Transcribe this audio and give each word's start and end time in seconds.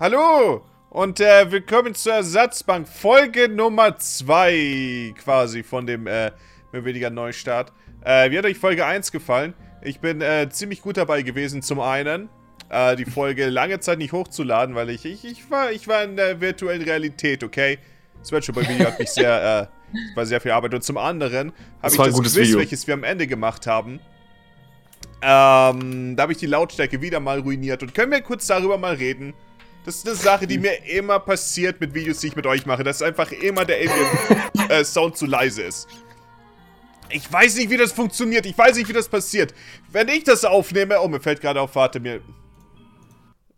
Hallo 0.00 0.62
und 0.88 1.20
äh, 1.20 1.52
willkommen 1.52 1.94
zur 1.94 2.14
Ersatzbank, 2.14 2.88
Folge 2.88 3.50
Nummer 3.50 3.98
2 3.98 5.12
quasi 5.22 5.62
von 5.62 5.86
dem 5.86 6.06
äh, 6.06 6.32
mehr 6.72 6.84
weniger 6.86 7.10
Neustart. 7.10 7.70
Äh, 8.02 8.30
wie 8.30 8.38
hat 8.38 8.46
euch 8.46 8.56
Folge 8.56 8.86
1 8.86 9.12
gefallen? 9.12 9.52
Ich 9.82 10.00
bin 10.00 10.22
äh, 10.22 10.48
ziemlich 10.48 10.80
gut 10.80 10.96
dabei 10.96 11.20
gewesen, 11.20 11.60
zum 11.60 11.80
einen 11.80 12.30
äh, 12.70 12.96
die 12.96 13.04
Folge 13.04 13.50
lange 13.50 13.78
Zeit 13.80 13.98
nicht 13.98 14.12
hochzuladen, 14.12 14.74
weil 14.74 14.88
ich, 14.88 15.04
ich, 15.04 15.26
ich, 15.26 15.50
war, 15.50 15.70
ich 15.70 15.86
war 15.86 16.02
in 16.02 16.16
der 16.16 16.40
virtuellen 16.40 16.80
Realität, 16.80 17.44
okay? 17.44 17.78
Das 18.20 18.32
wird 18.32 18.46
schon 18.46 18.54
bei 18.54 18.66
Video 18.66 18.86
hat 18.86 18.98
mich 18.98 19.10
sehr, 19.10 19.70
äh, 19.92 20.16
war 20.16 20.24
sehr 20.24 20.40
viel 20.40 20.52
Arbeit. 20.52 20.72
Und 20.72 20.82
zum 20.82 20.96
anderen 20.96 21.52
habe 21.82 21.94
ich 21.94 22.00
das 22.00 22.18
Quiz, 22.18 22.36
Video. 22.36 22.58
welches 22.58 22.86
wir 22.86 22.94
am 22.94 23.04
Ende 23.04 23.26
gemacht 23.26 23.66
haben, 23.66 24.00
ähm, 25.20 26.16
da 26.16 26.22
habe 26.22 26.32
ich 26.32 26.38
die 26.38 26.46
Lautstärke 26.46 27.02
wieder 27.02 27.20
mal 27.20 27.40
ruiniert. 27.40 27.82
Und 27.82 27.94
können 27.94 28.12
wir 28.12 28.22
kurz 28.22 28.46
darüber 28.46 28.78
mal 28.78 28.94
reden? 28.94 29.34
Das 29.84 29.96
ist 29.96 30.06
eine 30.06 30.16
Sache, 30.16 30.46
die 30.46 30.58
mir 30.58 30.84
immer 30.86 31.18
passiert 31.18 31.80
mit 31.80 31.94
Videos, 31.94 32.20
die 32.20 32.28
ich 32.28 32.36
mit 32.36 32.46
euch 32.46 32.66
mache, 32.66 32.84
dass 32.84 33.00
einfach 33.00 33.32
immer 33.32 33.64
der 33.64 33.76
Alien-Sound 33.78 35.14
äh, 35.14 35.16
zu 35.16 35.26
leise 35.26 35.62
ist. 35.62 35.88
Ich 37.08 37.30
weiß 37.32 37.56
nicht, 37.56 37.70
wie 37.70 37.76
das 37.76 37.92
funktioniert. 37.92 38.46
Ich 38.46 38.56
weiß 38.56 38.76
nicht, 38.76 38.88
wie 38.88 38.92
das 38.92 39.08
passiert. 39.08 39.54
Wenn 39.90 40.08
ich 40.08 40.24
das 40.24 40.44
aufnehme... 40.44 41.00
Oh, 41.00 41.08
mir 41.08 41.20
fällt 41.20 41.40
gerade 41.40 41.60
auf, 41.60 41.74
warte, 41.74 41.98
mir... 41.98 42.20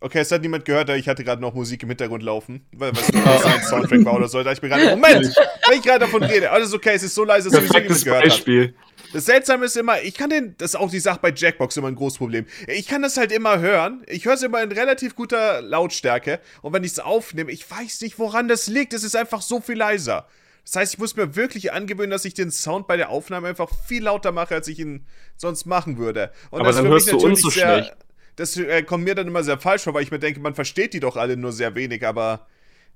Okay, 0.02 0.18
es 0.18 0.32
hat 0.32 0.42
niemand 0.42 0.64
gehört, 0.64 0.90
ich 0.90 1.08
hatte 1.08 1.22
gerade 1.22 1.40
noch 1.40 1.54
Musik 1.54 1.84
im 1.84 1.88
Hintergrund 1.88 2.24
laufen, 2.24 2.66
weil 2.72 2.90
was 2.90 3.12
nur 3.12 3.24
ein 3.24 3.62
Soundtrack 3.62 4.04
war 4.04 4.16
oder 4.16 4.26
so. 4.26 4.42
Da 4.42 4.50
ich 4.50 4.60
mir 4.60 4.68
gerade, 4.68 4.90
Moment, 4.90 5.32
wenn 5.68 5.78
ich 5.78 5.82
gerade 5.82 6.00
davon 6.00 6.24
rede, 6.24 6.50
alles 6.50 6.74
okay, 6.74 6.90
es 6.94 7.04
ist 7.04 7.14
so 7.14 7.22
leise, 7.22 7.50
dass 7.50 7.62
ich 7.62 7.72
niemand 7.72 8.04
gehört 8.04 8.24
Beispiel. 8.24 8.68
Hat. 8.68 9.14
Das 9.14 9.26
Seltsame 9.26 9.66
ist 9.66 9.76
immer, 9.76 10.02
ich 10.02 10.14
kann 10.14 10.30
den, 10.30 10.56
das 10.58 10.70
ist 10.70 10.74
auch 10.74 10.90
die 10.90 10.98
Sache 10.98 11.20
bei 11.22 11.32
Jackbox 11.32 11.76
immer 11.76 11.86
ein 11.86 11.94
großes 11.94 12.18
Problem. 12.18 12.46
Ich 12.66 12.88
kann 12.88 13.02
das 13.02 13.16
halt 13.16 13.30
immer 13.30 13.60
hören, 13.60 14.02
ich 14.08 14.24
höre 14.24 14.34
es 14.34 14.42
immer 14.42 14.60
in 14.60 14.72
relativ 14.72 15.14
guter 15.14 15.62
Lautstärke 15.62 16.40
und 16.62 16.72
wenn 16.72 16.82
ich 16.82 16.92
es 16.92 16.98
aufnehme, 16.98 17.52
ich 17.52 17.70
weiß 17.70 18.00
nicht, 18.00 18.18
woran 18.18 18.48
das 18.48 18.66
liegt, 18.66 18.94
es 18.94 19.04
ist 19.04 19.14
einfach 19.14 19.40
so 19.40 19.60
viel 19.60 19.76
leiser. 19.76 20.26
Das 20.64 20.76
heißt, 20.76 20.94
ich 20.94 20.98
muss 20.98 21.14
mir 21.14 21.36
wirklich 21.36 21.72
angewöhnen, 21.72 22.10
dass 22.10 22.24
ich 22.24 22.34
den 22.34 22.50
Sound 22.50 22.88
bei 22.88 22.96
der 22.96 23.10
Aufnahme 23.10 23.48
einfach 23.48 23.70
viel 23.86 24.02
lauter 24.02 24.32
mache, 24.32 24.54
als 24.54 24.66
ich 24.66 24.80
ihn 24.80 25.06
sonst 25.36 25.64
machen 25.64 25.98
würde. 25.98 26.32
Und 26.50 26.60
Aber 26.60 26.72
dann 26.72 26.86
hörst 26.88 27.10
du 27.10 27.18
uns 27.18 27.40
so 27.40 27.50
schlecht 27.50 27.94
das 28.36 28.56
äh, 28.56 28.82
kommt 28.82 29.04
mir 29.04 29.14
dann 29.14 29.26
immer 29.26 29.44
sehr 29.44 29.58
falsch 29.58 29.82
vor, 29.82 29.94
weil 29.94 30.02
ich 30.02 30.10
mir 30.10 30.18
denke, 30.18 30.40
man 30.40 30.54
versteht 30.54 30.94
die 30.94 31.00
doch 31.00 31.16
alle 31.16 31.36
nur 31.36 31.52
sehr 31.52 31.74
wenig, 31.74 32.06
aber 32.06 32.46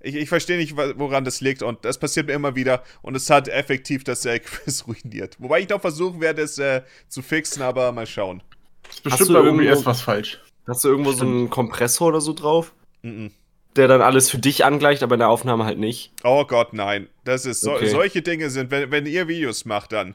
ich, 0.01 0.15
ich 0.15 0.29
verstehe 0.29 0.57
nicht, 0.57 0.77
woran 0.77 1.25
das 1.25 1.41
liegt 1.41 1.63
und 1.63 1.85
das 1.85 1.99
passiert 1.99 2.27
mir 2.27 2.35
immer 2.35 2.55
wieder 2.55 2.83
und 3.03 3.17
es 3.17 3.29
hat 3.31 3.49
effektiv 3.49 4.05
das 4.05 4.25
äh, 4.25 4.39
Quiz 4.41 4.85
ruiniert. 4.87 5.37
Wobei 5.39 5.61
ich 5.61 5.69
noch 5.69 5.81
versuchen 5.81 6.21
werde, 6.21 6.43
es 6.43 6.59
äh, 6.59 6.83
zu 7.09 7.23
fixen, 7.23 7.63
aber 7.63 7.93
mal 7.93 8.07
schauen. 8.07 8.43
Ist 8.89 9.03
bestimmt 9.03 9.33
bei 9.33 9.41
OBS 9.41 9.85
was 9.85 10.01
falsch. 10.01 10.41
Hast 10.67 10.85
du 10.85 10.89
irgendwo 10.89 11.13
Stimmt. 11.13 11.31
so 11.31 11.37
einen 11.37 11.51
Kompressor 11.51 12.09
oder 12.09 12.21
so 12.21 12.33
drauf? 12.33 12.73
Mhm. 13.03 13.31
Der 13.77 13.89
dann 13.89 14.01
alles 14.01 14.31
für 14.31 14.39
dich 14.39 14.65
angleicht, 14.65 15.03
aber 15.03 15.15
in 15.17 15.21
der 15.21 15.29
Aufnahme 15.29 15.65
halt 15.65 15.79
nicht. 15.79 16.13
Oh 16.25 16.45
Gott, 16.45 16.73
nein. 16.73 17.09
Das 17.25 17.45
ist 17.45 17.61
so, 17.61 17.73
okay. 17.73 17.89
solche 17.89 18.23
Dinge 18.23 18.49
sind, 18.49 18.71
wenn, 18.71 18.91
wenn 18.91 19.07
ihr 19.07 19.29
Videos 19.29 19.65
macht, 19.65 19.93
dann 19.93 20.15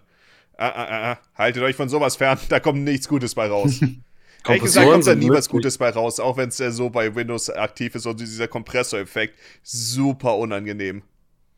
ah, 0.57 0.67
ah, 0.67 1.11
ah 1.11 1.17
haltet 1.35 1.63
euch 1.63 1.75
von 1.75 1.87
sowas 1.89 2.15
fern, 2.15 2.39
da 2.49 2.59
kommt 2.59 2.83
nichts 2.83 3.07
Gutes 3.07 3.35
bei 3.35 3.47
raus. 3.47 3.79
Ehrlich 4.45 4.63
gesagt 4.63 4.89
kommt 4.89 5.07
da 5.07 5.15
nie 5.15 5.29
was 5.29 5.49
Gutes 5.49 5.77
bei 5.77 5.89
raus, 5.89 6.19
auch 6.19 6.37
wenn 6.37 6.49
es 6.49 6.59
äh, 6.59 6.71
so 6.71 6.89
bei 6.89 7.13
Windows 7.13 7.49
aktiv 7.49 7.93
ist 7.95 8.05
und 8.05 8.19
dieser 8.19 8.47
Kompressoreffekt 8.47 9.37
super 9.63 10.35
unangenehm. 10.37 11.03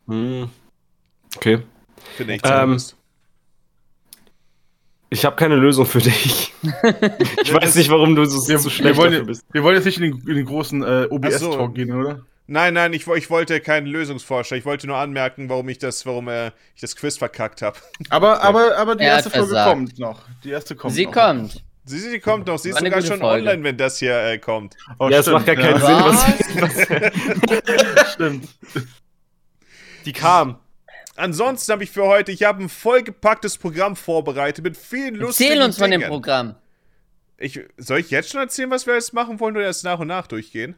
Hm. 0.07 0.49
Okay. 1.35 1.59
Finde 2.17 2.35
ich 2.35 2.41
ähm, 2.43 2.77
Ich 5.09 5.23
habe 5.23 5.35
keine 5.35 5.55
Lösung 5.55 5.85
für 5.85 5.99
dich. 5.99 6.53
ich 7.41 7.53
weiß 7.53 7.75
nicht, 7.75 7.89
warum 7.89 8.15
du 8.15 8.25
so, 8.25 8.39
so 8.39 8.69
schlecht 8.69 8.97
wir 8.97 8.97
wollen, 8.97 9.25
bist. 9.25 9.45
Wir 9.51 9.63
wollen 9.63 9.75
jetzt 9.75 9.85
nicht 9.85 9.99
in 9.99 10.11
den, 10.11 10.27
in 10.27 10.35
den 10.35 10.45
großen 10.45 10.83
äh, 10.83 11.07
OBS-Talk 11.09 11.53
so. 11.53 11.69
gehen, 11.69 11.93
oder? 11.93 12.25
Nein, 12.45 12.73
nein, 12.73 12.91
ich, 12.91 13.07
ich 13.07 13.29
wollte 13.29 13.61
keinen 13.61 13.87
Lösungsforscher. 13.87 14.57
Ich 14.57 14.65
wollte 14.65 14.87
nur 14.87 14.97
anmerken, 14.97 15.47
warum 15.47 15.69
ich 15.69 15.77
das, 15.77 16.05
warum 16.05 16.27
äh, 16.27 16.47
ich 16.75 16.81
das 16.81 16.97
Quiz 16.97 17.17
verkackt 17.17 17.61
habe. 17.61 17.79
Aber, 18.09 18.43
aber, 18.43 18.77
aber 18.77 18.95
die 18.97 19.05
er 19.05 19.15
erste 19.15 19.29
Folge 19.29 19.53
kommt 19.53 19.97
noch. 19.97 20.23
Die 20.43 20.49
erste 20.49 20.75
kommt. 20.75 20.93
Sie 20.93 21.05
noch. 21.05 21.13
kommt. 21.13 21.63
Sie, 21.85 21.99
sie 21.99 22.19
kommt 22.19 22.47
noch, 22.47 22.57
sie 22.59 22.69
ist 22.69 22.79
sogar 22.79 23.01
schon 23.01 23.19
Folge. 23.19 23.49
online, 23.49 23.63
wenn 23.63 23.77
das 23.77 23.97
hier 23.99 24.17
äh, 24.17 24.37
kommt. 24.37 24.75
Oh, 24.99 25.09
ja, 25.09 25.19
es 25.19 25.27
macht 25.27 25.45
gar 25.45 25.55
keinen 25.55 25.81
ja. 25.81 26.13
Sinn, 26.13 26.61
was, 26.61 28.13
Stimmt. 28.13 28.47
Die 30.05 30.13
kam. 30.13 30.59
Ansonsten 31.15 31.71
habe 31.73 31.83
ich 31.83 31.91
für 31.91 32.05
heute, 32.05 32.31
ich 32.31 32.43
habe 32.43 32.63
ein 32.63 32.69
vollgepacktes 32.69 33.57
Programm 33.57 33.95
vorbereitet 33.95 34.63
mit 34.63 34.77
vielen 34.77 35.15
lustigen 35.15 35.51
Erzähl 35.51 35.65
uns 35.65 35.75
Dingen. 35.75 35.91
von 35.91 35.99
dem 35.99 36.09
Programm. 36.09 36.55
Ich, 37.37 37.59
soll 37.77 37.99
ich 37.99 38.09
jetzt 38.09 38.31
schon 38.31 38.39
erzählen, 38.39 38.71
was 38.71 38.87
wir 38.87 38.93
jetzt 38.93 39.13
machen 39.13 39.39
wollen 39.39 39.55
oder 39.55 39.65
erst 39.65 39.83
nach 39.83 39.99
und 39.99 40.07
nach 40.07 40.27
durchgehen? 40.27 40.75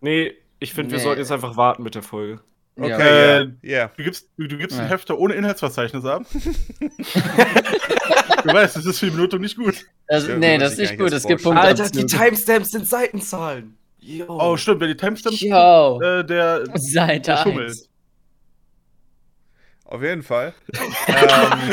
Nee, 0.00 0.34
ich 0.58 0.74
finde, 0.74 0.90
nee. 0.90 0.98
wir 0.98 1.02
sollten 1.02 1.20
jetzt 1.20 1.32
einfach 1.32 1.56
warten 1.56 1.82
mit 1.82 1.94
der 1.94 2.02
Folge. 2.02 2.40
Okay, 2.78 2.90
ja. 2.90 2.98
Äh, 2.98 3.40
yeah. 3.40 3.50
yeah. 3.62 3.90
Du 3.96 4.04
gibst, 4.04 4.28
du, 4.36 4.46
du 4.46 4.58
gibst 4.58 4.76
ja. 4.76 4.82
ein 4.82 4.88
Hefter 4.88 5.18
ohne 5.18 5.32
Inhaltsverzeichnis 5.34 6.04
ab. 6.04 6.26
du 6.30 6.38
weißt, 8.52 8.76
das 8.76 8.84
ist 8.84 8.98
für 8.98 9.06
die 9.06 9.12
Benotung 9.12 9.40
nicht 9.40 9.56
gut. 9.56 9.86
Das, 10.06 10.28
nee, 10.28 10.58
das 10.58 10.72
ist 10.72 10.78
nicht 10.78 10.98
gut. 10.98 11.10
Es 11.12 11.26
gibt 11.26 11.42
Punkte. 11.42 11.62
Alter, 11.62 11.88
die 11.88 12.04
Timestamps 12.04 12.72
sind 12.72 12.86
Seitenzahlen. 12.86 13.78
Yo. 13.98 14.26
Oh, 14.28 14.58
stimmt, 14.58 14.80
wer 14.80 14.88
die 14.88 14.96
Timestamps 14.96 15.40
Yo. 15.40 16.02
Äh, 16.02 16.22
der, 16.24 16.64
Seite 16.74 17.22
der 17.22 17.38
schummelt. 17.38 17.88
Auf 19.86 20.02
jeden 20.02 20.22
Fall. 20.22 20.52
ähm, 21.06 21.72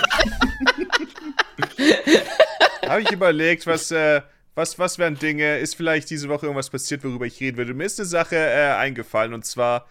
Habe 2.88 3.02
ich 3.02 3.12
überlegt, 3.12 3.68
was, 3.68 3.92
äh, 3.92 4.22
was, 4.56 4.80
was 4.80 4.98
wären 5.00 5.20
Dinge, 5.20 5.58
ist 5.58 5.76
vielleicht 5.76 6.10
diese 6.10 6.30
Woche 6.30 6.46
irgendwas 6.46 6.70
passiert, 6.70 7.04
worüber 7.04 7.26
ich 7.26 7.42
reden 7.42 7.58
würde. 7.58 7.74
Mir 7.74 7.84
ist 7.86 8.00
eine 8.00 8.08
Sache 8.08 8.38
äh, 8.38 8.72
eingefallen 8.72 9.34
und 9.34 9.46
zwar 9.46 9.86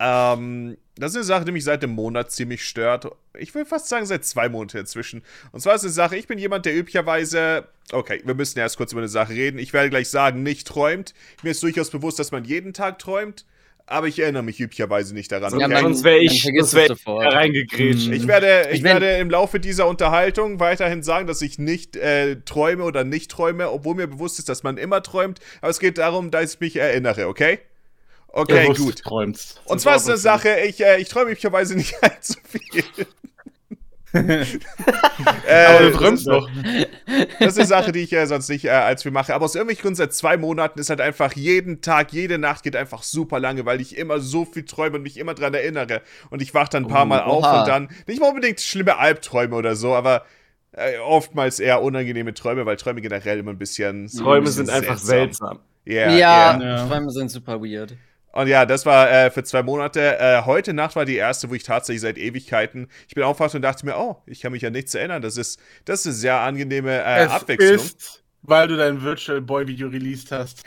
ähm, 0.00 0.76
das 0.96 1.12
ist 1.12 1.16
eine 1.16 1.24
Sache, 1.24 1.44
die 1.44 1.52
mich 1.52 1.64
seit 1.64 1.82
einem 1.82 1.94
Monat 1.94 2.30
ziemlich 2.32 2.64
stört. 2.64 3.06
Ich 3.38 3.54
will 3.54 3.64
fast 3.64 3.88
sagen, 3.88 4.06
seit 4.06 4.24
zwei 4.24 4.48
Monaten 4.48 4.78
inzwischen. 4.78 5.22
Und 5.52 5.60
zwar 5.60 5.74
ist 5.74 5.84
eine 5.84 5.92
Sache, 5.92 6.16
ich 6.16 6.26
bin 6.26 6.38
jemand, 6.38 6.66
der 6.66 6.76
üblicherweise. 6.76 7.68
Okay, 7.92 8.20
wir 8.24 8.34
müssen 8.34 8.58
erst 8.58 8.76
kurz 8.76 8.92
über 8.92 9.00
eine 9.00 9.08
Sache 9.08 9.32
reden. 9.32 9.58
Ich 9.58 9.72
werde 9.72 9.90
gleich 9.90 10.08
sagen, 10.08 10.42
nicht 10.42 10.66
träumt. 10.66 11.14
Mir 11.42 11.50
ist 11.50 11.62
durchaus 11.62 11.90
bewusst, 11.90 12.18
dass 12.18 12.32
man 12.32 12.44
jeden 12.44 12.72
Tag 12.72 12.98
träumt. 12.98 13.44
Aber 13.86 14.06
ich 14.06 14.18
erinnere 14.18 14.42
mich 14.42 14.60
üblicherweise 14.60 15.14
nicht 15.14 15.32
daran. 15.32 15.54
Okay? 15.54 15.70
Ja, 15.70 15.80
sonst 15.80 16.04
wäre 16.04 16.18
ich, 16.18 16.42
sonst 16.42 16.74
wär 16.74 16.90
ich 16.90 17.06
reingegrätscht. 17.06 18.10
Ich 18.10 18.26
werde, 18.26 18.68
ich, 18.70 18.78
ich 18.78 18.82
werde 18.82 19.16
im 19.16 19.30
Laufe 19.30 19.60
dieser 19.60 19.86
Unterhaltung 19.86 20.60
weiterhin 20.60 21.02
sagen, 21.02 21.26
dass 21.26 21.40
ich 21.40 21.58
nicht 21.58 21.96
äh, 21.96 22.36
träume 22.44 22.84
oder 22.84 23.04
nicht 23.04 23.30
träume, 23.30 23.70
obwohl 23.70 23.94
mir 23.94 24.06
bewusst 24.06 24.38
ist, 24.38 24.50
dass 24.50 24.62
man 24.62 24.76
immer 24.76 25.02
träumt. 25.02 25.40
Aber 25.62 25.70
es 25.70 25.78
geht 25.78 25.96
darum, 25.96 26.30
dass 26.30 26.54
ich 26.54 26.60
mich 26.60 26.76
erinnere, 26.76 27.28
okay? 27.28 27.60
Okay, 28.28 28.62
Bewusst 28.64 28.80
gut. 28.80 28.98
Träumst. 29.02 29.60
Und 29.64 29.80
zwar 29.80 29.96
ist 29.96 30.08
eine 30.08 30.18
Sache, 30.18 30.60
ich, 30.66 30.84
äh, 30.84 31.00
ich 31.00 31.08
träume 31.08 31.30
üblicherweise 31.30 31.74
nicht 31.76 31.94
allzu 32.02 32.34
viel. 32.44 32.84
äh, 34.14 35.66
aber 35.66 35.90
du 35.90 35.92
träumst 35.92 36.26
doch. 36.26 36.48
Das 37.38 37.52
ist 37.52 37.58
eine 37.58 37.66
Sache, 37.66 37.92
die 37.92 38.00
ich 38.00 38.12
äh, 38.12 38.26
sonst 38.26 38.48
nicht 38.48 38.64
äh, 38.64 38.70
als 38.70 39.02
viel 39.02 39.12
mache. 39.12 39.34
Aber 39.34 39.44
aus 39.44 39.54
irgendwelchen 39.54 39.82
Gründen 39.82 39.96
seit 39.96 40.14
zwei 40.14 40.38
Monaten 40.38 40.78
ist 40.78 40.88
halt 40.88 41.00
einfach 41.00 41.34
jeden 41.34 41.82
Tag, 41.82 42.12
jede 42.12 42.38
Nacht 42.38 42.62
geht 42.62 42.74
einfach 42.74 43.02
super 43.02 43.38
lange, 43.38 43.66
weil 43.66 43.80
ich 43.80 43.96
immer 43.98 44.20
so 44.20 44.46
viel 44.46 44.64
träume 44.64 44.96
und 44.96 45.02
mich 45.02 45.18
immer 45.18 45.34
dran 45.34 45.52
erinnere. 45.52 46.00
Und 46.30 46.40
ich 46.40 46.54
wache 46.54 46.70
dann 46.70 46.84
ein 46.84 46.88
paar 46.88 47.04
Mal 47.04 47.24
oh, 47.26 47.32
auf 47.32 47.60
und 47.60 47.68
dann, 47.68 47.88
nicht 48.06 48.20
mal 48.20 48.28
unbedingt 48.28 48.60
schlimme 48.60 48.96
Albträume 48.96 49.54
oder 49.54 49.76
so, 49.76 49.94
aber 49.94 50.24
äh, 50.72 50.98
oftmals 50.98 51.60
eher 51.60 51.82
unangenehme 51.82 52.32
Träume, 52.32 52.64
weil 52.64 52.76
Träume 52.76 53.02
generell 53.02 53.38
immer 53.38 53.50
ein 53.50 53.58
bisschen. 53.58 54.08
Träume 54.08 54.48
sind 54.48 54.70
einfach 54.70 54.98
seltsam. 54.98 55.58
Yeah, 55.86 56.16
ja, 56.16 56.58
yeah. 56.58 56.86
Träume 56.86 57.10
sind 57.10 57.30
super 57.30 57.60
weird. 57.60 57.94
Und 58.38 58.46
ja, 58.46 58.66
das 58.66 58.86
war 58.86 59.10
äh, 59.10 59.32
für 59.32 59.42
zwei 59.42 59.64
Monate. 59.64 60.16
Äh, 60.20 60.42
heute 60.44 60.72
Nacht 60.72 60.94
war 60.94 61.04
die 61.04 61.16
erste, 61.16 61.50
wo 61.50 61.54
ich 61.54 61.64
tatsächlich 61.64 62.02
seit 62.02 62.18
Ewigkeiten. 62.18 62.86
Ich 63.08 63.16
bin 63.16 63.24
aufgewacht 63.24 63.52
und 63.56 63.62
dachte 63.62 63.84
mir, 63.84 63.98
oh, 63.98 64.22
ich 64.26 64.40
kann 64.40 64.52
mich 64.52 64.62
ja 64.62 64.70
nichts 64.70 64.94
erinnern. 64.94 65.22
Das 65.22 65.36
ist, 65.36 65.58
das 65.84 66.00
ist 66.00 66.06
eine 66.06 66.14
sehr 66.14 66.36
angenehme 66.38 67.02
äh, 67.02 67.24
es 67.24 67.32
Abwechslung. 67.32 67.74
Ist, 67.74 68.22
weil 68.42 68.68
du 68.68 68.76
dein 68.76 69.02
Virtual 69.02 69.40
Boy 69.40 69.66
Video 69.66 69.88
released 69.88 70.30
hast. 70.30 70.62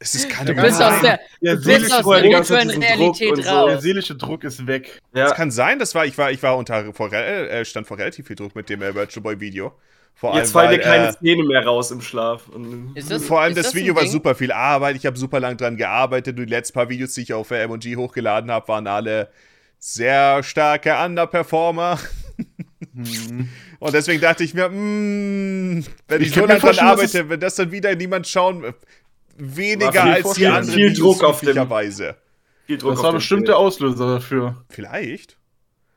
Es 0.00 0.16
ist 0.16 0.28
keine 0.28 0.56
Du 0.56 0.60
bist 0.60 0.82
aus 0.82 1.00
der, 1.02 1.20
der 1.40 1.54
du 1.54 1.62
bist 1.62 1.92
aus 1.92 2.04
der 2.04 2.22
virtuellen 2.24 2.82
Realität 2.82 3.38
raus. 3.38 3.44
So. 3.44 3.66
Der 3.68 3.80
seelische 3.80 4.16
Druck 4.16 4.42
ist 4.42 4.66
weg. 4.66 5.00
Ja. 5.14 5.28
Das 5.28 5.34
kann 5.36 5.52
sein, 5.52 5.78
das 5.78 5.94
war, 5.94 6.06
ich 6.06 6.18
war, 6.18 6.32
ich 6.32 6.42
war 6.42 6.56
unter, 6.56 6.92
vor, 6.94 7.12
äh, 7.12 7.64
stand 7.64 7.86
vor 7.86 7.96
relativ 7.96 8.26
viel 8.26 8.34
Druck 8.34 8.56
mit 8.56 8.68
dem 8.68 8.82
äh, 8.82 8.92
Virtual 8.92 9.22
Boy 9.22 9.38
Video. 9.38 9.72
Vor 10.14 10.36
Jetzt 10.36 10.52
fallen 10.52 10.70
dir 10.70 10.78
keine 10.78 11.08
äh, 11.08 11.12
Szene 11.12 11.42
mehr 11.42 11.64
raus 11.64 11.90
im 11.90 12.00
Schlaf. 12.00 12.48
Das, 12.94 13.24
vor 13.24 13.40
allem 13.40 13.54
das, 13.54 13.66
das 13.66 13.74
Video 13.74 13.96
war 13.96 14.06
super 14.06 14.34
viel 14.34 14.52
Arbeit. 14.52 14.96
Ich 14.96 15.06
habe 15.06 15.18
super 15.18 15.40
lang 15.40 15.56
dran 15.56 15.76
gearbeitet. 15.76 16.38
Die 16.38 16.44
letzten 16.44 16.74
paar 16.74 16.88
Videos, 16.88 17.14
die 17.14 17.22
ich 17.22 17.32
auf 17.34 17.50
MG 17.50 17.96
hochgeladen 17.96 18.50
habe, 18.50 18.68
waren 18.68 18.86
alle 18.86 19.28
sehr 19.78 20.42
starke 20.42 20.96
Underperformer. 21.04 21.98
Hm. 22.94 23.48
Und 23.80 23.92
deswegen 23.92 24.20
dachte 24.20 24.44
ich 24.44 24.54
mir, 24.54 24.68
mh, 24.68 24.76
mm, 24.76 25.84
wenn 26.06 26.22
ich, 26.22 26.28
ich 26.28 26.34
so 26.34 26.46
lange 26.46 26.60
dran 26.60 26.78
arbeite, 26.78 27.28
wenn 27.28 27.40
das 27.40 27.56
dann 27.56 27.72
wieder 27.72 27.94
niemand 27.96 28.28
schauen, 28.28 28.72
weniger 29.36 30.04
als 30.04 30.32
die 30.34 30.46
anderen 30.46 30.74
viel 30.74 30.94
Druck 30.94 31.24
auf 31.24 31.40
dem, 31.40 31.68
Viel 32.66 32.78
Druck 32.78 32.94
das 32.94 33.02
war 33.02 33.12
bestimmt 33.12 33.48
der 33.48 33.58
Auslöser 33.58 34.14
dafür. 34.14 34.64
Vielleicht. 34.70 35.36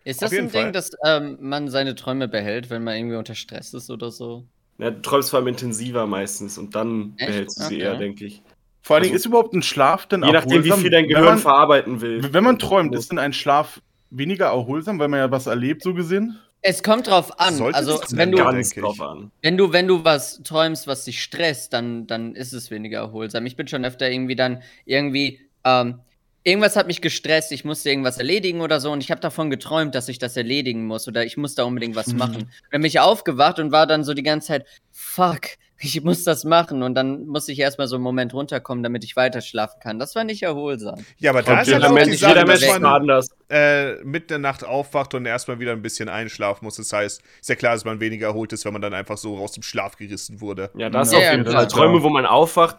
Ist 0.08 0.22
das 0.22 0.32
ein 0.32 0.50
Fall. 0.50 0.64
Ding, 0.64 0.74
dass 0.74 0.92
ähm, 1.06 1.38
man 1.42 1.68
seine 1.68 1.94
Träume 1.94 2.30
behält, 2.30 2.70
wenn 2.70 2.82
man 2.82 2.96
irgendwie 2.96 3.18
unter 3.18 3.36
Stress 3.36 3.74
ist 3.74 3.90
oder 3.90 4.10
so? 4.10 4.46
Ja, 4.78 4.92
du 4.92 5.02
träumst 5.02 5.32
vor 5.32 5.40
allem 5.40 5.50
intensiver 5.50 6.08
meistens 6.08 6.58
und 6.58 6.76
dann 6.76 7.14
Echt? 7.18 7.28
behältst 7.28 7.60
du 7.60 7.64
sie 7.66 7.76
okay. 7.76 7.84
eher, 7.84 7.96
denke 7.98 8.26
ich. 8.26 8.42
Vor 8.82 8.96
allen 8.96 9.04
Dingen 9.04 9.16
also, 9.16 9.24
ist 9.24 9.26
überhaupt 9.26 9.54
ein 9.54 9.64
Schlaf 9.64 10.06
denn 10.06 10.24
Je 10.24 10.32
nachdem, 10.32 10.64
wie 10.64 10.72
viel 10.72 10.90
dein 10.90 11.10
Gehirn 11.10 11.26
man, 11.26 11.38
verarbeiten 11.40 12.00
will. 12.00 12.22
Wenn 12.32 12.44
man 12.46 12.58
träumt, 12.58 12.96
ist 12.96 13.12
denn 13.12 13.20
ein 13.20 13.34
Schlaf 13.34 13.82
weniger 14.10 14.46
erholsam, 14.46 14.98
weil 14.98 15.10
man 15.10 15.20
ja 15.20 15.30
was 15.30 15.46
erlebt, 15.46 15.84
so 15.84 15.94
gesehen? 15.94 16.40
Es 16.62 16.84
kommt 16.84 17.08
drauf 17.08 17.38
an. 17.38 17.56
Sollte 17.56 17.78
also 17.78 18.00
wenn 18.12 18.32
du, 18.32 18.42
an. 18.42 19.32
wenn 19.42 19.58
du 19.58 19.74
wenn 19.74 19.88
du 19.90 20.06
was 20.06 20.42
träumst, 20.42 20.88
was 20.88 21.04
dich 21.04 21.22
stresst, 21.22 21.74
dann 21.74 22.08
dann 22.08 22.34
ist 22.34 22.54
es 22.54 22.72
weniger 22.72 23.00
erholsam. 23.00 23.46
Ich 23.46 23.58
bin 23.58 23.68
schon 23.68 23.84
öfter 23.84 24.10
irgendwie 24.10 24.38
dann 24.38 24.64
irgendwie 24.86 25.42
ähm, 25.66 26.00
irgendwas 26.48 26.78
hat 26.78 26.88
mich 26.88 27.02
gestresst. 27.02 27.52
Ich 27.52 27.66
musste 27.66 27.90
irgendwas 27.90 28.18
erledigen 28.18 28.62
oder 28.62 28.80
so 28.80 28.92
und 28.92 29.04
ich 29.04 29.12
habe 29.12 29.20
davon 29.20 29.50
geträumt, 29.50 29.94
dass 29.94 30.08
ich 30.08 30.18
das 30.18 30.38
erledigen 30.38 30.86
muss 30.86 31.08
oder 31.08 31.26
ich 31.26 31.36
muss 31.36 31.56
da 31.56 31.66
unbedingt 31.66 31.96
was 31.96 32.08
mhm. 32.08 32.18
machen. 32.18 32.52
Dann 32.72 32.82
bin 32.82 32.86
ich 32.86 33.00
aufgewacht 33.00 33.60
und 33.60 33.72
war 33.72 33.86
dann 33.86 34.04
so 34.04 34.14
die 34.14 34.24
ganze 34.24 34.48
Zeit 34.48 34.66
Fuck, 34.92 35.42
ich 35.80 36.02
muss 36.04 36.24
das 36.24 36.46
machen 36.46 36.84
und 36.84 36.96
dann 36.96 37.28
muss 37.28 37.50
ich 37.50 37.60
erstmal 37.60 37.88
so 37.88 37.98
einen 37.98 38.04
Moment 38.04 38.34
runterkommen, 38.34 38.82
damit 38.82 39.04
ich 39.04 39.16
weiter 39.16 39.42
schlafen 39.42 39.80
kann. 39.82 40.00
Das 40.00 40.16
war 40.16 40.24
nicht 40.24 40.42
erholsam. 40.42 41.06
Ja, 41.18 41.32
aber 41.32 41.44
da 41.44 41.62
ist 41.62 41.68
ja 41.68 41.78
auch 41.80 41.96
die 41.96 42.14
Sache, 42.16 42.46
dass 42.46 42.66
man 42.66 42.86
anders. 42.86 43.30
Äh, 43.50 43.96
mit 44.04 44.30
der 44.30 44.40
Nacht 44.40 44.64
aufwacht 44.64 45.14
und 45.14 45.26
erstmal 45.26 45.60
wieder 45.60 45.74
ein 45.74 45.82
bisschen 45.82 46.10
einschlafen 46.10 46.66
muss. 46.66 46.78
Das 46.78 46.92
heißt, 46.94 47.22
ist 47.42 47.50
ja 47.50 47.56
klar, 47.56 47.74
dass 47.74 47.86
man 47.86 48.00
weniger 48.00 48.28
erholt 48.28 48.54
ist, 48.54 48.66
wenn 48.66 48.74
man 48.74 48.82
dann 48.82 48.94
einfach 48.94 49.18
so 49.18 49.38
aus 49.38 49.52
dem 49.52 49.64
Schlaf 49.64 49.98
gerissen 49.98 50.42
wurde. 50.42 50.72
Ja, 50.76 50.90
das 50.90 51.12
ja, 51.12 51.20
auf 51.20 51.32
jeden 51.32 51.46
ja, 51.46 51.52
Fall. 51.52 51.68
Träume, 51.68 52.02
wo 52.02 52.10
man 52.10 52.26
aufwacht, 52.26 52.78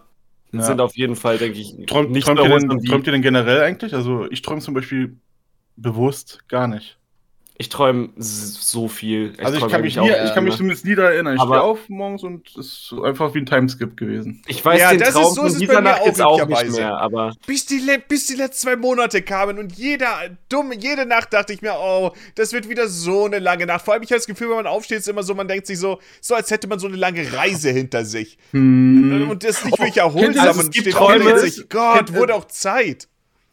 ja. 0.52 0.62
sind 0.62 0.80
auf 0.80 0.96
jeden 0.96 1.16
Fall, 1.16 1.38
denke 1.38 1.58
ich, 1.58 1.74
Träum, 1.86 2.10
nicht 2.10 2.24
träumt, 2.24 2.40
ihr 2.40 2.48
denn, 2.48 2.82
träumt 2.84 3.06
ihr 3.06 3.12
denn 3.12 3.22
generell 3.22 3.62
eigentlich? 3.62 3.94
Also 3.94 4.30
ich 4.30 4.42
träume 4.42 4.60
zum 4.60 4.74
Beispiel 4.74 5.16
bewusst 5.76 6.48
gar 6.48 6.66
nicht. 6.66 6.98
Ich 7.60 7.70
träume 7.70 8.10
so 8.16 8.86
viel. 8.86 9.32
Ich 9.36 9.44
also 9.44 9.58
ich 9.58 9.72
kann, 9.72 9.80
mich 9.80 9.96
nie, 9.96 10.10
ich 10.10 10.32
kann 10.32 10.44
mich 10.44 10.56
zumindest 10.56 10.84
nie 10.84 10.94
daran 10.94 11.12
erinnern. 11.12 11.34
Ich 11.34 11.42
stehe 11.42 11.60
auf 11.60 11.88
morgens 11.88 12.22
und 12.22 12.48
es 12.56 12.92
ist 12.92 12.94
einfach 13.02 13.34
wie 13.34 13.38
ein 13.38 13.46
Timeskip 13.46 13.96
gewesen. 13.96 14.42
Ich 14.46 14.64
weiß 14.64 14.80
ja, 14.80 14.90
den 14.90 15.00
das 15.00 15.14
Traum 15.14 15.24
ist 15.24 15.34
so, 15.34 15.42
von 15.42 15.58
dieser 15.58 15.80
Nacht 15.80 16.06
jetzt 16.06 16.22
auch 16.22 16.46
nicht 16.46 16.70
mehr, 16.70 16.96
aber... 16.96 17.34
Bis 17.48 17.66
die, 17.66 17.80
bis 18.06 18.26
die 18.26 18.36
letzten 18.36 18.68
zwei 18.68 18.76
Monate 18.76 19.22
kamen 19.22 19.58
und 19.58 19.76
jeder, 19.76 20.08
dumm, 20.48 20.70
jede 20.70 21.04
Nacht 21.04 21.32
dachte 21.32 21.52
ich 21.52 21.60
mir, 21.60 21.74
oh, 21.76 22.12
das 22.36 22.52
wird 22.52 22.68
wieder 22.68 22.86
so 22.86 23.24
eine 23.24 23.40
lange 23.40 23.66
Nacht. 23.66 23.84
Vor 23.84 23.94
allem, 23.94 24.04
ich 24.04 24.10
habe 24.10 24.18
das 24.18 24.26
Gefühl, 24.26 24.50
wenn 24.50 24.56
man 24.56 24.68
aufsteht, 24.68 24.98
ist 24.98 25.08
immer 25.08 25.24
so, 25.24 25.34
man 25.34 25.48
denkt 25.48 25.66
sich 25.66 25.80
so, 25.80 25.98
so 26.20 26.36
als 26.36 26.52
hätte 26.52 26.68
man 26.68 26.78
so 26.78 26.86
eine 26.86 26.96
lange 26.96 27.32
Reise 27.32 27.70
hinter 27.70 28.04
sich. 28.04 28.38
Hm. 28.52 29.28
Und 29.30 29.42
das 29.42 29.58
ist 29.58 29.64
nicht 29.64 29.78
wirklich 29.78 29.96
erholsam. 29.96 30.46
Also 30.46 30.60
es 30.60 30.70
gibt 30.70 30.92
Träume. 30.92 31.38
Sich, 31.40 31.68
Gott, 31.68 32.14
wurde 32.14 32.36
auch 32.36 32.46
Zeit. 32.46 33.08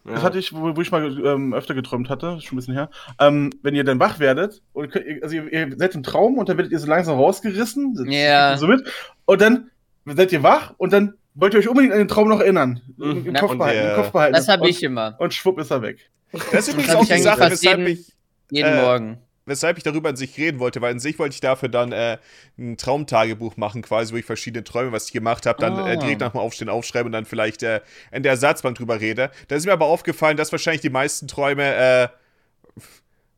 Ja. 0.06 0.14
Das 0.14 0.24
hatte 0.24 0.40
ich, 0.40 0.54
wo, 0.54 0.76
wo 0.76 0.82
ich 0.82 0.92
mal 0.92 1.06
ähm, 1.26 1.54
öfter 1.54 1.74
geträumt 1.74 2.10
hatte, 2.10 2.40
schon 2.42 2.56
ein 2.56 2.58
bisschen 2.58 2.74
her. 2.76 2.90
Ähm, 3.20 3.52
wenn 3.64 3.74
ihr 3.74 3.84
dann 3.84 4.00
wach 4.00 4.20
werdet, 4.20 4.62
und 4.74 4.92
könnt, 4.92 5.06
also 5.24 5.36
ihr, 5.36 5.52
ihr, 5.52 5.76
seid 5.78 5.96
im 5.96 6.04
Traum 6.04 6.38
und 6.38 6.48
dann 6.48 6.58
werdet 6.58 6.72
ihr 6.72 6.80
so 6.80 6.88
langsam 6.88 7.18
rausgerissen, 7.18 8.06
ja. 8.10 8.56
so 8.58 8.68
mit, 8.68 8.88
und 9.26 9.42
dann 9.42 9.72
seid 10.06 10.32
ihr 10.32 10.44
wach 10.44 10.74
und 10.78 10.94
dann 10.94 11.16
wollt 11.34 11.54
ihr 11.54 11.60
euch 11.60 11.68
unbedingt 11.68 11.94
an 11.94 12.00
den 12.00 12.08
Traum 12.08 12.30
noch 12.30 12.40
erinnern. 12.40 12.82
Mhm. 12.98 13.26
Im, 13.26 13.34
Kopf 13.34 13.52
und, 13.52 13.58
behalten, 13.58 13.90
im 13.90 13.96
Kopf 13.96 14.12
behalten. 14.12 14.34
Das 14.36 14.48
habe 14.48 14.70
ich 14.70 14.84
immer. 14.84 15.16
Und 15.20 15.34
schwupp 15.34 15.60
ist 15.60 15.72
er 15.72 15.82
weg. 15.82 16.10
Das 16.32 16.68
ist 16.68 16.74
übrigens 16.74 16.96
auch 16.96 17.06
die 17.06 17.18
Sache, 17.18 17.52
weshalb 17.52 17.80
jeden, 17.80 17.92
ich. 17.92 18.14
Jeden 18.52 18.74
äh, 18.74 18.82
Morgen 18.82 19.25
weshalb 19.46 19.78
ich 19.78 19.84
darüber 19.84 20.10
an 20.10 20.16
sich 20.16 20.38
reden 20.38 20.60
wollte, 20.60 20.82
weil 20.82 20.94
an 20.94 21.00
sich 21.00 21.20
wollte 21.20 21.34
ich 21.34 21.42
dafür 21.42 21.70
dann 21.70 21.92
äh, 21.92 22.18
ein 22.58 22.78
Traumtagebuch 22.78 23.58
machen, 23.58 23.82
quasi, 23.82 24.14
wo 24.14 24.18
ich 24.18 24.26
verschiedene 24.26 24.64
Träume, 24.64 24.92
was 24.92 25.06
ich 25.06 25.12
gemacht 25.14 25.46
habe, 25.46 25.60
dann 25.60 25.80
oh. 25.80 25.88
äh, 25.88 25.98
direkt 25.98 26.22
nach 26.22 26.32
dem 26.32 26.40
Aufstehen 26.40 26.70
aufschreiben 26.70 27.08
und 27.08 27.12
dann 27.12 27.26
vielleicht 27.26 27.64
äh, 27.64 27.82
in 28.12 28.24
der 28.24 28.34
Ersatzbank 28.34 28.78
drüber 28.78 29.00
rede. 29.00 29.32
Da 29.48 29.56
ist 29.56 29.66
mir 29.66 29.74
aber 29.74 29.86
aufgefallen, 29.86 30.38
dass 30.38 30.52
wahrscheinlich 30.52 30.82
die 30.82 30.90
meisten 30.90 31.28
Träume 31.28 31.64
äh, 31.64 32.08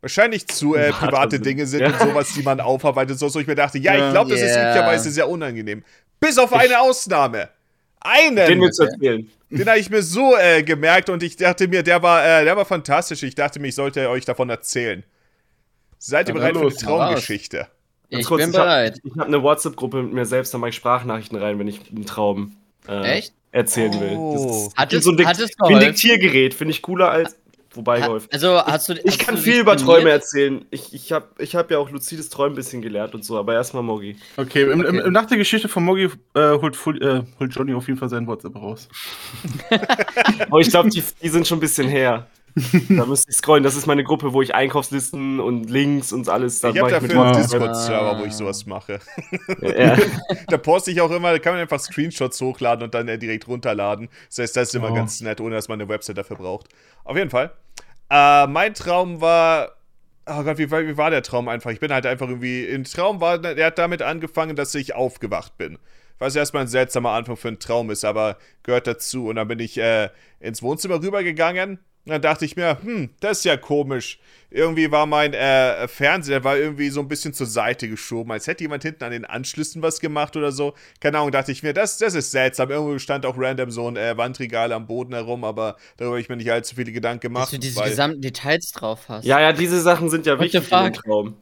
wahrscheinlich 0.02 0.48
zu 0.48 0.76
äh, 0.76 0.92
private 0.92 1.40
Dinge 1.40 1.66
sind 1.66 1.82
ja. 1.82 1.88
und 1.88 2.00
sowas, 2.00 2.34
die 2.34 2.44
man 2.44 2.62
aufarbeitet, 2.62 3.20
so, 3.20 3.28
so 3.30 3.40
ich 3.40 3.48
mir 3.48 3.56
dachte, 3.56 3.78
ja, 3.78 3.94
ich 3.94 4.12
glaube, 4.12 4.32
das 4.32 4.40
yeah. 4.40 4.50
ist 4.50 4.58
üblicherweise 4.58 5.12
sehr 5.12 5.30
unangenehm. 5.30 5.84
Bis 6.20 6.38
auf 6.38 6.54
eine 6.54 6.80
Ausnahme. 6.80 7.50
Einen! 8.00 8.36
Den 8.36 8.62
willst 8.62 8.80
du 8.80 8.84
erzählen. 8.84 9.30
Den 9.50 9.68
habe 9.68 9.80
ich 9.80 9.90
mir 9.90 10.04
so 10.04 10.36
äh, 10.36 10.62
gemerkt 10.64 11.10
und 11.10 11.24
ich 11.24 11.36
dachte 11.36 11.68
mir, 11.68 11.82
der 11.82 12.02
war, 12.04 12.24
äh, 12.24 12.44
der 12.44 12.56
war 12.58 12.66
fantastisch. 12.66 13.24
Ich 13.24 13.36
dachte 13.36 13.60
mir, 13.60 13.68
ich 13.68 13.76
sollte 13.76 14.10
euch 14.10 14.26
davon 14.26 14.50
erzählen. 14.50 15.04
Seid 16.00 16.28
ihr 16.28 16.34
bereit 16.34 16.56
los, 16.56 16.74
für 16.74 16.80
die 16.80 16.86
Traumgeschichte? 16.86 17.68
Ich 18.10 18.26
kurz, 18.26 18.42
bin 18.42 18.52
bereit. 18.52 19.00
Ich 19.04 19.12
habe 19.12 19.22
hab 19.22 19.28
eine 19.28 19.44
WhatsApp-Gruppe 19.44 20.04
mit 20.04 20.14
mir 20.14 20.26
selbst, 20.26 20.54
da 20.54 20.58
mache 20.58 20.70
ich 20.70 20.76
Sprachnachrichten 20.76 21.38
rein, 21.38 21.60
wenn 21.60 21.68
ich 21.68 21.82
einen 21.90 22.06
Traum 22.06 22.56
äh, 22.88 23.22
erzählen 23.52 24.00
will. 24.00 24.14
Oh. 24.16 24.72
Das 24.76 24.94
ist 24.94 25.04
so 25.04 25.12
ein, 25.12 25.18
Dikt 25.18 25.28
ein 25.60 25.80
Diktiergerät, 25.80 26.54
finde 26.54 26.72
ich 26.72 26.82
cooler 26.82 27.12
als. 27.12 27.36
Wobei 27.74 28.00
geholfen. 28.00 28.30
Also 28.32 28.58
hast 28.58 28.90
du. 28.90 28.94
Hast 28.94 29.06
ich 29.06 29.20
kann 29.20 29.36
du 29.36 29.42
viel 29.42 29.60
über 29.60 29.78
Träume 29.78 30.10
erzählen. 30.10 30.66
Ich, 30.72 30.94
ich 30.94 31.12
habe 31.12 31.28
ich 31.38 31.56
hab 31.56 31.70
ja 31.70 31.78
auch 31.78 31.92
luzides 31.92 32.30
Träumen 32.30 32.54
ein 32.54 32.56
bisschen 32.56 32.82
gelernt 32.82 33.14
und 33.14 33.24
so, 33.24 33.38
aber 33.38 33.54
erstmal 33.54 33.84
Mogi. 33.84 34.18
Okay, 34.36 34.64
im, 34.64 34.80
okay. 34.80 35.02
Im, 35.06 35.14
nach 35.14 35.26
der 35.26 35.38
Geschichte 35.38 35.68
von 35.68 35.84
Mogi 35.84 36.10
äh, 36.34 36.52
holt, 36.54 36.76
äh, 37.02 37.22
holt 37.40 37.54
Johnny 37.54 37.74
auf 37.76 37.88
jeden 37.88 38.00
Fall 38.00 38.10
sein 38.10 38.26
WhatsApp 38.26 38.56
raus. 38.56 38.90
aber 40.50 40.60
ich 40.60 40.70
glaube, 40.70 40.90
die, 40.90 41.04
die 41.22 41.30
sind 41.30 41.46
schon 41.46 41.58
ein 41.58 41.62
bisschen 41.62 41.88
her 41.88 42.26
da 42.90 43.06
müsste 43.06 43.30
ich 43.30 43.38
scrollen. 43.38 43.64
Das 43.64 43.76
ist 43.76 43.86
meine 43.86 44.04
Gruppe, 44.04 44.34
wo 44.34 44.42
ich 44.42 44.56
Einkaufslisten 44.56 45.40
und 45.40 45.70
Links 45.70 46.12
und 46.12 46.28
alles. 46.30 46.62
Da 46.62 46.70
ich 46.70 46.80
habe 46.80 46.92
dafür 46.92 47.24
einen 47.24 47.42
Discord-Server, 47.42 48.20
wo 48.20 48.26
ich 48.26 48.34
sowas 48.34 48.66
mache. 48.66 49.00
Ja. 49.62 49.98
da 50.48 50.58
poste 50.58 50.92
ich 50.92 51.02
auch 51.02 51.12
immer, 51.12 51.32
da 51.32 51.40
kann 51.40 51.54
man 51.54 51.62
einfach 51.62 51.80
Screenshots 51.80 52.42
hochladen 52.42 52.84
und 52.84 52.94
dann 52.94 53.08
direkt 53.20 53.48
runterladen. 53.48 54.10
Das 54.30 54.40
heißt, 54.40 54.58
das 54.58 54.70
ist 54.70 54.76
immer 54.76 54.92
oh. 54.92 54.96
ganz 54.96 55.22
nett, 55.22 55.40
ohne 55.40 55.56
dass 55.56 55.68
man 55.68 55.80
eine 55.80 55.90
Website 55.90 56.18
dafür 56.18 56.38
braucht. 56.38 56.68
Auf 57.04 57.16
jeden 57.16 57.30
Fall. 57.30 57.52
Äh, 58.10 58.48
mein 58.48 58.74
Traum 58.74 59.22
war. 59.22 59.74
Oh 60.26 60.44
Gott, 60.44 60.58
wie, 60.58 60.70
wie, 60.70 60.98
war 60.98 61.10
der 61.10 61.24
Traum 61.24 61.48
einfach? 61.48 61.72
Ich 61.72 61.80
bin 61.80 61.94
halt 61.94 62.06
einfach 62.06 62.28
irgendwie. 62.28 62.66
Im 62.66 62.84
Traum 62.84 63.22
war, 63.22 63.38
der 63.38 63.66
hat 63.66 63.78
damit 63.78 64.02
angefangen, 64.02 64.56
dass 64.56 64.76
ich 64.76 64.96
aufgewacht 64.96 65.58
bin 65.58 65.78
was 66.20 66.36
erstmal 66.36 66.64
ein 66.64 66.68
seltsamer 66.68 67.12
Anfang 67.12 67.38
für 67.38 67.48
einen 67.48 67.60
Traum 67.60 67.92
ist, 67.92 68.04
aber 68.04 68.38
gehört 68.64 68.88
dazu. 68.88 69.28
Und 69.28 69.36
dann 69.36 69.48
bin 69.48 69.60
ich 69.60 69.78
äh, 69.78 70.10
ins 70.40 70.64
Wohnzimmer 70.64 71.00
rübergegangen 71.00 71.78
dann 72.10 72.22
dachte 72.22 72.46
ich 72.46 72.56
mir, 72.56 72.78
hm, 72.82 73.10
das 73.20 73.40
ist 73.40 73.46
ja 73.46 73.58
komisch. 73.58 74.20
Irgendwie 74.50 74.90
war 74.92 75.06
mein 75.06 75.34
äh, 75.34 75.88
Fernseher, 75.90 76.40
der 76.40 76.44
war 76.46 76.58
irgendwie 76.58 76.90
so 76.90 77.02
ein 77.02 77.10
bisschen 77.10 77.34
zur 77.34 77.48
Seite 77.48 77.90
geschoben, 77.90 78.32
als 78.32 78.48
hätte 78.48 78.64
jemand 78.64 78.84
hinten 78.84 79.04
an 79.04 79.12
den 79.12 79.26
Anschlüssen 79.26 79.82
was 79.82 80.00
gemacht 80.00 80.38
oder 80.38 80.54
so. 80.54 80.74
Keine 81.02 81.18
Ahnung, 81.18 81.32
dachte 81.32 81.52
ich 81.52 81.64
mir, 81.64 81.74
das, 81.74 81.98
das 81.98 82.14
ist 82.16 82.32
seltsam. 82.32 82.70
Irgendwo 82.70 82.98
stand 82.98 83.26
auch 83.26 83.36
random 83.38 83.72
so 83.72 83.90
ein 83.90 83.98
äh, 83.98 84.16
Wandregal 84.16 84.72
am 84.72 84.88
Boden 84.88 85.14
herum, 85.14 85.44
aber 85.44 85.76
darüber 85.98 86.14
habe 86.14 86.22
ich 86.22 86.30
mir 86.30 86.38
nicht 86.38 86.52
allzu 86.52 86.76
viele 86.76 86.94
Gedanken 86.94 87.20
gemacht. 87.22 87.44
Dass 87.44 87.52
du 87.52 87.60
diese 87.60 87.84
gesamten 87.84 88.22
Details 88.22 88.72
drauf 88.72 89.10
hast. 89.10 89.26
Ja, 89.26 89.42
ja, 89.42 89.52
diese 89.52 89.82
Sachen 89.82 90.10
sind 90.10 90.26
ja 90.26 90.40
wichtig 90.40 90.72
im 90.72 90.94
Traum. 90.94 91.36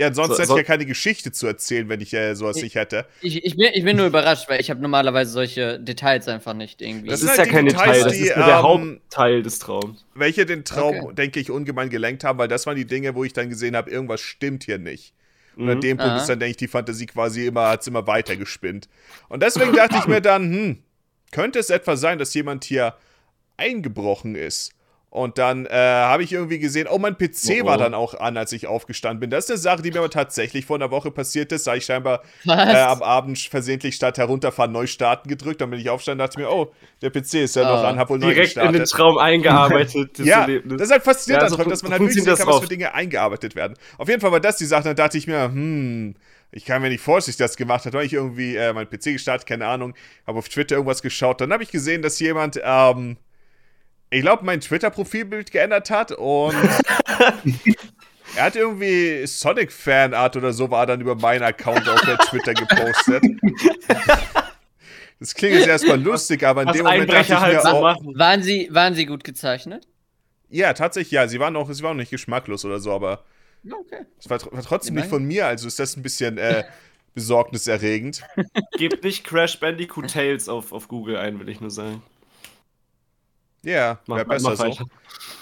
Ja, 0.00 0.14
sonst 0.14 0.36
so, 0.36 0.42
hätte 0.42 0.52
ich 0.52 0.56
ja 0.56 0.62
keine 0.62 0.86
Geschichte 0.86 1.30
zu 1.30 1.46
erzählen, 1.46 1.90
wenn 1.90 2.00
ich 2.00 2.14
äh, 2.14 2.34
sowas 2.34 2.56
ich, 2.56 2.62
nicht 2.62 2.74
hätte. 2.74 3.04
Ich, 3.20 3.44
ich, 3.44 3.54
bin, 3.54 3.68
ich 3.74 3.84
bin 3.84 3.98
nur 3.98 4.06
überrascht, 4.06 4.48
weil 4.48 4.58
ich 4.58 4.70
habe 4.70 4.80
normalerweise 4.80 5.30
solche 5.30 5.78
Details 5.78 6.26
einfach 6.26 6.54
nicht 6.54 6.80
irgendwie. 6.80 7.10
Das, 7.10 7.20
das 7.20 7.32
ist 7.32 7.38
halt 7.38 7.48
ja 7.48 7.54
kein 7.54 7.66
Detail, 7.66 8.04
das 8.04 8.14
ist 8.14 8.34
nur 8.34 8.46
der 8.46 8.56
ähm, 8.56 8.62
Hauptteil 8.62 9.42
des 9.42 9.58
Traums. 9.58 10.06
Welche 10.14 10.46
den 10.46 10.64
Traum, 10.64 10.96
okay. 11.00 11.14
denke 11.16 11.38
ich, 11.38 11.50
ungemein 11.50 11.90
gelenkt 11.90 12.24
haben, 12.24 12.38
weil 12.38 12.48
das 12.48 12.64
waren 12.64 12.76
die 12.76 12.86
Dinge, 12.86 13.14
wo 13.14 13.24
ich 13.24 13.34
dann 13.34 13.50
gesehen 13.50 13.76
habe, 13.76 13.90
irgendwas 13.90 14.22
stimmt 14.22 14.64
hier 14.64 14.78
nicht. 14.78 15.12
Und 15.54 15.64
mhm. 15.64 15.70
an 15.70 15.80
dem 15.82 15.96
Punkt 15.98 16.12
Aha. 16.12 16.20
ist 16.22 16.30
dann, 16.30 16.40
denke 16.40 16.52
ich, 16.52 16.56
die 16.56 16.68
Fantasie 16.68 17.04
quasi 17.04 17.46
immer, 17.48 17.68
hat 17.68 17.82
es 17.82 17.86
immer 17.86 18.06
weiter 18.06 18.36
gespinnt. 18.36 18.88
Und 19.28 19.42
deswegen 19.42 19.74
dachte 19.74 19.96
ich 19.98 20.06
mir 20.06 20.22
dann, 20.22 20.50
hm, 20.50 20.78
könnte 21.30 21.58
es 21.58 21.68
etwa 21.68 21.98
sein, 21.98 22.18
dass 22.18 22.32
jemand 22.32 22.64
hier 22.64 22.94
eingebrochen 23.58 24.34
ist? 24.34 24.72
Und 25.10 25.38
dann 25.38 25.66
äh, 25.66 25.72
habe 25.72 26.22
ich 26.22 26.32
irgendwie 26.32 26.60
gesehen, 26.60 26.86
oh, 26.88 26.98
mein 26.98 27.18
PC 27.18 27.24
oh, 27.24 27.52
oh. 27.62 27.66
war 27.66 27.78
dann 27.78 27.94
auch 27.94 28.14
an, 28.14 28.36
als 28.36 28.52
ich 28.52 28.68
aufgestanden 28.68 29.18
bin. 29.18 29.28
Das 29.28 29.44
ist 29.44 29.50
eine 29.50 29.58
Sache, 29.58 29.82
die 29.82 29.90
mir 29.90 29.98
aber 29.98 30.10
tatsächlich 30.10 30.66
vor 30.66 30.76
einer 30.76 30.92
Woche 30.92 31.10
passiert 31.10 31.50
ist. 31.50 31.66
Da 31.66 31.74
ich 31.74 31.84
scheinbar 31.84 32.22
äh, 32.46 32.52
am 32.52 33.02
Abend 33.02 33.36
versehentlich 33.36 33.96
statt 33.96 34.18
herunterfahren 34.18 34.70
neu 34.70 34.86
starten 34.86 35.28
gedrückt. 35.28 35.60
Dann 35.60 35.70
bin 35.70 35.80
ich 35.80 35.90
aufgestanden 35.90 36.22
und 36.22 36.28
dachte 36.28 36.40
mir, 36.40 36.48
oh, 36.48 36.72
der 37.02 37.10
PC 37.10 37.34
ist 37.34 37.56
ja 37.56 37.64
noch 37.64 37.82
oh. 37.82 37.86
an, 37.86 37.98
hab 37.98 38.08
wohl 38.08 38.20
neu 38.20 38.28
Direkt 38.28 38.54
gestartet. 38.54 38.72
in 38.72 38.80
den 38.82 38.86
Traum 38.86 39.18
eingearbeitet. 39.18 40.10
das 40.18 40.26
ja, 40.26 40.42
Erlebnis. 40.42 40.78
das 40.78 40.86
ist 40.86 40.92
halt 40.92 41.02
faszinierend 41.02 41.42
ja, 41.42 41.50
so 41.50 41.56
daran, 41.56 41.70
dass 41.70 41.82
man 41.82 41.90
halt 41.90 42.02
wirklich 42.02 42.22
sehen 42.22 42.36
kann, 42.36 42.46
was 42.46 42.60
für 42.60 42.68
Dinge 42.68 42.94
eingearbeitet 42.94 43.56
werden. 43.56 43.74
Auf 43.98 44.08
jeden 44.08 44.20
Fall 44.20 44.30
war 44.30 44.40
das 44.40 44.58
die 44.58 44.66
Sache. 44.66 44.84
Dann 44.84 44.96
dachte 44.96 45.18
ich 45.18 45.26
mir, 45.26 45.42
hm, 45.46 46.14
ich 46.52 46.64
kann 46.64 46.82
mir 46.82 46.88
nicht 46.88 47.02
vorstellen, 47.02 47.32
dass 47.32 47.50
ich 47.50 47.52
das 47.52 47.56
gemacht 47.56 47.80
habe. 47.80 47.90
Dann 47.90 47.98
habe 47.98 48.06
ich 48.06 48.12
irgendwie 48.12 48.54
äh, 48.54 48.72
meinen 48.72 48.88
PC 48.88 49.06
gestartet, 49.06 49.48
keine 49.48 49.66
Ahnung, 49.66 49.94
habe 50.24 50.38
auf 50.38 50.48
Twitter 50.48 50.76
irgendwas 50.76 51.02
geschaut. 51.02 51.40
Dann 51.40 51.52
habe 51.52 51.64
ich 51.64 51.72
gesehen, 51.72 52.00
dass 52.00 52.20
jemand, 52.20 52.60
ähm, 52.62 53.16
ich 54.10 54.22
glaube, 54.22 54.44
mein 54.44 54.60
Twitter-Profilbild 54.60 55.52
geändert 55.52 55.90
hat 55.90 56.12
und 56.12 56.54
er 58.36 58.44
hat 58.44 58.56
irgendwie 58.56 59.26
Sonic-Fanart 59.26 60.36
oder 60.36 60.52
so 60.52 60.70
war 60.70 60.86
dann 60.86 61.00
über 61.00 61.14
meinen 61.14 61.44
Account 61.44 61.88
auf 61.88 62.00
der 62.02 62.18
Twitter 62.18 62.54
gepostet. 62.54 63.24
Das 65.20 65.34
klingt 65.34 65.54
jetzt 65.54 65.68
erstmal 65.68 66.00
lustig, 66.00 66.42
aber 66.44 66.62
in 66.62 66.68
Was 66.68 66.76
dem 66.76 66.84
Moment 66.84 67.12
dachte 67.12 67.34
ich 67.34 67.40
mir 67.40 67.64
auch, 67.64 68.00
waren 68.14 68.42
sie, 68.42 68.68
waren 68.72 68.94
sie 68.94 69.04
gut 69.04 69.22
gezeichnet? 69.22 69.86
Ja, 70.48 70.72
tatsächlich, 70.72 71.12
ja. 71.12 71.28
Sie 71.28 71.38
waren 71.38 71.54
auch, 71.56 71.70
sie 71.70 71.82
waren 71.82 71.92
auch 71.92 72.00
nicht 72.00 72.10
geschmacklos 72.10 72.64
oder 72.64 72.80
so, 72.80 72.90
aber 72.92 73.24
okay. 73.70 74.06
es 74.18 74.28
war, 74.28 74.40
war 74.50 74.62
trotzdem 74.62 74.94
nicht 74.94 75.08
von 75.08 75.22
mir, 75.24 75.46
also 75.46 75.68
ist 75.68 75.78
das 75.78 75.96
ein 75.96 76.02
bisschen 76.02 76.38
äh, 76.38 76.64
besorgniserregend. 77.14 78.22
Gebt 78.78 79.04
nicht 79.04 79.24
Crash 79.24 79.60
Bandicoot 79.60 80.10
Tales 80.10 80.48
auf, 80.48 80.72
auf 80.72 80.88
Google 80.88 81.16
ein, 81.18 81.38
will 81.38 81.48
ich 81.48 81.60
nur 81.60 81.70
sagen. 81.70 82.02
Ja, 83.62 83.98
wäre 84.06 84.24
besser 84.24 84.56
so. 84.56 84.76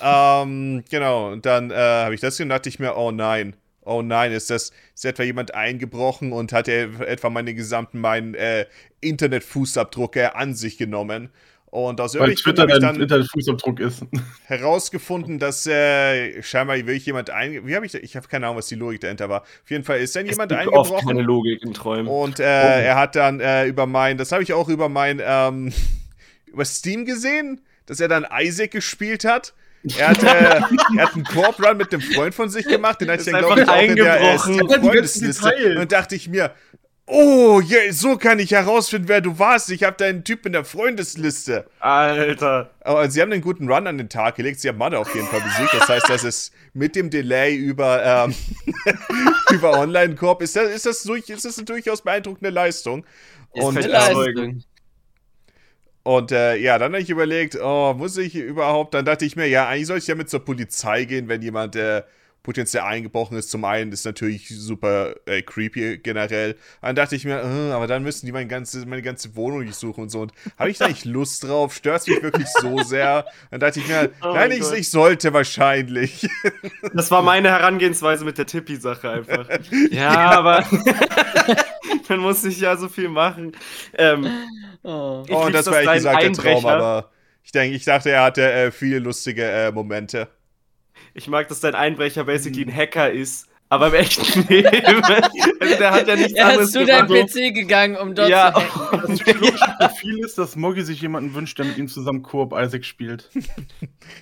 Ähm, 0.02 0.84
genau, 0.90 1.32
und 1.32 1.46
dann 1.46 1.70
äh, 1.70 1.75
habe 1.75 2.14
ich 2.14 2.20
das 2.20 2.34
gesehen 2.34 2.46
und 2.46 2.50
dachte 2.50 2.68
ich 2.68 2.78
mir, 2.78 2.96
oh 2.96 3.10
nein, 3.10 3.54
oh 3.84 4.02
nein, 4.02 4.32
ist 4.32 4.50
das, 4.50 4.70
ist 4.94 5.04
etwa 5.04 5.22
jemand 5.22 5.54
eingebrochen 5.54 6.32
und 6.32 6.52
hat 6.52 6.68
er 6.68 7.00
etwa 7.00 7.30
meine 7.30 7.54
gesamten, 7.54 8.00
meinen 8.00 8.34
äh, 8.34 8.66
Internetfußabdruck 9.00 10.16
an 10.16 10.54
sich 10.54 10.78
genommen. 10.78 11.30
Und 11.70 12.00
aus 12.00 12.18
Weil 12.18 12.34
Twitter 12.34 12.66
dann 12.66 12.98
Internetfußabdruck 12.98 13.78
ist. 13.80 14.02
herausgefunden, 14.46 15.38
dass 15.38 15.66
äh, 15.66 16.42
scheinbar 16.42 16.76
wirklich 16.76 17.04
jemand 17.04 17.28
ein. 17.28 17.66
Wie 17.66 17.76
habe 17.76 17.84
ich 17.84 17.94
Ich 17.94 18.16
habe 18.16 18.26
keine 18.26 18.46
Ahnung, 18.46 18.56
was 18.56 18.68
die 18.68 18.75
Logik 18.75 19.02
dahinter 19.02 19.28
war. 19.28 19.42
Auf 19.42 19.70
jeden 19.70 19.84
Fall 19.84 19.98
ist 19.98 20.16
dann 20.16 20.25
es 20.25 20.32
jemand 20.32 20.48
gibt 20.48 20.62
eingebrochen. 20.62 20.94
Oft 20.94 21.06
keine 21.06 21.20
Logik 21.20 21.62
in 21.62 21.75
Träumen. 21.75 22.06
Und 22.06 22.40
äh, 22.40 22.42
oh. 22.42 22.46
er 22.46 22.96
hat 22.96 23.16
dann 23.16 23.40
äh, 23.40 23.66
über 23.66 23.84
mein, 23.84 24.16
das 24.16 24.32
habe 24.32 24.42
ich 24.42 24.54
auch 24.54 24.70
über 24.70 24.88
mein 24.88 25.20
ähm, 25.22 25.70
über 26.46 26.64
Steam 26.64 27.04
gesehen, 27.04 27.60
dass 27.88 28.00
er 28.00 28.09
dann 28.09 28.26
Isaac 28.38 28.71
gespielt 28.71 29.25
hat. 29.25 29.54
Er 29.97 30.09
hat, 30.09 30.23
äh, 30.23 30.26
er 30.26 31.07
hat 31.07 31.14
einen 31.14 31.25
Corp 31.25 31.64
Run 31.64 31.76
mit 31.78 31.92
einem 31.92 32.02
Freund 32.02 32.35
von 32.35 32.50
sich 32.50 32.66
gemacht, 32.66 33.00
den 33.00 33.11
hatte 33.11 33.23
ich 33.23 33.30
dann, 33.30 33.40
glaube 33.40 33.62
ich, 33.62 33.68
auch 33.68 33.83
in 33.83 33.97
der 33.97 34.21
äh, 34.21 34.38
Freundesliste. 34.38 35.78
Und 35.80 35.92
dachte 35.92 36.16
ich 36.16 36.28
mir, 36.28 36.52
oh, 37.07 37.61
yeah, 37.61 37.92
so 37.92 38.16
kann 38.16 38.38
ich 38.38 38.50
herausfinden, 38.50 39.09
wer 39.09 39.21
du 39.21 39.38
warst. 39.38 39.71
Ich 39.71 39.85
habe 39.85 39.97
deinen 39.97 40.25
Typ 40.25 40.45
in 40.45 40.52
der 40.52 40.64
Freundesliste. 40.64 41.66
Alter. 41.80 42.71
Aber 42.80 43.11
sie 43.11 43.23
haben 43.23 43.33
einen 43.33 43.40
guten 43.40 43.71
Run 43.71 43.87
an 43.87 43.97
den 43.97 44.09
Tag 44.09 44.37
gelegt. 44.37 44.61
Sie 44.61 44.68
haben 44.68 44.78
Mother 44.78 44.99
auf 44.99 45.14
jeden 45.14 45.26
Fall 45.28 45.40
besiegt. 45.40 45.73
Das 45.73 45.88
heißt, 45.88 46.09
das 46.09 46.25
ist 46.25 46.52
mit 46.75 46.95
dem 46.97 47.09
Delay 47.09 47.54
über, 47.54 48.04
ähm, 48.04 48.35
über 49.50 49.78
Online-Corp, 49.78 50.42
ist 50.42 50.57
das, 50.57 50.71
ist, 50.71 50.87
das 50.87 51.02
durch, 51.04 51.28
ist 51.30 51.45
das 51.45 51.57
eine 51.57 51.64
durchaus 51.64 52.02
beeindruckende 52.02 52.50
Leistung. 52.50 53.07
Und, 53.52 53.83
Leistung. 53.83 54.62
Und 56.09 56.33
äh, 56.33 56.57
ja, 56.57 56.79
dann 56.79 56.93
habe 56.95 57.03
ich 57.03 57.11
überlegt, 57.11 57.55
oh, 57.62 57.93
muss 57.93 58.17
ich 58.17 58.35
überhaupt? 58.35 58.95
Dann 58.95 59.05
dachte 59.05 59.27
ich 59.27 59.37
mir, 59.37 59.47
ja, 59.47 59.69
eigentlich 59.69 59.88
soll 59.88 59.99
ich 59.99 60.07
ja 60.07 60.15
mit 60.15 60.31
zur 60.31 60.43
Polizei 60.43 61.05
gehen, 61.05 61.29
wenn 61.29 61.43
jemand 61.43 61.77
äh, 61.77 62.03
potenziell 62.49 62.83
eingebrochen 62.83 63.37
ist. 63.37 63.50
Zum 63.50 63.62
einen 63.67 63.93
ist 63.93 64.07
natürlich 64.07 64.49
super 64.49 65.17
äh, 65.26 65.43
creepy 65.43 65.99
generell. 65.99 66.57
Dann 66.81 66.97
dachte 66.97 67.14
ich 67.14 67.26
mir, 67.26 67.43
äh, 67.43 67.73
aber 67.73 67.87
dann 67.87 68.02
müssen 68.02 68.25
die 68.25 68.33
meine 68.33 68.47
ganze, 68.47 68.87
meine 68.87 69.02
ganze 69.02 69.37
Wohnung 69.37 69.64
durchsuchen 69.64 70.05
und 70.05 70.09
so. 70.09 70.23
Und 70.23 70.33
habe 70.59 70.71
ich 70.71 70.78
da 70.78 70.88
nicht 70.88 71.05
Lust 71.05 71.45
drauf? 71.45 71.75
Stört 71.75 72.00
es 72.00 72.07
mich 72.07 72.23
wirklich 72.23 72.49
so 72.49 72.78
sehr? 72.78 73.26
Dann 73.50 73.61
dachte 73.61 73.81
ich 73.81 73.87
mir, 73.87 74.12
oh 74.23 74.33
nein, 74.33 74.50
ich, 74.52 74.62
ich, 74.73 74.90
sollte 74.90 75.35
wahrscheinlich. 75.35 76.26
Das 76.95 77.11
war 77.11 77.21
meine 77.21 77.50
Herangehensweise 77.50 78.25
mit 78.25 78.38
der 78.38 78.47
Tippi-Sache 78.47 79.11
einfach. 79.11 79.47
Ja, 79.90 80.14
ja. 80.14 80.31
aber 80.31 80.64
dann 82.09 82.21
muss 82.21 82.43
ich 82.45 82.61
ja 82.61 82.76
so 82.78 82.88
viel 82.88 83.11
machen. 83.11 83.52
Ähm, 83.93 84.26
oh, 84.83 85.23
oh 85.28 85.49
das 85.50 85.67
war 85.67 85.83
ehrlich 85.83 85.97
gesagt 85.97 86.23
der 86.23 86.33
Traum, 86.33 86.64
aber 86.64 87.11
ich 87.45 87.52
denke, 87.52 87.76
ich 87.76 87.85
dachte, 87.85 88.11
er 88.11 88.23
hatte 88.23 88.50
äh, 88.50 88.71
viele 88.71 89.00
lustige 89.00 89.45
äh, 89.45 89.71
Momente. 89.71 90.28
Ich 91.18 91.26
mag, 91.26 91.48
dass 91.48 91.58
dein 91.58 91.75
Einbrecher 91.75 92.22
basically 92.22 92.62
ein 92.62 92.72
Hacker 92.72 93.10
ist, 93.10 93.48
aber 93.68 93.88
im 93.88 93.94
echten 93.94 94.46
Leben. 94.48 94.72
also 94.72 95.76
der 95.76 95.90
hat 95.90 96.06
ja 96.06 96.14
nichts 96.14 96.32
er 96.34 96.46
anderes 96.46 96.75
Er 96.76 96.82
ist 96.82 96.87
zu 96.87 96.87
deinem 96.87 97.26
PC 97.50 97.54
gegangen, 97.56 97.96
um 97.96 98.14
dort 98.14 98.30
ja. 98.30 98.54
zu 98.54 98.60
hacken. 98.60 99.18
Das 99.18 99.78
Profil 99.78 100.18
ist, 100.20 100.38
dass 100.38 100.54
Moggy 100.54 100.82
sich 100.82 101.02
jemanden 101.02 101.34
wünscht, 101.34 101.58
der 101.58 101.66
mit 101.66 101.76
ihm 101.76 101.88
zusammen 101.88 102.22
Koop 102.22 102.52
Isaac 102.52 102.84
spielt. 102.84 103.30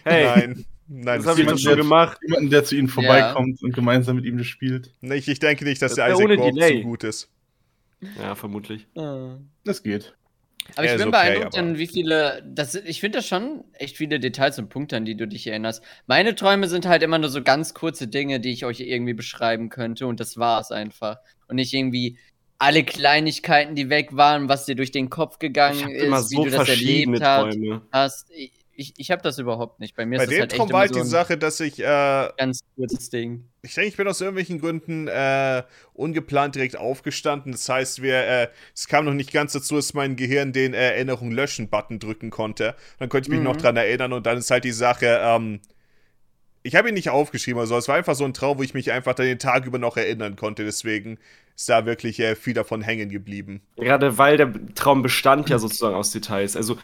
Hey. 0.04 0.24
Nein. 0.24 0.64
Nein, 0.88 1.18
das, 1.18 1.26
habe 1.26 1.42
ich 1.42 1.46
doch 1.46 1.58
schon 1.58 1.76
gemacht. 1.76 2.16
Jemanden, 2.26 2.48
der 2.48 2.64
zu 2.64 2.76
ihnen 2.76 2.88
vorbeikommt 2.88 3.60
ja. 3.60 3.66
und 3.66 3.74
gemeinsam 3.74 4.16
mit 4.16 4.24
ihm 4.24 4.38
das 4.38 4.46
spielt. 4.46 4.94
Ich, 5.02 5.28
ich 5.28 5.38
denke 5.38 5.66
nicht, 5.66 5.82
dass 5.82 5.96
das 5.96 5.96
der 5.96 6.14
Isaac 6.14 6.38
Koop 6.38 6.58
so 6.58 6.80
gut 6.80 7.04
ist. 7.04 7.30
Ja, 8.18 8.34
vermutlich. 8.34 8.86
Das 9.64 9.82
geht. 9.82 10.16
Aber 10.74 10.84
ich 10.84 10.92
bin 10.92 11.02
okay, 11.02 11.10
beeindruckt, 11.10 11.56
an 11.56 11.78
wie 11.78 11.86
viele. 11.86 12.42
Das, 12.46 12.74
ich 12.74 13.00
finde 13.00 13.18
das 13.18 13.26
schon 13.26 13.64
echt 13.74 13.96
viele 13.96 14.18
Details 14.18 14.58
und 14.58 14.68
Punkte, 14.68 14.96
an 14.96 15.04
die 15.04 15.16
du 15.16 15.26
dich 15.26 15.46
erinnerst. 15.46 15.82
Meine 16.06 16.34
Träume 16.34 16.68
sind 16.68 16.86
halt 16.86 17.02
immer 17.02 17.18
nur 17.18 17.30
so 17.30 17.42
ganz 17.42 17.74
kurze 17.74 18.08
Dinge, 18.08 18.40
die 18.40 18.50
ich 18.50 18.64
euch 18.64 18.80
irgendwie 18.80 19.14
beschreiben 19.14 19.68
könnte. 19.68 20.06
Und 20.06 20.20
das 20.20 20.36
war 20.36 20.60
es 20.60 20.70
einfach. 20.70 21.18
Und 21.48 21.56
nicht 21.56 21.72
irgendwie 21.72 22.18
alle 22.58 22.84
Kleinigkeiten, 22.84 23.74
die 23.74 23.90
weg 23.90 24.16
waren, 24.16 24.48
was 24.48 24.64
dir 24.64 24.74
durch 24.74 24.90
den 24.90 25.10
Kopf 25.10 25.38
gegangen 25.38 25.90
ist, 25.90 26.30
so 26.30 26.42
wie 26.42 26.50
du 26.50 26.56
das 26.56 26.68
erlebt 26.68 27.22
hast 27.22 28.30
ich, 28.76 28.94
ich 28.96 29.10
habe 29.10 29.22
das 29.22 29.38
überhaupt 29.38 29.80
nicht. 29.80 29.96
Bei 29.96 30.06
mir 30.06 30.18
Bei 30.18 30.24
ist 30.24 30.32
das 30.32 30.40
halt 30.40 30.52
echt 30.52 30.72
war 30.72 30.80
halt 30.80 30.94
so 30.94 31.00
die 31.00 31.06
Sache, 31.06 31.38
dass 31.38 31.60
ich. 31.60 31.78
Äh, 31.80 32.28
ganz 32.36 32.60
kurzes 32.76 33.10
Ding. 33.10 33.44
Ich 33.62 33.74
denke, 33.74 33.88
ich 33.88 33.96
bin 33.96 34.06
aus 34.06 34.20
irgendwelchen 34.20 34.60
Gründen 34.60 35.08
äh, 35.08 35.62
ungeplant 35.94 36.54
direkt 36.54 36.76
aufgestanden. 36.76 37.52
Das 37.52 37.68
heißt, 37.68 38.02
wir, 38.02 38.14
äh, 38.14 38.48
es 38.74 38.86
kam 38.86 39.04
noch 39.04 39.14
nicht 39.14 39.32
ganz 39.32 39.52
dazu, 39.52 39.76
dass 39.76 39.94
mein 39.94 40.16
Gehirn 40.16 40.52
den 40.52 40.74
äh, 40.74 40.90
Erinnerung 40.90 41.32
löschen-Button 41.32 41.98
drücken 41.98 42.30
konnte. 42.30 42.74
Dann 42.98 43.08
konnte 43.08 43.26
ich 43.26 43.30
mich 43.30 43.38
mhm. 43.38 43.44
noch 43.44 43.56
dran 43.56 43.76
erinnern 43.76 44.12
und 44.12 44.26
dann 44.26 44.38
ist 44.38 44.50
halt 44.50 44.64
die 44.64 44.72
Sache. 44.72 45.20
Ähm, 45.22 45.60
ich 46.62 46.74
habe 46.74 46.88
ihn 46.88 46.94
nicht 46.94 47.10
aufgeschrieben, 47.10 47.60
also 47.60 47.76
es 47.78 47.86
war 47.86 47.94
einfach 47.94 48.16
so 48.16 48.24
ein 48.24 48.34
Traum, 48.34 48.58
wo 48.58 48.62
ich 48.62 48.74
mich 48.74 48.90
einfach 48.90 49.14
dann 49.14 49.26
den 49.26 49.38
Tag 49.38 49.66
über 49.66 49.78
noch 49.78 49.96
erinnern 49.96 50.34
konnte. 50.34 50.64
Deswegen 50.64 51.18
ist 51.54 51.68
da 51.68 51.86
wirklich 51.86 52.18
äh, 52.18 52.34
viel 52.34 52.54
davon 52.54 52.82
hängen 52.82 53.08
geblieben. 53.08 53.62
Gerade 53.76 54.18
weil 54.18 54.36
der 54.36 54.52
Traum 54.74 55.02
bestand 55.02 55.48
ja 55.48 55.58
sozusagen 55.58 55.94
aus 55.94 56.10
Details. 56.10 56.56
Also 56.56 56.76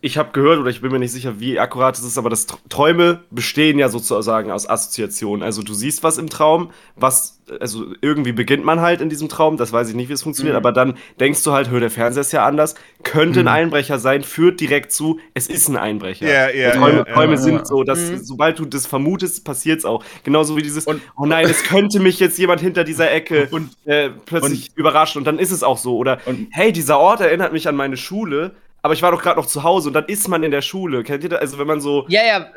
ich 0.00 0.16
habe 0.16 0.30
gehört, 0.32 0.60
oder 0.60 0.70
ich 0.70 0.80
bin 0.80 0.92
mir 0.92 1.00
nicht 1.00 1.10
sicher, 1.10 1.40
wie 1.40 1.58
akkurat 1.58 1.98
es 1.98 2.04
ist, 2.04 2.18
aber 2.18 2.30
das 2.30 2.46
Träume 2.68 3.24
bestehen 3.30 3.80
ja 3.80 3.88
sozusagen 3.88 4.52
aus 4.52 4.68
Assoziationen. 4.68 5.42
Also 5.42 5.62
du 5.62 5.74
siehst 5.74 6.04
was 6.04 6.18
im 6.18 6.30
Traum, 6.30 6.70
was, 6.94 7.40
also 7.58 7.86
irgendwie 8.00 8.30
beginnt 8.30 8.64
man 8.64 8.80
halt 8.80 9.00
in 9.00 9.08
diesem 9.08 9.28
Traum, 9.28 9.56
das 9.56 9.72
weiß 9.72 9.88
ich 9.88 9.96
nicht, 9.96 10.08
wie 10.08 10.12
es 10.12 10.22
funktioniert, 10.22 10.54
mhm. 10.54 10.58
aber 10.58 10.70
dann 10.70 10.96
denkst 11.18 11.42
du 11.42 11.50
halt, 11.50 11.70
hör, 11.70 11.80
der 11.80 11.90
Fernseher 11.90 12.20
ist 12.20 12.32
ja 12.32 12.46
anders, 12.46 12.76
könnte 13.02 13.40
mhm. 13.40 13.48
ein 13.48 13.54
Einbrecher 13.54 13.98
sein, 13.98 14.22
führt 14.22 14.60
direkt 14.60 14.92
zu, 14.92 15.18
es 15.34 15.48
ist 15.48 15.68
ein 15.68 15.76
Einbrecher. 15.76 16.28
Ja, 16.28 16.48
ja, 16.48 16.70
Träume, 16.70 16.98
ja, 16.98 17.14
Träume 17.14 17.32
ja, 17.32 17.38
sind 17.38 17.66
so, 17.66 17.82
dass 17.82 17.98
mhm. 17.98 18.18
sobald 18.18 18.60
du 18.60 18.66
das 18.66 18.86
vermutest, 18.86 19.44
passiert 19.44 19.80
es 19.80 19.84
auch. 19.84 20.04
Genauso 20.22 20.56
wie 20.56 20.62
dieses, 20.62 20.86
und, 20.86 21.02
oh 21.16 21.26
nein, 21.26 21.46
es 21.46 21.64
könnte 21.64 21.98
mich 21.98 22.20
jetzt 22.20 22.38
jemand 22.38 22.60
hinter 22.60 22.84
dieser 22.84 23.10
Ecke 23.10 23.48
und, 23.50 23.70
äh, 23.84 24.10
plötzlich 24.10 24.68
und, 24.70 24.78
überraschen 24.78 25.18
und 25.18 25.24
dann 25.24 25.40
ist 25.40 25.50
es 25.50 25.64
auch 25.64 25.78
so. 25.78 25.96
Oder, 25.96 26.18
hey, 26.50 26.70
dieser 26.70 27.00
Ort 27.00 27.20
erinnert 27.20 27.52
mich 27.52 27.66
an 27.66 27.74
meine 27.74 27.96
Schule 27.96 28.54
aber 28.82 28.94
ich 28.94 29.02
war 29.02 29.10
doch 29.10 29.22
gerade 29.22 29.38
noch 29.38 29.46
zu 29.46 29.62
Hause 29.62 29.88
und 29.88 29.94
dann 29.94 30.06
ist 30.06 30.28
man 30.28 30.42
in 30.42 30.50
der 30.50 30.62
Schule. 30.62 31.02
Kennt 31.02 31.24
ihr 31.24 31.30
das? 31.30 31.40
Also 31.40 31.58
wenn 31.58 31.66
man 31.66 31.80
so 31.80 32.06
ja, 32.08 32.24
ja, 32.24 32.50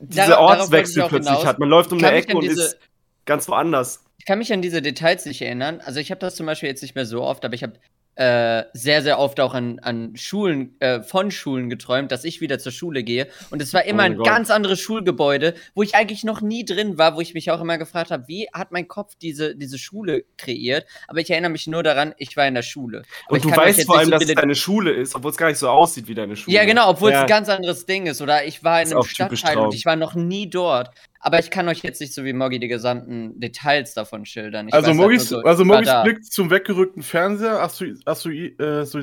diese 0.00 0.30
Dar 0.30 0.40
Ortswechsel 0.40 1.04
plötzlich 1.08 1.28
hinaus. 1.28 1.46
hat. 1.46 1.58
Man 1.58 1.68
läuft 1.68 1.92
um 1.92 1.98
eine 1.98 2.12
Ecke 2.12 2.36
und 2.36 2.44
ist 2.44 2.78
ganz 3.24 3.48
woanders. 3.48 4.04
Ich 4.18 4.24
kann 4.24 4.38
mich 4.38 4.52
an 4.52 4.62
diese 4.62 4.82
Details 4.82 5.26
nicht 5.26 5.42
erinnern. 5.42 5.80
Also 5.84 6.00
ich 6.00 6.10
habe 6.10 6.18
das 6.18 6.36
zum 6.36 6.46
Beispiel 6.46 6.68
jetzt 6.68 6.82
nicht 6.82 6.94
mehr 6.94 7.06
so 7.06 7.22
oft, 7.22 7.44
aber 7.44 7.54
ich 7.54 7.62
habe 7.62 7.74
äh, 8.16 8.64
sehr, 8.72 9.02
sehr 9.02 9.18
oft 9.18 9.40
auch 9.40 9.54
an, 9.54 9.78
an 9.80 10.16
Schulen, 10.16 10.74
äh, 10.80 11.02
von 11.02 11.30
Schulen 11.30 11.68
geträumt, 11.68 12.10
dass 12.10 12.24
ich 12.24 12.40
wieder 12.40 12.58
zur 12.58 12.72
Schule 12.72 13.04
gehe. 13.04 13.28
Und 13.50 13.60
es 13.60 13.74
war 13.74 13.84
immer 13.84 14.02
oh 14.02 14.06
ein 14.06 14.16
Gott. 14.16 14.26
ganz 14.26 14.50
anderes 14.50 14.80
Schulgebäude, 14.80 15.54
wo 15.74 15.82
ich 15.82 15.94
eigentlich 15.94 16.24
noch 16.24 16.40
nie 16.40 16.64
drin 16.64 16.96
war, 16.96 17.14
wo 17.16 17.20
ich 17.20 17.34
mich 17.34 17.50
auch 17.50 17.60
immer 17.60 17.76
gefragt 17.76 18.10
habe, 18.10 18.24
wie 18.26 18.48
hat 18.52 18.72
mein 18.72 18.88
Kopf 18.88 19.14
diese, 19.20 19.54
diese 19.54 19.78
Schule 19.78 20.24
kreiert? 20.38 20.86
Aber 21.08 21.20
ich 21.20 21.30
erinnere 21.30 21.50
mich 21.50 21.66
nur 21.66 21.82
daran, 21.82 22.14
ich 22.16 22.36
war 22.36 22.48
in 22.48 22.54
der 22.54 22.62
Schule. 22.62 23.02
Aber 23.26 23.34
und 23.36 23.44
du 23.44 23.50
weißt 23.50 23.84
vor 23.84 23.98
allem, 23.98 24.06
so 24.06 24.10
dass 24.12 24.24
es 24.24 24.34
deine 24.34 24.54
Schule 24.54 24.92
ist, 24.92 25.14
obwohl 25.14 25.30
es 25.30 25.36
gar 25.36 25.48
nicht 25.48 25.58
so 25.58 25.68
aussieht 25.68 26.08
wie 26.08 26.14
deine 26.14 26.36
Schule. 26.36 26.56
Ja, 26.56 26.64
genau, 26.64 26.88
obwohl 26.88 27.10
ja. 27.10 27.18
es 27.18 27.22
ein 27.22 27.28
ganz 27.28 27.48
anderes 27.50 27.84
Ding 27.84 28.06
ist. 28.06 28.22
Oder 28.22 28.46
ich 28.46 28.64
war 28.64 28.80
in 28.80 28.90
einem 28.90 29.02
Stadtteil 29.02 29.58
und 29.58 29.74
ich 29.74 29.84
war 29.84 29.96
noch 29.96 30.14
nie 30.14 30.48
dort. 30.48 30.90
Aber 31.26 31.40
ich 31.40 31.50
kann 31.50 31.68
euch 31.68 31.82
jetzt 31.82 32.00
nicht 32.00 32.14
so 32.14 32.24
wie 32.24 32.32
Moggi 32.32 32.60
die 32.60 32.68
gesamten 32.68 33.40
Details 33.40 33.94
davon 33.94 34.24
schildern. 34.26 34.68
Ich 34.68 34.74
also 34.74 34.90
halt 34.90 34.96
Moggis, 34.96 35.28
so, 35.28 35.40
also 35.40 35.64
Moggis 35.64 35.90
Blick 36.04 36.24
zum 36.24 36.50
weggerückten 36.50 37.02
Fernseher, 37.02 37.60
assozi, 37.60 38.54
äh, 38.60 38.84
so, 38.84 39.00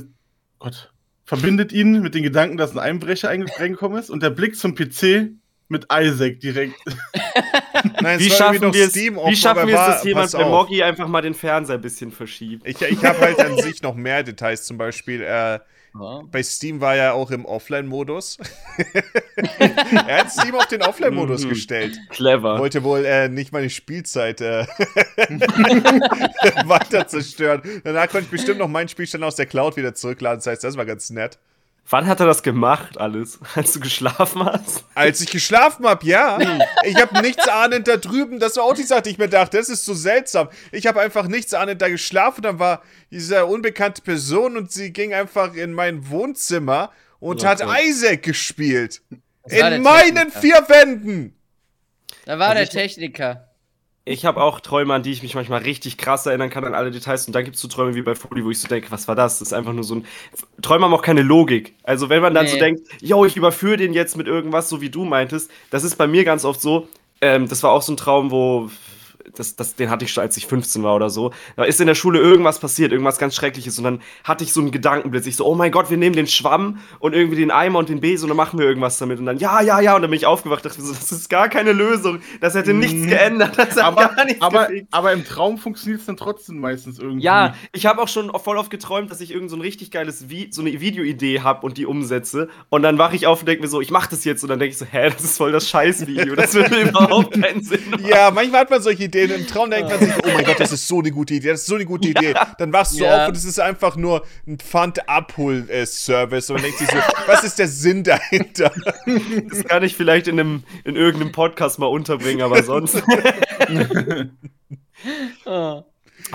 Gott, 0.58 0.94
verbindet 1.26 1.74
ihn 1.74 2.02
mit 2.02 2.16
den 2.16 2.24
Gedanken, 2.24 2.56
dass 2.56 2.72
ein 2.72 2.80
Einbrecher 2.80 3.28
reingekommen 3.28 4.00
ist 4.00 4.10
und 4.10 4.24
der 4.24 4.30
Blick 4.30 4.56
zum 4.56 4.74
PC 4.74 5.32
mit 5.68 5.88
Isaac 5.92 6.40
direkt. 6.40 6.76
Nein, 8.02 8.22
wie 8.22 8.30
schaffen 8.30 8.74
wir 8.74 8.86
es, 8.86 8.96
wie 8.96 9.36
schaffen 9.36 9.68
wir 9.68 9.78
es, 9.78 9.86
dass 9.86 10.04
jemand 10.06 10.32
bei 10.32 10.46
Moggi 10.46 10.82
einfach 10.82 11.10
mal 11.10 11.22
den 11.22 11.34
Fernseher 11.34 11.76
ein 11.76 11.82
bisschen 11.82 12.14
verschiebt? 12.14 12.66
Ich, 12.66 12.82
ich 12.82 13.04
habe 13.04 13.20
halt 13.20 13.40
an 13.42 13.58
sich 13.58 13.82
noch 13.82 13.96
mehr 13.96 14.24
Details, 14.24 14.64
zum 14.64 14.78
Beispiel, 14.78 15.24
äh, 15.24 15.60
ja. 16.00 16.22
Bei 16.32 16.42
Steam 16.42 16.82
war 16.82 16.96
er 16.96 17.14
auch 17.14 17.30
im 17.32 17.46
Offline-Modus. 17.46 18.38
er 20.08 20.20
hat 20.20 20.32
Steam 20.32 20.56
auf 20.56 20.68
den 20.68 20.82
Offline-Modus 20.82 21.46
mhm. 21.46 21.50
gestellt. 21.50 22.00
Clever. 22.10 22.60
Wollte 22.60 22.84
wohl 22.84 23.06
äh, 23.06 23.30
nicht 23.30 23.52
meine 23.52 23.70
Spielzeit 23.70 24.42
äh, 24.42 24.66
weiter 26.66 27.08
zerstören. 27.08 27.62
Danach 27.84 28.10
konnte 28.10 28.26
ich 28.26 28.32
bestimmt 28.32 28.60
noch 28.60 28.68
meinen 28.68 28.88
Spielstand 28.88 29.24
aus 29.24 29.36
der 29.36 29.46
Cloud 29.46 29.78
wieder 29.78 29.94
zurückladen. 29.94 30.40
Das 30.40 30.48
heißt, 30.48 30.64
das 30.64 30.78
war 30.78 30.86
ganz 30.86 31.12
nett. 31.12 31.38
Wann 31.90 32.08
hat 32.08 32.20
er 32.22 32.26
das 32.26 32.44
gemacht, 32.44 32.98
alles? 32.98 33.40
Als 33.56 33.74
du 33.74 33.80
geschlafen 33.80 34.46
hast? 34.46 34.86
Als 34.96 35.22
ich 35.22 35.30
geschlafen 35.30 35.86
habe, 35.86 36.06
ja. 36.06 36.40
Ich 36.84 36.96
habe 36.96 37.22
nichts 37.22 37.48
ahnend 37.48 37.88
da 37.88 37.98
drüben. 37.98 38.40
Das 38.40 38.56
war 38.56 38.64
auch 38.64 38.74
die 38.74 38.84
Sache, 38.84 39.04
die 39.04 39.10
ich 39.12 39.18
mir 39.18 39.28
dachte. 39.28 39.58
Das 39.58 39.70
ist 39.70 39.84
so 39.84 39.94
seltsam. 39.94 40.50
Ich 40.72 40.88
habe 40.88 41.02
einfach 41.02 41.28
nichts 41.28 41.54
ahnend 41.54 41.82
da 41.82 41.90
geschlafen. 41.90 42.42
Dann 42.42 42.58
war 42.58 42.82
diese 43.12 43.46
unbekannte 43.46 44.02
Person 44.02 44.56
und 44.56 44.72
sie 44.72 44.94
ging 44.94 45.14
einfach 45.14 45.54
in 45.54 45.74
mein 45.74 46.10
Wohnzimmer 46.10 46.92
und 47.20 47.44
okay. 47.44 47.64
hat 47.64 47.84
Isaac 47.84 48.24
gespielt. 48.24 49.02
In 49.50 49.84
meinen 49.84 50.32
vier 50.32 50.64
Wänden. 50.68 51.36
Da 52.26 52.40
war 52.40 52.50
also 52.50 52.64
der 52.64 52.70
Techniker 52.70 53.53
ich 54.06 54.26
habe 54.26 54.42
auch 54.42 54.60
Träume, 54.60 54.94
an 54.94 55.04
die 55.04 55.12
ich 55.12 55.24
mich 55.24 55.34
manchmal 55.34 55.62
richtig 55.62 55.98
krass 55.98 56.26
erinnern 56.26 56.50
kann, 56.50 56.66
an 56.66 56.74
alle 56.74 56.92
Details. 56.92 57.26
Und 57.26 57.34
dann 57.34 57.46
gibt 57.46 57.56
es 57.56 57.62
so 57.62 57.70
Träume 57.70 57.96
wie 57.96 58.02
bei 58.02 58.16
Fully, 58.16 58.44
wo 58.44 58.52
ich 58.52 58.60
so 58.60 58.68
denke, 58.68 58.92
was 58.92 59.08
war 59.08 59.16
das? 59.16 59.40
Das 59.40 59.50
ist 59.50 59.54
einfach 59.54 59.72
nur 59.72 59.86
so 59.86 59.96
ein. 59.96 60.06
Träume 60.62 60.86
haben 60.86 60.94
auch 60.94 61.02
keine 61.02 61.22
Logik. 61.22 61.74
Also, 61.84 62.10
wenn 62.10 62.22
man 62.22 62.34
dann 62.34 62.46
nee. 62.46 62.52
so 62.52 62.58
denkt, 62.58 62.82
yo, 63.02 63.24
ich 63.26 63.38
überführe 63.38 63.78
den 63.78 63.94
jetzt 63.94 64.18
mit 64.18 64.28
irgendwas, 64.28 64.68
so 64.68 64.82
wie 64.82 64.90
du 64.90 65.06
meintest, 65.06 65.50
das 65.70 65.86
ist 65.86 65.96
bei 65.96 66.08
mir 66.08 66.26
ganz 66.26 66.44
oft 66.44 66.60
so. 66.60 66.90
Ähm, 67.22 67.48
das 67.48 67.64
war 67.64 67.72
auch 67.72 67.82
so 67.82 67.94
ein 67.94 67.98
Traum, 67.98 68.30
wo 68.32 68.70
das, 69.36 69.56
das, 69.56 69.76
den 69.76 69.90
hatte 69.90 70.06
ich 70.06 70.12
schon, 70.12 70.22
als 70.22 70.38
ich 70.38 70.48
15 70.48 70.84
war 70.84 70.96
oder 70.96 71.10
so. 71.10 71.32
Da 71.56 71.64
ist 71.64 71.80
in 71.80 71.88
der 71.88 71.96
Schule 71.96 72.20
irgendwas 72.20 72.60
passiert, 72.60 72.92
irgendwas 72.92 73.18
ganz 73.18 73.36
Schreckliches. 73.36 73.78
Und 73.78 73.84
dann 73.84 74.02
hatte 74.24 74.44
ich 74.44 74.54
so 74.54 74.62
einen 74.62 74.72
Gedankenblitz. 74.72 75.26
Ich 75.26 75.36
so, 75.36 75.46
oh 75.46 75.56
mein 75.56 75.72
Gott, 75.72 75.90
wir 75.90 75.98
nehmen 75.98 76.16
den 76.16 76.28
Schwamm 76.28 76.80
und 77.00 77.14
irgendwie 77.14 77.38
den 77.38 77.52
Eimer 77.52 77.80
und 77.80 77.90
den 77.90 78.00
Besen 78.00 78.26
und 78.26 78.30
dann 78.30 78.38
machen 78.38 78.60
wir 78.60 78.66
irgendwas 78.66 78.98
damit. 78.98 79.20
Und 79.20 79.26
dann, 79.26 79.38
ja, 79.38 79.62
ja, 79.62 79.80
ja. 79.80 79.96
Und 79.96 80.02
dann 80.02 80.12
bin 80.12 80.18
ich 80.18 80.26
aufgewacht 80.26 80.66
dachte 80.66 80.82
so, 80.82 80.94
das 80.94 81.12
ist 81.12 81.30
gar 81.30 81.50
keine 81.50 81.72
Lösung. 81.72 82.20
Das 82.42 82.54
hätte 82.56 82.74
nichts 82.74 82.94
mhm. 82.94 83.08
geändert. 83.08 83.58
Das 83.58 83.76
hat 83.76 83.84
aber, 83.84 84.08
gar 84.08 84.26
nichts 84.26 84.42
aber, 84.42 84.68
aber 84.92 85.14
im 85.14 85.26
Traum 85.26 85.58
funktioniert 85.58 86.02
es 86.02 86.06
dann 86.06 86.18
trotzdem 86.18 86.60
meistens 86.60 87.00
irgendwie. 87.00 87.24
Ja, 87.24 87.56
ich 87.72 87.86
habe 87.86 88.02
auch 88.02 88.08
schon 88.08 88.32
voll 88.44 88.58
oft 88.58 88.70
geträumt, 88.70 89.12
dass 89.12 89.22
ich 89.22 89.32
irgend 89.32 89.50
so 89.50 89.56
ein 89.56 89.62
richtig 89.62 89.92
geiles, 89.92 90.30
Vi 90.30 90.50
so 90.52 90.62
eine 90.62 90.80
Videoidee 90.80 91.42
habe 91.42 91.66
und 91.66 91.78
die 91.78 91.86
umsetze. 91.86 92.50
Und 92.70 92.84
dann 92.84 92.98
wache 92.98 93.16
ich 93.16 93.28
auf 93.28 93.40
und 93.40 93.48
denke 93.48 93.64
mir 93.64 93.70
so, 93.70 93.82
ich 93.82 93.92
mache 93.92 94.10
das 94.10 94.26
jetzt. 94.26 94.44
Und 94.44 94.50
dann 94.50 94.60
denke 94.60 94.74
ich 94.74 94.78
so, 94.78 94.86
hä, 94.86 95.10
das 95.10 95.24
ist 95.24 95.38
voll 95.38 95.52
das 95.52 95.70
Scheißvideo. 95.70 96.36
Das 96.36 96.54
würde 96.54 96.82
überhaupt 96.90 97.42
keinen 97.42 97.64
Sinn 97.64 97.90
machen. 97.90 98.06
Ja, 98.06 98.32
manchmal 98.32 98.62
hat 98.62 98.70
man 98.70 98.82
solche 98.82 99.10
Ideen. 99.18 99.42
Im 99.42 99.48
Traum 99.48 99.70
denkt 99.70 99.90
man 99.90 100.00
sich, 100.00 100.14
oh 100.24 100.30
mein 100.34 100.46
Gott, 100.46 100.60
das 100.60 100.72
ist 100.72 100.88
so 100.88 101.00
eine 101.00 101.12
gute 101.12 101.36
Idee, 101.36 101.50
das 101.50 101.62
ist 101.62 101.68
so 101.68 101.76
eine 101.76 101.86
gute 101.86 102.10
Idee. 102.10 102.32
Ja. 102.34 102.54
Dann 102.58 102.74
wachst 102.74 103.00
du 103.00 103.04
ja. 103.04 103.24
auf 103.24 103.30
und 103.30 103.38
es 103.38 103.46
ist 103.46 103.60
einfach 103.60 103.96
nur 103.96 104.26
ein 104.48 104.58
Pfand-Abhol-Service. 104.58 106.50
Und 106.50 106.56
man 106.56 106.64
denkt 106.64 106.80
sich 106.80 106.90
so, 106.90 106.98
was 107.28 107.44
ist 107.44 107.60
der 107.60 107.68
Sinn 107.68 108.04
dahinter? 108.04 108.72
Das 109.50 109.64
kann 109.66 109.84
ich 109.84 109.96
vielleicht 109.96 110.28
in, 110.28 110.40
einem, 110.40 110.64
in 110.84 110.96
irgendeinem 110.96 111.32
Podcast 111.32 111.80
mal 111.80 111.88
unterbringen, 111.88 112.42
aber 112.42 112.64
sonst. 112.64 113.04
oh. 115.46 115.84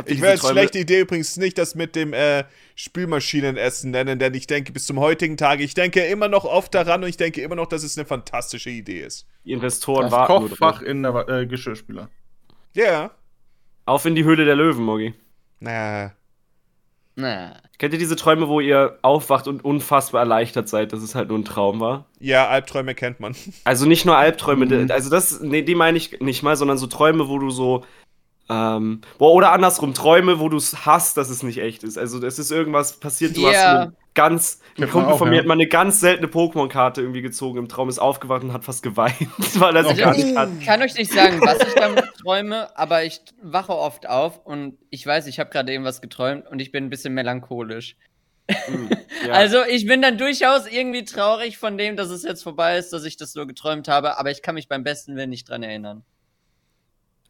Ich 0.07 0.21
werde 0.21 0.41
als 0.41 0.49
schlechte 0.49 0.79
Idee 0.79 1.01
übrigens 1.01 1.37
nicht 1.37 1.59
das 1.59 1.75
mit 1.75 1.97
dem 1.97 2.13
äh, 2.13 2.45
Spülmaschinenessen 2.75 3.91
nennen, 3.91 4.19
denn 4.19 4.35
ich 4.35 4.47
denke 4.47 4.73
bis 4.73 4.87
zum 4.87 5.01
heutigen 5.01 5.37
Tage, 5.37 5.65
ich 5.65 5.75
denke 5.75 6.05
immer 6.05 6.29
noch 6.29 6.45
oft 6.45 6.75
daran 6.75 7.03
und 7.03 7.09
ich 7.09 7.17
denke 7.17 7.41
immer 7.41 7.55
noch, 7.55 7.67
dass 7.67 7.83
es 7.83 7.97
eine 7.97 8.07
fantastische 8.07 8.71
Idee 8.71 9.01
ist. 9.01 9.27
Die 9.45 9.53
Investoren 9.53 10.05
das 10.05 10.13
warten. 10.13 10.49
Kochfach 10.49 10.83
in 10.83 11.03
der 11.03 11.29
äh, 11.29 11.47
Geschirrspüler. 11.47 12.11
Ja. 12.75 12.85
Yeah. 12.85 13.11
Auf 13.87 14.05
in 14.05 14.15
die 14.15 14.25
Höhle 14.25 14.45
der 14.45 14.57
Löwen, 14.57 14.85
Mogi. 14.85 15.15
Naja. 15.61 16.13
Na. 17.17 17.57
Kennt 17.79 17.93
ihr 17.93 17.99
diese 17.99 18.17
Träume, 18.17 18.49
wo 18.49 18.61
ihr 18.61 18.99
aufwacht 19.03 19.49
und 19.49 19.65
unfassbar 19.65 20.21
erleichtert 20.21 20.69
seid, 20.69 20.93
dass 20.93 21.03
es 21.03 21.15
halt 21.15 21.29
nur 21.29 21.39
ein 21.39 21.45
Traum 21.45 21.81
war? 21.81 22.07
Ja, 22.21 22.49
Albträume 22.49 22.95
kennt 22.95 23.19
man. 23.19 23.35
Also 23.65 23.87
nicht 23.87 24.05
nur 24.05 24.17
Albträume, 24.17 24.67
mhm. 24.67 24.91
also 24.91 25.11
das, 25.11 25.41
nee, 25.41 25.63
die 25.63 25.75
meine 25.75 25.99
ich 25.99 26.21
nicht 26.21 26.43
mal, 26.43 26.57
sondern 26.57 26.79
so 26.79 26.87
Träume, 26.87 27.29
wo 27.29 27.39
du 27.39 27.51
so 27.51 27.85
ähm, 28.49 29.03
boah, 29.19 29.33
oder 29.33 29.53
andersrum, 29.53 29.95
Träume, 29.95 30.39
wo 30.39 30.49
du 30.49 30.57
es 30.57 30.87
hast, 30.87 31.17
dass 31.17 31.29
es 31.29 31.43
nicht 31.43 31.59
echt 31.59 31.83
ist. 31.83 31.99
Also 31.99 32.25
es 32.25 32.39
ist 32.39 32.51
irgendwas 32.51 32.99
passiert, 32.99 33.37
du 33.37 33.43
yeah. 33.43 33.51
hast 33.51 33.65
eine 33.65 33.93
ganz, 34.19 34.61
ein 34.77 34.91
Kumpel 34.91 35.13
auch, 35.13 35.19
von 35.19 35.29
mir 35.29 35.37
ja. 35.37 35.43
hat 35.43 35.47
mal 35.47 35.55
eine 35.55 35.69
ganz 35.69 36.01
seltene 36.01 36.27
Pokémon-Karte 36.27 37.01
irgendwie 37.01 37.23
gezogen 37.23 37.57
im 37.57 37.69
Traum, 37.69 37.89
ist 37.89 38.01
aufgewacht 38.01 38.43
und 38.43 38.53
hat 38.53 38.65
fast 38.65 38.83
geweint, 38.83 39.15
weil 39.61 39.77
er 39.77 39.85
sie 39.85 39.95
gar 39.95 40.13
nicht 40.13 40.37
hat. 40.37 40.49
Ich 40.59 40.67
kann 40.67 40.83
euch 40.83 40.97
nicht 40.97 41.13
sagen, 41.13 41.41
was 41.41 41.61
ich 41.61 41.75
damit 41.75 42.05
träume, 42.21 42.77
aber 42.77 43.05
ich 43.05 43.21
wache 43.41 43.73
oft 43.73 44.09
auf 44.09 44.45
und 44.45 44.77
ich 44.91 45.07
weiß, 45.07 45.29
ich 45.29 45.39
habe 45.39 45.51
gerade 45.51 45.71
irgendwas 45.71 46.01
geträumt 46.01 46.49
und 46.49 46.59
ich 46.59 46.73
bin 46.73 46.85
ein 46.85 46.91
bisschen 46.91 47.15
melancholisch. 47.15 47.95
Mm, 48.49 48.89
ja. 49.29 49.35
Also 49.35 49.59
ich 49.69 49.87
bin 49.87 50.03
dann 50.03 50.19
durchaus 50.19 50.67
irgendwie 50.67 51.05
traurig 51.05 51.57
von 51.57 51.79
dem, 51.79 51.95
dass 51.95 52.11
es 52.11 52.25
jetzt 52.25 52.43
vorbei 52.43 52.77
ist, 52.77 52.93
dass 52.93 53.05
ich 53.05 53.17
das 53.17 53.33
so 53.33 53.47
geträumt 53.47 53.87
habe, 53.87 54.19
aber 54.19 54.33
ich 54.33 54.43
kann 54.43 54.57
mich 54.57 54.67
beim 54.67 54.83
besten 54.83 55.15
Willen 55.15 55.31
nicht 55.31 55.49
dran 55.49 55.63
erinnern. 55.63 56.03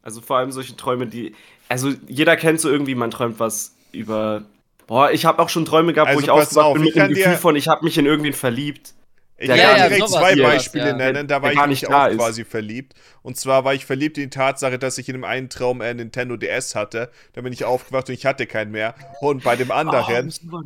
Also 0.01 0.21
vor 0.21 0.37
allem 0.37 0.51
solche 0.51 0.75
Träume, 0.75 1.05
die. 1.05 1.35
Also 1.67 1.93
jeder 2.07 2.35
kennt 2.35 2.59
so 2.59 2.71
irgendwie, 2.71 2.95
man 2.95 3.11
träumt 3.11 3.39
was 3.39 3.75
über. 3.91 4.43
Boah, 4.89 5.11
ich 5.11 5.23
habe 5.23 5.39
auch 5.39 5.49
schon 5.49 5.65
Träume 5.65 5.93
gehabt, 5.93 6.09
also 6.09 6.19
wo 6.19 6.23
ich 6.23 6.31
aufgewacht 6.31 6.65
auf, 6.65 6.73
bin 6.73 6.81
mit 6.81 6.95
dem 6.95 7.09
Gefühl 7.09 7.37
von, 7.37 7.55
ich 7.55 7.67
habe 7.67 7.85
mich 7.85 7.95
in 7.99 8.07
irgendwen 8.07 8.33
verliebt. 8.33 8.95
Ich 9.37 9.47
kann 9.47 9.57
ja, 9.59 9.87
direkt 9.87 10.09
zwei 10.09 10.35
Beispiele 10.35 10.87
ja. 10.87 10.95
nennen, 10.95 11.27
da 11.27 11.43
war 11.43 11.53
ich 11.53 11.65
mich 11.67 11.87
auch 11.87 12.07
ist. 12.07 12.17
quasi 12.17 12.43
verliebt. 12.43 12.95
Und 13.21 13.37
zwar 13.37 13.63
war 13.63 13.75
ich 13.75 13.85
verliebt 13.85 14.17
in 14.17 14.23
die 14.23 14.29
Tatsache, 14.31 14.79
dass 14.79 14.97
ich 14.97 15.07
in 15.07 15.13
dem 15.13 15.23
einen 15.25 15.47
Traum 15.47 15.81
ein 15.81 15.97
Nintendo 15.97 16.37
DS 16.37 16.73
hatte. 16.73 17.11
Da 17.33 17.41
bin 17.41 17.53
ich 17.53 17.65
aufgewacht 17.65 18.09
und 18.09 18.15
ich 18.15 18.25
hatte 18.25 18.47
keinen 18.47 18.71
mehr. 18.71 18.95
Und 19.21 19.43
bei 19.43 19.55
dem 19.55 19.69
anderen 19.71 20.33
oh, 20.51 20.61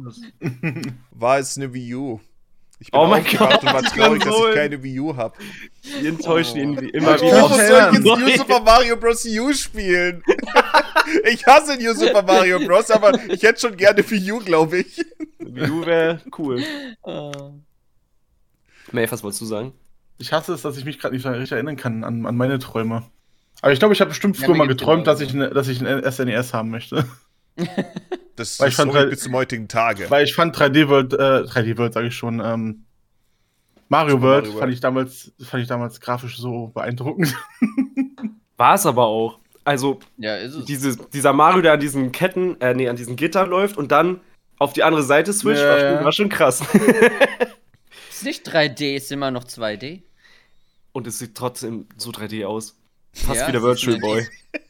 war 1.11 1.37
es 1.37 1.57
eine 1.57 1.73
Wii 1.73 1.93
U. 1.95 2.21
Ich 2.79 2.91
bin 2.91 2.99
oh 2.99 3.07
mein 3.07 3.23
Gott, 3.23 3.63
und 3.63 3.73
war 3.73 3.81
traurig, 3.81 4.23
dass 4.23 4.35
ich 4.35 4.55
keine 4.55 4.83
Wii 4.83 4.99
U 4.99 5.15
habe. 5.15 5.37
Die 6.01 6.07
enttäuschen 6.07 6.57
ihn 6.57 6.77
oh. 6.77 6.81
immer 6.81 7.21
wieder. 7.21 7.41
Warum 7.41 7.57
soll 7.57 7.61
ich 7.61 7.93
jetzt 7.93 8.03
New 8.03 8.37
Super 8.37 8.59
Mario 8.59 8.97
Bros. 8.97 9.25
U 9.25 9.53
spielen? 9.53 10.23
ich 11.31 11.45
hasse 11.45 11.77
New 11.77 11.93
Super 11.93 12.23
Mario 12.23 12.59
Bros., 12.59 12.91
aber 12.91 13.17
ich 13.29 13.43
hätte 13.43 13.61
schon 13.61 13.77
gerne 13.77 14.09
Wii 14.09 14.31
U, 14.31 14.39
glaube 14.39 14.79
ich. 14.79 15.01
Wii 15.39 15.69
U 15.69 15.85
wäre 15.85 16.19
cool. 16.37 16.63
Uh. 17.03 17.53
May, 18.91 19.09
was 19.09 19.23
wolltest 19.23 19.41
du 19.41 19.45
sagen? 19.45 19.73
Ich 20.17 20.31
hasse 20.31 20.53
es, 20.53 20.61
dass 20.61 20.77
ich 20.77 20.85
mich 20.85 20.99
gerade 20.99 21.15
nicht 21.15 21.25
richtig 21.25 21.51
erinnern 21.51 21.75
kann 21.75 22.03
an, 22.03 22.25
an 22.25 22.35
meine 22.35 22.59
Träume. 22.59 23.03
Aber 23.61 23.71
ich 23.71 23.79
glaube, 23.79 23.93
ich 23.93 24.01
habe 24.01 24.09
bestimmt 24.09 24.35
früher 24.35 24.49
ja, 24.49 24.55
mal 24.55 24.67
geträumt, 24.67 25.07
dass 25.07 25.21
ich, 25.21 25.33
ne, 25.33 25.49
dass 25.49 25.67
ich 25.67 25.81
ein 25.81 26.11
SNES 26.11 26.53
haben 26.53 26.69
möchte. 26.69 27.05
Das, 28.35 28.59
weil 28.59 28.71
das 28.71 28.79
ich 28.79 28.91
fand, 28.91 29.09
bis 29.11 29.19
zum 29.19 29.33
heutigen 29.33 29.67
Tage. 29.67 30.09
Weil 30.09 30.23
ich 30.23 30.33
fand 30.33 30.57
3D 30.57 30.87
World, 30.89 31.13
äh, 31.13 31.43
3D 31.47 31.77
World 31.77 31.93
sage 31.93 32.07
ich 32.07 32.15
schon, 32.15 32.39
ähm, 32.39 32.85
Mario 33.89 34.21
World, 34.21 34.45
Mario 34.45 34.59
fand 34.59 34.73
ich 34.73 34.79
damals, 34.79 35.31
fand 35.39 35.61
ich 35.61 35.69
damals 35.69 36.01
grafisch 36.01 36.39
so 36.39 36.71
beeindruckend. 36.73 37.35
War 38.57 38.73
es 38.73 38.87
aber 38.87 39.05
auch. 39.05 39.37
Also, 39.65 39.99
ja, 40.17 40.47
diese, 40.47 40.97
dieser 41.09 41.31
Mario, 41.31 41.61
der 41.61 41.73
an 41.73 41.79
diesen 41.79 42.11
Ketten, 42.11 42.59
äh, 42.59 42.73
nee, 42.73 42.89
an 42.89 42.95
diesen 42.95 43.15
Gittern 43.15 43.49
läuft 43.49 43.77
und 43.77 43.91
dann 43.91 44.19
auf 44.57 44.73
die 44.73 44.81
andere 44.81 45.03
Seite 45.03 45.31
switcht, 45.31 45.61
ja, 45.61 45.69
war, 45.69 45.79
schon, 45.79 46.05
war, 46.05 46.11
schon, 46.11 46.29
krass. 46.29 46.61
ist 48.09 48.25
nicht 48.25 48.47
3D, 48.49 48.95
ist 48.95 49.11
immer 49.11 49.29
noch 49.29 49.43
2D. 49.43 50.01
Und 50.91 51.07
es 51.07 51.19
sieht 51.19 51.35
trotzdem 51.35 51.87
so 51.97 52.09
3D 52.09 52.45
aus. 52.45 52.75
Fast 53.13 53.41
ja, 53.41 53.47
wie 53.47 53.51
der 53.51 53.61
Virtual 53.61 53.97
Boy. 53.99 54.27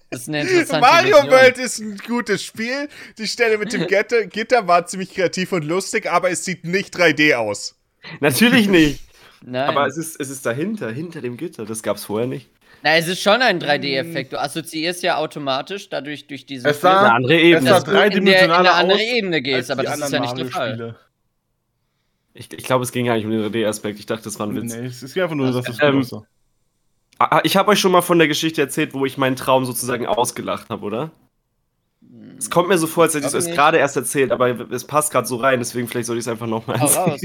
Das 0.10 0.22
ist 0.22 0.30
eine 0.30 0.42
interessante 0.42 0.82
Mario 0.82 1.16
Vision. 1.16 1.32
World 1.32 1.58
ist 1.58 1.80
ein 1.80 1.98
gutes 1.98 2.44
Spiel. 2.44 2.88
Die 3.18 3.28
Stelle 3.28 3.58
mit 3.58 3.74
dem 3.74 3.88
Gitter, 3.88 4.28
Gitter 4.28 4.68
war 4.68 4.86
ziemlich 4.86 5.14
kreativ 5.14 5.54
und 5.54 5.64
lustig, 5.64 6.10
aber 6.12 6.30
es 6.30 6.46
sieht 6.46 6.66
nicht 6.66 6.96
3D 6.96 7.34
aus. 7.36 7.76
Natürlich 8.20 8.68
nicht. 8.68 9.00
Nein. 9.42 9.70
Aber 9.70 9.88
es 9.88 9.98
ist, 9.98 10.20
es 10.20 10.30
ist 10.30 10.46
dahinter, 10.46 10.92
hinter 10.92 11.22
dem 11.22 11.36
Gitter. 11.36 11.66
Das 11.66 11.82
gab 11.82 11.98
es 11.98 12.06
vorher 12.06 12.28
nicht. 12.28 12.50
Na, 12.84 12.96
es 12.96 13.08
ist 13.08 13.22
schon 13.22 13.42
ein 13.42 13.60
3D-Effekt. 13.60 14.34
Du 14.34 14.40
assoziierst 14.40 15.04
ja 15.04 15.18
automatisch 15.18 15.90
dadurch 15.90 16.28
durch 16.28 16.46
diese 16.46 16.70
es 16.70 16.82
sah, 16.82 17.00
eine 17.00 17.14
andere 17.14 17.40
Ebene. 17.40 17.70
dass 17.70 17.86
du 17.86 17.92
in, 17.92 18.26
der, 18.26 18.44
in 18.44 18.52
eine 18.52 18.74
andere 18.74 19.02
Ebene 19.02 19.42
gehst, 19.42 19.72
aber 19.72 19.84
das 19.84 20.00
ist 20.00 20.12
ja 20.12 20.20
nicht 20.20 20.38
der 20.38 20.46
Fall. 20.48 20.96
Ich, 22.34 22.52
ich 22.52 22.64
glaube, 22.64 22.84
es 22.84 22.92
ging 22.92 23.06
ja 23.06 23.16
nicht 23.16 23.26
um 23.26 23.32
den 23.32 23.42
3D-Aspekt. 23.42 24.00
Ich 24.00 24.06
dachte, 24.06 24.26
das 24.26 24.38
war 24.40 24.48
ein 24.48 24.56
Witz. 24.56 24.76
Nee, 24.76 24.88
es 24.88 25.14
ging 25.14 25.24
einfach 25.24 25.36
nur, 25.36 25.52
dass 25.52 25.68
es 25.68 25.78
ähm, 25.82 25.94
größer. 25.94 26.26
Ah, 27.24 27.38
ah, 27.38 27.42
ich 27.46 27.56
habe 27.56 27.72
euch 27.72 27.80
schon 27.80 27.94
mal 27.94 28.02
von 28.02 28.18
der 28.20 28.28
Geschichte 28.28 28.60
erzählt, 28.60 28.94
wo 28.94 29.06
ich 29.06 29.18
meinen 29.18 29.38
Traum 29.38 29.64
sozusagen 29.64 30.06
ausgelacht 30.06 30.70
habe, 30.70 30.86
oder? 30.86 31.12
Es 32.38 32.50
kommt 32.50 32.68
mir 32.68 32.78
so 32.78 32.86
vor, 32.86 33.04
als 33.04 33.14
hätte 33.14 33.28
ich 33.28 33.34
es 33.34 33.46
gerade 33.46 33.78
erst 33.78 33.96
erzählt, 33.96 34.34
aber 34.34 34.70
es 34.72 34.86
passt 34.86 35.10
gerade 35.14 35.26
so 35.26 35.38
rein, 35.38 35.60
deswegen 35.60 35.88
vielleicht 35.88 36.08
soll 36.08 36.18
ich 36.18 36.26
es 36.26 36.28
einfach 36.28 36.48
nochmal 36.48 36.82
erzählen. 36.82 37.18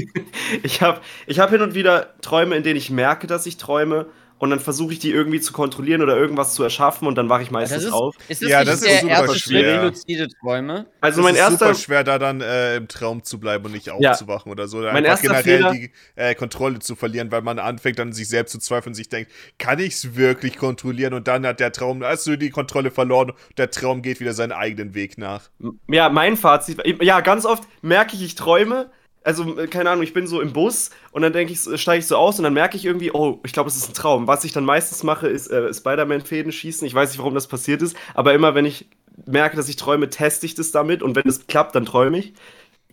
Ich 0.63 0.81
habe 0.81 1.01
ich 1.27 1.39
hab 1.41 1.49
hin 1.49 1.61
und 1.61 1.75
wieder 1.75 2.13
Träume, 2.21 2.55
in 2.55 2.63
denen 2.63 2.77
ich 2.77 2.89
merke, 2.89 3.27
dass 3.27 3.45
ich 3.45 3.57
träume 3.57 4.05
und 4.39 4.49
dann 4.49 4.59
versuche 4.59 4.93
ich 4.93 4.99
die 4.99 5.11
irgendwie 5.11 5.41
zu 5.41 5.53
kontrollieren 5.53 6.01
oder 6.01 6.17
irgendwas 6.17 6.53
zu 6.53 6.63
erschaffen 6.63 7.07
und 7.07 7.15
dann 7.15 7.29
wache 7.29 7.43
ich 7.43 7.51
meistens 7.51 7.83
ist, 7.83 7.91
auf. 7.91 8.15
Ist 8.29 8.41
das 8.41 8.49
ja, 8.49 8.63
das 8.63 8.81
ist 8.81 9.01
super 9.01 9.35
schwer. 9.35 9.83
luzide 9.83 10.27
Träume? 10.39 10.87
Also 11.01 11.21
mein 11.21 11.35
erster 11.35 11.57
super 11.57 11.75
schwer 11.75 12.03
da 12.05 12.17
dann 12.17 12.39
äh, 12.39 12.77
im 12.77 12.87
Traum 12.87 13.23
zu 13.23 13.39
bleiben 13.39 13.65
und 13.65 13.73
nicht 13.73 13.89
aufzuwachen 13.89 14.49
ja. 14.49 14.51
oder 14.53 14.67
so, 14.67 14.79
oder 14.79 14.93
mein 14.93 15.05
einfach 15.05 15.21
generell 15.21 15.43
Fehler, 15.43 15.71
die 15.71 15.91
äh, 16.15 16.35
Kontrolle 16.35 16.79
zu 16.79 16.95
verlieren, 16.95 17.31
weil 17.31 17.41
man 17.41 17.59
anfängt 17.59 17.99
dann 17.99 18.13
sich 18.13 18.29
selbst 18.29 18.53
zu 18.53 18.59
zweifeln 18.59 18.91
und 18.91 18.95
sich 18.95 19.09
denkt, 19.09 19.29
kann 19.57 19.79
ich 19.79 19.93
es 19.93 20.15
wirklich 20.15 20.57
kontrollieren 20.57 21.13
und 21.13 21.27
dann 21.27 21.45
hat 21.45 21.59
der 21.59 21.73
Traum, 21.73 22.03
hast 22.03 22.25
du 22.25 22.37
die 22.37 22.49
Kontrolle 22.49 22.91
verloren, 22.91 23.31
und 23.31 23.57
der 23.57 23.69
Traum 23.71 24.01
geht 24.01 24.21
wieder 24.21 24.33
seinen 24.33 24.53
eigenen 24.53 24.95
Weg 24.95 25.17
nach. 25.17 25.49
Ja, 25.89 26.09
mein 26.09 26.37
Fazit, 26.37 26.81
ja, 27.01 27.19
ganz 27.19 27.45
oft 27.45 27.63
merke 27.81 28.15
ich, 28.15 28.23
ich 28.23 28.35
träume 28.35 28.89
also, 29.29 29.59
äh, 29.59 29.67
keine 29.67 29.91
Ahnung, 29.91 30.03
ich 30.03 30.13
bin 30.13 30.25
so 30.25 30.41
im 30.41 30.53
Bus 30.53 30.89
und 31.11 31.21
dann 31.21 31.31
denke 31.31 31.53
ich, 31.53 31.59
steige 31.79 31.99
ich 31.99 32.07
so 32.07 32.17
aus 32.17 32.39
und 32.39 32.43
dann 32.43 32.53
merke 32.53 32.75
ich 32.75 32.83
irgendwie, 32.83 33.11
oh, 33.11 33.39
ich 33.45 33.53
glaube, 33.53 33.69
es 33.69 33.77
ist 33.77 33.89
ein 33.89 33.93
Traum. 33.93 34.25
Was 34.25 34.43
ich 34.43 34.53
dann 34.53 34.65
meistens 34.65 35.03
mache, 35.03 35.27
ist 35.27 35.51
äh, 35.51 35.71
Spider-Man-Fäden 35.71 36.51
schießen. 36.51 36.87
Ich 36.87 36.95
weiß 36.95 37.11
nicht, 37.11 37.19
warum 37.19 37.35
das 37.35 37.45
passiert 37.45 37.83
ist, 37.83 37.95
aber 38.15 38.33
immer 38.33 38.55
wenn 38.55 38.65
ich 38.65 38.87
merke, 39.27 39.55
dass 39.55 39.69
ich 39.69 39.75
träume, 39.75 40.09
teste 40.09 40.47
ich 40.47 40.55
das 40.55 40.71
damit 40.71 41.03
und 41.03 41.15
wenn 41.15 41.27
es 41.27 41.45
klappt, 41.45 41.75
dann 41.75 41.85
träume 41.85 42.17
ich. 42.17 42.33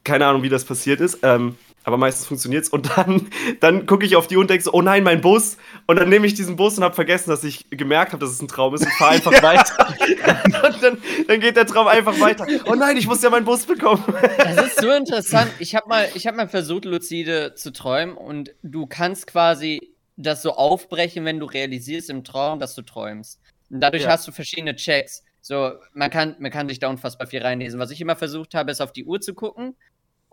Keine 0.05 0.27
Ahnung, 0.27 0.43
wie 0.43 0.51
das 0.51 0.67
passiert 0.67 1.01
ist. 1.01 1.21
Ähm, 1.23 1.57
aber 1.87 1.99
meistens 1.99 2.27
funktioniert 2.27 2.65
es. 2.65 2.69
Und 2.69 2.97
dann, 2.97 3.29
dann 3.61 3.87
gucke 3.87 4.05
ich 4.05 4.17
auf 4.17 4.27
die 4.27 4.37
Uhr 4.37 4.41
und 4.41 4.51
denke 4.51 4.65
so, 4.65 4.73
oh 4.73 4.83
nein, 4.83 5.05
mein 5.05 5.21
Bus. 5.21 5.57
Und 5.87 6.01
dann 6.01 6.09
nehme 6.09 6.27
ich 6.27 6.35
diesen 6.35 6.57
Bus 6.57 6.77
und 6.77 6.83
habe 6.83 6.97
vergessen, 6.97 7.31
dass 7.31 7.45
ich 7.45 7.71
gemerkt 7.71 8.13
habe, 8.13 8.25
dass 8.25 8.35
es 8.35 8.43
ein 8.43 8.49
Traum 8.49 8.75
ist 8.75 8.85
und 8.85 8.93
fahre 8.95 9.13
einfach 9.13 9.31
weiter. 9.43 9.89
und 10.67 10.83
dann, 10.83 10.99
dann 11.29 11.41
geht 11.41 11.57
der 11.57 11.65
Traum 11.65 11.87
einfach 11.87 12.19
weiter. 12.19 12.45
Oh 12.67 12.75
nein, 12.75 12.97
ich 12.97 13.07
muss 13.07 13.23
ja 13.23 13.31
meinen 13.31 13.45
Bus 13.45 13.67
bekommen. 13.67 14.03
das 14.37 14.67
ist 14.67 14.81
so 14.81 14.91
interessant. 14.91 15.53
Ich 15.61 15.77
habe 15.77 15.89
mal, 15.89 16.09
hab 16.09 16.35
mal 16.35 16.49
versucht, 16.49 16.87
lucide 16.87 17.55
zu 17.55 17.73
träumen 17.73 18.17
und 18.17 18.51
du 18.65 18.87
kannst 18.87 19.29
quasi 19.29 19.95
das 20.17 20.43
so 20.43 20.55
aufbrechen, 20.55 21.25
wenn 21.25 21.39
du 21.39 21.47
realisierst 21.47 22.11
im 22.11 22.25
Traum, 22.25 22.59
dass 22.59 22.75
du 22.75 22.83
träumst. 22.83 23.39
Und 23.71 23.81
dadurch 23.81 24.03
ja. 24.03 24.09
hast 24.09 24.27
du 24.27 24.33
verschiedene 24.33 24.75
Checks. 24.75 25.23
So, 25.41 25.75
man 25.93 26.11
kann, 26.11 26.35
man 26.41 26.51
kann 26.51 26.69
sich 26.69 26.81
da 26.81 26.89
unfassbar 26.89 27.29
viel 27.29 27.43
reinlesen. 27.43 27.79
Was 27.79 27.93
ich 27.93 28.01
immer 28.01 28.17
versucht 28.17 28.55
habe, 28.55 28.73
ist 28.73 28.81
auf 28.81 28.93
die 28.93 29.05
Uhr 29.05 29.21
zu 29.21 29.35
gucken 29.35 29.77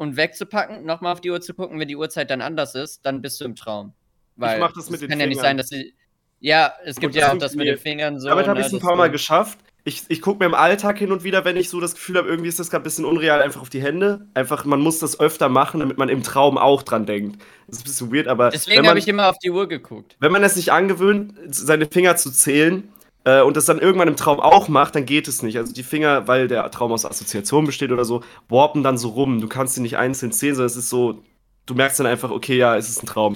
und 0.04 0.18
wegzupacken, 0.18 0.86
nochmal 0.86 1.14
auf 1.14 1.22
die 1.22 1.32
Uhr 1.32 1.42
zu 1.42 1.54
gucken, 1.54 1.80
wenn 1.80 1.88
die 1.88 1.96
Uhrzeit 1.96 2.30
dann 2.30 2.42
anders 2.42 2.76
ist, 2.76 3.06
dann 3.06 3.22
bist 3.22 3.42
du 3.42 3.46
im 3.46 3.56
Traum. 3.56 3.94
Weil 4.36 4.56
ich 4.56 4.60
mach 4.60 4.74
das 4.74 4.90
mit 4.90 5.02
den 5.02 5.10
kann 5.10 5.18
Fingern. 5.18 5.20
ja 5.20 5.28
nicht 5.28 5.42
sein, 5.42 5.58
dass 5.58 5.68
sie. 5.70 5.94
Ja, 6.40 6.74
es 6.84 6.98
gibt 6.98 7.16
ja 7.16 7.32
auch 7.32 7.38
das 7.38 7.56
mit 7.56 7.68
den 7.68 7.78
Fingern 7.78 8.20
so. 8.20 8.28
Damit 8.28 8.48
habe 8.48 8.60
ich 8.60 8.66
es 8.66 8.74
ein 8.74 8.80
paar 8.80 8.96
Mal 8.96 9.10
geschafft. 9.10 9.58
Ich, 9.86 10.04
ich 10.08 10.22
gucke 10.22 10.40
mir 10.40 10.46
im 10.46 10.54
Alltag 10.54 10.98
hin 10.98 11.12
und 11.12 11.24
wieder, 11.24 11.44
wenn 11.44 11.58
ich 11.58 11.70
so 11.70 11.82
das 11.82 11.94
Gefühl 11.94 12.18
habe, 12.18 12.28
irgendwie 12.28 12.48
ist 12.48 12.58
das 12.58 12.70
gerade 12.70 12.84
ein 12.84 12.86
bisschen 12.86 13.04
unreal, 13.04 13.42
einfach 13.42 13.62
auf 13.62 13.70
die 13.70 13.82
Hände. 13.82 14.28
Einfach, 14.34 14.64
man 14.64 14.80
muss 14.80 15.00
das 15.00 15.20
öfter 15.20 15.50
machen, 15.50 15.82
damit 15.82 15.98
man 15.98 16.08
im 16.08 16.24
Traum 16.24 16.58
auch 16.58 16.84
dran 16.84 17.06
denkt. 17.06 17.42
Das 17.68 17.78
ist 17.78 17.82
ein 17.82 17.84
bisschen 17.86 18.14
weird, 18.14 18.28
aber. 18.28 18.50
Deswegen 18.50 18.88
habe 18.88 19.00
ich 19.00 19.08
immer 19.08 19.30
auf 19.30 19.38
die 19.40 19.52
Uhr 19.52 19.68
geguckt. 19.68 20.16
Wenn 20.20 20.32
man 20.32 20.44
es 20.44 20.56
nicht 20.56 20.72
angewöhnt, 20.72 21.34
seine 21.48 21.86
Finger 21.86 22.16
zu 22.16 22.32
zählen, 22.32 22.90
äh, 23.26 23.42
und 23.42 23.58
das 23.58 23.66
dann 23.66 23.80
irgendwann 23.80 24.08
im 24.08 24.16
Traum 24.16 24.40
auch 24.40 24.68
macht, 24.68 24.96
dann 24.96 25.06
geht 25.06 25.28
es 25.28 25.44
nicht. 25.44 25.58
Also 25.58 25.74
die 25.74 25.84
Finger, 25.84 26.28
weil 26.28 26.48
der 26.48 26.70
Traum 26.72 26.92
aus 26.92 27.06
Assoziation 27.06 27.66
besteht 27.66 27.92
oder 27.92 28.06
so, 28.06 28.22
warpen 28.50 28.84
dann 28.84 28.98
so 28.98 29.10
rum. 29.10 29.42
Du 29.42 29.48
kannst 29.48 29.76
sie 29.76 29.82
nicht 29.82 29.98
einzeln 29.98 30.32
zählen, 30.32 30.56
sondern 30.56 30.68
es 30.72 30.76
ist 30.76 30.90
so, 30.90 31.24
du 31.66 31.76
merkst 31.76 32.00
dann 32.00 32.08
einfach, 32.08 32.32
okay, 32.32 32.58
ja, 32.58 32.76
es 32.76 32.90
ist 32.90 33.04
ein 33.04 33.08
Traum. 33.08 33.36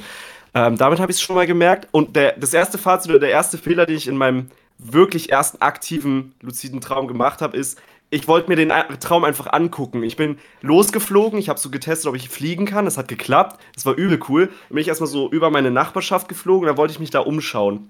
Ähm, 0.53 0.77
damit 0.77 0.99
habe 0.99 1.11
ich 1.11 1.17
es 1.17 1.21
schon 1.21 1.35
mal 1.35 1.47
gemerkt. 1.47 1.87
Und 1.91 2.15
der, 2.15 2.33
das 2.33 2.53
erste 2.53 2.77
Fazit 2.77 3.11
oder 3.11 3.19
der 3.19 3.29
erste 3.29 3.57
Fehler, 3.57 3.85
den 3.85 3.97
ich 3.97 4.07
in 4.07 4.17
meinem 4.17 4.49
wirklich 4.77 5.31
ersten 5.31 5.61
aktiven 5.61 6.33
luziden 6.41 6.81
Traum 6.81 7.07
gemacht 7.07 7.41
habe, 7.41 7.57
ist, 7.57 7.79
ich 8.09 8.27
wollte 8.27 8.49
mir 8.49 8.55
den 8.55 8.71
Traum 9.01 9.25
einfach 9.25 9.51
angucken. 9.51 10.03
Ich 10.03 10.15
bin 10.15 10.37
losgeflogen, 10.61 11.39
ich 11.39 11.49
habe 11.49 11.59
so 11.59 11.69
getestet, 11.69 12.07
ob 12.07 12.15
ich 12.15 12.29
fliegen 12.29 12.65
kann. 12.65 12.85
Das 12.85 12.97
hat 12.97 13.07
geklappt. 13.07 13.59
Das 13.75 13.85
war 13.85 13.95
übel 13.95 14.19
cool. 14.29 14.47
Dann 14.47 14.75
bin 14.75 14.77
ich 14.77 14.87
erstmal 14.87 15.09
so 15.09 15.29
über 15.29 15.49
meine 15.49 15.71
Nachbarschaft 15.71 16.29
geflogen, 16.29 16.67
da 16.67 16.77
wollte 16.77 16.93
ich 16.93 16.99
mich 16.99 17.09
da 17.09 17.19
umschauen. 17.19 17.89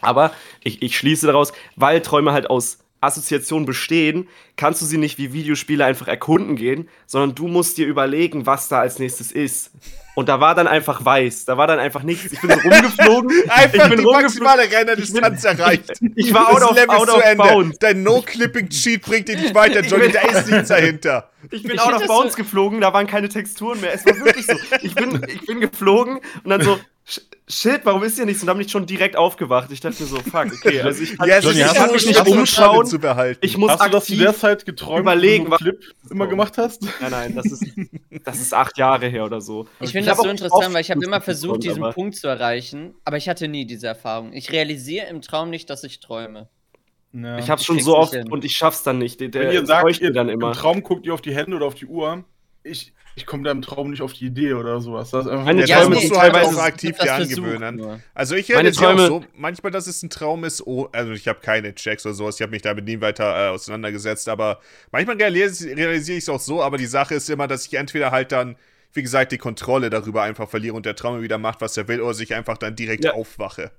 Aber 0.00 0.32
ich, 0.62 0.82
ich 0.82 0.96
schließe 0.96 1.26
daraus, 1.26 1.52
weil 1.76 2.00
Träume 2.00 2.32
halt 2.32 2.50
aus 2.50 2.78
Assoziationen 3.00 3.64
bestehen, 3.64 4.28
kannst 4.56 4.82
du 4.82 4.86
sie 4.86 4.98
nicht 4.98 5.18
wie 5.18 5.32
Videospiele 5.32 5.84
einfach 5.84 6.08
erkunden 6.08 6.56
gehen, 6.56 6.88
sondern 7.06 7.34
du 7.34 7.46
musst 7.46 7.78
dir 7.78 7.86
überlegen, 7.86 8.46
was 8.46 8.68
da 8.68 8.80
als 8.80 8.98
nächstes 8.98 9.30
ist. 9.30 9.70
Und 10.16 10.28
da 10.28 10.40
war 10.40 10.56
dann 10.56 10.66
einfach 10.66 11.04
weiß, 11.04 11.44
da 11.44 11.56
war 11.56 11.68
dann 11.68 11.78
einfach 11.78 12.02
nichts. 12.02 12.32
Ich 12.32 12.40
bin 12.40 12.50
so 12.50 12.58
rumgeflogen. 12.58 13.30
einfach 13.50 13.84
ich 13.84 13.88
bin 13.88 13.98
die 14.00 14.04
maximale 14.04 14.62
Rennerdistanz 14.62 15.44
erreicht. 15.44 15.92
Ich, 16.16 16.34
war 16.34 16.50
out 16.50 16.62
of, 16.62 16.74
Level 16.74 16.90
out 16.90 17.08
of 17.08 17.22
bounds. 17.36 17.78
Dein 17.78 18.02
No-Clipping-Cheat 18.02 19.02
bringt 19.02 19.28
dich 19.28 19.40
nicht 19.40 19.54
weiter, 19.54 19.82
Johnny, 19.82 20.10
da 20.10 20.22
ist 20.22 20.50
nichts 20.50 20.68
dahinter. 20.68 21.30
Ich 21.52 21.62
bin 21.62 21.72
ich 21.72 21.80
out 21.80 21.94
of 21.94 22.06
bounds 22.08 22.32
so 22.32 22.42
geflogen, 22.42 22.80
da 22.80 22.92
waren 22.92 23.06
keine 23.06 23.28
Texturen 23.28 23.80
mehr. 23.80 23.94
Es 23.94 24.04
war 24.04 24.18
wirklich 24.18 24.46
so. 24.46 24.54
Ich 24.82 24.94
bin, 24.94 25.24
ich 25.28 25.46
bin 25.46 25.60
geflogen 25.60 26.18
und 26.42 26.50
dann 26.50 26.62
so, 26.62 26.80
Shit, 27.50 27.80
warum 27.84 28.02
ist 28.02 28.18
ihr 28.18 28.26
nicht 28.26 28.38
so? 28.38 28.42
Und 28.42 28.48
dann 28.48 28.58
bin 28.58 28.66
ich 28.66 28.72
schon 28.72 28.84
direkt 28.84 29.16
aufgewacht. 29.16 29.70
Ich 29.72 29.80
dachte 29.80 30.02
mir 30.02 30.08
so, 30.08 30.16
fuck, 30.16 30.46
okay. 30.46 30.80
Also 30.82 31.02
ich 31.02 31.16
kann, 31.16 31.28
yes, 31.28 31.44
Johnny, 31.44 31.60
ich 31.60 31.74
kann 31.74 31.90
mich 31.90 32.06
nicht 32.06 32.26
umschauen. 32.26 32.86
Zu 32.86 32.98
behalten. 32.98 33.38
Ich 33.42 33.56
muss 33.56 33.70
hast 33.70 33.80
aktiv 33.80 33.92
du 33.92 33.96
das 33.96 34.06
zu 34.06 34.16
der 34.16 34.34
Zeit 34.34 34.66
geträumt, 34.66 35.00
überlegen, 35.00 35.50
was 35.50 35.58
du 35.58 35.64
Clip 35.64 35.84
immer 36.10 36.26
gemacht 36.26 36.58
hast? 36.58 36.82
Nein, 37.00 37.10
nein, 37.10 37.34
das 37.34 37.46
ist, 37.46 37.64
das 38.24 38.40
ist 38.40 38.52
acht 38.52 38.76
Jahre 38.76 39.08
her 39.08 39.24
oder 39.24 39.40
so. 39.40 39.66
Ich 39.80 39.92
finde 39.92 40.10
das 40.10 40.18
so 40.18 40.28
interessant, 40.28 40.74
weil 40.74 40.82
ich 40.82 40.90
habe 40.90 41.02
immer 41.02 41.20
versucht, 41.20 41.64
diesen 41.64 41.82
aber. 41.82 41.92
Punkt 41.92 42.16
zu 42.16 42.28
erreichen, 42.28 42.94
aber 43.04 43.16
ich 43.16 43.28
hatte 43.28 43.48
nie 43.48 43.64
diese 43.64 43.86
Erfahrung. 43.86 44.32
Ich 44.32 44.52
realisiere 44.52 45.06
im 45.06 45.22
Traum 45.22 45.48
nicht, 45.50 45.70
dass 45.70 45.84
ich 45.84 46.00
träume. 46.00 46.48
Ja, 47.12 47.38
ich 47.38 47.48
hab's 47.48 47.64
schon 47.64 47.80
so 47.80 47.96
oft 47.96 48.14
und 48.14 48.44
ich 48.44 48.56
schaff's 48.56 48.82
dann 48.82 48.98
nicht. 48.98 49.20
Der, 49.20 49.32
Wenn 49.32 49.52
ihr 49.52 49.66
sagt, 49.66 50.00
ihr 50.00 50.12
dann 50.12 50.28
immer. 50.28 50.48
im 50.48 50.52
Traum 50.52 50.82
guckt 50.82 51.06
ihr 51.06 51.14
auf 51.14 51.22
die 51.22 51.34
Hände 51.34 51.56
oder 51.56 51.66
auf 51.66 51.74
die 51.74 51.86
Uhr, 51.86 52.24
ich, 52.62 52.92
ich 53.18 53.26
komme 53.26 53.42
da 53.42 53.50
im 53.50 53.62
Traum 53.62 53.90
nicht 53.90 54.00
auf 54.00 54.12
die 54.12 54.26
Idee 54.26 54.54
oder 54.54 54.80
sowas. 54.80 55.10
Das 55.10 55.26
ist 55.26 55.30
einfach 55.30 55.44
Meine 55.44 55.64
Träume 55.64 55.96
musst 55.96 56.10
du 56.10 56.14
teilweise 56.14 56.56
auch 56.56 56.62
aktiv 56.62 56.96
dir 56.96 57.12
angewöhnen. 57.12 58.02
Also 58.14 58.36
ich 58.36 58.48
Meine 58.50 58.70
Träume 58.70 59.06
so, 59.06 59.24
manchmal, 59.34 59.72
dass 59.72 59.88
es 59.88 60.02
ein 60.04 60.08
Traum 60.08 60.44
ist, 60.44 60.64
oh, 60.64 60.88
also 60.92 61.12
ich 61.12 61.26
habe 61.26 61.40
keine 61.40 61.74
Checks 61.74 62.06
oder 62.06 62.14
sowas, 62.14 62.36
ich 62.36 62.42
habe 62.42 62.52
mich 62.52 62.62
damit 62.62 62.84
nie 62.84 63.00
weiter 63.00 63.24
äh, 63.24 63.48
auseinandergesetzt, 63.50 64.28
aber 64.28 64.60
manchmal 64.92 65.16
realisiere 65.16 65.76
realisiere 65.76 66.18
ich 66.18 66.24
es 66.24 66.28
auch 66.28 66.38
so, 66.38 66.62
aber 66.62 66.78
die 66.78 66.86
Sache 66.86 67.16
ist 67.16 67.28
immer, 67.28 67.48
dass 67.48 67.66
ich 67.66 67.74
entweder 67.74 68.12
halt 68.12 68.30
dann, 68.30 68.54
wie 68.92 69.02
gesagt, 69.02 69.32
die 69.32 69.38
Kontrolle 69.38 69.90
darüber 69.90 70.22
einfach 70.22 70.48
verliere 70.48 70.76
und 70.76 70.86
der 70.86 70.94
Traum 70.94 71.20
wieder 71.20 71.38
macht, 71.38 71.60
was 71.60 71.76
er 71.76 71.88
will, 71.88 72.00
oder 72.00 72.14
sich 72.14 72.34
einfach 72.34 72.56
dann 72.56 72.76
direkt 72.76 73.04
ja. 73.04 73.14
aufwache. 73.14 73.72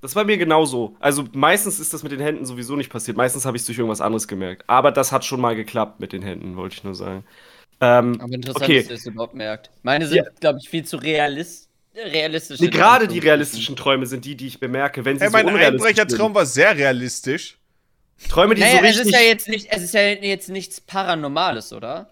Das 0.00 0.14
war 0.14 0.24
mir 0.24 0.36
genauso. 0.36 0.96
Also 1.00 1.24
meistens 1.32 1.80
ist 1.80 1.94
das 1.94 2.02
mit 2.02 2.12
den 2.12 2.20
Händen 2.20 2.44
sowieso 2.44 2.76
nicht 2.76 2.90
passiert. 2.90 3.16
Meistens 3.16 3.46
habe 3.46 3.56
ich 3.56 3.62
es 3.62 3.66
durch 3.66 3.78
irgendwas 3.78 4.02
anderes 4.02 4.28
gemerkt. 4.28 4.64
Aber 4.66 4.92
das 4.92 5.12
hat 5.12 5.24
schon 5.24 5.40
mal 5.40 5.56
geklappt 5.56 5.98
mit 5.98 6.12
den 6.12 6.20
Händen, 6.20 6.56
wollte 6.56 6.74
ich 6.74 6.84
nur 6.84 6.94
sagen. 6.94 7.24
Ähm, 7.84 8.20
Aber 8.20 8.32
interessant, 8.32 8.64
okay. 8.64 8.82
dass 8.82 8.90
ihr 8.90 8.96
es 8.96 9.06
überhaupt 9.06 9.34
merkt. 9.34 9.70
Meine 9.82 10.06
sind, 10.06 10.16
ja. 10.16 10.24
glaube 10.40 10.58
ich, 10.62 10.68
viel 10.68 10.84
zu 10.84 10.96
realist 10.96 11.68
realistisch. 11.94 12.60
Nee, 12.60 12.68
gerade 12.68 13.06
die 13.06 13.18
realistischen 13.18 13.76
Träume 13.76 14.06
sind 14.06 14.24
die, 14.24 14.36
die 14.36 14.48
ich 14.48 14.58
bemerke. 14.58 15.04
Wenn 15.04 15.18
sie 15.18 15.24
hey, 15.24 15.30
so 15.30 15.36
mein 15.36 15.48
Einbrechertraum 15.48 16.34
war 16.34 16.46
sehr 16.46 16.76
realistisch. 16.76 17.58
Träume, 18.28 18.54
die 18.54 18.62
naja, 18.62 18.78
so 18.78 18.82
richtig... 18.82 19.00
Es 19.00 19.06
ist, 19.06 19.12
ja 19.12 19.20
jetzt 19.20 19.48
nicht, 19.48 19.66
es 19.70 19.82
ist 19.82 19.94
ja 19.94 20.00
jetzt 20.00 20.48
nichts 20.48 20.80
Paranormales, 20.80 21.72
oder? 21.72 22.10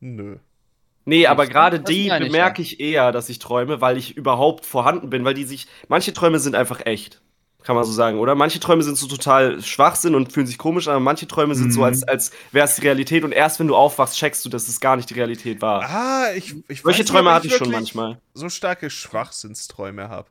Nö. 0.00 0.38
Nee, 1.04 1.26
aber 1.26 1.46
gerade 1.46 1.80
die 1.80 2.08
bemerke 2.08 2.62
ich 2.62 2.80
eher, 2.80 3.12
dass 3.12 3.28
ich 3.28 3.38
träume, 3.38 3.80
weil 3.80 3.98
ich 3.98 4.16
überhaupt 4.16 4.64
vorhanden 4.64 5.10
bin, 5.10 5.24
weil 5.24 5.34
die 5.34 5.44
sich. 5.44 5.66
Manche 5.88 6.14
Träume 6.14 6.38
sind 6.38 6.54
einfach 6.54 6.86
echt. 6.86 7.20
Kann 7.64 7.76
man 7.76 7.84
so 7.84 7.92
sagen, 7.92 8.18
oder? 8.18 8.34
Manche 8.34 8.60
Träume 8.60 8.82
sind 8.82 8.98
so 8.98 9.06
total 9.06 9.62
Schwachsinn 9.62 10.14
und 10.14 10.30
fühlen 10.30 10.46
sich 10.46 10.58
komisch 10.58 10.86
an, 10.86 10.96
aber 10.96 11.00
manche 11.00 11.26
Träume 11.26 11.54
sind 11.54 11.68
mhm. 11.68 11.72
so, 11.72 11.82
als, 11.82 12.02
als 12.04 12.30
wäre 12.52 12.66
es 12.66 12.76
die 12.76 12.82
Realität 12.82 13.24
und 13.24 13.32
erst 13.32 13.58
wenn 13.58 13.68
du 13.68 13.74
aufwachst, 13.74 14.18
checkst 14.18 14.44
du, 14.44 14.50
dass 14.50 14.68
es 14.68 14.80
gar 14.80 14.96
nicht 14.96 15.08
die 15.08 15.14
Realität 15.14 15.62
war. 15.62 15.82
Ah, 15.82 16.26
ich, 16.36 16.54
ich 16.68 16.82
Solche 16.82 17.00
weiß, 17.00 17.06
Träume 17.06 17.32
hatte 17.32 17.46
ich 17.46 17.56
schon 17.56 17.70
manchmal. 17.70 18.18
So 18.34 18.50
starke 18.50 18.90
Schwachsinnsträume 18.90 20.10
habe. 20.10 20.28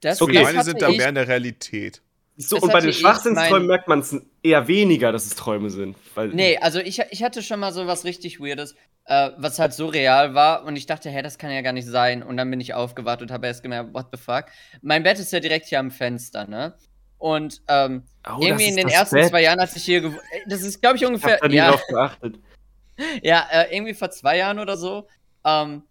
Das, 0.00 0.20
okay. 0.20 0.42
Meine 0.42 0.62
sind 0.64 0.82
da 0.82 0.90
mehr 0.90 1.08
in 1.08 1.14
der 1.14 1.26
Realität. 1.26 2.02
So, 2.38 2.58
und 2.58 2.70
bei 2.70 2.80
den 2.80 2.92
Schwachsinnsträumen 2.92 3.66
merkt 3.66 3.88
man 3.88 4.00
es 4.00 4.14
eher 4.42 4.68
weniger, 4.68 5.10
dass 5.10 5.26
es 5.26 5.34
Träume 5.36 5.70
sind. 5.70 5.96
Weil 6.14 6.28
nee, 6.28 6.58
also 6.58 6.80
ich, 6.80 7.00
ich 7.10 7.22
hatte 7.22 7.42
schon 7.42 7.60
mal 7.60 7.72
so 7.72 7.86
was 7.86 8.04
richtig 8.04 8.40
Weirdes 8.40 8.74
äh, 9.06 9.30
was 9.36 9.58
halt 9.58 9.72
so 9.72 9.86
real 9.86 10.34
war. 10.34 10.64
Und 10.64 10.76
ich 10.76 10.86
dachte, 10.86 11.08
hä, 11.10 11.22
das 11.22 11.38
kann 11.38 11.50
ja 11.50 11.62
gar 11.62 11.72
nicht 11.72 11.86
sein. 11.86 12.22
Und 12.22 12.36
dann 12.36 12.50
bin 12.50 12.60
ich 12.60 12.74
aufgewacht 12.74 13.22
und 13.22 13.30
habe 13.30 13.46
erst 13.46 13.62
gemerkt, 13.62 13.94
what 13.94 14.06
the 14.12 14.18
fuck. 14.18 14.46
Mein 14.82 15.02
Bett 15.02 15.18
ist 15.18 15.32
ja 15.32 15.40
direkt 15.40 15.66
hier 15.66 15.80
am 15.80 15.90
Fenster, 15.90 16.46
ne? 16.46 16.74
Und 17.18 17.62
ähm, 17.68 18.02
oh, 18.28 18.38
irgendwie 18.40 18.66
in 18.66 18.76
den 18.76 18.88
ersten 18.88 19.16
Bett. 19.16 19.28
zwei 19.30 19.42
Jahren, 19.42 19.58
als 19.58 19.74
ich 19.74 19.84
hier 19.84 20.02
gewohnt 20.02 20.20
das 20.46 20.62
ist, 20.62 20.82
glaube 20.82 20.96
ich, 20.96 21.06
ungefähr. 21.06 21.36
Ich 21.36 21.42
hab 21.42 21.48
da 21.48 21.54
ja, 21.54 21.70
drauf 21.70 21.86
geachtet. 21.88 22.38
ja, 23.22 23.46
äh, 23.50 23.74
irgendwie 23.74 23.94
vor 23.94 24.10
zwei 24.10 24.36
Jahren 24.36 24.58
oder 24.58 24.76
so, 24.76 25.08
ähm, 25.44 25.82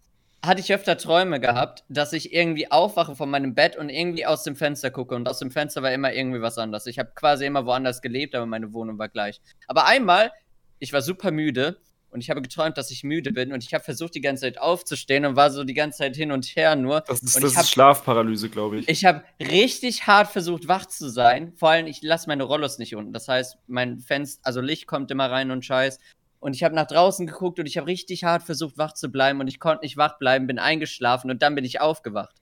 hatte 0.46 0.60
ich 0.60 0.72
öfter 0.72 0.96
Träume 0.96 1.40
gehabt, 1.40 1.84
dass 1.88 2.12
ich 2.12 2.32
irgendwie 2.32 2.70
aufwache 2.70 3.14
von 3.16 3.30
meinem 3.30 3.54
Bett 3.54 3.76
und 3.76 3.88
irgendwie 3.88 4.26
aus 4.26 4.44
dem 4.44 4.56
Fenster 4.56 4.90
gucke. 4.90 5.14
Und 5.14 5.28
aus 5.28 5.38
dem 5.38 5.50
Fenster 5.50 5.82
war 5.82 5.92
immer 5.92 6.12
irgendwie 6.12 6.40
was 6.40 6.58
anderes. 6.58 6.86
Ich 6.86 6.98
habe 6.98 7.10
quasi 7.14 7.46
immer 7.46 7.66
woanders 7.66 8.02
gelebt, 8.02 8.34
aber 8.34 8.46
meine 8.46 8.72
Wohnung 8.72 8.98
war 8.98 9.08
gleich. 9.08 9.40
Aber 9.66 9.86
einmal, 9.86 10.32
ich 10.78 10.92
war 10.92 11.02
super 11.02 11.30
müde 11.30 11.78
und 12.10 12.20
ich 12.20 12.30
habe 12.30 12.40
geträumt, 12.40 12.78
dass 12.78 12.90
ich 12.90 13.04
müde 13.04 13.32
bin 13.32 13.52
und 13.52 13.62
ich 13.62 13.74
habe 13.74 13.84
versucht, 13.84 14.14
die 14.14 14.20
ganze 14.20 14.42
Zeit 14.42 14.58
aufzustehen 14.58 15.26
und 15.26 15.36
war 15.36 15.50
so 15.50 15.64
die 15.64 15.74
ganze 15.74 15.98
Zeit 15.98 16.16
hin 16.16 16.32
und 16.32 16.46
her 16.46 16.74
nur. 16.76 17.02
Das 17.02 17.20
ist, 17.20 17.42
das 17.42 17.56
hab, 17.56 17.64
ist 17.64 17.70
Schlafparalyse, 17.70 18.48
glaube 18.48 18.78
ich. 18.78 18.88
Ich 18.88 19.04
habe 19.04 19.22
richtig 19.38 20.06
hart 20.06 20.30
versucht, 20.30 20.68
wach 20.68 20.86
zu 20.86 21.10
sein. 21.10 21.52
Vor 21.56 21.70
allem, 21.70 21.86
ich 21.86 22.00
lasse 22.02 22.28
meine 22.28 22.44
Rollos 22.44 22.78
nicht 22.78 22.94
unten. 22.94 23.12
Das 23.12 23.28
heißt, 23.28 23.58
mein 23.66 23.98
Fenster, 23.98 24.40
also 24.44 24.60
Licht 24.60 24.86
kommt 24.86 25.10
immer 25.10 25.30
rein 25.30 25.50
und 25.50 25.64
Scheiß. 25.64 25.98
Und 26.38 26.54
ich 26.54 26.62
habe 26.62 26.74
nach 26.74 26.86
draußen 26.86 27.26
geguckt 27.26 27.58
und 27.58 27.66
ich 27.66 27.76
habe 27.76 27.86
richtig 27.86 28.24
hart 28.24 28.42
versucht, 28.42 28.78
wach 28.78 28.92
zu 28.92 29.10
bleiben 29.10 29.40
und 29.40 29.48
ich 29.48 29.58
konnte 29.58 29.84
nicht 29.84 29.96
wach 29.96 30.18
bleiben, 30.18 30.46
bin 30.46 30.58
eingeschlafen 30.58 31.30
und 31.30 31.42
dann 31.42 31.54
bin 31.54 31.64
ich 31.64 31.80
aufgewacht. 31.80 32.36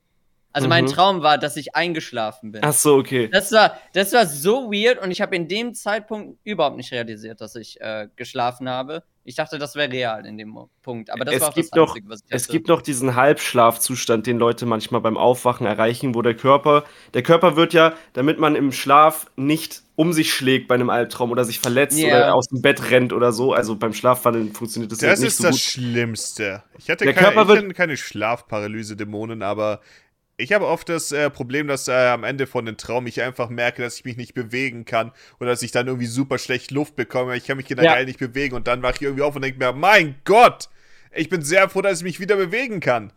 Also 0.53 0.67
mhm. 0.67 0.71
mein 0.71 0.87
Traum 0.87 1.23
war, 1.23 1.37
dass 1.37 1.57
ich 1.57 1.75
eingeschlafen 1.75 2.53
bin. 2.53 2.63
Ach 2.65 2.73
so, 2.73 2.97
okay. 2.97 3.29
Das 3.33 3.51
war, 3.51 3.77
das 3.93 4.13
war 4.13 4.27
so 4.27 4.71
weird 4.73 5.03
und 5.03 5.11
ich 5.11 5.21
habe 5.21 5.35
in 5.35 5.49
dem 5.49 5.75
Zeitpunkt 5.75 6.39
überhaupt 6.45 6.77
nicht 6.77 6.93
realisiert, 6.93 7.41
dass 7.41 7.57
ich 7.57 7.81
äh, 7.81 8.09
geschlafen 8.15 8.69
habe. 8.69 9.03
Ich 9.27 9.37
dachte, 9.37 9.59
das 9.59 9.75
wäre 9.75 9.91
real 9.91 10.27
in 10.27 10.37
dem 10.37 10.57
Punkt. 10.83 11.11
Aber 11.11 11.25
das 11.25 11.37
es 11.37 11.41
war 11.41 11.49
auch 11.49 11.55
gibt 11.55 11.69
das 11.73 11.81
Einzige, 11.81 12.09
was 12.11 12.21
ich 12.21 12.25
hatte. 12.27 12.37
Es 12.37 12.49
gibt 12.49 12.69
noch 12.69 12.83
diesen 12.83 13.15
Halbschlafzustand, 13.15 14.27
den 14.27 14.39
Leute 14.39 14.67
manchmal 14.67 15.01
beim 15.01 15.17
Aufwachen 15.17 15.67
erreichen, 15.67 16.15
wo 16.15 16.21
der 16.21 16.35
Körper, 16.35 16.85
der 17.15 17.23
Körper 17.23 17.57
wird 17.57 17.73
ja, 17.73 17.95
damit 18.13 18.39
man 18.39 18.55
im 18.55 18.71
Schlaf 18.71 19.31
nicht 19.37 19.83
um 19.97 20.13
sich 20.13 20.35
schlägt 20.35 20.69
bei 20.69 20.75
einem 20.75 20.91
Albtraum 20.91 21.31
oder 21.31 21.45
sich 21.45 21.61
verletzt 21.61 21.97
yeah. 21.99 22.09
oder 22.09 22.35
aus 22.35 22.49
dem 22.49 22.61
Bett 22.61 22.91
rennt 22.91 23.13
oder 23.13 23.33
so. 23.33 23.53
Also 23.53 23.77
beim 23.77 23.95
Schlafwandeln 23.95 24.53
funktioniert 24.53 24.93
das, 24.93 24.99
das 24.99 25.21
nicht 25.21 25.37
so 25.37 25.45
gut. 25.45 25.51
Das 25.51 25.57
ist 25.57 25.65
das 25.65 25.73
Schlimmste. 25.73 26.63
Ich 26.79 26.91
hatte, 26.91 27.05
der 27.05 27.15
keine, 27.15 27.33
Körper 27.33 27.53
ich 27.53 27.59
hatte 27.59 27.75
keine 27.75 27.97
Schlafparalyse-Dämonen, 27.97 29.43
aber 29.43 29.81
ich 30.37 30.53
habe 30.53 30.66
oft 30.66 30.88
das 30.88 31.12
äh, 31.12 31.31
Problem, 31.31 31.68
dass 31.68 31.88
äh, 31.88 31.92
am 31.92 32.25
Ende 32.25 32.47
von 32.47 32.66
dem 32.66 32.77
Traum 32.77 33.07
ich 33.07 33.23
einfach 33.23 33.49
merke, 33.49 33.83
dass 33.83 33.97
ich 33.97 34.05
mich 34.05 34.16
nicht 34.16 34.35
bewegen 34.35 34.85
kann 34.85 35.12
oder 35.38 35.51
dass 35.51 35.62
ich 35.62 35.70
dann 35.70 35.87
irgendwie 35.87 36.07
super 36.07 36.38
schlecht 36.38 36.70
Luft 36.70 36.97
bekomme. 36.97 37.37
Ich 37.37 37.44
kann 37.44 37.57
mich 37.57 37.66
generell 37.66 38.01
ja. 38.01 38.05
nicht 38.05 38.18
bewegen 38.18 38.57
und 38.57 38.66
dann 38.66 38.83
wache 38.83 38.97
ich 38.97 39.03
irgendwie 39.03 39.23
auf 39.23 39.37
und 39.37 39.42
denke 39.42 39.59
mir, 39.59 39.73
mein 39.73 40.16
Gott, 40.25 40.68
ich 41.12 41.29
bin 41.29 41.42
sehr 41.42 41.68
froh, 41.68 41.83
dass 41.83 41.99
ich 41.99 42.05
mich 42.05 42.20
wieder 42.20 42.37
bewegen 42.37 42.81
kann. 42.81 43.12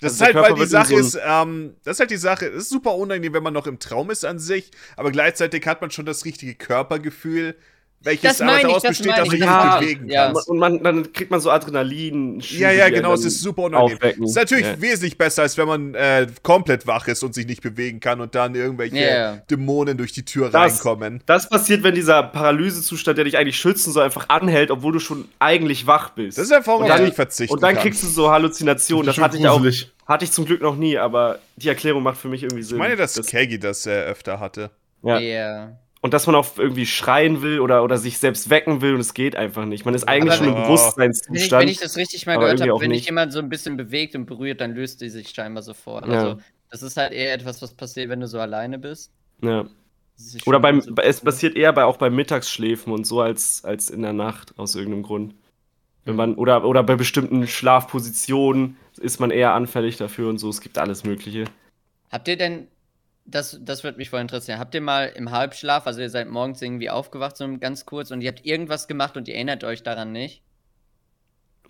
Das 0.00 0.12
also 0.12 0.24
ist 0.24 0.34
halt, 0.34 0.50
weil 0.50 0.64
die 0.64 0.70
Sache 0.70 0.88
so 0.88 0.98
ist, 0.98 1.18
ähm, 1.22 1.76
das 1.84 1.96
ist 1.96 2.00
halt 2.00 2.10
die 2.10 2.16
Sache, 2.16 2.46
es 2.46 2.64
ist 2.64 2.70
super 2.70 2.94
unangenehm, 2.94 3.34
wenn 3.34 3.42
man 3.42 3.52
noch 3.52 3.66
im 3.66 3.78
Traum 3.78 4.10
ist 4.10 4.24
an 4.24 4.38
sich, 4.38 4.70
aber 4.96 5.10
gleichzeitig 5.10 5.66
hat 5.66 5.80
man 5.80 5.90
schon 5.90 6.06
das 6.06 6.24
richtige 6.24 6.54
Körpergefühl, 6.54 7.54
welches 8.02 8.38
das 8.38 8.40
aber 8.40 8.60
daraus 8.62 8.82
besteht, 8.82 9.18
dass 9.18 9.32
ich 9.32 9.40
ja, 9.40 9.78
mich 9.78 9.80
bewegen 9.80 10.10
ja. 10.10 10.32
kann. 10.32 10.42
Und 10.46 10.58
man, 10.58 10.82
dann 10.82 11.12
kriegt 11.12 11.30
man 11.30 11.38
so 11.40 11.50
Adrenalin. 11.50 12.40
Ja, 12.40 12.70
ja, 12.70 12.88
genau, 12.88 13.12
es 13.12 13.26
ist 13.26 13.40
super 13.40 13.64
unangenehm. 13.64 13.96
Aufwecken. 13.96 14.24
Es 14.24 14.30
ist 14.30 14.36
natürlich 14.36 14.66
ja. 14.66 14.80
wesentlich 14.80 15.18
besser, 15.18 15.42
als 15.42 15.58
wenn 15.58 15.68
man 15.68 15.94
äh, 15.94 16.26
komplett 16.42 16.86
wach 16.86 17.08
ist 17.08 17.22
und 17.22 17.34
sich 17.34 17.46
nicht 17.46 17.62
bewegen 17.62 18.00
kann 18.00 18.22
und 18.22 18.34
dann 18.34 18.54
irgendwelche 18.54 18.96
yeah. 18.96 19.42
Dämonen 19.50 19.98
durch 19.98 20.12
die 20.12 20.24
Tür 20.24 20.48
das, 20.48 20.72
reinkommen. 20.76 21.22
Das 21.26 21.48
passiert, 21.48 21.82
wenn 21.82 21.94
dieser 21.94 22.22
Paralysezustand, 22.22 23.18
der 23.18 23.26
dich 23.26 23.36
eigentlich 23.36 23.58
schützen 23.58 23.92
soll, 23.92 24.04
einfach 24.04 24.30
anhält, 24.30 24.70
obwohl 24.70 24.94
du 24.94 24.98
schon 24.98 25.28
eigentlich 25.38 25.86
wach 25.86 26.10
bist. 26.10 26.38
Das 26.38 26.46
ist 26.46 26.52
eine 26.52 26.64
Form, 26.64 26.82
auf 26.82 26.96
die 26.96 27.02
ich 27.02 27.14
verzichten 27.14 27.54
Und 27.54 27.62
dann 27.62 27.74
kann. 27.74 27.82
kriegst 27.82 28.02
du 28.02 28.06
so 28.06 28.30
Halluzinationen. 28.30 29.06
Das, 29.06 29.16
das 29.16 29.24
hatte 29.24 29.36
ich 29.36 29.46
auch 29.46 29.62
Hatte 30.06 30.24
ich 30.24 30.32
zum 30.32 30.46
Glück 30.46 30.62
noch 30.62 30.76
nie, 30.76 30.96
aber 30.96 31.38
die 31.56 31.68
Erklärung 31.68 32.02
macht 32.02 32.16
für 32.16 32.28
mich 32.28 32.44
irgendwie 32.44 32.62
Sinn. 32.62 32.76
Ich 32.76 32.82
meine, 32.82 32.96
dass, 32.96 33.12
dass 33.12 33.26
Keggy 33.26 33.58
das 33.58 33.84
äh, 33.84 33.90
öfter 33.90 34.40
hatte. 34.40 34.70
Ja. 35.02 35.18
Yeah. 35.18 35.78
Und 36.02 36.14
dass 36.14 36.26
man 36.26 36.34
auch 36.34 36.56
irgendwie 36.56 36.86
schreien 36.86 37.42
will 37.42 37.60
oder, 37.60 37.84
oder 37.84 37.98
sich 37.98 38.18
selbst 38.18 38.48
wecken 38.48 38.80
will 38.80 38.94
und 38.94 39.00
es 39.00 39.12
geht 39.12 39.36
einfach 39.36 39.66
nicht. 39.66 39.84
Man 39.84 39.94
ist 39.94 40.08
eigentlich 40.08 40.32
aber 40.32 40.44
schon 40.44 40.56
im 40.56 40.62
Bewusstseinszustand. 40.62 41.36
Wenn 41.36 41.42
ich, 41.42 41.52
wenn 41.52 41.68
ich 41.68 41.78
das 41.78 41.96
richtig 41.98 42.24
mal 42.26 42.38
gehört 42.38 42.62
habe, 42.62 42.80
wenn 42.80 42.94
sich 42.94 43.04
jemand 43.04 43.32
so 43.34 43.38
ein 43.38 43.50
bisschen 43.50 43.76
bewegt 43.76 44.14
und 44.14 44.24
berührt, 44.24 44.62
dann 44.62 44.74
löst 44.74 45.02
die 45.02 45.10
sich 45.10 45.28
scheinbar 45.28 45.62
sofort. 45.62 46.06
Ja. 46.06 46.12
Also, 46.12 46.40
das 46.70 46.82
ist 46.82 46.96
halt 46.96 47.12
eher 47.12 47.34
etwas, 47.34 47.60
was 47.60 47.74
passiert, 47.74 48.08
wenn 48.08 48.20
du 48.20 48.28
so 48.28 48.40
alleine 48.40 48.78
bist. 48.78 49.12
Ja. 49.42 49.66
Oder 50.46 50.60
beim, 50.60 50.80
so 50.80 50.94
es 51.02 51.20
passiert 51.20 51.56
eher 51.56 51.72
bei, 51.72 51.84
auch 51.84 51.96
beim 51.96 52.14
Mittagsschläfen 52.14 52.92
und 52.92 53.06
so 53.06 53.20
als, 53.20 53.64
als 53.64 53.90
in 53.90 54.02
der 54.02 54.12
Nacht, 54.12 54.58
aus 54.58 54.74
irgendeinem 54.74 55.02
Grund. 55.02 55.34
Wenn 56.04 56.16
man, 56.16 56.34
oder, 56.36 56.64
oder 56.64 56.82
bei 56.82 56.96
bestimmten 56.96 57.46
Schlafpositionen 57.46 58.76
ist 58.98 59.20
man 59.20 59.30
eher 59.30 59.52
anfällig 59.52 59.96
dafür 59.96 60.28
und 60.30 60.38
so. 60.38 60.48
Es 60.48 60.60
gibt 60.60 60.78
alles 60.78 61.04
Mögliche. 61.04 61.44
Habt 62.10 62.28
ihr 62.28 62.36
denn 62.36 62.68
das, 63.30 63.58
das 63.62 63.84
würde 63.84 63.98
mich 63.98 64.10
voll 64.10 64.20
interessieren. 64.20 64.58
Habt 64.58 64.74
ihr 64.74 64.80
mal 64.80 65.06
im 65.06 65.30
Halbschlaf, 65.30 65.86
also 65.86 66.00
ihr 66.00 66.10
seid 66.10 66.28
morgens 66.28 66.60
irgendwie 66.62 66.90
aufgewacht, 66.90 67.36
so 67.36 67.46
ganz 67.58 67.86
kurz, 67.86 68.10
und 68.10 68.20
ihr 68.20 68.28
habt 68.28 68.44
irgendwas 68.44 68.88
gemacht 68.88 69.16
und 69.16 69.28
ihr 69.28 69.34
erinnert 69.34 69.64
euch 69.64 69.82
daran 69.82 70.12
nicht? 70.12 70.42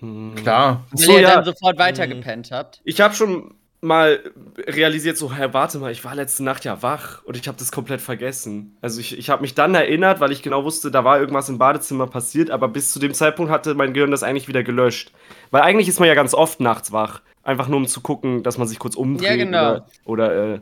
Mhm. 0.01 0.35
Klar. 0.35 0.87
Weil 0.90 1.07
so, 1.07 1.12
ihr 1.12 1.20
ja. 1.20 1.35
dann 1.37 1.44
sofort 1.44 1.79
weitergepennt 1.79 2.51
habt? 2.51 2.81
Ich 2.85 3.01
habe 3.01 3.14
schon 3.14 3.55
mal 3.83 4.20
realisiert, 4.59 5.16
so, 5.16 5.33
hey, 5.33 5.53
warte 5.55 5.79
mal, 5.79 5.90
ich 5.90 6.05
war 6.05 6.14
letzte 6.14 6.44
Nacht 6.44 6.64
ja 6.64 6.83
wach 6.83 7.25
und 7.25 7.37
ich 7.37 7.49
habe 7.49 7.59
das 7.59 7.73
komplett 7.73 8.01
vergessen. 8.01 8.77
Also 8.83 9.01
ich, 9.01 9.16
ich 9.16 9.31
habe 9.31 9.40
mich 9.40 9.55
dann 9.55 9.75
erinnert, 9.75 10.20
weil 10.20 10.33
ich 10.33 10.42
genau 10.42 10.64
wusste, 10.64 10.90
da 10.90 11.05
war 11.05 11.18
irgendwas 11.18 11.49
im 11.49 11.59
Badezimmer 11.59 12.07
passiert, 12.07 12.51
aber 12.51 12.68
bis 12.68 12.92
zu 12.92 12.99
dem 12.99 13.14
Zeitpunkt 13.14 13.51
hatte 13.51 13.75
mein 13.75 13.94
Gehirn 13.94 14.11
das 14.11 14.23
eigentlich 14.23 14.49
wieder 14.49 14.62
gelöscht. 14.62 15.12
Weil 15.51 15.62
eigentlich 15.62 15.88
ist 15.88 15.99
man 15.99 16.09
ja 16.09 16.14
ganz 16.14 16.35
oft 16.35 16.61
nachts 16.61 16.92
wach, 16.92 17.23
einfach 17.42 17.68
nur 17.68 17.79
um 17.79 17.87
zu 17.87 18.03
gucken, 18.03 18.42
dass 18.42 18.59
man 18.59 18.68
sich 18.68 18.79
kurz 18.79 18.96
umdreht 18.96 19.29
ja, 19.29 19.37
genau. 19.37 19.73
oder, 19.73 20.27
oder 20.27 20.55
äh, 20.55 20.61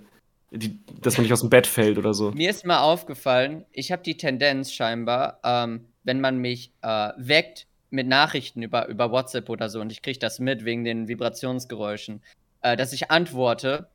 die, 0.50 0.78
dass 1.00 1.16
man 1.16 1.24
nicht 1.24 1.32
aus 1.32 1.40
dem 1.40 1.50
Bett 1.50 1.66
fällt 1.66 1.98
oder 1.98 2.14
so. 2.14 2.30
Mir 2.30 2.50
ist 2.50 2.64
mal 2.64 2.80
aufgefallen, 2.80 3.64
ich 3.72 3.92
habe 3.92 4.02
die 4.02 4.16
Tendenz 4.16 4.72
scheinbar, 4.72 5.40
ähm, 5.44 5.86
wenn 6.04 6.20
man 6.20 6.38
mich 6.38 6.72
äh, 6.82 7.10
weckt 7.16 7.66
mit 7.90 8.06
Nachrichten 8.06 8.62
über, 8.62 8.88
über 8.88 9.10
WhatsApp 9.10 9.48
oder 9.48 9.68
so 9.68 9.80
und 9.80 9.92
ich 9.92 10.02
kriege 10.02 10.18
das 10.18 10.38
mit 10.38 10.64
wegen 10.64 10.84
den 10.84 11.08
Vibrationsgeräuschen, 11.08 12.22
äh, 12.62 12.76
dass 12.76 12.92
ich 12.92 13.10
antworte 13.10 13.88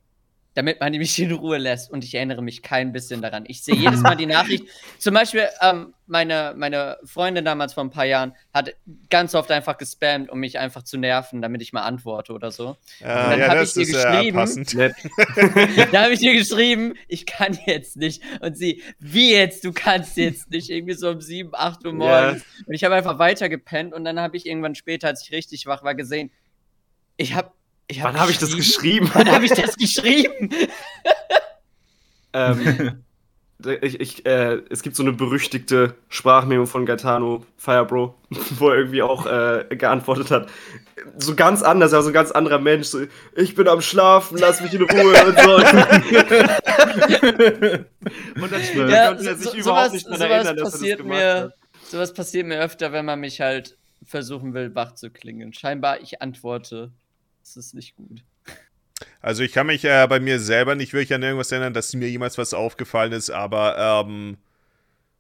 damit 0.53 0.79
man 0.79 0.91
mich 0.93 1.17
in 1.19 1.31
Ruhe 1.31 1.57
lässt. 1.57 1.91
Und 1.91 2.03
ich 2.03 2.13
erinnere 2.15 2.41
mich 2.41 2.61
kein 2.61 2.91
bisschen 2.91 3.21
daran. 3.21 3.43
Ich 3.47 3.63
sehe 3.63 3.75
jedes 3.75 4.01
Mal 4.01 4.15
die 4.15 4.25
Nachricht. 4.25 4.65
Zum 4.99 5.13
Beispiel, 5.13 5.47
ähm, 5.61 5.93
meine, 6.05 6.53
meine 6.55 6.97
Freundin 7.05 7.45
damals 7.45 7.73
vor 7.73 7.83
ein 7.83 7.89
paar 7.89 8.05
Jahren 8.05 8.33
hat 8.53 8.75
ganz 9.09 9.33
oft 9.35 9.49
einfach 9.51 9.77
gespammt, 9.77 10.29
um 10.29 10.39
mich 10.39 10.59
einfach 10.59 10.83
zu 10.83 10.97
nerven, 10.97 11.41
damit 11.41 11.61
ich 11.61 11.73
mal 11.73 11.81
antworte 11.81 12.33
oder 12.33 12.51
so. 12.51 12.77
Äh, 12.99 13.05
und 13.05 13.31
dann 13.31 13.39
ja, 13.39 13.47
habe 13.49 13.63
ich 13.63 13.75
ihr 13.75 13.85
geschrieben. 13.85 14.35
da 15.91 16.03
habe 16.03 16.13
ich 16.13 16.21
ihr 16.21 16.33
geschrieben, 16.33 16.93
ich 17.07 17.25
kann 17.25 17.57
jetzt 17.65 17.97
nicht. 17.97 18.21
Und 18.41 18.57
sie, 18.57 18.83
wie 18.99 19.31
jetzt? 19.31 19.65
Du 19.65 19.73
kannst 19.73 20.17
jetzt 20.17 20.51
nicht. 20.51 20.69
Irgendwie 20.69 20.93
so 20.93 21.09
um 21.09 21.21
7, 21.21 21.49
8 21.53 21.85
Uhr 21.85 21.93
morgens. 21.93 22.41
Yeah. 22.41 22.67
Und 22.67 22.73
ich 22.73 22.83
habe 22.83 22.95
einfach 22.95 23.17
weiter 23.17 23.49
gepennt 23.49 23.93
und 23.93 24.05
dann 24.05 24.19
habe 24.19 24.37
ich 24.37 24.45
irgendwann 24.45 24.75
später, 24.75 25.07
als 25.07 25.23
ich 25.23 25.31
richtig 25.31 25.65
wach 25.65 25.83
war, 25.83 25.95
gesehen, 25.95 26.31
ich 27.17 27.35
habe 27.35 27.51
hab 27.91 28.13
Wann 28.13 28.19
habe 28.19 28.31
ich 28.31 28.37
das 28.37 28.55
geschrieben? 28.55 29.09
Wann 29.13 29.31
habe 29.31 29.45
ich 29.45 29.51
das 29.51 29.75
geschrieben? 29.75 30.49
ähm, 32.33 33.03
ich, 33.81 33.99
ich, 33.99 34.25
äh, 34.25 34.61
es 34.69 34.83
gibt 34.83 34.95
so 34.95 35.03
eine 35.03 35.11
berüchtigte 35.13 35.95
Sprachmemo 36.09 36.65
von 36.65 36.85
Gaetano, 36.85 37.45
Firebro, 37.57 38.15
wo 38.57 38.69
er 38.69 38.77
irgendwie 38.77 39.01
auch 39.01 39.25
äh, 39.25 39.65
geantwortet 39.69 40.31
hat. 40.31 40.49
So 41.17 41.35
ganz 41.35 41.63
anders, 41.63 41.91
er 41.91 41.97
war 41.97 42.03
so 42.03 42.09
ein 42.09 42.13
ganz 42.13 42.31
anderer 42.31 42.59
Mensch. 42.59 42.87
So, 42.87 43.01
ich 43.35 43.55
bin 43.55 43.67
am 43.67 43.81
Schlafen, 43.81 44.37
lass 44.37 44.61
mich 44.61 44.73
in 44.73 44.83
Ruhe 44.83 45.25
und 45.25 45.37
so. 45.39 45.55
und 48.41 48.51
dann 48.51 48.63
später 48.63 48.89
ja, 48.89 49.07
konnte 49.07 49.27
er 49.27 49.35
sich 49.35 49.49
so, 49.49 49.57
überhaupt 49.57 49.63
sowas, 49.63 49.93
nicht 49.93 50.07
daran 50.07 50.31
erinnern, 50.31 50.57
dass 50.57 50.81
er 50.81 50.97
das 50.97 51.05
mir, 51.05 51.35
hat. 51.35 51.53
Sowas 51.89 52.13
passiert 52.13 52.47
mir 52.47 52.61
öfter, 52.61 52.91
wenn 52.91 53.05
man 53.05 53.19
mich 53.19 53.41
halt 53.41 53.77
versuchen 54.05 54.53
will, 54.53 54.75
wach 54.75 54.93
zu 54.95 55.09
klingen. 55.09 55.53
Scheinbar, 55.53 56.01
ich 56.01 56.21
antworte 56.21 56.91
das 57.43 57.57
ist 57.57 57.73
nicht 57.73 57.95
gut. 57.95 58.23
Also 59.21 59.43
ich 59.43 59.51
kann 59.51 59.67
mich 59.67 59.83
äh, 59.83 60.07
bei 60.07 60.19
mir 60.19 60.39
selber 60.39 60.75
nicht 60.75 60.93
wirklich 60.93 61.13
an 61.13 61.23
irgendwas 61.23 61.51
erinnern, 61.51 61.73
dass 61.73 61.93
mir 61.93 62.09
jemals 62.09 62.37
was 62.37 62.53
aufgefallen 62.53 63.11
ist, 63.11 63.29
aber 63.29 64.05
ähm, 64.07 64.37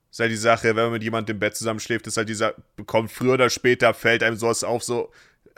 ist 0.09 0.19
halt 0.19 0.31
die 0.31 0.37
Sache, 0.37 0.75
wenn 0.75 0.83
man 0.83 0.91
mit 0.93 1.03
jemandem 1.03 1.35
im 1.35 1.39
Bett 1.39 1.55
zusammenschläft, 1.55 2.07
ist 2.07 2.17
halt 2.17 2.29
dieser, 2.29 2.55
bekommt 2.75 3.11
früher 3.11 3.33
oder 3.33 3.49
später, 3.49 3.93
fällt 3.93 4.23
einem 4.23 4.37
sowas 4.37 4.63
auf, 4.63 4.83
so 4.83 5.11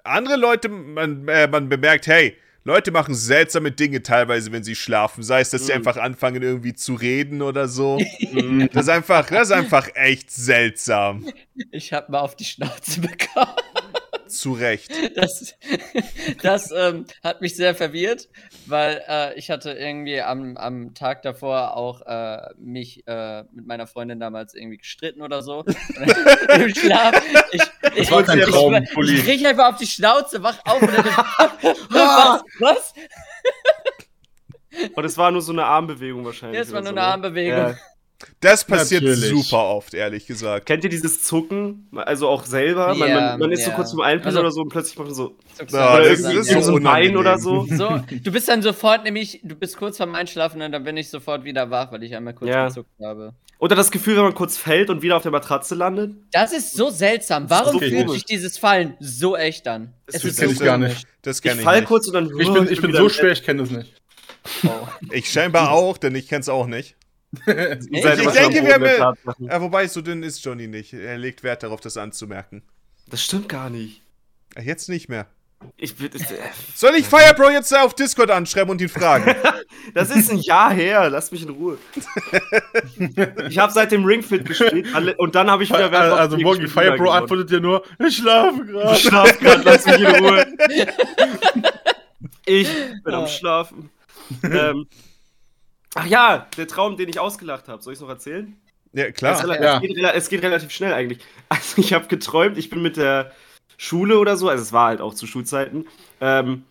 andere 0.03 0.37
Leute, 0.37 0.69
man, 0.69 1.27
äh, 1.27 1.47
man 1.47 1.69
bemerkt, 1.69 2.07
hey, 2.07 2.37
Leute 2.63 2.89
machen 2.89 3.13
seltsame 3.13 3.71
Dinge 3.71 4.01
teilweise, 4.01 4.51
wenn 4.51 4.63
sie 4.63 4.73
schlafen. 4.73 5.21
Sei 5.21 5.41
es, 5.41 5.51
dass 5.51 5.61
mm. 5.61 5.65
sie 5.65 5.71
mhm. 5.71 5.77
einfach 5.77 5.97
anfangen, 5.97 6.41
irgendwie 6.41 6.73
zu 6.73 6.95
reden 6.95 7.43
oder 7.43 7.67
so. 7.67 7.99
Mhm. 8.31 8.69
das, 8.73 8.83
ist 8.83 8.89
einfach, 8.89 9.27
das 9.27 9.49
ist 9.49 9.51
einfach 9.51 9.89
echt 9.93 10.31
seltsam. 10.31 11.31
Ich 11.71 11.93
hab 11.93 12.09
mal 12.09 12.21
auf 12.21 12.35
die 12.35 12.45
Schnauze 12.45 13.01
bekommen. 13.01 13.53
Zu 14.35 14.53
Recht. 14.53 14.91
Das, 15.15 15.55
das 16.41 16.71
ähm, 16.71 17.05
hat 17.23 17.41
mich 17.41 17.55
sehr 17.55 17.75
verwirrt, 17.75 18.27
weil 18.65 19.01
äh, 19.07 19.37
ich 19.37 19.49
hatte 19.49 19.71
irgendwie 19.71 20.21
am, 20.21 20.57
am 20.57 20.93
Tag 20.93 21.21
davor 21.21 21.75
auch 21.75 22.01
äh, 22.01 22.53
mich 22.57 23.07
äh, 23.07 23.43
mit 23.51 23.65
meiner 23.65 23.87
Freundin 23.87 24.19
damals 24.19 24.53
irgendwie 24.53 24.77
gestritten 24.77 25.21
oder 25.21 25.41
so. 25.41 25.63
Im 26.55 26.75
Schlaf. 26.75 27.21
Ich, 27.51 27.61
ich, 27.61 27.69
ich, 27.95 28.11
ich, 28.11 29.09
ich 29.09 29.23
krieg 29.23 29.45
einfach 29.45 29.73
auf 29.73 29.77
die 29.77 29.87
Schnauze, 29.87 30.43
wach 30.43 30.59
auf 30.65 30.81
und 30.81 30.93
dann, 30.93 31.05
was? 31.89 32.43
Was? 32.59 32.93
Und 34.93 35.05
es 35.05 35.17
war 35.17 35.31
nur 35.31 35.41
so 35.41 35.51
eine 35.51 35.65
Armbewegung 35.65 36.25
wahrscheinlich. 36.25 36.57
Ja, 36.57 36.63
es 36.63 36.73
war 36.73 36.81
nur 36.81 36.89
so, 36.89 36.97
eine 36.97 37.01
ne? 37.01 37.07
Armbewegung. 37.07 37.57
Ja. 37.57 37.75
Das 38.39 38.63
passiert 38.65 39.03
Natürlich. 39.03 39.29
super 39.29 39.65
oft, 39.65 39.93
ehrlich 39.93 40.27
gesagt. 40.27 40.65
Kennt 40.65 40.83
ihr 40.83 40.89
dieses 40.89 41.23
Zucken? 41.23 41.87
Also 41.95 42.27
auch 42.27 42.45
selber? 42.45 42.93
Ja, 42.93 43.31
man, 43.31 43.39
man, 43.39 43.51
ist 43.51 43.61
ja. 43.61 43.67
so 43.67 43.71
kurz 43.71 43.91
zum 43.91 44.01
Einpennen 44.01 44.37
also, 44.37 44.39
oder 44.39 44.51
so 44.51 44.61
und 44.61 44.69
plötzlich 44.69 44.97
macht 44.97 45.07
man 45.07 45.15
so. 45.15 45.35
Ja, 45.71 45.99
das 45.99 46.19
ist 46.19 46.49
so, 46.49 46.61
so 46.61 46.75
ein 46.75 46.83
Bein 46.83 47.17
oder 47.17 47.39
so. 47.39 47.65
so. 47.69 48.01
Du 48.23 48.31
bist 48.31 48.47
dann 48.47 48.61
sofort 48.61 49.03
nämlich, 49.03 49.41
du 49.43 49.55
bist 49.55 49.77
kurz 49.77 49.97
vorm 49.97 50.15
Einschlafen 50.15 50.61
und 50.61 50.71
dann 50.71 50.83
bin 50.83 50.97
ich 50.97 51.09
sofort 51.09 51.43
wieder 51.43 51.69
wach, 51.69 51.91
weil 51.91 52.03
ich 52.03 52.15
einmal 52.15 52.33
kurz 52.33 52.49
ja. 52.49 52.67
gezuckt 52.67 52.89
habe. 53.01 53.33
Oder 53.57 53.75
das 53.75 53.89
Gefühl, 53.89 54.17
wenn 54.17 54.23
man 54.23 54.35
kurz 54.35 54.57
fällt 54.57 54.89
und 54.89 55.01
wieder 55.01 55.15
auf 55.15 55.23
der 55.23 55.31
Matratze 55.31 55.75
landet? 55.75 56.11
Das 56.31 56.51
ist 56.51 56.73
so 56.73 56.89
seltsam. 56.89 57.49
Warum 57.49 57.73
so 57.73 57.79
fühlt 57.79 58.09
sich 58.09 58.25
dieses 58.25 58.57
Fallen 58.57 58.95
so 58.99 59.37
echt 59.37 59.67
an? 59.67 59.93
Das 60.07 60.23
es 60.23 60.37
kenne 60.37 60.51
ich 60.51 60.59
gar 60.59 60.77
nicht. 60.77 61.07
Das 61.21 61.41
kenn 61.41 61.53
ich, 61.53 61.59
ich 61.59 61.63
fall 61.63 61.79
nicht. 61.79 61.87
kurz 61.87 62.07
und 62.07 62.13
dann. 62.13 62.31
Ich 62.37 62.51
bin, 62.51 62.67
ich 62.71 62.81
bin 62.81 62.93
so 62.93 63.09
schwer, 63.09 63.31
ich 63.31 63.43
kenne 63.43 63.63
das 63.63 63.71
nicht. 63.71 63.93
Oh. 64.63 64.69
Ich 65.11 65.31
scheinbar 65.31 65.71
auch, 65.71 65.97
denn 65.97 66.13
ich 66.13 66.27
kenne 66.27 66.41
es 66.41 66.49
auch 66.49 66.67
nicht 66.67 66.95
ich, 67.45 68.03
ich 68.05 68.27
denke, 68.31 68.65
wir 68.65 68.99
haben. 68.99 69.17
Ja, 69.39 69.61
wobei, 69.61 69.87
so 69.87 70.01
dünn 70.01 70.23
ist 70.23 70.43
Johnny 70.43 70.67
nicht. 70.67 70.93
Er 70.93 71.17
legt 71.17 71.43
Wert 71.43 71.63
darauf, 71.63 71.81
das 71.81 71.97
anzumerken. 71.97 72.63
Das 73.07 73.23
stimmt 73.23 73.49
gar 73.49 73.69
nicht. 73.69 74.01
Jetzt 74.61 74.89
nicht 74.89 75.09
mehr. 75.09 75.27
Ich, 75.77 75.99
äh, 75.99 76.09
Soll 76.75 76.95
ich 76.95 77.05
Firebro 77.05 77.49
jetzt 77.49 77.75
auf 77.75 77.93
Discord 77.93 78.29
anschreiben 78.29 78.69
und 78.69 78.81
ihn 78.81 78.89
fragen? 78.89 79.35
das 79.93 80.09
ist 80.11 80.29
ein 80.31 80.37
Jahr 80.37 80.71
her, 80.71 81.09
lass 81.09 81.31
mich 81.31 81.43
in 81.43 81.49
Ruhe. 81.49 81.77
ich 83.49 83.57
habe 83.57 83.71
seit 83.73 83.91
dem 83.91 84.05
Ringfit 84.05 84.45
gespielt 84.45 84.87
und 85.17 85.35
dann 85.35 85.49
habe 85.49 85.63
ich 85.63 85.69
wieder 85.69 85.91
Wert 85.91 86.13
Also, 86.13 86.37
morgen 86.37 86.67
Firebro 86.67 87.09
antwortet 87.09 87.51
ja 87.51 87.59
nur: 87.59 87.83
Ich 88.05 88.17
schlafe 88.17 88.65
gerade. 88.65 88.95
Ich 88.95 89.03
schlafe 89.03 89.37
gerade, 89.43 89.63
lass 89.63 89.85
mich 89.85 89.99
in 89.99 90.05
Ruhe. 90.05 90.45
ich 92.45 92.69
bin 93.03 93.13
am 93.13 93.27
Schlafen. 93.27 93.89
ähm, 94.43 94.87
Ach 95.95 96.05
ja, 96.05 96.47
der 96.57 96.67
Traum, 96.67 96.97
den 96.97 97.09
ich 97.09 97.19
ausgelacht 97.19 97.67
habe. 97.67 97.81
Soll 97.81 97.93
ich 97.93 97.97
es 97.97 98.01
noch 98.01 98.09
erzählen? 98.09 98.55
Ja, 98.91 99.11
klar. 99.11 99.33
Es, 99.33 99.41
ja. 99.47 99.75
Es, 99.75 99.81
geht, 99.81 99.97
es, 99.97 100.29
geht, 100.29 100.43
relativ 100.43 100.71
schnell 100.71 100.93
eigentlich. 100.93 101.19
Also 101.49 101.77
ich 101.77 101.93
habe 101.93 102.07
geträumt, 102.07 102.57
ich 102.57 102.69
bin 102.69 102.81
mit 102.81 102.97
der 102.97 103.31
Schule 103.77 104.19
oder 104.19 104.37
so, 104.37 104.49
also 104.49 104.61
es 104.61 104.73
war 104.73 104.87
halt 104.87 105.01
auch 105.01 105.13
zu 105.13 105.27
Schulzeiten, 105.27 105.85
ähm, 106.21 106.63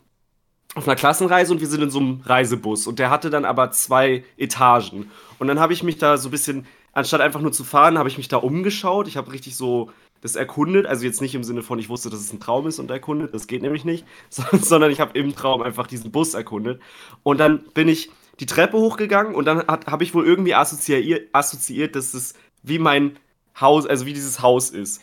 auf 0.74 0.86
einer 0.86 0.96
Klassenreise 0.96 1.52
und 1.52 1.60
wir 1.60 1.68
sind 1.68 1.82
in 1.82 1.90
so 1.90 2.00
einem 2.00 2.20
Reisebus. 2.24 2.86
Und 2.86 2.98
der 2.98 3.10
hatte 3.10 3.30
dann 3.30 3.44
aber 3.44 3.70
zwei 3.70 4.24
Etagen. 4.36 5.10
Und 5.38 5.46
dann 5.46 5.60
habe 5.60 5.72
ich 5.72 5.82
mich 5.82 5.98
da 5.98 6.16
so 6.18 6.28
ein 6.28 6.32
bisschen, 6.32 6.66
anstatt 6.92 7.20
einfach 7.20 7.40
nur 7.40 7.52
zu 7.52 7.64
fahren, 7.64 7.98
habe 7.98 8.08
ich 8.08 8.18
mich 8.18 8.28
da 8.28 8.38
umgeschaut. 8.38 9.08
Ich 9.08 9.16
habe 9.16 9.32
richtig 9.32 9.56
so 9.56 9.90
das 10.20 10.36
erkundet. 10.36 10.86
Also 10.86 11.04
jetzt 11.04 11.20
nicht 11.20 11.34
im 11.34 11.44
Sinne 11.44 11.62
von, 11.62 11.78
ich 11.78 11.88
wusste, 11.88 12.10
dass 12.10 12.20
es 12.20 12.32
ein 12.32 12.40
Traum 12.40 12.66
ist 12.66 12.78
und 12.78 12.90
erkundet. 12.90 13.32
Das 13.32 13.46
geht 13.46 13.62
nämlich 13.62 13.84
nicht. 13.84 14.04
Sondern 14.30 14.90
ich 14.90 15.00
habe 15.00 15.16
im 15.18 15.34
Traum 15.36 15.62
einfach 15.62 15.86
diesen 15.86 16.10
Bus 16.10 16.34
erkundet. 16.34 16.82
Und 17.22 17.38
dann 17.38 17.64
bin 17.74 17.88
ich 17.88 18.10
die 18.40 18.46
Treppe 18.46 18.76
hochgegangen 18.76 19.34
und 19.34 19.44
dann 19.44 19.66
habe 19.66 20.04
ich 20.04 20.14
wohl 20.14 20.26
irgendwie 20.26 20.54
assoziiert, 20.54 21.28
assoziiert, 21.32 21.94
dass 21.96 22.14
es 22.14 22.34
wie 22.62 22.78
mein 22.78 23.16
Haus, 23.60 23.86
also 23.86 24.06
wie 24.06 24.12
dieses 24.12 24.42
Haus 24.42 24.70
ist. 24.70 25.02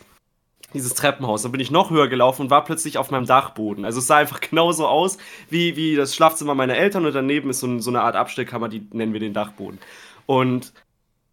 Dieses 0.74 0.94
Treppenhaus. 0.94 1.44
Dann 1.44 1.52
bin 1.52 1.60
ich 1.60 1.70
noch 1.70 1.92
höher 1.92 2.08
gelaufen 2.08 2.44
und 2.44 2.50
war 2.50 2.64
plötzlich 2.64 2.98
auf 2.98 3.12
meinem 3.12 3.26
Dachboden. 3.26 3.84
Also 3.84 4.00
es 4.00 4.08
sah 4.08 4.18
einfach 4.18 4.40
genauso 4.50 4.88
aus 4.88 5.18
wie, 5.50 5.76
wie 5.76 5.96
das 5.96 6.16
Schlafzimmer 6.16 6.56
meiner 6.56 6.78
Eltern 6.78 7.06
und 7.06 7.14
daneben 7.14 7.50
ist 7.50 7.60
so, 7.60 7.80
so 7.80 7.90
eine 7.90 8.02
Art 8.02 8.16
Abstellkammer, 8.16 8.70
die 8.70 8.88
nennen 8.92 9.14
wir 9.14 9.20
den 9.20 9.34
Dachboden. 9.34 9.80
Und 10.26 10.74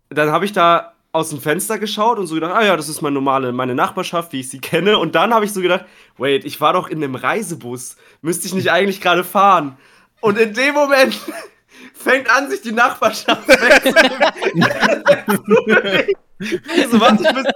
dann 0.08 0.30
habe 0.30 0.44
ich 0.44 0.52
da 0.52 0.94
aus 1.12 1.30
dem 1.30 1.40
Fenster 1.40 1.78
geschaut 1.78 2.18
und 2.18 2.26
so 2.26 2.34
gedacht, 2.34 2.54
ah 2.54 2.64
ja, 2.64 2.76
das 2.76 2.88
ist 2.88 3.00
meine 3.00 3.14
normale, 3.14 3.52
meine 3.52 3.74
Nachbarschaft, 3.74 4.32
wie 4.32 4.40
ich 4.40 4.50
sie 4.50 4.60
kenne. 4.60 4.98
Und 4.98 5.14
dann 5.14 5.32
habe 5.32 5.44
ich 5.44 5.52
so 5.52 5.60
gedacht, 5.60 5.84
wait, 6.16 6.44
ich 6.44 6.60
war 6.60 6.72
doch 6.72 6.88
in 6.88 7.02
einem 7.02 7.14
Reisebus. 7.14 7.96
Müsste 8.20 8.46
ich 8.46 8.54
nicht 8.54 8.70
eigentlich 8.70 9.00
gerade 9.00 9.24
fahren? 9.24 9.78
Und 10.20 10.38
in 10.38 10.52
dem 10.52 10.74
Moment 10.74 11.18
fängt 11.98 12.30
an, 12.30 12.48
sich 12.50 12.62
die 12.62 12.72
Nachbarschaft 12.72 13.48
wegzunehmen. 13.48 14.28
so, 16.40 17.00
was, 17.00 17.20
ich 17.20 17.32
müsste 17.32 17.52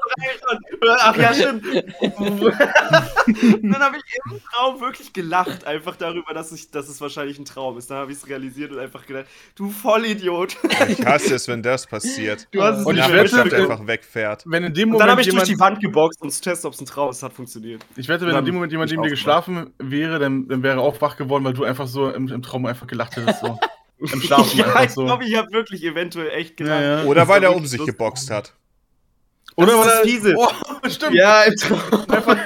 Ach 1.01 1.17
ja, 1.17 1.33
stimmt. 1.33 1.65
dann 2.03 3.79
habe 3.79 3.97
ich 3.97 4.03
im 4.31 4.41
Traum 4.43 4.81
wirklich 4.81 5.13
gelacht, 5.13 5.65
einfach 5.65 5.95
darüber, 5.97 6.35
dass, 6.35 6.51
ich, 6.51 6.71
dass 6.71 6.89
es 6.89 7.01
wahrscheinlich 7.01 7.39
ein 7.39 7.45
Traum 7.45 7.79
ist. 7.79 7.91
Dann 7.91 7.99
habe 7.99 8.11
ich 8.11 8.19
es 8.19 8.29
realisiert 8.29 8.73
und 8.73 8.81
einfach 8.81 9.07
gedacht, 9.07 9.27
du 9.55 9.71
Vollidiot. 9.71 10.57
Ich 10.89 11.07
hasse 11.07 11.37
es, 11.37 11.47
wenn 11.47 11.63
das 11.63 11.87
passiert. 11.87 12.49
Du 12.51 12.61
hast 12.63 12.85
und 12.85 12.97
die 12.97 13.01
Nachbarschaft 13.01 13.55
einfach 13.55 13.87
wegfährt. 13.87 14.43
Wenn 14.47 14.65
in 14.65 14.75
dem 14.75 14.89
Moment 14.89 14.95
und 14.95 15.01
dann 15.01 15.11
habe 15.11 15.21
ich 15.21 15.29
durch 15.29 15.45
die 15.45 15.61
Wand 15.61 15.81
geboxt, 15.81 16.21
um 16.21 16.31
zu 16.31 16.43
testen, 16.43 16.67
ob 16.67 16.75
es 16.75 16.81
ein 16.81 16.87
Traum 16.87 17.11
ist. 17.11 17.23
Hat 17.23 17.33
funktioniert. 17.33 17.85
Ich 17.95 18.09
wette, 18.09 18.27
wenn 18.27 18.35
in 18.35 18.45
dem 18.45 18.55
Moment 18.55 18.73
jemand 18.73 18.91
neben 18.91 19.03
dir 19.05 19.11
geschlafen 19.11 19.73
wäre, 19.79 20.19
dann, 20.19 20.49
dann 20.49 20.65
wäre 20.65 20.79
er 20.79 20.83
auch 20.83 21.01
wach 21.01 21.17
geworden, 21.17 21.45
weil 21.45 21.53
du 21.53 21.63
einfach 21.63 21.87
so 21.87 22.11
im, 22.11 22.27
im 22.27 22.43
Traum 22.43 22.67
einfach 22.67 22.89
gelacht 22.89 23.17
hättest. 23.17 23.41
So. 23.41 23.59
Im 24.11 24.21
Schlafen 24.21 24.59
ja, 24.59 24.75
einfach 24.75 24.95
so. 24.95 25.03
Ich 25.03 25.07
glaube, 25.07 25.25
ich 25.25 25.37
habe 25.37 25.53
wirklich 25.53 25.85
eventuell 25.85 26.31
echt 26.31 26.57
gelacht. 26.57 26.81
Ja, 26.81 27.03
ja. 27.03 27.05
Oder 27.05 27.29
weil 27.29 27.43
er 27.43 27.55
um 27.55 27.67
sich 27.67 27.85
geboxt 27.85 28.31
hat. 28.31 28.55
Oder 29.57 29.73
das 29.73 29.95
ist 29.95 30.01
fiese. 30.03 30.35
Oh, 30.37 30.49
stimmt. 30.89 31.15
Ja, 31.15 31.43
im 31.43 31.55
Traum. 31.57 31.81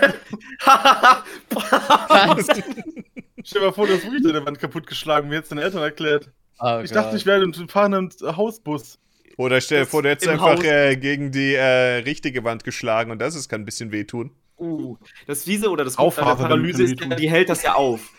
Stell 3.45 3.61
dir 3.61 3.67
mal 3.67 3.73
vor, 3.73 3.87
du 3.87 3.95
hast 3.95 4.03
wirklich 4.05 4.25
deine 4.25 4.45
Wand 4.45 4.59
kaputtgeschlagen, 4.59 5.31
wie 5.31 5.37
jetzt 5.37 5.53
deine 5.53 5.63
Eltern 5.63 5.83
erklärt. 5.83 6.31
Oh 6.59 6.81
ich 6.83 6.91
Gott. 6.91 7.05
dachte, 7.05 7.17
ich 7.17 7.27
wäre 7.27 7.43
ein 7.43 7.69
fahrenden 7.69 8.11
Hausbus. 8.37 8.99
Oder 9.37 9.61
stell 9.61 9.81
dir 9.81 9.87
vor, 9.87 10.03
du 10.03 10.09
hättest 10.09 10.29
einfach 10.29 10.63
äh, 10.65 10.97
gegen 10.97 11.31
die 11.31 11.55
äh, 11.55 11.99
richtige 11.99 12.43
Wand 12.43 12.65
geschlagen 12.65 13.11
und 13.11 13.21
das 13.21 13.35
ist, 13.35 13.49
kann 13.49 13.61
ein 13.61 13.67
bisschen 13.67 13.93
wehtun. 13.93 14.31
Uh, 14.59 14.97
das 15.27 15.45
Fiese 15.45 15.69
oder 15.69 15.85
das 15.85 15.97
Gute 15.97 16.23
an 16.23 16.29
der 16.29 16.45
Paralyse 16.45 16.83
ist, 16.85 16.97
die 17.19 17.31
hält 17.31 17.51
das 17.51 17.63
ja 17.63 17.75
auf. 17.75 18.11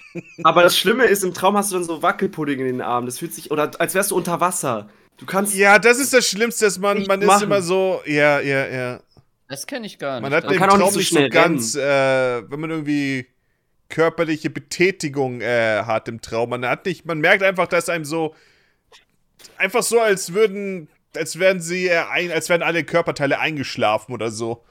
Aber 0.43 0.63
das 0.63 0.77
Schlimme 0.77 1.05
ist, 1.05 1.23
im 1.23 1.33
Traum 1.33 1.57
hast 1.57 1.71
du 1.71 1.75
dann 1.75 1.83
so 1.83 2.01
Wackelpudding 2.01 2.59
in 2.59 2.65
den 2.65 2.81
Armen. 2.81 3.07
Das 3.07 3.19
fühlt 3.19 3.33
sich, 3.33 3.51
oder 3.51 3.71
als 3.79 3.95
wärst 3.95 4.11
du 4.11 4.15
unter 4.15 4.39
Wasser. 4.39 4.89
Du 5.17 5.25
kannst. 5.25 5.55
Ja, 5.55 5.79
das 5.79 5.97
ist 5.97 6.13
das 6.13 6.27
Schlimmste, 6.27 6.65
dass 6.65 6.77
man, 6.77 7.03
man 7.03 7.21
ist 7.21 7.41
immer 7.41 7.61
so, 7.61 8.01
ja, 8.05 8.39
ja, 8.39 8.67
ja. 8.67 8.99
Das 9.47 9.65
kenne 9.65 9.87
ich 9.87 9.97
gar 9.97 10.19
nicht. 10.19 10.29
Man 10.29 10.33
hat 10.33 10.43
man 10.45 10.53
den 10.53 10.61
Traum 10.61 10.79
nicht 10.79 11.09
so, 11.09 11.19
nicht 11.19 11.33
so 11.33 11.39
ganz, 11.39 11.75
äh, 11.75 12.49
wenn 12.49 12.59
man 12.59 12.69
irgendwie 12.69 13.27
körperliche 13.89 14.49
Betätigung 14.49 15.41
äh, 15.41 15.83
hat 15.83 16.07
im 16.07 16.21
Traum. 16.21 16.49
Man 16.49 16.65
hat 16.65 16.85
nicht, 16.85 17.05
man 17.05 17.19
merkt 17.19 17.43
einfach, 17.43 17.67
dass 17.67 17.89
einem 17.89 18.05
so 18.05 18.35
einfach 19.57 19.83
so, 19.83 19.99
als 19.99 20.33
würden, 20.33 20.89
als 21.15 21.39
wären 21.39 21.61
sie, 21.61 21.87
äh, 21.87 22.03
ein, 22.09 22.31
als 22.31 22.49
wären 22.49 22.61
alle 22.61 22.83
Körperteile 22.83 23.39
eingeschlafen 23.39 24.13
oder 24.13 24.29
so. 24.29 24.63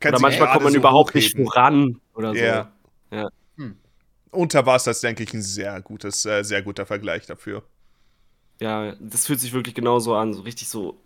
Kann 0.00 0.12
oder 0.12 0.20
manchmal 0.20 0.50
kommt 0.52 0.64
man 0.64 0.72
so 0.72 0.78
überhaupt 0.78 1.14
nicht 1.14 1.36
voran 1.36 2.00
oder 2.14 2.34
so. 2.34 2.40
Ja. 2.40 2.72
ja. 3.10 3.28
Hm. 3.56 3.76
Unter 4.30 4.66
Wasser 4.66 4.90
ist, 4.90 5.02
denke 5.02 5.22
ich, 5.22 5.32
ein 5.32 5.42
sehr 5.42 5.80
gutes, 5.80 6.24
äh, 6.26 6.42
sehr 6.42 6.62
guter 6.62 6.86
Vergleich 6.86 7.26
dafür. 7.26 7.62
Ja, 8.60 8.94
das 9.00 9.26
fühlt 9.26 9.40
sich 9.40 9.52
wirklich 9.52 9.74
genauso 9.74 10.14
an, 10.14 10.32
so 10.32 10.42
richtig 10.42 10.68
so 10.68 11.00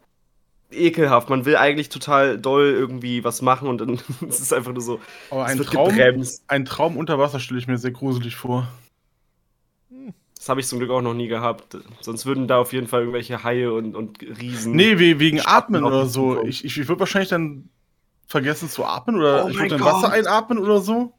ekelhaft. 0.70 1.31
Man 1.31 1.44
will 1.44 1.57
eigentlich 1.57 1.88
total 1.88 2.38
doll 2.38 2.66
irgendwie 2.66 3.24
was 3.24 3.42
machen 3.42 3.68
und 3.68 3.79
dann 3.81 3.94
ist 4.29 4.40
es 4.40 4.53
einfach 4.53 4.72
nur 4.72 4.83
so. 4.83 5.01
Aber 5.31 5.46
ein 5.46 5.59
Traum, 5.59 5.90
gebremst. 5.90 6.44
ein 6.48 6.64
Traum 6.64 6.96
unter 6.96 7.18
Wasser 7.18 7.40
stelle 7.40 7.61
ich 7.61 7.66
mir 7.66 7.79
sehr 7.79 7.92
gruselig 7.92 8.37
vor. 8.37 8.68
Das 10.37 10.48
habe 10.48 10.61
ich 10.61 10.68
zum 10.68 10.79
Glück 10.79 10.90
auch 10.90 11.03
noch 11.03 11.14
nie 11.14 11.27
gehabt. 11.27 11.77
Sonst 12.01 12.24
würden 12.24 12.46
da 12.46 12.59
auf 12.59 12.72
jeden 12.72 12.87
Fall 12.87 13.01
irgendwelche 13.01 13.42
Haie 13.42 13.72
und, 13.72 13.96
und 13.96 14.22
Riesen. 14.22 14.72
Nee, 14.72 14.98
wegen 14.98 15.40
Atmen 15.44 15.83
oder 15.83 16.07
so. 16.07 16.44
Ich, 16.44 16.64
ich 16.64 16.77
würde 16.77 17.01
wahrscheinlich 17.01 17.31
dann 17.31 17.70
vergessen 18.29 18.69
zu 18.69 18.85
atmen 18.85 19.17
oder 19.17 19.47
oh 19.47 19.49
ich 19.49 19.57
würde 19.57 19.71
dann 19.71 19.85
Wasser 19.85 20.12
einatmen 20.12 20.59
oder 20.59 20.81
so. 20.81 21.14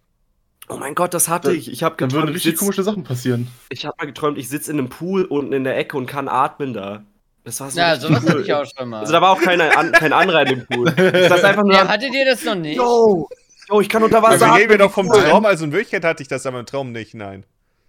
Oh 0.70 0.78
mein 0.78 0.94
Gott, 0.94 1.16
das 1.16 1.28
hatte 1.28 1.52
ich. 1.52 1.72
Ich 1.72 1.82
habe 1.82 1.96
geträumt. 1.96 2.14
Dann 2.14 2.22
würden 2.22 2.34
richtig 2.34 2.52
sitz, 2.52 2.60
komische 2.60 2.84
Sachen 2.84 3.04
passieren. 3.04 3.48
Ich 3.70 3.86
habe 3.86 3.96
mal 3.98 4.06
geträumt, 4.06 4.38
ich 4.38 4.48
sitze 4.48 4.72
in 4.72 4.78
einem 4.78 4.90
Pool 4.90 5.26
unten 5.26 5.52
in 5.52 5.64
der 5.64 5.76
Ecke 5.76 5.98
und 5.98 6.06
kann 6.06 6.28
atmen 6.28 6.74
da. 6.74 7.04
Das 7.44 7.60
war 7.60 7.72
so 7.72 7.80
ja, 7.80 7.96
sowas 7.96 8.22
cool. 8.24 8.30
hatte 8.30 8.42
ich 8.42 8.54
auch 8.54 8.66
schon 8.66 8.90
mal. 8.90 9.00
Also 9.00 9.12
da 9.12 9.22
war 9.22 9.32
auch 9.32 9.42
keiner 9.42 9.76
an, 9.76 9.92
kein 9.92 10.14
anderer 10.14 10.44
in 10.44 10.60
dem 10.60 10.68
Pool. 10.68 10.92
Das 10.92 11.44
einfach 11.44 11.64
nur. 11.64 11.74
Ja, 11.74 11.88
hattet 11.88 12.14
ihr 12.14 12.26
das 12.26 12.44
noch 12.46 12.54
nicht? 12.54 12.78
Yo, 12.78 13.28
yo 13.68 13.82
ich 13.82 13.90
kann 13.90 14.04
unter 14.04 14.22
Wasser. 14.22 14.46
Also 14.46 14.56
reden 14.56 14.70
wir 14.70 14.78
doch 14.78 14.92
vom 14.92 15.08
Traum, 15.08 15.46
also 15.46 15.66
in 15.66 15.72
Wirklichkeit 15.72 16.04
hatte 16.04 16.22
ich 16.22 16.30
das 16.30 16.46
aber 16.46 16.60
im 16.60 16.68
Traum 16.68 16.92
nicht, 16.92 17.16
nein. 17.16 17.46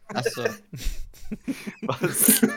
Achso. 0.09 0.45
Was? 1.83 2.41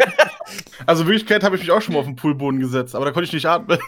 Also 0.86 1.04
in 1.04 1.10
Wirklichkeit 1.10 1.44
habe 1.44 1.56
ich 1.56 1.62
mich 1.62 1.72
auch 1.72 1.82
schon 1.82 1.94
mal 1.94 2.02
auf 2.02 2.06
den 2.06 2.16
Poolboden 2.16 2.60
gesetzt, 2.60 2.96
aber 2.96 3.06
da 3.06 3.12
konnte 3.12 3.26
ich 3.26 3.34
nicht 3.34 3.46
atmen. 3.46 3.80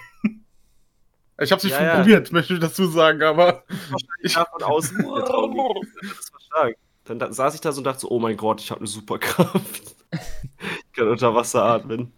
Ich 1.40 1.52
habe 1.52 1.58
es 1.58 1.64
nicht 1.66 1.74
ja, 1.74 1.84
ja. 1.84 1.96
probiert, 1.98 2.32
möchte 2.32 2.54
ich 2.54 2.60
dazu 2.60 2.88
sagen, 2.88 3.22
aber. 3.24 3.64
Ich 4.22 4.34
von 4.34 4.64
außen. 4.64 4.98
das 5.00 6.34
war 6.34 6.40
stark. 6.40 6.76
Dann 7.04 7.20
da, 7.20 7.32
saß 7.32 7.56
ich 7.56 7.62
da 7.62 7.72
so 7.72 7.80
und 7.80 7.84
dachte 7.84 8.02
so, 8.02 8.10
oh 8.10 8.20
mein 8.20 8.38
Gott, 8.38 8.62
ich 8.62 8.72
habe 8.72 8.80
eine 8.80 8.88
Superkraft. 8.88 9.84
ich 10.12 10.94
kann 10.94 11.10
unter 11.10 11.36
Wasser 11.36 11.64
atmen. 11.64 12.14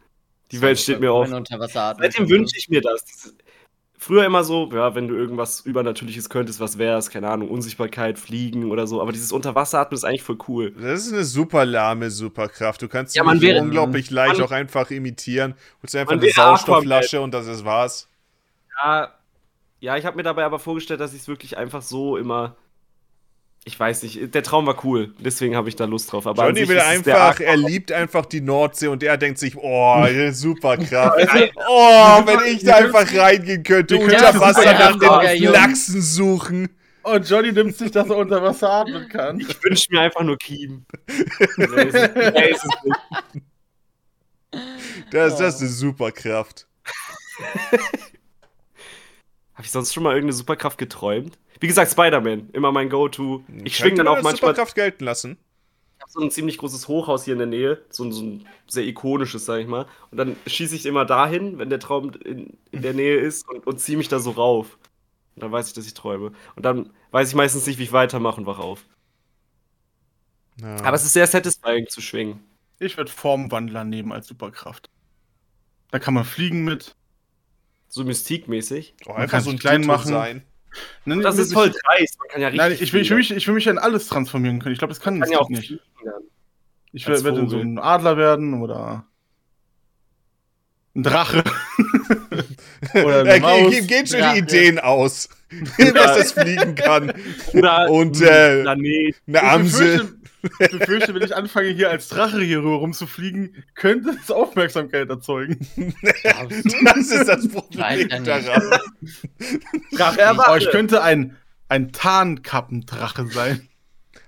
Die 0.51 0.61
Welt 0.61 0.79
steht 0.79 0.99
mir 0.99 1.11
auf. 1.11 1.27
Seitdem 1.27 2.29
wünsche 2.29 2.57
ich 2.57 2.69
mir 2.69 2.81
das. 2.81 3.33
Früher 3.99 4.25
immer 4.25 4.43
so, 4.43 4.69
ja, 4.71 4.93
wenn 4.93 5.07
du 5.07 5.15
irgendwas 5.15 5.61
Übernatürliches 5.61 6.29
könntest, 6.29 6.59
was 6.59 6.77
wär's, 6.77 7.09
keine 7.09 7.29
Ahnung, 7.29 7.49
Unsichtbarkeit, 7.49 8.19
Fliegen 8.19 8.71
oder 8.71 8.85
so. 8.85 9.01
Aber 9.01 9.11
dieses 9.11 9.31
Unterwasseratmen 9.31 9.97
ist 9.97 10.03
eigentlich 10.03 10.21
voll 10.21 10.37
cool. 10.47 10.71
Das 10.79 11.07
ist 11.07 11.13
eine 11.13 11.25
super 11.25 11.65
lahme 11.65 12.11
Superkraft. 12.11 12.83
Du 12.83 12.87
kannst 12.87 13.15
ja, 13.15 13.23
man 13.23 13.41
wäre, 13.41 13.59
unglaublich 13.59 14.11
leicht 14.11 14.39
auch 14.39 14.51
einfach 14.51 14.91
imitieren. 14.91 15.55
Holst 15.81 15.95
einfach 15.95 16.13
eine 16.13 16.29
Sauerstoffflasche 16.29 17.19
und 17.19 17.33
das 17.33 17.47
ist 17.47 17.65
was. 17.65 18.07
Ja, 18.77 19.13
ja 19.79 19.97
ich 19.97 20.05
habe 20.05 20.17
mir 20.17 20.23
dabei 20.23 20.45
aber 20.45 20.59
vorgestellt, 20.59 20.99
dass 20.99 21.13
ich 21.13 21.21
es 21.21 21.27
wirklich 21.27 21.57
einfach 21.57 21.81
so 21.81 22.17
immer 22.17 22.55
ich 23.67 23.77
weiß 23.77 24.03
nicht, 24.03 24.33
der 24.33 24.43
Traum 24.43 24.65
war 24.65 24.85
cool, 24.85 25.13
deswegen 25.19 25.57
habe 25.57 25.67
ich 25.67 25.75
da 25.75 25.83
Lust 25.83 26.09
drauf. 26.11 26.25
Aber 26.25 26.47
Johnny 26.47 26.65
will 26.69 26.79
einfach, 26.79 27.41
er 27.41 27.57
liebt 27.57 27.91
einfach 27.91 28.25
die 28.25 28.39
Nordsee 28.39 28.87
und 28.87 29.03
er 29.03 29.17
denkt 29.17 29.39
sich, 29.39 29.57
oh, 29.57 30.05
super 30.31 30.77
Kraft. 30.77 31.27
oh, 31.67 32.21
wenn 32.25 32.55
ich 32.55 32.63
da 32.63 32.77
einfach 32.77 33.13
reingehen 33.13 33.63
könnte, 33.63 33.97
unter 33.97 34.39
Wasser 34.39 34.71
nach 34.71 34.97
den 34.97 35.51
Lachsen 35.51 36.01
suchen. 36.01 36.69
Und 37.03 37.29
Johnny 37.29 37.51
nimmt 37.51 37.75
sich, 37.75 37.91
dass 37.91 38.09
er 38.09 38.15
unter 38.15 38.41
Wasser 38.41 38.71
atmen 38.71 39.09
kann. 39.09 39.39
Ich 39.41 39.61
wünsche 39.61 39.87
mir 39.91 39.99
einfach 40.01 40.23
nur 40.23 40.37
Keen. 40.37 40.85
das, 45.11 45.37
das 45.37 45.55
ist 45.55 45.61
eine 45.61 45.69
Superkraft. 45.69 46.67
Habe 49.57 49.65
ich 49.65 49.71
sonst 49.71 49.91
schon 49.91 50.03
mal 50.03 50.11
irgendeine 50.11 50.33
Superkraft 50.33 50.77
geträumt? 50.77 51.39
Wie 51.59 51.65
gesagt, 51.65 51.91
Spider-Man, 51.91 52.51
immer 52.53 52.71
mein 52.71 52.91
Go-To. 52.91 53.43
Ich 53.63 53.75
schwinge 53.75 53.95
dann 53.95 54.07
auch 54.07 54.21
manchmal. 54.21 54.35
Superkraft 54.35 54.75
gelten 54.75 55.03
lassen. 55.03 55.39
Ich 55.95 56.01
habe 56.03 56.11
so 56.11 56.21
ein 56.21 56.29
ziemlich 56.29 56.59
großes 56.59 56.87
Hochhaus 56.87 57.25
hier 57.25 57.33
in 57.33 57.39
der 57.39 57.47
Nähe, 57.47 57.81
so 57.89 58.03
ein, 58.03 58.11
so 58.11 58.21
ein 58.21 58.47
sehr 58.67 58.85
ikonisches, 58.85 59.45
sag 59.45 59.59
ich 59.59 59.65
mal. 59.65 59.87
Und 60.11 60.19
dann 60.19 60.35
schieße 60.45 60.75
ich 60.75 60.85
immer 60.85 61.05
dahin, 61.05 61.57
wenn 61.57 61.71
der 61.71 61.79
Traum 61.79 62.11
in, 62.23 62.55
in 62.69 62.83
der 62.83 62.93
Nähe 62.93 63.17
ist 63.17 63.49
und, 63.49 63.65
und 63.65 63.79
ziehe 63.79 63.97
mich 63.97 64.09
da 64.09 64.19
so 64.19 64.29
rauf. 64.29 64.77
Und 65.33 65.41
dann 65.41 65.51
weiß 65.51 65.69
ich, 65.69 65.73
dass 65.73 65.87
ich 65.87 65.95
träume. 65.95 66.33
Und 66.55 66.63
dann 66.63 66.91
weiß 67.09 67.29
ich 67.29 67.35
meistens 67.35 67.65
nicht, 67.65 67.79
wie 67.79 67.83
ich 67.83 67.91
weitermache 67.91 68.39
und 68.39 68.45
wach 68.45 68.59
auf. 68.59 68.85
Ja. 70.61 70.75
Aber 70.83 70.97
es 70.97 71.03
ist 71.03 71.13
sehr 71.13 71.25
satisfying 71.25 71.87
zu 71.87 71.99
schwingen. 72.01 72.43
Ich 72.77 72.95
würde 72.95 73.11
Formwandler 73.11 73.83
nehmen 73.83 74.11
als 74.11 74.27
Superkraft. 74.27 74.91
Da 75.89 75.97
kann 75.97 76.13
man 76.13 76.25
fliegen 76.25 76.63
mit. 76.63 76.95
So 77.89 78.03
mystikmäßig. 78.03 78.95
Oh, 79.05 79.13
einfach 79.13 79.41
so 79.41 79.49
ein 79.49 79.59
klein 79.59 79.85
machen. 79.85 80.11
Sein. 80.11 80.43
Nein, 81.05 81.21
das 81.21 81.37
ist 81.37 81.53
voll 81.53 81.71
dreist. 81.71 82.19
Man 82.19 82.27
kann 82.27 82.41
ja 82.41 82.47
richtig. 82.49 82.61
Nein, 82.61 82.77
ich 82.79 82.93
will, 82.93 83.01
ich, 83.01 83.09
will 83.09 83.17
mich, 83.17 83.31
ich 83.31 83.47
will 83.47 83.55
mich 83.55 83.67
in 83.67 83.77
alles 83.77 84.07
transformieren 84.07 84.59
können. 84.59 84.73
Ich 84.73 84.79
glaube, 84.79 84.93
das 84.93 84.99
kann, 84.99 85.19
kann 85.19 85.31
ja 85.31 85.39
auch 85.39 85.49
nicht. 85.49 85.79
Ich 86.91 87.07
werde 87.07 87.23
werd 87.23 87.49
so 87.49 87.57
ein 87.57 87.79
Adler 87.79 88.17
werden 88.17 88.61
oder 88.61 89.05
ein 90.95 91.03
Drache. 91.03 91.43
oder 92.93 93.21
eine 93.21 93.39
Maus. 93.39 93.71
Ge 93.71 93.81
geht 93.81 94.09
schon 94.09 94.19
ja, 94.19 94.33
die 94.33 94.39
Ideen 94.39 94.75
ja. 94.77 94.83
aus, 94.83 95.29
was 95.77 95.93
das 95.93 96.31
fliegen 96.31 96.75
kann. 96.75 97.13
Oder 97.53 97.89
Und 97.89 98.21
äh, 98.21 98.65
eine 98.67 99.43
Amsel. 99.43 100.16
Ich 100.41 100.71
befürchte, 100.71 101.13
wenn 101.13 101.23
ich 101.23 101.35
anfange, 101.35 101.69
hier 101.69 101.89
als 101.89 102.09
Drache 102.09 102.41
hier 102.41 102.59
rüber 102.59 102.77
rumzufliegen, 102.77 103.63
könnte 103.75 104.15
es 104.21 104.29
Aufmerksamkeit 104.31 105.09
erzeugen. 105.09 105.59
das 106.23 107.11
ist 107.11 107.27
das 107.27 107.47
Problem 107.49 108.07
daran. 108.23 108.79
Drache 109.91 110.37
oh, 110.49 110.55
ich 110.55 110.69
könnte 110.69 111.01
ein, 111.01 111.35
ein 111.69 111.91
Tarnkappendrache 111.91 113.27
sein. 113.27 113.67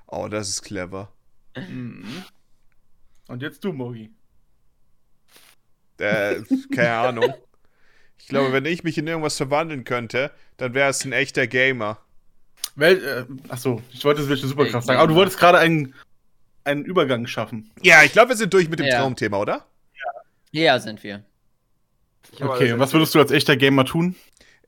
Oh, 0.07 0.27
das 0.27 0.49
ist 0.49 0.63
clever. 0.63 1.11
Mhm. 1.55 2.23
Und 3.27 3.41
jetzt 3.41 3.63
du, 3.63 3.71
Mogi. 3.73 4.11
Äh, 5.99 6.41
keine 6.73 6.93
Ahnung. 6.93 7.33
Ich 8.17 8.27
glaube, 8.27 8.51
wenn 8.53 8.65
ich 8.65 8.83
mich 8.83 8.97
in 8.97 9.07
irgendwas 9.07 9.37
verwandeln 9.37 9.83
könnte, 9.83 10.31
dann 10.57 10.73
wäre 10.73 10.89
es 10.89 11.03
ein 11.05 11.11
echter 11.11 11.47
Gamer. 11.47 11.99
Wel 12.75 13.03
äh, 13.03 13.51
achso, 13.51 13.81
ich 13.91 14.03
wollte 14.05 14.21
es 14.21 14.29
welche 14.29 14.47
Superkraft 14.47 14.87
sagen. 14.87 14.99
Aber 14.99 15.07
du 15.07 15.15
wolltest 15.15 15.39
gerade 15.39 15.57
einen, 15.57 15.93
einen 16.69 16.85
Übergang 16.85 17.27
schaffen. 17.27 17.71
Ja, 17.81 18.03
ich 18.03 18.11
glaube, 18.11 18.29
wir 18.29 18.35
sind 18.35 18.53
durch 18.53 18.69
mit 18.69 18.79
dem 18.79 18.85
ja. 18.85 18.99
Traumthema, 18.99 19.37
oder? 19.37 19.65
Ja. 20.51 20.61
ja, 20.61 20.79
sind 20.79 21.03
wir. 21.03 21.23
Okay, 22.39 22.71
und 22.71 22.79
was 22.79 22.93
würdest 22.93 23.15
du 23.15 23.19
als 23.19 23.31
echter 23.31 23.57
Gamer 23.57 23.85
tun? 23.85 24.15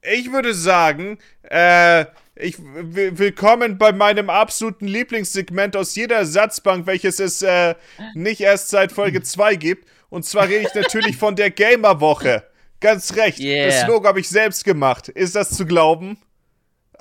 Ich 0.02 0.32
würde 0.32 0.54
sagen, 0.54 1.20
äh, 1.44 2.06
ich, 2.36 2.58
willkommen 2.60 3.78
bei 3.78 3.92
meinem 3.92 4.30
absoluten 4.32 4.88
Lieblingssegment 4.88 5.76
aus 5.76 5.96
jeder 5.96 6.16
Ersatzbank, 6.16 6.88
welches 6.88 7.20
es 7.20 7.44
äh, 7.44 7.76
nicht 8.16 8.42
erst 8.42 8.70
seit 8.70 8.92
Folge 8.92 9.22
2 9.24 9.56
gibt. 9.56 9.88
Und 10.10 10.26
zwar 10.26 10.48
rede 10.48 10.68
ich 10.68 10.74
natürlich 10.74 11.18
von 11.18 11.36
der 11.36 11.52
Gamerwoche. 11.52 12.44
Ganz 12.80 13.16
recht. 13.16 13.40
Yeah. 13.40 13.68
Das 13.68 13.88
Logo 13.88 14.08
habe 14.08 14.20
ich 14.20 14.28
selbst 14.28 14.66
gemacht. 14.66 15.08
Ist 15.08 15.36
das 15.36 15.52
zu 15.52 15.66
glauben? 15.66 16.18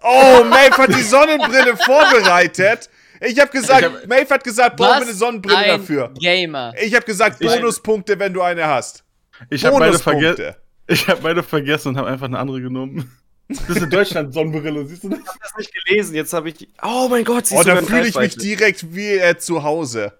Oh, 0.02 0.44
Maeve 0.44 0.76
hat 0.76 0.94
die 0.94 1.02
Sonnenbrille 1.02 1.76
vorbereitet. 1.84 2.90
Ich 3.20 3.38
habe 3.38 3.50
gesagt, 3.50 3.84
hab, 3.84 4.06
Maeve 4.06 4.34
hat 4.34 4.44
gesagt, 4.44 4.76
brauchen 4.76 5.00
wir 5.00 5.06
eine 5.06 5.14
Sonnenbrille 5.14 5.58
ein 5.58 5.80
dafür. 5.80 6.12
Gamer. 6.18 6.72
Ich 6.82 6.94
habe 6.94 7.04
gesagt, 7.04 7.38
Bonuspunkte, 7.38 8.18
wenn 8.18 8.32
du 8.32 8.40
eine 8.40 8.66
hast. 8.66 9.04
Ich 9.50 9.64
habe 9.64 9.78
meine, 9.78 9.98
verge 9.98 10.56
hab 10.88 11.22
meine 11.22 11.42
vergessen 11.42 11.88
und 11.88 11.96
habe 11.96 12.08
einfach 12.08 12.26
eine 12.26 12.38
andere 12.38 12.60
genommen. 12.60 13.10
Das 13.50 13.68
ist 13.68 13.82
in 13.82 13.90
Deutschland 13.90 14.32
Sonnenbrille, 14.32 14.86
siehst 14.86 15.02
du 15.02 15.08
das? 15.08 15.18
Ich 15.18 15.26
habe 15.26 15.38
das 15.42 15.56
nicht 15.58 15.72
gelesen, 15.74 16.14
jetzt 16.14 16.32
habe 16.32 16.50
ich. 16.50 16.68
Oh 16.84 17.08
mein 17.10 17.24
Gott, 17.24 17.46
siehst 17.46 17.60
oh, 17.60 17.64
du 17.64 17.72
Oh, 17.72 17.74
da 17.74 17.82
fühle 17.82 18.06
ich 18.06 18.14
mich 18.14 18.36
direkt 18.36 18.94
wie 18.94 19.18
äh, 19.18 19.36
zu 19.38 19.64
Hause. 19.64 20.12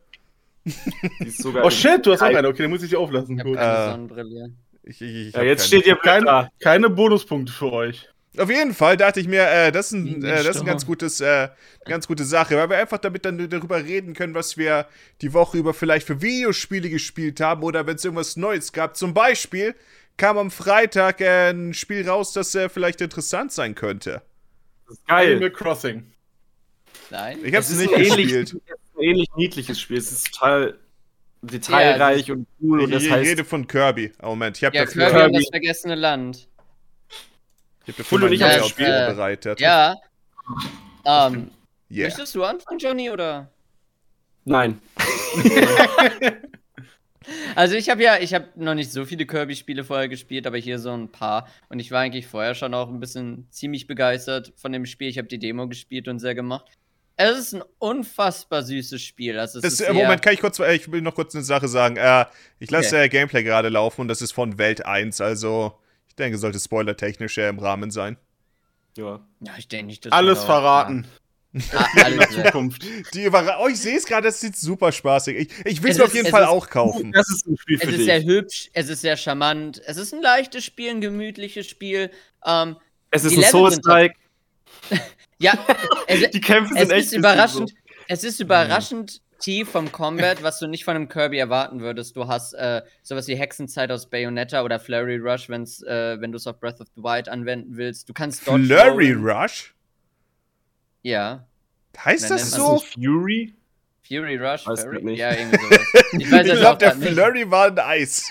oh 1.62 1.70
shit, 1.70 2.04
du 2.04 2.10
hast 2.10 2.22
auch 2.22 2.26
eine. 2.26 2.48
Okay, 2.48 2.62
dann 2.62 2.72
muss 2.72 2.82
ich 2.82 2.90
die 2.90 2.96
auflassen. 2.96 3.38
Ich 3.38 3.44
habe 3.44 3.54
keine 3.54 3.90
Sonnenbrille. 3.92 4.52
Ich, 4.82 5.00
ich, 5.00 5.28
ich 5.28 5.34
ja, 5.34 5.42
jetzt 5.44 5.68
steht 5.68 5.84
hier 5.84 5.94
keine, 5.94 6.50
keine 6.58 6.90
Bonuspunkte 6.90 7.52
für 7.52 7.72
euch. 7.72 8.08
Auf 8.38 8.48
jeden 8.48 8.74
Fall 8.74 8.96
dachte 8.96 9.18
ich 9.18 9.26
mir, 9.26 9.42
äh, 9.48 9.72
das 9.72 9.86
ist 9.86 9.92
ein, 9.92 10.22
äh, 10.24 10.44
das 10.44 10.56
ist 10.56 10.60
ein 10.60 10.66
ganz 10.66 10.86
gutes, 10.86 11.20
äh, 11.20 11.48
ganz 11.84 12.06
gute 12.06 12.24
Sache, 12.24 12.56
weil 12.56 12.70
wir 12.70 12.78
einfach 12.78 12.98
damit 12.98 13.24
dann 13.24 13.50
darüber 13.50 13.84
reden 13.84 14.14
können, 14.14 14.34
was 14.34 14.56
wir 14.56 14.86
die 15.20 15.32
Woche 15.32 15.58
über 15.58 15.74
vielleicht 15.74 16.06
für 16.06 16.22
Videospiele 16.22 16.90
gespielt 16.90 17.40
haben 17.40 17.64
oder 17.64 17.86
wenn 17.86 17.96
es 17.96 18.04
irgendwas 18.04 18.36
Neues 18.36 18.72
gab. 18.72 18.96
Zum 18.96 19.14
Beispiel 19.14 19.74
kam 20.16 20.38
am 20.38 20.50
Freitag 20.52 21.20
äh, 21.20 21.50
ein 21.50 21.74
Spiel 21.74 22.08
raus, 22.08 22.32
das 22.32 22.54
äh, 22.54 22.68
vielleicht 22.68 23.00
interessant 23.00 23.50
sein 23.50 23.74
könnte. 23.74 24.22
Das 24.86 24.98
ist 24.98 25.06
geil. 25.08 25.32
Animal 25.32 25.50
Crossing. 25.50 26.12
Nein. 27.10 27.38
Ich 27.42 27.54
hab's 27.54 27.70
nicht 27.70 27.92
gespielt. 27.92 28.30
Ähnlich, 28.30 28.54
ein 28.54 29.02
ähnlich 29.02 29.28
niedliches 29.34 29.80
Spiel. 29.80 29.98
Es 29.98 30.12
ist 30.12 30.32
total 30.32 30.78
detailreich 31.42 32.28
ja, 32.28 32.34
und 32.34 32.46
cool. 32.60 32.82
und 32.82 32.90
das 32.90 33.02
ich 33.02 33.10
heißt, 33.10 33.28
rede 33.28 33.44
von 33.44 33.66
Kirby. 33.66 34.12
Oh, 34.22 34.28
Moment, 34.28 34.56
ich 34.58 34.64
habe 34.64 34.76
ja, 34.76 34.84
Kirby, 34.84 35.10
Kirby 35.10 35.26
und 35.26 35.32
das 35.34 35.48
vergessene 35.48 35.94
Land. 35.94 36.48
Ich 37.90 37.98
habe 37.98 38.20
dafür 38.20 38.28
nicht 38.28 38.42
das 38.42 38.68
Spiel 38.68 38.86
äh, 38.86 39.12
bereitet. 39.12 39.60
Ja. 39.60 39.96
Ähm, 41.04 41.50
yeah. 41.90 42.04
Möchtest 42.04 42.34
du 42.34 42.44
anfangen, 42.44 42.78
Johnny, 42.78 43.10
oder? 43.10 43.50
Nein. 44.44 44.80
also 47.54 47.74
ich 47.74 47.90
habe 47.90 48.02
ja, 48.02 48.18
ich 48.18 48.34
habe 48.34 48.48
noch 48.56 48.74
nicht 48.74 48.92
so 48.92 49.04
viele 49.04 49.26
Kirby-Spiele 49.26 49.84
vorher 49.84 50.08
gespielt, 50.08 50.46
aber 50.46 50.56
hier 50.56 50.78
so 50.78 50.92
ein 50.92 51.10
paar. 51.10 51.48
Und 51.68 51.80
ich 51.80 51.90
war 51.90 52.00
eigentlich 52.00 52.26
vorher 52.26 52.54
schon 52.54 52.74
auch 52.74 52.88
ein 52.88 53.00
bisschen 53.00 53.46
ziemlich 53.50 53.86
begeistert 53.86 54.52
von 54.56 54.72
dem 54.72 54.86
Spiel. 54.86 55.08
Ich 55.08 55.18
habe 55.18 55.28
die 55.28 55.38
Demo 55.38 55.68
gespielt 55.68 56.08
und 56.08 56.18
sehr 56.18 56.34
gemacht. 56.34 56.66
Es 57.16 57.38
ist 57.38 57.54
ein 57.54 57.62
unfassbar 57.78 58.62
süßes 58.62 59.02
Spiel. 59.02 59.38
Also 59.38 59.60
das, 59.60 59.80
äh, 59.80 59.92
Moment, 59.92 60.22
kann 60.22 60.32
ich 60.32 60.40
kurz, 60.40 60.58
äh, 60.58 60.74
ich 60.74 60.90
will 60.90 61.02
noch 61.02 61.14
kurz 61.14 61.34
eine 61.34 61.44
Sache 61.44 61.68
sagen. 61.68 61.96
Äh, 61.96 62.24
ich 62.58 62.70
lasse 62.70 62.96
okay. 62.96 63.08
Gameplay 63.10 63.42
gerade 63.42 63.68
laufen 63.68 64.02
und 64.02 64.08
das 64.08 64.22
ist 64.22 64.32
von 64.32 64.58
Welt 64.58 64.86
1, 64.86 65.20
also 65.20 65.78
denke, 66.20 66.38
sollte 66.38 66.60
spoilertechnisch 66.60 67.36
ja 67.36 67.48
im 67.48 67.58
Rahmen 67.58 67.90
sein. 67.90 68.16
Ja. 68.96 69.20
Ja, 69.40 69.52
ich 69.58 69.68
denke 69.68 69.86
nicht, 69.86 70.04
dass 70.06 70.12
Alles 70.12 70.44
verraten. 70.44 71.06
Ah, 71.72 71.84
alles 72.04 72.28
Zukunft. 72.30 72.84
Die 73.14 73.28
oh, 73.28 73.66
ich 73.68 73.80
sehe 73.80 73.96
es 73.96 74.06
gerade, 74.06 74.28
das 74.28 74.40
sieht 74.40 74.56
super 74.56 74.92
spaßig. 74.92 75.36
Ich, 75.36 75.66
ich 75.66 75.82
will 75.82 75.90
es 75.90 76.00
auf 76.00 76.14
jeden 76.14 76.28
Fall 76.28 76.44
ist, 76.44 76.48
auch 76.48 76.68
kaufen. 76.68 77.10
Das 77.10 77.28
ist 77.28 77.44
ein 77.46 77.56
Spiel 77.56 77.78
für 77.78 77.84
es 77.86 77.90
ist 77.90 77.98
dich. 77.98 78.06
sehr 78.06 78.22
hübsch, 78.22 78.70
es 78.72 78.88
ist 78.88 79.00
sehr 79.00 79.16
charmant, 79.16 79.82
es 79.84 79.96
ist 79.96 80.14
ein 80.14 80.22
leichtes 80.22 80.64
Spiel, 80.64 80.90
ein 80.90 81.00
gemütliches 81.00 81.66
Spiel. 81.66 82.12
Ähm, 82.46 82.76
es 83.10 83.24
ist 83.24 83.36
ein 83.36 83.42
Souls-like. 83.42 84.14
ja, 85.38 85.58
es, 86.06 86.30
die 86.30 86.40
Kämpfe 86.40 86.74
sind 86.74 86.84
es 86.84 86.90
echt 86.90 87.06
ist 87.06 87.12
überraschend. 87.14 87.70
So. 87.70 87.76
Es 88.06 88.22
ist 88.22 88.38
überraschend 88.38 89.20
tief 89.40 89.70
vom 89.70 89.90
Combat, 89.90 90.42
was 90.42 90.58
du 90.58 90.66
nicht 90.66 90.84
von 90.84 90.96
einem 90.96 91.08
Kirby 91.08 91.38
erwarten 91.38 91.80
würdest. 91.80 92.16
Du 92.16 92.28
hast 92.28 92.52
äh, 92.54 92.82
sowas 93.02 93.26
wie 93.26 93.36
Hexenzeit 93.36 93.90
aus 93.90 94.08
Bayonetta 94.08 94.62
oder 94.62 94.78
Flurry 94.78 95.16
Rush, 95.16 95.48
wenn's, 95.48 95.82
äh, 95.82 96.20
wenn 96.20 96.30
du 96.30 96.36
es 96.36 96.46
auf 96.46 96.60
Breath 96.60 96.80
of 96.80 96.88
the 96.94 97.02
Wild 97.02 97.28
anwenden 97.28 97.76
willst. 97.76 98.08
Du 98.08 98.12
kannst 98.12 98.46
dort. 98.46 98.60
Flurry 98.60 99.12
Rush? 99.12 99.74
Ja. 101.02 101.46
Heißt 101.98 102.30
das 102.30 102.52
so? 102.52 102.74
Das 102.74 102.84
Fury? 102.84 103.54
Fury 104.06 104.36
Rush? 104.36 104.66
Weiß 104.66 104.82
Fury? 104.82 105.02
Nicht. 105.02 105.18
Ja, 105.18 105.32
irgendwie 105.32 105.58
sowas. 105.58 105.80
Ich, 106.12 106.32
ich 106.52 106.58
glaube, 106.58 106.78
der 106.78 106.96
Flurry 106.96 107.40
nicht. 107.40 107.50
war 107.50 107.66
ein 107.68 107.78
Eis. 107.78 108.28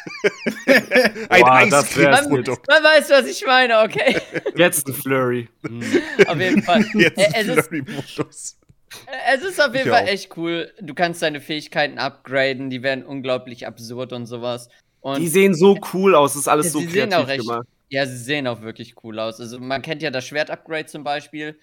ein 1.30 1.44
Eiscreme-Produkt. 1.44 2.68
Man, 2.68 2.84
man, 2.84 2.92
weiß, 2.92 3.10
was 3.10 3.26
ich 3.28 3.46
meine, 3.46 3.80
okay. 3.80 4.20
Jetzt 4.56 4.88
ein 4.88 4.94
Flurry. 4.94 5.48
Auf 6.28 6.38
jeden 6.38 6.64
Fall. 6.64 6.84
Jetzt 6.94 7.36
ein 7.36 7.46
Flurry-Modus. 7.46 8.59
Es 9.34 9.44
ist 9.44 9.60
auf 9.60 9.74
jeden 9.74 9.88
ich 9.88 9.94
Fall 9.94 10.04
auch. 10.04 10.08
echt 10.08 10.38
cool. 10.38 10.72
Du 10.82 10.94
kannst 10.94 11.22
deine 11.22 11.42
Fähigkeiten 11.42 11.98
upgraden, 11.98 12.70
die 12.70 12.82
werden 12.84 13.06
unglaublich 13.06 13.68
absurd 13.68 14.14
und 14.14 14.26
sowas. 14.26 14.70
Und 15.02 15.20
die 15.20 15.28
sehen 15.28 15.54
so 15.54 15.78
cool 15.94 16.16
aus, 16.16 16.34
das 16.34 16.42
ist 16.42 16.48
alles 16.48 16.72
so 16.72 16.82
kreativ 16.82 17.28
recht, 17.28 17.42
gemacht. 17.42 17.68
Ja, 17.90 18.06
sie 18.06 18.18
sehen 18.18 18.48
auch 18.48 18.62
wirklich 18.62 18.96
cool 19.04 19.20
aus. 19.20 19.40
Also 19.40 19.60
man 19.60 19.82
kennt 19.82 20.02
ja 20.02 20.12
das 20.12 20.26
Schwert-Upgrade 20.26 20.86
zum 20.86 21.04
Beispiel. 21.04 21.58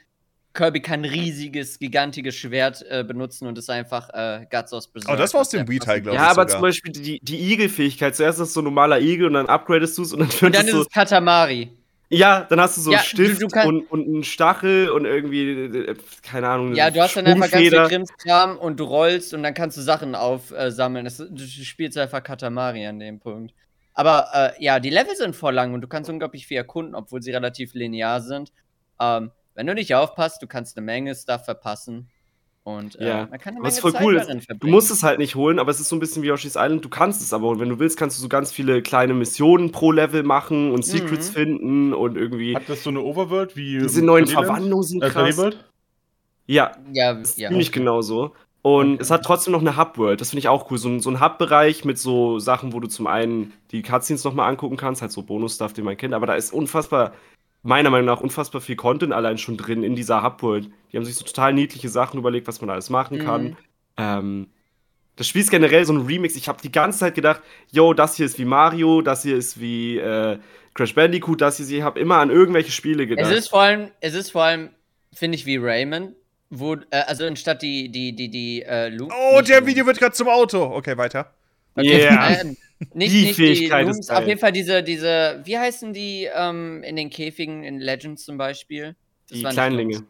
Kirby 0.57 0.81
kann 0.81 1.01
ein 1.01 1.11
riesiges, 1.11 1.79
gigantisches 1.79 2.35
Schwert 2.35 2.83
äh, 2.89 3.05
benutzen 3.05 3.47
und 3.47 3.59
ist 3.59 3.69
einfach 3.69 4.09
äh, 4.15 4.47
Guts 4.51 4.73
aus 4.73 4.89
Berserk. 4.89 5.15
Oh, 5.15 5.19
das 5.19 5.35
war 5.35 5.43
aus 5.43 5.51
dem 5.51 5.69
Wii-Teil, 5.69 6.01
glaube 6.01 6.17
ich. 6.17 6.23
Ja, 6.23 6.29
aber 6.29 6.43
sogar. 6.43 6.49
zum 6.49 6.61
Beispiel 6.63 6.93
die, 6.93 7.21
die 7.23 7.53
Igel-Fähigkeit. 7.53 8.17
Zuerst 8.17 8.41
ist 8.41 8.49
es 8.49 8.55
so 8.55 8.63
ein 8.63 8.65
normaler 8.65 8.99
Igel 9.01 9.27
und 9.27 9.35
dann 9.35 9.47
upgradest 9.47 9.99
du 9.99 10.03
es 10.03 10.15
und 10.15 10.21
dann 10.21 10.31
Und 10.31 10.55
dann 10.55 10.67
ist 10.67 10.73
so 10.73 10.81
es 10.81 10.89
Katamari. 10.89 11.71
Ja, 12.09 12.47
dann 12.49 12.61
hast 12.61 12.77
du 12.77 12.83
so 12.83 12.93
ja, 12.93 13.01
Stift 13.01 13.43
du, 13.43 13.49
du 13.49 13.61
und, 13.63 13.91
und 13.91 14.07
einen 14.07 14.23
Stachel 14.23 14.91
und 14.91 15.07
irgendwie, 15.07 15.51
äh, 15.51 15.97
keine 16.23 16.49
Ahnung. 16.49 16.75
Ja, 16.75 16.91
du 16.91 17.01
hast 17.01 17.17
dann 17.17 17.27
einfach 17.27 17.51
ganz 17.51 17.63
viel 17.63 17.73
Krimskram 17.73 18.57
und 18.59 18.79
du 18.79 18.85
rollst 18.85 19.35
und 19.35 19.43
dann 19.43 19.55
kannst 19.55 19.77
du 19.77 19.83
Sachen 19.83 20.15
aufsammeln. 20.15 21.05
Das, 21.05 21.17
du 21.17 21.39
spielst 21.39 21.99
einfach 21.99 22.23
Katamari 22.23 22.87
an 22.87 23.01
dem 23.01 23.19
Punkt. 23.19 23.55
Aber 23.93 24.29
äh, 24.35 24.63
ja, 24.63 24.79
die 24.79 24.91
Level 24.91 25.17
sind 25.17 25.35
voll 25.35 25.55
lang 25.55 25.75
und 25.75 25.81
du 25.81 25.89
kannst 25.89 26.09
unglaublich 26.09 26.47
viel 26.47 26.59
erkunden, 26.59 26.95
obwohl 26.95 27.23
sie 27.23 27.33
relativ 27.33 27.75
linear 27.75 28.21
sind. 28.21 28.53
Ähm, 29.01 29.33
wenn 29.55 29.67
du 29.67 29.75
nicht 29.75 29.95
aufpasst, 29.95 30.43
du 30.43 30.47
kannst 30.47 30.77
eine 30.77 30.85
Menge 30.85 31.15
Stuff 31.15 31.47
verpassen. 31.47 32.11
Und 32.67 32.99
äh, 32.99 33.07
ja. 33.07 33.27
man 33.31 33.39
kann 33.39 33.55
eine 33.55 33.63
Was 33.63 33.79
voll 33.79 33.93
Zeit 33.93 34.03
cool 34.03 34.17
ist. 34.17 34.49
Du 34.59 34.67
musst 34.67 34.91
es 34.91 35.05
halt 35.05 35.21
nicht 35.21 35.37
holen, 35.37 35.61
aber 35.61 35.71
es 35.71 35.79
ist 35.79 35.89
so 35.89 35.95
ein 35.95 36.01
bisschen 36.01 36.25
wie 36.25 36.27
Yoshi's 36.27 36.57
Island. 36.57 36.85
Du 36.85 36.89
kannst 36.89 37.23
es 37.23 37.33
aber 37.33 37.47
holen. 37.47 37.61
Wenn 37.61 37.69
du 37.69 37.79
willst, 37.79 37.97
kannst 37.97 38.19
du 38.19 38.23
so 38.23 38.29
ganz 38.29 38.51
viele 38.51 38.83
kleine 38.83 39.15
Missionen 39.15 39.71
pro 39.71 39.93
Level 39.93 40.25
machen 40.25 40.73
und 40.73 40.85
Secrets 40.85 41.29
mhm. 41.29 41.33
finden 41.33 41.95
und 41.95 42.17
irgendwie. 42.17 42.57
Hat 42.57 42.69
das 42.69 42.83
so 42.83 42.91
eine 42.91 43.03
Overworld 43.03 43.55
wie. 43.55 43.79
Diese 43.79 44.05
neuen 44.05 44.27
Verwandlungen 44.27 44.83
sind 44.83 45.05
äh, 45.05 45.11
krass. 45.11 45.41
Ja, 46.49 46.73
ja, 46.93 47.13
ist 47.13 47.39
ja. 47.39 47.51
ziemlich 47.51 47.71
genau 47.71 48.03
so. 48.03 48.33
Und 48.63 48.95
okay. 48.95 49.03
es 49.03 49.13
hat 49.13 49.25
trotzdem 49.25 49.53
noch 49.53 49.61
eine 49.61 49.77
Hub-World. 49.77 50.21
Das 50.21 50.31
finde 50.31 50.41
ich 50.41 50.49
auch 50.49 50.69
cool. 50.73 50.79
So 50.79 50.89
ein, 50.89 50.99
so 50.99 51.09
ein 51.09 51.21
Hub-Bereich 51.21 51.85
mit 51.85 51.99
so 51.99 52.41
Sachen, 52.41 52.73
wo 52.73 52.81
du 52.81 52.89
zum 52.89 53.07
einen 53.07 53.53
die 53.71 53.83
Cutscenes 53.83 54.25
nochmal 54.25 54.51
angucken 54.51 54.77
kannst, 54.77 55.03
halt 55.03 55.13
so 55.13 55.23
Bonus-Stuff, 55.23 55.73
den 55.73 55.85
man 55.85 55.97
kennt. 55.97 56.15
Aber 56.15 56.27
da 56.27 56.35
ist 56.35 56.53
unfassbar 56.53 57.13
meiner 57.67 57.91
Meinung 57.91 58.07
nach 58.07 58.21
unfassbar 58.21 58.61
viel 58.61 58.77
Content 58.77 59.13
allein 59.13 59.39
schon 59.39 59.57
drin 59.57 59.83
in 59.83 59.97
dieser 59.97 60.23
Hubworld. 60.23 60.71
Die 60.97 60.99
haben 60.99 61.05
sich 61.05 61.17
so 61.17 61.27
total 61.27 61.53
niedliche 61.53 61.91
Sachen 61.91 62.19
überlegt, 62.19 62.49
was 62.49 62.63
man 62.63 62.71
alles 62.71 62.89
machen 62.89 63.19
kann. 63.19 63.45
Mhm. 63.45 63.57
Ähm, 63.99 64.47
das 65.17 65.29
Spiel 65.29 65.43
ist 65.43 65.51
generell 65.51 65.85
so 65.85 65.93
ein 65.93 66.07
Remix. 66.07 66.37
Ich 66.37 66.49
habe 66.49 66.59
die 66.63 66.73
ganze 66.73 67.01
Zeit 67.01 67.15
gedacht, 67.15 67.43
yo, 67.71 67.93
das 67.93 68.17
hier 68.17 68.25
ist 68.25 68.39
wie 68.39 68.47
Mario, 68.47 69.03
das 69.03 69.23
hier 69.23 69.37
ist 69.37 69.61
wie 69.61 69.99
äh, 69.99 70.39
Crash 70.73 70.95
Bandicoot, 70.95 71.43
das 71.43 71.59
hier. 71.59 71.77
Ich 71.77 71.83
habe 71.83 72.01
immer 72.01 72.17
an 72.17 72.31
irgendwelche 72.31 72.73
Spiele 72.73 73.07
gedacht. 73.07 73.31
Es 73.31 73.37
ist 73.37 73.49
vor 73.49 73.61
allem, 73.61 73.91
es 74.01 74.15
ist 74.15 74.31
vor 74.31 74.45
allem, 74.45 74.71
finde 75.13 75.37
ich, 75.37 75.45
wie 75.45 75.59
Rayman. 75.59 76.15
Wo, 76.49 76.77
äh, 76.77 77.03
also 77.07 77.27
anstatt 77.27 77.61
die, 77.61 77.91
die, 77.91 78.17
die, 78.17 78.31
die, 78.31 78.63
äh, 78.63 78.89
Loop, 78.89 79.13
Oh, 79.13 79.43
der 79.43 79.61
Loop. 79.61 79.69
Video 79.69 79.85
wird 79.85 79.99
gerade 79.99 80.15
zum 80.15 80.29
Auto. 80.29 80.63
Okay, 80.63 80.97
weiter. 80.97 81.35
Okay, 81.75 82.05
yeah. 82.05 82.31
ähm, 82.41 82.57
nicht, 82.95 83.13
die 83.13 83.23
nicht 83.23 83.37
Fähigkeit 83.37 83.83
die 83.83 83.85
Looms, 83.89 83.99
ist 83.99 84.09
geil. 84.09 84.19
Auf 84.23 84.27
jeden 84.27 84.41
Fall 84.41 84.53
diese, 84.53 84.83
diese, 84.83 85.43
wie 85.45 85.59
heißen 85.59 85.93
die 85.93 86.27
ähm, 86.35 86.83
in 86.85 86.97
den 86.97 87.11
Käfigen 87.11 87.65
in 87.65 87.81
Legends 87.81 88.25
zum 88.25 88.39
Beispiel? 88.39 88.97
Das 89.29 89.39
die 89.41 89.45
Kleinlinge. 89.45 90.07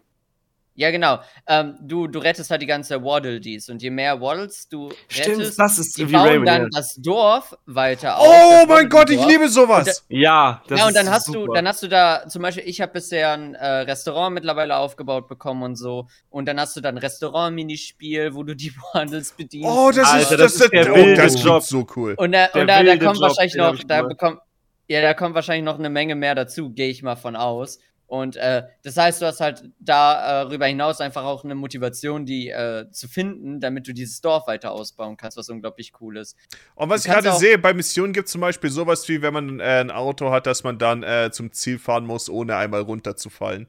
Ja, 0.76 0.90
genau. 0.90 1.20
Ähm, 1.48 1.76
du, 1.80 2.06
du 2.06 2.18
rettest 2.18 2.50
halt 2.50 2.60
die 2.60 2.66
ganze 2.66 3.02
Waddle 3.02 3.40
Dees 3.40 3.70
und 3.70 3.82
je 3.82 3.88
mehr 3.88 4.20
Waddles 4.20 4.68
du 4.68 4.90
Stimmt, 5.08 5.38
rettest, 5.38 5.58
das 5.58 5.78
ist 5.78 5.96
die 5.96 6.04
bauen 6.04 6.28
Raymond, 6.28 6.48
dann 6.48 6.62
ja. 6.64 6.68
das 6.70 6.94
Dorf 6.96 7.56
weiter 7.64 8.18
auf. 8.18 8.26
Oh 8.28 8.66
mein 8.68 8.88
Gott, 8.90 9.08
ich 9.08 9.24
liebe 9.24 9.48
sowas! 9.48 9.86
Da, 9.86 10.14
ja, 10.14 10.62
das 10.68 10.78
ja, 10.78 10.86
und 10.86 10.94
dann 10.94 11.10
hast 11.10 11.26
super. 11.26 11.46
du, 11.46 11.52
dann 11.54 11.66
hast 11.66 11.82
du 11.82 11.88
da 11.88 12.28
zum 12.28 12.42
Beispiel, 12.42 12.64
ich 12.66 12.82
habe 12.82 12.92
bisher 12.92 13.32
ein 13.32 13.54
äh, 13.54 13.66
Restaurant 13.66 14.34
mittlerweile 14.34 14.76
aufgebaut 14.76 15.28
bekommen 15.28 15.62
und 15.62 15.76
so, 15.76 16.08
und 16.28 16.46
dann 16.46 16.60
hast 16.60 16.76
du 16.76 16.82
dann 16.82 16.96
ein 16.96 16.98
Restaurant-Minispiel, 16.98 18.34
wo 18.34 18.42
du 18.42 18.54
die 18.54 18.72
Waddles 18.92 19.32
bedienst. 19.32 19.68
Oh, 19.68 19.90
das 19.90 20.06
Alter, 20.06 20.20
ist, 20.20 20.30
das, 20.30 20.38
das 20.38 20.60
ist 20.60 20.72
der, 20.72 20.92
oh, 20.92 21.14
das 21.16 21.42
Job. 21.42 21.62
so 21.62 21.86
cool. 21.96 22.14
Und 22.18 22.32
da, 22.32 22.46
und 22.52 22.66
da, 22.66 22.82
da 22.82 22.96
kommt 22.98 23.16
Job, 23.16 23.22
wahrscheinlich 23.22 23.54
noch, 23.54 23.82
da 23.82 24.02
bekommt, 24.02 24.40
ja, 24.88 25.00
da 25.00 25.14
kommt 25.14 25.34
wahrscheinlich 25.34 25.64
noch 25.64 25.78
eine 25.78 25.88
Menge 25.88 26.14
mehr 26.14 26.34
dazu, 26.34 26.70
gehe 26.70 26.90
ich 26.90 27.02
mal 27.02 27.16
von 27.16 27.34
aus. 27.34 27.78
Und 28.06 28.36
äh, 28.36 28.62
das 28.84 28.96
heißt, 28.96 29.20
du 29.20 29.26
hast 29.26 29.40
halt 29.40 29.64
darüber 29.80 30.66
äh, 30.66 30.68
hinaus 30.68 31.00
einfach 31.00 31.24
auch 31.24 31.44
eine 31.44 31.56
Motivation, 31.56 32.24
die 32.24 32.50
äh, 32.50 32.88
zu 32.90 33.08
finden, 33.08 33.60
damit 33.60 33.88
du 33.88 33.92
dieses 33.92 34.20
Dorf 34.20 34.46
weiter 34.46 34.70
ausbauen 34.70 35.16
kannst, 35.16 35.36
was 35.36 35.48
unglaublich 35.48 35.92
cool 36.00 36.16
ist. 36.16 36.36
Und 36.76 36.88
was 36.88 37.04
ich 37.04 37.10
gerade 37.10 37.32
sehe, 37.32 37.58
bei 37.58 37.74
Missionen 37.74 38.12
gibt 38.12 38.26
es 38.26 38.32
zum 38.32 38.40
Beispiel 38.40 38.70
sowas 38.70 39.08
wie, 39.08 39.22
wenn 39.22 39.34
man 39.34 39.60
äh, 39.60 39.80
ein 39.80 39.90
Auto 39.90 40.30
hat, 40.30 40.46
dass 40.46 40.62
man 40.62 40.78
dann 40.78 41.02
äh, 41.02 41.30
zum 41.32 41.52
Ziel 41.52 41.78
fahren 41.78 42.06
muss, 42.06 42.30
ohne 42.30 42.56
einmal 42.56 42.82
runterzufallen. 42.82 43.66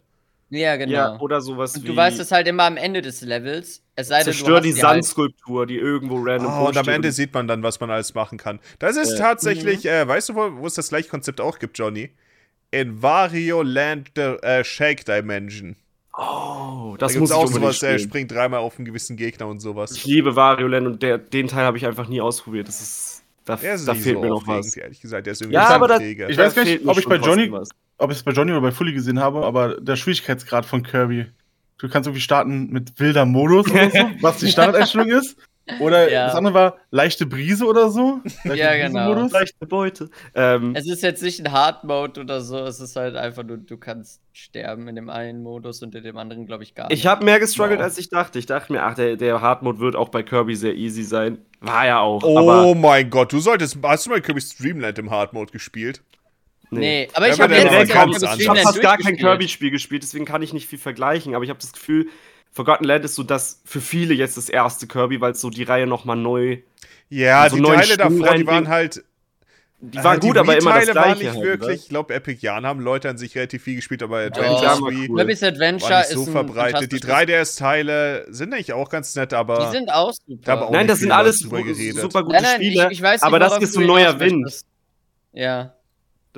Ja, 0.50 0.78
genau. 0.78 0.94
Ja, 0.94 1.20
oder 1.20 1.42
sowas 1.42 1.76
und 1.76 1.84
wie. 1.84 1.88
Du 1.88 1.96
weißt 1.96 2.20
es 2.20 2.32
halt 2.32 2.48
immer 2.48 2.64
am 2.64 2.78
Ende 2.78 3.02
des 3.02 3.22
Levels. 3.22 3.84
Es 3.96 4.08
sei 4.08 4.18
denn, 4.18 4.26
Zerstör 4.26 4.62
die, 4.62 4.74
die 4.74 4.82
halt 4.82 5.04
Sandskulptur, 5.04 5.66
die 5.66 5.78
irgendwo 5.78 6.22
random 6.24 6.62
oh, 6.62 6.68
Und 6.68 6.78
am 6.78 6.88
Ende 6.88 7.12
sieht 7.12 7.34
man 7.34 7.48
dann, 7.48 7.64
was 7.64 7.80
man 7.80 7.92
alles 7.92 8.14
machen 8.14 8.38
kann. 8.38 8.60
Das 8.80 8.96
ist 8.96 9.14
äh, 9.14 9.18
tatsächlich, 9.18 9.84
mhm. 9.84 9.90
äh, 9.90 10.08
weißt 10.08 10.30
du, 10.30 10.36
wo, 10.36 10.58
wo 10.60 10.68
es 10.68 10.76
das 10.76 10.90
gleiche 10.90 11.10
Konzept 11.10 11.42
auch 11.42 11.60
gibt, 11.60 11.78
Johnny? 11.78 12.12
In 12.72 13.02
Wario 13.02 13.62
Land 13.62 14.12
the, 14.16 14.22
äh, 14.42 14.64
Shake 14.64 15.06
Dimension. 15.06 15.76
Oh, 16.18 16.96
das 16.98 17.14
da 17.14 17.20
muss 17.20 17.32
auch 17.32 17.48
sowas, 17.48 17.84
er 17.84 18.00
springt 18.00 18.32
dreimal 18.32 18.60
auf 18.60 18.78
einen 18.78 18.86
gewissen 18.86 19.16
Gegner 19.18 19.48
und 19.48 19.60
sowas. 19.60 19.92
Ich 19.92 20.06
liebe 20.06 20.36
Wario 20.36 20.68
Land 20.68 20.88
und 20.88 21.04
der, 21.04 21.20
den 21.20 21.48
Teil 21.48 21.64
habe 21.64 21.78
ich 21.78 21.86
einfach 21.86 22.08
nie 22.08 22.20
ausprobiert. 22.20 22.68
Das 22.68 22.82
ist, 22.82 23.24
da, 23.46 23.54
da 23.54 23.58
fehlt 23.58 24.16
so 24.16 24.22
mir 24.22 24.30
noch 24.30 24.48
was. 24.48 24.76
Ehrlich 24.76 25.00
gesagt, 25.00 25.28
der 25.28 25.34
ist 25.34 25.42
irgendwie 25.42 25.56
ja, 25.56 25.70
aber 25.70 25.88
das, 25.88 26.02
ich 26.02 26.38
weiß 26.38 26.56
gar 26.56 26.66
nicht, 26.66 26.86
ob 26.88 26.98
ich 26.98 27.06
bei 27.06 27.18
Johnny, 27.18 27.52
ob 27.98 28.12
ich 28.12 28.18
es 28.18 28.24
bei 28.24 28.32
Johnny 28.32 28.52
oder 28.52 28.62
bei 28.62 28.72
Fully 28.72 28.94
gesehen 28.94 29.20
habe, 29.20 29.46
aber 29.46 29.80
der 29.80 29.96
Schwierigkeitsgrad 29.96 30.66
von 30.66 30.84
Kirby. 30.84 31.28
Du 31.78 31.88
kannst 31.88 32.08
irgendwie 32.08 32.22
starten 32.22 32.72
mit 32.72 33.00
wilder 33.00 33.26
Modus 33.26 33.70
oder 33.70 33.92
so, 33.92 33.98
was 34.22 34.38
die 34.38 34.48
Standardeinstellung 34.48 35.10
ist. 35.10 35.38
Oder 35.80 36.12
ja. 36.12 36.28
das 36.28 36.36
andere 36.36 36.54
war 36.54 36.78
leichte 36.92 37.26
Brise 37.26 37.66
oder 37.66 37.90
so. 37.90 38.22
Leichte 38.44 38.58
ja, 38.58 38.76
genau. 38.76 39.14
Modus. 39.14 39.32
Leichte 39.32 39.66
Beute. 39.66 40.10
Ähm, 40.34 40.74
es 40.76 40.88
ist 40.88 41.04
jetzt 41.04 41.22
nicht 41.22 41.40
ein 41.40 41.52
Hard 41.52 41.84
Mode 41.84 42.22
oder 42.22 42.42
so, 42.42 42.58
es 42.60 42.80
ist 42.80 42.96
halt 42.96 43.16
einfach 43.16 43.44
nur, 43.44 43.58
du 43.58 43.78
kannst 43.78 44.22
sterben 44.32 44.88
in 44.88 44.96
dem 44.96 45.10
einen 45.10 45.44
Modus 45.44 45.82
und 45.82 45.94
in 45.96 46.04
dem 46.04 46.18
anderen, 46.18 46.46
glaube 46.46 46.64
ich, 46.64 46.76
gar 46.76 46.88
nicht. 46.88 47.00
Ich 47.00 47.08
habe 47.08 47.26
mehr 47.26 47.40
gestruggelt, 47.40 47.82
als 47.82 47.98
ich 47.98 48.10
dachte. 48.10 48.40
Ich 48.40 48.46
dachte 48.46 48.72
mir, 48.72 48.84
ach, 48.84 48.96
der, 48.96 49.18
der 49.18 49.42
Hard 49.42 49.64
Mode 49.64 49.80
wird 49.80 49.96
auch 49.96 50.10
bei 50.10 50.24
Kirby 50.24 50.56
sehr 50.56 50.76
easy 50.76 51.04
sein. 51.04 51.40
War 51.60 51.86
ja 51.86 52.00
auch. 52.00 52.24
Oh 52.24 52.76
mein 52.76 53.10
Gott, 53.10 53.34
du 53.34 53.40
solltest. 53.40 53.78
Hast 53.84 54.06
du 54.06 54.12
mal 54.12 54.22
Kirby 54.22 54.42
Streamland 54.42 55.00
im 55.00 55.10
Hard 55.10 55.34
Mode 55.34 55.52
gespielt? 55.52 56.02
Nee, 56.70 56.80
nee 56.80 57.10
aber 57.14 57.30
ich 57.30 57.40
habe 57.40 57.56
jetzt 57.56 57.90
ich 58.40 58.48
habe 58.50 58.60
fast 58.60 58.82
gar 58.82 58.98
kein 58.98 59.16
Kirby-Spiel 59.16 59.72
gespielt, 59.72 60.04
deswegen 60.04 60.26
kann 60.26 60.42
ich 60.42 60.54
nicht 60.54 60.68
viel 60.68 60.80
vergleichen, 60.80 61.34
aber 61.34 61.44
ich 61.44 61.50
habe 61.50 61.60
das 61.60 61.72
Gefühl, 61.72 62.10
Forgotten 62.52 62.86
Land 62.86 63.06
ist 63.06 63.16
so 63.16 63.24
das 63.24 63.62
für 63.66 63.82
viele 63.82 64.14
jetzt 64.14 64.38
das 64.38 64.50
erste 64.50 64.88
Kirby, 64.88 65.22
weil 65.22 65.34
es 65.34 65.42
so 65.42 65.50
die 65.50 65.64
Reihe 65.64 65.88
nochmal 65.88 66.18
neu. 66.18 66.60
Ja, 67.10 67.42
also 67.42 67.58
die 67.58 67.64
Teile 67.64 67.98
davor, 67.98 68.36
die 68.36 68.48
waren 68.48 68.68
halt. 68.68 69.04
Die 69.80 70.04
waren 70.04 70.18
äh, 70.18 70.20
gut, 70.20 70.36
die 70.36 70.40
aber 70.40 70.58
immer 70.58 70.74
das 70.74 70.86
gleiche. 70.86 70.96
Waren 70.96 71.18
nicht 71.20 71.30
halt, 71.30 71.44
wirklich. 71.44 71.84
Ich 71.84 71.90
glaube, 71.90 72.16
Epic 72.16 72.40
Jan 72.42 72.66
haben 72.66 72.80
Leute 72.80 73.10
an 73.10 73.20
sich 73.20 73.36
relativ 73.36 73.62
viel 73.62 73.76
gespielt, 73.76 74.02
aber 74.02 74.22
Adventure 74.22 74.80
oh, 74.82 74.86
cool. 74.86 75.16
Kirby's 75.16 75.44
Adventure 75.44 76.02
ist 76.02 76.14
so 76.14 76.26
verbreitet. 76.26 76.92
Die 76.92 77.00
3DS-Teile 77.00 78.26
sind 78.30 78.54
eigentlich 78.54 78.74
auch 78.74 78.90
ganz 78.90 79.16
nett, 79.16 79.34
aber. 79.34 79.68
Die 79.68 79.78
sind 79.78 79.92
auch 79.92 80.14
super. 80.28 80.64
Auch 80.64 80.72
nein, 80.72 80.88
das 80.88 81.00
sind 81.00 81.12
alles 81.12 81.38
super 81.38 81.62
gute 81.62 81.78
nein, 81.78 82.42
nein, 82.42 82.56
Spiele. 82.56 82.86
Ich, 82.88 82.94
ich 82.94 83.02
weiß 83.04 83.22
nicht, 83.22 83.24
aber 83.24 83.38
das 83.38 83.60
ist 83.60 83.74
so 83.74 83.82
ein 83.82 83.86
neuer 83.86 84.20
Wind. 84.20 84.52
Ja. 85.32 85.77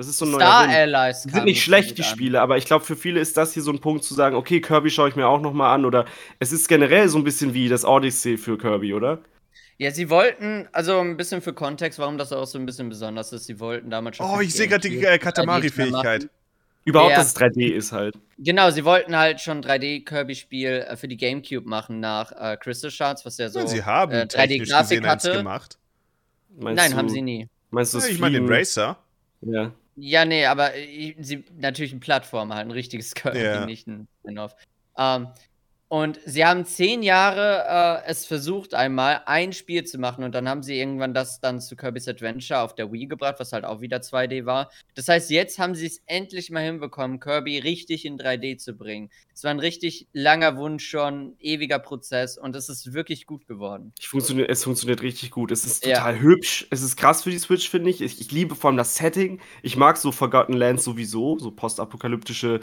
Das 0.00 0.08
ist 0.08 0.16
so 0.16 0.24
ein 0.24 0.32
Star 0.32 0.66
neuer 0.66 0.96
Allies. 0.96 1.24
Die 1.24 1.30
sind 1.30 1.44
nicht 1.44 1.62
schlecht, 1.62 1.98
die 1.98 2.02
Spiele, 2.02 2.40
aber 2.40 2.56
ich 2.56 2.64
glaube, 2.64 2.86
für 2.86 2.96
viele 2.96 3.20
ist 3.20 3.36
das 3.36 3.52
hier 3.52 3.62
so 3.62 3.70
ein 3.70 3.80
Punkt 3.80 4.02
zu 4.02 4.14
sagen, 4.14 4.34
okay, 4.34 4.62
Kirby 4.62 4.88
schaue 4.88 5.10
ich 5.10 5.14
mir 5.14 5.26
auch 5.26 5.42
nochmal 5.42 5.74
an. 5.74 5.84
Oder 5.84 6.06
es 6.38 6.52
ist 6.52 6.68
generell 6.68 7.10
so 7.10 7.18
ein 7.18 7.24
bisschen 7.24 7.52
wie 7.52 7.68
das 7.68 7.84
Odyssey 7.84 8.38
für 8.38 8.56
Kirby, 8.56 8.94
oder? 8.94 9.18
Ja, 9.76 9.90
sie 9.90 10.08
wollten, 10.08 10.66
also 10.72 11.00
ein 11.00 11.18
bisschen 11.18 11.42
für 11.42 11.52
Kontext, 11.52 11.98
warum 11.98 12.16
das 12.16 12.32
auch 12.32 12.46
so 12.46 12.58
ein 12.58 12.64
bisschen 12.64 12.88
besonders 12.88 13.30
ist, 13.34 13.44
sie 13.44 13.60
wollten 13.60 13.90
damals 13.90 14.16
schon. 14.16 14.24
Oh, 14.24 14.40
ich 14.40 14.54
sehe 14.54 14.68
gerade 14.68 14.88
die 14.88 15.04
äh, 15.04 15.18
Katamari-Fähigkeit. 15.18 16.30
Überhaupt, 16.86 17.10
ja. 17.10 17.18
dass 17.18 17.26
es 17.26 17.36
3D 17.36 17.70
ist 17.70 17.92
halt. 17.92 18.14
Genau, 18.38 18.70
sie 18.70 18.86
wollten 18.86 19.14
halt 19.14 19.42
schon 19.42 19.62
3D-Kirby-Spiel 19.62 20.86
äh, 20.88 20.96
für 20.96 21.08
die 21.08 21.18
Gamecube 21.18 21.68
machen 21.68 22.00
nach 22.00 22.32
äh, 22.32 22.56
Crystal 22.56 22.90
Shards, 22.90 23.26
was 23.26 23.36
ja 23.36 23.50
so 23.50 23.58
ja, 23.58 23.66
sie 23.66 23.84
haben 23.84 24.12
äh, 24.12 24.22
3D-Grafik 24.22 25.06
hatte. 25.06 25.32
Gemacht. 25.32 25.76
Meinst 26.58 26.82
Nein, 26.82 26.92
du, 26.92 26.96
haben 26.96 27.08
sie 27.10 27.20
nie. 27.20 27.48
Meinst 27.68 27.92
du 27.92 27.98
ja, 27.98 28.06
ich 28.06 28.18
meine 28.18 28.40
den 28.40 28.50
Racer? 28.50 28.96
Ja. 29.42 29.72
Ja, 29.96 30.24
nee, 30.24 30.46
aber 30.46 30.74
äh, 30.74 31.14
sie, 31.20 31.44
natürlich 31.58 31.92
eine 31.92 32.00
Plattform, 32.00 32.54
halt 32.54 32.66
ein 32.66 32.70
richtiges 32.70 33.14
Kirby, 33.14 33.38
yeah. 33.38 33.66
nicht 33.66 33.86
ein 33.86 34.08
Spin-off. 34.20 34.54
Ähm, 34.96 35.28
und 35.92 36.20
sie 36.24 36.46
haben 36.46 36.64
zehn 36.66 37.02
Jahre 37.02 38.04
äh, 38.06 38.08
es 38.08 38.24
versucht, 38.24 38.74
einmal 38.74 39.22
ein 39.26 39.52
Spiel 39.52 39.82
zu 39.82 39.98
machen 39.98 40.22
und 40.22 40.36
dann 40.36 40.48
haben 40.48 40.62
sie 40.62 40.78
irgendwann 40.78 41.14
das 41.14 41.40
dann 41.40 41.60
zu 41.60 41.74
Kirby's 41.74 42.06
Adventure 42.06 42.60
auf 42.60 42.76
der 42.76 42.92
Wii 42.92 43.06
gebracht, 43.06 43.40
was 43.40 43.52
halt 43.52 43.64
auch 43.64 43.80
wieder 43.80 43.96
2D 43.96 44.46
war. 44.46 44.70
Das 44.94 45.08
heißt, 45.08 45.30
jetzt 45.30 45.58
haben 45.58 45.74
sie 45.74 45.86
es 45.86 46.00
endlich 46.06 46.52
mal 46.52 46.62
hinbekommen, 46.62 47.18
Kirby 47.18 47.58
richtig 47.58 48.04
in 48.04 48.20
3D 48.20 48.58
zu 48.58 48.74
bringen. 48.74 49.10
Es 49.34 49.42
war 49.42 49.50
ein 49.50 49.58
richtig 49.58 50.06
langer 50.12 50.56
Wunsch 50.56 50.88
schon, 50.88 51.34
ewiger 51.40 51.80
Prozess 51.80 52.38
und 52.38 52.54
es 52.54 52.68
ist 52.68 52.92
wirklich 52.92 53.26
gut 53.26 53.48
geworden. 53.48 53.92
Funktioniert, 54.00 54.48
es 54.48 54.62
funktioniert 54.62 55.02
richtig 55.02 55.32
gut. 55.32 55.50
Es 55.50 55.64
ist 55.64 55.82
total 55.82 56.14
ja. 56.14 56.20
hübsch. 56.20 56.68
Es 56.70 56.82
ist 56.82 56.98
krass 56.98 57.24
für 57.24 57.30
die 57.30 57.38
Switch, 57.40 57.68
finde 57.68 57.90
ich. 57.90 58.00
ich. 58.00 58.20
ich. 58.20 58.30
liebe 58.30 58.54
vor 58.54 58.68
allem 58.70 58.76
das 58.76 58.94
Setting. 58.94 59.40
Ich 59.64 59.76
mag 59.76 59.96
so 59.96 60.12
Forgotten 60.12 60.52
Lands 60.52 60.84
sowieso, 60.84 61.36
so 61.40 61.50
postapokalyptische 61.50 62.60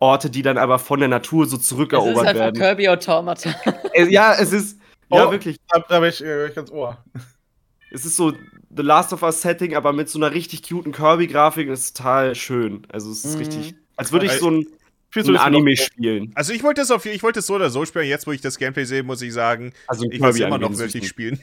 Orte, 0.00 0.30
die 0.30 0.42
dann 0.42 0.58
aber 0.58 0.78
von 0.78 0.98
der 0.98 1.08
Natur 1.08 1.46
so 1.46 1.58
zurückerobert 1.58 2.16
werden. 2.16 2.26
Es 2.26 2.32
ist 2.32 2.40
halt 2.40 2.56
werden. 2.56 2.76
Kirby 2.76 2.88
Automata. 2.88 3.54
ja, 4.08 4.34
es 4.34 4.52
ist. 4.52 4.80
Oh, 5.10 5.16
ja, 5.16 5.30
wirklich. 5.30 5.58
Da, 5.68 5.84
da 5.86 6.00
bin 6.00 6.08
ich, 6.08 6.24
äh, 6.24 6.48
ich 6.48 6.54
ganz 6.54 6.70
Ohr. 6.70 6.98
Es 7.92 8.04
ist 8.04 8.14
so 8.14 8.30
The 8.72 8.82
Last 8.82 9.12
of 9.12 9.24
Us 9.24 9.42
Setting, 9.42 9.74
aber 9.74 9.92
mit 9.92 10.08
so 10.08 10.16
einer 10.16 10.32
richtig 10.32 10.62
cuten 10.62 10.92
Kirby-Grafik. 10.92 11.66
Das 11.66 11.80
ist 11.80 11.96
total 11.96 12.36
schön. 12.36 12.86
Also, 12.92 13.10
es 13.10 13.24
ist 13.24 13.32
mhm. 13.34 13.38
richtig. 13.40 13.74
Als 13.96 14.12
würde 14.12 14.26
ich 14.26 14.32
so 14.34 14.48
ein, 14.48 14.64
ein 15.16 15.36
Anime 15.36 15.76
spielen. 15.76 16.30
Also, 16.36 16.52
ich 16.52 16.62
wollte 16.62 16.82
das 16.82 16.92
auf, 16.92 17.04
ich 17.04 17.24
wollte 17.24 17.40
es 17.40 17.48
so 17.48 17.56
oder 17.56 17.68
so 17.68 17.84
spielen. 17.84 18.06
Jetzt, 18.06 18.28
wo 18.28 18.32
ich 18.32 18.40
das 18.40 18.58
Gameplay 18.58 18.84
sehe, 18.84 19.02
muss 19.02 19.22
ich 19.22 19.32
sagen, 19.32 19.72
also 19.88 20.08
ich 20.08 20.20
will 20.20 20.30
es 20.30 20.38
immer 20.38 20.58
noch 20.58 20.78
wirklich 20.78 21.08
spielen. 21.08 21.40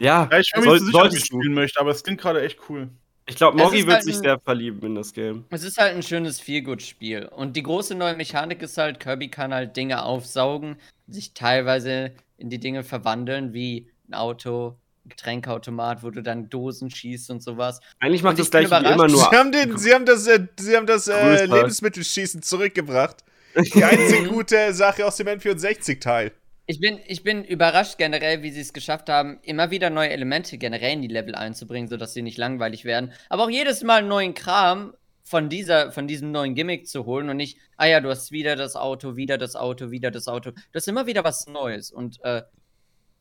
ja, 0.00 0.28
ja, 0.32 0.38
ich 0.40 0.50
bin 0.52 0.64
mir 0.64 0.72
nicht 0.72 0.86
sicher, 0.86 1.04
ob 1.04 1.14
ich 1.14 1.24
spielen 1.24 1.54
möchte, 1.54 1.78
aber 1.78 1.92
es 1.92 2.02
klingt 2.02 2.20
gerade 2.20 2.42
echt 2.42 2.58
cool. 2.68 2.88
Ich 3.28 3.36
glaube, 3.36 3.58
Moggi 3.58 3.86
wird 3.86 3.96
halt 3.96 4.04
sich 4.04 4.16
sehr 4.16 4.40
verlieben 4.40 4.82
in 4.86 4.94
das 4.94 5.12
Game. 5.12 5.44
Es 5.50 5.62
ist 5.62 5.76
halt 5.76 5.94
ein 5.94 6.02
schönes 6.02 6.40
Feelgood-Spiel. 6.40 7.26
Und 7.26 7.56
die 7.56 7.62
große 7.62 7.94
neue 7.94 8.16
Mechanik 8.16 8.62
ist 8.62 8.78
halt, 8.78 9.00
Kirby 9.00 9.28
kann 9.28 9.52
halt 9.52 9.76
Dinge 9.76 10.02
aufsaugen, 10.02 10.76
sich 11.06 11.34
teilweise 11.34 12.12
in 12.38 12.48
die 12.48 12.58
Dinge 12.58 12.84
verwandeln, 12.84 13.52
wie 13.52 13.90
ein 14.08 14.14
Auto, 14.14 14.78
ein 15.04 15.10
Getränkeautomat, 15.10 16.02
wo 16.02 16.10
du 16.10 16.22
dann 16.22 16.48
Dosen 16.48 16.90
schießt 16.90 17.30
und 17.30 17.42
sowas. 17.42 17.80
Eigentlich 18.00 18.22
macht 18.22 18.38
das 18.38 18.50
gleich 18.50 18.64
immer 18.64 19.08
nur. 19.08 19.08
Sie 19.08 19.36
haben, 19.36 19.52
den, 19.52 19.76
sie 19.76 19.92
haben 19.92 20.06
das, 20.06 20.26
äh, 20.26 20.46
sie 20.58 20.74
haben 20.74 20.86
das 20.86 21.06
äh, 21.08 21.44
Lebensmittelschießen 21.44 22.40
zurückgebracht. 22.40 23.24
Die 23.74 23.84
einzige 23.84 24.28
gute 24.28 24.72
Sache 24.72 25.04
aus 25.04 25.16
dem 25.16 25.26
N64-Teil. 25.26 26.32
Ich 26.70 26.80
bin, 26.80 27.00
ich 27.06 27.22
bin 27.22 27.44
überrascht 27.44 27.96
generell, 27.96 28.42
wie 28.42 28.50
sie 28.50 28.60
es 28.60 28.74
geschafft 28.74 29.08
haben, 29.08 29.38
immer 29.42 29.70
wieder 29.70 29.88
neue 29.88 30.10
Elemente 30.10 30.58
generell 30.58 30.92
in 30.92 31.00
die 31.00 31.08
Level 31.08 31.34
einzubringen, 31.34 31.88
sodass 31.88 32.12
sie 32.12 32.20
nicht 32.20 32.36
langweilig 32.36 32.84
werden. 32.84 33.10
Aber 33.30 33.44
auch 33.44 33.50
jedes 33.50 33.82
Mal 33.82 34.02
neuen 34.02 34.34
Kram 34.34 34.92
von, 35.24 35.48
dieser, 35.48 35.92
von 35.92 36.06
diesem 36.06 36.30
neuen 36.30 36.54
Gimmick 36.54 36.86
zu 36.86 37.06
holen 37.06 37.30
und 37.30 37.38
nicht, 37.38 37.56
ah 37.78 37.86
ja, 37.86 38.02
du 38.02 38.10
hast 38.10 38.32
wieder 38.32 38.54
das 38.54 38.76
Auto, 38.76 39.16
wieder 39.16 39.38
das 39.38 39.56
Auto, 39.56 39.90
wieder 39.90 40.10
das 40.10 40.28
Auto. 40.28 40.50
Du 40.50 40.60
hast 40.74 40.86
immer 40.88 41.06
wieder 41.06 41.24
was 41.24 41.46
Neues. 41.46 41.90
Und 41.90 42.22
äh, 42.22 42.42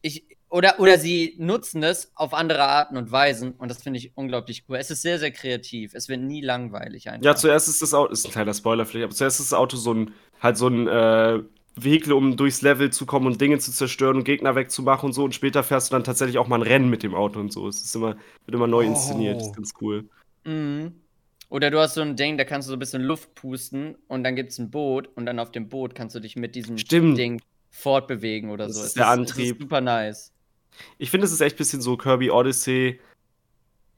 ich, 0.01 0.25
oder, 0.49 0.81
oder 0.81 0.97
sie 0.97 1.35
nutzen 1.37 1.83
es 1.83 2.11
auf 2.15 2.33
andere 2.33 2.63
Arten 2.63 2.97
und 2.97 3.13
Weisen 3.13 3.53
und 3.53 3.69
das 3.71 3.81
finde 3.81 3.99
ich 3.99 4.11
unglaublich 4.15 4.65
cool. 4.67 4.75
Es 4.75 4.91
ist 4.91 5.01
sehr, 5.01 5.19
sehr 5.19 5.31
kreativ. 5.31 5.93
Es 5.93 6.09
wird 6.09 6.19
nie 6.19 6.41
langweilig 6.41 7.09
einfach. 7.09 7.23
Ja, 7.23 7.33
zuerst 7.33 7.69
ist 7.69 7.81
das 7.81 7.93
Auto, 7.93 8.11
ist 8.11 8.25
ein 8.25 8.31
kleiner 8.33 8.53
Spoiler 8.53 8.85
vielleicht, 8.85 9.05
aber 9.05 9.15
zuerst 9.15 9.39
ist 9.39 9.53
das 9.53 9.57
Auto 9.57 9.77
so 9.77 9.93
ein, 9.93 10.13
halt 10.41 10.57
so 10.57 10.67
ein, 10.67 10.87
äh, 10.89 11.43
Vehikel, 11.83 12.13
um 12.13 12.37
durchs 12.37 12.61
Level 12.61 12.91
zu 12.91 13.05
kommen 13.05 13.27
und 13.27 13.39
Dinge 13.39 13.59
zu 13.59 13.71
zerstören 13.71 14.17
und 14.17 14.23
Gegner 14.23 14.55
wegzumachen 14.55 15.07
und 15.07 15.13
so. 15.13 15.23
Und 15.23 15.35
später 15.35 15.63
fährst 15.63 15.89
du 15.89 15.95
dann 15.95 16.03
tatsächlich 16.03 16.37
auch 16.37 16.47
mal 16.47 16.57
ein 16.57 16.63
Rennen 16.63 16.89
mit 16.89 17.03
dem 17.03 17.15
Auto 17.15 17.39
und 17.39 17.51
so. 17.51 17.67
Es 17.67 17.81
ist 17.81 17.95
immer, 17.95 18.17
wird 18.45 18.55
immer 18.55 18.67
neu 18.67 18.85
inszeniert. 18.85 19.35
Oh. 19.35 19.39
Das 19.39 19.47
ist 19.47 19.55
ganz 19.55 19.73
cool. 19.81 20.09
Mhm. 20.43 20.93
Oder 21.49 21.71
du 21.71 21.79
hast 21.79 21.93
so 21.93 22.01
ein 22.01 22.15
Ding, 22.15 22.37
da 22.37 22.43
kannst 22.43 22.67
du 22.67 22.71
so 22.71 22.75
ein 22.75 22.79
bisschen 22.79 23.01
Luft 23.01 23.33
pusten 23.35 23.95
und 24.07 24.23
dann 24.23 24.35
gibt 24.35 24.51
es 24.51 24.59
ein 24.59 24.69
Boot 24.69 25.09
und 25.15 25.25
dann 25.25 25.39
auf 25.39 25.51
dem 25.51 25.69
Boot 25.69 25.95
kannst 25.95 26.15
du 26.15 26.19
dich 26.19 26.35
mit 26.35 26.55
diesem 26.55 26.77
Stimmt. 26.77 27.17
Ding 27.17 27.41
fortbewegen 27.69 28.49
oder 28.49 28.67
das 28.67 28.75
so. 28.75 28.81
Ist 28.81 28.87
es 28.87 28.93
der 28.95 29.03
ist, 29.03 29.09
Antrieb. 29.09 29.53
Ist 29.53 29.61
super 29.61 29.81
nice. 29.81 30.33
Ich 30.97 31.09
finde, 31.09 31.25
es 31.25 31.31
ist 31.31 31.41
echt 31.41 31.55
ein 31.55 31.59
bisschen 31.59 31.81
so 31.81 31.95
Kirby 31.95 32.31
Odyssey 32.31 32.99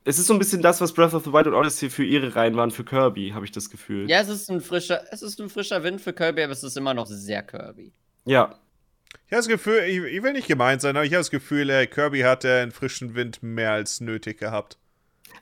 es 0.06 0.18
ist 0.18 0.28
so 0.28 0.34
ein 0.34 0.40
bisschen 0.40 0.62
das, 0.62 0.80
was 0.82 0.94
Breath 0.94 1.14
of 1.14 1.26
the 1.26 1.34
Wild 1.34 1.48
und 1.48 1.54
Odyssey 1.54 1.90
für 1.90 2.04
ihre 2.04 2.36
Reihen 2.36 2.56
waren 2.56 2.72
für 2.72 2.84
Kirby, 2.84 3.32
habe 3.34 3.46
ich 3.46 3.52
das 3.52 3.70
Gefühl. 3.70 4.10
Ja, 4.10 4.22
es 4.22 4.30
ist 4.30 4.50
ein 4.50 4.62
frischer, 4.62 5.04
es 5.12 5.22
ist 5.22 5.40
ein 5.40 5.50
frischer 5.50 5.84
Wind 5.84 6.02
für 6.02 6.14
Kirby, 6.14 6.44
aber 6.44 6.54
es 6.54 6.64
ist 6.64 6.78
immer 6.78 6.94
noch 6.94 7.06
sehr 7.06 7.44
Kirby. 7.44 7.92
Ja. 8.26 8.56
Ich 9.28 9.34
habe 9.34 9.40
das 9.40 9.48
Gefühl, 9.48 9.84
ich, 9.88 9.98
ich, 9.98 10.24
will 10.24 10.34
nicht 10.34 10.48
gemeint 10.48 10.82
sein, 10.82 10.96
aber 10.96 11.06
ich 11.06 11.12
habe 11.12 11.20
das 11.20 11.32
Gefühl, 11.32 11.70
äh, 11.70 11.88
Kirby 11.88 12.22
hat 12.22 12.46
äh, 12.46 12.62
einen 12.62 12.72
frischen 12.72 13.16
Wind 13.16 13.44
mehr 13.44 13.72
als 13.72 14.02
nötig 14.02 14.40
gehabt. 14.40 14.78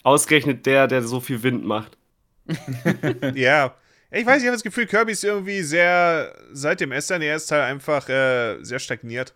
Ausgerechnet 0.03 0.65
der, 0.65 0.87
der 0.87 1.03
so 1.03 1.19
viel 1.19 1.43
Wind 1.43 1.65
macht. 1.65 1.97
ja. 3.35 3.75
Ich 4.09 4.25
weiß, 4.25 4.41
ich 4.41 4.47
habe 4.47 4.55
das 4.55 4.63
Gefühl, 4.63 4.87
Kirby 4.87 5.11
ist 5.11 5.23
irgendwie 5.23 5.61
sehr, 5.63 6.33
seit 6.51 6.79
dem 6.79 6.91
SNES-Teil 6.91 7.61
einfach 7.61 8.07
äh, 8.07 8.63
sehr 8.63 8.79
stagniert. 8.79 9.33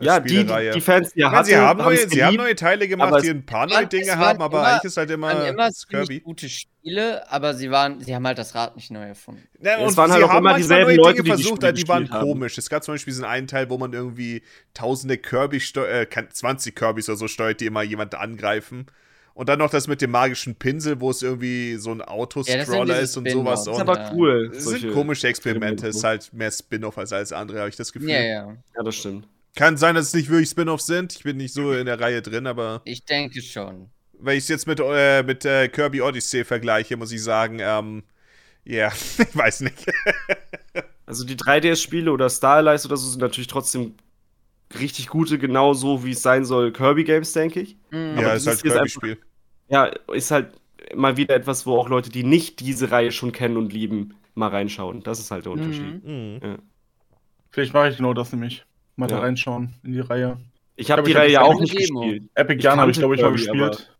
Ja, 0.00 0.20
die, 0.20 0.46
die 0.74 0.80
Fans, 0.80 1.12
die 1.12 1.22
hatte, 1.22 1.48
sie, 1.48 1.56
haben 1.56 1.78
neue, 1.78 2.08
sie 2.08 2.24
haben 2.24 2.36
neue 2.36 2.54
Teile 2.54 2.88
gemacht, 2.88 3.22
die 3.22 3.28
ein 3.28 3.44
paar 3.44 3.66
neue 3.66 3.86
Dinge 3.86 4.16
haben, 4.16 4.40
aber 4.40 4.60
immer, 4.60 4.66
eigentlich 4.68 4.84
ist 4.84 4.96
halt 4.96 5.10
immer, 5.10 5.46
immer 5.46 5.68
Kirby. 5.88 6.20
gute 6.20 6.48
Spiele, 6.48 7.30
aber 7.30 7.52
sie 7.52 7.70
waren, 7.70 8.00
sie 8.00 8.14
haben 8.14 8.26
halt 8.26 8.38
das 8.38 8.54
Rad 8.54 8.74
nicht 8.74 8.90
neu 8.90 9.02
erfunden. 9.02 9.46
Ja, 9.60 9.78
und 9.78 9.90
es 9.90 9.96
waren 9.98 10.10
halt 10.10 10.24
auch 10.24 10.34
immer 10.34 10.54
dieselben 10.54 10.96
Leute, 10.96 11.22
Dinge 11.22 11.24
die 11.24 11.30
versucht, 11.30 11.62
die, 11.62 11.72
die 11.74 11.88
waren 11.88 12.10
haben. 12.10 12.26
komisch. 12.26 12.56
Es 12.56 12.70
gab 12.70 12.82
zum 12.82 12.94
Beispiel 12.94 13.12
diesen 13.12 13.26
einen 13.26 13.46
Teil, 13.46 13.68
wo 13.68 13.76
man 13.76 13.92
irgendwie 13.92 14.42
tausende 14.72 15.18
Kirby, 15.18 15.58
äh, 15.58 16.06
20 16.08 16.74
Kirbys 16.74 17.10
oder 17.10 17.18
so 17.18 17.28
steuert, 17.28 17.60
die 17.60 17.66
immer 17.66 17.82
jemanden 17.82 18.16
angreifen. 18.16 18.86
Und 19.34 19.48
dann 19.50 19.58
noch 19.58 19.70
das 19.70 19.88
mit 19.88 20.00
dem 20.00 20.10
magischen 20.10 20.54
Pinsel, 20.54 21.00
wo 21.00 21.10
es 21.10 21.22
irgendwie 21.22 21.76
so 21.76 21.90
ein 21.90 22.00
Autoscroller 22.02 22.96
ja, 22.96 23.00
ist 23.00 23.16
und 23.16 23.30
sowas. 23.30 23.64
Das 23.64 23.76
ist 23.76 23.80
aber 23.80 24.10
cool. 24.14 24.50
Das 24.52 24.64
sind 24.64 24.92
komische 24.92 25.28
Experimente. 25.28 25.88
Es 25.88 25.96
ist 25.96 26.04
halt 26.04 26.32
mehr 26.32 26.50
Spin-off 26.50 26.96
als 26.96 27.12
alles 27.12 27.32
andere, 27.32 27.60
habe 27.60 27.68
ich 27.68 27.76
das 27.76 27.92
Gefühl. 27.92 28.10
Ja, 28.10 28.20
ja. 28.22 28.56
Ja, 28.76 28.82
das 28.82 28.96
stimmt. 28.96 29.26
Kann 29.54 29.76
sein, 29.76 29.94
dass 29.94 30.06
es 30.08 30.14
nicht 30.14 30.30
wirklich 30.30 30.48
Spin-offs 30.48 30.86
sind. 30.86 31.14
Ich 31.14 31.24
bin 31.24 31.36
nicht 31.36 31.52
so 31.52 31.72
in 31.72 31.86
der 31.86 32.00
Reihe 32.00 32.22
drin, 32.22 32.46
aber. 32.46 32.80
Ich 32.84 33.04
denke 33.04 33.42
schon. 33.42 33.90
Wenn 34.18 34.36
ich 34.36 34.44
es 34.44 34.48
jetzt 34.48 34.66
mit, 34.66 34.80
äh, 34.80 35.22
mit 35.22 35.44
äh, 35.44 35.68
Kirby 35.68 36.00
Odyssey 36.00 36.44
vergleiche, 36.44 36.96
muss 36.96 37.12
ich 37.12 37.22
sagen, 37.22 37.58
ähm, 37.60 38.04
ja, 38.64 38.74
yeah, 38.74 38.92
ich 39.18 39.36
weiß 39.36 39.60
nicht. 39.62 39.86
also 41.06 41.24
die 41.24 41.36
3DS-Spiele 41.36 42.10
oder 42.10 42.30
Star 42.30 42.56
Allies 42.56 42.86
oder 42.86 42.96
so 42.96 43.08
sind 43.08 43.20
natürlich 43.20 43.48
trotzdem 43.48 43.94
richtig 44.78 45.08
gute, 45.08 45.38
genauso 45.38 46.04
wie 46.04 46.12
es 46.12 46.22
sein 46.22 46.44
soll, 46.44 46.72
Kirby-Games, 46.72 47.32
denke 47.32 47.60
ich. 47.60 47.76
Mhm. 47.90 48.18
Ja, 48.18 48.32
ist 48.32 48.46
halt 48.46 48.62
Kirby-Spiel. 48.62 49.18
Ja, 49.68 49.86
ist 50.12 50.30
halt 50.30 50.54
mal 50.94 51.16
wieder 51.16 51.34
etwas, 51.34 51.66
wo 51.66 51.76
auch 51.76 51.88
Leute, 51.88 52.10
die 52.10 52.24
nicht 52.24 52.60
diese 52.60 52.90
Reihe 52.90 53.12
schon 53.12 53.32
kennen 53.32 53.56
und 53.56 53.72
lieben, 53.72 54.14
mal 54.34 54.48
reinschauen. 54.48 55.02
Das 55.02 55.18
ist 55.18 55.30
halt 55.30 55.44
der 55.44 55.52
Unterschied. 55.52 56.04
Mhm. 56.04 56.40
Ja. 56.42 56.56
Vielleicht 57.50 57.74
mache 57.74 57.90
ich 57.90 57.96
genau 57.96 58.14
das 58.14 58.32
nämlich. 58.32 58.64
Mal 58.96 59.10
ja. 59.10 59.16
da 59.16 59.22
reinschauen 59.22 59.74
in 59.82 59.92
die 59.92 60.00
Reihe. 60.00 60.38
Ich 60.76 60.90
habe 60.90 61.02
die 61.02 61.12
Reihe 61.12 61.30
ja 61.30 61.42
auch 61.42 61.60
nicht 61.60 61.78
Demo. 61.78 62.00
gespielt. 62.00 62.30
Epic 62.34 62.62
Jan 62.62 62.80
habe 62.80 62.90
ich, 62.90 62.98
glaube 62.98 63.14
ich, 63.14 63.22
mal 63.22 63.32
gespielt. 63.32 63.90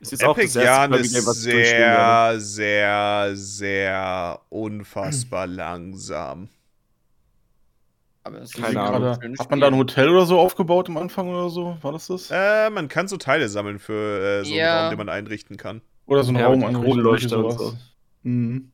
Epic 0.00 0.58
Jan 0.58 0.92
ist 0.92 1.12
sehr, 1.12 2.34
sehr, 2.38 3.30
sehr 3.34 4.40
unfassbar 4.50 5.46
langsam. 5.46 6.48
Aber 8.24 8.40
das 8.40 8.52
Keine 8.52 8.80
Ahnung. 8.80 9.38
Hat 9.38 9.50
man 9.50 9.60
da 9.60 9.66
ein 9.66 9.76
Hotel 9.76 10.08
oder 10.08 10.24
so 10.24 10.38
aufgebaut 10.38 10.88
am 10.88 10.96
Anfang 10.96 11.28
oder 11.28 11.50
so? 11.50 11.76
War 11.82 11.92
das 11.92 12.06
das? 12.06 12.30
Äh, 12.30 12.70
man 12.70 12.88
kann 12.88 13.06
so 13.06 13.18
Teile 13.18 13.50
sammeln 13.50 13.78
für 13.78 14.40
äh, 14.40 14.44
so 14.44 14.54
ja. 14.54 14.70
einen 14.70 14.80
Raum, 14.80 14.90
den 14.90 14.98
man 14.98 15.08
einrichten 15.10 15.58
kann. 15.58 15.82
Oder 16.06 16.24
so 16.24 16.30
einen 16.30 16.38
ja, 16.38 16.46
Raum 16.46 16.82
Kronleuchter 16.82 17.44
und 17.44 17.58
so. 17.58 17.74
Mhm. 18.22 18.72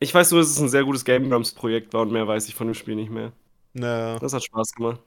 Ich 0.00 0.14
weiß 0.14 0.30
nur, 0.30 0.40
dass 0.40 0.50
es 0.50 0.60
ein 0.60 0.68
sehr 0.68 0.84
gutes 0.84 1.04
Game 1.04 1.28
Grumps 1.28 1.52
Projekt 1.52 1.92
war 1.92 2.02
und 2.02 2.12
mehr 2.12 2.26
weiß 2.26 2.48
ich 2.48 2.54
von 2.54 2.68
dem 2.68 2.74
Spiel 2.74 2.94
nicht 2.94 3.10
mehr. 3.10 3.32
Ja. 3.74 4.18
Das 4.18 4.32
hat 4.32 4.44
Spaß 4.44 4.72
gemacht. 4.72 5.00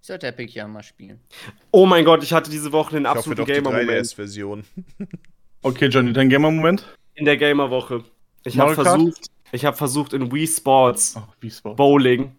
Ich 0.00 0.08
sollte 0.08 0.26
Epic 0.26 0.52
ja 0.52 0.66
mal 0.66 0.82
spielen. 0.82 1.20
Oh 1.70 1.86
mein 1.86 2.04
Gott, 2.04 2.24
ich 2.24 2.32
hatte 2.32 2.50
diese 2.50 2.72
Woche 2.72 2.94
den 2.96 3.06
absoluten 3.06 3.44
Gamer-Moment. 3.44 4.12
Version. 4.12 4.64
okay, 5.62 5.86
Johnny, 5.86 6.12
dein 6.12 6.28
Gamer-Moment? 6.28 6.96
In 7.14 7.24
der 7.24 7.36
Gamer-Woche. 7.36 8.02
Ich 8.44 8.58
habe 8.58 8.74
versucht, 8.74 9.30
ich 9.52 9.64
habe 9.64 9.76
versucht 9.76 10.12
in 10.12 10.32
Wii 10.32 10.48
Sports, 10.48 11.14
oh, 11.16 11.22
Wii 11.40 11.50
Sports 11.50 11.76
Bowling 11.76 12.34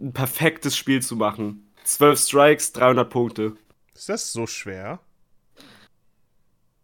ein 0.00 0.12
perfektes 0.12 0.76
Spiel 0.76 1.02
zu 1.02 1.16
machen. 1.16 1.72
12 1.84 2.18
Strikes, 2.18 2.72
300 2.72 3.08
Punkte. 3.08 3.56
Ist 3.94 4.08
das 4.08 4.32
so 4.32 4.46
schwer? 4.46 5.00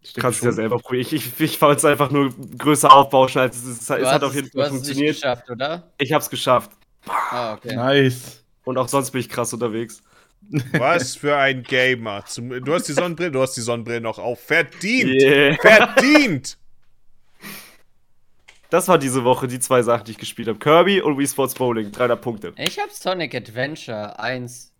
Ich 0.02 0.14
Kannst 0.14 0.40
du 0.40 0.46
ja 0.46 0.52
selber 0.52 0.78
probieren. 0.78 1.02
Ich, 1.02 1.12
ich, 1.12 1.40
ich 1.40 1.60
wollte 1.60 1.78
es 1.78 1.84
einfach 1.84 2.10
nur 2.10 2.32
größer 2.56 2.90
aufbauschen, 2.90 3.42
als 3.42 3.56
es, 3.56 3.82
es, 3.82 3.90
es 3.90 4.06
hat 4.06 4.22
auf 4.24 4.34
jeden 4.34 4.50
Fall 4.50 4.70
funktioniert. 4.70 5.22
Du 5.22 5.28
hast 5.28 5.40
es 5.40 5.46
geschafft, 5.46 5.50
oder? 5.50 5.92
Ich 5.98 6.12
hab's 6.12 6.30
geschafft. 6.30 6.70
Ah, 7.06 7.54
okay. 7.54 7.76
Nice. 7.76 8.44
Und 8.64 8.78
auch 8.78 8.88
sonst 8.88 9.10
bin 9.10 9.20
ich 9.20 9.28
krass 9.28 9.52
unterwegs. 9.52 10.02
Was 10.72 11.16
für 11.16 11.36
ein 11.36 11.62
Gamer. 11.62 12.24
Zum, 12.24 12.48
du 12.64 12.74
hast 12.74 12.88
die 12.88 12.92
Sonnenbrille, 12.92 13.30
du 13.30 13.42
hast 13.42 13.56
die 13.56 13.60
Sonnenbrille 13.60 14.00
noch 14.00 14.18
auf. 14.18 14.40
Verdient! 14.40 15.22
Yeah. 15.22 15.56
Verdient! 15.60 16.56
Das 18.70 18.86
war 18.88 18.98
diese 18.98 19.24
Woche 19.24 19.48
die 19.48 19.58
zwei 19.58 19.82
Sachen, 19.82 20.04
die 20.04 20.12
ich 20.12 20.18
gespielt 20.18 20.48
habe. 20.48 20.58
Kirby 20.58 21.00
und 21.00 21.18
Wii 21.18 21.26
Sports 21.26 21.54
Bowling. 21.54 21.90
300 21.90 22.20
Punkte. 22.20 22.52
Ich 22.56 22.78
habe 22.78 22.90
Sonic 22.92 23.34
Adventure 23.34 24.18
1 24.18 24.72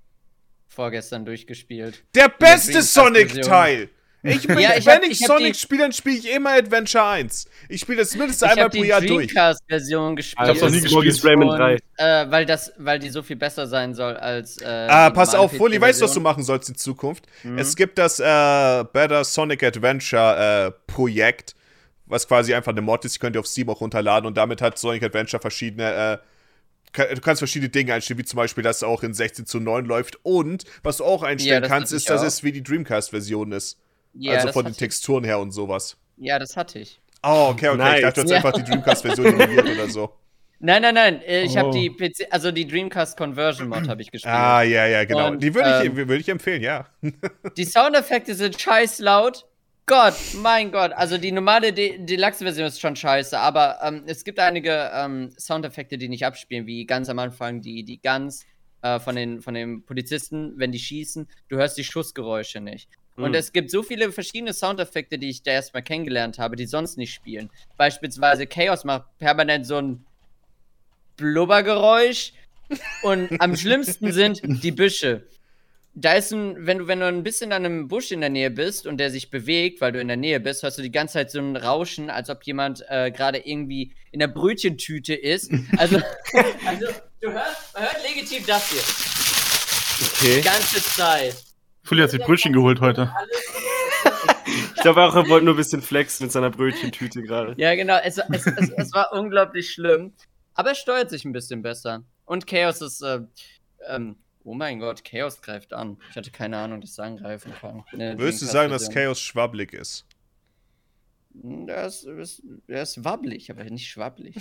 vorgestern 0.69 1.25
durchgespielt. 1.25 2.05
Der 2.15 2.29
beste 2.29 2.83
Sonic-Teil! 2.83 3.91
Ich 4.23 4.47
bin, 4.47 4.59
ja, 4.59 4.77
ich 4.77 4.85
wenn 4.85 4.97
hab, 4.97 5.05
ich, 5.05 5.21
ich 5.21 5.27
Sonic 5.27 5.57
spiele, 5.57 5.83
dann 5.83 5.93
spiele 5.93 6.17
ich 6.19 6.31
immer 6.31 6.51
Adventure 6.51 7.05
1. 7.05 7.47
Ich 7.69 7.81
spiele 7.81 7.99
das 7.99 8.15
mindestens 8.15 8.51
einmal 8.51 8.69
pro 8.69 8.85
Jahr 8.85 9.01
durch. 9.01 9.11
Ich 9.11 9.11
habe 9.11 9.23
die 9.23 9.27
Dreamcast-Version 9.29 10.17
gespielt. 10.17 10.49
Ich 10.49 10.49
habe 10.49 10.61
noch 10.61 10.71
nie 10.71 10.81
gespielt. 10.81 11.25
Rayman 11.25 11.49
3. 11.49 11.75
Äh, 11.97 12.31
weil, 12.31 12.45
das, 12.45 12.73
weil 12.77 12.99
die 12.99 13.09
so 13.09 13.23
viel 13.23 13.37
besser 13.37 13.67
sein 13.67 13.95
soll 13.95 14.17
als. 14.17 14.61
Äh, 14.61 14.67
ah, 14.67 15.11
pass 15.11 15.35
auf, 15.35 15.57
Fully, 15.57 15.81
weißt 15.81 16.01
du, 16.01 16.05
was 16.05 16.13
du 16.13 16.21
machen 16.21 16.43
sollst 16.43 16.69
in 16.69 16.75
Zukunft? 16.75 17.25
Mhm. 17.43 17.59
Es 17.59 17.75
gibt 17.77 17.97
das 17.97 18.21
äh, 18.21 18.85
Better 18.93 19.25
Sonic 19.25 19.63
Adventure 19.63 20.67
äh, 20.67 20.93
Projekt 20.93 21.55
was 22.11 22.27
quasi 22.27 22.53
einfach 22.55 22.73
eine 22.73 22.83
Mod 22.83 23.05
ist, 23.05 23.15
die 23.15 23.19
könnt 23.21 23.37
ihr 23.37 23.41
auf 23.41 23.47
Steam 23.47 23.71
auch 23.71 23.81
runterladen 23.81 24.27
und 24.27 24.37
damit 24.37 24.61
hat 24.61 24.79
Sonic 24.79 25.05
Adventure 25.05 25.41
verschiedene, 25.41 26.21
äh, 26.99 27.15
du 27.15 27.21
kannst 27.21 27.39
verschiedene 27.41 27.71
Dinge 27.71 27.95
einstellen, 27.95 28.19
wie 28.19 28.25
zum 28.25 28.37
Beispiel, 28.37 28.65
dass 28.65 28.79
es 28.79 28.83
auch 28.83 29.03
in 29.03 29.15
16 29.15 29.47
zu 29.47 29.61
9 29.61 29.87
läuft 29.87 30.19
und 30.25 30.65
was 30.83 30.99
du 30.99 31.05
auch 31.05 31.23
einstellen 31.23 31.63
ja, 31.63 31.69
kannst, 31.69 31.93
ist, 31.93 32.11
dass 32.11 32.23
es 32.23 32.43
wie 32.43 32.53
die 32.53 32.63
Dreamcast-Version 32.63 33.53
ist. 33.53 33.79
Ja, 34.15 34.35
also 34.35 34.53
von 34.53 34.65
den 34.65 34.75
Texturen 34.75 35.25
her 35.25 35.39
und 35.39 35.53
sowas. 35.53 35.97
Ja, 36.17 36.39
das 36.39 36.57
hatte 36.57 36.79
ich. 36.79 37.01
Oh, 37.23 37.49
okay, 37.51 37.69
okay. 37.69 37.79
Nice. 37.79 37.97
Ich 37.97 38.03
dachte, 38.03 38.15
du 38.15 38.23
hast 38.23 38.31
ja. 38.31 38.37
einfach 38.37 38.53
die 38.53 38.65
Dreamcast-Version 38.65 39.27
emuliert 39.41 39.69
oder 39.69 39.89
so. 39.89 40.15
Nein, 40.59 40.83
nein, 40.83 40.95
nein. 40.95 41.23
Äh, 41.23 41.43
ich 41.43 41.53
oh. 41.53 41.57
habe 41.57 41.71
die 41.71 41.91
PC, 41.91 42.27
also 42.31 42.51
die 42.53 42.67
Dreamcast 42.67 43.17
Conversion 43.17 43.69
Mod 43.69 43.89
habe 43.89 44.03
ich 44.03 44.11
gespielt. 44.11 44.33
Ah, 44.33 44.63
ja, 44.63 44.87
ja, 44.87 45.05
genau. 45.05 45.29
Und, 45.29 45.43
die 45.43 45.55
würde 45.55 45.81
ich, 45.81 45.87
ähm, 45.87 46.09
würd 46.09 46.21
ich 46.21 46.29
empfehlen, 46.29 46.63
ja. 46.63 46.87
die 47.57 47.65
Soundeffekte 47.65 48.35
sind 48.35 48.61
scheiß 48.61 48.99
laut. 48.99 49.47
Gott, 49.87 50.15
mein 50.37 50.71
Gott. 50.71 50.93
Also 50.93 51.19
die 51.19 51.33
normale 51.33 51.73
De 51.73 51.99
Deluxe-Version 51.99 52.67
ist 52.67 52.81
schon 52.81 52.95
scheiße, 52.95 53.39
aber 53.39 53.79
ähm, 53.83 54.05
es 54.07 54.23
gibt 54.23 54.39
einige 54.39 54.91
ähm, 54.95 55.31
Soundeffekte, 55.37 55.99
die 55.99 56.09
nicht 56.09 56.25
abspielen, 56.25 56.67
wie 56.67 56.85
ganz 56.85 57.09
am 57.09 57.19
Anfang 57.19 57.61
die, 57.61 57.83
die 57.83 58.01
Guns 58.01 58.45
äh, 58.83 59.01
von, 59.01 59.17
den, 59.17 59.41
von 59.41 59.55
den 59.55 59.85
Polizisten, 59.85 60.53
wenn 60.57 60.73
die 60.73 60.79
schießen. 60.79 61.27
Du 61.49 61.57
hörst 61.57 61.77
die 61.77 61.85
Schussgeräusche 61.85 62.61
nicht. 62.61 62.89
Mhm. 63.21 63.27
Und 63.27 63.35
es 63.35 63.53
gibt 63.53 63.71
so 63.71 63.83
viele 63.83 64.13
verschiedene 64.13 64.53
Soundeffekte, 64.53 65.19
die 65.19 65.31
ich 65.31 65.43
da 65.43 65.53
erstmal 65.53 65.83
kennengelernt 65.83 66.39
habe, 66.39 66.57
die 66.57 66.67
sonst 66.67 66.99
nicht 66.99 67.15
spielen. 67.15 67.51
Beispielsweise 67.77 68.47
Chaos 68.47 68.85
macht 68.85 69.07
permanent 69.19 69.67
so 69.67 69.77
ein 69.77 70.05
Blubbergeräusch. 71.17 72.33
Und 73.03 73.41
am 73.41 73.57
schlimmsten 73.57 74.13
sind 74.13 74.41
die 74.45 74.71
Büsche 74.71 75.27
da 75.95 76.15
ist 76.15 76.33
ein, 76.33 76.67
wenn 76.67 76.79
du, 76.79 76.87
wenn 76.87 77.01
du 77.01 77.07
ein 77.07 77.23
bisschen 77.23 77.53
an 77.53 77.65
einem 77.65 77.89
Busch 77.89 78.13
in 78.13 78.21
der 78.21 78.31
Nähe 78.31 78.51
bist 78.51 78.87
und 78.87 78.99
der 78.99 79.11
sich 79.11 79.31
bewegt, 79.31 79.81
weil 79.81 79.93
du 79.93 80.01
in 80.01 80.09
der 80.09 80.17
Nähe 80.17 80.39
bist, 80.39 80.63
hörst 80.63 80.79
du 80.79 80.83
die 80.83 80.93
ganze 80.93 81.15
Zeit 81.15 81.31
so 81.31 81.41
ein 81.41 81.57
Rauschen, 81.57 82.11
als 82.11 82.31
ob 82.31 82.45
jemand 82.45 82.85
äh, 82.89 83.11
gerade 83.11 83.39
irgendwie 83.39 83.93
in 84.13 84.21
der 84.21 84.29
Brötchentüte 84.29 85.15
ist. 85.15 85.51
Also, 85.77 86.01
also 86.65 86.87
du 87.21 87.33
hörst, 87.33 87.75
man 87.75 87.83
hört 87.83 88.03
legitim 88.03 88.47
das 88.47 88.71
hier. 88.71 90.11
Okay. 90.13 90.37
Die 90.37 90.43
ganze 90.43 90.83
Zeit. 90.83 91.37
Fully 91.83 92.03
hat 92.03 92.11
sich 92.11 92.21
Brötchen 92.21 92.53
geholt 92.53 92.81
heute. 92.81 93.13
Ich 94.75 94.83
glaube 94.83 95.05
auch, 95.05 95.15
er 95.15 95.29
wollte 95.29 95.45
nur 95.45 95.53
ein 95.53 95.59
bisschen 95.59 95.83
flexen 95.83 96.25
mit 96.25 96.33
seiner 96.33 96.49
Brötchentüte 96.49 97.23
gerade. 97.23 97.55
Ja, 97.59 97.75
genau. 97.75 97.99
Es, 98.03 98.17
es, 98.17 98.47
es, 98.47 98.71
es, 98.71 98.93
war 98.95 99.13
unglaublich 99.13 99.71
schlimm. 99.71 100.15
Aber 100.55 100.71
er 100.71 100.75
steuert 100.75 101.11
sich 101.11 101.27
ein 101.27 101.33
bisschen 101.33 101.61
besser. 101.61 102.03
Und 102.25 102.47
Chaos 102.47 102.81
ist 102.81 103.03
äh, 103.03 103.21
ähm, 103.87 104.17
Oh 104.43 104.55
mein 104.55 104.81
Gott, 104.81 105.05
Chaos 105.05 105.43
greift 105.43 105.73
an. 105.73 105.99
Ich 106.11 106.17
hatte 106.17 106.31
keine 106.31 106.57
Ahnung, 106.57 106.81
dass 106.81 106.93
es 106.93 106.99
angreifen 106.99 107.53
kann. 107.61 107.85
Ne, 107.93 108.19
Würdest 108.19 108.43
du 108.43 108.47
sagen, 108.47 108.71
dass 108.71 108.91
Chaos 108.91 109.21
schwabbelig 109.21 109.73
ist? 109.73 110.07
Hm, 111.41 111.69
ist, 111.69 112.05
ist, 112.05 112.43
der 112.67 112.83
ist 112.83 113.05
wabbelig, 113.05 113.51
aber 113.51 113.65
nicht 113.65 113.89
schwabbelig. 113.89 114.37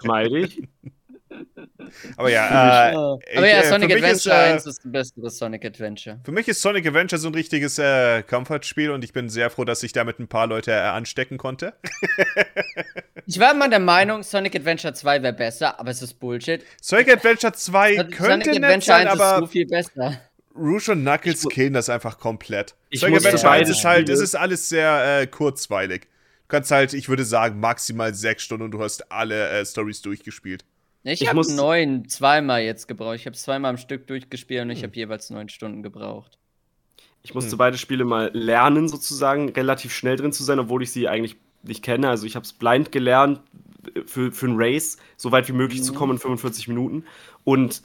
Schmeidig. 0.00 0.62
Aber 2.16 2.30
ja, 2.30 2.90
äh, 2.90 2.94
aber 2.94 3.20
ich, 3.30 3.38
ja, 3.38 3.60
äh, 3.60 3.68
Sonic 3.68 3.92
Adventure 3.92 4.12
ist, 4.12 4.26
äh, 4.26 4.30
1 4.30 4.66
ist 4.66 4.78
das 4.84 4.92
beste 4.92 5.30
Sonic 5.30 5.64
Adventure. 5.64 6.20
Für 6.24 6.32
mich 6.32 6.48
ist 6.48 6.62
Sonic 6.62 6.86
Adventure 6.86 7.18
so 7.18 7.28
ein 7.28 7.34
richtiges 7.34 7.78
äh, 7.78 8.22
Comfort-Spiel 8.22 8.90
und 8.90 9.04
ich 9.04 9.12
bin 9.12 9.28
sehr 9.28 9.50
froh, 9.50 9.64
dass 9.64 9.82
ich 9.82 9.92
damit 9.92 10.18
ein 10.18 10.28
paar 10.28 10.46
Leute 10.46 10.72
äh, 10.72 10.76
anstecken 10.76 11.38
konnte. 11.38 11.74
ich 13.26 13.38
war 13.38 13.52
immer 13.52 13.68
der 13.68 13.80
Meinung, 13.80 14.22
Sonic 14.22 14.56
Adventure 14.56 14.94
2 14.94 15.22
wäre 15.22 15.32
besser, 15.32 15.78
aber 15.78 15.90
es 15.90 16.02
ist 16.02 16.14
Bullshit. 16.14 16.64
Sonic 16.80 17.12
Adventure 17.12 17.52
2 17.52 17.96
Sonic 17.96 18.16
könnte 18.16 18.46
Sonic 18.46 18.60
nett 18.60 18.84
sein, 18.84 19.08
aber 19.08 19.38
so 19.40 19.46
viel 19.46 19.66
besser. 19.66 20.20
Rouge 20.54 20.92
und 20.92 21.02
Knuckles 21.02 21.48
killen 21.48 21.72
das 21.72 21.88
einfach 21.88 22.18
komplett. 22.18 22.74
Ich 22.90 23.00
Sonic 23.00 23.18
Adventure 23.18 23.52
1 23.52 23.68
ist 23.70 23.84
halt, 23.84 24.08
es 24.08 24.20
ist 24.20 24.34
alles 24.34 24.68
sehr 24.68 25.20
äh, 25.20 25.26
kurzweilig. 25.26 26.02
Du 26.02 26.56
kannst 26.56 26.70
halt, 26.70 26.92
ich 26.92 27.08
würde 27.08 27.24
sagen, 27.24 27.60
maximal 27.60 28.12
sechs 28.12 28.42
Stunden 28.42 28.64
und 28.64 28.70
du 28.72 28.82
hast 28.82 29.10
alle 29.10 29.48
äh, 29.48 29.64
Stories 29.64 30.02
durchgespielt. 30.02 30.64
Ich, 31.04 31.22
ich 31.22 31.28
habe 31.28 31.40
neun 31.54 32.08
zweimal 32.08 32.62
jetzt 32.62 32.86
gebraucht. 32.86 33.16
Ich 33.16 33.26
habe 33.26 33.36
zweimal 33.36 33.70
am 33.70 33.76
Stück 33.76 34.06
durchgespielt 34.06 34.62
und 34.62 34.70
ich 34.70 34.80
hm. 34.80 34.88
habe 34.88 34.96
jeweils 34.96 35.30
neun 35.30 35.48
Stunden 35.48 35.82
gebraucht. 35.82 36.38
Ich 37.22 37.34
musste 37.34 37.52
hm. 37.52 37.58
beide 37.58 37.78
Spiele 37.78 38.04
mal 38.04 38.30
lernen, 38.32 38.88
sozusagen, 38.88 39.48
relativ 39.50 39.92
schnell 39.92 40.16
drin 40.16 40.32
zu 40.32 40.44
sein, 40.44 40.58
obwohl 40.58 40.82
ich 40.82 40.92
sie 40.92 41.08
eigentlich 41.08 41.36
nicht 41.62 41.82
kenne. 41.82 42.08
Also 42.08 42.26
ich 42.26 42.36
habe 42.36 42.44
es 42.44 42.52
blind 42.52 42.92
gelernt, 42.92 43.40
für, 44.06 44.32
für 44.32 44.46
ein 44.46 44.54
Race 44.56 44.96
so 45.16 45.32
weit 45.32 45.48
wie 45.48 45.52
möglich 45.52 45.80
mhm. 45.80 45.84
zu 45.84 45.92
kommen 45.92 46.12
in 46.12 46.18
45 46.18 46.68
Minuten. 46.68 47.04
Und 47.44 47.82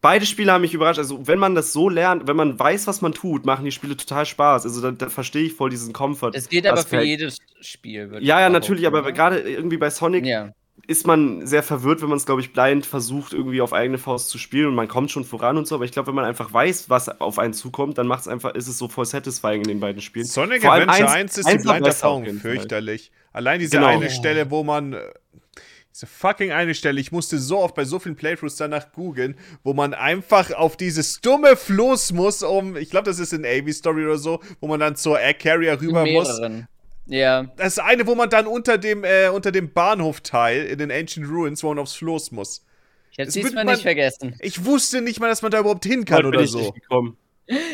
beide 0.00 0.26
Spiele 0.26 0.52
haben 0.52 0.62
mich 0.62 0.74
überrascht. 0.74 0.98
Also, 0.98 1.26
wenn 1.26 1.38
man 1.38 1.54
das 1.54 1.72
so 1.72 1.88
lernt, 1.88 2.26
wenn 2.26 2.36
man 2.36 2.58
weiß, 2.58 2.86
was 2.86 3.00
man 3.00 3.12
tut, 3.12 3.44
machen 3.44 3.64
die 3.64 3.72
Spiele 3.72 3.96
total 3.96 4.26
Spaß. 4.26 4.64
Also, 4.64 4.80
da, 4.80 4.90
da 4.92 5.08
verstehe 5.08 5.44
ich 5.44 5.54
voll 5.54 5.70
diesen 5.70 5.92
Comfort. 5.92 6.32
Es 6.34 6.48
geht 6.48 6.66
aber 6.66 6.82
für 6.82 7.02
jedes 7.02 7.38
Spiel. 7.60 8.18
Ja, 8.20 8.40
ja, 8.40 8.48
natürlich, 8.48 8.86
aber 8.86 9.10
gerade 9.12 9.40
irgendwie 9.40 9.78
bei 9.78 9.90
Sonic 9.90 10.24
ja. 10.24 10.52
Ist 10.86 11.06
man 11.06 11.46
sehr 11.46 11.62
verwirrt, 11.62 12.02
wenn 12.02 12.08
man 12.08 12.18
es, 12.18 12.26
glaube 12.26 12.40
ich, 12.40 12.52
blind 12.52 12.86
versucht, 12.86 13.32
irgendwie 13.32 13.60
auf 13.60 13.72
eigene 13.72 13.98
Faust 13.98 14.30
zu 14.30 14.38
spielen 14.38 14.68
und 14.68 14.74
man 14.74 14.88
kommt 14.88 15.10
schon 15.10 15.24
voran 15.24 15.56
und 15.56 15.66
so. 15.66 15.74
Aber 15.74 15.84
ich 15.84 15.92
glaube, 15.92 16.08
wenn 16.08 16.14
man 16.14 16.24
einfach 16.24 16.52
weiß, 16.52 16.88
was 16.88 17.08
auf 17.20 17.38
einen 17.38 17.52
zukommt, 17.52 17.98
dann 17.98 18.06
macht 18.06 18.22
es 18.22 18.28
einfach, 18.28 18.54
ist 18.54 18.68
es 18.68 18.78
so 18.78 18.88
voll 18.88 19.04
satisfying 19.04 19.62
in 19.62 19.68
den 19.68 19.80
beiden 19.80 20.00
Spielen. 20.00 20.26
Sonic 20.26 20.62
Vor 20.62 20.72
Adventure 20.72 21.10
1 21.10 21.38
ist 21.38 21.50
die 21.50 21.58
Blind-Erfahrung 21.58 22.26
fürchterlich. 22.38 23.12
Allein 23.32 23.60
diese 23.60 23.76
genau. 23.76 23.88
eine 23.88 24.10
Stelle, 24.10 24.50
wo 24.50 24.64
man 24.64 24.94
äh, 24.94 25.00
diese 25.94 26.06
fucking 26.06 26.52
eine 26.52 26.74
Stelle, 26.74 27.00
ich 27.00 27.12
musste 27.12 27.38
so 27.38 27.58
oft 27.58 27.74
bei 27.74 27.84
so 27.84 27.98
vielen 27.98 28.16
Playthroughs 28.16 28.56
danach 28.56 28.92
googeln, 28.92 29.36
wo 29.64 29.74
man 29.74 29.94
einfach 29.94 30.52
auf 30.52 30.76
dieses 30.76 31.20
dumme 31.20 31.56
Floß 31.56 32.12
muss, 32.12 32.42
um, 32.42 32.76
ich 32.76 32.90
glaube, 32.90 33.06
das 33.06 33.18
ist 33.18 33.32
in 33.32 33.44
Avy 33.44 33.72
Story 33.72 34.04
oder 34.04 34.18
so, 34.18 34.40
wo 34.60 34.68
man 34.68 34.80
dann 34.80 34.96
zur 34.96 35.18
Air 35.18 35.34
Carrier 35.34 35.80
rüber 35.80 36.06
muss. 36.06 36.40
Ja. 37.08 37.44
Das 37.56 37.78
eine, 37.78 38.06
wo 38.06 38.14
man 38.14 38.30
dann 38.30 38.46
unter 38.46 38.78
dem, 38.78 39.02
äh, 39.02 39.28
unter 39.28 39.50
dem 39.50 39.72
Bahnhofteil 39.72 40.66
in 40.66 40.78
den 40.78 40.92
Ancient 40.92 41.28
Ruins, 41.28 41.62
wo 41.62 41.68
man 41.68 41.78
aufs 41.78 41.94
Floß 41.94 42.32
muss. 42.32 42.64
Ich 43.10 43.18
hab's 43.18 43.32
diesmal 43.32 43.64
nicht 43.64 43.82
vergessen. 43.82 44.36
Ich 44.40 44.64
wusste 44.64 45.00
nicht 45.00 45.18
mal, 45.18 45.28
dass 45.28 45.42
man 45.42 45.50
da 45.50 45.60
überhaupt 45.60 45.84
hin 45.84 46.04
kann 46.04 46.24
oder 46.24 46.46
so. 46.46 46.74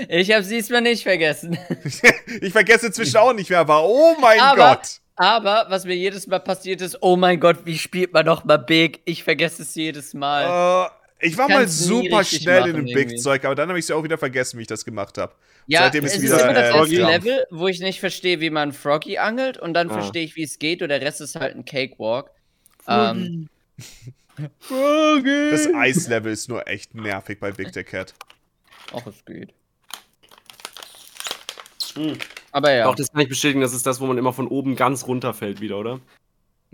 Ich 0.09 0.31
hab's 0.31 0.47
diesmal 0.47 0.83
nicht 0.83 1.03
vergessen. 1.03 1.59
ich 2.41 2.53
vergesse 2.53 2.87
inzwischen 2.87 3.17
auch 3.17 3.33
nicht 3.33 3.51
mehr, 3.51 3.59
aber 3.59 3.83
oh 3.83 4.15
mein 4.21 4.39
aber, 4.39 4.77
Gott. 4.77 5.01
Aber 5.17 5.67
was 5.69 5.85
mir 5.85 5.97
jedes 5.97 6.29
Mal 6.29 6.39
passiert 6.39 6.81
ist, 6.81 6.99
oh 7.01 7.17
mein 7.17 7.41
Gott, 7.41 7.67
wie 7.67 7.77
spielt 7.77 8.13
man 8.13 8.25
noch 8.25 8.45
mal 8.45 8.59
Big? 8.59 9.01
Ich 9.05 9.25
vergesse 9.25 9.63
es 9.63 9.75
jedes 9.75 10.15
Mal. 10.15 10.47
Uh, 10.47 10.91
ich 11.25 11.39
war 11.39 11.49
mal 11.49 11.67
super 11.69 12.25
schnell 12.25 12.69
in 12.69 12.77
dem 12.77 12.85
Big-Zeug, 12.87 13.45
aber 13.45 13.55
dann 13.55 13.69
habe 13.69 13.79
ich 13.79 13.85
es 13.85 13.89
ja 13.89 13.97
auch 13.97 14.05
wieder 14.05 14.19
vergessen, 14.19 14.59
wie 14.59 14.63
ich 14.63 14.69
das 14.69 14.85
gemacht 14.85 15.19
habe. 15.19 15.35
Ja, 15.67 15.85
Seitdem 15.85 16.05
ist 16.05 16.17
es 16.17 16.23
wieder, 16.23 16.37
ist 16.37 16.43
immer 16.43 16.55
das 16.55 16.75
äh, 16.75 16.77
erste 16.77 16.95
Level, 16.97 17.47
wo 17.51 17.69
ich 17.69 17.81
nicht 17.81 18.01
verstehe, 18.01 18.41
wie 18.41 18.51
man 18.51 18.73
Froggy 18.73 19.19
angelt 19.19 19.59
und 19.59 19.75
dann 19.75 19.91
ah. 19.91 19.95
verstehe 19.95 20.25
ich, 20.25 20.37
wie 20.37 20.43
es 20.43 20.59
geht 20.59 20.83
und 20.83 20.89
der 20.91 21.01
Rest 21.01 21.21
ist 21.21 21.37
halt 21.37 21.57
ein 21.57 21.65
Cakewalk. 21.65 22.31
Froggy. 22.85 23.27
Ähm, 23.27 23.49
Froggy. 24.59 25.51
Das 25.51 25.73
Eislevel 25.75 26.33
ist 26.33 26.49
nur 26.49 26.67
echt 26.69 26.95
nervig 26.95 27.41
bei 27.41 27.53
Big 27.53 27.73
the 27.73 27.83
Cat. 27.83 28.15
Ach, 28.93 29.07
es 29.07 29.25
geht. 29.25 29.55
Hm. 31.95 32.19
Aber 32.53 32.73
ja. 32.73 32.87
Auch 32.87 32.95
das 32.95 33.11
kann 33.11 33.21
ich 33.23 33.29
bestätigen, 33.29 33.61
das 33.61 33.73
ist 33.73 33.87
das, 33.87 34.01
wo 34.01 34.07
man 34.07 34.19
immer 34.19 34.33
von 34.33 34.49
oben 34.49 34.77
ganz 34.77 35.07
runterfällt 35.07 35.61
wieder, 35.61 35.79
oder? 35.79 36.01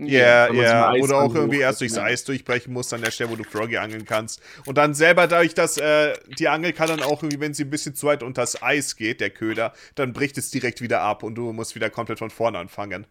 Ja, 0.07 0.51
ja. 0.51 0.93
Yeah. 0.93 1.03
Oder 1.03 1.17
auch 1.17 1.35
irgendwie 1.35 1.59
erst 1.59 1.81
durchs 1.81 1.97
Eis 1.97 2.23
durchbrechen 2.23 2.73
musst 2.73 2.93
an 2.93 3.01
der 3.01 3.11
Stelle, 3.11 3.29
wo 3.29 3.35
du 3.35 3.43
Froggy 3.43 3.77
angeln 3.77 4.05
kannst. 4.05 4.41
Und 4.65 4.77
dann 4.77 4.93
selber 4.93 5.27
dadurch, 5.27 5.53
dass 5.53 5.77
äh, 5.77 6.13
die 6.39 6.47
Angel 6.47 6.73
kann 6.73 6.87
dann 6.87 7.01
auch 7.01 7.21
irgendwie, 7.21 7.39
wenn 7.39 7.53
sie 7.53 7.63
ein 7.63 7.69
bisschen 7.69 7.95
zu 7.95 8.07
weit 8.07 8.23
unter 8.23 8.41
das 8.41 8.61
Eis 8.63 8.95
geht, 8.95 9.21
der 9.21 9.29
Köder, 9.29 9.73
dann 9.95 10.13
bricht 10.13 10.37
es 10.37 10.49
direkt 10.49 10.81
wieder 10.81 11.01
ab 11.01 11.23
und 11.23 11.35
du 11.35 11.53
musst 11.53 11.75
wieder 11.75 11.89
komplett 11.89 12.19
von 12.19 12.29
vorne 12.29 12.57
anfangen. 12.57 13.05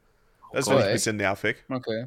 Das 0.52 0.66
oh, 0.66 0.70
finde 0.70 0.82
ich 0.82 0.88
ein 0.88 0.94
bisschen 0.94 1.16
nervig. 1.16 1.56
Okay. 1.68 2.06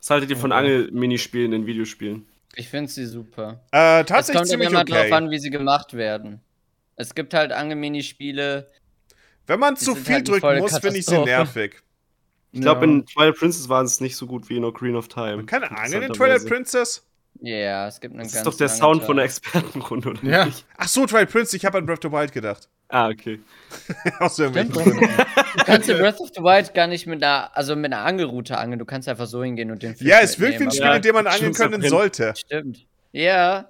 Was 0.00 0.10
haltet 0.10 0.30
ihr 0.30 0.36
von 0.36 0.52
okay. 0.52 0.60
Angel-Minispielen 0.60 1.52
in 1.52 1.66
Videospielen? 1.66 2.26
Ich 2.56 2.68
finde 2.68 2.90
sie 2.90 3.06
super. 3.06 3.60
Äh, 3.72 4.04
tatsächlich 4.04 4.18
es 4.18 4.32
kommt 4.34 4.48
ziemlich 4.48 4.68
immer 4.68 4.80
okay. 4.80 4.92
drauf 4.92 5.12
an, 5.12 5.30
wie 5.30 5.38
sie 5.38 5.50
gemacht 5.50 5.94
werden. 5.94 6.40
Es 6.96 7.14
gibt 7.14 7.34
halt 7.34 7.52
Angel-Minispiele, 7.52 8.68
wenn 9.46 9.60
man 9.60 9.76
zu 9.76 9.94
viel 9.94 10.14
halt 10.14 10.28
drücken 10.28 10.58
muss, 10.58 10.78
finde 10.78 10.98
ich 10.98 11.06
sie 11.06 11.18
nervig. 11.18 11.82
Ich 12.54 12.60
glaube, 12.60 12.86
ja. 12.86 12.92
in 12.92 13.04
Twilight 13.04 13.36
Princess 13.36 13.68
waren 13.68 13.84
es 13.84 14.00
nicht 14.00 14.16
so 14.16 14.28
gut 14.28 14.48
wie 14.48 14.56
in 14.56 14.64
Ocarina 14.64 14.98
of 14.98 15.08
Time. 15.08 15.44
Kann 15.44 15.64
Angeln 15.64 16.04
in 16.04 16.12
Twilight 16.12 16.46
Princess? 16.46 17.04
Ja, 17.40 17.52
yeah, 17.52 17.88
es 17.88 18.00
gibt 18.00 18.14
einen 18.14 18.22
Das 18.22 18.32
ist 18.32 18.46
doch 18.46 18.54
der 18.54 18.68
Sound 18.68 19.02
von 19.02 19.16
der 19.16 19.24
Expertenrunde, 19.24 20.10
oder 20.10 20.22
ja. 20.22 20.44
nicht? 20.44 20.64
Ach 20.76 20.86
so, 20.86 21.04
Twilight 21.04 21.32
Princess, 21.32 21.54
ich 21.54 21.64
habe 21.64 21.78
an 21.78 21.86
Breath 21.86 22.04
of 22.04 22.12
the 22.12 22.16
Wild 22.16 22.30
gedacht. 22.30 22.68
Ah, 22.88 23.08
okay. 23.08 23.40
Aus 24.20 24.38
irgendwelchen 24.38 24.72
Gründen. 24.72 25.00
Du 25.00 25.64
kannst 25.64 25.88
in 25.88 25.98
Breath 25.98 26.20
of 26.20 26.28
the 26.32 26.42
Wild 26.42 26.72
gar 26.74 26.86
nicht 26.86 27.08
mit 27.08 27.24
einer, 27.24 27.50
also 27.56 27.74
mit 27.74 27.92
einer 27.92 28.04
Angelroute 28.04 28.56
angeln. 28.56 28.78
Du 28.78 28.84
kannst 28.84 29.08
einfach 29.08 29.26
so 29.26 29.42
hingehen 29.42 29.72
und 29.72 29.82
den 29.82 29.96
Fisch 29.96 30.06
Ja, 30.06 30.20
es 30.20 30.38
wirkt 30.38 30.60
wie 30.60 30.64
ein 30.64 30.70
Spiel, 30.70 30.84
ja, 30.84 30.94
in 30.94 31.02
dem 31.02 31.14
man 31.14 31.26
angeln 31.26 31.54
können 31.54 31.82
sollte. 31.82 32.34
Stimmt. 32.36 32.86
Ja. 33.10 33.68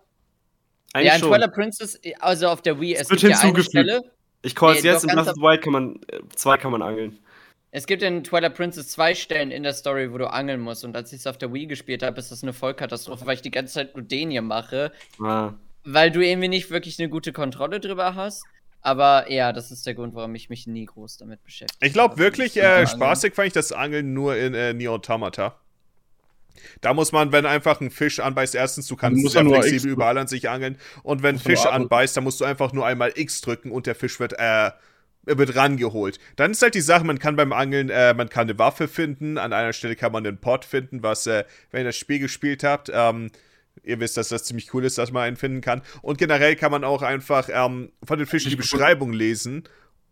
Eigentlich 0.92 1.08
ja, 1.08 1.14
in 1.14 1.22
Twilight 1.22 1.54
Princess, 1.54 1.98
also 2.20 2.48
auf 2.48 2.60
der 2.60 2.78
Wii, 2.78 2.96
es, 2.96 3.00
es 3.02 3.08
gibt 3.08 3.22
ja 3.22 3.38
eine 3.38 3.62
Stelle, 3.62 4.02
ich 4.42 4.54
call 4.54 4.76
es 4.76 4.82
nee, 4.82 4.90
jetzt, 4.90 5.04
in 5.04 5.10
Breath 5.10 5.28
of 5.28 5.34
the 5.36 5.40
Wild 5.40 5.62
kann 5.62 5.72
man, 5.72 6.00
äh, 6.08 6.20
zwei 6.36 6.58
kann 6.58 6.70
man 6.70 6.82
angeln. 6.82 7.18
Es 7.76 7.88
gibt 7.88 8.04
in 8.04 8.22
Twilight 8.22 8.54
Princess 8.54 8.86
zwei 8.86 9.16
Stellen 9.16 9.50
in 9.50 9.64
der 9.64 9.72
Story, 9.72 10.12
wo 10.12 10.16
du 10.16 10.30
angeln 10.30 10.60
musst. 10.60 10.84
Und 10.84 10.94
als 10.94 11.12
ich 11.12 11.18
es 11.18 11.26
auf 11.26 11.38
der 11.38 11.52
Wii 11.52 11.66
gespielt 11.66 12.04
habe, 12.04 12.20
ist 12.20 12.30
das 12.30 12.44
eine 12.44 12.52
Vollkatastrophe, 12.52 13.26
weil 13.26 13.34
ich 13.34 13.42
die 13.42 13.50
ganze 13.50 13.74
Zeit 13.74 13.96
nur 13.96 14.04
den 14.04 14.30
hier 14.30 14.42
mache. 14.42 14.92
Ah. 15.20 15.54
Weil 15.82 16.12
du 16.12 16.20
irgendwie 16.20 16.46
nicht 16.46 16.70
wirklich 16.70 17.00
eine 17.00 17.08
gute 17.08 17.32
Kontrolle 17.32 17.80
drüber 17.80 18.14
hast. 18.14 18.44
Aber 18.80 19.28
ja, 19.28 19.52
das 19.52 19.72
ist 19.72 19.84
der 19.86 19.94
Grund, 19.94 20.14
warum 20.14 20.36
ich 20.36 20.50
mich 20.50 20.68
nie 20.68 20.84
groß 20.86 21.16
damit 21.16 21.42
beschäftige. 21.42 21.84
Ich 21.84 21.92
glaube 21.92 22.16
wirklich, 22.16 22.56
äh, 22.56 22.86
spaßig 22.86 23.34
fand 23.34 23.48
ich 23.48 23.54
das 23.54 23.72
Angeln 23.72 24.14
nur 24.14 24.36
in 24.36 24.54
äh, 24.54 24.72
Neo 24.72 24.94
Automata. 24.94 25.58
Da 26.80 26.94
muss 26.94 27.10
man, 27.10 27.32
wenn 27.32 27.44
einfach 27.44 27.80
ein 27.80 27.90
Fisch 27.90 28.20
anbeißt, 28.20 28.54
erstens, 28.54 28.86
du 28.86 28.94
kannst 28.94 29.28
sehr 29.32 29.44
flexibel 29.44 29.90
überall 29.90 30.16
an 30.16 30.28
sich 30.28 30.48
angeln. 30.48 30.78
Und 31.02 31.24
wenn 31.24 31.40
Fisch 31.40 31.66
anbeißt, 31.66 32.16
dann 32.16 32.22
musst 32.22 32.40
du 32.40 32.44
einfach 32.44 32.72
nur 32.72 32.86
einmal 32.86 33.10
X 33.16 33.40
drücken 33.40 33.72
und 33.72 33.86
der 33.86 33.96
Fisch 33.96 34.20
wird, 34.20 34.34
äh, 34.38 34.70
wird 35.26 35.56
rangeholt. 35.56 36.18
Dann 36.36 36.52
ist 36.52 36.62
halt 36.62 36.74
die 36.74 36.80
Sache, 36.80 37.04
man 37.04 37.18
kann 37.18 37.36
beim 37.36 37.52
Angeln, 37.52 37.90
äh, 37.90 38.14
man 38.14 38.28
kann 38.28 38.48
eine 38.48 38.58
Waffe 38.58 38.88
finden, 38.88 39.38
an 39.38 39.52
einer 39.52 39.72
Stelle 39.72 39.96
kann 39.96 40.12
man 40.12 40.26
einen 40.26 40.38
Pot 40.38 40.64
finden, 40.64 41.02
was, 41.02 41.26
äh, 41.26 41.44
wenn 41.70 41.82
ihr 41.82 41.86
das 41.86 41.96
Spiel 41.96 42.18
gespielt 42.18 42.64
habt, 42.64 42.90
ähm, 42.92 43.30
ihr 43.82 44.00
wisst, 44.00 44.16
dass 44.16 44.28
das 44.28 44.44
ziemlich 44.44 44.72
cool 44.74 44.84
ist, 44.84 44.98
dass 44.98 45.12
man 45.12 45.22
einen 45.22 45.36
finden 45.36 45.60
kann. 45.60 45.82
Und 46.02 46.18
generell 46.18 46.56
kann 46.56 46.70
man 46.70 46.84
auch 46.84 47.02
einfach 47.02 47.48
ähm, 47.52 47.90
von 48.02 48.18
den 48.18 48.26
Fischen 48.26 48.50
die 48.50 48.56
Beschreibung 48.56 49.12
lesen 49.12 49.64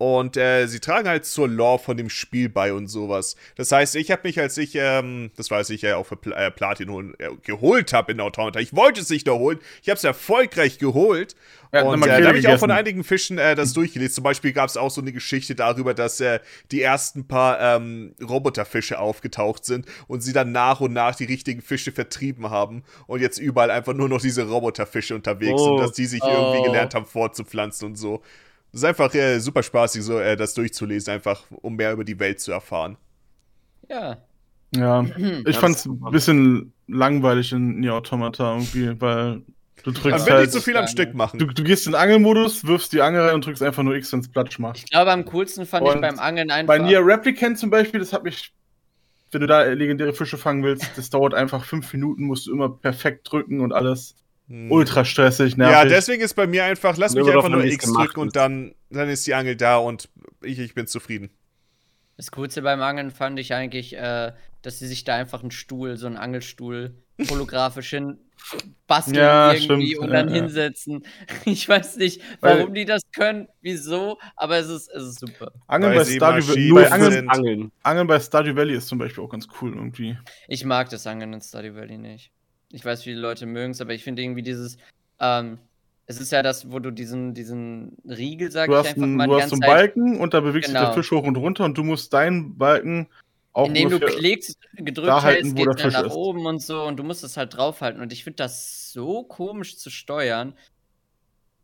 und 0.03 0.37
äh, 0.37 0.67
sie 0.67 0.81
tragen 0.81 1.07
halt 1.07 1.25
zur 1.25 1.47
Lore 1.47 1.79
von 1.79 1.97
dem 1.97 2.11
Spiel 2.11 2.49
bei 2.49 2.73
und 2.73 2.89
sowas. 2.89 3.37
Das 3.55 3.71
heißt, 3.71 3.95
ich 3.95 4.11
habe 4.11 4.23
mich, 4.25 4.41
als 4.41 4.59
ich, 4.59 4.75
ähm, 4.75 5.31
das 5.37 5.49
weiß 5.49 5.71
ich 5.71 5.83
ja 5.83 5.97
auch 5.97 6.07
für 6.07 6.17
Pl 6.17 6.33
äh, 6.33 6.51
Platin 6.51 6.91
holen, 6.91 7.15
äh, 7.21 7.29
geholt 7.45 7.93
habe 7.93 8.11
in 8.11 8.19
Automata. 8.19 8.59
Ich 8.59 8.75
wollte 8.75 9.01
es 9.01 9.11
nicht 9.11 9.29
erholen. 9.29 9.61
Ich 9.81 9.89
habe 9.89 9.99
es 9.99 10.03
erfolgreich 10.03 10.79
geholt. 10.79 11.37
Ja, 11.73 11.85
und 11.85 12.05
äh, 12.05 12.21
da 12.21 12.29
habe 12.31 12.39
ich 12.41 12.49
auch 12.49 12.59
von 12.59 12.73
einigen 12.73 13.05
Fischen 13.05 13.39
äh, 13.39 13.55
das 13.55 13.73
durchgelesen. 13.75 14.15
Zum 14.17 14.25
Beispiel 14.25 14.53
gab 14.53 14.69
es 14.69 14.77
auch 14.77 14.91
so 14.91 15.01
eine 15.01 15.13
Geschichte 15.13 15.55
darüber, 15.55 15.95
dass 15.95 16.19
äh, 16.19 16.41
die 16.73 16.83
ersten 16.83 17.29
paar 17.29 17.61
ähm, 17.61 18.17
Roboterfische 18.21 18.99
aufgetaucht 18.99 19.65
sind 19.65 19.87
und 20.09 20.21
sie 20.21 20.33
dann 20.33 20.51
nach 20.51 20.81
und 20.81 20.93
nach 20.93 21.15
die 21.15 21.27
richtigen 21.27 21.63
Fische 21.63 21.93
vertrieben 21.93 22.51
haben 22.51 22.83
und 23.07 23.21
jetzt 23.21 23.39
überall 23.39 23.71
einfach 23.71 23.95
nur 23.95 24.09
noch 24.09 24.21
diese 24.21 24.49
Roboterfische 24.49 25.15
unterwegs 25.15 25.61
oh. 25.61 25.65
sind, 25.65 25.79
dass 25.79 25.93
die 25.93 26.07
sich 26.07 26.25
oh. 26.25 26.29
irgendwie 26.29 26.65
gelernt 26.65 26.97
haben 26.97 27.07
fortzupflanzen 27.07 27.87
und 27.87 27.95
so. 27.95 28.21
Es 28.73 28.81
ist 28.81 28.85
einfach 28.85 29.13
äh, 29.15 29.39
super 29.39 29.63
spaßig, 29.63 30.03
so 30.03 30.19
äh, 30.19 30.37
das 30.37 30.55
durchzulesen, 30.55 31.13
einfach 31.13 31.43
um 31.51 31.77
mehr 31.77 31.93
über 31.93 32.05
die 32.05 32.19
Welt 32.19 32.41
zu 32.41 32.53
erfahren. 32.53 32.97
Ja. 33.89 34.19
Ja, 34.75 35.05
ich 35.47 35.59
fand 35.59 35.77
es 35.77 35.85
ein 35.85 36.01
bisschen 36.11 36.73
langweilig 36.89 37.53
in 37.53 37.81
Nier 37.81 37.93
Automata 37.93 38.55
irgendwie, 38.55 38.99
weil 38.99 39.43
du 39.83 39.91
drückst 39.91 40.05
Man 40.05 40.27
will 40.27 40.33
halt, 40.33 40.43
nicht 40.45 40.53
so 40.53 40.61
viel 40.61 40.77
am 40.79 40.87
Stück 40.87 41.13
machen. 41.13 41.39
Du, 41.39 41.45
du 41.45 41.63
gehst 41.63 41.85
in 41.85 41.93
den 41.93 42.01
Angelmodus, 42.01 42.65
wirfst 42.67 42.95
die 42.95 43.03
Angel 43.03 43.21
rein 43.21 43.35
und 43.35 43.45
drückst 43.45 43.63
einfach 43.63 43.83
nur 43.83 43.95
X, 43.95 44.11
wenn 44.15 44.21
es 44.21 44.29
Platsch 44.29 44.59
macht. 44.59 44.79
Ich 44.79 44.89
glaube, 44.89 45.13
am 45.13 45.27
coolsten 45.27 45.67
fand 45.67 45.87
und 45.87 45.97
ich 45.97 46.01
beim 46.01 46.19
Angeln 46.19 46.51
einfach. 46.51 46.75
Bei 46.75 46.79
Nier 46.79 47.05
Replicant 47.05 47.59
zum 47.59 47.69
Beispiel, 47.69 48.01
das 48.01 48.15
hat 48.15 48.25
mich, 48.25 48.55
wenn 49.31 49.43
du 49.43 49.47
da 49.47 49.65
legendäre 49.65 50.15
Fische 50.15 50.39
fangen 50.39 50.63
willst, 50.63 50.91
das 50.97 51.11
dauert 51.11 51.35
einfach 51.35 51.67
fünf 51.67 51.93
Minuten, 51.93 52.25
musst 52.25 52.47
du 52.47 52.53
immer 52.53 52.71
perfekt 52.71 53.31
drücken 53.31 53.61
und 53.61 53.75
alles. 53.75 54.17
Hm. 54.53 54.71
Ultra 54.71 55.03
stressig, 55.07 55.57
nervig. 55.57 55.75
Ja, 55.75 55.85
deswegen 55.87 56.23
ist 56.23 56.35
bei 56.35 56.47
mir 56.47 56.65
einfach, 56.65 56.99
lass 56.99 57.15
mich 57.15 57.27
einfach 57.27 57.49
nur 57.49 57.65
X 57.65 57.91
drücken 57.91 58.21
und 58.21 58.37
dann, 58.37 58.75
dann 58.91 59.09
ist 59.09 59.27
die 59.27 59.33
Angel 59.33 59.57
da 59.57 59.79
und 59.79 60.11
ich, 60.43 60.59
ich 60.59 60.75
bin 60.75 60.87
zufrieden. 60.87 61.31
Das 62.19 62.31
Coolste 62.33 62.61
beim 62.61 62.83
Angeln 62.83 63.11
fand 63.11 63.39
ich 63.39 63.55
eigentlich, 63.55 63.97
äh, 63.97 64.33
dass 64.61 64.79
sie 64.79 64.87
sich 64.87 65.05
da 65.05 65.17
einfach 65.17 65.41
einen 65.41 65.53
Stuhl, 65.53 65.97
so 65.97 66.07
einen 66.07 66.19
Angelstuhl, 66.19 66.95
holographisch 67.31 67.89
hin 67.89 68.19
basteln 68.87 69.17
ja, 69.17 69.55
irgendwie 69.55 69.93
stimmt. 69.93 70.01
und 70.01 70.11
dann 70.11 70.29
ja, 70.29 70.35
hinsetzen. 70.35 71.07
Ich 71.47 71.67
weiß 71.67 71.97
nicht, 71.97 72.21
warum 72.41 72.67
Weil, 72.67 72.73
die 72.75 72.85
das 72.85 73.01
können, 73.11 73.49
wieso, 73.63 74.19
aber 74.37 74.59
es 74.59 74.69
ist, 74.69 74.91
es 74.91 75.03
ist 75.03 75.21
super. 75.21 75.53
Angeln 75.67 75.95
bei, 75.95 76.05
Stardew 76.05 76.49
Valley. 76.49 76.87
Angeln, 76.89 77.31
Angeln. 77.31 77.73
Angeln 77.83 78.07
bei 78.07 78.21
Stardew 78.21 78.55
Valley 78.55 78.75
ist 78.75 78.89
zum 78.89 78.99
Beispiel 78.99 79.25
auch 79.25 79.31
ganz 79.31 79.49
cool 79.63 79.73
irgendwie. 79.75 80.19
Ich 80.47 80.67
mag 80.67 80.91
das 80.91 81.07
Angeln 81.07 81.33
in 81.33 81.41
Stardew 81.41 81.75
Valley 81.75 81.97
nicht. 81.97 82.33
Ich 82.73 82.85
weiß, 82.85 83.03
viele 83.03 83.21
Leute 83.21 83.47
mögen 83.47 83.73
es, 83.73 83.81
aber 83.81 83.95
ich 83.95 84.03
finde 84.03 84.23
irgendwie 84.23 84.43
dieses, 84.43 84.79
ähm, 85.21 85.59
es 86.07 86.21
ist 86.21 86.33
ja 86.33 86.43
das, 86.43 86.71
wo 86.71 86.79
du 86.79 86.91
diesen, 86.91 87.35
diesen 87.35 87.97
Riegel, 88.05 88.51
sag 88.51 88.69
du 88.69 88.81
ich 88.81 88.89
einfach 88.89 89.03
ein, 89.03 89.15
mal, 89.15 89.29
Du 89.29 89.41
hast 89.41 89.53
einen 89.53 89.61
Balken 89.61 90.19
und 90.19 90.35
da 90.35 90.41
bewegt 90.41 90.67
genau. 90.67 90.81
sich 90.81 90.89
der. 90.89 90.95
Fisch 90.95 91.11
hoch 91.13 91.25
und 91.25 91.37
runter 91.37 91.65
und 91.65 91.79
du 91.79 91.85
musst 91.85 92.13
deinen 92.13 92.57
Balken 92.59 93.09
auch 93.53 93.67
Indem 93.69 93.91
du 93.91 94.01
klickst, 94.01 94.59
gedrückt 94.77 95.09
da 95.09 95.23
hältst, 95.23 95.55
geht 95.55 95.67
er 95.67 95.91
nach 95.91 96.07
ist. 96.07 96.13
oben 96.13 96.47
und 96.47 96.63
so 96.63 96.85
und 96.85 96.97
du 96.97 97.03
musst 97.03 97.23
es 97.23 97.37
halt 97.37 97.55
draufhalten. 97.55 98.01
Und 98.01 98.13
ich 98.13 98.25
finde 98.25 98.37
das 98.37 98.91
so 98.93 99.25
komisch 99.25 99.77
zu 99.77 99.91
steuern. 99.91 100.55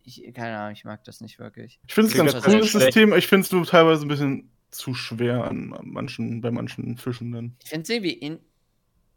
Ich, 0.04 0.22
keine 0.34 0.58
Ahnung, 0.58 0.72
ich 0.72 0.84
mag 0.84 1.02
das 1.04 1.20
nicht 1.20 1.38
wirklich. 1.38 1.80
Ich 1.86 1.94
finde 1.94 2.10
es 2.10 2.16
ganz 2.16 2.34
cool, 2.46 2.60
das 2.60 2.72
System. 2.72 3.14
Ich 3.14 3.26
finde 3.26 3.46
es 3.46 3.52
nur 3.52 3.64
teilweise 3.64 4.04
ein 4.04 4.08
bisschen 4.08 4.50
zu 4.70 4.92
schwer 4.92 5.44
an 5.44 5.74
manchen, 5.82 6.42
bei 6.42 6.50
manchen 6.50 6.98
Fischen 6.98 7.32
dann. 7.32 7.56
Ich 7.64 7.70
finde 7.70 7.82
es 7.84 7.88
irgendwie 7.88 8.12
in, 8.12 8.38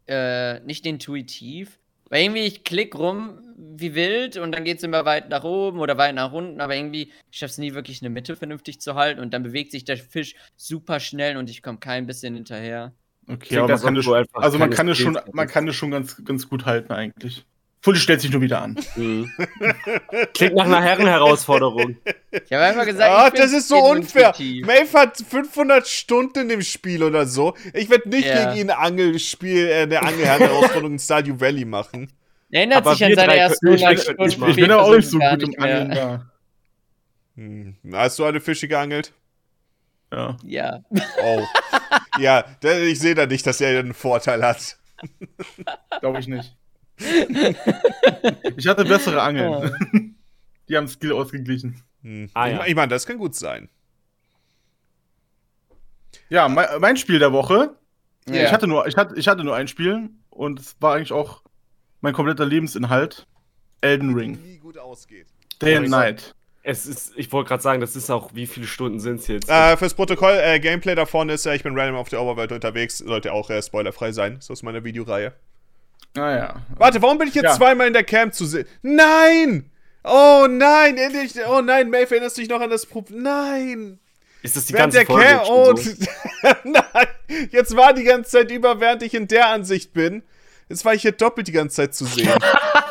äh, 0.06 0.60
nicht 0.60 0.86
intuitiv. 0.86 1.78
Weil 2.12 2.24
irgendwie 2.24 2.42
ich 2.42 2.62
klick 2.62 2.94
rum 2.94 3.38
wie 3.56 3.94
wild 3.94 4.36
und 4.36 4.52
dann 4.52 4.64
geht 4.64 4.76
es 4.76 4.82
immer 4.82 5.06
weit 5.06 5.30
nach 5.30 5.44
oben 5.44 5.78
oder 5.78 5.96
weit 5.96 6.14
nach 6.14 6.30
unten, 6.30 6.60
aber 6.60 6.76
irgendwie 6.76 7.10
ich 7.30 7.38
schaffe 7.38 7.52
es 7.52 7.56
nie 7.56 7.72
wirklich 7.72 8.02
eine 8.02 8.10
Mitte 8.10 8.36
vernünftig 8.36 8.82
zu 8.82 8.96
halten 8.96 9.18
und 9.18 9.32
dann 9.32 9.42
bewegt 9.42 9.72
sich 9.72 9.84
der 9.84 9.96
Fisch 9.96 10.34
super 10.54 11.00
schnell 11.00 11.38
und 11.38 11.48
ich 11.48 11.62
komme 11.62 11.78
kein 11.78 12.06
bisschen 12.06 12.34
hinterher. 12.34 12.92
Okay, 13.28 13.56
aber 13.56 13.68
man 13.68 13.80
kann 13.80 13.94
das, 13.94 14.06
also 14.34 14.58
man 14.58 14.68
kann 14.68 14.88
es 14.88 14.98
schon, 14.98 15.18
man 15.32 15.48
kann 15.48 15.66
es 15.66 15.74
schon 15.74 15.90
ganz, 15.90 16.22
ganz 16.22 16.50
gut 16.50 16.66
halten 16.66 16.92
eigentlich. 16.92 17.46
Fully 17.84 17.98
stellt 17.98 18.20
sich 18.20 18.30
nur 18.30 18.40
wieder 18.40 18.62
an. 18.62 18.78
Mhm. 18.94 19.28
Klingt 20.34 20.54
nach 20.54 20.66
einer 20.66 20.80
Herrenherausforderung. 20.80 21.96
Ich 22.30 22.52
habe 22.52 22.62
einfach 22.62 22.86
gesagt, 22.86 23.10
ah, 23.10 23.28
das 23.28 23.52
ist 23.52 23.66
so 23.66 23.76
unfair. 23.76 24.32
Maeve 24.38 24.92
hat 24.96 25.16
500 25.16 25.86
Stunden 25.88 26.48
dem 26.48 26.62
Spiel 26.62 27.02
oder 27.02 27.26
so. 27.26 27.56
Ich 27.74 27.90
werde 27.90 28.08
nicht 28.08 28.26
yeah. 28.26 28.54
gegen 28.54 28.68
ihn 28.68 28.70
Angelspiel, 28.70 29.66
äh, 29.66 29.82
eine 29.82 30.00
Angelherausforderung 30.00 30.92
in 30.92 30.98
Stardew 31.00 31.40
Valley 31.40 31.64
machen. 31.64 32.12
Erinnert 32.52 32.78
aber 32.78 32.92
sich 32.92 33.04
an 33.04 33.16
seine 33.16 33.36
ersten 33.36 33.66
100 33.66 34.00
Stunden. 34.00 34.22
Ich, 34.28 34.40
ich 34.40 34.56
bin 34.56 34.70
auch 34.70 34.94
nicht 34.94 35.08
so 35.08 35.18
gut 35.18 35.42
im 35.42 35.60
Angeln 35.60 35.90
da. 35.90 36.30
Hm. 37.36 37.76
Hast 37.92 38.16
du 38.20 38.24
eine 38.24 38.40
Fische 38.40 38.68
geangelt? 38.68 39.12
Ja. 40.12 40.36
Ja. 40.44 40.84
Oh. 41.20 41.42
ja, 42.20 42.44
ich 42.62 43.00
sehe 43.00 43.16
da 43.16 43.26
nicht, 43.26 43.44
dass 43.44 43.60
er 43.60 43.80
einen 43.80 43.94
Vorteil 43.94 44.44
hat. 44.44 44.76
Glaube 46.00 46.20
ich 46.20 46.28
nicht. 46.28 46.54
ich 48.56 48.66
hatte 48.66 48.84
bessere 48.84 49.22
Angeln. 49.22 49.48
Oh. 49.48 49.64
Die 50.68 50.76
haben 50.76 50.88
Skill 50.88 51.12
ausgeglichen. 51.12 51.82
Hm. 52.02 52.30
Ah, 52.34 52.46
ja. 52.48 52.66
Ich 52.66 52.74
meine, 52.74 52.88
das 52.88 53.06
kann 53.06 53.18
gut 53.18 53.34
sein. 53.34 53.68
Ja, 56.28 56.48
mein, 56.48 56.66
mein 56.80 56.96
Spiel 56.96 57.18
der 57.18 57.32
Woche. 57.32 57.76
Yeah. 58.28 58.44
Ich, 58.44 58.52
hatte 58.52 58.66
nur, 58.66 58.86
ich, 58.86 58.96
hatte, 58.96 59.14
ich 59.16 59.28
hatte 59.28 59.44
nur 59.44 59.56
ein 59.56 59.68
Spiel 59.68 60.10
und 60.30 60.60
es 60.60 60.76
war 60.80 60.94
eigentlich 60.94 61.12
auch 61.12 61.42
mein 62.00 62.14
kompletter 62.14 62.46
Lebensinhalt. 62.46 63.26
Elden 63.80 64.14
Ring. 64.14 64.38
Nie 64.42 64.58
gut 64.58 64.78
ausgeht. 64.78 65.26
Day 65.60 65.76
and 65.76 65.88
Night. 65.88 66.34
Es 66.62 66.86
ist, 66.86 67.12
ich 67.16 67.32
wollte 67.32 67.48
gerade 67.48 67.62
sagen, 67.62 67.80
das 67.80 67.96
ist 67.96 68.08
auch, 68.08 68.34
wie 68.34 68.46
viele 68.46 68.68
Stunden 68.68 69.00
sind 69.00 69.18
es 69.20 69.26
jetzt? 69.26 69.50
Äh, 69.50 69.76
fürs 69.76 69.94
Protokoll, 69.94 70.38
äh, 70.40 70.60
Gameplay 70.60 70.94
davon 70.94 71.28
ist, 71.28 71.44
äh, 71.44 71.56
ich 71.56 71.64
bin 71.64 71.76
random 71.76 71.96
auf 71.96 72.08
der 72.08 72.22
Overworld 72.22 72.52
unterwegs, 72.52 72.98
sollte 72.98 73.32
auch 73.32 73.50
äh, 73.50 73.60
spoilerfrei 73.60 74.12
sein, 74.12 74.36
so 74.40 74.52
ist 74.52 74.62
meine 74.62 74.84
Videoreihe. 74.84 75.32
Ah 76.16 76.34
ja. 76.34 76.54
Warte, 76.76 77.00
warum 77.00 77.18
bin 77.18 77.28
ich 77.28 77.34
jetzt 77.34 77.44
ja. 77.44 77.56
zweimal 77.56 77.86
in 77.86 77.92
der 77.92 78.04
Camp 78.04 78.34
zu 78.34 78.44
sehen? 78.44 78.66
Nein! 78.82 79.70
Oh 80.04 80.46
nein, 80.50 80.96
endlich. 80.96 81.34
Oh 81.48 81.60
nein, 81.60 81.88
Maeve, 81.88 82.10
erinnerst 82.10 82.36
du 82.36 82.40
dich 82.40 82.50
noch 82.50 82.60
an 82.60 82.70
das 82.70 82.86
Problem? 82.86 83.22
Nein! 83.22 83.98
Ist 84.42 84.56
das 84.56 84.66
die 84.66 84.74
während 84.74 84.92
ganze 84.92 85.06
Folge 85.06 85.26
Cam 85.26 85.40
oh, 85.48 85.76
so? 85.76 85.90
Nein! 86.64 87.48
Jetzt 87.50 87.76
war 87.76 87.94
die 87.94 88.02
ganze 88.02 88.30
Zeit 88.30 88.50
über, 88.50 88.80
während 88.80 89.02
ich 89.04 89.14
in 89.14 89.28
der 89.28 89.48
Ansicht 89.48 89.92
bin. 89.92 90.22
Jetzt 90.68 90.84
war 90.84 90.94
ich 90.94 91.02
hier 91.02 91.12
doppelt 91.12 91.46
die 91.46 91.52
ganze 91.52 91.76
Zeit 91.76 91.94
zu 91.94 92.04
sehen. 92.06 92.32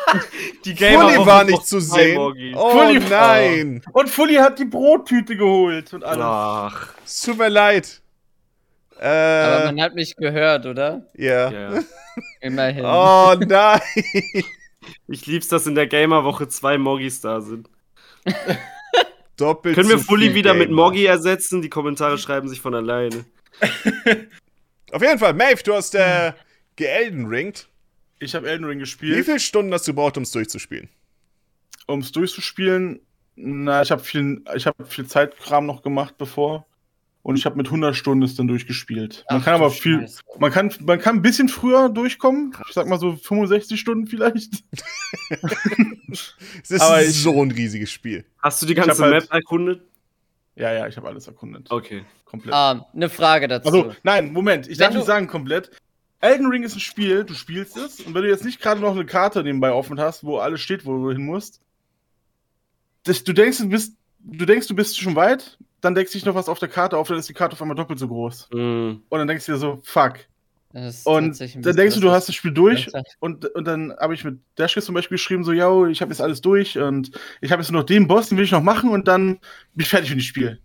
die 0.64 0.74
Gamer 0.74 1.10
Fully 1.10 1.26
war 1.26 1.44
nicht 1.44 1.66
zu 1.66 1.80
sehen. 1.80 2.18
Oh 2.56 2.70
Fully 2.70 3.00
nein! 3.00 3.82
Und 3.92 4.08
Fully 4.08 4.36
hat 4.36 4.58
die 4.58 4.64
Brottüte 4.64 5.36
geholt 5.36 5.92
und 5.92 6.04
alles. 6.04 6.24
Ach. 6.24 6.88
Es 7.04 7.20
tut 7.22 7.36
mir 7.38 7.48
leid. 7.48 8.00
Äh, 8.98 9.06
Aber 9.06 9.64
man 9.66 9.80
hat 9.82 9.94
mich 9.94 10.16
gehört, 10.16 10.64
oder? 10.64 11.06
Ja. 11.14 11.50
Yeah. 11.50 11.84
Immerhin. 12.40 12.84
Oh 12.84 13.34
nein! 13.46 13.80
Ich 15.08 15.26
lieb's, 15.26 15.48
dass 15.48 15.66
in 15.66 15.74
der 15.74 15.86
Gamer-Woche 15.86 16.48
zwei 16.48 16.78
Moggis 16.78 17.20
da 17.20 17.40
sind. 17.40 17.68
Doppelt 19.36 19.74
Können 19.74 19.88
wir 19.88 19.98
Fully 19.98 20.34
wieder 20.34 20.52
Gamer. 20.52 20.64
mit 20.64 20.70
Moggi 20.70 21.04
ersetzen? 21.06 21.62
Die 21.62 21.70
Kommentare 21.70 22.18
schreiben 22.18 22.48
sich 22.48 22.60
von 22.60 22.74
alleine. 22.74 23.24
Auf 24.92 25.02
jeden 25.02 25.18
Fall, 25.18 25.34
Maeve, 25.34 25.62
du 25.62 25.74
hast 25.74 25.94
äh, 25.94 26.32
geelden 26.76 27.26
ringt. 27.26 27.68
Ich 28.18 28.34
habe 28.34 28.48
Elden 28.48 28.64
Ring 28.64 28.78
gespielt. 28.78 29.16
Wie 29.16 29.22
viele 29.24 29.40
Stunden 29.40 29.72
hast 29.72 29.88
du 29.88 29.92
gebraucht, 29.92 30.16
um 30.16 30.22
es 30.22 30.30
durchzuspielen? 30.30 30.88
Um 31.86 32.00
es 32.00 32.12
durchzuspielen, 32.12 33.00
na, 33.34 33.82
ich 33.82 33.90
habe 33.90 34.02
viel, 34.04 34.44
ich 34.54 34.66
habe 34.66 34.84
viel 34.84 35.06
Zeitkram 35.06 35.66
noch 35.66 35.82
gemacht 35.82 36.16
bevor. 36.18 36.66
Und 37.22 37.36
ich 37.36 37.46
habe 37.46 37.56
mit 37.56 37.66
100 37.66 37.94
Stunden 37.94 38.24
es 38.24 38.34
dann 38.34 38.48
durchgespielt. 38.48 39.24
Man 39.30 39.40
Ach, 39.40 39.44
kann 39.44 39.54
aber 39.54 39.70
viel, 39.70 40.00
Scheiße. 40.00 40.22
man 40.38 40.50
kann, 40.50 40.74
man 40.80 40.98
kann 40.98 41.16
ein 41.16 41.22
bisschen 41.22 41.48
früher 41.48 41.88
durchkommen. 41.88 42.52
Ich 42.68 42.74
sag 42.74 42.88
mal 42.88 42.98
so 42.98 43.14
65 43.14 43.78
Stunden 43.78 44.06
vielleicht. 44.06 44.64
Es 46.62 46.70
ist 46.70 46.82
aber 46.82 47.02
so 47.04 47.40
ein 47.42 47.50
riesiges 47.50 47.90
Spiel. 47.90 48.26
Hast 48.38 48.60
du 48.60 48.66
die 48.66 48.74
ganze 48.74 49.00
Map 49.00 49.12
halt, 49.12 49.30
erkundet? 49.30 49.82
Ja, 50.56 50.70
ja, 50.70 50.86
ich 50.86 50.96
habe 50.98 51.08
alles 51.08 51.26
erkundet. 51.26 51.70
Okay. 51.70 52.04
Komplett. 52.26 52.54
Um, 52.54 52.60
ähm, 52.60 52.84
eine 52.94 53.08
Frage 53.08 53.48
dazu. 53.48 53.66
Also, 53.66 53.94
nein, 54.02 54.32
Moment, 54.32 54.68
ich 54.68 54.76
darf 54.76 54.94
nicht 54.94 55.06
sagen 55.06 55.26
komplett. 55.26 55.70
Elden 56.20 56.46
Ring 56.46 56.62
ist 56.62 56.76
ein 56.76 56.80
Spiel, 56.80 57.24
du 57.24 57.34
spielst 57.34 57.76
es 57.76 58.00
und 58.00 58.14
wenn 58.14 58.22
du 58.22 58.28
jetzt 58.28 58.44
nicht 58.44 58.60
gerade 58.60 58.80
noch 58.80 58.92
eine 58.92 59.04
Karte 59.04 59.42
nebenbei 59.42 59.72
offen 59.72 59.98
hast, 59.98 60.22
wo 60.22 60.38
alles 60.38 60.60
steht, 60.60 60.86
wo 60.86 60.96
du 60.96 61.10
hin 61.10 61.24
musst, 61.24 61.60
das, 63.04 63.24
du 63.24 63.32
denkst, 63.32 63.58
du 63.58 63.68
bist, 63.68 63.96
du 64.20 64.44
denkst, 64.44 64.68
du 64.68 64.76
bist 64.76 65.00
schon 65.00 65.16
weit, 65.16 65.58
dann 65.82 65.94
denkst 65.94 66.12
du 66.12 66.18
dich 66.18 66.24
noch 66.24 66.34
was 66.34 66.48
auf 66.48 66.58
der 66.58 66.68
Karte 66.68 66.96
auf, 66.96 67.08
dann 67.08 67.18
ist 67.18 67.28
die 67.28 67.34
Karte 67.34 67.54
auf 67.54 67.60
einmal 67.60 67.76
doppelt 67.76 67.98
so 67.98 68.08
groß. 68.08 68.48
Mm. 68.52 68.56
Und 69.08 69.18
dann 69.18 69.28
denkst 69.28 69.44
du 69.46 69.52
dir 69.52 69.58
so, 69.58 69.80
fuck. 69.82 70.20
Und 71.04 71.38
dann 71.38 71.76
denkst 71.76 71.96
du, 71.96 72.00
du 72.00 72.10
hast 72.10 72.28
das 72.28 72.34
Spiel 72.34 72.52
durch 72.52 72.90
und, 73.20 73.44
und 73.44 73.66
dann 73.66 73.94
habe 74.00 74.14
ich 74.14 74.24
mit 74.24 74.38
Dashkiss 74.56 74.86
zum 74.86 74.94
Beispiel 74.94 75.16
geschrieben, 75.16 75.44
so, 75.44 75.52
ja, 75.52 75.86
ich 75.86 76.00
habe 76.00 76.12
jetzt 76.12 76.22
alles 76.22 76.40
durch 76.40 76.78
und 76.78 77.10
ich 77.42 77.52
habe 77.52 77.60
jetzt 77.60 77.70
nur 77.70 77.82
noch 77.82 77.86
den 77.86 78.08
Boss, 78.08 78.30
den 78.30 78.38
will 78.38 78.46
ich 78.46 78.52
noch 78.52 78.62
machen 78.62 78.88
und 78.88 79.06
dann 79.06 79.34
bin 79.74 79.82
ich 79.82 79.88
fertig 79.88 80.08
mit 80.08 80.20
dem 80.20 80.22
Spiel. 80.22 80.60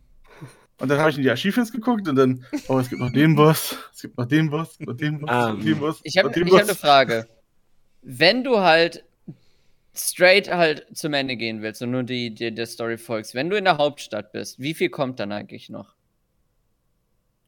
Und 0.79 0.89
dann 0.89 0.99
habe 0.99 1.09
ich 1.09 1.17
in 1.17 1.23
die 1.23 1.31
Achievements 1.31 1.73
geguckt 1.73 2.07
und 2.07 2.15
dann, 2.15 2.45
oh, 2.69 2.79
es 2.79 2.87
gibt 2.87 3.01
noch 3.01 3.11
den 3.11 3.35
Boss, 3.35 3.75
es 3.93 4.03
gibt 4.03 4.17
noch 4.17 4.27
den 4.27 4.49
Boss, 4.49 4.79
noch 4.79 4.95
den 4.95 5.19
Boss, 5.19 5.53
um, 5.53 5.65
den 5.65 5.79
Boss. 5.79 5.99
Ich 6.03 6.17
habe 6.17 6.29
hab 6.29 6.37
eine 6.37 6.75
Frage. 6.75 7.27
Wenn 8.01 8.45
du 8.45 8.59
halt 8.59 9.03
straight 9.97 10.49
halt 10.49 10.85
zum 10.93 11.13
Ende 11.13 11.35
gehen 11.35 11.61
willst 11.61 11.81
und 11.81 11.91
nur 11.91 12.03
die, 12.03 12.33
die, 12.33 12.53
der 12.53 12.65
Story 12.65 12.97
folgst, 12.97 13.35
wenn 13.35 13.49
du 13.49 13.57
in 13.57 13.65
der 13.65 13.77
Hauptstadt 13.77 14.31
bist, 14.31 14.59
wie 14.59 14.73
viel 14.73 14.89
kommt 14.89 15.19
dann 15.19 15.31
eigentlich 15.31 15.69
noch? 15.69 15.95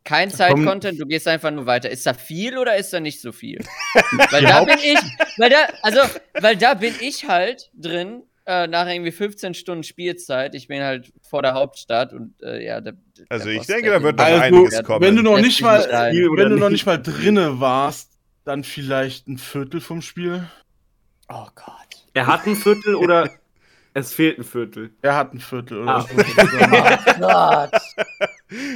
Kein 0.03 0.31
Side-Content, 0.31 0.99
du 0.99 1.05
gehst 1.05 1.27
einfach 1.27 1.51
nur 1.51 1.65
weiter. 1.65 1.89
Ist 1.89 2.05
da 2.05 2.13
viel 2.13 2.57
oder 2.57 2.75
ist 2.77 2.91
da 2.93 2.99
nicht 2.99 3.21
so 3.21 3.31
viel? 3.31 3.59
weil 4.31 4.43
da 4.43 4.63
bin 4.63 4.79
ich, 4.81 4.99
weil 5.37 5.49
da, 5.49 5.67
also, 5.83 5.99
weil 6.41 6.55
da 6.55 6.73
bin 6.73 6.95
ich 6.99 7.27
halt 7.27 7.69
drin, 7.73 8.23
äh, 8.49 8.65
nach 8.65 8.87
irgendwie 8.87 9.11
15 9.11 9.53
Stunden 9.53 9.83
Spielzeit. 9.83 10.55
Ich 10.55 10.67
bin 10.67 10.81
halt 10.81 11.13
vor 11.21 11.43
der 11.43 11.53
Hauptstadt 11.53 12.13
und 12.13 12.33
äh, 12.41 12.65
ja, 12.65 12.81
der, 12.81 12.95
Also 13.29 13.49
ich 13.49 13.67
denke, 13.67 13.91
da 13.91 14.01
wird 14.01 14.17
noch 14.17 14.25
also, 14.25 14.41
einiges 14.41 14.83
kommen. 14.83 15.01
Wenn 15.01 15.15
du 15.15 15.21
noch 15.21 15.39
nicht 15.39 15.61
mal, 15.61 15.81
wenn 15.81 16.49
du 16.49 16.57
noch 16.57 16.71
nicht 16.71 16.87
mal 16.87 16.99
drinne 16.99 17.59
warst, 17.59 18.17
dann 18.45 18.63
vielleicht 18.63 19.27
ein 19.27 19.37
Viertel 19.37 19.81
vom 19.81 20.01
Spiel. 20.01 20.47
Oh 21.27 21.45
Gott. 21.53 21.98
Er 22.19 22.27
hat 22.27 22.45
ein 22.45 22.57
Viertel 22.57 22.95
oder 22.95 23.29
es 23.93 24.11
fehlt 24.11 24.39
ein 24.39 24.43
Viertel? 24.43 24.89
Er 25.01 25.15
hat 25.15 25.33
ein 25.33 25.39
Viertel 25.39 25.83
oder 25.83 26.05
ah. 27.21 27.69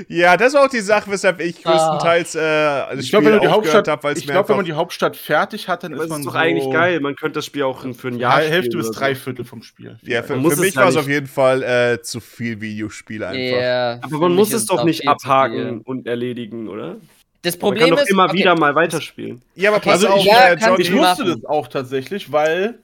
Ja, 0.07 0.37
das 0.37 0.53
war 0.53 0.63
auch 0.63 0.69
die 0.69 0.79
Sache, 0.79 1.11
weshalb 1.11 1.41
ich 1.41 1.57
ah. 1.65 1.71
größtenteils 1.71 2.35
äh, 2.35 2.39
das 2.39 2.99
ich 3.03 3.09
glaube, 3.09 3.25
wenn, 3.25 3.41
die 3.41 3.49
Hauptstadt, 3.49 3.89
hab, 3.89 4.05
ich 4.05 4.25
glaub, 4.25 4.47
wenn 4.47 4.55
man 4.55 4.63
die 4.63 4.71
Hauptstadt 4.71 5.17
fertig 5.17 5.67
hat, 5.67 5.83
dann 5.83 5.91
ist 5.91 6.07
man 6.07 6.21
ist 6.21 6.25
doch 6.25 6.31
so 6.31 6.37
eigentlich 6.37 6.71
geil. 6.71 7.01
Man 7.01 7.17
könnte 7.17 7.39
das 7.39 7.45
Spiel 7.45 7.63
auch 7.63 7.81
für 7.93 8.07
ein 8.07 8.17
Jahr 8.17 8.39
Hälfte 8.39 8.77
bis 8.77 8.91
drei 8.91 9.13
Viertel 9.13 9.43
vom 9.43 9.61
Spiel. 9.61 9.99
Ja, 10.03 10.23
für, 10.23 10.39
für 10.41 10.61
mich 10.61 10.77
war 10.77 10.87
es 10.87 10.95
auf 10.95 11.09
jeden 11.09 11.27
Fall 11.27 11.63
äh, 11.63 12.01
zu 12.01 12.21
viel 12.21 12.61
Videospiel 12.61 13.25
einfach. 13.25 13.37
Yeah, 13.37 13.99
Aber 14.03 14.19
man 14.19 14.35
muss 14.35 14.53
es 14.53 14.67
doch 14.67 14.85
nicht 14.85 15.05
abhaken 15.05 15.81
und 15.81 16.07
erledigen, 16.07 16.69
oder? 16.69 16.95
Das 17.41 17.57
Problem 17.57 17.89
man 17.89 17.89
kann 17.89 17.97
ist, 17.97 18.05
doch 18.05 18.09
immer 18.09 18.25
okay. 18.29 18.37
wieder 18.37 18.57
mal 18.57 18.73
weiterspielen. 18.73 19.41
Ja, 19.55 19.71
aber 19.71 19.81
pass 19.81 20.05
also 20.05 20.07
auf, 20.07 20.23
ja, 20.23 20.53
äh, 20.53 20.57
John, 20.57 20.79
ich 20.79 20.93
wusste 20.93 21.25
das 21.25 21.43
auch 21.43 21.67
tatsächlich, 21.67 22.31
weil 22.31 22.79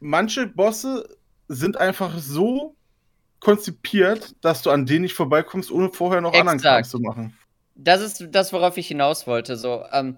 manche 0.00 0.46
Bosse 0.46 1.16
sind 1.48 1.76
einfach 1.76 2.18
so 2.18 2.76
konzipiert, 3.40 4.34
dass 4.40 4.62
du 4.62 4.70
an 4.70 4.86
denen 4.86 5.02
nicht 5.02 5.14
vorbeikommst, 5.14 5.70
ohne 5.70 5.90
vorher 5.90 6.20
noch 6.20 6.30
Exakt. 6.30 6.48
anderen 6.48 6.60
Kram 6.60 6.84
zu 6.84 6.98
machen. 6.98 7.38
Das 7.74 8.00
ist 8.00 8.26
das, 8.30 8.52
worauf 8.52 8.76
ich 8.76 8.88
hinaus 8.88 9.26
wollte. 9.26 9.56
So, 9.56 9.84
ähm, 9.92 10.16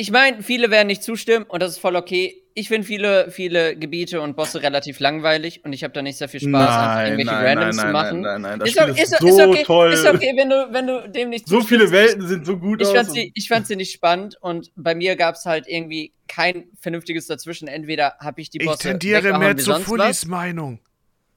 ich 0.00 0.10
meine, 0.10 0.42
viele 0.42 0.70
werden 0.70 0.86
nicht 0.86 1.02
zustimmen 1.02 1.44
und 1.46 1.62
das 1.62 1.72
ist 1.72 1.78
voll 1.78 1.94
okay. 1.94 2.42
Ich 2.54 2.68
finde 2.68 2.86
viele, 2.86 3.30
viele 3.30 3.76
Gebiete 3.76 4.22
und 4.22 4.34
Bosse 4.34 4.62
relativ 4.62 4.98
langweilig 4.98 5.62
und 5.62 5.74
ich 5.74 5.84
habe 5.84 5.92
da 5.92 6.00
nicht 6.00 6.16
sehr 6.16 6.30
viel 6.30 6.40
Spaß, 6.40 6.50
nein, 6.50 7.12
irgendwelche 7.12 7.32
nein, 7.32 7.46
Randoms 7.46 7.76
nein, 7.76 7.86
zu 7.86 7.92
machen. 7.92 8.20
Nein, 8.22 8.40
nein, 8.40 8.58
nein, 8.58 8.58
das 8.60 8.68
ist, 8.70 8.80
Spiel 8.80 9.02
ist, 9.02 9.18
so 9.20 9.26
ist 9.28 9.40
okay, 9.40 9.62
toll. 9.62 9.92
Ist 9.92 10.06
okay, 10.06 10.32
wenn 10.34 10.48
du, 10.48 10.68
wenn 10.72 10.86
du 10.86 11.06
dem 11.06 11.28
nicht 11.28 11.46
zustimmst. 11.46 11.68
So 11.68 11.76
viele 11.76 11.90
Welten 11.90 12.26
sind 12.26 12.46
so 12.46 12.56
gut 12.56 12.80
ich 12.80 12.88
aus. 12.88 12.94
Fand 12.94 13.10
sie, 13.10 13.30
ich 13.34 13.48
fand 13.48 13.66
sie 13.66 13.76
nicht 13.76 13.92
spannend 13.92 14.38
und 14.40 14.72
bei 14.74 14.94
mir 14.94 15.16
gab 15.16 15.34
es 15.34 15.44
halt 15.44 15.68
irgendwie 15.68 16.14
kein 16.28 16.64
vernünftiges 16.80 17.26
dazwischen. 17.26 17.68
Entweder 17.68 18.14
habe 18.20 18.40
ich 18.40 18.48
die 18.48 18.58
Bosse 18.58 18.78
Ich 18.78 18.78
tendiere 18.78 19.38
mehr 19.38 19.54
zu 19.58 19.74
Fullis 19.80 20.24
Meinung. 20.24 20.80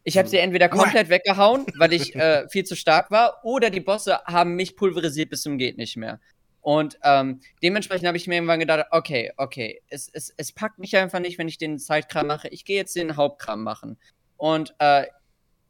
Ich 0.05 0.17
habe 0.17 0.29
sie 0.29 0.37
entweder 0.37 0.69
komplett 0.69 1.09
weggehauen, 1.09 1.65
weil 1.77 1.91
ich 1.91 2.15
äh, 2.15 2.47
viel 2.47 2.63
zu 2.63 2.77
stark 2.77 3.11
war, 3.11 3.41
oder 3.43 3.69
die 3.69 3.81
Bosse 3.81 4.19
haben 4.25 4.55
mich 4.55 4.77
pulverisiert 4.77 5.29
bis 5.29 5.41
zum 5.41 5.57
geht 5.57 5.77
nicht 5.77 5.97
mehr. 5.97 6.21
Und 6.63 6.97
ähm, 7.03 7.41
dementsprechend 7.61 8.07
habe 8.07 8.17
ich 8.17 8.25
mir 8.25 8.35
irgendwann 8.35 8.61
gedacht, 8.61 8.85
okay, 8.91 9.31
okay, 9.37 9.81
es, 9.89 10.09
es, 10.11 10.33
es 10.37 10.53
packt 10.53 10.79
mich 10.79 10.95
einfach 10.95 11.19
nicht, 11.19 11.37
wenn 11.37 11.49
ich 11.49 11.57
den 11.57 11.77
Sidekram 11.77 12.25
mache. 12.25 12.47
Ich 12.47 12.63
gehe 12.63 12.77
jetzt 12.77 12.95
den 12.95 13.17
Hauptkram 13.17 13.61
machen. 13.63 13.97
Und 14.37 14.73
äh, 14.79 15.05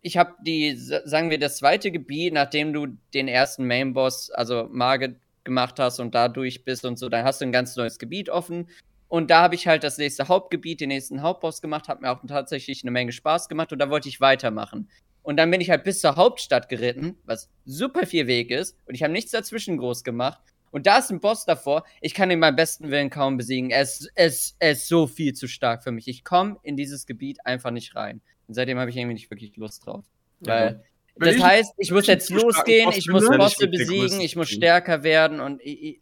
ich 0.02 0.18
habe 0.18 0.36
die, 0.42 0.76
sagen 0.76 1.32
wir, 1.32 1.40
das 1.40 1.58
zweite 1.58 1.92
Gebiet, 1.92 2.34
nachdem 2.34 2.74
du 2.74 2.88
den 3.14 3.28
ersten 3.28 3.66
Mainboss, 3.66 4.30
also 4.30 4.68
Margit, 4.72 5.18
gemacht 5.44 5.80
hast 5.80 6.00
und 6.00 6.16
da 6.16 6.30
durch 6.30 6.64
bist 6.64 6.86
und 6.86 6.98
so, 6.98 7.10
dann 7.10 7.26
hast 7.26 7.42
du 7.42 7.46
ein 7.46 7.52
ganz 7.52 7.76
neues 7.76 8.00
Gebiet 8.00 8.30
offen. 8.30 8.70
Und 9.10 9.30
da 9.30 9.42
habe 9.42 9.56
ich 9.56 9.68
halt 9.68 9.84
das 9.84 9.98
nächste 9.98 10.28
Hauptgebiet, 10.28 10.80
den 10.80 10.90
nächsten 10.90 11.22
Hauptboss 11.22 11.62
gemacht, 11.62 11.88
hat 11.88 12.02
mir 12.02 12.12
auch 12.12 12.22
tatsächlich 12.28 12.84
eine 12.84 12.92
Menge 12.92 13.12
Spaß 13.12 13.50
gemacht 13.50 13.74
und 13.74 13.80
da 13.80 13.90
wollte 13.90 14.10
ich 14.10 14.22
weitermachen. 14.22 14.90
Und 15.22 15.38
dann 15.38 15.52
bin 15.52 15.62
ich 15.62 15.70
halt 15.70 15.84
bis 15.84 16.02
zur 16.02 16.16
Hauptstadt 16.16 16.70
geritten, 16.70 17.18
was 17.26 17.50
super 17.66 18.06
viel 18.06 18.28
Weg 18.28 18.52
ist. 18.52 18.78
Und 18.86 18.96
ich 18.96 19.04
habe 19.04 19.14
nichts 19.14 19.32
dazwischen 19.32 19.78
groß 19.78 20.04
gemacht. 20.04 20.40
Und 20.74 20.88
da 20.88 20.98
ist 20.98 21.12
ein 21.12 21.20
Boss 21.20 21.46
davor. 21.46 21.84
Ich 22.02 22.16
kann 22.16 22.32
ihn 22.32 22.40
beim 22.40 22.56
besten 22.56 22.90
Willen 22.90 23.12
kaum 23.12 23.38
besiegen. 23.38 23.70
Er 23.70 23.84
ist, 23.84 24.12
er 24.16 24.26
ist, 24.26 24.56
er 24.58 24.72
ist 24.72 24.88
so 24.88 25.06
viel 25.06 25.34
zu 25.34 25.48
stark 25.48 25.84
für 25.84 25.92
mich. 25.92 26.08
Ich 26.08 26.24
komme 26.24 26.58
in 26.64 26.76
dieses 26.76 27.06
Gebiet 27.06 27.46
einfach 27.46 27.70
nicht 27.70 27.96
rein. 27.96 28.22
Und 28.48 28.56
seitdem 28.56 28.80
habe 28.80 28.90
ich 28.90 28.98
irgendwie 28.98 29.14
nicht 29.14 29.30
wirklich 29.30 29.56
Lust 29.56 29.86
drauf. 29.86 30.04
Weil, 30.40 30.82
ja. 31.20 31.26
das 31.28 31.36
ich, 31.36 31.44
heißt, 31.44 31.74
ich 31.78 31.92
muss 31.92 32.08
jetzt 32.08 32.32
losgehen, 32.32 32.92
ich 32.92 33.08
muss 33.08 33.30
Bosse 33.30 33.68
besiegen, 33.68 34.20
ich 34.20 34.36
muss 34.36 34.50
stärker 34.50 35.04
werden 35.04 35.42
und 35.42 35.62
ich, 35.62 35.84
ich, 35.84 36.00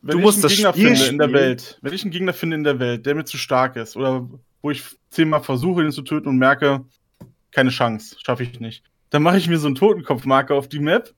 wenn 0.00 0.16
du 0.16 0.22
musst 0.22 0.42
ich 0.42 0.66
einen 0.66 0.74
Gegner 0.74 0.94
finde 0.96 1.06
in 1.06 1.18
der 1.18 1.32
Welt, 1.34 1.78
wenn 1.82 1.92
ich 1.92 2.02
einen 2.02 2.10
Gegner 2.10 2.32
finde 2.32 2.56
in 2.56 2.64
der 2.64 2.78
Welt, 2.78 3.04
der 3.04 3.14
mir 3.14 3.24
zu 3.26 3.36
stark 3.36 3.76
ist 3.76 3.94
oder 3.94 4.26
wo 4.62 4.70
ich 4.70 4.82
zehnmal 5.10 5.42
versuche, 5.42 5.84
ihn 5.84 5.92
zu 5.92 6.00
töten 6.00 6.28
und 6.28 6.38
merke, 6.38 6.86
keine 7.50 7.70
Chance, 7.70 8.16
schaffe 8.24 8.42
ich 8.42 8.58
nicht, 8.58 8.84
dann 9.10 9.22
mache 9.22 9.36
ich 9.36 9.48
mir 9.48 9.58
so 9.58 9.66
einen 9.66 9.76
Totenkopfmarker 9.76 10.54
auf 10.54 10.66
die 10.66 10.80
Map 10.80 11.14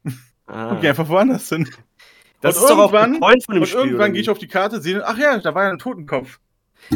ah. 0.47 0.71
und 0.71 0.81
gehe 0.81 0.91
einfach 0.91 1.09
woanders 1.09 1.49
hin. 1.49 1.69
Das 2.41 2.57
und 2.57 2.62
ist 2.62 2.70
doch 2.70 2.78
auch 2.78 2.93
ein 2.93 3.18
Point 3.18 3.45
von 3.45 3.55
dem 3.55 3.62
und 3.62 3.68
Spiel. 3.68 3.80
irgendwann 3.80 4.12
gehe 4.12 4.22
ich 4.22 4.30
auf 4.30 4.39
die 4.39 4.49
Karte, 4.49 4.80
sehe, 4.80 5.07
ach 5.07 5.18
ja, 5.18 5.39
da 5.39 5.55
war 5.55 5.64
ja 5.64 5.70
ein 5.70 5.78
Totenkopf. 5.78 6.39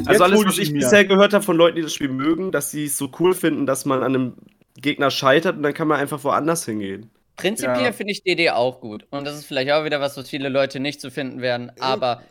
Also 0.07 0.25
alles, 0.25 0.45
was 0.45 0.59
ich 0.59 0.73
bisher 0.73 1.05
gehört 1.05 1.33
habe 1.33 1.45
von 1.45 1.57
Leuten, 1.57 1.77
die 1.77 1.83
das 1.83 1.95
Spiel 1.95 2.11
mögen, 2.11 2.53
dass 2.53 2.71
sie 2.71 2.85
es 2.85 2.97
so 2.97 3.11
cool 3.19 3.35
finden, 3.35 3.67
dass 3.67 3.85
man 3.85 4.03
an 4.03 4.15
einem 4.15 4.35
Gegner 4.77 5.11
scheitert 5.11 5.57
und 5.57 5.63
dann 5.63 5.75
kann 5.75 5.89
man 5.89 5.99
einfach 5.99 6.23
woanders 6.23 6.65
hingehen. 6.65 7.11
Prinzipiell 7.37 7.85
ja. 7.85 7.93
finde 7.93 8.13
ich 8.13 8.23
DD 8.23 8.51
auch 8.51 8.81
gut. 8.81 9.07
Und 9.11 9.27
das 9.27 9.37
ist 9.37 9.47
vielleicht 9.47 9.71
auch 9.73 9.85
wieder 9.85 10.01
was, 10.01 10.17
was 10.17 10.29
viele 10.29 10.49
Leute 10.49 10.79
nicht 10.79 11.01
so 11.01 11.11
finden 11.11 11.41
werden. 11.41 11.73
Aber 11.81 12.23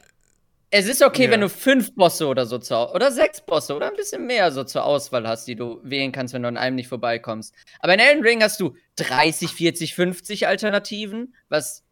es 0.71 0.87
ist 0.87 1.01
okay, 1.01 1.25
ja. 1.25 1.31
wenn 1.31 1.41
du 1.41 1.49
fünf 1.49 1.95
Bosse 1.95 2.27
oder 2.27 2.45
so 2.45 2.59
zur 2.59 2.93
oder 2.93 3.11
sechs 3.11 3.41
Bosse 3.41 3.75
oder 3.75 3.87
ein 3.87 3.95
bisschen 3.95 4.27
mehr 4.27 4.51
so 4.51 4.63
zur 4.63 4.85
Auswahl 4.85 5.27
hast, 5.27 5.47
die 5.47 5.55
du 5.55 5.79
wählen 5.83 6.11
kannst, 6.11 6.33
wenn 6.33 6.43
du 6.43 6.47
an 6.47 6.57
einem 6.57 6.75
nicht 6.75 6.87
vorbeikommst. 6.87 7.55
Aber 7.79 7.93
in 7.93 7.99
Elden 7.99 8.23
Ring 8.23 8.43
hast 8.43 8.59
du 8.59 8.75
30, 8.97 9.49
40, 9.49 9.95
50 9.95 10.47
Alternativen, 10.47 11.33
was 11.49 11.83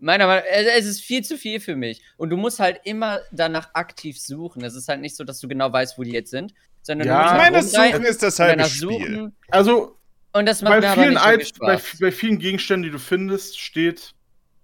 meiner 0.00 0.26
Meinung 0.26 0.44
nach, 0.44 0.68
es 0.76 0.86
ist 0.86 1.00
viel 1.00 1.24
zu 1.24 1.36
viel 1.36 1.60
für 1.60 1.76
mich. 1.76 2.02
Und 2.16 2.30
du 2.30 2.36
musst 2.36 2.60
halt 2.60 2.80
immer 2.84 3.20
danach 3.32 3.74
aktiv 3.74 4.18
suchen. 4.18 4.64
Es 4.64 4.74
ist 4.74 4.88
halt 4.88 5.00
nicht 5.00 5.16
so, 5.16 5.24
dass 5.24 5.40
du 5.40 5.48
genau 5.48 5.72
weißt, 5.72 5.98
wo 5.98 6.02
die 6.02 6.12
jetzt 6.12 6.30
sind, 6.30 6.54
sondern 6.82 7.08
ja, 7.08 7.16
du 7.16 7.54
musst 7.54 7.76
halt 7.76 7.92
meine, 7.92 7.92
Suchen 7.92 8.04
ist 8.04 8.22
das 8.22 8.38
halbe 8.38 8.64
Spiel. 8.64 8.88
Suchen. 8.88 9.36
Also 9.50 9.98
und 10.32 10.46
das 10.46 10.62
macht 10.62 10.82
bei, 10.82 10.92
vielen 10.94 11.16
so 11.16 11.60
bei, 11.60 11.80
bei, 12.00 12.12
vielen 12.12 12.38
Gegenständen, 12.38 12.84
die 12.84 12.90
du 12.90 12.98
findest, 12.98 13.58
steht, 13.58 14.14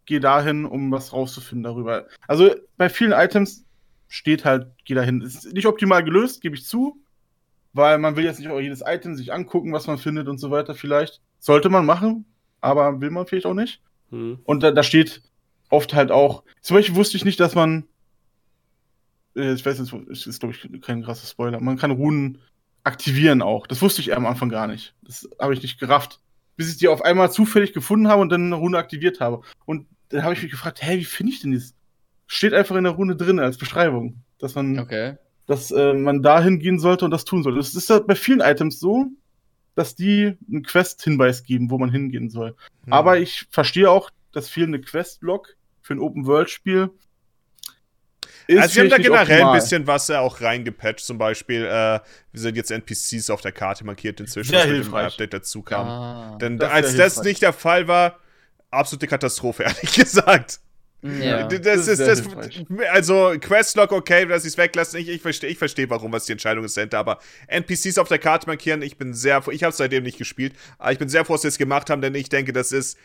geh 0.06 0.20
dahin, 0.20 0.66
um 0.66 0.90
was 0.92 1.12
rauszufinden 1.12 1.64
darüber. 1.64 2.06
Also 2.28 2.54
bei 2.76 2.88
vielen 2.88 3.12
Items 3.12 3.64
steht 4.08 4.44
halt, 4.44 4.68
geh 4.84 4.94
dahin. 4.94 5.22
Ist 5.22 5.52
nicht 5.52 5.66
optimal 5.66 6.04
gelöst, 6.04 6.42
gebe 6.42 6.54
ich 6.54 6.66
zu. 6.66 7.00
Weil 7.72 7.98
man 7.98 8.14
will 8.14 8.24
jetzt 8.24 8.38
nicht 8.38 8.48
auch 8.48 8.60
jedes 8.60 8.82
Item 8.86 9.16
sich 9.16 9.32
angucken, 9.32 9.72
was 9.72 9.88
man 9.88 9.98
findet 9.98 10.28
und 10.28 10.38
so 10.38 10.52
weiter, 10.52 10.76
vielleicht. 10.76 11.20
Sollte 11.40 11.70
man 11.70 11.84
machen, 11.84 12.24
aber 12.60 13.00
will 13.00 13.10
man 13.10 13.26
vielleicht 13.26 13.46
auch 13.46 13.54
nicht. 13.54 13.82
Hm. 14.14 14.38
Und 14.44 14.62
da, 14.62 14.70
da 14.70 14.84
steht 14.84 15.22
oft 15.70 15.92
halt 15.92 16.12
auch, 16.12 16.44
zum 16.60 16.76
Beispiel 16.76 16.94
wusste 16.94 17.16
ich 17.16 17.24
nicht, 17.24 17.40
dass 17.40 17.56
man, 17.56 17.84
äh, 19.34 19.54
ich 19.54 19.66
weiß 19.66 19.80
nicht, 19.80 19.92
es 20.08 20.26
ist 20.26 20.38
glaube 20.38 20.54
ich 20.54 20.80
kein 20.82 21.02
krasser 21.02 21.26
Spoiler, 21.26 21.60
man 21.60 21.76
kann 21.76 21.90
Runen 21.90 22.38
aktivieren 22.84 23.42
auch. 23.42 23.66
Das 23.66 23.82
wusste 23.82 24.02
ich 24.02 24.14
am 24.14 24.26
Anfang 24.26 24.50
gar 24.50 24.68
nicht. 24.68 24.94
Das 25.02 25.28
habe 25.40 25.54
ich 25.54 25.62
nicht 25.62 25.80
gerafft. 25.80 26.20
Bis 26.56 26.70
ich 26.70 26.76
die 26.76 26.86
auf 26.86 27.02
einmal 27.02 27.32
zufällig 27.32 27.72
gefunden 27.72 28.06
habe 28.06 28.22
und 28.22 28.28
dann 28.28 28.44
eine 28.44 28.54
Rune 28.54 28.78
aktiviert 28.78 29.18
habe. 29.18 29.40
Und 29.64 29.88
dann 30.10 30.22
habe 30.22 30.34
ich 30.34 30.42
mich 30.42 30.52
gefragt, 30.52 30.80
hä, 30.80 30.98
wie 30.98 31.04
finde 31.04 31.32
ich 31.32 31.40
denn 31.40 31.52
das? 31.52 31.74
Steht 32.26 32.54
einfach 32.54 32.76
in 32.76 32.84
der 32.84 32.92
Rune 32.92 33.16
drin 33.16 33.40
als 33.40 33.58
Beschreibung, 33.58 34.22
dass 34.38 34.54
man, 34.54 34.78
okay. 34.78 35.16
dass 35.46 35.72
äh, 35.72 35.92
man 35.94 36.22
da 36.22 36.40
hingehen 36.40 36.78
sollte 36.78 37.04
und 37.04 37.10
das 37.10 37.24
tun 37.24 37.42
sollte. 37.42 37.58
Das 37.58 37.74
ist 37.74 37.88
ja 37.90 37.98
bei 37.98 38.14
vielen 38.14 38.40
Items 38.40 38.78
so, 38.78 39.08
dass 39.74 39.94
die 39.94 40.36
einen 40.48 40.62
Quest-Hinweis 40.62 41.44
geben, 41.44 41.70
wo 41.70 41.78
man 41.78 41.90
hingehen 41.90 42.30
soll. 42.30 42.54
Hm. 42.84 42.92
Aber 42.92 43.18
ich 43.18 43.46
verstehe 43.50 43.90
auch, 43.90 44.10
dass 44.32 44.48
viel 44.48 44.64
eine 44.64 44.80
Quest-Log 44.80 45.56
für 45.82 45.94
ein 45.94 46.00
Open-World-Spiel 46.00 46.90
ist 48.46 48.60
also 48.60 48.74
sie 48.74 48.80
haben 48.80 48.90
da 48.90 48.96
generell 48.98 49.22
optimal. 49.22 49.54
ein 49.54 49.60
bisschen 49.60 49.86
was 49.86 50.10
auch 50.10 50.40
reingepatcht. 50.40 51.04
Zum 51.04 51.18
Beispiel, 51.18 51.64
äh, 51.64 51.68
wir 51.68 52.00
sind 52.32 52.56
jetzt 52.56 52.70
NPCs 52.70 53.30
auf 53.30 53.40
der 53.40 53.52
Karte 53.52 53.84
markiert 53.84 54.20
inzwischen, 54.20 54.50
sehr 54.50 54.60
was 54.60 54.66
hilfreich. 54.66 54.92
mit 54.92 55.00
dem 55.00 55.06
Update 55.06 55.34
dazu 55.34 55.62
kam. 55.62 55.86
Ah, 55.88 56.38
Denn 56.40 56.58
das 56.58 56.70
als 56.70 56.86
das 56.96 57.14
hilfreich. 57.14 57.24
nicht 57.24 57.42
der 57.42 57.52
Fall 57.52 57.88
war, 57.88 58.18
absolute 58.70 59.06
Katastrophe, 59.06 59.62
ehrlich 59.64 59.94
gesagt. 59.94 60.60
Ja, 61.04 61.46
das, 61.46 61.60
das 61.60 61.88
ist, 61.88 62.00
das, 62.00 62.22
also 62.90 63.34
Questlog, 63.38 63.92
okay, 63.92 64.24
dass 64.24 64.42
sie 64.42 64.48
es 64.48 64.56
weglassen. 64.56 64.98
Ich, 65.00 65.08
ich 65.10 65.20
verstehe, 65.20 65.50
ich 65.50 65.58
verstehe, 65.58 65.90
warum 65.90 66.12
was 66.12 66.24
die 66.24 66.32
Entscheidung 66.32 66.64
ist, 66.64 66.78
aber 66.94 67.18
NPCs 67.46 67.98
auf 67.98 68.08
der 68.08 68.18
Karte 68.18 68.46
markieren, 68.46 68.80
ich 68.80 68.96
bin 68.96 69.12
sehr, 69.12 69.42
ich 69.50 69.64
habe 69.64 69.74
seitdem 69.74 70.02
nicht 70.04 70.16
gespielt, 70.16 70.54
aber 70.78 70.92
ich 70.92 70.98
bin 70.98 71.10
sehr 71.10 71.26
froh, 71.26 71.34
dass 71.34 71.42
sie 71.42 71.48
es 71.48 71.58
gemacht 71.58 71.90
haben, 71.90 72.00
denn 72.00 72.14
ich 72.14 72.30
denke, 72.30 72.54
das 72.54 72.72
ist 72.72 72.96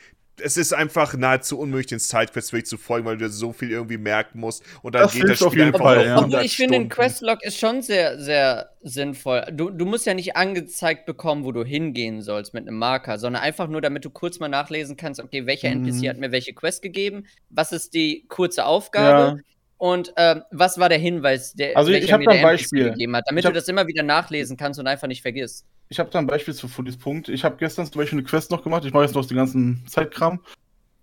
es 0.41 0.57
ist 0.57 0.73
einfach 0.73 1.15
nahezu 1.15 1.59
unmöglich, 1.59 1.87
den 1.87 1.99
Sidequests 1.99 2.51
wirklich 2.53 2.67
zu 2.67 2.77
folgen, 2.77 3.05
weil 3.05 3.17
du 3.17 3.29
so 3.29 3.53
viel 3.53 3.71
irgendwie 3.71 3.97
merken 3.97 4.39
musst 4.39 4.63
und 4.81 4.95
dann 4.95 5.03
das 5.03 5.13
geht 5.13 5.27
das 5.27 5.39
Spiel 5.39 5.63
einfach 5.63 5.79
Fall, 5.79 6.05
ja. 6.05 6.41
Ich 6.41 6.55
finde, 6.55 6.75
ein 6.75 6.89
Questlog 6.89 7.43
ist 7.43 7.57
schon 7.57 7.81
sehr, 7.81 8.19
sehr 8.19 8.71
sinnvoll. 8.81 9.45
Du, 9.51 9.69
du 9.69 9.85
musst 9.85 10.05
ja 10.05 10.13
nicht 10.13 10.35
angezeigt 10.35 11.05
bekommen, 11.05 11.43
wo 11.43 11.51
du 11.51 11.63
hingehen 11.63 12.21
sollst 12.21 12.53
mit 12.53 12.67
einem 12.67 12.77
Marker, 12.77 13.17
sondern 13.17 13.43
einfach 13.43 13.67
nur, 13.67 13.81
damit 13.81 14.05
du 14.05 14.09
kurz 14.09 14.39
mal 14.39 14.49
nachlesen 14.49 14.97
kannst, 14.97 15.19
okay, 15.19 15.45
welcher 15.45 15.73
mhm. 15.73 15.87
NPC 15.87 16.09
hat 16.09 16.17
mir 16.17 16.31
welche 16.31 16.53
Quest 16.53 16.81
gegeben, 16.81 17.25
was 17.49 17.71
ist 17.71 17.93
die 17.93 18.25
kurze 18.27 18.65
Aufgabe, 18.65 19.37
ja. 19.37 19.43
Und 19.79 20.11
ähm, 20.17 20.43
was 20.51 20.77
war 20.77 20.89
der 20.89 20.97
Hinweis, 20.97 21.53
der 21.53 21.77
also 21.77 21.89
ich 21.89 22.11
habe 22.11 22.25
da 22.25 22.31
ein 22.31 22.41
Beispiel 22.41 22.89
gegeben 22.89 23.15
hat, 23.15 23.23
damit 23.27 23.45
hab, 23.45 23.53
du 23.53 23.59
das 23.59 23.69
immer 23.69 23.87
wieder 23.87 24.03
nachlesen 24.03 24.57
kannst 24.57 24.77
und 24.77 24.87
einfach 24.87 25.07
nicht 25.07 25.21
vergisst. 25.21 25.65
Ich 25.87 25.99
habe 25.99 26.09
da 26.09 26.19
ein 26.19 26.27
Beispiel 26.27 26.53
zu 26.53 26.67
Fullis 26.67 26.97
Punkt. 26.97 27.29
Ich 27.29 27.45
habe 27.45 27.55
gestern 27.55 27.85
zum 27.85 28.01
Beispiel 28.01 28.19
eine 28.19 28.27
Quest 28.27 28.51
noch 28.51 28.61
gemacht. 28.61 28.83
Ich 28.83 28.91
mache 28.91 29.05
jetzt 29.05 29.15
noch 29.15 29.25
den 29.25 29.37
ganzen 29.37 29.85
Zeitkram. 29.87 30.41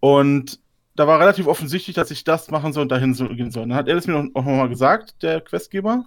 Und 0.00 0.60
da 0.94 1.06
war 1.06 1.18
relativ 1.18 1.46
offensichtlich, 1.46 1.96
dass 1.96 2.10
ich 2.10 2.22
das 2.24 2.50
machen 2.50 2.74
soll 2.74 2.82
und 2.82 2.92
dahin 2.92 3.14
so 3.14 3.26
gehen 3.28 3.50
soll. 3.50 3.66
Dann 3.66 3.78
hat 3.78 3.88
er 3.88 3.94
das 3.94 4.06
mir 4.06 4.16
auch 4.16 4.44
nochmal 4.44 4.68
gesagt, 4.68 5.22
der 5.22 5.40
Questgeber, 5.40 6.04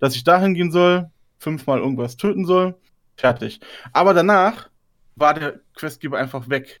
dass 0.00 0.16
ich 0.16 0.24
dahin 0.24 0.54
gehen 0.54 0.72
soll, 0.72 1.10
fünfmal 1.38 1.78
irgendwas 1.78 2.16
töten 2.16 2.46
soll. 2.46 2.74
Fertig. 3.18 3.60
Aber 3.92 4.14
danach 4.14 4.70
war 5.14 5.34
der 5.34 5.60
Questgeber 5.74 6.16
einfach 6.16 6.48
weg. 6.48 6.80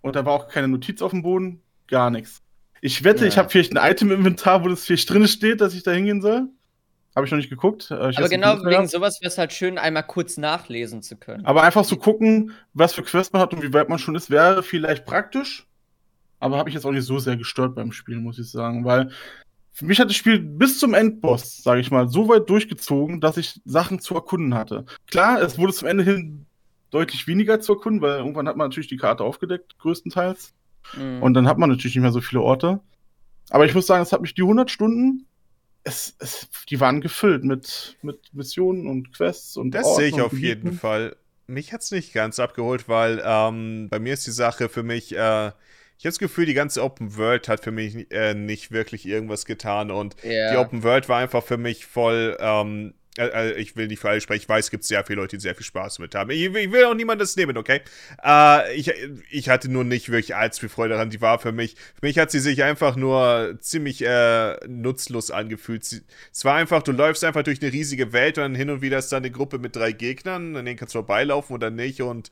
Und 0.00 0.16
da 0.16 0.24
war 0.24 0.32
auch 0.32 0.48
keine 0.48 0.66
Notiz 0.66 1.02
auf 1.02 1.12
dem 1.12 1.22
Boden, 1.22 1.62
gar 1.86 2.10
nichts. 2.10 2.42
Ich 2.80 3.04
wette, 3.04 3.22
ja. 3.22 3.28
ich 3.28 3.38
habe 3.38 3.48
vielleicht 3.48 3.76
ein 3.76 3.90
Item 3.90 4.10
im 4.10 4.18
Inventar, 4.18 4.64
wo 4.64 4.68
das 4.68 4.84
vielleicht 4.84 5.10
drin 5.10 5.26
steht, 5.28 5.60
dass 5.60 5.74
ich 5.74 5.82
da 5.82 5.92
hingehen 5.92 6.20
soll. 6.20 6.48
Habe 7.14 7.24
ich 7.24 7.32
noch 7.32 7.38
nicht 7.38 7.48
geguckt. 7.48 7.90
Äh, 7.90 8.10
ich 8.10 8.18
aber 8.18 8.28
genau 8.28 8.58
wegen 8.58 8.70
gehabt. 8.70 8.90
sowas 8.90 9.20
wäre 9.22 9.30
es 9.30 9.38
halt 9.38 9.52
schön, 9.52 9.78
einmal 9.78 10.02
kurz 10.02 10.36
nachlesen 10.36 11.02
zu 11.02 11.16
können. 11.16 11.46
Aber 11.46 11.62
einfach 11.62 11.84
so 11.84 11.96
gucken, 11.96 12.52
was 12.74 12.92
für 12.92 13.02
Quests 13.02 13.32
man 13.32 13.40
hat 13.40 13.54
und 13.54 13.62
wie 13.62 13.72
weit 13.72 13.88
man 13.88 13.98
schon 13.98 14.14
ist, 14.14 14.28
wäre 14.28 14.62
vielleicht 14.62 15.06
praktisch. 15.06 15.66
Aber 16.40 16.58
habe 16.58 16.68
ich 16.68 16.74
jetzt 16.74 16.84
auch 16.84 16.90
nicht 16.90 17.06
so 17.06 17.18
sehr 17.18 17.38
gestört 17.38 17.74
beim 17.74 17.92
Spielen, 17.92 18.22
muss 18.22 18.38
ich 18.38 18.50
sagen. 18.50 18.84
Weil 18.84 19.10
für 19.72 19.86
mich 19.86 19.98
hat 19.98 20.10
das 20.10 20.16
Spiel 20.16 20.38
bis 20.38 20.78
zum 20.78 20.92
Endboss, 20.92 21.62
sage 21.62 21.80
ich 21.80 21.90
mal, 21.90 22.08
so 22.08 22.28
weit 22.28 22.50
durchgezogen, 22.50 23.22
dass 23.22 23.38
ich 23.38 23.60
Sachen 23.64 23.98
zu 23.98 24.14
erkunden 24.14 24.54
hatte. 24.54 24.84
Klar, 25.06 25.40
es 25.40 25.58
wurde 25.58 25.72
zum 25.72 25.88
Ende 25.88 26.04
hin 26.04 26.46
deutlich 26.90 27.26
weniger 27.26 27.60
zu 27.60 27.74
erkunden, 27.74 28.02
weil 28.02 28.18
irgendwann 28.18 28.48
hat 28.48 28.56
man 28.56 28.68
natürlich 28.68 28.88
die 28.88 28.96
Karte 28.98 29.24
aufgedeckt, 29.24 29.78
größtenteils. 29.78 30.54
Mhm. 30.94 31.22
Und 31.22 31.34
dann 31.34 31.46
hat 31.48 31.58
man 31.58 31.70
natürlich 31.70 31.96
nicht 31.96 32.02
mehr 32.02 32.12
so 32.12 32.20
viele 32.20 32.42
Orte. 32.42 32.80
Aber 33.50 33.64
ich 33.64 33.74
muss 33.74 33.86
sagen, 33.86 34.02
es 34.02 34.12
hat 34.12 34.20
mich 34.20 34.34
die 34.34 34.42
100 34.42 34.70
Stunden, 34.70 35.26
es, 35.84 36.16
es, 36.18 36.48
die 36.68 36.80
waren 36.80 37.00
gefüllt 37.00 37.44
mit, 37.44 37.96
mit 38.02 38.34
Missionen 38.34 38.88
und 38.88 39.12
Quests 39.12 39.56
und 39.56 39.70
Das 39.70 39.96
sehe 39.96 40.08
ich 40.08 40.20
auf 40.20 40.32
jeden 40.32 40.72
Fall. 40.72 41.16
Mich 41.46 41.72
hat 41.72 41.82
es 41.82 41.92
nicht 41.92 42.12
ganz 42.12 42.40
abgeholt, 42.40 42.88
weil 42.88 43.22
ähm, 43.24 43.88
bei 43.88 44.00
mir 44.00 44.14
ist 44.14 44.26
die 44.26 44.32
Sache 44.32 44.68
für 44.68 44.82
mich, 44.82 45.12
äh, 45.12 45.52
ich 45.98 46.04
habe 46.04 46.10
das 46.10 46.18
Gefühl, 46.18 46.44
die 46.44 46.54
ganze 46.54 46.82
Open 46.82 47.16
World 47.16 47.48
hat 47.48 47.62
für 47.62 47.70
mich 47.70 48.10
äh, 48.10 48.34
nicht 48.34 48.72
wirklich 48.72 49.06
irgendwas 49.06 49.46
getan 49.46 49.92
und 49.92 50.16
yeah. 50.24 50.50
die 50.50 50.56
Open 50.58 50.82
World 50.82 51.08
war 51.08 51.18
einfach 51.20 51.44
für 51.44 51.56
mich 51.56 51.86
voll 51.86 52.36
ähm, 52.40 52.94
äh, 53.18 53.26
äh, 53.28 53.52
ich 53.54 53.76
will 53.76 53.88
nicht 53.88 54.00
für 54.00 54.10
alle 54.10 54.20
sprechen, 54.20 54.42
ich 54.42 54.48
weiß, 54.48 54.66
es 54.66 54.70
gibt 54.70 54.84
sehr 54.84 55.04
viele 55.04 55.20
Leute, 55.20 55.36
die 55.36 55.42
sehr 55.42 55.54
viel 55.54 55.64
Spaß 55.64 55.96
damit 55.96 56.14
haben. 56.14 56.30
Ich, 56.30 56.42
ich 56.42 56.72
will 56.72 56.84
auch 56.84 56.94
niemandem 56.94 57.26
nehmen, 57.36 57.56
okay? 57.56 57.80
Äh, 58.24 58.74
ich, 58.74 58.92
ich 59.30 59.48
hatte 59.48 59.70
nur 59.70 59.84
nicht 59.84 60.10
wirklich 60.10 60.34
allzu 60.36 60.60
viel 60.60 60.68
Freude 60.68 60.94
daran. 60.94 61.10
Die 61.10 61.20
war 61.20 61.38
für 61.38 61.52
mich, 61.52 61.76
für 61.98 62.06
mich 62.06 62.18
hat 62.18 62.30
sie 62.30 62.40
sich 62.40 62.62
einfach 62.62 62.96
nur 62.96 63.58
ziemlich 63.60 64.02
äh, 64.02 64.56
nutzlos 64.66 65.30
angefühlt. 65.30 65.84
Sie, 65.84 66.02
es 66.32 66.44
war 66.44 66.56
einfach, 66.56 66.82
du 66.82 66.92
läufst 66.92 67.24
einfach 67.24 67.42
durch 67.42 67.62
eine 67.62 67.72
riesige 67.72 68.12
Welt 68.12 68.38
und 68.38 68.42
dann 68.42 68.54
hin 68.54 68.70
und 68.70 68.82
wieder 68.82 68.98
ist 68.98 69.12
da 69.12 69.16
eine 69.16 69.30
Gruppe 69.30 69.58
mit 69.58 69.76
drei 69.76 69.92
Gegnern, 69.92 70.56
an 70.56 70.64
denen 70.64 70.78
kannst 70.78 70.94
du 70.94 70.98
vorbeilaufen 70.98 71.54
oder 71.54 71.70
nicht 71.70 72.02
und 72.02 72.30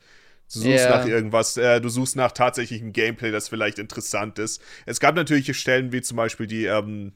Du 0.53 0.59
suchst 0.59 0.85
yeah. 0.85 0.97
nach 0.99 1.07
irgendwas, 1.07 1.57
äh, 1.57 1.81
du 1.81 1.89
suchst 1.89 2.15
nach 2.15 2.31
tatsächlichem 2.31 2.93
Gameplay, 2.93 3.31
das 3.31 3.49
vielleicht 3.49 3.79
interessant 3.79 4.37
ist. 4.37 4.61
Es 4.85 4.99
gab 4.99 5.15
natürlich 5.15 5.57
Stellen 5.57 5.91
wie 5.91 6.03
zum 6.03 6.17
Beispiel 6.17 6.45
die, 6.45 6.65
ähm, 6.65 7.13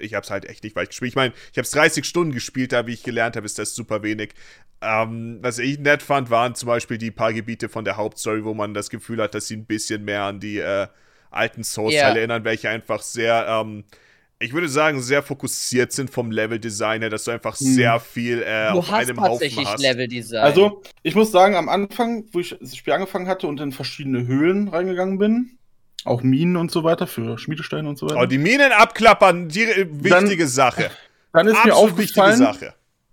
ich 0.00 0.14
habe 0.14 0.24
es 0.24 0.30
halt 0.30 0.44
echt 0.44 0.64
nicht 0.64 0.76
weit 0.76 0.88
gespielt. 0.88 1.10
Ich 1.10 1.16
meine, 1.16 1.34
ich 1.52 1.58
habe 1.58 1.64
es 1.64 1.70
30 1.70 2.04
Stunden 2.04 2.32
gespielt, 2.32 2.72
da 2.72 2.86
wie 2.86 2.94
ich 2.94 3.02
gelernt 3.02 3.36
habe, 3.36 3.46
ist 3.46 3.58
das 3.58 3.74
super 3.74 4.02
wenig. 4.02 4.34
Ähm, 4.80 5.38
was 5.42 5.58
ich 5.58 5.78
nett 5.78 6.02
fand, 6.02 6.30
waren 6.30 6.54
zum 6.54 6.68
Beispiel 6.68 6.98
die 6.98 7.10
paar 7.10 7.32
Gebiete 7.32 7.68
von 7.68 7.84
der 7.84 7.96
Hauptstory, 7.96 8.44
wo 8.44 8.54
man 8.54 8.74
das 8.74 8.90
Gefühl 8.90 9.22
hat, 9.22 9.34
dass 9.34 9.48
sie 9.48 9.56
ein 9.56 9.66
bisschen 9.66 10.04
mehr 10.04 10.22
an 10.22 10.40
die, 10.40 10.58
äh, 10.58 10.86
alten 11.30 11.64
Souls-Teile 11.64 12.10
yeah. 12.10 12.18
erinnern, 12.18 12.44
welche 12.44 12.68
einfach 12.68 13.02
sehr, 13.02 13.46
ähm, 13.48 13.84
ich 14.40 14.52
würde 14.52 14.68
sagen, 14.68 15.02
sehr 15.02 15.22
fokussiert 15.22 15.92
sind 15.92 16.10
vom 16.10 16.30
Level-Design 16.30 17.00
her, 17.00 17.10
dass 17.10 17.24
du 17.24 17.32
einfach 17.32 17.58
hm. 17.58 17.66
sehr 17.66 18.00
viel 18.00 18.42
äh, 18.42 18.72
du 18.72 18.78
auf 18.78 18.90
hast 18.90 19.08
einem 19.08 19.20
Haufen 19.20 19.66
hast. 19.66 19.80
Level-Design. 19.80 20.42
Also, 20.42 20.82
ich 21.02 21.14
muss 21.14 21.32
sagen, 21.32 21.56
am 21.56 21.68
Anfang, 21.68 22.24
wo 22.32 22.40
ich 22.40 22.56
das 22.60 22.76
Spiel 22.76 22.92
angefangen 22.92 23.26
hatte 23.26 23.46
und 23.46 23.60
in 23.60 23.72
verschiedene 23.72 24.26
Höhlen 24.26 24.68
reingegangen 24.68 25.18
bin, 25.18 25.57
auch 26.04 26.22
Minen 26.22 26.56
und 26.56 26.70
so 26.70 26.84
weiter 26.84 27.06
für 27.06 27.38
Schmiedesteine 27.38 27.88
und 27.88 27.98
so 27.98 28.06
weiter. 28.06 28.20
Oh, 28.22 28.26
die 28.26 28.38
Minen 28.38 28.72
abklappern, 28.72 29.48
die 29.48 29.66
wichtige 29.66 30.44
dann, 30.44 30.48
Sache. 30.48 30.90
Dann 31.32 31.46
ist 31.46 31.56
Absolut 31.56 31.66
mir 31.66 31.76
aufgefallen, 31.76 32.56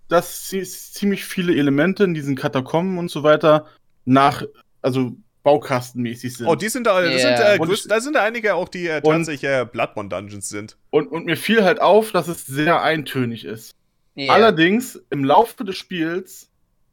dass 0.08 0.48
ziemlich 0.48 1.24
viele 1.24 1.54
Elemente 1.54 2.04
in 2.04 2.14
diesen 2.14 2.36
Katakomben 2.36 2.98
und 2.98 3.10
so 3.10 3.22
weiter 3.22 3.66
nach, 4.04 4.42
also 4.82 5.16
baukastenmäßig 5.42 6.38
sind. 6.38 6.46
Oh, 6.48 6.56
die 6.56 6.68
sind 6.68 6.88
da, 6.88 7.00
yeah. 7.00 7.18
sind, 7.18 7.38
äh, 7.38 7.58
größt, 7.64 7.88
da 7.88 8.00
sind 8.00 8.16
da 8.16 8.24
einige 8.24 8.56
auch, 8.56 8.68
die 8.68 8.88
äh, 8.88 9.00
tatsächlich 9.00 9.48
äh, 9.48 9.64
Bloodborne 9.64 10.08
Dungeons 10.08 10.48
sind. 10.48 10.76
Und, 10.90 11.06
und 11.06 11.24
mir 11.24 11.36
fiel 11.36 11.62
halt 11.62 11.80
auf, 11.80 12.10
dass 12.10 12.26
es 12.26 12.46
sehr 12.46 12.82
eintönig 12.82 13.44
ist. 13.44 13.76
Yeah. 14.16 14.34
Allerdings, 14.34 15.00
im 15.10 15.22
Laufe 15.24 15.64
des 15.64 15.76
Spiels 15.76 16.48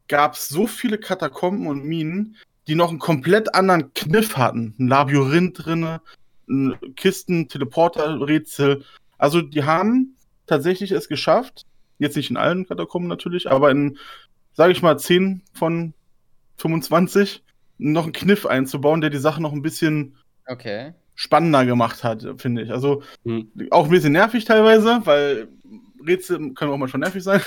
gab 0.08 0.34
es 0.34 0.50
so 0.50 0.68
viele 0.68 1.00
Katakomben 1.00 1.66
und 1.66 1.84
Minen, 1.84 2.36
die 2.68 2.76
noch 2.76 2.90
einen 2.90 3.00
komplett 3.00 3.56
anderen 3.56 3.94
Kniff 3.94 4.38
hatten. 4.38 4.76
Ein 4.80 4.88
Labyrinth 4.88 5.66
drin, 5.66 6.00
Kisten, 6.96 7.48
Teleporter-Rätsel. 7.48 8.84
Also 9.18 9.42
die 9.42 9.64
haben 9.64 10.16
tatsächlich 10.46 10.92
es 10.92 11.08
geschafft, 11.08 11.66
jetzt 12.00 12.16
nicht 12.16 12.30
in 12.30 12.38
allen 12.38 12.68
Katakomben 12.68 13.08
natürlich, 13.08 13.50
aber 13.50 13.72
in, 13.72 13.98
sage 14.54 14.72
ich 14.72 14.82
mal, 14.82 14.98
10 14.98 15.42
von 15.54 15.94
25 16.58 17.44
noch 17.78 18.04
einen 18.04 18.14
Kniff 18.14 18.46
einzubauen, 18.46 19.02
der 19.02 19.10
die 19.10 19.18
Sache 19.18 19.42
noch 19.42 19.54
ein 19.54 19.62
bisschen 19.62 20.16
okay. 20.48 20.94
spannender 21.16 21.66
gemacht 21.66 22.04
hat, 22.04 22.26
finde 22.38 22.64
ich. 22.64 22.72
Also 22.72 23.04
hm. 23.24 23.52
auch 23.72 23.86
ein 23.86 23.92
bisschen 23.92 24.14
nervig 24.14 24.46
teilweise, 24.46 25.02
weil 25.06 25.48
Rätsel 26.06 26.54
können 26.54 26.72
auch 26.72 26.78
mal 26.78 26.88
schon 26.88 27.02
nervig 27.02 27.24
sein. 27.24 27.42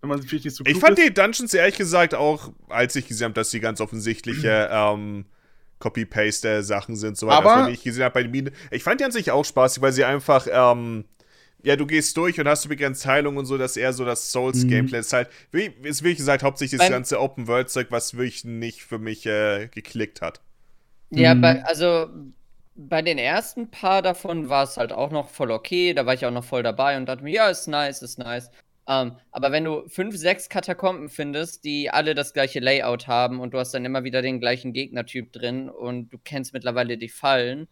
Wenn 0.00 0.10
man 0.10 0.22
sich 0.22 0.44
nicht 0.44 0.54
so 0.54 0.64
Ich 0.66 0.78
fand 0.78 0.98
ist. 0.98 1.08
die 1.08 1.14
Dungeons 1.14 1.54
ehrlich 1.54 1.76
gesagt 1.76 2.14
auch, 2.14 2.52
als 2.68 2.94
ich 2.96 3.06
gesehen 3.08 3.26
habe, 3.26 3.34
dass 3.34 3.50
die 3.50 3.60
ganz 3.60 3.80
offensichtliche 3.80 4.68
ähm, 4.70 5.24
Copy-Paste-Sachen 5.80 6.96
sind, 6.96 7.16
so 7.16 7.30
Aber 7.30 7.68
ich 7.68 7.82
gesehen 7.82 8.04
habe 8.04 8.14
bei 8.14 8.22
den 8.22 8.30
Minen. 8.30 8.54
Ich 8.70 8.82
fand 8.82 9.00
die 9.00 9.04
an 9.04 9.12
sich 9.12 9.30
auch 9.30 9.44
spaßig, 9.44 9.82
weil 9.82 9.92
sie 9.92 10.04
einfach, 10.04 10.46
ähm, 10.50 11.04
ja, 11.62 11.76
du 11.76 11.86
gehst 11.86 12.16
durch 12.16 12.38
und 12.38 12.48
hast 12.48 12.64
du 12.64 12.68
begrenzt 12.68 13.06
Heilung 13.06 13.36
und 13.36 13.46
so, 13.46 13.58
dass 13.58 13.76
eher 13.76 13.92
so 13.92 14.04
das 14.04 14.30
Souls-Gameplay 14.30 14.98
mhm. 14.98 15.00
ist 15.00 15.12
halt, 15.12 15.28
wie, 15.50 15.72
ist 15.82 16.04
wie 16.04 16.14
gesagt, 16.14 16.42
hauptsächlich 16.42 16.80
das 16.80 16.90
ganze 16.90 17.20
Open-World-Zeug, 17.20 17.88
was 17.90 18.14
wirklich 18.14 18.44
nicht 18.44 18.82
für 18.82 18.98
mich 18.98 19.26
äh, 19.26 19.68
geklickt 19.68 20.20
hat. 20.20 20.40
Ja, 21.10 21.34
mhm. 21.34 21.40
bei, 21.40 21.64
also 21.64 22.08
bei 22.76 23.02
den 23.02 23.18
ersten 23.18 23.70
paar 23.70 24.02
davon 24.02 24.48
war 24.48 24.62
es 24.62 24.76
halt 24.76 24.92
auch 24.92 25.10
noch 25.10 25.30
voll 25.30 25.50
okay, 25.50 25.94
da 25.94 26.06
war 26.06 26.14
ich 26.14 26.24
auch 26.24 26.30
noch 26.30 26.44
voll 26.44 26.62
dabei 26.62 26.96
und 26.96 27.06
dachte 27.06 27.24
mir, 27.24 27.32
ja, 27.32 27.48
ist 27.48 27.66
nice, 27.66 28.02
ist 28.02 28.18
nice. 28.18 28.50
Um, 28.88 28.94
ähm, 28.94 29.12
aber 29.32 29.52
wenn 29.52 29.64
du 29.64 29.86
fünf, 29.88 30.16
sechs 30.16 30.48
Katakomben 30.48 31.10
findest, 31.10 31.64
die 31.64 31.90
alle 31.90 32.14
das 32.14 32.32
gleiche 32.32 32.58
Layout 32.58 33.06
haben 33.06 33.38
und 33.38 33.52
du 33.52 33.58
hast 33.58 33.74
dann 33.74 33.84
immer 33.84 34.02
wieder 34.02 34.22
den 34.22 34.40
gleichen 34.40 34.72
Gegnertyp 34.72 35.30
drin 35.30 35.68
und 35.68 36.08
du 36.08 36.16
kennst 36.16 36.54
mittlerweile 36.54 36.96
die 36.96 37.10
Fallen, 37.10 37.68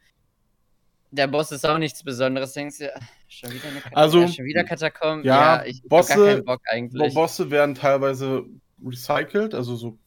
der 1.11 1.27
Boss 1.27 1.53
ist 1.53 1.67
auch 1.67 1.79
nichts 1.79 2.03
Besonderes, 2.03 2.53
denkst 2.53 2.79
du, 2.81 2.93
schon 3.29 3.51
wieder 3.51 3.69
eine 3.69 3.81
Katakombe, 3.81 3.97
also, 3.97 4.21
ja, 4.21 4.29
schon 4.33 4.45
wieder 4.45 4.64
Katakomben, 4.64 5.25
ja, 5.25 5.57
ja 5.57 5.64
ich 5.64 5.83
Bosse, 5.85 6.12
hab 6.12 6.19
gar 6.19 6.27
keinen 6.27 6.45
Bock 6.45 6.61
eigentlich. 6.67 7.14
Bosse 7.14 7.51
werden 7.51 7.75
teilweise 7.75 8.45
recycelt, 8.85 9.55
also 9.55 9.75
so 9.75 9.99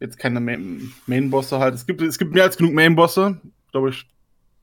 jetzt 0.00 0.18
keine 0.18 0.40
Main-Bosse 0.40 1.60
halt. 1.60 1.74
Es 1.74 1.86
gibt, 1.86 2.02
es 2.02 2.18
gibt 2.18 2.34
mehr 2.34 2.42
als 2.42 2.56
genug 2.56 2.74
Main-Bosse, 2.74 3.40
glaube 3.70 3.90
ich. 3.90 4.08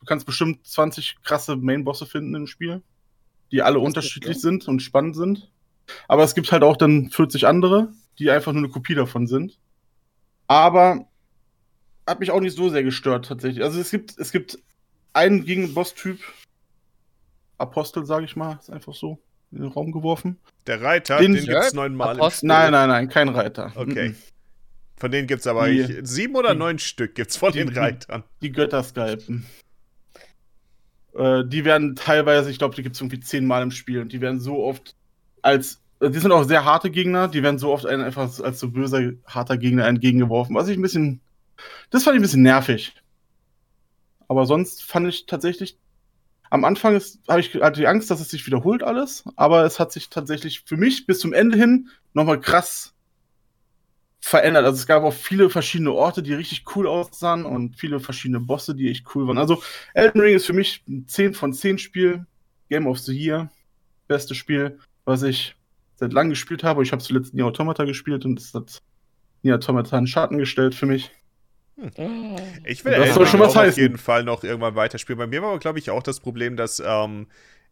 Du 0.02 0.06
kannst 0.06 0.26
bestimmt 0.26 0.68
20 0.68 1.16
krasse 1.24 1.56
Main-Bosse 1.56 2.06
finden 2.06 2.36
im 2.36 2.48
Spiel, 2.48 2.82
die 3.54 3.62
alle 3.62 3.80
Was 3.80 3.86
unterschiedlich 3.86 4.42
sind 4.42 4.68
und 4.68 4.82
spannend 4.82 5.16
sind. 5.16 5.50
Aber 6.08 6.24
es 6.24 6.36
gibt 6.36 6.52
halt 6.52 6.64
auch 6.64 6.78
dann 6.78 7.10
40 7.10 7.48
andere, 7.48 7.90
die 8.18 8.30
einfach 8.30 8.52
nur 8.52 8.64
eine 8.64 8.72
Kopie 8.72 8.96
davon 8.96 9.28
sind. 9.28 9.58
Aber 10.48 11.08
hat 12.08 12.20
mich 12.20 12.32
auch 12.32 12.42
nicht 12.42 12.56
so 12.56 12.70
sehr 12.70 12.84
gestört 12.84 13.28
tatsächlich. 13.28 13.64
Also 13.64 13.80
es 13.80 13.92
gibt, 13.92 14.18
es 14.18 14.32
gibt 14.32 14.60
einen 15.14 15.46
gegen 15.46 15.74
Boss-Typ, 15.74 16.20
Apostel, 17.58 18.06
sage 18.06 18.26
ich 18.26 18.36
mal, 18.36 18.58
ist 18.60 18.70
einfach 18.70 18.94
so 18.94 19.20
in 19.52 19.60
den 19.62 19.72
Raum 19.72 19.92
geworfen. 19.92 20.40
Der 20.68 20.82
Reiter, 20.82 21.18
den, 21.18 21.34
den 21.34 21.46
gibt 21.46 21.58
es 21.58 21.74
neunmal 21.74 22.18
im 22.18 22.32
Spiel. 22.32 22.48
Nein, 22.48 22.72
nein, 22.72 22.90
nein, 22.90 23.10
kein 23.10 23.30
Reiter. 23.30 23.72
Okay. 23.76 24.16
Von 24.96 25.12
denen 25.12 25.28
gibt 25.28 25.42
es 25.42 25.48
aber 25.48 25.68
die, 25.68 26.02
sieben 26.04 26.36
oder 26.36 26.54
die, 26.54 26.60
neun 26.60 26.80
Stück 26.80 27.16
gibt's 27.16 27.38
von 27.38 27.52
die, 27.52 27.60
den 27.60 27.70
Reitern. 27.70 28.24
Die 28.42 28.52
Götterskalpen. 28.52 29.46
Äh, 31.16 31.46
die 31.46 31.66
werden 31.66 31.96
teilweise, 31.96 32.52
ich 32.52 32.60
glaube, 32.60 32.76
die 32.76 32.84
gibt 32.84 32.96
es 32.96 33.02
irgendwie 33.02 33.20
zehnmal 33.20 33.64
im 33.64 33.72
Spiel 33.72 34.02
und 34.02 34.12
die 34.12 34.22
werden 34.22 34.40
so 34.40 34.64
oft 34.64 34.96
als 35.42 35.82
die 36.02 36.20
sind 36.20 36.32
auch 36.32 36.44
sehr 36.44 36.66
harte 36.66 36.90
Gegner, 36.90 37.28
die 37.28 37.44
werden 37.44 37.60
so 37.60 37.72
oft 37.72 37.86
einfach 37.86 38.40
als 38.40 38.60
so 38.60 38.70
böser, 38.70 39.12
harter 39.26 39.58
Gegner 39.58 39.86
entgegengeworfen, 39.86 40.56
was 40.56 40.68
ich 40.70 40.78
ein 40.78 40.82
bisschen, 40.82 41.20
das 41.90 42.04
fand 42.04 42.16
ich 42.16 42.20
ein 42.20 42.24
bisschen 42.24 42.44
nervig. 42.44 42.94
Aber 44.28 44.46
sonst 44.46 44.84
fand 44.84 45.08
ich 45.08 45.26
tatsächlich, 45.26 45.78
am 46.50 46.64
Anfang 46.64 47.00
habe 47.28 47.42
ich 47.42 47.54
hatte 47.56 47.82
die 47.82 47.88
Angst, 47.88 48.10
dass 48.10 48.22
es 48.22 48.30
sich 48.30 48.46
wiederholt 48.46 48.82
alles, 48.82 49.26
aber 49.36 49.66
es 49.66 49.80
hat 49.80 49.92
sich 49.92 50.10
tatsächlich 50.10 50.62
für 50.62 50.78
mich 50.78 51.06
bis 51.06 51.20
zum 51.20 51.34
Ende 51.34 51.58
hin 51.58 51.90
nochmal 52.14 52.40
krass 52.40 52.94
verändert. 54.22 54.66
Also 54.66 54.78
es 54.78 54.88
gab 54.88 55.04
auch 55.04 55.14
viele 55.14 55.50
verschiedene 55.50 55.92
Orte, 55.92 56.24
die 56.24 56.34
richtig 56.34 56.64
cool 56.76 56.88
aussahen 56.88 57.46
und 57.46 57.76
viele 57.76 58.00
verschiedene 58.00 58.40
Bosse, 58.40 58.74
die 58.74 58.90
echt 58.90 59.06
cool 59.16 59.28
waren. 59.28 59.38
Also 59.38 59.62
Elden 59.94 60.22
Ring 60.22 60.36
ist 60.36 60.46
für 60.46 60.54
mich 60.54 60.84
ein 60.88 61.08
10 61.08 61.34
von 61.34 61.54
10 61.54 61.78
Spiel. 61.78 62.26
Game 62.70 62.86
of 62.86 63.00
the 63.00 63.14
Year. 63.14 63.50
Beste 64.08 64.36
Spiel 64.36 64.78
was 65.10 65.24
ich 65.24 65.56
seit 65.96 66.14
langem 66.14 66.30
gespielt 66.30 66.64
habe. 66.64 66.84
Ich 66.84 66.92
habe 66.94 67.02
zuletzt 67.02 67.34
Nier 67.34 67.46
Automata 67.46 67.84
gespielt 67.84 68.24
und 68.24 68.40
es 68.40 68.54
hat 68.54 68.82
Nier 69.44 69.56
Automata 69.56 69.98
einen 69.98 70.08
Schatten 70.08 70.38
gestellt 70.38 70.76
für 70.76 70.86
mich. 70.86 71.12
Hm. 71.96 72.36
Ich 72.66 72.84
will 72.86 72.94
das 72.94 73.16
soll 73.16 73.26
schon 73.26 73.40
was 73.40 73.56
auf 73.56 73.78
jeden 73.78 73.98
Fall 73.98 74.24
noch 74.24 74.44
irgendwann 74.44 74.76
weiterspielen. 74.76 75.18
Bei 75.18 75.28
mir 75.28 75.42
war 75.42 75.50
aber, 75.50 75.60
glaube 75.60 75.80
ich, 75.80 75.90
auch 75.90 76.04
das 76.04 76.20
Problem, 76.20 76.58
dass 76.58 76.82
ähm, 76.86 77.28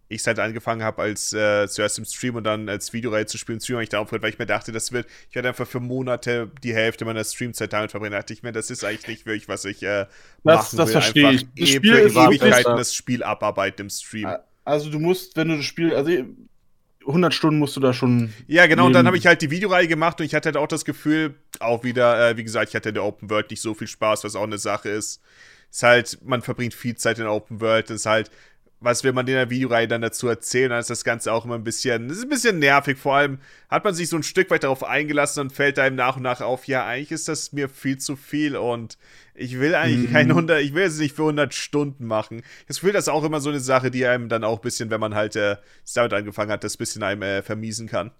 ich 0.09 0.25
halt 0.25 0.39
angefangen 0.39 0.83
habe, 0.83 1.01
als 1.01 1.33
äh, 1.33 1.67
zuerst 1.67 1.99
im 1.99 2.05
Stream 2.05 2.35
und 2.35 2.45
dann 2.45 2.69
als 2.69 2.93
Videoreihe 2.93 3.25
zu 3.25 3.37
spielen, 3.37 3.59
Stream 3.59 3.79
ich 3.79 3.89
da 3.89 3.99
aufgehört, 3.99 4.23
weil 4.23 4.29
ich 4.29 4.39
mir 4.39 4.45
dachte, 4.45 4.71
das 4.71 4.93
wird, 4.93 5.07
ich 5.29 5.35
werde 5.35 5.49
einfach 5.49 5.67
für 5.67 5.81
Monate 5.81 6.49
die 6.63 6.73
Hälfte 6.73 7.03
meiner 7.03 7.23
Streamzeit 7.23 7.73
damit 7.73 7.91
verbringen. 7.91 8.13
Da 8.13 8.19
dachte 8.19 8.33
ich 8.33 8.43
mir, 8.43 8.53
das 8.53 8.69
ist 8.69 8.85
eigentlich 8.85 9.07
nicht 9.07 9.25
wirklich, 9.25 9.49
was 9.49 9.65
ich 9.65 9.83
äh, 9.83 10.05
das, 10.43 10.73
machen 10.73 10.77
das 10.77 10.87
will. 10.87 10.93
Verstehe 10.93 11.27
einfach 11.27 11.41
ich. 11.41 11.47
Das 11.59 11.69
Spiel 11.69 11.93
ist 11.95 12.15
Ewigkeiten 12.15 12.77
das 12.77 12.95
Spiel 12.95 13.23
abarbeiten 13.23 13.81
im 13.81 13.89
Stream. 13.89 14.29
Also 14.63 14.89
du 14.89 14.99
musst, 14.99 15.35
wenn 15.35 15.49
du 15.49 15.57
das 15.57 15.65
Spiel, 15.65 15.93
also 15.93 16.11
100 17.07 17.33
Stunden 17.33 17.59
musst 17.59 17.75
du 17.75 17.79
da 17.79 17.93
schon. 17.93 18.33
Ja, 18.47 18.67
genau. 18.67 18.83
Nehmen. 18.83 18.87
Und 18.87 18.93
dann 18.93 19.07
habe 19.07 19.17
ich 19.17 19.25
halt 19.25 19.41
die 19.41 19.49
Videoreihe 19.49 19.87
gemacht 19.87 20.19
und 20.19 20.25
ich 20.25 20.35
hatte 20.35 20.47
halt 20.47 20.57
auch 20.57 20.67
das 20.67 20.85
Gefühl, 20.85 21.35
auch 21.59 21.83
wieder, 21.83 22.29
äh, 22.29 22.37
wie 22.37 22.43
gesagt, 22.43 22.69
ich 22.69 22.75
hatte 22.75 22.89
in 22.89 22.95
der 22.95 23.03
Open 23.03 23.29
World 23.29 23.49
nicht 23.49 23.61
so 23.61 23.73
viel 23.73 23.87
Spaß, 23.87 24.23
was 24.23 24.35
auch 24.35 24.43
eine 24.43 24.57
Sache 24.57 24.89
ist. 24.89 25.21
Ist 25.71 25.83
halt, 25.83 26.19
man 26.23 26.41
verbringt 26.41 26.73
viel 26.73 26.95
Zeit 26.95 27.17
in 27.17 27.25
der 27.25 27.33
Open 27.33 27.61
World. 27.61 27.89
Ist 27.89 28.05
halt, 28.05 28.29
was 28.79 29.03
will 29.03 29.11
man 29.11 29.25
in 29.27 29.33
der 29.33 29.49
Videoreihe 29.49 29.87
dann 29.87 30.01
dazu 30.01 30.27
erzählen? 30.27 30.69
Dann 30.69 30.79
ist 30.79 30.89
das 30.89 31.03
Ganze 31.03 31.33
auch 31.33 31.45
immer 31.45 31.55
ein 31.55 31.63
bisschen, 31.63 32.09
das 32.09 32.17
ist 32.17 32.23
ein 32.23 32.29
bisschen 32.29 32.59
nervig. 32.59 32.97
Vor 32.97 33.15
allem 33.15 33.39
hat 33.69 33.83
man 33.83 33.95
sich 33.95 34.09
so 34.09 34.17
ein 34.17 34.23
Stück 34.23 34.51
weit 34.51 34.63
darauf 34.63 34.83
eingelassen 34.83 35.41
und 35.41 35.53
fällt 35.53 35.79
einem 35.79 35.95
nach 35.95 36.17
und 36.17 36.23
nach 36.23 36.41
auf, 36.41 36.67
ja, 36.67 36.85
eigentlich 36.85 37.11
ist 37.11 37.27
das 37.27 37.53
mir 37.53 37.69
viel 37.69 37.97
zu 37.97 38.15
viel 38.15 38.55
und 38.55 38.97
ich 39.33 39.59
will 39.59 39.75
eigentlich 39.75 40.09
mhm. 40.09 40.13
keine 40.13 40.29
100, 40.29 40.61
ich 40.61 40.73
will 40.73 40.83
es 40.83 40.99
nicht 40.99 41.15
für 41.15 41.23
100 41.23 41.53
Stunden 41.53 42.05
machen. 42.05 42.43
Ich 42.67 42.83
will 42.83 42.93
das 42.93 43.07
auch 43.07 43.23
immer 43.23 43.39
so 43.39 43.49
eine 43.49 43.59
Sache, 43.59 43.89
die 43.89 44.05
einem 44.05 44.29
dann 44.29 44.43
auch 44.43 44.59
ein 44.59 44.61
bisschen, 44.61 44.89
wenn 44.91 44.99
man 44.99 45.15
halt 45.15 45.35
äh, 45.35 45.57
damit 45.95 46.13
angefangen 46.13 46.51
hat, 46.51 46.63
das 46.63 46.77
bisschen 46.77 47.01
einem 47.03 47.23
äh, 47.23 47.41
vermiesen 47.41 47.87
kann. 47.87 48.11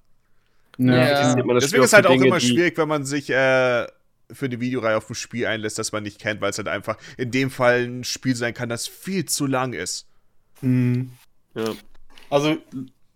Ja. 0.79 0.95
ja. 0.95 1.35
Deswegen 1.35 1.83
ist 1.83 1.89
es 1.89 1.93
halt 1.93 2.07
auch 2.07 2.21
immer 2.21 2.39
schwierig, 2.39 2.77
wenn 2.77 2.87
man 2.87 3.05
sich 3.05 3.29
äh, 3.29 3.87
für 4.31 4.45
eine 4.45 4.59
Videoreihe 4.59 4.97
auf 4.97 5.09
ein 5.09 5.15
Spiel 5.15 5.45
einlässt, 5.45 5.77
das 5.79 5.91
man 5.91 6.03
nicht 6.03 6.19
kennt, 6.19 6.41
weil 6.41 6.49
es 6.49 6.57
halt 6.57 6.67
einfach 6.67 6.97
in 7.17 7.31
dem 7.31 7.49
Fall 7.49 7.83
ein 7.83 8.03
Spiel 8.03 8.35
sein 8.35 8.53
kann, 8.53 8.69
das 8.69 8.87
viel 8.87 9.25
zu 9.25 9.45
lang 9.45 9.73
ist. 9.73 10.06
Mhm. 10.61 11.11
Ja. 11.55 11.73
Also, 12.29 12.57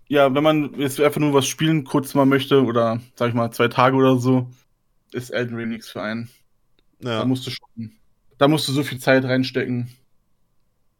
ja, 0.08 0.34
wenn 0.34 0.44
man 0.44 0.80
jetzt 0.80 1.00
einfach 1.00 1.20
nur 1.20 1.34
was 1.34 1.48
spielen 1.48 1.84
kurz 1.84 2.14
mal 2.14 2.26
möchte 2.26 2.64
oder 2.64 3.02
sag 3.16 3.30
ich 3.30 3.34
mal 3.34 3.52
zwei 3.52 3.68
Tage 3.68 3.96
oder 3.96 4.18
so, 4.18 4.50
ist 5.12 5.30
Elden 5.30 5.56
Ring 5.56 5.70
nichts 5.70 5.90
für 5.90 6.02
einen. 6.02 6.30
Ja. 7.00 7.20
Da 7.20 7.26
musst 7.26 7.46
du 7.48 7.52
schon, 7.52 7.92
da 8.38 8.48
musst 8.48 8.68
du 8.68 8.72
so 8.72 8.84
viel 8.84 9.00
Zeit 9.00 9.24
reinstecken. 9.24 9.90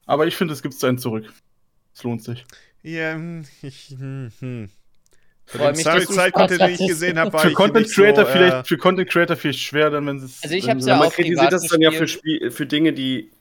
Aber 0.06 0.28
ich 0.28 0.36
finde, 0.36 0.54
es 0.54 0.62
gibt 0.62 0.82
einen 0.84 0.98
zurück. 0.98 1.32
Es 1.94 2.04
lohnt 2.04 2.24
sich. 2.24 2.46
Ja, 2.84 3.14
hm, 3.14 3.46
ich, 3.62 3.96
hm, 3.98 4.32
hm. 4.40 4.70
Für 5.46 5.58
den 5.58 5.76
Zeitcontent, 5.76 6.62
den 6.62 6.70
ich 6.70 6.88
gesehen 6.88 7.20
habe, 7.20 7.34
war 7.34 7.42
für 7.42 7.52
Content 7.52 7.92
Creator 7.92 8.24
so, 8.24 8.30
äh, 8.30 8.34
vielleicht, 8.34 8.68
für 8.68 8.78
Content 8.78 9.10
Creator 9.10 9.36
vielleicht 9.36 9.60
schwer, 9.60 9.90
dann 9.90 10.06
wenn 10.08 10.18
es. 10.18 10.42
Also 10.44 10.56
ich 10.56 10.70
habe 10.70 10.80
es 10.80 10.86
ja 10.86 10.96
auch 10.96 11.00
Man 11.00 11.10
kritisiert 11.10 11.52
das 11.52 11.68
dann 11.68 11.82
ja 11.82 11.92
für, 11.92 12.08
Spiel, 12.08 12.52
für 12.52 12.66
Dinge, 12.66 12.94
die 12.94 13.32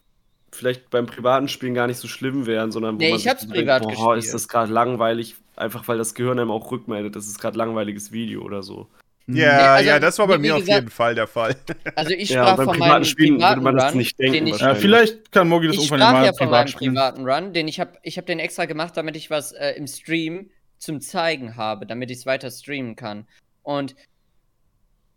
vielleicht 0.61 0.91
beim 0.91 1.07
privaten 1.07 1.49
Spielen 1.49 1.75
gar 1.75 1.87
nicht 1.87 1.99
so 1.99 2.07
schlimm 2.07 2.47
wären, 2.47 2.71
sondern 2.71 2.97
wo 2.97 2.99
nee, 2.99 3.11
man 3.11 3.19
ich 3.19 3.27
hab's 3.27 3.49
privat 3.49 3.83
denkt, 3.83 3.97
boah, 3.97 4.17
ist 4.17 4.33
das 4.33 4.47
gerade 4.47 4.73
langweilig, 4.73 5.35
einfach 5.57 5.89
weil 5.89 5.99
das 5.99 6.15
Gehirn 6.15 6.39
einem 6.39 6.51
auch 6.51 6.71
rückmeldet, 6.71 7.17
das 7.17 7.27
ist 7.27 7.41
gerade 7.41 7.59
langweiliges 7.59 8.13
Video 8.13 8.43
oder 8.43 8.63
so. 8.63 8.87
Ja, 9.27 9.75
also, 9.75 9.89
ja, 9.89 9.99
das 9.99 10.19
war 10.19 10.27
bei 10.27 10.39
mir 10.39 10.55
gesagt, 10.55 10.71
auf 10.71 10.77
jeden 10.77 10.91
Fall 10.91 11.15
der 11.15 11.27
Fall. 11.27 11.57
Also 11.95 12.13
ich 12.13 12.31
sprach 12.31 12.59
ja, 12.59 12.65
von 12.65 12.79
meinem 12.79 13.05
Spielen 13.05 13.37
privaten 13.37 13.63
würde 13.63 13.65
man 13.65 13.77
das 13.77 13.95
nicht 13.95 14.19
denken. 14.19 14.47
Ich, 14.47 14.59
ja, 14.59 14.75
vielleicht 14.75 15.33
kann 15.33 15.49
Mogi 15.49 15.69
das 15.69 15.77
ich 15.77 15.83
irgendwann 15.85 16.15
mal 16.15 16.25
ja 16.25 16.33
von 16.33 16.51
meinem 16.51 16.73
privaten 16.73 17.25
Run, 17.25 17.53
den 17.53 17.69
ich 17.69 17.81
habe 17.81 17.93
ich 18.03 18.19
hab 18.19 18.27
den 18.27 18.39
extra 18.39 18.67
gemacht, 18.67 18.97
damit 18.97 19.17
ich 19.17 19.31
was 19.31 19.53
äh, 19.53 19.71
im 19.73 19.87
Stream 19.87 20.51
zum 20.79 21.01
Zeigen 21.01 21.57
habe, 21.57 21.87
damit 21.87 22.11
ich 22.11 22.19
es 22.19 22.27
weiter 22.27 22.51
streamen 22.51 22.97
kann. 22.97 23.27
Und 23.63 23.95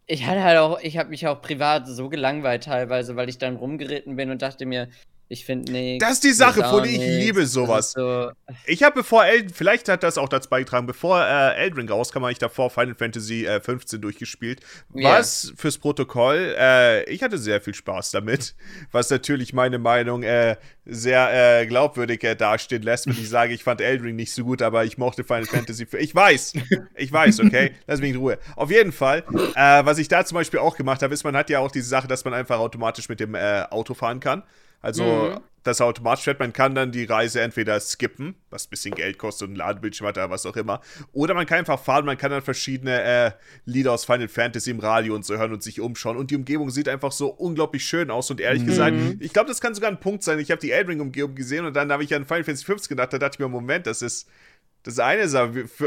ich 0.06 0.26
hatte 0.26 0.44
halt 0.44 0.60
auch, 0.60 0.80
ich 0.82 0.98
habe 0.98 1.10
mich 1.10 1.28
auch 1.28 1.42
privat 1.42 1.88
so 1.88 2.10
gelangweilt 2.10 2.66
teilweise, 2.66 3.16
weil 3.16 3.30
ich 3.30 3.38
dann 3.38 3.56
rumgeritten 3.56 4.16
bin 4.16 4.30
und 4.30 4.42
dachte 4.42 4.66
mir, 4.66 4.90
ich 5.34 5.46
finde 5.46 5.72
nee. 5.72 5.98
Das 5.98 6.14
ist 6.14 6.24
die 6.24 6.32
Sache, 6.32 6.64
Fuli. 6.64 6.96
Ich 6.96 7.26
liebe 7.26 7.46
sowas. 7.46 7.92
So 7.92 8.32
ich 8.66 8.84
habe 8.84 8.96
bevor 8.96 9.26
Elden, 9.26 9.50
vielleicht 9.50 9.90
hat 9.90 10.04
das 10.04 10.18
auch 10.18 10.30
dazu 10.30 10.48
beigetragen, 10.48 10.86
bevor 10.86 11.22
äh, 11.22 11.56
Elden 11.56 11.90
rauskam, 11.90 12.22
habe 12.22 12.32
ich 12.32 12.38
davor 12.38 12.70
Final 12.70 12.96
Fantasy 12.96 13.46
äh, 13.46 13.60
15 13.60 14.00
durchgespielt. 14.00 14.62
Yeah. 14.96 15.18
Was 15.18 15.52
fürs 15.58 15.80
Protokoll, 15.80 16.56
äh, 16.58 17.04
ich 17.10 17.24
hatte 17.24 17.38
sehr 17.38 17.62
viel 17.62 17.74
Spaß 17.74 18.12
damit, 18.12 18.56
was 18.92 19.10
natürlich 19.10 19.54
meine 19.54 19.80
Meinung 19.80 20.24
äh, 20.24 20.56
sehr 20.86 21.62
äh, 21.62 21.66
glaubwürdig 21.66 22.24
äh, 22.24 22.36
dastehen 22.36 22.84
lässt, 22.84 23.08
wenn 23.08 23.14
ich 23.14 23.30
sage, 23.30 23.54
ich 23.54 23.64
fand 23.64 23.82
Elden 23.82 24.06
Ring 24.06 24.16
nicht 24.16 24.34
so 24.34 24.44
gut, 24.44 24.62
aber 24.62 24.86
ich 24.86 24.98
mochte 24.98 25.24
Final 25.24 25.46
Fantasy. 25.46 25.88
Für 25.88 25.98
ich 25.98 26.14
weiß, 26.14 26.54
ich 26.96 27.12
weiß, 27.12 27.40
okay, 27.40 27.72
lass 27.88 28.00
mich 28.00 28.12
in 28.12 28.18
Ruhe. 28.18 28.38
Auf 28.56 28.70
jeden 28.70 28.92
Fall, 28.92 29.24
was 29.56 29.98
ich 29.98 30.08
da 30.08 30.24
zum 30.26 30.36
Beispiel 30.36 30.60
auch 30.60 30.78
gemacht 30.78 31.02
habe, 31.02 31.14
ist, 31.14 31.24
man 31.24 31.36
hat 31.36 31.50
ja 31.50 31.60
auch 31.60 31.72
diese 31.72 31.88
Sache, 31.88 32.08
dass 32.08 32.24
man 32.24 32.34
einfach 32.34 32.60
automatisch 32.60 33.10
mit 33.10 33.20
dem 33.20 33.36
Auto 33.36 33.94
fahren 33.94 34.20
kann. 34.20 34.44
Also, 34.84 35.04
mhm. 35.04 35.40
das 35.64 35.80
automatisch 35.80 36.26
fährt, 36.26 36.40
man 36.40 36.52
kann 36.52 36.76
dann 36.76 36.92
die 36.92 37.06
Reise 37.06 37.40
entweder 37.40 37.80
skippen, 37.80 38.36
was 38.50 38.68
ein 38.68 38.70
bisschen 38.70 38.94
Geld 38.94 39.18
kostet 39.18 39.48
und 39.48 39.54
ein 39.54 39.58
Ladebildschirm 39.58 40.10
hat 40.10 40.18
oder 40.18 40.30
was 40.30 40.46
auch 40.46 40.58
immer. 40.58 40.82
Oder 41.14 41.34
man 41.34 41.46
kann 41.46 41.60
einfach 41.60 41.80
fahren, 41.80 42.06
man 42.06 42.18
kann 42.18 42.32
dann 42.32 42.42
verschiedene 42.42 43.02
äh, 43.02 43.32
Lieder 43.66 43.94
aus 43.94 44.04
Final 44.04 44.28
Fantasy 44.28 44.72
im 44.72 44.80
Radio 44.80 45.16
und 45.16 45.26
so 45.26 45.38
hören 45.38 45.54
und 45.54 45.64
sich 45.64 45.80
umschauen. 45.80 46.18
Und 46.18 46.32
die 46.32 46.36
Umgebung 46.36 46.70
sieht 46.70 46.90
einfach 46.90 47.14
so 47.14 47.30
unglaublich 47.30 47.86
schön 47.86 48.12
aus. 48.12 48.30
Und 48.30 48.42
ehrlich 48.42 48.64
mhm. 48.64 48.68
gesagt, 48.68 48.98
ich 49.22 49.32
glaube, 49.32 49.48
das 49.48 49.62
kann 49.62 49.74
sogar 49.74 49.90
ein 49.90 50.02
Punkt 50.02 50.22
sein. 50.22 50.38
Ich 50.40 50.52
habe 50.52 50.60
die 50.60 50.72
Eldring-Umgebung 50.72 51.34
gesehen 51.34 51.66
und 51.66 51.74
dann 51.74 51.92
habe 51.94 52.04
ich 52.04 52.14
an 52.14 52.26
Final 52.26 52.44
Fantasy 52.44 52.66
15 52.66 52.90
gedacht, 52.90 53.14
da 53.14 53.18
dachte 53.18 53.36
ich 53.36 53.40
mir, 53.40 53.48
Moment, 53.48 53.88
das 53.88 54.02
ist 54.02 54.28
das 54.84 55.00
eine 55.00 55.24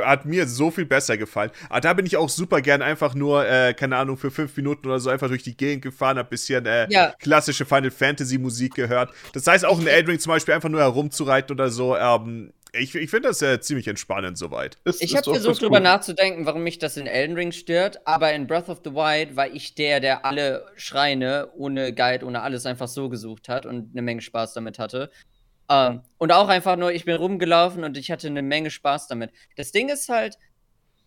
hat 0.04 0.24
mir 0.24 0.46
so 0.46 0.70
viel 0.70 0.86
besser 0.86 1.16
gefallen. 1.16 1.50
Aber 1.68 1.80
da 1.80 1.92
bin 1.92 2.06
ich 2.06 2.16
auch 2.16 2.28
super 2.28 2.60
gern 2.62 2.82
einfach 2.82 3.14
nur, 3.14 3.46
äh, 3.46 3.74
keine 3.74 3.96
Ahnung, 3.96 4.16
für 4.16 4.30
fünf 4.30 4.56
Minuten 4.56 4.86
oder 4.86 4.98
so 5.00 5.10
einfach 5.10 5.28
durch 5.28 5.42
die 5.42 5.56
Gegend 5.56 5.82
gefahren, 5.82 6.18
hab 6.18 6.30
bisschen 6.30 6.66
äh, 6.66 6.86
ja. 6.90 7.14
klassische 7.20 7.64
Final 7.64 7.90
Fantasy 7.90 8.38
Musik 8.38 8.74
gehört. 8.74 9.10
Das 9.32 9.46
heißt 9.46 9.64
auch 9.64 9.78
in 9.78 9.86
Eldring 9.86 10.18
zum 10.18 10.30
Beispiel 10.30 10.54
einfach 10.54 10.68
nur 10.68 10.80
herumzureiten 10.80 11.54
oder 11.54 11.70
so. 11.70 11.96
Ähm, 11.96 12.52
ich, 12.72 12.94
ich 12.94 13.10
finde 13.10 13.28
das 13.28 13.42
äh, 13.42 13.60
ziemlich 13.60 13.88
entspannend 13.88 14.38
soweit. 14.38 14.78
Ist, 14.84 15.02
ich 15.02 15.16
habe 15.16 15.30
versucht, 15.30 15.62
drüber 15.62 15.80
nachzudenken, 15.80 16.46
warum 16.46 16.62
mich 16.62 16.78
das 16.78 16.96
in 16.96 17.06
Elden 17.06 17.36
Ring 17.36 17.52
stört, 17.52 18.06
aber 18.06 18.32
in 18.32 18.46
Breath 18.46 18.68
of 18.68 18.80
the 18.84 18.92
Wild 18.92 19.36
war 19.36 19.48
ich 19.48 19.74
der, 19.74 20.00
der 20.00 20.24
alle 20.24 20.66
Schreine 20.76 21.48
ohne 21.54 21.94
Guide, 21.94 22.24
ohne 22.24 22.42
alles 22.42 22.66
einfach 22.66 22.88
so 22.88 23.08
gesucht 23.08 23.48
hat 23.48 23.66
und 23.66 23.90
eine 23.92 24.02
Menge 24.02 24.20
Spaß 24.20 24.54
damit 24.54 24.78
hatte. 24.78 25.10
Ähm, 25.68 26.02
und 26.18 26.32
auch 26.32 26.48
einfach 26.48 26.76
nur, 26.76 26.92
ich 26.92 27.04
bin 27.04 27.16
rumgelaufen 27.16 27.84
und 27.84 27.96
ich 27.96 28.10
hatte 28.10 28.28
eine 28.28 28.42
Menge 28.42 28.70
Spaß 28.70 29.08
damit. 29.08 29.32
Das 29.56 29.72
Ding 29.72 29.88
ist 29.88 30.08
halt, 30.08 30.38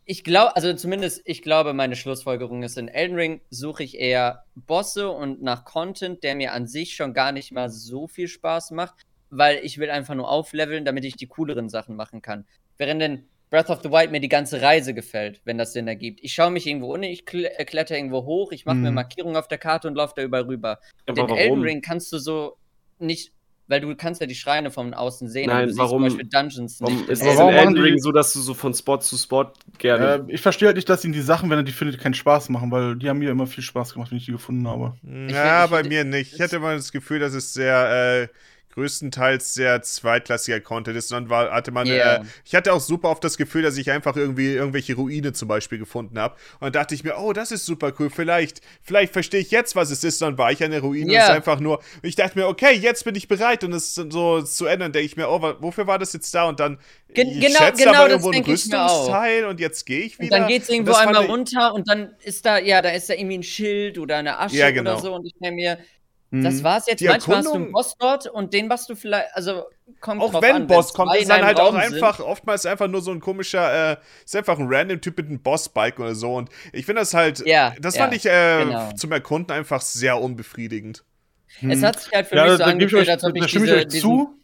ich 0.06 0.24
glaube, 0.24 0.56
also 0.56 0.74
zumindest 0.74 1.22
ich 1.26 1.44
glaube, 1.44 1.74
meine 1.74 1.96
Schlussfolgerung 1.96 2.64
ist, 2.64 2.78
in 2.78 2.88
Elden 2.88 3.16
Ring 3.16 3.42
suche 3.50 3.84
ich 3.84 4.00
eher 4.00 4.44
Bosse 4.56 5.10
und 5.12 5.42
nach 5.42 5.66
Content, 5.66 6.24
der 6.24 6.36
mir 6.36 6.54
an 6.54 6.68
sich 6.68 6.96
schon 6.96 7.14
gar 7.14 7.32
nicht 7.32 7.52
mal 7.52 7.70
so 7.70 8.08
viel 8.08 8.28
Spaß 8.28 8.72
macht, 8.72 8.96
weil 9.30 9.60
ich 9.64 9.78
will 9.78 9.92
einfach 9.92 10.16
nur 10.16 10.30
aufleveln, 10.30 10.84
damit 10.84 11.06
ich 11.06 11.16
die 11.16 11.28
cooleren 11.28 11.70
Sachen 11.70 11.96
machen 11.96 12.22
kann. 12.22 12.46
Während 12.78 13.02
in 13.04 13.30
Breath 13.50 13.70
of 13.70 13.82
the 13.84 13.92
Wild 13.92 14.12
mir 14.12 14.20
die 14.20 14.30
ganze 14.30 14.62
Reise 14.62 14.94
gefällt, 14.94 15.42
wenn 15.44 15.58
das 15.58 15.74
Sinn 15.74 15.88
ergibt. 15.88 16.20
Ich 16.24 16.34
schaue 16.34 16.52
mich 16.52 16.68
irgendwo 16.68 16.94
unten, 16.94 17.06
ich 17.06 17.32
äh, 17.34 17.66
kletter 17.66 17.96
irgendwo 17.96 18.26
hoch, 18.26 18.52
ich 18.52 18.66
mache 18.66 18.78
mhm. 18.78 18.84
mir 18.84 18.92
Markierungen 18.92 19.38
auf 19.38 19.48
der 19.48 19.58
Karte 19.58 19.88
und 19.88 19.96
laufe 19.96 20.14
da 20.16 20.24
überall 20.24 20.44
rüber. 20.44 20.80
Aber 21.06 21.22
in 21.22 21.30
warum? 21.30 21.38
Elden 21.38 21.62
Ring 21.62 21.82
kannst 21.82 22.12
du 22.12 22.20
so 22.20 22.58
nicht 23.00 23.32
weil 23.70 23.82
du 23.82 23.96
kannst 23.96 24.20
ja 24.20 24.28
die 24.28 24.36
Schreine 24.36 24.72
von 24.72 24.94
außen 24.94 25.30
sehen. 25.30 25.48
Nein, 25.48 25.72
warum? 25.76 26.02
Zum 26.02 26.18
Beispiel 26.18 26.26
Dungeons 26.26 26.82
warum 26.82 26.96
nicht. 26.98 27.10
Ist 27.10 27.24
das 27.24 27.40
in 27.40 27.50
Elden 27.50 27.78
Ring 27.78 28.00
so, 28.00 28.12
dass 28.12 28.34
du 28.34 28.40
so 28.40 28.56
von 28.56 28.74
Spot 28.74 28.98
zu 28.98 29.16
Spot 29.16 29.46
gerne. 29.78 30.26
Äh, 30.28 30.34
ich 30.34 30.42
verstehe 30.42 30.68
halt 30.68 30.76
nicht, 30.76 30.90
dass 30.90 31.06
ihnen 31.06 31.14
die 31.14 31.22
Sachen, 31.22 31.50
wenn 31.50 31.60
er 31.60 31.64
die 31.64 31.72
findet, 31.72 32.00
keinen 32.00 32.16
Spaß 32.16 32.50
machen, 32.50 32.72
weil 32.72 32.96
die 32.96 33.08
haben 33.08 33.20
mir 33.20 33.30
immer 33.30 33.46
viel 33.46 33.64
Spaß 33.64 33.94
gemacht, 33.94 34.10
wenn 34.10 34.18
ich 34.18 34.26
die 34.26 34.32
gefunden 34.32 34.68
habe. 34.68 34.96
Ja, 35.04 35.68
bei 35.68 35.84
mir 35.84 36.04
nicht. 36.04 36.34
Ich 36.34 36.42
hatte 36.42 36.56
immer 36.56 36.74
das 36.74 36.92
Gefühl, 36.92 37.20
dass 37.20 37.34
es 37.34 37.54
sehr 37.54 38.24
äh, 38.24 38.28
größtenteils 38.80 39.54
sehr 39.54 39.82
zweitklassiger 39.82 40.62
Content 40.62 40.98
ist. 40.98 41.12
Und 41.12 41.24
dann 41.24 41.30
war, 41.30 41.52
hatte 41.52 41.72
man, 41.72 41.88
yeah. 41.88 42.18
äh, 42.18 42.22
ich 42.46 42.56
hatte 42.56 42.74
auch 42.74 42.80
super 42.80 43.10
oft 43.10 43.24
das 43.24 43.38
Gefühl, 43.38 43.62
dass 43.62 43.78
ich 43.78 43.92
einfach 43.92 44.16
irgendwie 44.16 44.54
irgendwelche 44.54 44.96
Ruine 44.96 45.34
zum 45.34 45.48
Beispiel 45.48 45.78
gefunden 45.78 46.18
habe. 46.18 46.36
Und 46.60 46.62
dann 46.62 46.74
dachte 46.74 46.96
ich 46.96 47.04
mir, 47.04 47.18
oh, 47.18 47.34
das 47.34 47.52
ist 47.52 47.66
super 47.66 47.94
cool. 48.00 48.10
Vielleicht, 48.10 48.62
vielleicht 48.82 49.14
verstehe 49.14 49.42
ich 49.42 49.52
jetzt, 49.52 49.76
was 49.76 49.92
es 49.92 50.04
ist. 50.04 50.22
Dann 50.22 50.38
war 50.38 50.52
ich 50.52 50.64
eine 50.64 50.80
Ruine 50.80 51.12
yeah. 51.12 51.22
und 51.22 51.24
es 51.24 51.30
ist 51.30 51.36
einfach 51.36 51.60
nur. 51.60 51.82
Ich 52.02 52.16
dachte 52.16 52.38
mir, 52.38 52.48
okay, 52.48 52.74
jetzt 52.74 53.04
bin 53.04 53.16
ich 53.16 53.28
bereit, 53.28 53.64
und 53.64 53.74
es 53.74 53.96
so 53.96 54.42
zu 54.42 54.66
ändern. 54.66 54.92
Denke 54.92 55.06
ich 55.06 55.18
mir, 55.18 55.30
oh, 55.30 55.42
wofür 55.60 55.88
war 55.88 56.00
das 56.00 56.14
jetzt 56.14 56.34
da? 56.34 56.48
Und 56.48 56.60
dann 56.60 56.80
Gen 57.14 57.28
ich 57.28 57.42
genau, 57.42 57.60
schätze 57.60 57.84
genau 57.84 58.00
aber 58.00 58.10
irgendwo 58.10 58.32
ein 58.32 58.44
Rüstungsteil 58.44 59.46
und 59.46 59.60
jetzt 59.60 59.86
gehe 59.86 60.02
ich 60.02 60.20
wieder. 60.20 60.36
Und 60.36 60.42
dann 60.42 60.48
geht 60.48 60.62
es 60.64 60.70
irgendwo 60.70 60.94
einmal 60.94 61.26
runter 61.26 61.74
und 61.74 61.90
dann 61.90 62.14
ist 62.24 62.46
da, 62.46 62.60
ja, 62.60 62.82
da 62.82 62.90
ist 62.90 63.10
da 63.10 63.16
irgendwie 63.16 63.40
ein 63.40 63.44
Schild 63.44 63.98
oder 63.98 64.18
eine 64.18 64.38
Asche 64.38 64.58
ja, 64.58 64.70
genau. 64.70 64.94
oder 64.94 65.02
so. 65.02 65.16
Und 65.16 65.26
ich 65.26 65.34
denke 65.42 65.56
mir, 65.56 65.80
das 66.32 66.56
mhm. 66.56 66.64
war's 66.64 66.86
jetzt. 66.86 67.00
Die 67.00 67.08
Manchmal 67.08 67.38
Erkundung, 67.38 67.54
hast 67.54 67.56
du 67.56 67.64
einen 67.64 67.72
Boss 67.72 67.96
dort 67.98 68.28
und 68.28 68.54
den 68.54 68.68
machst 68.68 68.88
du 68.90 68.96
vielleicht, 68.96 69.30
also 69.34 69.64
kommt 70.00 70.22
Auch 70.22 70.42
wenn 70.42 70.56
an, 70.56 70.68
Boss 70.68 70.94
kommt, 70.94 71.16
ist 71.16 71.30
dann 71.30 71.44
halt 71.44 71.60
auch 71.60 71.74
einfach, 71.74 72.18
sind. 72.18 72.26
oftmals 72.26 72.68
einfach 72.68 72.88
nur 72.88 73.02
so 73.02 73.12
ein 73.12 73.20
komischer, 73.20 73.94
äh, 73.94 73.98
ist 74.24 74.36
einfach 74.36 74.60
ein 74.60 74.68
random 74.70 75.02
Typ 75.02 75.18
mit 75.18 75.26
einem 75.26 75.42
Boss-Bike 75.42 76.00
oder 76.00 76.14
so. 76.14 76.36
Und 76.36 76.50
ich 76.72 76.86
finde 76.86 77.02
das 77.02 77.16
halt, 77.16 77.44
ja, 77.48 77.74
das 77.80 77.96
ja, 77.96 78.04
fand 78.04 78.14
ich 78.14 78.28
äh, 78.28 78.64
genau. 78.64 78.92
zum 78.92 79.12
Erkunden 79.12 79.52
einfach 79.52 79.82
sehr 79.82 80.22
unbefriedigend. 80.22 81.04
Hm. 81.60 81.72
Es 81.72 81.82
hat 81.82 82.00
sich 82.00 82.12
halt 82.14 82.28
für 82.28 82.36
ja, 82.36 82.46
mich 82.46 82.58
so 82.58 82.64
angefühlt, 82.64 83.10
als 83.10 83.24
ob 83.24 83.36
ich, 83.36 83.46
diese, 83.48 83.66
ich 83.66 83.86
euch 83.88 84.02
zu. 84.02 84.36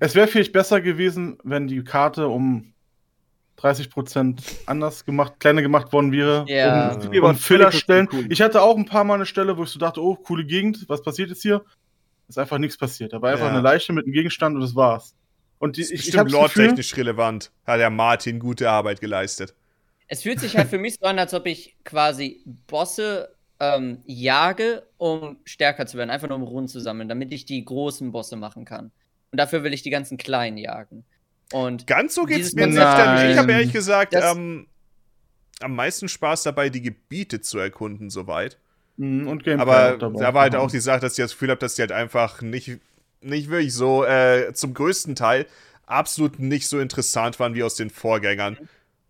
Es 0.00 0.16
wäre 0.16 0.26
vielleicht 0.26 0.52
besser 0.52 0.80
gewesen, 0.80 1.38
wenn 1.44 1.68
die 1.68 1.84
Karte 1.84 2.26
um 2.26 2.71
30% 3.62 4.38
anders 4.66 5.04
gemacht, 5.04 5.34
kleiner 5.38 5.62
gemacht 5.62 5.92
worden 5.92 6.12
wäre. 6.12 6.44
Ja. 6.48 6.94
Um, 6.94 7.24
um 7.24 7.36
Fillerstellen. 7.36 8.08
Cool. 8.12 8.26
Ich 8.30 8.42
hatte 8.42 8.62
auch 8.62 8.76
ein 8.76 8.86
paar 8.86 9.04
Mal 9.04 9.14
eine 9.14 9.26
Stelle, 9.26 9.56
wo 9.56 9.62
ich 9.62 9.70
so 9.70 9.78
dachte, 9.78 10.02
oh, 10.02 10.16
coole 10.16 10.44
Gegend, 10.44 10.88
was 10.88 11.02
passiert 11.02 11.30
jetzt 11.30 11.42
hier? 11.42 11.64
Ist 12.28 12.38
einfach 12.38 12.58
nichts 12.58 12.76
passiert. 12.76 13.12
Da 13.12 13.22
war 13.22 13.30
einfach 13.30 13.46
ja. 13.46 13.52
eine 13.52 13.60
Leiche 13.60 13.92
mit 13.92 14.04
einem 14.04 14.12
Gegenstand 14.12 14.56
und 14.56 14.62
das 14.62 14.74
war's. 14.74 15.14
Und 15.58 15.76
die, 15.76 15.82
das 15.82 15.90
ist 15.90 16.00
ich, 16.00 16.06
bestimmt 16.06 16.32
lore-technisch 16.32 16.96
relevant. 16.96 17.52
Hat 17.64 17.78
der 17.78 17.90
Martin 17.90 18.40
gute 18.40 18.68
Arbeit 18.68 19.00
geleistet. 19.00 19.54
Es 20.08 20.22
fühlt 20.22 20.40
sich 20.40 20.56
halt 20.56 20.68
für 20.68 20.78
mich 20.78 20.96
so 21.00 21.06
an, 21.06 21.18
als 21.18 21.32
ob 21.34 21.46
ich 21.46 21.76
quasi 21.84 22.42
Bosse 22.66 23.36
ähm, 23.60 24.02
jage, 24.04 24.82
um 24.98 25.38
stärker 25.44 25.86
zu 25.86 25.96
werden. 25.96 26.10
Einfach 26.10 26.28
nur 26.28 26.36
um 26.36 26.42
Runden 26.42 26.68
zu 26.68 26.80
sammeln, 26.80 27.08
damit 27.08 27.32
ich 27.32 27.44
die 27.44 27.64
großen 27.64 28.10
Bosse 28.10 28.36
machen 28.36 28.64
kann. 28.64 28.90
Und 29.30 29.38
dafür 29.38 29.62
will 29.62 29.72
ich 29.72 29.82
die 29.82 29.90
ganzen 29.90 30.18
kleinen 30.18 30.58
jagen. 30.58 31.04
Und 31.52 31.86
Ganz 31.86 32.14
so 32.14 32.24
geht 32.24 32.40
es 32.40 32.54
mir 32.54 32.66
nicht. 32.66 32.76
Ich 32.76 33.38
habe 33.38 33.52
ehrlich 33.52 33.72
gesagt 33.72 34.14
ähm, 34.14 34.66
am 35.60 35.74
meisten 35.74 36.08
Spaß 36.08 36.42
dabei, 36.42 36.68
die 36.68 36.82
Gebiete 36.82 37.40
zu 37.40 37.58
erkunden, 37.58 38.10
soweit. 38.10 38.58
Mhm, 38.96 39.28
und 39.28 39.44
Gameplay 39.44 39.62
Aber 39.62 39.96
da 39.96 40.34
war 40.34 40.42
halt 40.42 40.56
auch 40.56 40.70
die 40.70 40.80
Sache, 40.80 41.00
dass 41.00 41.12
ich 41.12 41.24
das 41.24 41.32
Gefühl 41.32 41.50
habe, 41.50 41.60
dass 41.60 41.74
die 41.74 41.82
halt 41.82 41.92
einfach 41.92 42.42
nicht, 42.42 42.78
nicht 43.20 43.50
wirklich 43.50 43.74
so 43.74 44.04
äh, 44.04 44.52
zum 44.54 44.74
größten 44.74 45.14
Teil 45.14 45.46
absolut 45.86 46.38
nicht 46.38 46.68
so 46.68 46.80
interessant 46.80 47.38
waren 47.40 47.54
wie 47.54 47.62
aus 47.62 47.74
den 47.74 47.90
Vorgängern. 47.90 48.56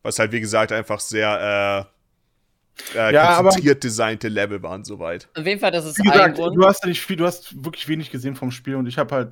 Was 0.02 0.19
halt, 0.19 0.32
wie 0.32 0.40
gesagt, 0.40 0.73
einfach 0.73 1.01
sehr 1.01 1.89
äh, 1.89 2.02
äh, 2.94 3.12
ja, 3.12 3.36
konzentriert 3.36 3.85
designte 3.85 4.28
Level 4.28 4.62
waren 4.62 4.85
soweit. 4.85 5.28
Auf 5.35 5.47
jeden 5.47 5.61
Fall, 5.61 5.70
das 5.70 5.85
ist 5.85 5.99
wie 5.99 6.03
gesagt, 6.03 6.39
Du 6.39 6.66
hast, 6.66 6.85
nicht 6.85 7.01
viel, 7.01 7.16
du 7.16 7.27
hast 7.27 7.65
wirklich 7.65 7.89
wenig 7.89 8.11
gesehen 8.11 8.35
vom 8.35 8.51
Spiel 8.51 8.77
und 8.77 8.86
ich 8.86 8.99
habe 8.99 9.15
halt 9.15 9.31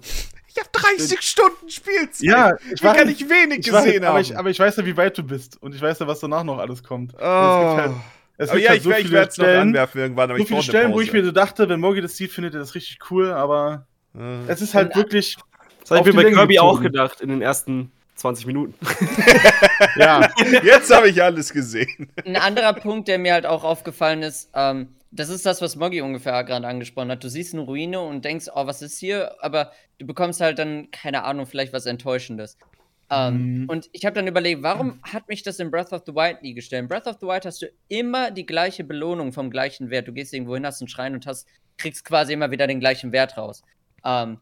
ich 0.52 0.58
habe 0.58 0.68
30 0.72 1.20
Stunden 1.20 1.70
Spielzeit. 1.70 2.22
Ja, 2.22 2.56
ich 2.74 2.82
weiß, 2.82 2.96
kann 2.96 3.08
ich 3.08 3.28
wenig 3.28 3.60
ich 3.60 3.66
gesehen 3.66 4.04
haben. 4.04 4.10
Aber 4.10 4.20
ich, 4.20 4.36
aber 4.36 4.50
ich, 4.50 4.58
weiß 4.58 4.76
ja, 4.76 4.84
wie 4.84 4.96
weit 4.96 5.16
du 5.16 5.22
bist. 5.22 5.62
Und 5.62 5.74
ich 5.74 5.80
weiß 5.80 6.00
ja, 6.00 6.06
was 6.08 6.18
danach 6.18 6.42
noch 6.42 6.58
alles 6.58 6.82
kommt. 6.82 7.14
Oh. 7.14 7.20
Halt, 7.20 7.92
es 8.36 8.50
gibt 8.50 8.64
ja, 8.64 8.70
halt 8.70 8.82
so 8.82 8.90
ich, 8.90 9.04
ich 9.04 9.10
werde 9.12 9.28
es 9.28 9.38
noch 9.38 9.46
anwerfen 9.46 10.00
irgendwann. 10.00 10.30
Aber 10.30 10.38
so 10.38 10.44
viele 10.44 10.62
Stellen, 10.62 10.92
wo 10.92 11.00
ich 11.00 11.12
mir 11.12 11.24
so 11.24 11.30
dachte, 11.30 11.68
wenn 11.68 11.78
Mogi 11.78 12.00
das 12.00 12.16
sieht, 12.16 12.32
findet 12.32 12.54
er 12.54 12.60
das 12.60 12.74
richtig 12.74 12.98
cool. 13.10 13.30
Aber 13.30 13.86
äh. 14.18 14.48
es 14.48 14.60
ist 14.60 14.74
halt 14.74 14.96
wirklich. 14.96 15.36
Das 15.80 15.98
habe 15.98 16.08
ich 16.08 16.16
mir 16.16 16.24
bei 16.24 16.30
Kirby 16.30 16.58
auch 16.58 16.80
gedacht 16.80 17.20
in 17.20 17.28
den 17.28 17.42
ersten 17.42 17.92
20 18.20 18.46
Minuten. 18.46 18.74
ja, 19.96 20.30
jetzt 20.62 20.94
habe 20.94 21.08
ich 21.08 21.22
alles 21.22 21.52
gesehen. 21.52 22.10
Ein 22.24 22.36
anderer 22.36 22.74
Punkt, 22.74 23.08
der 23.08 23.18
mir 23.18 23.32
halt 23.32 23.46
auch 23.46 23.64
aufgefallen 23.64 24.22
ist, 24.22 24.50
ähm, 24.54 24.88
das 25.10 25.28
ist 25.28 25.44
das, 25.44 25.60
was 25.60 25.74
Moggy 25.76 26.02
ungefähr 26.02 26.44
gerade 26.44 26.66
angesprochen 26.66 27.10
hat. 27.10 27.24
Du 27.24 27.28
siehst 27.28 27.54
eine 27.54 27.62
Ruine 27.62 28.00
und 28.00 28.24
denkst, 28.24 28.46
oh, 28.54 28.66
was 28.66 28.82
ist 28.82 28.98
hier? 28.98 29.34
Aber 29.40 29.72
du 29.98 30.06
bekommst 30.06 30.40
halt 30.40 30.58
dann, 30.58 30.90
keine 30.90 31.24
Ahnung, 31.24 31.46
vielleicht 31.46 31.72
was 31.72 31.86
Enttäuschendes. 31.86 32.56
Ähm, 33.10 33.62
mhm. 33.62 33.68
Und 33.68 33.88
ich 33.92 34.04
habe 34.04 34.14
dann 34.14 34.28
überlegt, 34.28 34.62
warum 34.62 35.00
hat 35.02 35.28
mich 35.28 35.42
das 35.42 35.58
in 35.58 35.70
Breath 35.70 35.92
of 35.92 36.02
the 36.06 36.14
Wild 36.14 36.42
nie 36.42 36.54
gestellt? 36.54 36.82
In 36.82 36.88
Breath 36.88 37.08
of 37.08 37.16
the 37.20 37.26
Wild 37.26 37.44
hast 37.44 37.62
du 37.62 37.66
immer 37.88 38.30
die 38.30 38.46
gleiche 38.46 38.84
Belohnung 38.84 39.32
vom 39.32 39.50
gleichen 39.50 39.90
Wert. 39.90 40.06
Du 40.06 40.12
gehst 40.12 40.32
irgendwo 40.32 40.54
hin, 40.54 40.64
hast 40.64 40.80
einen 40.80 40.88
Schrein 40.88 41.14
und 41.14 41.26
hast, 41.26 41.48
kriegst 41.76 42.04
quasi 42.04 42.34
immer 42.34 42.52
wieder 42.52 42.68
den 42.68 42.78
gleichen 42.78 43.10
Wert 43.10 43.36
raus. 43.36 43.62
Ähm, 44.04 44.38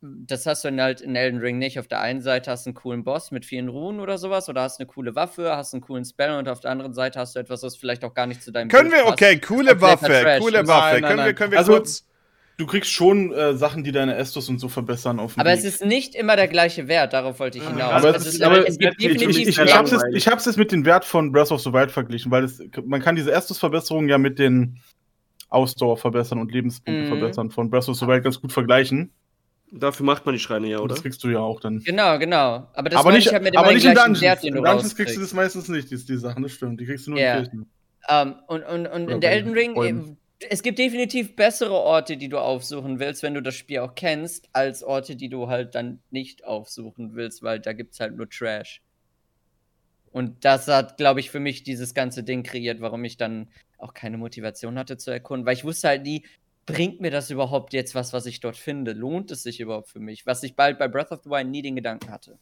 das 0.00 0.46
hast 0.46 0.64
du 0.64 0.68
in, 0.68 0.80
halt 0.80 1.00
in 1.00 1.16
Elden 1.16 1.40
Ring 1.40 1.58
nicht. 1.58 1.78
Auf 1.78 1.88
der 1.88 2.00
einen 2.00 2.20
Seite 2.20 2.50
hast 2.50 2.66
du 2.66 2.70
einen 2.70 2.74
coolen 2.74 3.04
Boss 3.04 3.30
mit 3.30 3.44
vielen 3.44 3.68
Runen 3.68 4.00
oder 4.00 4.18
sowas, 4.18 4.48
oder 4.48 4.62
hast 4.62 4.78
eine 4.78 4.86
coole 4.86 5.14
Waffe, 5.14 5.56
hast 5.56 5.74
einen 5.74 5.80
coolen 5.80 6.04
Spell 6.04 6.32
und 6.32 6.48
auf 6.48 6.60
der 6.60 6.70
anderen 6.70 6.94
Seite 6.94 7.18
hast 7.18 7.34
du 7.34 7.40
etwas, 7.40 7.62
was 7.62 7.76
vielleicht 7.76 8.04
auch 8.04 8.14
gar 8.14 8.26
nicht 8.26 8.42
zu 8.42 8.52
deinem 8.52 8.68
Können 8.68 8.90
Bild 8.90 9.04
wir, 9.04 9.12
okay, 9.12 9.38
coole 9.40 9.80
Waffe, 9.80 10.38
coole 10.40 10.66
Waffe. 10.66 11.00
Nein, 11.00 11.02
nein, 11.02 11.10
können, 11.10 11.26
Wir, 11.26 11.34
können 11.34 11.52
wir 11.52 11.58
also, 11.58 11.72
kurz. 11.72 12.04
Du 12.58 12.66
kriegst 12.66 12.90
schon 12.90 13.32
äh, 13.32 13.54
Sachen, 13.54 13.84
die 13.84 13.92
deine 13.92 14.16
Estus 14.16 14.48
und 14.48 14.58
so 14.58 14.68
verbessern 14.68 15.20
auf 15.20 15.38
Aber 15.38 15.50
Weg. 15.50 15.58
es 15.58 15.64
ist 15.64 15.84
nicht 15.84 16.16
immer 16.16 16.34
der 16.34 16.48
gleiche 16.48 16.88
Wert, 16.88 17.12
darauf 17.12 17.38
wollte 17.38 17.58
ich 17.58 17.64
hinaus. 17.64 17.92
Aber, 17.92 18.06
also 18.08 18.18
es, 18.18 18.34
ist, 18.34 18.42
aber 18.42 18.66
es 18.66 18.78
gibt 18.78 19.00
definitiv 19.00 19.28
ich, 19.28 19.48
ich, 19.48 19.58
ich, 19.60 19.76
hab's 19.76 19.92
jetzt, 19.92 20.04
ich 20.12 20.26
hab's 20.26 20.44
jetzt 20.44 20.58
mit 20.58 20.72
dem 20.72 20.84
Wert 20.84 21.04
von 21.04 21.30
Breath 21.30 21.52
of 21.52 21.60
the 21.60 21.72
Wild 21.72 21.92
verglichen, 21.92 22.32
weil 22.32 22.42
es, 22.42 22.60
man 22.84 23.00
kann 23.00 23.14
diese 23.14 23.30
Estus-Verbesserungen 23.30 24.08
ja 24.08 24.18
mit 24.18 24.40
den 24.40 24.80
Ausdauer 25.50 25.96
verbessern 25.98 26.40
und 26.40 26.52
Lebenspunkte 26.52 27.04
mhm. 27.04 27.06
verbessern 27.06 27.50
von 27.50 27.70
Breath 27.70 27.88
of 27.88 27.96
the 27.96 28.08
Wild 28.08 28.24
ganz 28.24 28.40
gut 28.40 28.52
vergleichen. 28.52 29.12
Dafür 29.70 30.06
macht 30.06 30.24
man 30.24 30.34
die 30.34 30.38
Schreine 30.38 30.68
ja, 30.68 30.78
oder? 30.78 30.94
Das 30.94 31.02
kriegst 31.02 31.22
du 31.24 31.28
ja 31.28 31.40
auch 31.40 31.60
dann. 31.60 31.80
Genau, 31.80 32.18
genau. 32.18 32.68
Aber, 32.72 32.88
das 32.88 33.00
aber 33.00 33.12
nicht, 33.12 33.26
ich 33.26 33.32
halt 33.32 33.42
mit 33.42 33.56
aber 33.56 33.72
nicht 33.72 33.84
in 33.84 33.94
Dungeons. 33.94 34.20
Wert, 34.22 34.44
in 34.44 34.54
Dungeons 34.54 34.96
kriegst 34.96 35.16
du 35.16 35.20
das 35.20 35.34
meistens 35.34 35.68
nicht, 35.68 35.90
die, 35.90 35.96
die 35.96 36.16
Sachen, 36.16 36.42
das 36.42 36.52
stimmt. 36.52 36.80
Die 36.80 36.86
kriegst 36.86 37.06
du 37.06 37.10
nur 37.10 37.20
yeah. 37.20 37.38
in 37.38 37.44
Kirchen. 37.44 37.60
Um, 37.60 37.68
ähm, 38.08 38.34
und 38.46 38.62
und, 38.64 38.86
und 38.86 39.10
in 39.10 39.20
der 39.20 39.32
Elden 39.32 39.52
Ring, 39.52 39.74
Bäumen. 39.74 40.16
es 40.48 40.62
gibt 40.62 40.78
definitiv 40.78 41.36
bessere 41.36 41.74
Orte, 41.74 42.16
die 42.16 42.30
du 42.30 42.38
aufsuchen 42.38 42.98
willst, 42.98 43.22
wenn 43.22 43.34
du 43.34 43.42
das 43.42 43.56
Spiel 43.56 43.80
auch 43.80 43.94
kennst, 43.94 44.48
als 44.54 44.82
Orte, 44.82 45.16
die 45.16 45.28
du 45.28 45.48
halt 45.48 45.74
dann 45.74 46.00
nicht 46.10 46.44
aufsuchen 46.44 47.14
willst, 47.14 47.42
weil 47.42 47.60
da 47.60 47.74
gibt's 47.74 48.00
halt 48.00 48.16
nur 48.16 48.28
Trash. 48.30 48.80
Und 50.10 50.44
das 50.46 50.66
hat, 50.68 50.96
glaube 50.96 51.20
ich, 51.20 51.30
für 51.30 51.40
mich 51.40 51.62
dieses 51.62 51.92
ganze 51.92 52.22
Ding 52.22 52.42
kreiert, 52.42 52.80
warum 52.80 53.04
ich 53.04 53.18
dann 53.18 53.48
auch 53.76 53.92
keine 53.92 54.16
Motivation 54.16 54.78
hatte 54.78 54.96
zu 54.96 55.10
erkunden, 55.10 55.46
weil 55.46 55.54
ich 55.54 55.64
wusste 55.64 55.88
halt 55.88 56.02
nie, 56.02 56.24
bringt 56.68 57.00
mir 57.00 57.10
das 57.10 57.30
überhaupt 57.30 57.72
jetzt 57.72 57.94
was, 57.94 58.12
was 58.12 58.26
ich 58.26 58.40
dort 58.40 58.56
finde? 58.56 58.92
Lohnt 58.92 59.30
es 59.30 59.42
sich 59.42 59.60
überhaupt 59.60 59.88
für 59.88 60.00
mich? 60.00 60.26
Was 60.26 60.42
ich 60.42 60.54
bald 60.54 60.78
bei 60.78 60.86
Breath 60.86 61.10
of 61.10 61.20
the 61.24 61.30
Wild 61.30 61.48
nie 61.48 61.62
den 61.62 61.74
Gedanken 61.76 62.10
hatte. 62.10 62.38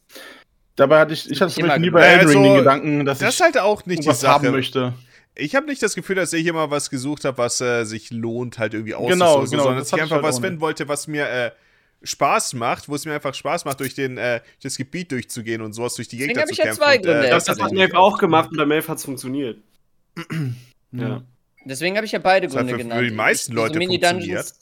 Dabei 0.74 1.00
hatte 1.00 1.14
ich, 1.14 1.30
ich 1.30 1.40
hatte 1.40 1.54
zum 1.54 1.80
nie 1.80 1.90
bei 1.90 2.02
Elden 2.02 2.28
Ring 2.28 2.38
also, 2.38 2.42
den 2.42 2.58
Gedanken, 2.58 3.04
dass 3.06 3.18
das 3.20 3.34
ich 3.34 3.40
halt 3.40 3.58
auch 3.58 3.86
nicht 3.86 4.04
die 4.04 4.12
Sache. 4.12 4.32
haben 4.32 4.50
möchte. 4.50 4.92
Ich 5.34 5.54
habe 5.54 5.66
nicht 5.66 5.82
das 5.82 5.94
Gefühl, 5.94 6.16
dass 6.16 6.32
ich 6.32 6.46
immer 6.46 6.70
was 6.70 6.90
gesucht 6.90 7.24
habe, 7.24 7.38
was 7.38 7.60
äh, 7.60 7.84
sich 7.84 8.10
lohnt, 8.10 8.58
halt 8.58 8.74
irgendwie 8.74 8.94
auszusuchen, 8.94 9.18
genau, 9.18 9.44
genau, 9.44 9.62
sondern 9.62 9.78
dass 9.78 9.92
ich 9.92 10.00
einfach 10.00 10.16
halt 10.16 10.24
was 10.24 10.38
finden 10.38 10.60
wollte, 10.60 10.88
was 10.88 11.06
mir 11.06 11.28
äh, 11.28 11.50
Spaß 12.02 12.54
macht, 12.54 12.88
wo 12.88 12.94
es 12.94 13.04
mir 13.04 13.14
einfach 13.14 13.34
Spaß 13.34 13.64
macht, 13.64 13.80
durch 13.80 13.94
den, 13.94 14.18
äh, 14.18 14.40
das 14.62 14.76
Gebiet 14.76 15.12
durchzugehen 15.12 15.62
und 15.62 15.72
sowas 15.72 15.94
durch 15.94 16.08
die 16.08 16.18
Gegner 16.18 16.46
zu 16.46 16.54
kämpfen. 16.54 16.66
Ja 16.66 16.74
zwei 16.74 16.96
Gründe. 16.98 17.18
Und, 17.18 17.24
äh, 17.24 17.30
das, 17.30 17.48
hat 17.48 17.72
Maeve 17.72 17.96
auch 17.96 18.18
gemacht 18.18 18.50
und 18.50 18.56
bei 18.56 18.66
Maeve 18.66 18.88
hat 18.88 18.98
es 18.98 19.04
funktioniert. 19.04 19.58
ja. 20.92 21.22
Deswegen 21.68 21.96
habe 21.96 22.06
ich 22.06 22.12
ja 22.12 22.20
beide 22.20 22.46
Gründe 22.46 22.72
für, 22.72 22.78
genannt. 22.78 23.00
Für 23.00 23.08
die 23.08 23.14
meisten 23.14 23.52
ich, 23.52 23.56
Leute 23.56 23.80
funktioniert. 23.80 24.52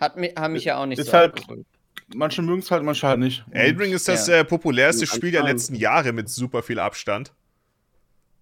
Hat, 0.00 0.16
haben 0.36 0.52
mich 0.52 0.64
ja 0.64 0.78
auch 0.78 0.86
nicht 0.86 0.98
ist 0.98 1.06
so 1.06 1.12
halt, 1.12 1.40
Manche 2.14 2.42
mögen 2.42 2.60
es 2.60 2.70
halt, 2.70 2.82
manche 2.82 3.06
halt 3.06 3.20
nicht. 3.20 3.44
Elden 3.50 3.80
Ring 3.80 3.92
ist 3.92 4.08
das 4.08 4.26
ja. 4.26 4.40
äh, 4.40 4.44
populärste 4.44 5.06
Spiel 5.06 5.30
der 5.30 5.44
letzten 5.44 5.74
Jahre 5.74 6.12
mit 6.12 6.28
super 6.28 6.62
viel 6.62 6.78
Abstand. 6.78 7.32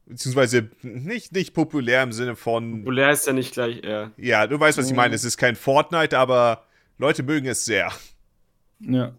Beziehungsweise 0.07 0.71
nicht, 0.83 1.33
nicht 1.33 1.55
populär 1.55 2.03
im 2.03 2.13
Sinne 2.13 2.35
von. 2.35 2.81
Populär 2.81 3.11
ist 3.11 3.27
ja 3.27 3.33
nicht 3.33 3.53
gleich, 3.53 3.83
ja. 3.85 4.11
Ja, 4.17 4.47
du 4.47 4.59
weißt, 4.59 4.79
was 4.79 4.91
ich 4.91 4.97
meine. 4.97 5.15
Es 5.15 5.25
ist 5.25 5.37
kein 5.37 5.55
Fortnite, 5.55 6.19
aber 6.19 6.65
Leute 6.99 7.23
mögen 7.23 7.47
es 7.47 7.65
sehr. 7.65 7.93
Ja. 8.81 9.15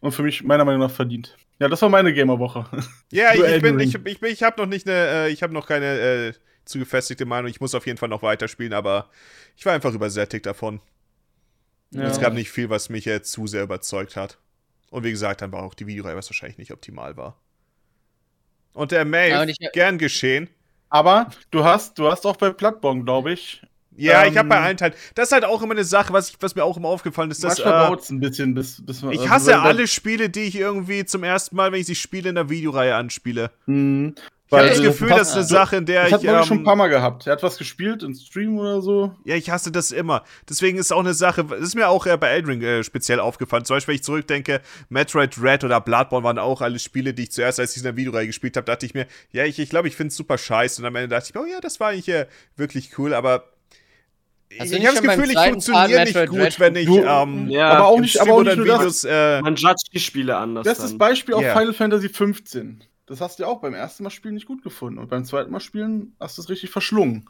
Und 0.00 0.12
für 0.12 0.22
mich 0.22 0.42
meiner 0.42 0.64
Meinung 0.64 0.80
nach 0.80 0.90
verdient. 0.90 1.36
Ja, 1.58 1.68
das 1.68 1.82
war 1.82 1.88
meine 1.88 2.14
Gamerwoche. 2.14 2.64
Ja, 3.10 3.34
ich, 3.34 3.40
ich, 3.42 3.62
bin, 3.62 3.78
ich, 3.78 3.94
ich, 3.94 4.22
ich 4.22 4.42
habe 4.42 4.60
noch 4.60 4.68
nicht 4.68 4.88
eine, 4.88 4.96
äh, 4.96 5.30
ich 5.30 5.42
habe 5.42 5.52
noch 5.52 5.66
keine 5.66 5.86
äh, 5.86 6.32
zu 6.64 6.78
gefestigte 6.78 7.24
Meinung. 7.24 7.50
Ich 7.50 7.60
muss 7.60 7.74
auf 7.74 7.86
jeden 7.86 7.98
Fall 7.98 8.08
noch 8.08 8.22
weiterspielen, 8.22 8.72
aber 8.72 9.10
ich 9.56 9.66
war 9.66 9.72
einfach 9.72 9.92
übersättigt 9.92 10.46
davon. 10.46 10.80
Ja. 11.90 12.04
Es 12.04 12.20
gab 12.20 12.32
nicht 12.32 12.50
viel, 12.50 12.70
was 12.70 12.88
mich 12.88 13.04
jetzt 13.04 13.32
zu 13.32 13.46
sehr 13.46 13.62
überzeugt 13.62 14.16
hat. 14.16 14.38
Und 14.90 15.04
wie 15.04 15.10
gesagt, 15.10 15.42
dann 15.42 15.52
war 15.52 15.62
auch 15.62 15.74
die 15.74 15.86
Videoreihe, 15.86 16.16
was 16.16 16.28
wahrscheinlich 16.30 16.58
nicht 16.58 16.72
optimal 16.72 17.16
war. 17.16 17.38
Und 18.72 18.92
der 18.92 19.04
Mail, 19.04 19.54
ja, 19.58 19.70
gern 19.70 19.98
geschehen. 19.98 20.48
Aber 20.88 21.30
du 21.50 21.64
hast, 21.64 21.98
du 21.98 22.10
hast 22.10 22.26
auch 22.26 22.36
bei 22.36 22.50
Bloodborne, 22.50 23.04
glaube 23.04 23.32
ich, 23.32 23.62
ja, 23.96 24.24
ähm, 24.24 24.32
ich 24.32 24.38
habe 24.38 24.48
bei 24.48 24.60
allen 24.60 24.76
Teilen. 24.76 24.94
Das 25.14 25.28
ist 25.28 25.32
halt 25.32 25.44
auch 25.44 25.62
immer 25.62 25.72
eine 25.72 25.84
Sache, 25.84 26.12
was, 26.12 26.30
ich, 26.30 26.36
was 26.40 26.54
mir 26.54 26.64
auch 26.64 26.76
immer 26.76 26.88
aufgefallen 26.88 27.30
ist. 27.30 27.44
Dass, 27.44 27.58
äh, 27.58 27.64
ein 27.64 28.20
bisschen, 28.20 28.54
bis, 28.54 28.84
bis 28.84 29.02
man, 29.02 29.12
Ich 29.12 29.20
also 29.20 29.30
hasse 29.30 29.60
alle 29.60 29.86
Spiele, 29.86 30.30
die 30.30 30.42
ich 30.42 30.56
irgendwie 30.56 31.04
zum 31.04 31.24
ersten 31.24 31.56
Mal, 31.56 31.72
wenn 31.72 31.80
ich 31.80 31.86
sie 31.86 31.94
spiele, 31.94 32.30
in 32.30 32.34
der 32.36 32.48
Videoreihe 32.48 32.94
anspiele. 32.94 33.50
Mhm. 33.66 34.14
Ich 34.52 34.58
habe 34.58 34.68
das 34.68 34.82
Gefühl, 34.82 35.08
das 35.08 35.30
ist 35.30 35.34
eine 35.34 35.44
Sache, 35.44 35.76
in 35.76 35.86
der 35.86 36.02
das 36.02 36.22
ich. 36.22 36.26
Das 36.26 36.36
hat 36.36 36.42
ähm, 36.42 36.46
schon 36.46 36.58
ein 36.58 36.64
paar 36.64 36.76
Mal 36.76 36.88
gehabt. 36.88 37.26
Er 37.26 37.32
hat 37.32 37.42
was 37.42 37.56
gespielt 37.56 38.02
im 38.02 38.14
Stream 38.14 38.58
oder 38.58 38.82
so. 38.82 39.14
Ja, 39.24 39.34
ich 39.34 39.50
hasse 39.50 39.72
das 39.72 39.92
immer. 39.92 40.24
Deswegen 40.48 40.78
ist 40.78 40.92
auch 40.92 41.00
eine 41.00 41.14
Sache, 41.14 41.44
das 41.44 41.60
ist 41.60 41.74
mir 41.74 41.88
auch 41.88 42.06
äh, 42.06 42.16
bei 42.16 42.28
Eldring 42.28 42.60
äh, 42.62 42.84
speziell 42.84 43.18
aufgefallen. 43.20 43.64
Zum 43.64 43.76
Beispiel, 43.76 43.92
wenn 43.92 43.96
ich 43.96 44.04
zurückdenke, 44.04 44.60
Metroid 44.90 45.42
Red 45.42 45.64
oder 45.64 45.80
Bloodborne 45.80 46.24
waren 46.24 46.38
auch 46.38 46.60
alle 46.60 46.78
Spiele, 46.78 47.14
die 47.14 47.24
ich 47.24 47.32
zuerst, 47.32 47.60
als 47.60 47.72
ich 47.72 47.78
in 47.78 47.84
der 47.84 47.96
Videoreihe 47.96 48.26
gespielt 48.26 48.56
habe, 48.56 48.66
dachte 48.66 48.84
ich 48.84 48.94
mir, 48.94 49.06
ja, 49.30 49.44
ich 49.44 49.56
glaube, 49.56 49.62
ich, 49.62 49.70
glaub, 49.70 49.86
ich 49.86 49.96
finde 49.96 50.08
es 50.08 50.16
super 50.16 50.36
scheiße. 50.36 50.82
Und 50.82 50.86
am 50.86 50.96
Ende 50.96 51.08
dachte 51.08 51.26
ich 51.28 51.34
mir, 51.34 51.40
oh 51.40 51.46
ja, 51.46 51.60
das 51.60 51.80
war 51.80 51.88
eigentlich 51.88 52.08
äh, 52.08 52.26
wirklich 52.56 52.98
cool, 52.98 53.14
aber 53.14 53.44
also 54.58 54.76
ich 54.76 54.86
habe 54.86 54.96
das 54.96 55.02
Gefühl, 55.02 55.30
ich 55.30 55.38
funktioniere 55.38 56.04
nicht 56.04 56.28
gut, 56.28 56.38
Red 56.38 56.60
wenn 56.60 56.76
ich. 56.76 56.88
Ähm, 56.88 57.48
ja, 57.48 57.70
aber 57.70 57.86
auch 57.86 58.00
nicht, 58.00 58.20
aber 58.20 58.34
auch 58.34 58.42
nicht 58.42 58.58
Videos, 58.58 59.04
äh, 59.04 59.40
Man 59.40 59.56
judgt 59.56 59.92
die 59.92 60.00
Spiele 60.00 60.36
anders. 60.36 60.64
Das 60.64 60.78
ist 60.78 60.98
Beispiel 60.98 61.34
yeah. 61.36 61.52
auf 61.52 61.58
Final 61.58 61.72
Fantasy 61.72 62.08
15. 62.08 62.84
Das 63.12 63.20
hast 63.20 63.38
du 63.38 63.42
ja 63.42 63.48
auch 63.48 63.60
beim 63.60 63.74
ersten 63.74 64.04
Mal 64.04 64.10
spielen 64.10 64.34
nicht 64.34 64.46
gut 64.46 64.62
gefunden. 64.62 64.98
Und 64.98 65.10
beim 65.10 65.24
zweiten 65.24 65.50
Mal 65.50 65.60
spielen 65.60 66.14
hast 66.18 66.38
du 66.38 66.42
es 66.42 66.48
richtig 66.48 66.70
verschlungen. 66.70 67.28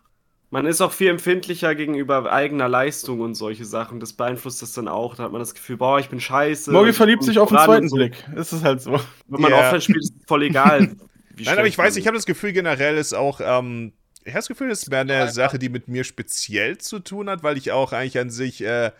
Man 0.50 0.66
ist 0.66 0.80
auch 0.80 0.92
viel 0.92 1.08
empfindlicher 1.08 1.74
gegenüber 1.74 2.30
eigener 2.30 2.68
Leistung 2.68 3.20
und 3.20 3.34
solche 3.34 3.64
Sachen. 3.64 3.98
Das 3.98 4.12
beeinflusst 4.12 4.62
das 4.62 4.74
dann 4.74 4.86
auch. 4.86 5.16
Da 5.16 5.24
hat 5.24 5.32
man 5.32 5.40
das 5.40 5.54
Gefühl, 5.54 5.78
boah, 5.78 5.98
ich 5.98 6.08
bin 6.08 6.20
scheiße. 6.20 6.70
Morgi 6.70 6.92
verliebt 6.92 7.24
sich 7.24 7.38
auf 7.38 7.48
den 7.48 7.58
zweiten 7.58 7.88
so. 7.88 7.96
Blick. 7.96 8.12
Ist 8.36 8.52
es 8.52 8.62
halt 8.62 8.80
so. 8.80 9.00
Wenn 9.26 9.40
man 9.40 9.50
yeah. 9.50 9.64
offline 9.64 9.80
spielt, 9.80 10.02
ist 10.02 10.14
es 10.20 10.26
voll 10.26 10.44
egal. 10.44 10.94
Nein, 11.38 11.58
aber 11.58 11.66
ich 11.66 11.78
weiß, 11.78 11.96
ich 11.96 12.06
habe 12.06 12.16
das 12.16 12.26
Gefühl, 12.26 12.52
generell 12.52 12.96
ist 12.96 13.14
auch 13.14 13.40
ähm, 13.42 13.92
ich 14.24 14.30
habe 14.34 14.38
das 14.38 14.48
Gefühl, 14.48 14.68
das 14.68 14.90
wäre 14.90 15.00
eine 15.00 15.32
Sache, 15.32 15.58
die 15.58 15.68
mit 15.68 15.88
mir 15.88 16.04
speziell 16.04 16.78
zu 16.78 17.00
tun 17.00 17.28
hat, 17.28 17.42
weil 17.42 17.56
ich 17.56 17.72
auch 17.72 17.92
eigentlich 17.92 18.18
an 18.18 18.30
sich 18.30 18.62
äh, 18.62 18.92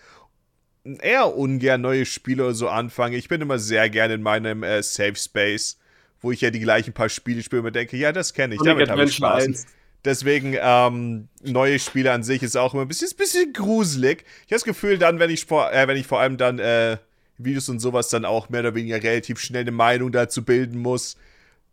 eher 0.85 1.37
ungern 1.37 1.81
neue 1.81 2.07
Spiele 2.07 2.45
oder 2.45 2.55
so 2.55 2.69
anfange. 2.69 3.17
Ich 3.17 3.29
bin 3.29 3.41
immer 3.41 3.59
sehr 3.59 3.89
gerne 3.89 4.15
in 4.15 4.23
meinem 4.23 4.63
äh, 4.63 4.83
Safe 4.83 5.15
Space, 5.15 5.79
wo 6.23 6.33
ich 6.33 6.41
ja 6.41 6.51
die 6.51 6.61
gleichen 6.61 6.93
paar 6.93 7.09
Spiele 7.09 7.43
spiele 7.43 7.61
und 7.61 7.67
mir 7.67 7.73
denke, 7.73 7.97
ja, 7.97 8.13
das 8.13 8.33
kenne 8.33 8.55
ich, 8.55 8.63
damit 8.63 8.89
habe 8.89 9.05
ich 9.05 9.17
Spaß. 9.17 9.45
1. 9.45 9.67
Deswegen, 10.05 10.57
ähm, 10.61 11.29
neue 11.43 11.79
Spiele 11.79 12.11
an 12.11 12.25
sich 12.25 12.43
ist 12.43 12.57
auch 12.57 12.75
immer 12.75 12.83
ein 12.83 12.89
bisschen, 12.89 13.09
ein 13.09 13.17
bisschen 13.17 13.53
gruselig. 13.53 14.25
Ich 14.47 14.47
habe 14.47 14.55
das 14.57 14.65
Gefühl, 14.65 14.99
dann, 14.99 15.19
wenn 15.19 15.31
ich 15.31 15.45
vor, 15.45 15.73
äh, 15.73 15.87
wenn 15.87 15.97
ich 15.97 16.07
vor 16.07 16.21
allem 16.21 16.39
dann 16.39 16.59
äh, 16.59 16.97
Videos 17.39 17.69
und 17.69 17.79
sowas 17.79 18.09
dann 18.09 18.25
auch 18.25 18.49
mehr 18.49 18.61
oder 18.61 18.75
weniger 18.75 19.01
relativ 19.03 19.39
schnell 19.39 19.63
eine 19.63 19.71
Meinung 19.71 20.11
dazu 20.11 20.45
bilden 20.45 20.79
muss, 20.79 21.17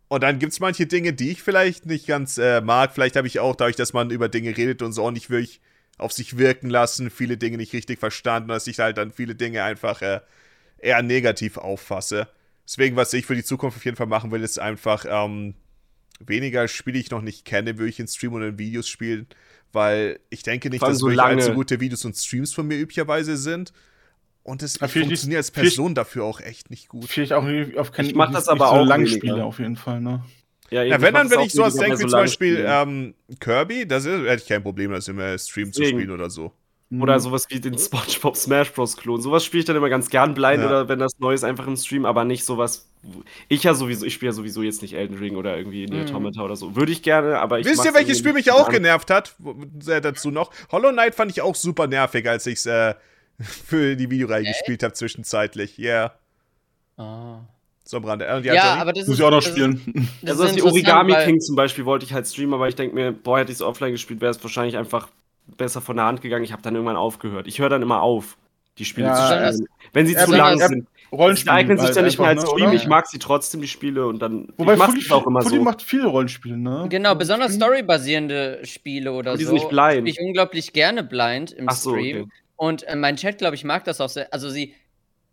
und 0.10 0.24
dann 0.24 0.40
gibt 0.40 0.54
es 0.54 0.60
manche 0.60 0.88
Dinge, 0.88 1.14
die 1.14 1.30
ich 1.30 1.44
vielleicht 1.44 1.86
nicht 1.86 2.08
ganz 2.08 2.40
äh, 2.40 2.62
mag. 2.62 2.94
Vielleicht 2.94 3.16
habe 3.16 3.28
ich 3.28 3.40
auch, 3.40 3.56
dadurch, 3.56 3.76
dass 3.76 3.94
man 3.94 4.10
über 4.10 4.28
Dinge 4.28 4.58
redet 4.58 4.82
und 4.82 4.92
so 4.92 5.06
auch 5.06 5.12
nicht 5.12 5.30
wirklich 5.30 5.62
auf 6.00 6.12
sich 6.12 6.38
wirken 6.38 6.70
lassen, 6.70 7.12
viele 7.12 7.38
Dinge 7.38 7.58
nicht 7.58 7.74
richtig 7.74 8.00
verstanden, 8.00 8.50
dass 8.50 8.66
ich 8.66 8.80
halt 8.80 8.98
dann 8.98 9.12
viele 9.12 9.36
Dinge 9.36 9.64
einfach 9.64 10.02
äh, 10.02 10.22
eher 10.80 11.04
negativ 11.04 11.58
auffasse. 11.58 12.28
Deswegen, 12.70 12.96
was 12.96 13.12
ich 13.14 13.26
für 13.26 13.34
die 13.34 13.44
Zukunft 13.44 13.78
auf 13.78 13.86
jeden 13.86 13.98
Fall 13.98 14.06
machen 14.06 14.30
will, 14.30 14.44
ist 14.44 14.60
einfach 14.60 15.04
ähm, 15.10 15.56
weniger 16.20 16.68
Spiele, 16.68 16.94
die 16.94 17.00
ich 17.00 17.10
noch 17.10 17.24
nicht 17.24 17.44
kenne, 17.44 17.80
würde 17.80 17.90
ich 17.90 18.00
in 18.00 18.08
Stream 18.08 18.34
und 18.34 18.44
in 18.44 18.60
Videos 18.60 18.88
spielen, 18.88 19.26
weil 19.74 20.20
ich 20.30 20.44
denke 20.44 20.70
nicht, 20.70 20.84
dass 20.84 21.00
so 21.00 21.08
wirklich 21.08 21.20
allzu 21.20 21.54
gute 21.54 21.80
Videos 21.80 22.06
und 22.06 22.16
Streams 22.16 22.54
von 22.54 22.68
mir 22.68 22.78
üblicherweise 22.78 23.38
sind. 23.38 23.74
Und 24.44 24.62
es 24.62 24.78
funktioniert 24.78 25.38
als 25.38 25.50
Person 25.50 25.96
dafür 25.96 26.26
auch 26.26 26.42
echt 26.42 26.70
nicht 26.70 26.90
gut. 26.90 27.06
Vielleicht 27.08 27.34
auch 27.34 27.44
auf 27.76 27.92
keinen 27.92 28.06
Ich 28.06 28.16
mach 28.16 28.32
das 28.32 28.48
aber 28.48 28.72
auch 28.72 28.86
lang 28.86 29.08
Spiele 29.08 29.44
auf 29.44 29.58
jeden 29.58 29.76
Fall, 29.76 30.00
ne? 30.00 30.24
Ja, 30.70 30.84
ja 30.84 31.02
wenn 31.02 31.16
dann, 31.16 31.32
wenn 31.32 31.40
ich 31.40 31.52
sowas 31.52 31.74
denke, 31.74 31.98
wie 31.98 32.02
zum 32.02 32.12
Beispiel 32.12 32.64
ähm, 32.68 33.16
Kirby, 33.40 33.88
da 33.88 34.00
hätte 34.00 34.36
ich 34.36 34.48
kein 34.48 34.62
Problem, 34.62 34.92
das 34.92 35.08
im 35.08 35.20
Stream 35.40 35.74
zu 35.74 35.84
spielen 35.84 36.12
oder 36.12 36.30
so. 36.30 36.54
Oder 36.92 37.16
mhm. 37.16 37.20
sowas 37.20 37.46
wie 37.50 37.60
den 37.60 37.78
SpongeBob 37.78 38.36
Smash 38.36 38.74
Bros. 38.74 38.98
Klon. 38.98 39.22
Sowas 39.22 39.46
spiele 39.46 39.60
ich 39.60 39.66
dann 39.66 39.76
immer 39.76 39.90
ganz 39.90 40.10
gern 40.10 40.34
blind 40.34 40.62
ja. 40.62 40.66
oder 40.66 40.90
wenn 40.90 40.98
das 40.98 41.20
Neues 41.20 41.44
einfach 41.44 41.68
im 41.68 41.78
Stream, 41.78 42.04
aber 42.04 42.26
nicht 42.26 42.44
sowas. 42.44 42.90
Ich 43.48 43.64
ja 43.64 43.76
sowieso, 43.76 44.08
ich 44.08 44.16
spiele 44.16 44.32
ja 44.32 44.34
sowieso 44.34 44.64
jetzt 44.64 44.82
nicht 44.82 44.96
Elden 44.96 45.18
Ring 45.18 45.36
oder 45.36 45.56
irgendwie 45.56 45.84
in 45.84 45.96
mhm. 45.96 46.06
Automata 46.06 46.42
oder 46.42 46.56
so. 46.56 46.76
Würde 46.76 46.92
ich 46.92 47.04
gerne, 47.04 47.40
aber 47.40 47.60
ich. 47.60 47.68
Wisst 47.68 47.86
ihr, 47.86 47.94
welches 47.94 48.18
Spiel 48.18 48.34
mich 48.34 48.52
auch 48.52 48.68
an. 48.68 48.74
genervt 48.74 49.12
hat? 49.12 49.36
Äh, 49.86 50.02
dazu 50.02 50.32
noch. 50.32 50.50
Hollow 50.72 50.92
Knight 50.92 51.14
fand 51.14 51.32
ich 51.32 51.44
auch 51.44 51.54
super 51.54 51.86
nervig, 51.86 52.28
als 52.28 52.48
ich 52.48 52.58
es 52.58 52.66
äh, 52.66 52.96
für 53.40 53.96
die 53.96 54.10
Videoreihe 54.10 54.46
äh? 54.46 54.48
gespielt 54.48 54.82
habe 54.82 54.94
zwischenzeitlich. 54.94 55.78
Ja. 55.78 56.14
Yeah. 56.98 57.40
Oh. 57.40 57.40
So 57.84 57.98
am 57.98 58.06
Rande. 58.06 58.26
Ja, 58.26 58.54
ja 58.54 58.76
aber 58.76 58.94
das 58.94 59.08
muss 59.08 59.18
ich 59.18 59.24
auch 59.24 59.32
noch 59.32 59.42
spielen. 59.42 60.12
Das, 60.22 60.38
das 60.38 60.42
also 60.42 60.56
die 60.56 60.62
Origami 60.64 61.14
King 61.24 61.40
zum 61.40 61.56
Beispiel 61.56 61.86
wollte 61.86 62.06
ich 62.06 62.14
halt 62.14 62.28
streamen, 62.28 62.54
aber 62.56 62.68
ich 62.68 62.76
denke 62.76 62.94
mir, 62.94 63.12
boah, 63.12 63.40
hätte 63.40 63.52
ich 63.52 63.58
es 63.58 63.62
offline 63.62 63.92
gespielt, 63.92 64.22
wäre 64.22 64.32
es 64.32 64.44
wahrscheinlich 64.44 64.78
einfach 64.78 65.08
besser 65.58 65.82
von 65.82 65.98
der 65.98 66.06
Hand 66.06 66.22
gegangen. 66.22 66.44
Ich 66.44 66.52
habe 66.52 66.62
dann 66.62 66.76
irgendwann 66.76 66.96
aufgehört. 66.96 67.48
Ich 67.48 67.60
höre 67.60 67.70
dann 67.70 67.82
immer 67.82 68.02
auf, 68.02 68.38
die 68.78 68.86
Spiele 68.86 69.08
ja, 69.08 69.16
zu 69.16 69.34
spielen. 69.34 69.68
Wenn 69.94 70.08
sie 70.08 70.16
zu 70.16 70.32
lang 70.32 70.58
sind. 70.60 70.88
Rollenspiele. 71.12 71.52
Die 71.52 71.58
eignen 71.58 71.78
sich 71.80 71.90
dann 71.92 72.06
nicht 72.06 72.20
mehr 72.20 72.30
als 72.30 72.48
Stream. 72.48 72.70
Ne, 72.70 72.76
ich 72.76 72.88
mag 72.88 73.08
sie 73.08 73.20
trotzdem, 73.20 73.62
die 73.62 73.68
Spiele. 73.68 74.06
Und 74.08 74.22
dann. 74.22 74.54
Wobei, 74.58 74.76
ich 74.76 74.84
Fully, 74.84 75.12
auch 75.12 75.26
immer 75.26 75.42
Fully 75.42 75.58
so. 75.58 75.64
macht 75.64 75.82
viele 75.82 76.08
Rollenspiele, 76.08 76.58
ne? 76.58 76.86
Genau, 76.90 77.16
besonders 77.16 77.56
storybasierende 77.56 78.60
Spiele 78.64 79.12
oder 79.12 79.36
die 79.36 79.44
so. 79.44 79.50
Sind 79.50 79.56
nicht 79.56 79.70
blind. 79.70 80.08
Ich 80.08 80.20
unglaublich 80.20 80.72
gerne 80.72 81.04
blind 81.04 81.52
im 81.52 81.68
so, 81.70 81.92
Stream. 81.92 82.22
Okay. 82.22 82.30
Und 82.58 82.84
äh, 82.88 82.96
mein 82.96 83.16
Chat, 83.16 83.40
glaube 83.40 83.56
ich, 83.56 83.64
mag 83.64 83.86
das 83.86 84.02
auch 84.02 84.10
sehr. 84.10 84.32
Also 84.34 84.50
sie 84.50 84.76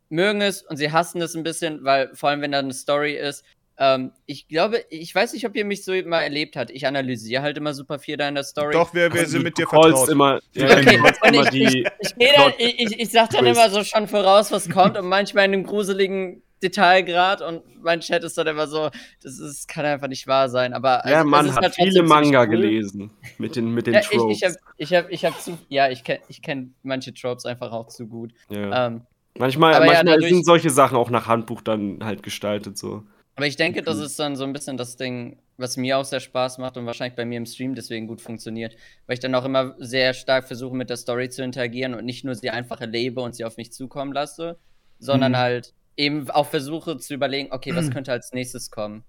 mögen 0.09 0.41
es 0.41 0.63
und 0.63 0.77
sie 0.77 0.93
hassen 0.93 1.21
es 1.21 1.35
ein 1.35 1.43
bisschen, 1.43 1.85
weil 1.85 2.11
vor 2.15 2.31
allem, 2.31 2.41
wenn 2.41 2.53
da 2.53 2.61
eine 2.61 2.73
Story 2.73 3.15
ist, 3.15 3.45
ähm, 3.79 4.13
ich 4.25 4.49
glaube, 4.49 4.85
ich 4.89 5.15
weiß 5.15 5.35
nicht, 5.35 5.47
ob 5.47 5.55
ihr 5.55 5.65
mich 5.65 5.85
so 5.85 5.93
mal 6.07 6.23
erlebt 6.23 6.57
habt. 6.57 6.71
Ich 6.71 6.87
analysiere 6.87 7.43
halt 7.43 7.59
immer 7.59 7.75
super 7.75 7.99
viel 7.99 8.17
da 8.17 8.29
in 8.29 8.35
der 8.35 8.45
Story. 8.45 8.73
Doch, 8.73 8.95
wir, 8.95 9.13
wir 9.13 9.21
also, 9.21 9.33
sind 9.33 9.43
mit 9.43 9.59
dir 9.59 9.67
vertraut. 9.67 10.09
Immer, 10.09 10.41
ja, 10.55 10.67
okay, 10.67 10.97
immer 10.97 11.53
ich, 11.53 11.63
ich, 11.63 11.85
ich, 12.01 12.35
dann, 12.35 12.53
ich, 12.59 13.01
ich 13.01 13.11
sag 13.11 13.31
dann 13.31 13.45
immer 13.45 13.69
so 13.69 13.85
schon 13.85 14.09
voraus, 14.09 14.51
was 14.51 14.71
kommt 14.71 14.97
und 14.97 15.07
manchmal 15.07 15.45
in 15.45 15.53
einem 15.53 15.65
gruseligen 15.65 16.43
Detailgrad 16.63 17.43
und 17.43 17.63
mein 17.83 18.01
Chat 18.01 18.25
ist 18.25 18.39
dann 18.39 18.47
immer 18.47 18.67
so, 18.67 18.91
das 19.23 19.39
ist, 19.39 19.69
kann 19.69 19.85
einfach 19.85 20.09
nicht 20.09 20.27
wahr 20.27 20.49
sein. 20.49 20.73
Aber 20.73 21.03
ja, 21.07 21.19
also, 21.19 21.29
man 21.29 21.55
hat 21.55 21.63
halt 21.63 21.75
viele 21.75 22.03
Manga 22.03 22.43
cool. 22.43 22.49
gelesen 22.49 23.11
mit 23.37 23.57
den, 23.57 23.75
mit 23.75 23.87
den 23.87 23.95
ja, 23.95 24.01
Tropes. 24.01 24.37
Ich, 24.39 24.43
ich 24.43 24.45
habe 24.45 24.57
ich 24.79 24.95
hab, 24.95 25.11
ich 25.11 25.25
hab 25.27 25.41
zu, 25.41 25.59
ja, 25.69 25.91
ich 25.91 26.03
kenne 26.03 26.21
ich 26.29 26.41
kenn 26.41 26.75
manche 26.83 27.13
Tropes 27.13 27.45
einfach 27.45 27.73
auch 27.73 27.89
zu 27.89 28.07
gut. 28.07 28.33
Ja. 28.49 28.87
Ähm, 28.87 29.03
manchmal 29.39 29.73
manchmal 29.73 29.95
ja, 29.95 30.03
dadurch, 30.03 30.31
sind 30.31 30.47
solche 30.47 30.71
Sachen 30.71 30.97
auch 30.97 31.11
nach 31.11 31.27
Handbuch 31.27 31.61
dann 31.61 32.03
halt 32.03 32.23
gestaltet 32.23 32.79
so. 32.79 33.05
Aber 33.37 33.47
ich 33.47 33.57
denke, 33.57 33.83
das 33.83 33.99
ist 33.99 34.19
dann 34.19 34.35
so 34.35 34.45
ein 34.45 34.53
bisschen 34.55 34.79
das 34.79 34.97
Ding, 34.97 35.39
was 35.59 35.77
mir 35.77 35.99
auch 35.99 36.05
sehr 36.05 36.21
Spaß 36.21 36.57
macht 36.57 36.79
und 36.79 36.87
wahrscheinlich 36.87 37.17
bei 37.17 37.27
mir 37.27 37.37
im 37.37 37.47
Stream 37.47 37.75
deswegen 37.75 38.07
gut 38.07 38.23
funktioniert. 38.23 38.77
Weil 39.07 39.15
ich 39.15 39.21
dann 39.21 39.35
auch 39.35 39.45
immer 39.45 39.75
sehr 39.79 40.15
stark 40.15 40.47
versuche, 40.47 40.75
mit 40.75 40.89
der 40.89 40.97
Story 40.97 41.29
zu 41.29 41.45
interagieren 41.45 41.95
und 41.95 42.07
nicht 42.07 42.25
nur 42.25 42.35
sie 42.35 42.49
einfach 42.49 42.81
erlebe 42.81 43.21
und 43.21 43.35
sie 43.35 43.45
auf 43.45 43.59
mich 43.59 43.73
zukommen 43.73 44.13
lasse, 44.13 44.59
sondern 44.99 45.33
mhm. 45.33 45.37
halt 45.37 45.75
eben 45.97 46.31
auch 46.31 46.47
versuche 46.47 46.97
zu 46.97 47.15
überlegen, 47.15 47.49
okay, 47.53 47.75
was 47.75 47.91
könnte 47.91 48.13
als 48.13 48.33
nächstes 48.33 48.71
kommen. 48.71 49.05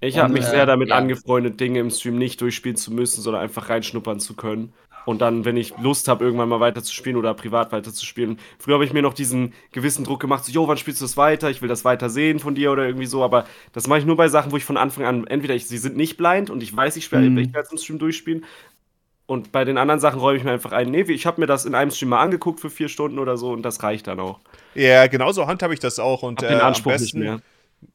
Ich 0.00 0.18
habe 0.18 0.32
mich 0.32 0.42
äh, 0.42 0.50
sehr 0.50 0.66
damit 0.66 0.88
ja. 0.88 0.96
angefreundet, 0.96 1.60
Dinge 1.60 1.78
im 1.78 1.90
Stream 1.90 2.18
nicht 2.18 2.40
durchspielen 2.40 2.76
zu 2.76 2.92
müssen, 2.92 3.22
sondern 3.22 3.42
einfach 3.42 3.68
reinschnuppern 3.68 4.18
zu 4.18 4.34
können. 4.34 4.72
Und 5.04 5.20
dann, 5.20 5.44
wenn 5.44 5.56
ich 5.56 5.76
Lust 5.78 6.08
habe, 6.08 6.24
irgendwann 6.24 6.48
mal 6.48 6.60
weiter 6.60 6.82
zu 6.82 6.94
spielen 6.94 7.16
oder 7.16 7.34
privat 7.34 7.72
weiter 7.72 7.92
zu 7.92 8.04
spielen. 8.06 8.38
Früher 8.58 8.74
habe 8.74 8.84
ich 8.84 8.92
mir 8.92 9.02
noch 9.02 9.14
diesen 9.14 9.52
gewissen 9.72 10.04
Druck 10.04 10.20
gemacht, 10.20 10.44
so, 10.44 10.52
jo, 10.52 10.68
wann 10.68 10.76
spielst 10.76 11.00
du 11.00 11.04
das 11.04 11.16
weiter? 11.16 11.50
Ich 11.50 11.62
will 11.62 11.68
das 11.68 11.84
weiter 11.84 12.10
sehen 12.10 12.38
von 12.38 12.54
dir 12.54 12.72
oder 12.72 12.86
irgendwie 12.86 13.06
so. 13.06 13.22
Aber 13.22 13.46
das 13.72 13.86
mache 13.86 14.00
ich 14.00 14.04
nur 14.04 14.16
bei 14.16 14.28
Sachen, 14.28 14.52
wo 14.52 14.56
ich 14.56 14.64
von 14.64 14.76
Anfang 14.76 15.04
an, 15.04 15.26
entweder 15.26 15.54
ich, 15.54 15.66
sie 15.66 15.78
sind 15.78 15.96
nicht 15.96 16.16
blind 16.16 16.50
und 16.50 16.62
ich 16.62 16.74
weiß, 16.74 16.96
ich, 16.96 17.04
spiele, 17.04 17.28
mhm. 17.28 17.38
ich 17.38 17.52
werde 17.52 17.66
es 17.66 17.72
im 17.72 17.78
Stream 17.78 17.98
durchspielen. 17.98 18.44
Und 19.26 19.52
bei 19.52 19.64
den 19.64 19.78
anderen 19.78 20.00
Sachen 20.00 20.20
räume 20.20 20.36
ich 20.36 20.44
mir 20.44 20.52
einfach 20.52 20.72
ein, 20.72 20.90
nee, 20.90 21.02
ich 21.02 21.26
habe 21.26 21.40
mir 21.40 21.46
das 21.46 21.64
in 21.64 21.74
einem 21.74 21.90
Stream 21.90 22.10
mal 22.10 22.20
angeguckt 22.20 22.60
für 22.60 22.70
vier 22.70 22.88
Stunden 22.88 23.18
oder 23.18 23.36
so 23.36 23.52
und 23.52 23.62
das 23.62 23.82
reicht 23.82 24.06
dann 24.06 24.20
auch. 24.20 24.40
Ja, 24.74 25.06
genauso 25.06 25.46
handhabe 25.46 25.74
ich 25.74 25.80
das 25.80 25.98
auch. 25.98 26.22
Und 26.22 26.42
hab 26.42 26.48
den 26.48 26.60
Anspruch 26.60 26.90
äh, 26.90 26.94
am 26.94 27.00
besten, 27.00 27.18
nicht 27.18 27.28
mehr 27.28 27.40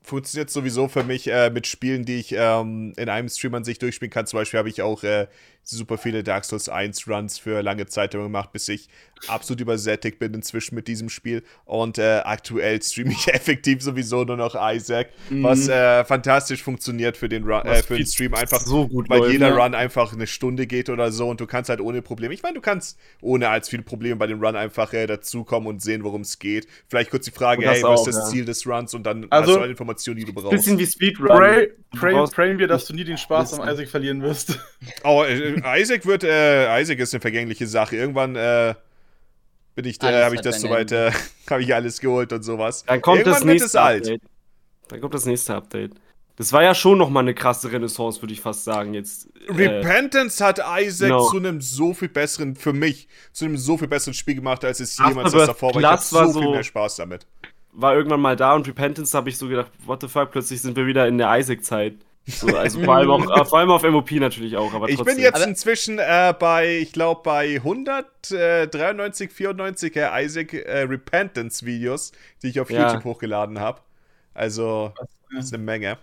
funktioniert 0.04 0.50
sowieso 0.50 0.88
für 0.88 1.04
mich 1.04 1.28
äh, 1.32 1.50
mit 1.50 1.68
Spielen, 1.68 2.06
die 2.06 2.16
ich 2.16 2.34
ähm, 2.34 2.94
in 2.98 3.10
einem 3.10 3.30
Stream 3.30 3.56
an 3.56 3.64
sich 3.64 3.80
durchspielen 3.80 4.12
kann. 4.12 4.26
Zum 4.28 4.40
Beispiel 4.40 4.58
habe 4.58 4.70
ich 4.70 4.82
auch 4.82 5.04
äh, 5.04 5.28
super 5.76 5.98
viele 5.98 6.24
Dark 6.24 6.46
Souls 6.46 6.70
1 6.70 7.08
Runs 7.08 7.38
für 7.38 7.62
lange 7.62 7.86
Zeit 7.88 8.12
gemacht, 8.12 8.52
bis 8.52 8.68
ich 8.70 8.88
absolut 9.28 9.62
übersättigt 9.62 10.20
bin 10.20 10.34
inzwischen 10.34 10.76
mit 10.76 10.88
diesem 10.88 11.10
Spiel. 11.10 11.44
Und 11.66 11.98
äh, 11.98 12.22
aktuell 12.24 12.82
streame 12.82 13.12
ich 13.12 13.28
effektiv 13.34 13.82
sowieso 13.82 14.24
nur 14.24 14.38
noch 14.38 14.56
Isaac, 14.56 15.10
mhm. 15.30 15.44
was 15.44 15.68
äh, 15.68 16.06
fantastisch 16.06 16.64
funktioniert 16.64 17.18
für 17.18 17.28
den, 17.28 17.44
Run, 17.44 17.66
äh, 17.66 17.84
für 17.84 17.98
den 17.98 18.06
Stream. 18.06 18.34
Einfach 18.34 18.62
so 18.62 18.88
gut, 18.88 19.10
weil 19.10 19.20
läuft, 19.20 19.34
jeder 19.34 19.50
ja. 19.50 19.64
Run 19.64 19.76
einfach 19.76 20.14
eine 20.14 20.28
Stunde 20.28 20.68
geht 20.68 20.90
oder 20.90 21.12
so 21.12 21.28
und 21.30 21.42
du 21.42 21.48
kannst 21.48 21.70
halt 21.70 21.82
ohne 21.82 22.02
Probleme. 22.02 22.34
Ich 22.34 22.44
meine, 22.44 22.56
du 22.56 22.62
kannst 22.62 22.98
ohne 23.22 23.50
als 23.50 23.68
viele 23.68 23.84
Probleme 23.84 24.16
bei 24.16 24.28
dem 24.28 24.44
Run 24.44 24.56
einfach 24.56 24.94
äh, 24.94 25.06
dazukommen 25.08 25.68
und 25.68 25.82
sehen, 25.82 26.04
worum 26.04 26.22
es 26.22 26.40
geht. 26.40 26.68
Vielleicht 26.88 27.10
kurz 27.12 27.26
die 27.26 27.32
Frage, 27.32 27.68
hey, 27.68 27.84
was 27.84 28.02
ist 28.02 28.16
das 28.16 28.16
ja. 28.16 28.32
Ziel 28.32 28.46
des 28.46 28.66
Runs? 28.66 28.94
Und 28.94 29.04
dann 29.04 29.28
also, 29.30 29.52
hast 29.52 29.58
du 29.58 29.62
alle 29.62 29.72
Informationen, 29.72 30.18
die 30.18 30.26
du 30.26 30.34
brauchst. 30.34 30.52
Bisschen 30.52 30.78
wie 30.78 30.86
Speedrun. 30.86 31.28
Pray, 31.28 31.74
pray, 31.92 32.26
prayen 32.28 32.60
wir, 32.60 32.68
dass 32.68 32.86
du 32.86 32.94
nie 32.94 33.04
den 33.04 33.18
Spaß 33.18 33.60
am 33.60 33.68
Isaac 33.68 33.90
verlieren 33.90 34.22
wirst. 34.22 34.58
Oh, 35.04 35.24
äh, 35.24 35.57
Isaac 35.66 36.06
wird, 36.06 36.24
äh, 36.24 36.82
Isaac 36.82 37.00
ist 37.00 37.14
eine 37.14 37.22
vergängliche 37.22 37.68
Sache. 37.68 37.96
Irgendwann, 37.96 38.36
äh, 38.36 38.76
bin 39.76 39.86
ich, 39.86 40.02
äh, 40.02 40.24
habe 40.24 40.36
ich 40.36 40.42
das 40.42 40.60
soweit, 40.60 40.92
äh, 40.92 41.12
habe 41.50 41.62
ich 41.62 41.74
alles 41.74 42.00
geholt 42.00 42.34
und 42.34 42.44
sowas. 42.44 42.84
Dann 42.86 43.02
kommt 43.02 43.20
Irgendwann 43.20 43.34
das 43.34 43.44
nächste 43.46 43.82
Update. 43.82 44.22
Dann 44.90 45.02
kommt 45.02 45.14
das 45.14 45.26
nächste 45.26 45.56
Update. 45.56 45.92
Das 46.36 46.54
war 46.54 46.62
ja 46.62 46.76
schon 46.76 47.00
noch 47.00 47.10
mal 47.10 47.22
eine 47.22 47.34
krasse 47.34 47.72
Renaissance, 47.72 48.22
würde 48.22 48.34
ich 48.34 48.42
fast 48.42 48.64
sagen. 48.64 48.94
Jetzt. 48.94 49.28
Äh, 49.48 49.54
Repentance 49.54 50.44
hat 50.44 50.60
Isaac 50.80 51.10
no. 51.10 51.28
zu 51.28 51.38
einem 51.38 51.62
so 51.62 51.94
viel 51.94 52.10
besseren, 52.10 52.56
für 52.56 52.74
mich, 52.74 53.08
zu 53.32 53.46
einem 53.46 53.58
so 53.58 53.78
viel 53.78 53.88
besseren 53.88 54.14
Spiel 54.14 54.36
gemacht, 54.36 54.64
als 54.64 54.80
es 54.80 54.98
jemals 54.98 55.32
das 55.32 55.48
davor 55.48 55.74
war. 55.74 55.82
Ich 55.82 55.88
hatte 55.88 56.04
so, 56.04 56.32
so 56.32 56.42
viel 56.42 56.52
mehr 56.52 56.64
Spaß 56.64 56.98
damit. 56.98 57.26
War 57.72 57.96
irgendwann 57.96 58.22
mal 58.22 58.36
da 58.36 58.54
und 58.54 58.68
Repentance 58.68 59.16
habe 59.18 59.30
ich 59.30 59.38
so 59.38 59.48
gedacht, 59.48 59.72
what 59.86 60.02
the 60.02 60.08
fuck, 60.08 60.32
plötzlich 60.32 60.62
sind 60.62 60.76
wir 60.76 60.86
wieder 60.86 61.08
in 61.08 61.18
der 61.18 61.38
Isaac-Zeit. 61.38 61.96
So, 62.28 62.48
also 62.56 62.80
vor 62.84 62.96
allem, 62.96 63.10
auch, 63.10 63.40
äh, 63.40 63.46
vor 63.46 63.60
allem 63.60 63.72
auf 63.72 63.84
MOP 63.84 64.12
natürlich 64.12 64.58
auch, 64.58 64.74
aber 64.74 64.90
Ich 64.90 65.02
bin 65.02 65.18
jetzt 65.18 65.46
inzwischen 65.46 65.98
äh, 65.98 66.34
bei, 66.38 66.80
ich 66.80 66.92
glaube, 66.92 67.22
bei 67.24 67.56
193, 67.56 69.32
94 69.32 69.96
äh, 69.96 70.26
Isaac 70.26 70.54
äh, 70.54 70.82
Repentance 70.82 71.66
Videos, 71.66 72.12
die 72.44 72.50
ich 72.50 72.60
auf 72.60 72.70
ja. 72.70 72.88
YouTube 72.88 73.06
hochgeladen 73.06 73.60
habe. 73.60 73.82
Also, 74.34 74.94
das 75.34 75.46
ist 75.46 75.54
eine 75.54 75.64
Menge. 75.64 75.98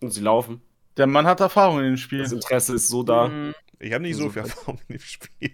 Und 0.00 0.10
sie 0.10 0.20
laufen. 0.20 0.62
Der 0.96 1.06
Mann 1.06 1.26
hat 1.26 1.40
Erfahrung 1.40 1.78
in 1.78 1.84
dem 1.84 1.96
Spiel. 1.96 2.22
Das 2.22 2.32
Interesse 2.32 2.74
ist 2.74 2.88
so 2.88 3.02
da. 3.02 3.28
Mhm. 3.28 3.54
Ich 3.80 3.92
habe 3.92 4.02
nicht 4.02 4.16
so 4.16 4.30
viel 4.30 4.42
Erfahrung 4.42 4.78
in 4.88 4.96
dem 4.96 5.02
Spiel. 5.02 5.50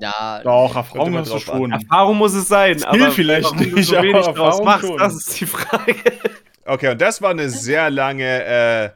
Ja, 0.00 0.40
doch, 0.42 0.74
Erfahrung 0.76 1.16
hast 1.16 1.32
du 1.32 1.38
schon. 1.38 1.72
Erfahrung 1.72 2.16
muss 2.18 2.34
es 2.34 2.48
sein, 2.48 2.78
Spiel 2.78 3.02
aber 3.02 3.10
vielleicht 3.10 3.54
nicht, 3.56 3.86
so 3.86 3.96
wenig 3.96 4.26
draus 4.28 4.62
machst, 4.62 4.86
schon. 4.86 4.98
das 4.98 5.14
ist 5.14 5.40
die 5.40 5.46
Frage. 5.46 5.94
Okay, 6.70 6.90
und 6.90 7.00
das 7.00 7.20
war 7.20 7.30
eine 7.30 7.50
sehr 7.50 7.90
lange 7.90 8.44
äh, 8.44 8.90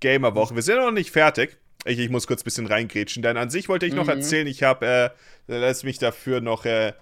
Gamer-Woche. 0.00 0.54
Wir 0.54 0.62
sind 0.62 0.76
noch 0.76 0.90
nicht 0.90 1.10
fertig. 1.10 1.58
Ich, 1.84 1.98
ich 1.98 2.08
muss 2.08 2.26
kurz 2.26 2.40
ein 2.40 2.44
bisschen 2.44 2.66
reingrätschen, 2.66 3.22
denn 3.22 3.36
an 3.36 3.50
sich 3.50 3.68
wollte 3.68 3.84
ich 3.84 3.92
noch 3.92 4.04
mhm. 4.04 4.12
erzählen, 4.12 4.46
ich 4.46 4.62
habe, 4.62 5.12
äh, 5.46 5.58
lass 5.58 5.82
mich 5.82 5.98
dafür 5.98 6.40
noch 6.40 6.64
äh, 6.64 6.94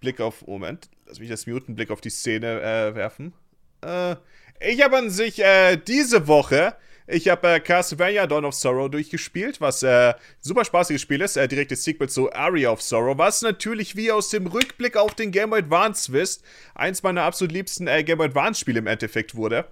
Blick 0.00 0.22
auf, 0.22 0.46
Moment, 0.46 0.88
lass 1.04 1.20
mich 1.20 1.28
das 1.28 1.46
muten, 1.46 1.74
Blick 1.74 1.90
auf 1.90 2.00
die 2.00 2.08
Szene 2.08 2.62
äh, 2.62 2.94
werfen. 2.94 3.34
Äh, 3.82 4.16
ich 4.58 4.82
habe 4.82 4.96
an 4.96 5.10
sich 5.10 5.44
äh, 5.44 5.76
diese 5.76 6.28
Woche 6.28 6.74
ich 7.06 7.28
habe 7.28 7.48
äh, 7.48 7.60
Castlevania 7.60 8.26
Dawn 8.26 8.44
of 8.44 8.54
Sorrow 8.54 8.90
durchgespielt, 8.90 9.60
was 9.60 9.82
äh, 9.82 10.14
super 10.40 10.64
spaßiges 10.64 11.02
Spiel 11.02 11.20
ist. 11.20 11.36
Äh, 11.36 11.48
direktes 11.48 11.84
Sequel 11.84 12.08
zu 12.08 12.32
Aria 12.32 12.70
of 12.70 12.80
Sorrow, 12.80 13.18
was 13.18 13.42
natürlich 13.42 13.96
wie 13.96 14.10
aus 14.10 14.30
dem 14.30 14.46
Rückblick 14.46 14.96
auf 14.96 15.14
den 15.14 15.30
Game 15.30 15.50
Boy 15.50 15.60
Advance 15.60 16.12
wisst, 16.12 16.44
eins 16.74 17.02
meiner 17.02 17.22
absolut 17.22 17.52
liebsten 17.52 17.86
äh, 17.86 18.02
Game 18.04 18.18
Boy 18.18 18.28
Advance 18.28 18.60
Spiele 18.60 18.78
im 18.78 18.86
Endeffekt 18.86 19.34
wurde. 19.34 19.66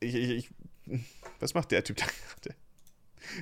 Ich, 0.00 0.14
ich, 0.14 0.30
ich 0.30 1.00
was 1.40 1.54
macht 1.54 1.70
der 1.70 1.82
Typ 1.82 1.96
da 1.96 2.04
gerade? 2.04 2.56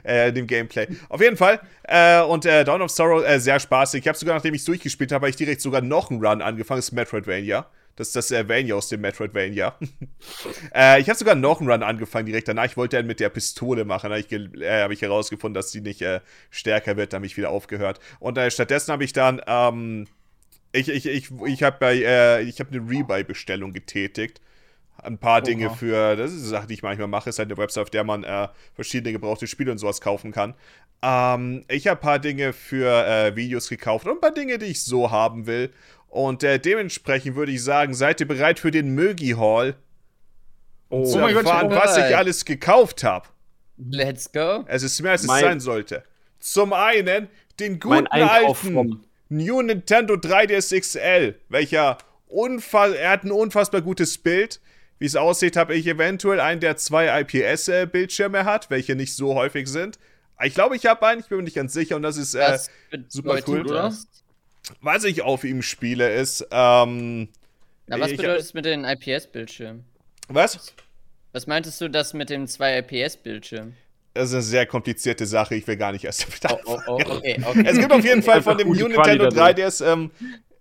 Äh, 0.05 0.33
dem 0.33 0.47
Gameplay. 0.47 0.87
Auf 1.09 1.21
jeden 1.21 1.37
Fall. 1.37 1.61
Äh, 1.83 2.21
und 2.23 2.47
äh, 2.47 2.65
Dawn 2.65 2.83
of 2.83 2.91
Sorrow, 2.91 3.25
äh, 3.25 3.39
sehr 3.41 3.59
spaßig. 3.59 4.03
Ich 4.03 4.09
habe 4.09 4.17
sogar, 4.17 4.35
nachdem 4.35 4.55
ich 4.55 4.61
es 4.61 4.65
durchgespielt 4.65 5.13
habe, 5.13 5.25
habe 5.25 5.31
ich 5.31 5.37
direkt 5.37 5.61
sogar 5.61 5.81
noch 5.81 6.11
einen 6.11 6.25
Run 6.25 6.41
angefangen. 6.41 6.79
Das 6.79 6.87
ist 6.87 6.93
Metroidvania. 6.93 7.67
Das 7.97 8.09
ist 8.09 8.17
das 8.17 8.31
äh, 8.31 8.49
Vania 8.49 8.75
aus 8.75 8.89
dem 8.89 9.03
Metroidvania. 9.03 9.77
äh, 10.75 11.01
ich 11.01 11.09
habe 11.09 11.19
sogar 11.19 11.35
noch 11.35 11.61
einen 11.61 11.71
Run 11.71 11.83
angefangen 11.83 12.27
direkt 12.27 12.49
danach. 12.49 12.65
Ich 12.65 12.77
wollte 12.77 12.97
dann 12.97 13.07
mit 13.07 13.21
der 13.21 13.29
Pistole 13.29 13.85
machen. 13.85 14.11
Da 14.11 14.17
habe 14.17 14.21
ich, 14.21 14.33
äh, 14.33 14.83
hab 14.83 14.91
ich 14.91 15.03
herausgefunden, 15.03 15.55
dass 15.55 15.71
die 15.71 15.83
nicht 15.83 16.01
äh, 16.01 16.21
stärker 16.51 16.97
wird. 16.97 17.13
Da 17.13 17.17
habe 17.17 17.27
ich 17.27 17.37
wieder 17.37 17.51
aufgehört. 17.51 18.01
Und 18.19 18.39
äh, 18.39 18.51
stattdessen 18.51 18.93
habe 18.93 19.05
ich 19.05 19.13
dann, 19.13 19.43
ähm, 19.47 20.07
ich, 20.73 20.89
ich, 20.89 21.07
ich, 21.07 21.31
ich 21.47 21.63
habe 21.63 21.85
äh, 21.87 22.43
ich 22.43 22.61
habe 22.61 22.71
eine 22.71 22.91
Rebuy-Bestellung 22.91 23.73
getätigt. 23.73 24.41
Ein 25.03 25.19
paar 25.19 25.39
Oha. 25.39 25.41
Dinge 25.41 25.71
für, 25.71 26.17
das 26.17 26.33
ist 26.33 26.41
eine 26.41 26.49
Sache, 26.49 26.67
die 26.69 26.75
ich 26.75 26.83
manchmal 26.83 27.09
mache, 27.09 27.31
ist 27.31 27.39
halt 27.39 27.51
eine 27.51 27.59
Website, 27.59 27.83
auf 27.83 27.91
der 27.91 28.05
man 28.05 28.25
äh, 28.25 28.49
verschiedene 28.75 29.13
gebrauchte 29.13 29.47
Spiele 29.47 29.73
und 29.73 29.79
sowas 29.79 30.01
kaufen 30.01 30.33
kann. 30.33 30.55
Ähm, 31.03 31.65
ich 31.69 31.89
habe 31.89 31.99
ein 31.99 32.03
paar 32.03 32.19
Dinge 32.21 32.53
für 32.53 33.05
äh, 33.07 33.35
Videos 33.35 33.69
gekauft 33.69 34.07
und 34.07 34.13
ein 34.13 34.21
paar 34.21 34.33
Dinge, 34.33 34.59
die 34.59 34.67
ich 34.67 34.85
so 34.85 35.11
haben 35.11 35.47
will. 35.47 35.71
Und 36.13 36.45
äh, 36.45 36.59
dementsprechend 36.59 37.37
würde 37.37 37.53
ich 37.53 37.65
sagen, 37.65 37.95
seid 37.95 38.21
ihr 38.21 38.29
bereit 38.29 38.59
für 38.59 38.71
den 38.71 38.95
Mögi 38.95 39.31
Hall? 39.31 39.77
Oh, 40.91 41.07
zu 41.07 41.17
oh 41.17 41.27
erfahren, 41.27 41.71
Gott, 41.71 41.79
was 41.83 41.97
ich 41.97 42.15
alles 42.15 42.45
gekauft 42.45 43.03
habe. 43.03 43.29
Let's 43.79 44.31
go. 44.31 44.63
Es 44.67 44.83
ist 44.83 45.01
mehr, 45.01 45.13
als 45.13 45.23
es 45.23 45.27
mein, 45.27 45.41
sein 45.41 45.61
sollte. 45.61 46.05
Zum 46.39 46.75
einen 46.75 47.29
den 47.59 47.81
guten 47.81 48.07
alten 48.09 49.07
New 49.31 49.63
Nintendo 49.63 50.15
3DS 50.15 50.79
XL, 50.79 51.35
welcher 51.49 51.97
unfass 52.27 52.93
er 52.93 53.09
hat 53.09 53.25
ein 53.25 53.33
unfassbar 53.33 53.81
gutes 53.81 54.19
Bild. 54.19 54.61
Wie 54.99 55.07
es 55.07 55.17
aussieht, 55.17 55.57
habe 55.57 55.75
ich 55.75 55.87
eventuell 55.87 56.41
einen, 56.41 56.61
der 56.61 56.77
zwei 56.77 57.23
IPS-Bildschirme 57.23 58.45
hat, 58.45 58.69
welche 58.69 58.97
nicht 58.97 59.17
so 59.17 59.35
häufig 59.35 59.67
sind. 59.67 59.99
Ich 60.45 60.53
glaube, 60.53 60.77
ich 60.77 60.85
habe 60.85 61.07
einen, 61.07 61.21
ich 61.23 61.29
bin 61.29 61.39
mir 61.39 61.45
nicht 61.45 61.57
ganz 61.57 61.73
sicher 61.73 61.97
und 61.97 62.03
das 62.03 62.19
ist 62.19 62.35
äh, 62.35 62.59
super 63.09 63.41
cool. 63.47 63.65
Das? 63.65 64.07
Was 64.81 65.05
ich 65.05 65.23
auf 65.23 65.45
ihm 65.45 65.63
spiele, 65.63 66.13
ist. 66.13 66.47
Ähm, 66.51 67.29
Na, 67.87 68.01
was 68.01 68.11
bedeutet 68.11 68.41
es 68.41 68.55
mit 68.55 68.65
den 68.65 68.85
IPS-Bildschirmen? 68.85 69.85
Was? 70.29 70.75
Was 71.33 71.47
meintest 71.47 71.81
du 71.81 71.89
das 71.89 72.15
mit 72.15 72.31
den 72.31 72.47
zwei 72.47 72.79
IPS-Bildschirmen? 72.79 73.77
Das 74.15 74.29
ist 74.29 74.35
eine 74.35 74.43
sehr 74.43 74.67
komplizierte 74.67 75.25
Sache, 75.27 75.55
ich 75.55 75.67
will 75.67 75.77
gar 75.77 75.93
nicht 75.93 76.05
erst 76.05 76.27
damit 76.45 76.61
oh, 76.67 76.77
oh, 76.77 76.81
oh, 76.87 77.17
okay, 77.17 77.43
okay. 77.43 77.65
Es 77.67 77.79
gibt 77.79 77.93
auf 77.93 78.05
jeden 78.05 78.23
Fall 78.23 78.43
von 78.43 78.59
dem 78.59 78.69
New 78.69 78.89
Nintendo 78.89 79.29
3DS 79.29 79.91
ähm, 79.91 80.11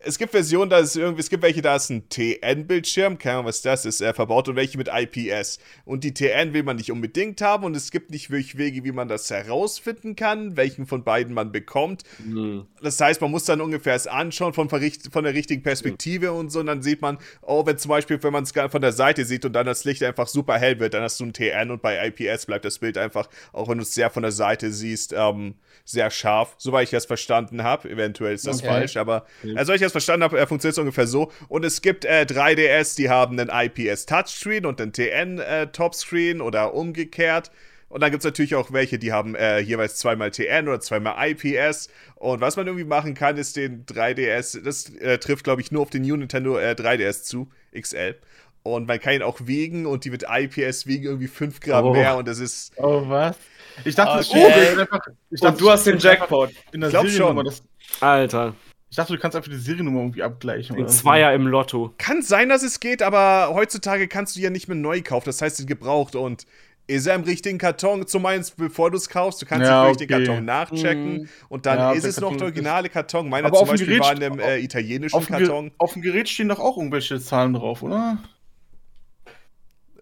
es 0.04 0.18
gibt 0.18 0.32
Versionen, 0.32 0.70
da 0.70 0.80
ist 0.80 0.96
irgendwie, 0.96 1.22
es 1.22 1.30
gibt 1.30 1.44
welche, 1.44 1.62
da 1.62 1.76
ist 1.76 1.90
ein 1.90 2.10
TN-Bildschirm, 2.10 3.18
keine 3.18 3.36
Ahnung, 3.36 3.46
was 3.48 3.62
das 3.62 3.86
ist, 3.86 4.02
äh, 4.02 4.14
verbaut 4.14 4.48
und 4.48 4.56
welche 4.56 4.78
mit 4.78 4.90
IPS. 4.92 5.60
Und 5.86 6.04
die 6.04 6.14
TN 6.14 6.54
will 6.54 6.64
man 6.64 6.78
nicht 6.78 6.92
unbedingt 6.92 7.42
haben 7.42 7.64
und 7.64 7.76
es 7.76 7.92
gibt 7.92 8.12
nicht 8.12 8.30
wirklich 8.30 8.58
Wege, 8.58 8.84
wie 8.84 8.92
man 8.92 9.08
das 9.08 9.30
herausfinden 9.30 10.16
kann, 10.16 10.58
welchen 10.58 10.86
von 10.86 11.04
beiden 11.04 11.34
man 11.34 11.52
bekommt. 11.52 12.04
Mhm. 12.26 12.66
Das 12.82 13.00
heißt, 13.00 13.22
man 13.22 13.32
muss 13.32 13.46
dann 13.46 13.62
ungefähr 13.62 13.96
es 13.96 14.08
anschauen 14.08 14.54
von, 14.54 14.70
von 14.70 15.24
der 15.24 15.34
richtigen 15.34 15.64
Perspektive 15.64 16.32
mhm. 16.32 16.38
und 16.38 16.52
so 16.52 16.60
und 16.62 16.66
dann 16.66 16.82
sieht 16.82 17.02
man, 17.02 17.18
oh, 17.42 17.66
wenn 17.66 17.78
zum 17.78 17.90
Beispiel, 17.90 18.22
wenn 18.24 18.34
man 18.34 18.44
es 18.44 18.52
von 18.52 18.82
der 18.82 18.94
Seite 18.94 19.26
sieht 19.26 19.46
und 19.46 19.54
dann 19.54 19.66
das 19.66 19.84
Licht 19.86 20.04
einfach 20.04 20.28
super 20.28 20.58
hell 20.58 20.80
wird, 20.80 20.94
dann 20.94 21.04
hast 21.04 21.20
du 21.20 21.26
ein 21.26 21.34
TN 21.34 21.72
und 21.72 21.82
bei 21.82 22.08
IPS 22.08 22.46
bleibt 22.48 22.66
das 22.66 22.80
Bild 22.80 22.98
einfach, 22.98 23.30
auch 23.54 23.68
wenn 23.68 23.78
du 23.78 23.84
es 23.84 23.94
sehr 23.94 24.10
von 24.10 24.24
der 24.24 24.32
Seite 24.32 24.72
siehst, 24.72 25.14
ähm, 25.14 25.56
sehr 25.86 26.10
scharf, 26.12 26.56
soweit 26.58 26.86
ich 26.86 26.92
das 26.92 27.06
verstanden 27.06 27.64
habe. 27.64 27.90
Eventuell 27.90 28.34
ist 28.34 28.48
das 28.48 28.60
okay. 28.60 28.68
falsch, 28.68 28.98
aber 28.98 29.26
mhm. 29.44 29.58
also, 29.58 29.74
ich 29.74 29.82
das 29.82 29.91
verstanden 29.92 30.24
habe, 30.24 30.38
funktioniert 30.48 30.74
es 30.74 30.80
ungefähr 30.80 31.08
so. 31.08 31.32
Und 31.48 31.66
es 31.66 31.82
gibt 31.82 32.06
äh, 32.06 32.26
3DS, 32.28 32.96
die 32.96 33.10
haben 33.10 33.40
einen 33.40 33.50
IPS 33.50 34.06
Touchscreen 34.06 34.66
und 34.66 34.82
einen 34.82 34.94
TN 34.94 35.40
äh, 35.40 35.68
Topscreen 35.68 36.42
oder 36.42 36.74
umgekehrt. 36.74 37.52
Und 37.92 38.02
dann 38.02 38.12
gibt 38.12 38.22
es 38.22 38.26
natürlich 38.26 38.56
auch 38.56 38.72
welche, 38.72 38.98
die 38.98 39.12
haben 39.12 39.36
äh, 39.36 39.60
jeweils 39.60 39.98
zweimal 39.98 40.32
TN 40.32 40.70
oder 40.70 40.80
zweimal 40.80 41.30
IPS. 41.30 41.90
Und 42.16 42.40
was 42.40 42.56
man 42.56 42.66
irgendwie 42.66 42.86
machen 42.86 43.16
kann, 43.16 43.36
ist 43.36 43.58
den 43.58 43.86
3DS, 43.86 44.64
das 44.64 44.90
äh, 44.96 45.18
trifft, 45.18 45.44
glaube 45.44 45.62
ich, 45.62 45.72
nur 45.72 45.82
auf 45.82 45.90
den 45.90 46.04
New 46.04 46.16
Nintendo 46.16 46.58
äh, 46.58 46.72
3DS 46.72 47.24
zu, 47.24 47.50
XL. 47.78 48.16
Und 48.64 48.88
man 48.88 49.00
kann 49.00 49.14
ihn 49.14 49.24
auch 49.24 49.40
wiegen 49.44 49.86
und 49.86 50.06
die 50.06 50.12
mit 50.12 50.24
IPS 50.30 50.88
wiegen 50.88 51.06
irgendwie 51.06 51.28
5 51.28 51.60
Gramm 51.60 51.86
oh. 51.86 51.94
mehr 51.94 52.16
und 52.16 52.28
das 52.28 52.40
ist. 52.40 52.72
Oh, 52.78 53.04
was? 53.08 53.36
Ich 53.84 53.96
dachte, 53.96 54.20
okay. 54.20 54.52
das 54.70 54.78
einfach. 54.78 55.00
Ich 55.30 55.42
dachte, 55.42 55.58
du 55.58 55.70
hast 55.70 55.86
den 55.86 55.98
Jackpot. 55.98 56.52
In 56.72 56.82
der 56.82 56.90
ich 56.90 56.94
glaub 56.94 57.08
schon. 57.10 57.44
Das, 57.44 57.64
Alter. 58.00 58.54
Ich 58.92 58.98
dachte, 58.98 59.14
du 59.14 59.20
kannst 59.20 59.38
einfach 59.38 59.50
die 59.50 59.58
Seriennummer 59.58 60.02
irgendwie 60.02 60.22
abgleichen. 60.22 60.76
Den 60.76 60.90
Zweier 60.90 61.34
im 61.34 61.48
Lotto. 61.48 61.94
Kann 61.98 62.22
sein, 62.22 62.50
dass 62.50 62.62
es 62.62 62.82
geht, 62.82 63.02
aber 63.02 63.54
heutzutage 63.54 64.10
kannst 64.10 64.36
du 64.36 64.42
ja 64.42 64.50
nicht 64.50 64.68
mehr 64.68 64.76
neu 64.76 65.02
kaufen. 65.02 65.28
Das 65.28 65.42
heißt, 65.42 65.60
den 65.60 65.66
gebraucht 65.66 66.14
und 66.14 66.46
ist 66.88 67.08
er 67.08 67.16
im 67.16 67.24
richtigen 67.24 67.58
Karton? 67.58 68.06
Zumindest 68.06 68.58
bevor 68.58 68.92
du 68.92 68.98
es 68.98 69.08
kaufst, 69.08 69.42
du 69.42 69.46
kannst 69.46 69.66
ja, 69.66 69.88
okay. 69.88 70.06
den 70.06 70.08
Karton 70.10 70.44
nachchecken 70.44 71.14
mhm. 71.14 71.30
und 71.48 71.66
dann 71.66 71.78
ja, 71.78 71.92
ist 71.94 72.04
es 72.04 72.20
noch 72.20 72.36
der 72.36 72.48
originale 72.48 72.90
Karton. 72.90 73.30
Meiner 73.30 73.48
aber 73.48 73.60
zum 73.60 73.70
Beispiel 73.70 73.88
Gerät, 73.88 74.02
war 74.02 74.12
in 74.12 74.24
einem 74.24 74.40
äh, 74.40 74.58
italienischen 74.58 75.16
auf 75.16 75.26
Karton. 75.26 75.72
Auf 75.78 75.94
dem 75.94 76.02
Gerät 76.02 76.28
stehen 76.28 76.50
doch 76.50 76.60
auch 76.60 76.76
irgendwelche 76.76 77.18
Zahlen 77.22 77.54
drauf, 77.54 77.84
oder? 77.84 78.18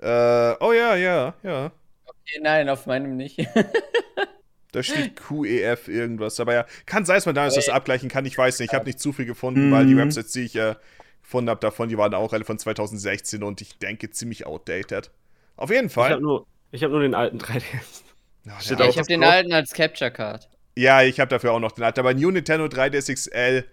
Äh, 0.01 0.55
oh 0.61 0.73
ja, 0.73 0.95
ja, 0.95 1.35
ja. 1.43 1.71
Okay, 2.05 2.39
nein, 2.41 2.67
auf 2.69 2.87
meinem 2.87 3.17
nicht. 3.17 3.37
Da 4.71 4.83
steht 4.83 5.15
QEF 5.15 5.87
irgendwas. 5.87 6.39
Aber 6.39 6.53
ja, 6.53 6.65
kann 6.85 7.05
sein, 7.05 7.17
dass 7.17 7.25
man 7.25 7.35
damals 7.35 7.55
das 7.55 7.69
abgleichen 7.69 8.09
kann. 8.09 8.25
Ich 8.25 8.37
weiß 8.37 8.59
nicht. 8.59 8.71
Ich 8.71 8.75
habe 8.75 8.85
nicht 8.85 8.99
zu 8.99 9.13
viel 9.13 9.25
gefunden, 9.25 9.69
mhm. 9.69 9.71
weil 9.71 9.85
die 9.85 9.95
mhm. 9.95 9.99
Websites, 9.99 10.31
die 10.31 10.43
ich 10.43 10.55
äh, 10.55 10.75
gefunden 11.23 11.49
habe 11.49 11.59
davon, 11.59 11.89
die 11.89 11.97
waren 11.97 12.13
auch 12.13 12.33
alle 12.33 12.45
von 12.45 12.59
2016 12.59 13.41
und 13.43 13.61
ich 13.61 13.79
denke 13.79 14.11
ziemlich 14.11 14.45
outdated. 14.45 15.11
Auf 15.55 15.71
jeden 15.71 15.89
Fall. 15.89 16.09
Ich 16.09 16.13
habe 16.13 16.21
nur, 16.21 16.45
hab 16.73 16.91
nur 16.91 17.01
den 17.01 17.15
alten 17.15 17.37
3DS. 17.39 18.03
Oh, 18.45 18.49
ja, 18.49 18.85
ich 18.87 18.97
habe 18.97 19.07
den 19.07 19.23
alten 19.23 19.53
als 19.53 19.73
Capture 19.73 20.11
Card. 20.11 20.49
Ja, 20.75 21.01
ich 21.01 21.19
habe 21.19 21.29
dafür 21.29 21.51
auch 21.51 21.59
noch 21.59 21.71
den 21.73 21.83
alten. 21.83 21.99
Aber 21.99 22.13
New 22.13 22.31
Nintendo 22.31 22.65
3DS 22.65 23.13
XL 23.13 23.65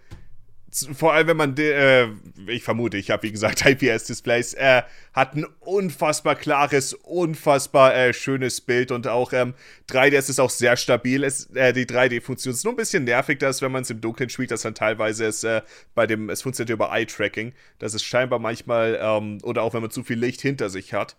vor 0.95 1.13
allem 1.13 1.29
wenn 1.29 1.37
man, 1.37 1.57
äh, 1.57 2.09
ich 2.47 2.63
vermute, 2.63 2.97
ich 2.97 3.11
habe 3.11 3.23
wie 3.25 3.33
gesagt 3.33 3.65
IPS-Displays, 3.67 4.55
äh, 4.55 4.83
hat 5.13 5.35
ein 5.35 5.47
unfassbar 5.61 6.35
klares, 6.35 6.93
unfassbar 6.95 7.95
äh, 7.95 8.13
schönes 8.13 8.61
Bild 8.61 8.91
und 8.91 9.07
auch 9.07 9.33
ähm, 9.33 9.55
3DS 9.89 10.31
ist 10.31 10.41
auch 10.41 10.51
sehr 10.51 10.77
stabil. 10.77 11.25
Es, 11.25 11.47
äh, 11.55 11.73
die 11.73 11.87
3D-Funktion 11.87 12.53
ist 12.53 12.65
nur 12.65 12.75
ein 12.75 12.77
bisschen 12.77 13.05
nervig, 13.05 13.39
dass 13.39 13.63
wenn 13.63 13.73
man 13.73 13.83
es 13.83 13.91
im 13.91 14.01
Dunkeln 14.01 14.29
spielt, 14.29 14.51
dass 14.51 14.63
dann 14.63 14.75
teilweise 14.75 15.27
es 15.27 15.45
äh, 15.45 15.63
bei 15.95 16.07
dem, 16.07 16.29
es 16.29 16.43
funktioniert 16.43 16.75
über 16.75 16.93
Eye-Tracking, 16.93 17.53
dass 17.79 17.95
es 17.95 18.03
scheinbar 18.03 18.39
manchmal, 18.39 18.99
ähm, 19.01 19.39
oder 19.43 19.63
auch 19.63 19.75
wenn 19.75 19.83
man 19.83 19.91
zu 19.91 20.05
viel 20.05 20.19
Licht 20.19 20.41
hinter 20.41 20.69
sich 20.69 20.93
hat. 20.93 21.17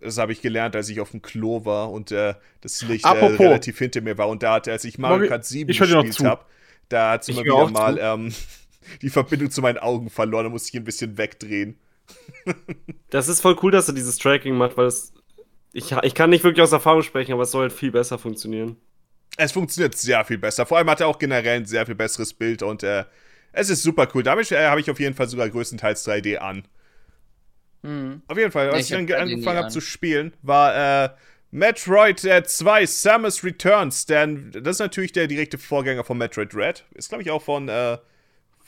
Das 0.00 0.16
habe 0.18 0.32
ich 0.32 0.40
gelernt, 0.40 0.74
als 0.76 0.88
ich 0.88 1.00
auf 1.00 1.10
dem 1.10 1.20
Klo 1.20 1.64
war 1.64 1.90
und 1.90 2.10
äh, 2.10 2.34
das 2.62 2.82
Licht 2.82 3.04
relativ 3.06 3.78
hinter 3.78 4.00
mir 4.00 4.16
war. 4.16 4.28
Und 4.28 4.42
da 4.42 4.54
hat, 4.54 4.68
als 4.68 4.84
ich 4.84 4.98
Mario 4.98 5.28
Kart 5.28 5.44
7 5.44 5.68
gespielt 5.68 6.20
habe, 6.20 6.44
da 6.88 7.12
hat 7.12 7.22
es 7.22 7.28
immer 7.28 7.44
wieder 7.44 7.70
mal 7.70 7.98
ähm, 8.00 8.34
die 9.02 9.10
Verbindung 9.10 9.50
zu 9.50 9.62
meinen 9.62 9.78
Augen 9.78 10.10
verloren. 10.10 10.44
Da 10.44 10.50
musste 10.50 10.68
ich 10.70 10.76
ein 10.76 10.84
bisschen 10.84 11.18
wegdrehen. 11.18 11.78
das 13.10 13.28
ist 13.28 13.40
voll 13.40 13.56
cool, 13.62 13.70
dass 13.70 13.88
er 13.88 13.94
dieses 13.94 14.18
Tracking 14.18 14.56
macht, 14.56 14.76
weil 14.76 14.86
es. 14.86 15.12
Ich, 15.72 15.92
ich 15.92 16.14
kann 16.14 16.30
nicht 16.30 16.42
wirklich 16.42 16.62
aus 16.62 16.72
Erfahrung 16.72 17.02
sprechen, 17.02 17.32
aber 17.32 17.44
es 17.44 17.52
soll 17.52 17.62
halt 17.62 17.72
viel 17.72 17.92
besser 17.92 18.18
funktionieren. 18.18 18.76
Es 19.36 19.52
funktioniert 19.52 19.96
sehr 19.96 20.24
viel 20.24 20.38
besser. 20.38 20.66
Vor 20.66 20.78
allem 20.78 20.90
hat 20.90 21.00
er 21.00 21.06
auch 21.06 21.18
generell 21.18 21.58
ein 21.58 21.66
sehr 21.66 21.86
viel 21.86 21.94
besseres 21.94 22.34
Bild 22.34 22.64
und 22.64 22.82
äh, 22.82 23.04
es 23.52 23.70
ist 23.70 23.82
super 23.82 24.08
cool. 24.14 24.22
Damit 24.22 24.50
äh, 24.50 24.66
habe 24.66 24.80
ich 24.80 24.90
auf 24.90 24.98
jeden 24.98 25.14
Fall 25.14 25.28
sogar 25.28 25.48
größtenteils 25.48 26.06
3D 26.06 26.38
an. 26.38 26.64
Hm. 27.82 28.22
Auf 28.28 28.36
jeden 28.36 28.52
Fall, 28.52 28.70
als 28.70 28.90
ich, 28.90 28.96
ich 28.96 29.06
dann 29.06 29.20
angefangen 29.20 29.58
habe 29.58 29.68
zu 29.68 29.80
spielen, 29.80 30.34
war 30.42 31.04
äh, 31.04 31.10
Metroid 31.50 32.24
äh, 32.24 32.42
2 32.44 32.86
Samus 32.86 33.42
Returns. 33.42 34.06
Denn 34.06 34.50
das 34.52 34.76
ist 34.76 34.80
natürlich 34.80 35.12
der 35.12 35.26
direkte 35.26 35.58
Vorgänger 35.58 36.04
von 36.04 36.18
Metroid 36.18 36.54
Red. 36.54 36.84
Ist, 36.94 37.08
glaube 37.08 37.22
ich, 37.22 37.30
auch 37.30 37.42
von 37.42 37.68
äh, 37.68 37.98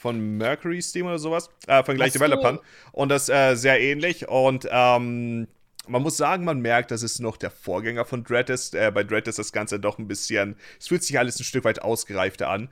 von 0.03 0.37
Mercury 0.37 0.83
Steam 0.83 1.07
oder 1.07 1.21
sowas, 1.21 1.49
äh, 1.69 1.85
von 1.85 1.95
gleich 1.95 2.13
Developern. 2.13 2.59
Und 2.91 3.09
das 3.09 3.29
äh, 3.29 3.55
sehr 3.55 3.81
ähnlich. 3.81 4.29
Und 4.29 4.69
ähm, 4.69 5.47
man 5.87 6.03
muss 6.03 6.17
sagen, 6.17 6.45
man 6.45 6.61
merkt, 6.61 6.91
dass 6.91 7.03
es 7.03 7.21
noch 7.21 7.37
der 7.37 7.53
Vorgänger 7.53 8.05
von 8.05 8.25
Dread 8.25 8.51
ist. 8.51 8.75
Äh, 8.75 8.91
bei 8.93 9.05
Dread 9.05 9.29
ist 9.29 9.39
das 9.39 9.53
Ganze 9.53 9.79
doch 9.79 9.99
ein 9.99 10.09
bisschen, 10.09 10.57
es 10.81 10.89
fühlt 10.89 11.05
sich 11.05 11.19
alles 11.19 11.39
ein 11.39 11.45
Stück 11.45 11.65
weit 11.65 11.83
ausgereifter 11.83 12.51
an. 12.51 12.69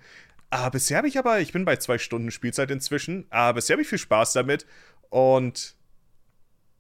Äh, 0.51 0.69
bisher 0.71 0.99
habe 0.99 1.07
ich 1.07 1.19
aber, 1.19 1.39
ich 1.39 1.53
bin 1.53 1.65
bei 1.65 1.77
zwei 1.77 1.99
Stunden 1.99 2.33
Spielzeit 2.33 2.71
inzwischen, 2.73 3.27
äh, 3.31 3.53
bisher 3.53 3.75
habe 3.75 3.83
ich 3.83 3.89
viel 3.89 3.99
Spaß 3.99 4.33
damit. 4.33 4.67
Und 5.09 5.77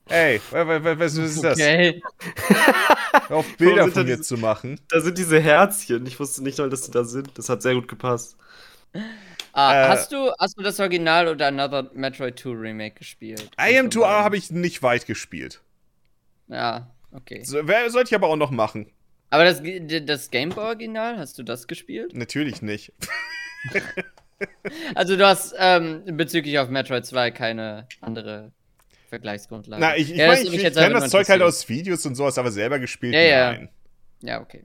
Ey, 0.08 0.40
was, 0.50 1.14
ist 1.14 1.44
das? 1.44 1.60
Okay. 1.60 2.02
auf 3.28 3.46
Bilder 3.56 3.86
von 3.92 4.04
mir 4.04 4.20
zu 4.20 4.36
machen. 4.38 4.80
Da 4.88 5.00
sind 5.00 5.16
diese 5.16 5.38
Herzchen. 5.38 6.04
Ich 6.06 6.18
wusste 6.18 6.42
nicht 6.42 6.58
mal, 6.58 6.68
dass 6.68 6.82
die 6.82 6.90
da 6.90 7.04
sind. 7.04 7.38
Das 7.38 7.48
hat 7.48 7.62
sehr 7.62 7.74
gut 7.74 7.86
gepasst. 7.86 8.36
Ah, 9.52 9.84
äh, 9.84 9.88
hast, 9.88 10.12
du, 10.12 10.32
hast 10.38 10.56
du 10.58 10.62
das 10.62 10.78
Original 10.80 11.28
oder 11.28 11.48
Another 11.48 11.90
Metroid 11.94 12.38
2 12.38 12.50
Remake 12.50 12.96
gespielt? 12.96 13.50
IM2R 13.56 14.22
habe 14.22 14.36
ich 14.36 14.50
nicht 14.50 14.82
weit 14.82 15.06
gespielt. 15.06 15.60
Ja, 16.48 16.90
okay. 17.12 17.42
So, 17.44 17.58
sollte 17.88 18.08
ich 18.08 18.14
aber 18.14 18.28
auch 18.28 18.36
noch 18.36 18.50
machen. 18.50 18.92
Aber 19.30 19.44
das, 19.44 19.62
das 20.04 20.30
Game 20.30 20.50
Boy 20.50 20.64
Original, 20.64 21.18
hast 21.18 21.38
du 21.38 21.42
das 21.42 21.68
gespielt? 21.68 22.14
Natürlich 22.14 22.62
nicht. 22.62 22.92
also 24.94 25.16
du 25.16 25.26
hast 25.26 25.54
ähm, 25.58 26.02
bezüglich 26.16 26.58
auf 26.58 26.68
Metroid 26.68 27.06
2 27.06 27.30
keine 27.30 27.86
andere 28.00 28.52
Vergleichsgrundlage. 29.08 29.80
Na, 29.80 29.96
ich, 29.96 30.10
ich, 30.10 30.16
ja, 30.16 30.28
mein, 30.28 30.46
ich, 30.46 30.54
ich 30.54 30.74
kenne 30.74 30.94
das 30.94 31.10
Zeug 31.10 31.28
halt 31.28 31.42
aus 31.42 31.68
Videos 31.68 32.04
und 32.06 32.16
sowas, 32.16 32.38
aber 32.38 32.50
selber 32.50 32.78
gespielt 32.78 33.14
ja, 33.14 33.52
nein. 33.52 33.68
Ja. 34.20 34.28
ja, 34.28 34.40
okay. 34.40 34.64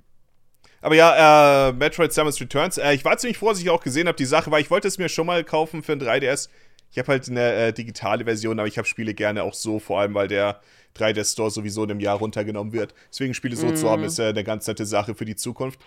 Aber 0.82 0.96
ja, 0.96 1.70
äh, 1.70 1.74
Metroid 1.74 2.14
Samus 2.14 2.40
Returns. 2.40 2.78
Äh, 2.78 2.94
ich 2.94 3.04
war 3.06 3.18
ziemlich 3.18 3.38
froh, 3.38 3.50
dass 3.50 3.60
ich 3.60 3.70
auch 3.70 3.84
gesehen 3.84 4.08
habe, 4.08 4.18
die 4.18 4.26
Sache, 4.26 4.52
weil 4.52 4.62
ich 4.62 4.70
wollte 4.70 4.88
es 4.88 4.98
mir 4.98 5.10
schon 5.10 5.28
mal 5.28 5.44
kaufen 5.44 5.84
für 5.84 5.94
ein 5.94 6.02
3DS. 6.02 6.50
Ich 6.92 7.00
habe 7.00 7.10
halt 7.10 7.28
eine 7.28 7.54
äh, 7.54 7.74
digitale 7.74 8.24
Version, 8.26 8.60
aber 8.60 8.68
ich 8.68 8.78
habe 8.78 8.88
Spiele 8.88 9.14
gerne 9.14 9.44
auch 9.44 9.54
so, 9.54 9.80
vor 9.80 10.00
allem 10.00 10.14
weil 10.14 10.28
der 10.28 10.62
3DS 10.98 11.34
Store 11.34 11.52
sowieso 11.52 11.84
in 11.84 11.92
einem 11.92 12.00
Jahr 12.00 12.18
runtergenommen 12.18 12.74
wird. 12.74 12.94
Deswegen 13.12 13.34
Spiele 13.34 13.56
so 13.56 13.68
mm. 13.68 13.76
zu 13.76 13.90
haben, 13.90 14.02
mhm. 14.02 14.08
ist 14.08 14.20
äh, 14.20 14.28
eine 14.28 14.44
ganz 14.44 14.68
nette 14.68 14.86
Sache 14.86 15.16
für 15.16 15.26
die 15.26 15.36
Zukunft. 15.36 15.80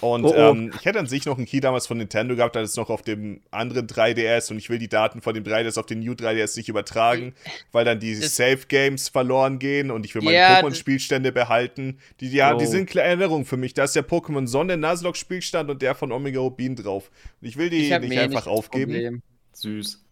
Und 0.00 0.24
oh, 0.24 0.30
oh. 0.30 0.34
Ähm, 0.34 0.72
ich 0.76 0.84
hätte 0.84 0.98
an 0.98 1.06
sich 1.06 1.26
noch 1.26 1.36
einen 1.36 1.46
Key 1.46 1.60
damals 1.60 1.86
von 1.86 1.98
Nintendo 1.98 2.34
gehabt, 2.34 2.56
das 2.56 2.70
ist 2.70 2.76
noch 2.76 2.90
auf 2.90 3.02
dem 3.02 3.40
anderen 3.50 3.86
3DS 3.86 4.50
und 4.50 4.58
ich 4.58 4.70
will 4.70 4.78
die 4.78 4.88
Daten 4.88 5.20
von 5.20 5.34
dem 5.34 5.44
3DS 5.44 5.78
auf 5.78 5.86
den 5.86 6.00
New 6.00 6.12
3DS 6.12 6.56
nicht 6.56 6.68
übertragen, 6.68 7.34
weil 7.72 7.84
dann 7.84 8.00
die 8.00 8.14
Safe 8.14 8.60
Games 8.68 9.08
verloren 9.08 9.58
gehen 9.58 9.90
und 9.90 10.04
ich 10.04 10.14
will 10.14 10.22
meine 10.22 10.36
ja, 10.36 10.60
Pokémon-Spielstände 10.60 11.32
behalten. 11.32 11.98
Die, 12.20 12.30
die, 12.30 12.40
oh. 12.42 12.58
die 12.58 12.66
sind 12.66 12.90
eine 12.92 13.02
Erinnerung 13.02 13.44
für 13.44 13.56
mich. 13.56 13.74
Da 13.74 13.84
ist 13.84 13.94
der 13.94 14.06
Pokémon 14.06 14.46
Sonne 14.46 14.76
Nuzlocke-Spielstand 14.76 15.70
und 15.70 15.82
der 15.82 15.94
von 15.94 16.12
Omega 16.12 16.40
Rubin 16.40 16.76
drauf. 16.76 17.10
Und 17.40 17.48
ich 17.48 17.56
will 17.56 17.70
die 17.70 17.90
ich 17.90 17.98
nicht 18.00 18.18
einfach 18.18 18.46
aufgeben. 18.46 18.92
Problem. 18.92 19.22
Süß. 19.52 20.05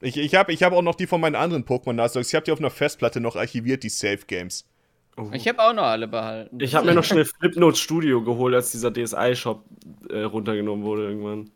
Ich, 0.00 0.16
ich 0.16 0.34
habe 0.34 0.52
ich 0.52 0.62
hab 0.62 0.72
auch 0.72 0.82
noch 0.82 0.94
die 0.94 1.06
von 1.06 1.20
meinen 1.20 1.36
anderen 1.36 1.64
Pokémon 1.64 1.94
Nuzlocke. 1.94 2.26
Ich 2.26 2.34
habe 2.34 2.44
die 2.44 2.52
auf 2.52 2.58
einer 2.58 2.70
Festplatte 2.70 3.20
noch 3.20 3.36
archiviert, 3.36 3.82
die 3.82 3.88
Save 3.88 4.20
Games. 4.26 4.68
Oh. 5.16 5.30
Ich 5.32 5.48
habe 5.48 5.62
auch 5.62 5.72
noch 5.72 5.84
alle 5.84 6.08
behalten. 6.08 6.60
Ich 6.60 6.74
habe 6.74 6.86
mir 6.86 6.94
noch 6.94 7.04
schnell 7.04 7.24
Flipnote 7.24 7.76
Studio 7.76 8.22
geholt, 8.22 8.54
als 8.54 8.72
dieser 8.72 8.92
DSi-Shop 8.92 9.64
äh, 10.10 10.20
runtergenommen 10.20 10.84
wurde 10.84 11.08
irgendwann. 11.08 11.50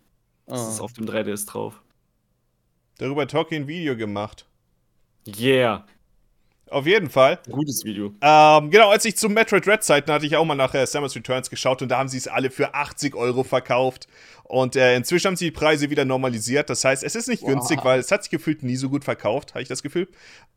Das 0.47 0.67
oh. 0.67 0.69
ist 0.71 0.81
auf 0.81 0.93
dem 0.95 1.07
3DS 1.07 1.47
drauf. 1.47 1.83
Darüber 2.99 3.23
ein 3.23 3.69
Video 3.69 3.97
gemacht. 3.97 4.47
Yeah. 5.27 5.87
Auf 6.71 6.87
jeden 6.87 7.11
Fall. 7.11 7.41
Gutes 7.51 7.85
Video. 7.85 8.15
Ähm, 8.21 8.71
genau, 8.71 8.91
als 8.91 9.05
ich 9.05 9.17
zu 9.17 9.29
Metroid 9.29 9.67
Red 9.67 9.83
Zeiten 9.83 10.13
hatte 10.13 10.25
ich 10.25 10.37
auch 10.37 10.45
mal 10.45 10.55
nach 10.55 10.73
äh, 10.73 10.87
Samus 10.87 11.17
Returns 11.17 11.51
geschaut 11.51 11.83
und 11.83 11.89
da 11.89 11.99
haben 11.99 12.09
sie 12.09 12.19
es 12.19 12.29
alle 12.29 12.51
für 12.51 12.75
80 12.75 13.17
Euro 13.17 13.43
verkauft. 13.43 14.07
Und 14.45 14.77
äh, 14.77 14.95
inzwischen 14.95 15.29
haben 15.29 15.37
sie 15.37 15.47
die 15.47 15.51
Preise 15.51 15.91
wieder 15.91 16.05
normalisiert. 16.05 16.71
Das 16.71 16.85
heißt, 16.85 17.03
es 17.03 17.17
ist 17.17 17.29
nicht 17.29 17.43
wow. 17.43 17.51
günstig, 17.51 17.85
weil 17.85 17.99
es 17.99 18.13
hat 18.13 18.23
sich 18.23 18.31
gefühlt 18.31 18.63
nie 18.63 18.77
so 18.77 18.89
gut 18.89 19.05
verkauft, 19.05 19.55
habe 19.55 19.63
ich 19.63 19.69
das 19.69 19.83
Gefühl. 19.83 20.09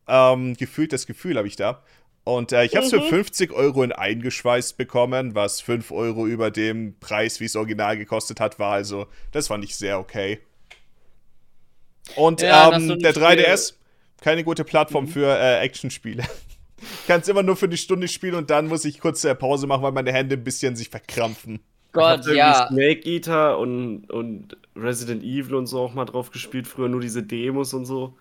Ähm, 0.07 0.56
gefühlt 0.56 0.94
das 0.94 1.07
Gefühl 1.07 1.38
habe 1.38 1.48
ich 1.48 1.56
da. 1.56 1.81
Und 2.23 2.52
äh, 2.52 2.64
ich 2.64 2.76
habe 2.76 2.85
es 2.85 2.91
mhm. 2.91 3.02
für 3.02 3.10
50 3.10 3.52
Euro 3.52 3.84
in 3.84 3.91
eingeschweißt 3.91 4.77
bekommen, 4.77 5.35
was 5.35 5.61
5 5.61 5.91
Euro 5.91 6.27
über 6.27 6.52
dem 6.52 6.95
Preis, 6.99 7.40
wie 7.40 7.45
es 7.45 7.56
original 7.56 7.98
gekostet 7.98 8.40
hat, 8.40 8.60
war. 8.60 8.73
Also, 8.73 9.07
das 9.31 9.48
fand 9.48 9.64
ich 9.64 9.76
sehr 9.76 9.99
okay. 9.99 10.40
Und 12.15 12.41
ja, 12.41 12.72
ähm, 12.73 12.99
der 12.99 13.14
3DS, 13.14 13.73
keine 14.23 14.43
gute 14.43 14.63
Plattform 14.63 15.05
mhm. 15.05 15.09
für 15.09 15.27
äh, 15.27 15.59
Actionspiele. 15.59 16.23
Ich 16.85 17.07
kann 17.07 17.21
es 17.21 17.29
immer 17.29 17.43
nur 17.43 17.55
für 17.55 17.69
die 17.69 17.77
Stunde 17.77 18.09
spielen 18.09 18.35
und 18.35 18.49
dann 18.49 18.67
muss 18.67 18.83
ich 18.83 18.99
kurz 18.99 19.23
äh, 19.23 19.33
Pause 19.33 19.67
machen, 19.67 19.83
weil 19.83 19.93
meine 19.93 20.11
Hände 20.11 20.35
ein 20.35 20.43
bisschen 20.43 20.75
sich 20.75 20.89
verkrampfen. 20.89 21.61
Gott, 21.93 22.27
ich 22.27 22.35
ja. 22.35 22.67
Snake 22.67 23.09
Eater 23.09 23.57
und, 23.57 24.11
und 24.11 24.57
Resident 24.75 25.23
Evil 25.23 25.55
und 25.55 25.67
so 25.67 25.79
auch 25.79 25.93
mal 25.93 26.03
drauf 26.03 26.31
gespielt, 26.31 26.67
früher 26.67 26.89
nur 26.89 26.99
diese 26.99 27.23
Demos 27.23 27.73
und 27.73 27.85
so. 27.85 28.17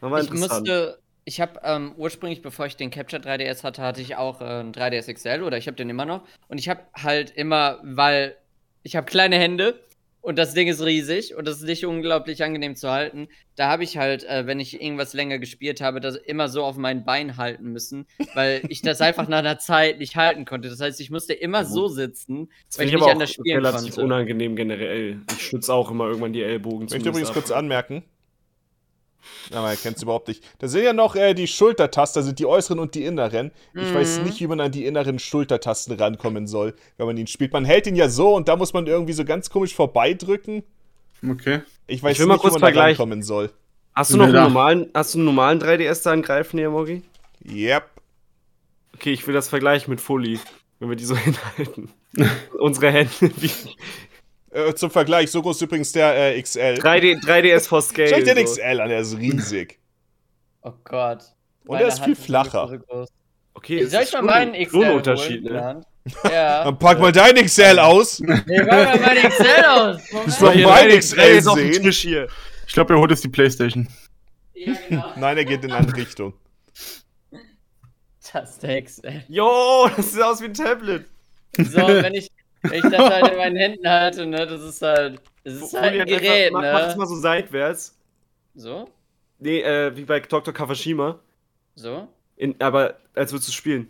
war 0.00 0.20
ich 0.20 0.30
musste, 0.32 0.98
ich 1.24 1.40
habe 1.40 1.60
ähm, 1.64 1.94
ursprünglich, 1.96 2.42
bevor 2.42 2.66
ich 2.66 2.76
den 2.76 2.90
Capture 2.90 3.22
3DS 3.22 3.62
hatte, 3.62 3.80
hatte 3.80 4.02
ich 4.02 4.16
auch 4.16 4.42
äh, 4.42 4.44
einen 4.44 4.72
3DS 4.72 5.10
XL 5.10 5.42
oder 5.42 5.56
ich 5.56 5.66
habe 5.66 5.76
den 5.76 5.88
immer 5.88 6.04
noch. 6.04 6.24
Und 6.48 6.58
ich 6.58 6.68
habe 6.68 6.82
halt 6.94 7.30
immer, 7.30 7.78
weil 7.82 8.36
ich 8.82 8.96
habe 8.96 9.06
kleine 9.06 9.36
Hände 9.38 9.80
und 10.24 10.38
das 10.38 10.54
Ding 10.54 10.68
ist 10.68 10.82
riesig 10.82 11.34
und 11.36 11.46
das 11.46 11.58
ist 11.58 11.64
nicht 11.64 11.84
unglaublich 11.84 12.42
angenehm 12.42 12.76
zu 12.76 12.90
halten. 12.90 13.28
Da 13.56 13.68
habe 13.68 13.84
ich 13.84 13.98
halt, 13.98 14.24
äh, 14.24 14.46
wenn 14.46 14.58
ich 14.58 14.80
irgendwas 14.80 15.12
länger 15.12 15.38
gespielt 15.38 15.82
habe, 15.82 16.00
das 16.00 16.16
immer 16.16 16.48
so 16.48 16.64
auf 16.64 16.78
mein 16.78 17.04
Bein 17.04 17.36
halten 17.36 17.72
müssen, 17.72 18.06
weil 18.32 18.62
ich 18.68 18.80
das 18.80 19.02
einfach 19.02 19.28
nach 19.28 19.40
einer 19.40 19.58
Zeit 19.58 19.98
nicht 19.98 20.16
halten 20.16 20.46
konnte. 20.46 20.70
Das 20.70 20.80
heißt, 20.80 20.98
ich 21.02 21.10
musste 21.10 21.34
immer 21.34 21.66
so 21.66 21.88
sitzen, 21.88 22.48
das 22.68 22.78
weil 22.78 22.86
ich, 22.86 22.94
ich 22.94 23.00
nicht 23.00 23.10
anders 23.10 23.32
spielen 23.32 23.64
relativ 23.64 23.96
konnte. 23.96 24.02
unangenehm 24.06 24.56
generell. 24.56 25.20
Ich 25.30 25.42
schütze 25.42 25.74
auch 25.74 25.90
immer 25.90 26.06
irgendwann 26.06 26.32
die 26.32 26.42
Ellbogen. 26.42 26.86
Ich 26.86 26.94
möchte 26.94 27.10
übrigens 27.10 27.32
kurz 27.32 27.50
anmerken, 27.50 28.02
aber 29.52 29.70
er 29.70 29.76
kennt 29.76 29.96
es 29.96 30.02
überhaupt 30.02 30.28
nicht. 30.28 30.44
Da 30.58 30.68
sind 30.68 30.84
ja 30.84 30.92
noch 30.92 31.16
äh, 31.16 31.34
die 31.34 31.46
Schultertasten, 31.46 32.20
also 32.20 32.32
die 32.32 32.46
äußeren 32.46 32.78
und 32.78 32.94
die 32.94 33.04
inneren. 33.04 33.50
Ich 33.74 33.90
mhm. 33.90 33.94
weiß 33.94 34.20
nicht, 34.20 34.40
wie 34.40 34.46
man 34.46 34.60
an 34.60 34.72
die 34.72 34.86
inneren 34.86 35.18
Schultertasten 35.18 35.96
rankommen 35.96 36.46
soll, 36.46 36.74
wenn 36.96 37.06
man 37.06 37.16
ihn 37.16 37.26
spielt. 37.26 37.52
Man 37.52 37.64
hält 37.64 37.86
ihn 37.86 37.96
ja 37.96 38.08
so 38.08 38.34
und 38.34 38.48
da 38.48 38.56
muss 38.56 38.72
man 38.72 38.86
irgendwie 38.86 39.12
so 39.12 39.24
ganz 39.24 39.50
komisch 39.50 39.74
vorbeidrücken. 39.74 40.62
Okay. 41.28 41.62
Ich 41.86 42.02
weiß 42.02 42.18
ich 42.18 42.26
nicht, 42.26 42.44
wie 42.44 42.50
man 42.50 42.74
da 42.74 42.80
rankommen 42.80 43.22
soll. 43.22 43.50
Hast 43.94 44.12
du 44.12 44.16
noch 44.16 44.24
einen 44.24 44.34
normalen, 44.34 44.90
hast 44.92 45.14
du 45.14 45.18
einen 45.18 45.26
normalen 45.26 45.60
3DS 45.60 46.02
da 46.02 46.12
angreifen, 46.12 46.58
hier, 46.58 46.70
Mogi? 46.70 47.02
Yep. 47.48 47.84
Okay, 48.94 49.12
ich 49.12 49.26
will 49.26 49.34
das 49.34 49.48
vergleichen 49.48 49.90
mit 49.90 50.00
Fully, 50.00 50.40
wenn 50.78 50.88
wir 50.88 50.96
die 50.96 51.04
so 51.04 51.16
hinhalten. 51.16 51.90
Unsere 52.58 52.90
Hände, 52.90 53.12
wie, 53.36 53.50
äh, 54.54 54.74
zum 54.74 54.90
Vergleich, 54.90 55.30
so 55.30 55.42
groß 55.42 55.56
ist 55.56 55.62
übrigens 55.62 55.92
der 55.92 56.36
äh, 56.36 56.40
XL. 56.40 56.78
3D, 56.80 57.24
3DS 57.24 57.68
for 57.68 57.82
Scale. 57.82 58.08
Schau 58.08 58.16
dir 58.16 58.34
den 58.34 58.46
so. 58.46 58.54
XL 58.54 58.80
an, 58.80 58.88
der 58.88 59.00
ist 59.00 59.16
riesig. 59.18 59.78
Oh 60.62 60.72
Gott. 60.84 61.24
Und 61.66 61.78
der 61.80 61.88
ist 61.88 62.04
viel 62.04 62.16
flacher. 62.16 62.80
Okay, 63.54 63.84
soll 63.86 64.02
ich 64.02 64.12
mal 64.12 64.22
meinen 64.22 64.64
XL 64.64 64.90
Unterschied, 64.90 65.44
ne? 65.44 65.80
Ja. 66.24 66.64
Dann 66.64 66.78
pack 66.78 67.00
mal 67.00 67.12
dein 67.12 67.34
XL 67.34 67.78
aus. 67.78 68.20
Nee, 68.20 68.42
pack 68.46 68.68
mal 68.68 69.00
meinen 69.00 69.30
XL 69.30 69.64
aus. 69.64 70.02
Bist 70.26 70.40
du 70.40 70.44
mein 70.44 70.88
XL 70.90 71.40
sehen? 71.40 71.90
Hier. 71.90 72.28
Ich 72.66 72.74
glaube, 72.74 72.92
er 72.92 73.00
holt 73.00 73.10
jetzt 73.10 73.24
die 73.24 73.28
Playstation. 73.28 73.88
Ja, 74.52 74.74
genau. 74.88 75.12
Nein, 75.16 75.38
er 75.38 75.44
geht 75.46 75.64
in 75.64 75.70
eine 75.70 75.80
andere 75.80 75.96
Richtung. 75.96 76.34
Das 78.32 78.50
ist 78.50 78.62
der 78.62 78.82
XL. 78.82 79.24
Jo, 79.28 79.88
das 79.96 80.12
sieht 80.12 80.22
aus 80.22 80.42
wie 80.42 80.46
ein 80.46 80.54
Tablet. 80.54 81.06
So, 81.56 81.86
wenn 81.86 82.14
ich, 82.14 82.28
ich 82.72 82.82
das 82.82 82.98
halt 82.98 83.28
in 83.28 83.36
meinen 83.38 83.56
Händen 83.56 83.88
halte, 83.88 84.26
ne, 84.26 84.46
das 84.46 84.62
ist 84.62 84.82
halt, 84.82 85.20
das 85.44 85.54
ist 85.54 85.74
halt 85.74 86.00
ein 86.00 86.06
Gerät, 86.06 86.48
einfach, 86.48 86.62
ne. 86.62 86.72
Mach, 86.72 86.80
das 86.80 86.96
mal 86.96 87.06
so 87.06 87.16
seitwärts. 87.16 87.96
So? 88.54 88.88
Nee, 89.38 89.60
äh, 89.60 89.96
wie 89.96 90.04
bei 90.04 90.20
Dr. 90.20 90.54
Kawashima. 90.54 91.18
So? 91.74 92.08
In, 92.36 92.54
aber 92.60 92.96
als 93.14 93.32
würdest 93.32 93.48
du 93.48 93.52
spielen. 93.52 93.88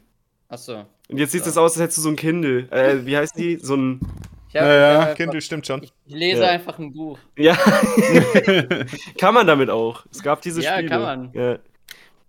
Achso. 0.49 0.85
Und 1.09 1.19
jetzt 1.19 1.33
sieht 1.33 1.47
es 1.47 1.57
aus, 1.57 1.73
als 1.73 1.83
hättest 1.83 1.99
du 1.99 2.03
so 2.03 2.09
ein 2.09 2.17
Kindle. 2.17 2.69
Äh, 2.71 3.05
wie 3.05 3.17
heißt 3.17 3.37
die? 3.37 3.57
So 3.57 3.77
ein. 3.77 4.01
Ich 4.49 4.57
hab, 4.57 4.63
ja, 4.63 5.09
ja. 5.09 5.15
Kindle 5.15 5.41
stimmt 5.41 5.67
schon. 5.67 5.83
Ich, 5.83 5.93
ich 6.07 6.15
lese 6.15 6.43
ja. 6.43 6.49
einfach 6.49 6.79
ein 6.79 6.93
Buch. 6.93 7.19
Ja. 7.37 7.57
kann 9.19 9.35
man 9.35 9.47
damit 9.47 9.69
auch. 9.69 10.07
Es 10.11 10.23
gab 10.23 10.41
diese 10.43 10.63
ja, 10.63 10.73
Spiele. 10.75 10.89
Ja, 10.89 10.91
kann 10.91 11.03
man. 11.03 11.33
Ja. 11.35 11.59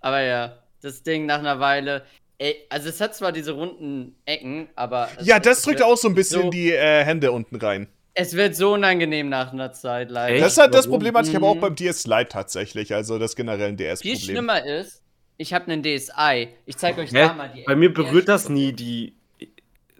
Aber 0.01 0.21
ja, 0.21 0.57
das 0.81 1.03
Ding 1.03 1.25
nach 1.25 1.39
einer 1.39 1.59
Weile, 1.59 2.03
Ey, 2.37 2.55
also 2.69 2.89
es 2.89 2.99
hat 2.99 3.15
zwar 3.15 3.31
diese 3.31 3.53
runden 3.53 4.15
Ecken, 4.25 4.67
aber. 4.75 5.09
Ja, 5.21 5.39
das 5.39 5.61
drückt 5.61 5.81
auch 5.81 5.97
so 5.97 6.09
ein 6.09 6.15
bisschen 6.15 6.43
so, 6.43 6.49
die 6.49 6.71
äh, 6.71 7.03
Hände 7.03 7.31
unten 7.31 7.55
rein. 7.55 7.87
Es 8.13 8.33
wird 8.33 8.55
so 8.55 8.73
unangenehm 8.73 9.29
nach 9.29 9.51
einer 9.51 9.71
Zeit, 9.73 10.09
leider. 10.09 10.39
Das 10.39 10.53
ist 10.53 10.57
halt 10.57 10.73
das 10.73 10.87
Problem, 10.87 11.15
hatte 11.15 11.29
ich 11.29 11.35
aber 11.35 11.47
auch 11.47 11.57
beim 11.57 11.75
DS 11.75 12.07
Lite 12.07 12.29
tatsächlich, 12.29 12.93
also 12.93 13.19
das 13.19 13.35
generell 13.35 13.69
ein 13.69 13.77
DS-Problem. 13.77 14.17
Viel 14.17 14.25
schlimmer 14.25 14.65
ist, 14.65 15.01
ich 15.37 15.53
habe 15.53 15.71
einen 15.71 15.83
DSi. 15.83 16.49
Ich 16.65 16.77
zeige 16.77 17.01
euch 17.01 17.11
Hä? 17.11 17.27
da 17.27 17.33
mal 17.33 17.51
die 17.53 17.63
Bei 17.63 17.75
mir 17.75 17.93
berührt 17.93 18.27
das 18.27 18.49
nie 18.49 18.73
die. 18.73 19.15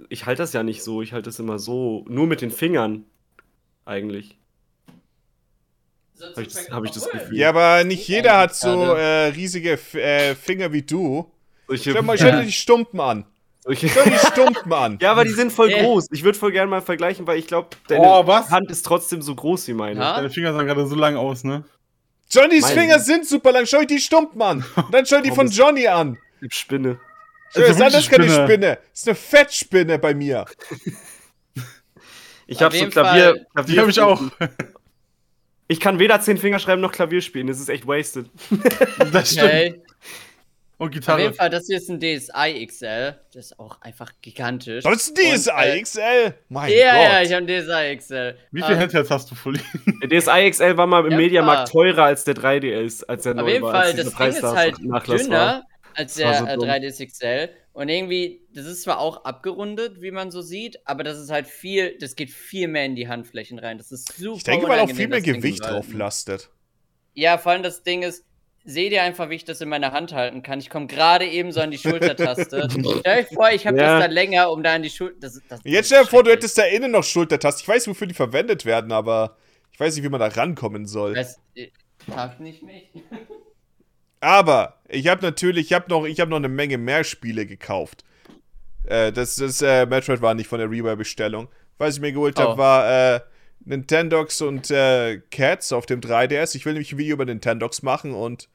Ich 0.10 0.26
halte 0.26 0.44
das 0.44 0.54
ja 0.54 0.64
nicht 0.64 0.84
so, 0.84 1.02
ich 1.02 1.14
halte 1.14 1.30
das 1.30 1.40
immer 1.40 1.60
so. 1.60 2.06
Nur 2.08 2.28
mit 2.28 2.42
den 2.42 2.52
Fingern. 2.52 3.06
Eigentlich. 3.86 4.38
Habe 6.22 6.42
ich, 6.42 6.48
das, 6.48 6.70
hab 6.70 6.86
ich 6.86 6.92
das 6.92 7.10
Gefühl. 7.10 7.38
Ja, 7.38 7.50
aber 7.50 7.84
nicht 7.84 8.08
jeder 8.08 8.38
hat 8.38 8.56
so 8.56 8.94
äh, 8.94 9.28
riesige 9.28 9.74
äh, 9.94 10.36
Finger 10.36 10.72
wie 10.72 10.82
du. 10.82 11.30
Solche, 11.68 11.92
Stell 11.92 12.02
mal, 12.02 12.18
stell 12.18 12.40
dir 12.40 12.46
die 12.46 12.52
Stumpen 12.52 13.00
an. 13.00 13.26
Solche. 13.62 13.90
Stell 13.90 14.04
die 14.06 14.28
Stumpen 14.28 14.74
an. 14.74 14.98
Ja, 15.02 15.12
aber 15.12 15.24
die 15.24 15.32
sind 15.32 15.52
voll 15.52 15.72
groß. 15.72 16.08
Ich 16.12 16.24
würde 16.24 16.38
voll 16.38 16.52
gerne 16.52 16.70
mal 16.70 16.82
vergleichen, 16.82 17.26
weil 17.26 17.40
ich 17.40 17.48
glaube, 17.48 17.70
deine 17.88 18.06
oh, 18.06 18.28
Hand 18.28 18.70
ist 18.70 18.86
trotzdem 18.86 19.22
so 19.22 19.34
groß 19.34 19.68
wie 19.68 19.74
meine. 19.74 20.00
Ja? 20.00 20.16
Deine 20.18 20.30
Finger 20.30 20.54
sahen 20.54 20.68
gerade 20.68 20.86
so 20.86 20.96
lang 20.96 21.16
aus, 21.16 21.44
ne? 21.44 21.64
Johnnys 22.30 22.64
meine. 22.64 22.82
Finger 22.82 23.00
sind 23.00 23.28
super 23.28 23.52
lang. 23.52 23.66
Schau 23.66 23.80
dir 23.80 23.88
die 23.88 24.00
Stumpen 24.00 24.42
an. 24.42 24.66
Und 24.76 24.86
dann 24.94 25.06
schau 25.06 25.22
die 25.22 25.32
von 25.32 25.50
Johnny 25.50 25.88
an. 25.88 26.18
Die 26.42 26.48
Spinne. 26.52 27.00
Schau, 27.54 27.62
das 27.62 27.70
ist 27.72 27.82
alles 27.82 28.10
keine 28.10 28.30
Spinne. 28.30 28.80
Das 28.92 29.02
ist 29.02 29.08
eine 29.08 29.16
Fettspinne 29.16 30.00
bei 30.00 30.14
mir. 30.14 30.46
Ich 32.48 32.62
habe 32.62 32.78
so 32.78 32.88
Klavier, 32.90 33.44
Klavier. 33.56 33.74
Die 33.74 33.80
habe 33.80 33.90
ich 33.90 34.00
auch. 34.00 34.22
Ich 35.68 35.80
kann 35.80 35.98
weder 35.98 36.22
zehn 36.22 36.38
Finger 36.38 36.60
schreiben 36.60 36.80
noch 36.80 36.92
Klavier 36.92 37.22
spielen. 37.22 37.48
Das 37.48 37.60
ist 37.60 37.70
echt 37.70 37.88
wasted. 37.88 38.30
Das 39.12 39.32
stimmt. 39.32 39.48
Okay. 39.48 39.82
Und 40.78 40.92
Gitarre. 40.92 41.18
Auf 41.18 41.24
jeden 41.24 41.36
Fall, 41.36 41.50
das 41.50 41.68
hier 41.68 41.78
ist 41.78 41.90
ein 41.90 42.00
DSi 42.00 42.66
XL. 42.66 43.16
Das 43.34 43.46
ist 43.46 43.60
auch 43.60 43.82
einfach 43.82 44.12
gigantisch. 44.22 44.84
Das 44.84 44.94
ist 44.96 45.18
ein 45.18 45.36
DSi 45.36 45.50
Und, 45.50 45.58
äh, 45.58 45.82
XL? 45.82 46.34
Mein 46.50 46.72
ja, 46.72 46.94
Gott. 46.94 47.04
Ja, 47.04 47.22
ich 47.22 47.34
habe 47.34 47.46
einen 47.46 47.48
DSi 47.48 47.98
XL. 47.98 48.38
Wie 48.52 48.62
viele 48.62 48.68
um, 48.68 48.74
ähm, 48.74 48.80
Handhelds 48.80 49.10
hast 49.10 49.32
du 49.32 49.36
Fully? 49.36 49.62
Der 50.04 50.20
DSi 50.20 50.52
XL 50.52 50.76
war 50.76 50.88
mal 50.88 51.06
im 51.06 51.12
ja, 51.12 51.18
Mediamarkt 51.18 51.72
teurer 51.72 52.04
als 52.04 52.26
der 52.26 52.36
3DS, 52.36 53.06
als 53.06 53.24
der 53.24 53.42
Auf 53.42 53.48
jeden 53.48 53.62
Fall, 53.62 53.94
das 53.94 54.16
Ding 54.16 54.28
ist 54.28 54.44
halt 54.44 54.78
dünner 54.78 55.64
als 55.96 56.16
der 56.16 56.40
so 56.40 56.46
3DS 56.46 57.00
äh, 57.00 57.06
XL. 57.06 57.50
Und 57.74 57.90
irgendwie, 57.90 58.42
das 58.54 58.66
ist 58.66 58.84
zwar 58.84 59.00
auch 59.00 59.26
abgerundet, 59.26 60.02
wie 60.02 60.12
man 60.12 60.32
so 60.32 60.42
sieht, 60.42 60.80
aber 60.86 61.04
das 61.04 61.20
ist 61.20 61.30
halt 61.30 61.48
viel, 61.48 61.98
das 62.00 62.16
geht 62.16 62.32
viel 62.32 62.68
mehr 62.68 62.86
in 62.86 62.96
die 62.96 63.08
Handflächen 63.08 63.60
rein. 63.60 63.78
Das 63.78 63.92
ist 63.92 64.16
super. 64.18 64.38
Ich 64.38 64.44
denke, 64.44 64.68
weil 64.68 64.80
auch 64.80 64.90
viel 64.90 65.08
mehr 65.08 65.22
Gewicht 65.22 65.64
drauf 65.64 65.92
lastet. 65.94 66.50
Ja, 67.14 67.38
vor 67.38 67.54
allem 67.54 67.64
das 67.64 67.84
Ding 67.84 68.04
ist, 68.04 68.26
seht 68.66 68.92
ihr 68.92 69.04
einfach, 69.04 69.30
wie 69.30 69.36
ich 69.36 69.46
das 69.46 69.62
in 69.62 69.70
meiner 69.70 69.92
Hand 69.92 70.12
halten 70.12 70.42
kann. 70.42 70.60
Ich 70.60 70.70
komme 70.70 70.88
gerade 70.88 71.26
eben 71.26 71.52
so 71.52 71.62
an 71.62 71.72
die 71.72 71.78
Schultertaste. 71.78 72.68
stell 73.00 73.20
euch 73.20 73.28
vor, 73.28 73.52
ich 73.52 73.66
habe 73.66 73.78
ja. 73.78 74.00
das 74.00 74.08
da 74.08 74.12
länger, 74.12 74.52
um 74.52 74.64
da 74.64 74.74
an 74.74 74.84
die 74.84 74.90
Schulter. 74.90 75.30
Jetzt 75.64 75.86
stell 75.88 76.04
dir 76.04 76.10
vor, 76.10 76.24
du 76.24 76.32
hättest 76.32 76.58
da 76.58 76.64
innen 76.64 76.92
noch 76.92 77.04
Schultertaste. 77.04 77.62
Ich 77.62 77.68
weiß, 77.68 77.88
wofür 77.88 78.08
die 78.08 78.16
verwendet 78.16 78.66
werden, 78.66 78.92
aber 78.92 79.38
ich 79.72 79.80
weiß 79.80 79.96
nicht, 79.96 80.04
wie 80.04 80.10
man 80.10 80.20
da 80.20 80.28
rankommen 80.28 80.88
soll. 80.88 81.14
Das 81.14 81.40
fragt 82.06 82.40
nicht 82.40 82.64
mich. 82.64 82.90
aber 84.20 84.80
ich 84.90 85.08
habe 85.08 85.22
natürlich, 85.22 85.68
ich 85.68 85.74
habe 85.74 85.86
noch, 85.90 86.08
hab 86.08 86.30
noch 86.30 86.38
eine 86.38 86.50
Menge 86.50 86.80
mehr 86.80 87.04
Spiele 87.04 87.46
gekauft. 87.46 88.04
Äh, 88.86 89.12
das 89.12 89.36
das 89.36 89.62
äh, 89.62 89.86
Metroid 89.86 90.22
war 90.22 90.34
nicht 90.34 90.48
von 90.48 90.60
der 90.60 90.70
Rewire-Bestellung. 90.70 91.50
Was 91.78 91.96
ich 91.96 92.02
mir 92.02 92.14
geholt 92.14 92.40
habe, 92.40 92.54
oh. 92.54 92.58
war 92.58 93.16
äh, 93.16 93.20
Nintendox 93.66 94.42
und 94.42 94.72
äh, 94.72 95.22
Cats 95.32 95.74
auf 95.74 95.86
dem 95.86 96.02
3DS. 96.02 96.56
Ich 96.56 96.66
will 96.66 96.74
nämlich 96.74 96.94
ein 96.94 96.98
Video 96.98 97.14
über 97.14 97.26
Nintendox 97.26 97.82
machen 97.84 98.14
und 98.14 98.48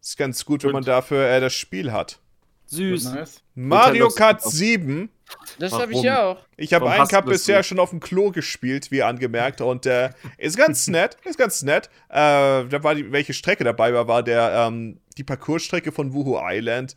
ist 0.00 0.16
ganz 0.16 0.44
gut, 0.44 0.64
wenn 0.64 0.72
man 0.72 0.84
dafür 0.84 1.28
äh, 1.28 1.40
das 1.40 1.54
Spiel 1.54 1.92
hat. 1.92 2.18
Süß. 2.66 3.04
Nice. 3.14 3.42
Mario 3.54 4.08
Kart 4.08 4.42
7. 4.42 5.10
Das 5.58 5.72
habe 5.72 5.92
ich 5.92 6.02
ja 6.02 6.24
auch. 6.24 6.38
Ich 6.56 6.72
habe 6.72 6.90
einen 6.90 7.08
Cup 7.08 7.26
bisher 7.26 7.58
du? 7.58 7.64
schon 7.64 7.78
auf 7.78 7.90
dem 7.90 8.00
Klo 8.00 8.30
gespielt, 8.30 8.90
wie 8.90 9.02
angemerkt. 9.02 9.60
Und 9.60 9.86
äh, 9.86 10.10
ist 10.38 10.56
ganz 10.56 10.86
nett. 10.88 11.16
Ist 11.24 11.38
ganz 11.38 11.62
nett. 11.62 11.88
Äh, 12.08 12.14
da 12.14 12.82
war 12.82 12.94
die, 12.94 13.10
welche 13.12 13.34
Strecke 13.34 13.64
dabei 13.64 13.92
war, 13.92 14.08
war 14.08 14.22
der, 14.22 14.66
ähm, 14.68 14.98
die 15.18 15.24
Parcoursstrecke 15.24 15.92
von 15.92 16.12
Wuhu 16.12 16.38
Island. 16.40 16.96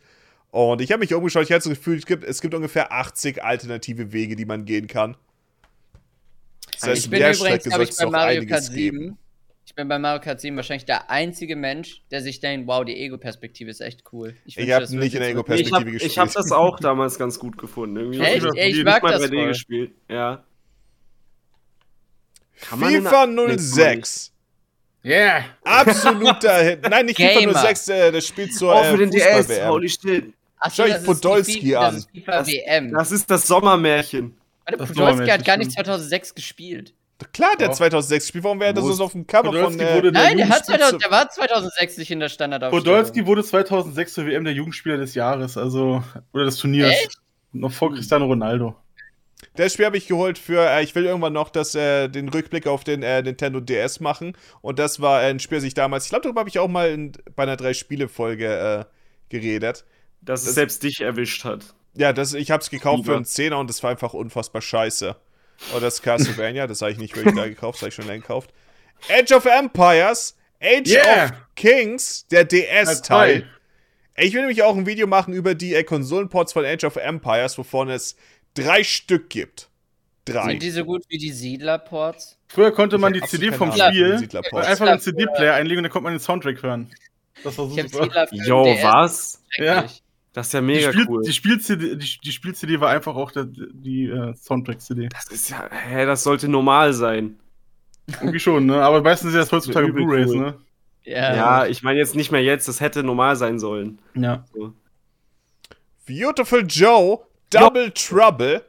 Und 0.50 0.80
ich 0.80 0.92
habe 0.92 1.00
mich 1.00 1.12
umgeschaut, 1.12 1.44
ich 1.44 1.52
hatte 1.52 1.68
das 1.68 1.78
Gefühl, 1.78 1.98
es 1.98 2.06
gibt, 2.06 2.22
es 2.22 2.40
gibt 2.40 2.54
ungefähr 2.54 2.92
80 2.92 3.42
alternative 3.42 4.12
Wege, 4.12 4.36
die 4.36 4.44
man 4.44 4.64
gehen 4.64 4.86
kann. 4.86 5.16
Das 6.74 6.88
heißt, 6.88 7.04
ich 7.04 7.10
bin 7.10 7.20
übrigens, 7.20 7.64
glaube 7.64 7.84
ich, 7.84 7.96
bei 7.96 8.06
Mario 8.06 8.46
Kart 8.46 8.64
7. 8.64 8.76
Geben. 8.76 9.18
Ich 9.66 9.74
bin 9.74 9.88
bei 9.88 9.98
Mario 9.98 10.20
Kart 10.20 10.40
7 10.40 10.56
wahrscheinlich 10.56 10.84
der 10.84 11.10
einzige 11.10 11.56
Mensch, 11.56 12.02
der 12.10 12.20
sich 12.20 12.40
denkt, 12.40 12.68
wow, 12.68 12.84
die 12.84 12.96
Ego-Perspektive 12.96 13.70
ist 13.70 13.80
echt 13.80 14.04
cool. 14.12 14.36
Ich, 14.44 14.56
ich 14.56 14.70
habe 14.70 14.84
nicht 14.96 15.14
in 15.14 15.20
der 15.20 15.30
Ego-Perspektive 15.30 15.90
gespielt. 15.90 16.12
Ich 16.12 16.18
habe 16.18 16.30
das 16.32 16.52
auch 16.52 16.78
damals 16.78 17.18
ganz 17.18 17.38
gut 17.38 17.58
gefunden. 17.58 17.96
Irgendwie 17.96 18.20
echt? 18.20 18.44
Ich, 18.54 18.78
ich 18.78 18.84
mag 18.84 19.02
das 19.02 19.22
3D 19.22 19.34
voll. 19.34 19.46
gespielt. 19.48 19.92
Ja. 20.08 20.44
Kann 22.60 22.78
FIFA 22.78 23.58
06. 23.58 24.32
Yeah. 25.04 25.44
Absoluter 25.64 26.62
Hit. 26.62 26.82
Nein, 26.88 27.06
nicht 27.06 27.16
Gamer. 27.16 27.52
FIFA 27.52 27.66
06, 27.66 27.88
äh, 27.88 28.12
das 28.12 28.26
spielt 28.26 28.54
zur 28.54 28.74
oh, 28.74 28.84
für 28.84 28.94
äh, 28.94 28.98
den 28.98 29.10
DS, 29.10 29.66
holy 29.66 29.88
shit. 29.88 30.32
Schau 30.72 30.84
ich 30.84 31.04
Podolski 31.04 31.76
an. 31.76 32.04
Das 32.92 33.12
ist 33.12 33.30
das 33.30 33.46
Sommermärchen. 33.46 34.34
Warte, 34.66 34.84
Podolski 34.84 35.28
hat 35.30 35.44
gar 35.44 35.56
nicht 35.56 35.72
2006 35.72 36.34
gespielt. 36.34 36.94
Klar, 37.32 37.56
der 37.58 37.70
2006 37.72 38.28
Spiel, 38.28 38.42
warum 38.44 38.60
wäre 38.60 38.74
das 38.74 38.84
so 38.84 39.04
auf 39.04 39.12
dem 39.12 39.26
Cover 39.26 39.44
Podolski 39.50 39.78
von. 39.78 39.86
Äh, 39.86 39.94
wurde 39.96 40.12
der 40.12 40.22
Nein, 40.22 40.36
der, 40.36 40.48
hat 40.48 40.62
Jugendspitze- 40.64 40.78
2000, 40.78 41.02
der 41.04 41.10
war 41.10 41.30
2006 41.30 41.96
nicht 41.98 42.10
in 42.10 42.20
der 42.20 42.28
Standardaufstellung. 42.28 42.84
Podolski 42.84 43.26
wurde 43.26 43.44
2006 43.44 44.14
zur 44.14 44.26
WM 44.26 44.44
der 44.44 44.52
Jugendspieler 44.52 44.96
des 44.96 45.14
Jahres, 45.14 45.56
also 45.56 46.02
oder 46.32 46.44
des 46.44 46.56
Turniers. 46.56 46.90
Echt? 46.90 47.18
Noch 47.52 47.72
vor 47.72 47.92
Cristiano 47.94 48.26
Ronaldo. 48.26 48.74
Das 49.54 49.72
Spiel 49.72 49.86
habe 49.86 49.96
ich 49.96 50.08
geholt 50.08 50.38
für, 50.38 50.68
äh, 50.68 50.82
ich 50.82 50.94
will 50.94 51.04
irgendwann 51.04 51.32
noch 51.34 51.50
das, 51.50 51.74
äh, 51.76 52.08
den 52.08 52.28
Rückblick 52.28 52.66
auf 52.66 52.82
den 52.82 53.02
äh, 53.04 53.22
Nintendo 53.22 53.60
DS 53.60 54.00
machen. 54.00 54.36
Und 54.60 54.78
das 54.80 55.00
war 55.00 55.20
ein 55.20 55.38
Spiel, 55.38 55.58
das 55.58 55.64
ich 55.64 55.74
damals, 55.74 56.04
ich 56.04 56.10
glaube, 56.10 56.22
darüber 56.24 56.40
habe 56.40 56.48
ich 56.50 56.58
auch 56.58 56.68
mal 56.68 56.90
in, 56.90 57.12
bei 57.36 57.44
einer 57.44 57.56
Drei-Spiele-Folge 57.56 58.46
äh, 58.48 58.84
geredet. 59.28 59.84
Dass 60.20 60.40
Das- 60.40 60.48
es 60.48 60.54
selbst 60.56 60.82
dich 60.82 61.00
erwischt 61.00 61.44
hat. 61.44 61.74
Ja, 61.96 62.12
das, 62.12 62.34
ich 62.34 62.50
habe 62.50 62.62
es 62.62 62.70
gekauft 62.70 63.04
für 63.04 63.10
Lieber. 63.10 63.16
einen 63.16 63.24
Zehner 63.24 63.58
und 63.58 63.68
das 63.70 63.82
war 63.82 63.90
einfach 63.90 64.14
unfassbar 64.14 64.62
scheiße. 64.62 65.16
Und 65.74 65.82
das 65.82 66.02
Castlevania, 66.02 66.66
das 66.66 66.82
habe 66.82 66.90
ich 66.92 66.98
nicht 66.98 67.14
wirklich 67.16 67.34
da 67.34 67.46
gekauft, 67.46 67.76
das 67.76 67.82
habe 67.82 67.88
ich 67.90 67.94
schon 67.94 68.06
länger 68.06 68.20
gekauft. 68.22 68.50
Age 69.08 69.32
of 69.32 69.44
Empires, 69.46 70.36
Age 70.60 70.88
Yeah! 70.88 71.24
of 71.26 71.32
Kings, 71.54 72.26
der 72.28 72.44
DS-Teil. 72.44 73.00
Teil. 73.02 73.50
Ich 74.16 74.32
will 74.32 74.40
nämlich 74.42 74.62
auch 74.62 74.76
ein 74.76 74.86
Video 74.86 75.06
machen 75.06 75.34
über 75.34 75.54
die 75.54 75.74
äh, 75.74 75.82
Konsolenports 75.84 76.52
von 76.52 76.64
Age 76.64 76.84
of 76.84 76.96
Empires, 76.96 77.58
wovon 77.58 77.90
es 77.90 78.16
drei 78.54 78.82
Stück 78.84 79.30
gibt. 79.30 79.68
Drei. 80.24 80.50
Sind 80.50 80.62
die 80.62 80.70
so 80.70 80.84
gut 80.84 81.02
wie 81.08 81.18
die 81.18 81.32
Siedler-Ports? 81.32 82.38
Früher 82.48 82.72
konnte 82.72 82.96
man 82.98 83.12
die 83.12 83.20
CD 83.22 83.52
vom 83.52 83.72
Spiel 83.72 84.14
einfach 84.52 84.86
in 84.86 84.92
den 84.92 85.00
CD-Player 85.00 85.54
einlegen 85.54 85.78
und 85.78 85.82
dann 85.84 85.92
konnte 85.92 86.04
man 86.04 86.14
den 86.14 86.20
Soundtrack 86.20 86.62
hören. 86.62 86.90
Das 87.42 87.58
war 87.58 87.68
so 87.68 87.76
Ich 87.76 87.90
super. 87.92 88.26
Für 88.28 88.34
Jo, 88.36 88.64
was? 88.82 89.42
Schrecklich. 89.50 90.02
Das 90.34 90.48
ist 90.48 90.52
ja 90.52 90.60
Die, 90.60 90.66
mega 90.66 90.92
Spiel, 90.92 91.06
cool. 91.08 91.22
die 91.22 91.32
Spiel-CD 91.32 91.96
die, 91.96 92.18
die 92.22 92.32
Spiel 92.32 92.80
war 92.80 92.90
einfach 92.90 93.14
auch 93.14 93.30
der, 93.30 93.44
die 93.46 94.06
äh, 94.08 94.34
Soundtrack-CD. 94.34 95.08
Das 95.08 95.26
ist 95.28 95.48
ja, 95.48 95.70
hä, 95.70 96.04
das 96.04 96.24
sollte 96.24 96.48
normal 96.48 96.92
sein. 96.92 97.38
Irgendwie 98.20 98.40
schon, 98.40 98.66
ne? 98.66 98.82
Aber 98.82 99.00
meistens 99.00 99.30
sind 99.30 99.40
das 99.40 99.52
heutzutage 99.52 99.92
Blu-Rays, 99.92 100.30
cool. 100.30 100.38
ne? 100.38 100.54
Ja. 101.04 101.34
Ja, 101.36 101.66
ich 101.66 101.82
meine 101.82 101.98
jetzt 101.98 102.16
nicht 102.16 102.32
mehr 102.32 102.42
jetzt, 102.42 102.66
das 102.66 102.80
hätte 102.80 103.02
normal 103.04 103.36
sein 103.36 103.58
sollen. 103.58 103.98
Ja. 104.14 104.44
Beautiful 106.06 106.64
Joe, 106.66 107.20
Double 107.50 107.90
Trouble. 107.92 108.62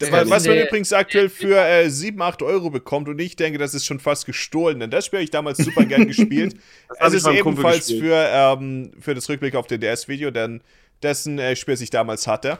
Ja, 0.00 0.30
was 0.30 0.46
man 0.46 0.56
nee. 0.56 0.62
übrigens 0.62 0.92
aktuell 0.92 1.28
für 1.28 1.56
äh, 1.56 1.90
7, 1.90 2.20
8 2.20 2.42
Euro 2.42 2.70
bekommt 2.70 3.08
und 3.08 3.18
ich 3.20 3.36
denke, 3.36 3.58
das 3.58 3.74
ist 3.74 3.84
schon 3.84 4.00
fast 4.00 4.26
gestohlen, 4.26 4.80
denn 4.80 4.90
das 4.90 5.06
Spiel 5.06 5.18
habe 5.18 5.24
ich 5.24 5.30
damals 5.30 5.58
super 5.58 5.84
gern 5.84 6.06
gespielt. 6.06 6.56
Das 6.98 7.14
es 7.14 7.24
ist 7.24 7.28
ebenfalls 7.28 7.90
für, 7.90 8.26
ähm, 8.30 8.92
für 9.00 9.14
das 9.14 9.28
Rückblick 9.28 9.54
auf 9.54 9.66
den 9.66 9.80
DS-Video, 9.80 10.30
denn 10.30 10.60
dessen 11.02 11.38
äh, 11.38 11.54
Spiel, 11.56 11.74
das 11.74 11.80
ich 11.80 11.90
damals 11.90 12.26
hatte. 12.26 12.58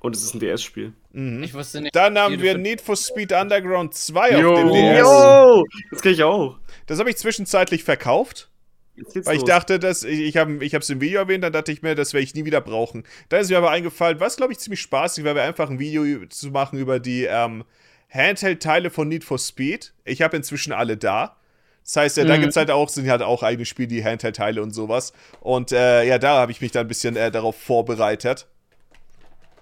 Und 0.00 0.14
es 0.14 0.22
ist 0.22 0.34
ein 0.34 0.40
DS-Spiel. 0.40 0.92
Mhm. 1.12 1.42
Ich 1.42 1.54
wusste 1.54 1.80
nicht. 1.80 1.94
Dann 1.94 2.18
haben 2.18 2.40
wir 2.40 2.56
Need 2.56 2.80
for 2.80 2.96
Speed 2.96 3.32
Underground 3.32 3.94
2 3.94 4.40
Jo. 4.40 4.52
auf 4.52 4.58
dem 4.60 4.72
DS. 4.72 5.00
Jo! 5.00 5.64
Das 5.90 6.02
krieg 6.02 6.12
ich 6.12 6.22
auch. 6.22 6.58
Das 6.86 6.98
habe 6.98 7.10
ich 7.10 7.16
zwischenzeitlich 7.16 7.84
verkauft. 7.84 8.48
Weil 9.24 9.34
ich 9.36 9.40
los. 9.42 9.48
dachte, 9.48 9.78
dass 9.78 10.02
ich, 10.02 10.20
ich 10.20 10.36
habe 10.36 10.58
es 10.62 10.90
im 10.90 11.00
Video 11.00 11.20
erwähnt, 11.20 11.44
dann 11.44 11.52
dachte 11.52 11.72
ich 11.72 11.82
mir, 11.82 11.94
das 11.94 12.12
werde 12.12 12.24
ich 12.24 12.34
nie 12.34 12.44
wieder 12.44 12.60
brauchen. 12.60 13.04
Dann 13.28 13.40
ist 13.40 13.50
mir 13.50 13.58
aber 13.58 13.70
eingefallen, 13.70 14.20
was 14.20 14.36
glaube 14.36 14.52
ich 14.52 14.58
ziemlich 14.58 14.80
spaßig 14.80 15.24
wäre, 15.24 15.40
einfach 15.42 15.70
ein 15.70 15.78
Video 15.78 16.26
zu 16.26 16.48
machen 16.50 16.78
über 16.78 16.98
die 17.00 17.24
ähm, 17.24 17.64
Handheld-Teile 18.10 18.90
von 18.90 19.08
Need 19.08 19.24
for 19.24 19.38
Speed. 19.38 19.92
Ich 20.04 20.22
habe 20.22 20.36
inzwischen 20.36 20.72
alle 20.72 20.96
da. 20.96 21.36
Das 21.84 21.96
heißt, 21.96 22.18
äh, 22.18 22.24
da 22.26 22.36
Mhm. 22.36 22.40
gibt 22.40 22.50
es 22.50 22.56
halt 22.56 22.70
auch, 22.70 22.88
sind 22.88 23.08
halt 23.08 23.22
auch 23.22 23.42
eigene 23.42 23.64
Spiele, 23.64 23.88
die 23.88 24.04
Handheld-Teile 24.04 24.62
und 24.62 24.72
sowas. 24.72 25.12
Und 25.40 25.72
äh, 25.72 26.04
ja, 26.04 26.18
da 26.18 26.38
habe 26.38 26.52
ich 26.52 26.60
mich 26.60 26.72
dann 26.72 26.84
ein 26.86 26.88
bisschen 26.88 27.16
äh, 27.16 27.30
darauf 27.30 27.56
vorbereitet. 27.56 28.46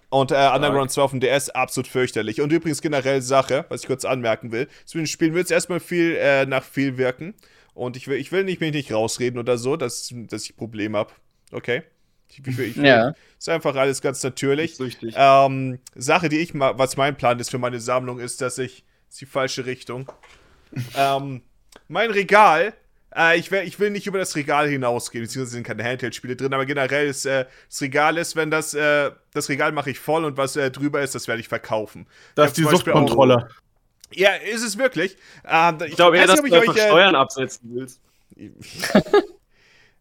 Und 0.09 0.31
äh, 0.31 0.35
Underground 0.55 0.91
2 0.93 1.03
auf 1.03 1.11
dem 1.11 1.21
DS 1.21 1.51
absolut 1.51 1.89
fürchterlich. 1.89 2.41
Und 2.41 2.53
übrigens 2.53 2.81
generell 2.81 3.23
Sache, 3.23 3.65
was 3.69 3.83
ich 3.83 3.87
kurz 3.89 4.05
anmerken 4.05 4.53
will. 4.53 4.69
Zu 4.85 4.99
den 4.99 5.07
Spielen 5.09 5.35
wird 5.35 5.47
es 5.47 5.51
erstmal 5.51 5.81
viel 5.81 6.17
äh, 6.17 6.47
nach 6.47 6.63
viel 6.65 6.97
wirken. 6.97 7.35
Und 7.77 7.97
ich 7.99 8.09
will, 8.09 8.17
ich 8.17 8.33
will 8.33 8.43
nicht, 8.43 8.61
mich 8.63 8.73
nicht 8.73 8.91
rausreden 8.91 9.39
oder 9.39 9.59
so, 9.59 9.77
dass, 9.77 10.13
dass 10.13 10.45
ich 10.45 10.57
Probleme 10.57 10.97
habe. 10.97 11.13
Okay? 11.53 11.83
Ich, 12.31 12.45
ich, 12.47 12.59
ich, 12.59 12.77
Ja. 12.77 13.13
Ist 13.39 13.51
einfach 13.51 13.77
alles 13.77 14.01
ganz 14.01 14.23
natürlich. 14.23 14.79
Ähm, 15.15 15.79
Sache, 15.95 16.31
die 16.31 16.39
ich 16.39 16.55
mal, 16.55 16.79
was 16.79 16.97
mein 16.97 17.17
Plan 17.17 17.39
ist 17.39 17.51
für 17.51 17.59
meine 17.59 17.79
Sammlung, 17.79 18.19
ist, 18.19 18.41
dass 18.41 18.57
ich. 18.57 18.83
Ist 19.11 19.21
die 19.21 19.27
falsche 19.27 19.67
Richtung. 19.67 20.11
ähm, 20.97 21.43
mein 21.87 22.11
Regal. 22.11 22.73
Äh, 23.15 23.39
ich, 23.39 23.51
will, 23.51 23.61
ich 23.61 23.79
will 23.79 23.91
nicht 23.91 24.07
über 24.07 24.19
das 24.19 24.35
Regal 24.37 24.69
hinausgehen, 24.69 25.25
beziehungsweise 25.25 25.53
sind 25.53 25.67
keine 25.67 25.85
Handheld-Spiele 25.85 26.35
drin, 26.35 26.55
aber 26.55 26.67
generell 26.67 27.07
ist 27.07 27.27
äh, 27.27 27.45
das 27.69 27.81
Regal 27.83 28.17
ist, 28.17 28.37
wenn 28.37 28.51
das, 28.51 28.75
äh, 28.75 29.11
das 29.33 29.49
Regal 29.49 29.73
mache 29.73 29.91
ich 29.91 29.99
voll 29.99 30.25
und 30.25 30.37
was 30.37 30.57
äh, 30.57 30.71
drüber 30.71 31.03
ist, 31.03 31.15
das 31.15 31.29
werde 31.29 31.41
ich 31.41 31.49
verkaufen. 31.49 32.07
Das 32.35 32.47
Ich 32.47 32.51
ist 32.53 32.57
die 32.59 32.77
Suchtkontrolle. 32.77 33.49
Ja, 34.13 34.31
ist 34.35 34.63
es 34.63 34.79
wirklich. 34.79 35.17
Ähm, 35.49 35.79
Ich 35.87 35.97
glaube 35.97 36.17
eher, 36.19 36.27
dass 36.27 36.41
du 36.41 36.47
ich 36.47 36.55
einfach 36.55 36.75
euch, 36.75 36.81
äh, 36.83 36.87
Steuern 36.89 37.15
absetzen 37.15 37.71
willst. 37.75 38.01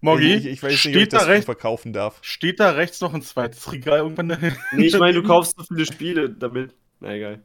Moggi, 0.01 0.35
ich, 0.35 0.45
ich 0.45 0.63
weiß 0.63 0.71
nicht, 0.71 0.85
ob 0.85 0.91
steht 0.91 0.95
ich 1.03 1.09
das 1.09 1.21
da 1.23 1.27
rechts- 1.29 1.45
verkaufen 1.45 1.93
darf. 1.93 2.19
steht 2.21 2.59
da 2.59 2.71
rechts 2.71 3.01
noch 3.01 3.13
ein 3.13 3.21
zweites 3.21 3.71
Regal 3.71 3.99
irgendwann 3.99 4.29
dahin? 4.29 4.55
Nee, 4.73 4.87
ich 4.87 4.97
meine, 4.99 5.13
du 5.13 5.23
kaufst 5.27 5.55
so 5.57 5.63
viele 5.63 5.85
Spiele 5.85 6.29
damit. 6.29 6.75
Na 6.99 7.13
egal. 7.13 7.41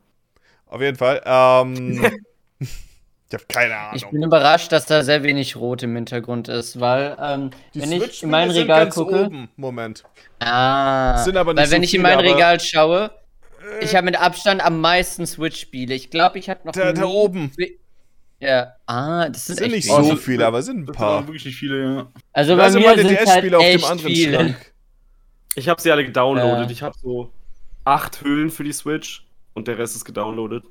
Auf 0.66 0.81
jeden 0.81 0.97
Fall. 0.99 1.23
Ähm, 1.24 2.05
ich 2.61 2.69
habe 3.32 3.45
keine 3.49 3.77
Ahnung. 3.77 3.93
Ich 3.97 4.07
bin 4.07 4.23
überrascht, 4.23 4.73
dass 4.73 4.85
da 4.87 5.03
sehr 5.03 5.23
wenig 5.23 5.57
Rot 5.57 5.82
im 5.82 5.95
Hintergrund 5.97 6.49
ist, 6.49 6.78
weil, 6.81 7.16
ähm, 7.20 7.51
wenn 7.73 7.93
ich 7.93 8.23
in 8.23 8.31
mein 8.31 8.51
Regal 8.51 8.89
gucke. 8.91 9.24
Oben. 9.27 9.49
Moment. 9.57 10.05
Ah, 10.41 11.16
Sind 11.24 11.37
aber 11.37 11.55
nicht 11.55 11.61
weil 11.61 11.66
so 11.69 11.73
wenn 11.73 11.82
ich 11.82 11.95
in 11.95 12.03
mein. 12.03 12.19
Regal 12.20 12.61
schaue, 12.61 13.11
ich 13.81 13.95
habe 13.95 14.05
mit 14.05 14.21
Abstand 14.21 14.65
am 14.65 14.81
meisten 14.81 15.27
Switch-Spiele. 15.27 15.95
Ich 15.95 16.11
glaube, 16.11 16.39
ich 16.39 16.49
habe 16.51 16.61
noch. 16.65 16.73
Da, 16.73 16.93
da 16.93 17.05
oben. 17.05 17.53
Ja, 18.41 18.75
ah, 18.87 19.29
das 19.29 19.47
sind, 19.47 19.57
Sind 19.57 19.67
echt 19.67 19.75
nicht 19.75 19.85
viele. 19.93 20.05
so 20.05 20.13
Oh, 20.13 20.17
viele, 20.17 20.47
aber 20.47 20.63
sind 20.63 20.79
ein 20.79 20.87
Das 20.87 20.97
paar. 20.97 21.27
wirklich 21.27 21.45
nicht 21.45 21.57
viele, 21.57 21.83
ja. 21.83 22.13
Also 22.33 22.57
bei 22.57 22.71
sind 22.71 22.81
mir 22.81 22.89
meine 22.89 23.03
sind 23.03 23.19
halt 23.19 23.29
DS-Spiele 23.29 23.59
auf 23.59 23.65
dem 23.65 23.85
anderen 23.85 24.15
viele. 24.15 24.35
Schrank. 24.35 24.73
Ich 25.57 25.69
habe 25.69 25.81
sie 25.81 25.91
alle 25.93 26.05
gedownloadet. 26.07 26.67
Ja. 26.67 26.71
Ich 26.71 26.83
habe 26.83 26.97
so 27.03 27.33
acht 27.85 28.23
Hüllen 28.23 28.51
für 28.51 28.65
die 28.65 28.73
Switch 28.73 29.27
und 29.53 29.69
der 29.69 29.77
Rest 29.79 29.95
ist 29.97 30.05
gedownloadet. 30.07 30.65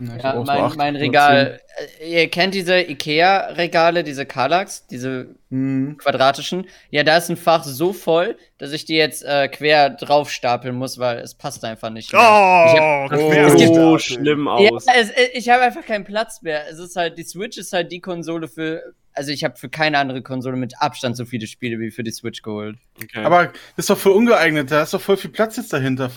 Ich 0.00 0.08
hab 0.10 0.22
Ja, 0.22 0.34
so 0.34 0.44
mein, 0.44 0.72
mein 0.76 0.96
Regal. 0.96 1.60
Äh, 2.00 2.22
Ihr 2.22 2.28
kennt 2.28 2.54
diese 2.54 2.80
Ikea-Regale, 2.80 4.04
diese 4.04 4.26
Kallax, 4.26 4.86
diese. 4.86 5.28
Mhm. 5.50 5.96
quadratischen. 5.96 6.66
Ja, 6.90 7.04
da 7.04 7.16
ist 7.16 7.30
ein 7.30 7.36
Fach 7.38 7.64
so 7.64 7.92
voll, 7.94 8.36
dass 8.58 8.72
ich 8.72 8.84
die 8.84 8.96
jetzt 8.96 9.24
äh, 9.24 9.48
quer 9.48 9.88
drauf 9.90 10.30
stapeln 10.30 10.76
muss, 10.76 10.98
weil 10.98 11.18
es 11.20 11.34
passt 11.34 11.64
einfach 11.64 11.88
nicht 11.88 12.12
mehr. 12.12 12.20
Oh, 12.22 13.06
Das 13.08 13.18
quer 13.18 13.50
sieht 13.50 13.74
so 13.74 13.92
gestapelt. 13.94 14.02
schlimm 14.02 14.44
Ja, 14.44 14.52
aus. 14.70 14.84
es, 14.94 15.08
äh, 15.10 15.28
ich 15.32 15.48
habe 15.48 15.62
einfach 15.62 15.86
keinen 15.86 16.04
Platz 16.04 16.42
mehr. 16.42 16.68
Es 16.70 16.78
ist 16.78 16.96
halt, 16.96 17.16
die 17.16 17.22
Switch 17.22 17.56
ist 17.56 17.72
halt 17.72 17.90
die 17.92 18.00
Konsole 18.00 18.46
für. 18.46 18.82
Also 19.14 19.32
ich 19.32 19.42
habe 19.42 19.56
für 19.56 19.68
keine 19.70 19.98
andere 19.98 20.22
Konsole 20.22 20.56
mit 20.56 20.74
Abstand 20.80 21.16
so 21.16 21.24
viele 21.24 21.46
Spiele 21.48 21.80
wie 21.80 21.90
für 21.90 22.04
die 22.04 22.12
Switch 22.12 22.42
geholt. 22.42 22.76
Okay. 23.02 23.24
Aber 23.24 23.46
das 23.46 23.54
ist 23.78 23.90
doch 23.90 23.98
voll 23.98 24.12
ungeeignet, 24.12 24.70
da 24.70 24.82
ist 24.82 24.94
doch 24.94 25.00
voll 25.00 25.16
viel 25.16 25.30
Platz 25.30 25.56
jetzt 25.56 25.72
dahinter, 25.72 26.08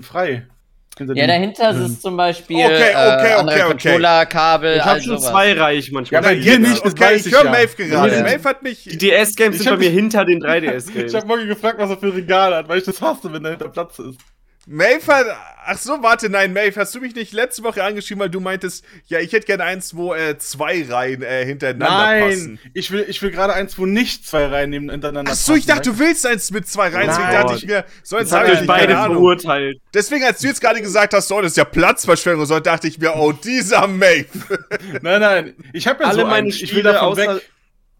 frei. 0.00 0.46
Hinter 0.96 1.16
Ja, 1.16 1.26
dahinter 1.26 1.70
ähm, 1.70 1.86
ist 1.86 2.02
zum 2.02 2.16
Beispiel 2.16 2.56
Okay, 2.56 2.74
okay, 2.74 2.92
äh, 2.92 3.12
okay, 3.12 3.42
okay. 3.42 3.60
Controller, 3.66 4.26
Kabel, 4.26 4.76
ich 4.76 4.84
habe 4.84 5.00
schon 5.00 5.18
sowas. 5.18 5.30
zwei 5.30 5.52
reich 5.52 5.90
manchmal. 5.90 6.22
Ja, 6.22 6.28
hier 6.30 6.52
jetzt, 6.52 6.60
nicht, 6.60 6.84
das 6.84 6.92
okay, 6.92 7.04
weiß 7.04 7.20
ich 7.20 7.32
ich 7.32 7.38
höre 7.38 7.44
ja. 7.46 7.50
Maeve 7.50 7.76
gerade. 7.76 8.16
Ja. 8.16 8.22
Maeve 8.22 8.48
hat 8.48 8.62
mich. 8.62 8.84
Die 8.84 8.98
DS-Games 8.98 9.56
Ich 9.56 9.62
sind 9.62 9.70
bei 9.70 9.76
mir 9.78 9.90
hinter 9.90 10.24
den 10.24 10.42
3DS-Games. 10.42 10.94
Ich 11.14 11.14
habe 11.14 11.26
Moggi 11.26 11.46
gefragt, 11.46 11.78
was 11.78 11.90
er 11.90 11.96
für 11.96 12.06
ein 12.06 12.12
Regal 12.12 12.54
hat, 12.54 12.68
weil 12.68 12.78
ich 12.78 12.84
das 12.84 13.00
hasse, 13.00 13.32
wenn 13.32 13.42
dahinter 13.42 13.68
Platz 13.68 13.98
ist. 13.98 14.18
Maeve 14.66 15.06
hat. 15.06 15.26
Ach 15.66 15.78
so, 15.78 16.02
warte, 16.02 16.28
nein, 16.28 16.52
Maeve, 16.52 16.78
hast 16.78 16.94
du 16.94 17.00
mich 17.00 17.14
nicht 17.14 17.32
letzte 17.32 17.62
Woche 17.62 17.82
angeschrieben, 17.82 18.20
weil 18.20 18.28
du 18.28 18.38
meintest, 18.40 18.84
ja, 19.06 19.18
ich 19.18 19.32
hätte 19.32 19.46
gerne 19.46 19.64
eins, 19.64 19.96
wo 19.96 20.12
äh, 20.12 20.36
zwei 20.36 20.84
Reihen 20.86 21.22
äh, 21.22 21.46
hintereinander 21.46 21.88
Nein, 21.88 22.28
passen. 22.28 22.58
ich 22.74 22.90
will, 22.90 23.06
ich 23.08 23.22
will 23.22 23.30
gerade 23.30 23.54
eins, 23.54 23.78
wo 23.78 23.86
nicht 23.86 24.26
zwei 24.26 24.44
Reihen 24.46 24.72
hintereinander 24.72 25.32
Ach 25.32 25.36
so, 25.36 25.54
ich 25.54 25.66
passen, 25.66 25.76
dachte, 25.78 25.90
du 25.90 25.98
willst 25.98 26.26
eins 26.26 26.50
mit 26.50 26.68
zwei 26.68 26.88
Reihen. 26.88 27.06
Deswegen 27.06 27.28
Nein. 27.28 27.42
dachte 27.46 27.56
ich 27.56 27.66
mir, 27.66 27.84
so 28.02 28.18
jetzt 28.18 28.32
Das 28.32 28.40
habe 28.40 28.52
ich 28.52 28.66
beide 28.66 28.92
verurteilt. 28.94 29.78
Deswegen, 29.94 30.24
als 30.24 30.40
du 30.40 30.48
jetzt 30.48 30.60
gerade 30.60 30.82
gesagt 30.82 31.14
hast, 31.14 31.28
so, 31.28 31.40
das 31.40 31.52
ist 31.52 31.56
ja 31.56 31.64
Platzverschwendung, 31.64 32.44
so 32.44 32.60
dachte 32.60 32.86
ich 32.86 32.98
mir, 32.98 33.14
oh, 33.16 33.32
dieser 33.32 33.86
Maeve. 33.86 34.28
Nein, 35.02 35.20
nein, 35.20 35.54
ich 35.72 35.86
habe 35.86 36.02
ja 36.02 36.10
alle 36.10 36.20
so 36.20 36.26
meine 36.26 36.36
einen, 36.36 36.52
Spiele, 36.52 36.70
ich 36.70 36.76
will 36.76 36.82
davon 36.82 37.08
außer, 37.08 37.36
weg. 37.36 37.50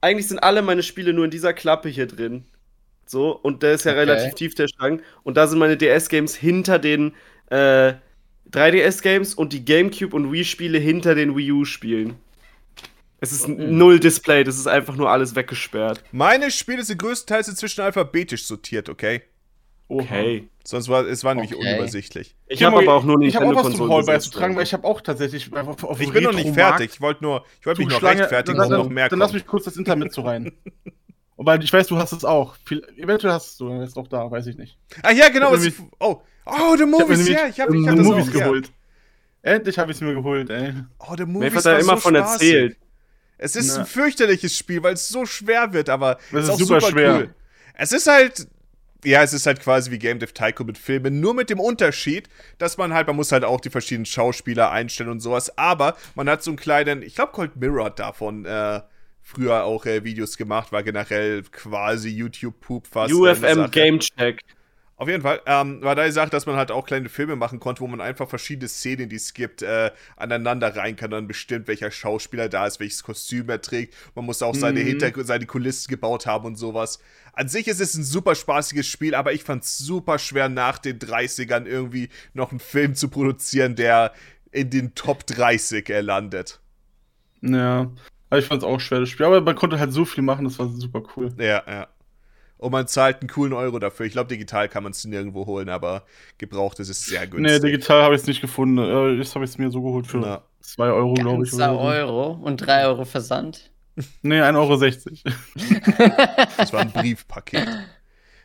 eigentlich 0.03 0.29
sind 0.29 0.39
alle 0.39 0.61
meine 0.61 0.83
Spiele 0.83 1.13
nur 1.15 1.25
in 1.25 1.31
dieser 1.31 1.55
Klappe 1.55 1.89
hier 1.89 2.07
drin. 2.07 2.45
So, 3.07 3.33
und 3.33 3.63
der 3.63 3.73
ist 3.75 3.85
ja 3.85 3.93
Okay. 3.93 4.01
relativ 4.01 4.35
tief, 4.35 4.55
der 4.55 4.69
Schrank. 4.69 5.03
Und 5.23 5.37
da 5.37 5.47
sind 5.47 5.59
meine 5.59 5.77
DS-Games 5.77 6.35
hinter 6.35 6.79
den 6.79 7.13
äh, 7.51 7.95
3DS-Games 8.51 9.35
und 9.35 9.53
die 9.53 9.65
GameCube 9.65 10.15
und 10.15 10.33
Wii-Spiele 10.33 10.79
hinter 10.79 11.15
den 11.15 11.37
Wii 11.37 11.53
U-Spielen. 11.53 12.15
Es 13.21 13.33
ist 13.33 13.47
n- 13.49 13.77
null 13.79 14.01
Display, 14.01 14.45
das 14.45 14.57
ist 14.59 14.67
einfach 14.67 14.97
nur 14.97 15.11
alles 15.11 15.35
weggesperrt. 15.35 16.03
Meine 16.13 16.51
Spiele 16.51 16.83
sind 16.85 16.99
größtenteils 16.99 17.49
inzwischen 17.49 17.81
alphabetisch 17.81 18.45
sortiert, 18.45 18.89
okay? 18.89 19.23
Okay. 19.89 20.49
Sonst 20.67 20.89
war 20.89 21.07
es 21.07 21.25
war 21.25 21.35
nämlich 21.35 21.55
Okay. 21.55 21.63
unübersichtlich. 21.69 22.35
Ich 22.49 22.63
habe 22.65 22.79
aber 22.79 22.95
auch 22.95 23.05
nur 23.05 23.21
Ich 23.21 23.37
habe 23.37 23.47
auch 23.47 23.65
was 23.65 23.77
zum 23.77 23.91
Hall 23.91 24.03
beizutragen, 24.05 24.57
weil 24.57 24.63
ich 24.63 24.73
habe 24.73 24.85
auch 24.87 25.01
tatsächlich 25.03 25.53
auf, 25.55 25.85
auf 25.85 26.01
Ich 26.01 26.11
bin 26.13 26.25
noch 26.25 26.33
nicht 26.33 26.55
fertig. 26.55 26.93
Ich 26.95 27.01
wollte 27.03 27.23
nur, 27.23 27.45
ich 27.61 27.67
wollte 27.67 27.81
mich 27.83 27.91
noch 27.91 28.03
rechtfertigen, 28.03 28.59
dann, 28.59 28.71
dann, 28.71 28.79
noch 28.81 28.89
mehr 28.89 29.09
dann 29.11 29.19
lass 29.19 29.29
kommt. 29.31 29.43
mich 29.43 29.47
kurz 29.47 29.65
das 29.65 29.77
Internet 29.77 30.13
zu 30.13 30.23
rein. 30.23 30.53
Weil 31.37 31.63
ich 31.65 31.73
weiß, 31.73 31.89
du 31.89 31.99
hast 31.99 32.13
es 32.13 32.25
auch. 32.25 32.57
Viel, 32.65 32.87
eventuell 32.97 33.33
hast 33.33 33.59
du 33.59 33.73
es 33.81 33.97
auch 33.97 34.07
da, 34.07 34.31
weiß 34.31 34.47
ich 34.47 34.57
nicht. 34.57 34.79
Ah 35.03 35.11
ja, 35.11 35.29
genau. 35.29 35.55
Ich 35.55 35.67
Was 35.67 35.79
hab 35.79 35.87
ich, 35.87 35.93
oh, 35.99 36.23
oh, 36.47 36.77
The 36.77 36.85
Ich 36.85 36.89
Movies, 36.89 37.19
nämlich 37.19 37.35
ja, 37.35 37.47
ich 37.49 37.61
habe 37.61 37.77
ich 37.77 37.89
hab 37.89 37.97
das 37.97 38.07
Movies 38.07 38.29
auch, 38.29 38.35
ja. 38.35 38.45
geholt. 38.45 38.73
Endlich 39.43 39.79
habe 39.79 39.91
ich 39.91 39.99
es 39.99 40.01
mir 40.01 40.15
geholt, 40.15 40.49
ey. 40.51 40.75
Oh, 40.99 41.15
der 41.17 41.27
Movie 41.27 41.51
hat 41.51 41.67
da 41.67 41.79
immer 41.79 41.97
so 41.97 42.03
von 42.03 42.15
spaßig. 42.15 42.49
erzählt. 42.49 42.77
Es 43.37 43.57
ist 43.57 43.75
Na. 43.75 43.81
ein 43.81 43.87
fürchterliches 43.87 44.57
Spiel, 44.57 44.83
weil 44.83 44.95
es 44.95 45.09
so 45.09 45.27
schwer 45.27 45.73
wird, 45.73 45.89
aber 45.89 46.19
es 46.33 46.45
ist, 46.45 46.51
auch 46.51 46.59
super, 46.59 46.81
super 46.81 46.93
schwer. 46.93 47.15
Cool. 47.17 47.35
Es 47.75 47.93
ist 47.93 48.07
halt 48.07 48.47
ja, 49.05 49.23
es 49.23 49.33
ist 49.33 49.47
halt 49.47 49.61
quasi 49.61 49.91
wie 49.91 49.99
Game 49.99 50.19
Dev 50.19 50.33
Tycoon 50.33 50.67
mit 50.67 50.79
Filmen, 50.79 51.21
nur 51.21 51.35
mit 51.35 51.51
dem 51.51 51.61
Unterschied, 51.61 52.29
dass 52.59 52.79
man 52.79 52.95
halt, 52.95 53.07
man 53.07 53.17
muss 53.17 53.33
halt 53.33 53.45
auch 53.45 53.61
die 53.61 53.71
verschiedenen 53.71 54.07
Schauspieler 54.07 54.71
einstellen 54.71 55.11
und 55.11 55.21
sowas, 55.21 55.57
aber 55.59 55.97
man 56.15 56.29
hat 56.29 56.43
so 56.43 56.51
einen 56.51 56.57
kleinen, 56.57 57.03
ich 57.03 57.15
glaube 57.15 57.33
Cold 57.33 57.57
Mirror 57.57 57.91
davon, 57.91 58.47
äh, 58.47 58.81
früher 59.25 59.65
auch 59.65 59.87
äh, 59.87 60.05
Videos 60.05 60.37
gemacht, 60.37 60.71
war 60.71 60.83
generell 60.83 61.43
quasi 61.51 62.11
YouTube-Poop 62.11 62.87
fast. 62.87 63.13
UFM 63.13 63.71
Game 63.71 63.99
Check. 63.99 64.41
Auf 64.97 65.09
jeden 65.09 65.23
Fall. 65.23 65.41
Ähm, 65.47 65.83
war 65.83 65.97
da 65.97 66.09
Sache, 66.13 66.31
dass 66.31 66.47
man 66.47 66.55
halt 66.55 66.71
auch 66.71 66.87
kleine 66.87 67.09
Filme 67.09 67.35
machen 67.35 67.59
konnte, 67.59 67.81
wo 67.81 67.89
man 67.89 68.01
einfach 68.01 68.29
verschiedene 68.29 68.69
Szenen, 68.69 69.09
die 69.09 69.17
es 69.17 69.35
gibt, 69.35 69.63
äh, 69.63 69.91
aneinander 70.17 70.77
rein 70.77 70.95
kann. 70.95 71.11
Dann 71.11 71.27
bestimmt, 71.27 71.67
welcher 71.67 71.91
Schauspieler 71.91 72.49
da 72.49 72.67
ist, 72.67 72.79
welches 72.79 73.03
Kostüm 73.03 73.49
er 73.49 73.61
trägt. 73.61 73.95
Man 74.15 74.25
muss 74.25 74.41
auch 74.41 74.55
seine, 74.55 74.81
mhm. 74.81 74.87
Hinter 74.87 75.25
seine 75.25 75.47
Kulissen 75.47 75.89
gebaut 75.89 76.27
haben 76.27 76.45
und 76.45 76.57
sowas. 76.57 77.01
An 77.33 77.49
sich 77.49 77.67
ist 77.67 77.81
es 77.81 77.95
ein 77.95 78.05
super 78.05 78.37
spaßiges 78.37 78.87
Spiel, 78.87 79.17
aber 79.17 79.33
ich 79.33 79.43
fand 79.43 79.65
es 79.65 79.79
super 79.79 80.21
schwer, 80.21 80.49
nach 80.49 80.79
den 80.79 81.01
30ern 81.01 81.65
irgendwie 81.65 82.09
noch 82.33 82.53
einen 82.53 82.61
Film 82.61 82.95
zu 82.95 83.09
produzieren, 83.09 83.75
der 83.75 84.13
in 84.53 84.71
den 84.71 84.95
Top 84.95 85.27
30 85.27 85.91
er 85.91 86.03
landet. 86.03 86.61
Ja, 87.43 87.91
ich 88.39 88.47
fand 88.47 88.63
es 88.63 88.69
auch 88.69 88.81
schwer, 88.81 89.01
das 89.01 89.09
Spiel. 89.09 89.27
Aber 89.27 89.41
man 89.41 89.57
konnte 89.57 89.79
halt 89.79 89.93
so 89.93 90.05
viel 90.05 90.23
machen, 90.23 90.45
das 90.45 90.59
war 90.59 90.69
super 90.69 91.03
cool. 91.17 91.33
Ja, 91.39 91.63
ja 91.67 91.89
und 92.65 92.73
man 92.73 92.87
zahlt 92.87 93.21
einen 93.21 93.29
coolen 93.29 93.53
Euro 93.53 93.79
dafür. 93.79 94.07
Ich 94.07 94.13
glaube, 94.13 94.29
digital 94.29 94.69
kann 94.69 94.83
man 94.83 94.93
es 94.93 95.05
nirgendwo 95.05 95.45
holen, 95.47 95.69
aber 95.69 96.05
gebraucht 96.39 96.79
ist 96.81 96.89
es 96.89 97.05
sehr 97.05 97.27
günstig. 97.27 97.63
Nee, 97.63 97.71
digital 97.71 98.03
habe 98.03 98.15
ich 98.15 98.23
es 98.23 98.27
nicht 98.27 98.41
gefunden. 98.41 98.79
Äh, 98.79 99.19
jetzt 99.19 99.35
habe 99.35 99.45
ich 99.45 99.51
es 99.51 99.59
mir 99.59 99.71
so 99.71 99.83
geholt 99.83 100.07
für 100.07 100.43
2 100.61 100.85
Euro, 100.91 101.15
glaube 101.15 101.45
ich. 101.45 101.51
2 101.51 101.69
Euro 101.69 102.33
und 102.43 102.57
3 102.57 102.87
Euro 102.87 103.05
Versand? 103.05 103.71
Nee, 104.23 104.41
1,60 104.41 104.57
Euro. 104.57 106.47
das 106.57 106.73
war 106.73 106.81
ein 106.81 106.91
Briefpaket. 106.91 107.69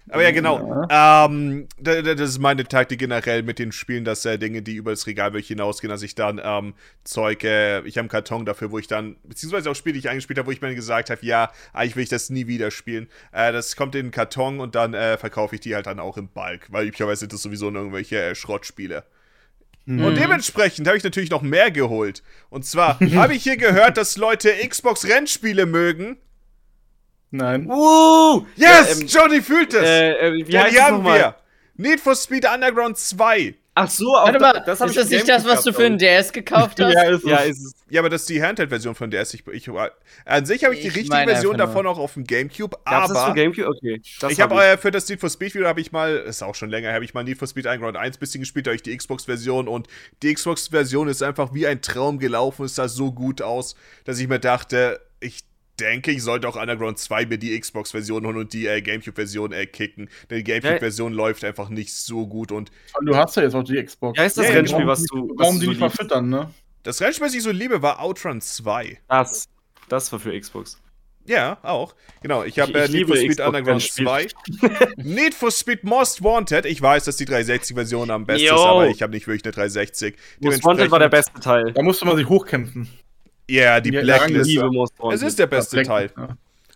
Aber 0.09 0.23
ja, 0.23 0.31
genau. 0.31 0.85
Ja. 0.89 1.25
Ähm, 1.25 1.67
das 1.79 2.19
ist 2.19 2.39
meine 2.39 2.65
Taktik 2.65 2.99
generell 2.99 3.43
mit 3.43 3.59
den 3.59 3.71
Spielen, 3.71 4.05
dass 4.05 4.25
äh, 4.25 4.37
Dinge, 4.37 4.61
die 4.61 4.75
über 4.75 4.91
das 4.91 5.07
Regal 5.07 5.33
wirklich 5.33 5.47
hinausgehen, 5.47 5.89
dass 5.89 6.01
ich 6.01 6.15
dann 6.15 6.41
ähm, 6.43 6.73
Zeug, 7.03 7.43
äh, 7.43 7.81
ich 7.81 7.97
habe 7.97 8.01
einen 8.01 8.09
Karton 8.09 8.45
dafür, 8.45 8.71
wo 8.71 8.79
ich 8.79 8.87
dann, 8.87 9.17
beziehungsweise 9.23 9.69
auch 9.69 9.75
Spiele, 9.75 9.93
die 9.93 9.99
ich 9.99 10.09
eingespielt 10.09 10.39
habe, 10.39 10.47
wo 10.47 10.51
ich 10.51 10.61
mir 10.61 10.73
gesagt 10.73 11.09
habe, 11.09 11.25
ja, 11.25 11.51
eigentlich 11.73 11.95
will 11.95 12.03
ich 12.03 12.09
das 12.09 12.29
nie 12.29 12.47
wieder 12.47 12.71
spielen. 12.71 13.07
Äh, 13.31 13.51
das 13.51 13.75
kommt 13.75 13.95
in 13.95 14.07
den 14.07 14.11
Karton 14.11 14.59
und 14.59 14.75
dann 14.75 14.93
äh, 14.93 15.17
verkaufe 15.17 15.55
ich 15.55 15.61
die 15.61 15.75
halt 15.75 15.85
dann 15.85 15.99
auch 15.99 16.17
im 16.17 16.27
Bulk, 16.27 16.67
weil 16.69 16.87
üblicherweise 16.87 17.21
sind 17.21 17.33
das 17.33 17.41
sowieso 17.41 17.69
irgendwelche 17.69 18.21
äh, 18.21 18.35
Schrottspiele. 18.35 19.03
Mhm. 19.85 20.05
Und 20.05 20.17
dementsprechend 20.17 20.87
habe 20.87 20.97
ich 20.97 21.03
natürlich 21.03 21.29
noch 21.29 21.41
mehr 21.41 21.71
geholt. 21.71 22.23
Und 22.49 22.65
zwar 22.65 22.99
habe 22.99 23.33
ich 23.33 23.43
hier 23.43 23.57
gehört, 23.57 23.97
dass 23.97 24.17
Leute 24.17 24.51
Xbox-Rennspiele 24.67 25.65
mögen. 25.65 26.17
Nein. 27.31 27.69
Uh, 27.69 28.45
yes, 28.55 28.67
ja, 28.67 28.85
ähm, 28.91 29.07
Johnny 29.07 29.41
fühlt 29.41 29.73
es. 29.73 29.83
Äh, 29.83 30.11
äh, 30.13 30.47
wie 30.47 30.51
ja, 30.51 30.63
heißt 30.63 30.75
die 30.75 30.81
haben 30.81 31.03
wir. 31.03 31.35
Need 31.75 31.99
for 31.99 32.15
Speed 32.15 32.45
Underground 32.45 32.97
2. 32.97 33.55
Ach 33.81 33.89
so, 33.89 34.13
auch 34.17 34.25
Warte 34.25 34.39
mal, 34.39 34.63
das 34.65 34.81
ist 34.81 34.97
das 34.97 35.09
nicht 35.09 35.29
das, 35.29 35.45
was 35.45 35.63
du 35.63 35.71
für 35.71 35.85
einen 35.85 35.97
DS 35.97 36.33
gekauft 36.33 36.79
hast? 36.81 36.93
ja, 36.93 37.03
ist 37.03 37.23
ja, 37.23 37.37
ist 37.37 37.65
es. 37.65 37.73
Ja, 37.89 38.01
aber 38.01 38.09
das 38.09 38.21
ist 38.21 38.29
die 38.29 38.43
Handheld-Version 38.43 38.93
von 38.93 39.09
DS. 39.09 39.33
Ich, 39.35 39.47
ich, 39.47 39.69
an 40.25 40.45
sich 40.45 40.65
habe 40.65 40.73
ich, 40.73 40.85
ich 40.85 40.91
die 40.91 40.99
richtige 40.99 41.23
Version 41.23 41.57
davon 41.57 41.87
auch 41.87 41.97
auf 41.97 42.15
dem 42.15 42.25
Gamecube, 42.25 42.77
aber. 42.83 43.13
Das 43.13 43.25
für 43.25 43.33
Gamecube? 43.33 43.69
Okay. 43.69 44.01
Das 44.19 44.33
ich 44.33 44.41
habe 44.41 44.55
hab 44.55 44.63
äh, 44.63 44.77
für 44.77 44.91
das 44.91 45.07
Need 45.07 45.21
for 45.21 45.29
Speed 45.29 45.55
Video 45.55 45.67
habe 45.67 45.79
ich 45.79 45.93
mal, 45.93 46.17
ist 46.17 46.43
auch 46.43 46.55
schon 46.55 46.69
länger, 46.69 46.91
habe 46.91 47.05
ich 47.05 47.13
mal 47.13 47.23
Need 47.23 47.37
for 47.37 47.47
Speed 47.47 47.67
Underground 47.67 47.95
1 47.95 48.17
bisschen 48.17 48.41
gespielt, 48.41 48.67
da 48.67 48.71
habe 48.71 48.75
ich 48.75 48.83
die 48.83 48.97
Xbox-Version 48.97 49.69
und 49.69 49.87
die 50.23 50.33
Xbox-Version 50.33 51.07
ist 51.07 51.23
einfach 51.23 51.53
wie 51.53 51.65
ein 51.65 51.81
Traum 51.81 52.19
gelaufen, 52.19 52.65
es 52.65 52.75
sah 52.75 52.89
so 52.89 53.13
gut 53.13 53.41
aus, 53.41 53.75
dass 54.03 54.19
ich 54.19 54.27
mir 54.27 54.39
dachte, 54.39 54.99
ich 55.21 55.43
denke, 55.79 56.11
ich 56.11 56.23
sollte 56.23 56.47
auch 56.47 56.55
Underground 56.55 56.99
2 56.99 57.25
mir 57.25 57.37
die 57.37 57.59
Xbox-Version 57.59 58.25
holen 58.25 58.37
und 58.37 58.53
die 58.53 58.67
äh, 58.67 58.81
GameCube-Version 58.81 59.51
äh, 59.51 59.65
kicken. 59.65 60.09
Denn 60.29 60.37
die 60.37 60.43
GameCube-Version 60.43 61.11
ja. 61.11 61.17
läuft 61.17 61.43
einfach 61.43 61.69
nicht 61.69 61.93
so 61.93 62.27
gut 62.27 62.51
und. 62.51 62.71
Du 63.01 63.15
hast 63.15 63.35
ja 63.35 63.43
jetzt 63.43 63.55
auch 63.55 63.63
die 63.63 63.83
Xbox. 63.83 64.17
Ja, 64.17 64.25
ist 64.25 64.37
das 64.37 64.47
ja, 64.47 64.53
Rennspiel, 64.53 64.87
was 64.87 65.03
du. 65.05 65.29
Was 65.29 65.37
warum 65.37 65.59
die 65.59 65.67
nicht 65.67 65.79
mal 65.79 65.89
füttern, 65.89 66.29
ne? 66.29 66.49
Das 66.83 67.01
Rennspiel, 67.01 67.27
was 67.27 67.33
ich 67.33 67.43
so 67.43 67.51
liebe, 67.51 67.81
war 67.81 67.99
Outrun 68.01 68.41
2. 68.41 68.99
Das. 69.07 69.49
Das 69.89 70.11
war 70.11 70.19
für 70.19 70.39
Xbox. 70.39 70.79
Ja, 71.25 71.59
auch. 71.61 71.93
Genau, 72.21 72.43
ich 72.43 72.59
habe 72.59 72.73
äh, 72.73 72.87
Need 72.87 73.07
for 73.07 73.15
Speed 73.15 73.31
Xbox 73.31 73.47
Underground 73.47 73.81
2. 73.83 74.27
Need 74.97 75.33
for 75.35 75.51
Speed 75.51 75.83
Most 75.83 76.23
Wanted. 76.23 76.65
Ich 76.65 76.81
weiß, 76.81 77.03
dass 77.03 77.17
die 77.17 77.25
360-Version 77.25 78.09
am 78.09 78.25
besten 78.25 78.47
Yo. 78.47 78.55
ist, 78.55 78.61
aber 78.61 78.87
ich 78.87 79.01
habe 79.03 79.13
nicht 79.13 79.27
wirklich 79.27 79.45
eine 79.45 79.51
360. 79.51 80.15
Most 80.39 80.63
Wanted 80.63 80.89
war 80.89 80.97
der 80.97 81.09
beste 81.09 81.39
Teil. 81.39 81.71
Da 81.73 81.83
musste 81.83 82.05
man 82.05 82.17
sich 82.17 82.27
hochkämpfen. 82.27 82.89
Ja, 83.49 83.61
yeah, 83.63 83.81
die 83.81 83.91
Blacklist. 83.91 84.61
Es 85.11 85.21
ist 85.21 85.39
der 85.39 85.47
beste 85.47 85.81
Teil. 85.83 86.11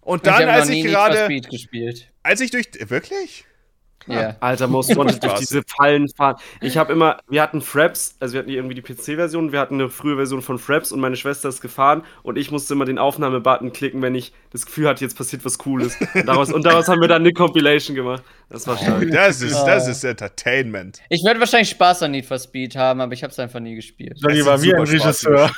Und 0.01 0.25
dann, 0.27 0.49
als 0.49 0.69
ich 0.69 0.83
gerade. 0.83 1.27
Als 2.23 2.41
ich 2.41 2.51
durch. 2.51 2.67
Wirklich? 2.89 3.45
Ja. 4.07 4.35
Alter, 4.39 4.67
Most 4.67 4.95
Wanted 4.95 5.23
durch 5.23 5.35
diese 5.35 5.61
Fallen 5.63 6.07
fahren. 6.09 6.35
Ich 6.61 6.77
habe 6.77 6.93
immer, 6.93 7.19
wir 7.29 7.41
hatten 7.41 7.61
Fraps, 7.61 8.15
also 8.19 8.33
wir 8.33 8.39
hatten 8.39 8.49
irgendwie 8.49 8.75
die 8.75 8.81
PC-Version, 8.81 9.51
wir 9.51 9.59
hatten 9.59 9.75
eine 9.75 9.89
frühe 9.89 10.15
Version 10.15 10.41
von 10.41 10.59
Fraps 10.59 10.91
und 10.91 10.99
meine 10.99 11.15
Schwester 11.15 11.49
ist 11.49 11.61
gefahren 11.61 12.03
und 12.21 12.37
ich 12.37 12.51
musste 12.51 12.73
immer 12.73 12.85
den 12.85 12.97
Aufnahmebutton 12.97 13.71
klicken, 13.71 14.01
wenn 14.01 14.15
ich 14.15 14.33
das 14.51 14.65
Gefühl 14.65 14.87
hatte, 14.87 15.03
jetzt 15.03 15.17
passiert 15.17 15.45
was 15.45 15.57
Cooles. 15.57 15.97
Und 16.13 16.27
daraus, 16.27 16.51
und 16.51 16.65
daraus 16.65 16.87
haben 16.87 17.01
wir 17.01 17.07
dann 17.07 17.21
eine 17.21 17.33
Compilation 17.33 17.95
gemacht. 17.95 18.23
Das 18.49 18.67
war 18.67 18.77
stark. 18.77 19.09
Das 19.11 19.41
ist, 19.41 19.63
das 19.63 19.87
ist 19.87 20.03
Entertainment. 20.03 21.01
Ich 21.09 21.23
werde 21.23 21.39
wahrscheinlich 21.39 21.69
Spaß 21.69 22.03
an 22.03 22.11
Need 22.11 22.25
for 22.25 22.37
Speed 22.37 22.75
haben, 22.75 23.01
aber 23.01 23.13
ich 23.13 23.23
habe 23.23 23.31
es 23.31 23.39
einfach 23.39 23.59
nie 23.59 23.75
gespielt. 23.75 24.17
Johnny 24.21 24.45
war 24.45 24.61
wie 24.61 24.73
ein 24.73 24.81
Regisseur. 24.81 25.49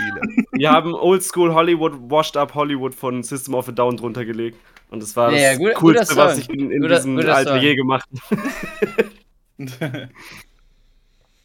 Wir 0.57 0.72
haben 0.72 0.94
Oldschool 0.94 1.53
Hollywood, 1.53 1.94
Washed 2.10 2.38
Up 2.38 2.56
Hollywood 2.56 2.95
von 2.95 3.23
System 3.23 3.53
of 3.53 3.68
a 3.68 3.72
Down 3.72 3.98
drunter 3.98 4.26
gelegt. 4.26 4.57
Und 4.90 5.03
das 5.03 5.15
war 5.15 5.32
ja, 5.34 5.49
das 5.49 5.57
gut, 5.60 5.73
Coolste, 5.76 6.15
was 6.15 6.38
ich 6.38 6.49
in, 6.49 6.72
in 6.72 6.82
guter, 6.82 6.95
diesem 6.95 7.15
guter 7.15 7.36
Alter 7.36 7.57
je 7.57 7.76
gemacht 7.76 8.07
habe. 8.30 8.49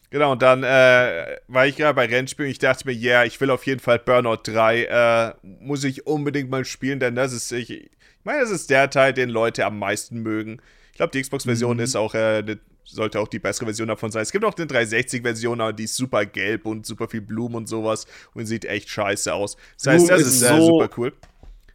genau, 0.09 0.31
und 0.33 0.41
dann 0.41 0.63
äh, 0.63 1.37
war 1.47 1.67
ich 1.67 1.75
gerade 1.75 1.95
bei 1.95 2.05
Rennspielen. 2.05 2.51
Ich 2.51 2.59
dachte 2.59 2.87
mir, 2.87 2.93
ja, 2.93 3.11
yeah, 3.11 3.25
ich 3.25 3.41
will 3.41 3.49
auf 3.49 3.65
jeden 3.65 3.79
Fall 3.79 3.99
Burnout 3.99 4.41
3. 4.43 4.83
Äh, 4.83 5.33
muss 5.41 5.83
ich 5.83 6.07
unbedingt 6.07 6.49
mal 6.49 6.65
spielen, 6.65 6.99
denn 6.99 7.15
das 7.15 7.33
ist, 7.33 7.51
ich, 7.51 7.71
ich 7.71 7.89
meine, 8.23 8.41
das 8.41 8.51
ist 8.51 8.69
der 8.69 8.89
Teil, 8.89 9.13
den 9.13 9.29
Leute 9.29 9.65
am 9.65 9.79
meisten 9.79 10.21
mögen. 10.21 10.61
Ich 10.91 10.97
glaube, 10.97 11.11
die 11.11 11.21
Xbox-Version 11.21 11.77
mhm. 11.77 11.83
ist 11.83 11.95
auch, 11.95 12.13
äh, 12.13 12.43
ne, 12.43 12.59
sollte 12.83 13.19
auch 13.19 13.27
die 13.27 13.39
bessere 13.39 13.65
Version 13.65 13.87
davon 13.87 14.11
sein. 14.11 14.23
Es 14.23 14.31
gibt 14.31 14.43
auch 14.45 14.55
eine 14.55 14.65
360-Version, 14.65 15.61
aber 15.61 15.73
die 15.73 15.85
ist 15.85 15.95
super 15.95 16.25
gelb 16.25 16.65
und 16.65 16.85
super 16.85 17.07
viel 17.07 17.21
Blumen 17.21 17.55
und 17.55 17.67
sowas 17.67 18.05
und 18.33 18.45
sieht 18.45 18.65
echt 18.65 18.89
scheiße 18.89 19.33
aus. 19.33 19.57
Das 19.77 19.93
heißt, 19.93 20.09
das 20.09 20.21
ist, 20.21 20.41
ist 20.41 20.43
äh, 20.43 20.61
super 20.61 20.89
cool. 20.97 21.13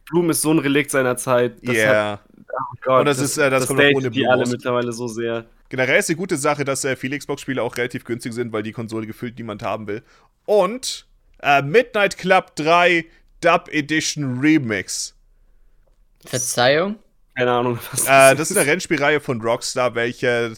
Blumen 0.09 0.29
ist 0.29 0.41
so 0.41 0.51
ein 0.51 0.59
Relikt 0.59 0.91
seiner 0.91 1.17
Zeit. 1.17 1.57
Ja. 1.61 1.73
Yeah. 1.73 2.21
Oh 2.37 2.75
Gott, 2.81 2.99
und 2.99 3.05
das, 3.05 3.17
das 3.17 3.31
ist, 3.31 3.37
äh, 3.37 3.49
das, 3.49 3.61
das 3.61 3.67
kommt 3.67 3.81
auch 3.81 3.85
ohne 3.85 3.93
Blumen. 3.93 4.13
die 4.13 4.27
alle 4.27 4.45
mittlerweile 4.47 4.91
so 4.91 5.07
sehr. 5.07 5.45
Generell 5.69 5.99
ist 5.99 6.09
eine 6.09 6.15
gute 6.15 6.37
Sache, 6.37 6.63
dass 6.63 6.85
äh, 6.85 6.95
viele 6.95 7.17
Xbox-Spiele 7.17 7.61
auch 7.61 7.75
relativ 7.75 8.05
günstig 8.05 8.33
sind, 8.33 8.53
weil 8.53 8.63
die 8.63 8.71
Konsole 8.71 9.05
gefühlt 9.05 9.37
niemand 9.37 9.63
haben 9.63 9.87
will. 9.87 10.01
Und 10.45 11.05
äh, 11.41 11.61
Midnight 11.61 12.17
Club 12.17 12.55
3 12.55 13.05
Dub 13.41 13.69
Edition 13.71 14.39
Remix. 14.39 15.13
Verzeihung? 16.25 16.95
Keine 17.35 17.51
Ahnung. 17.51 17.79
Was 17.91 18.05
das, 18.05 18.31
äh, 18.31 18.35
das 18.35 18.51
ist 18.51 18.57
eine 18.57 18.65
Rennspielreihe 18.65 19.19
von 19.19 19.41
Rockstar, 19.41 19.93
welche 19.93 20.53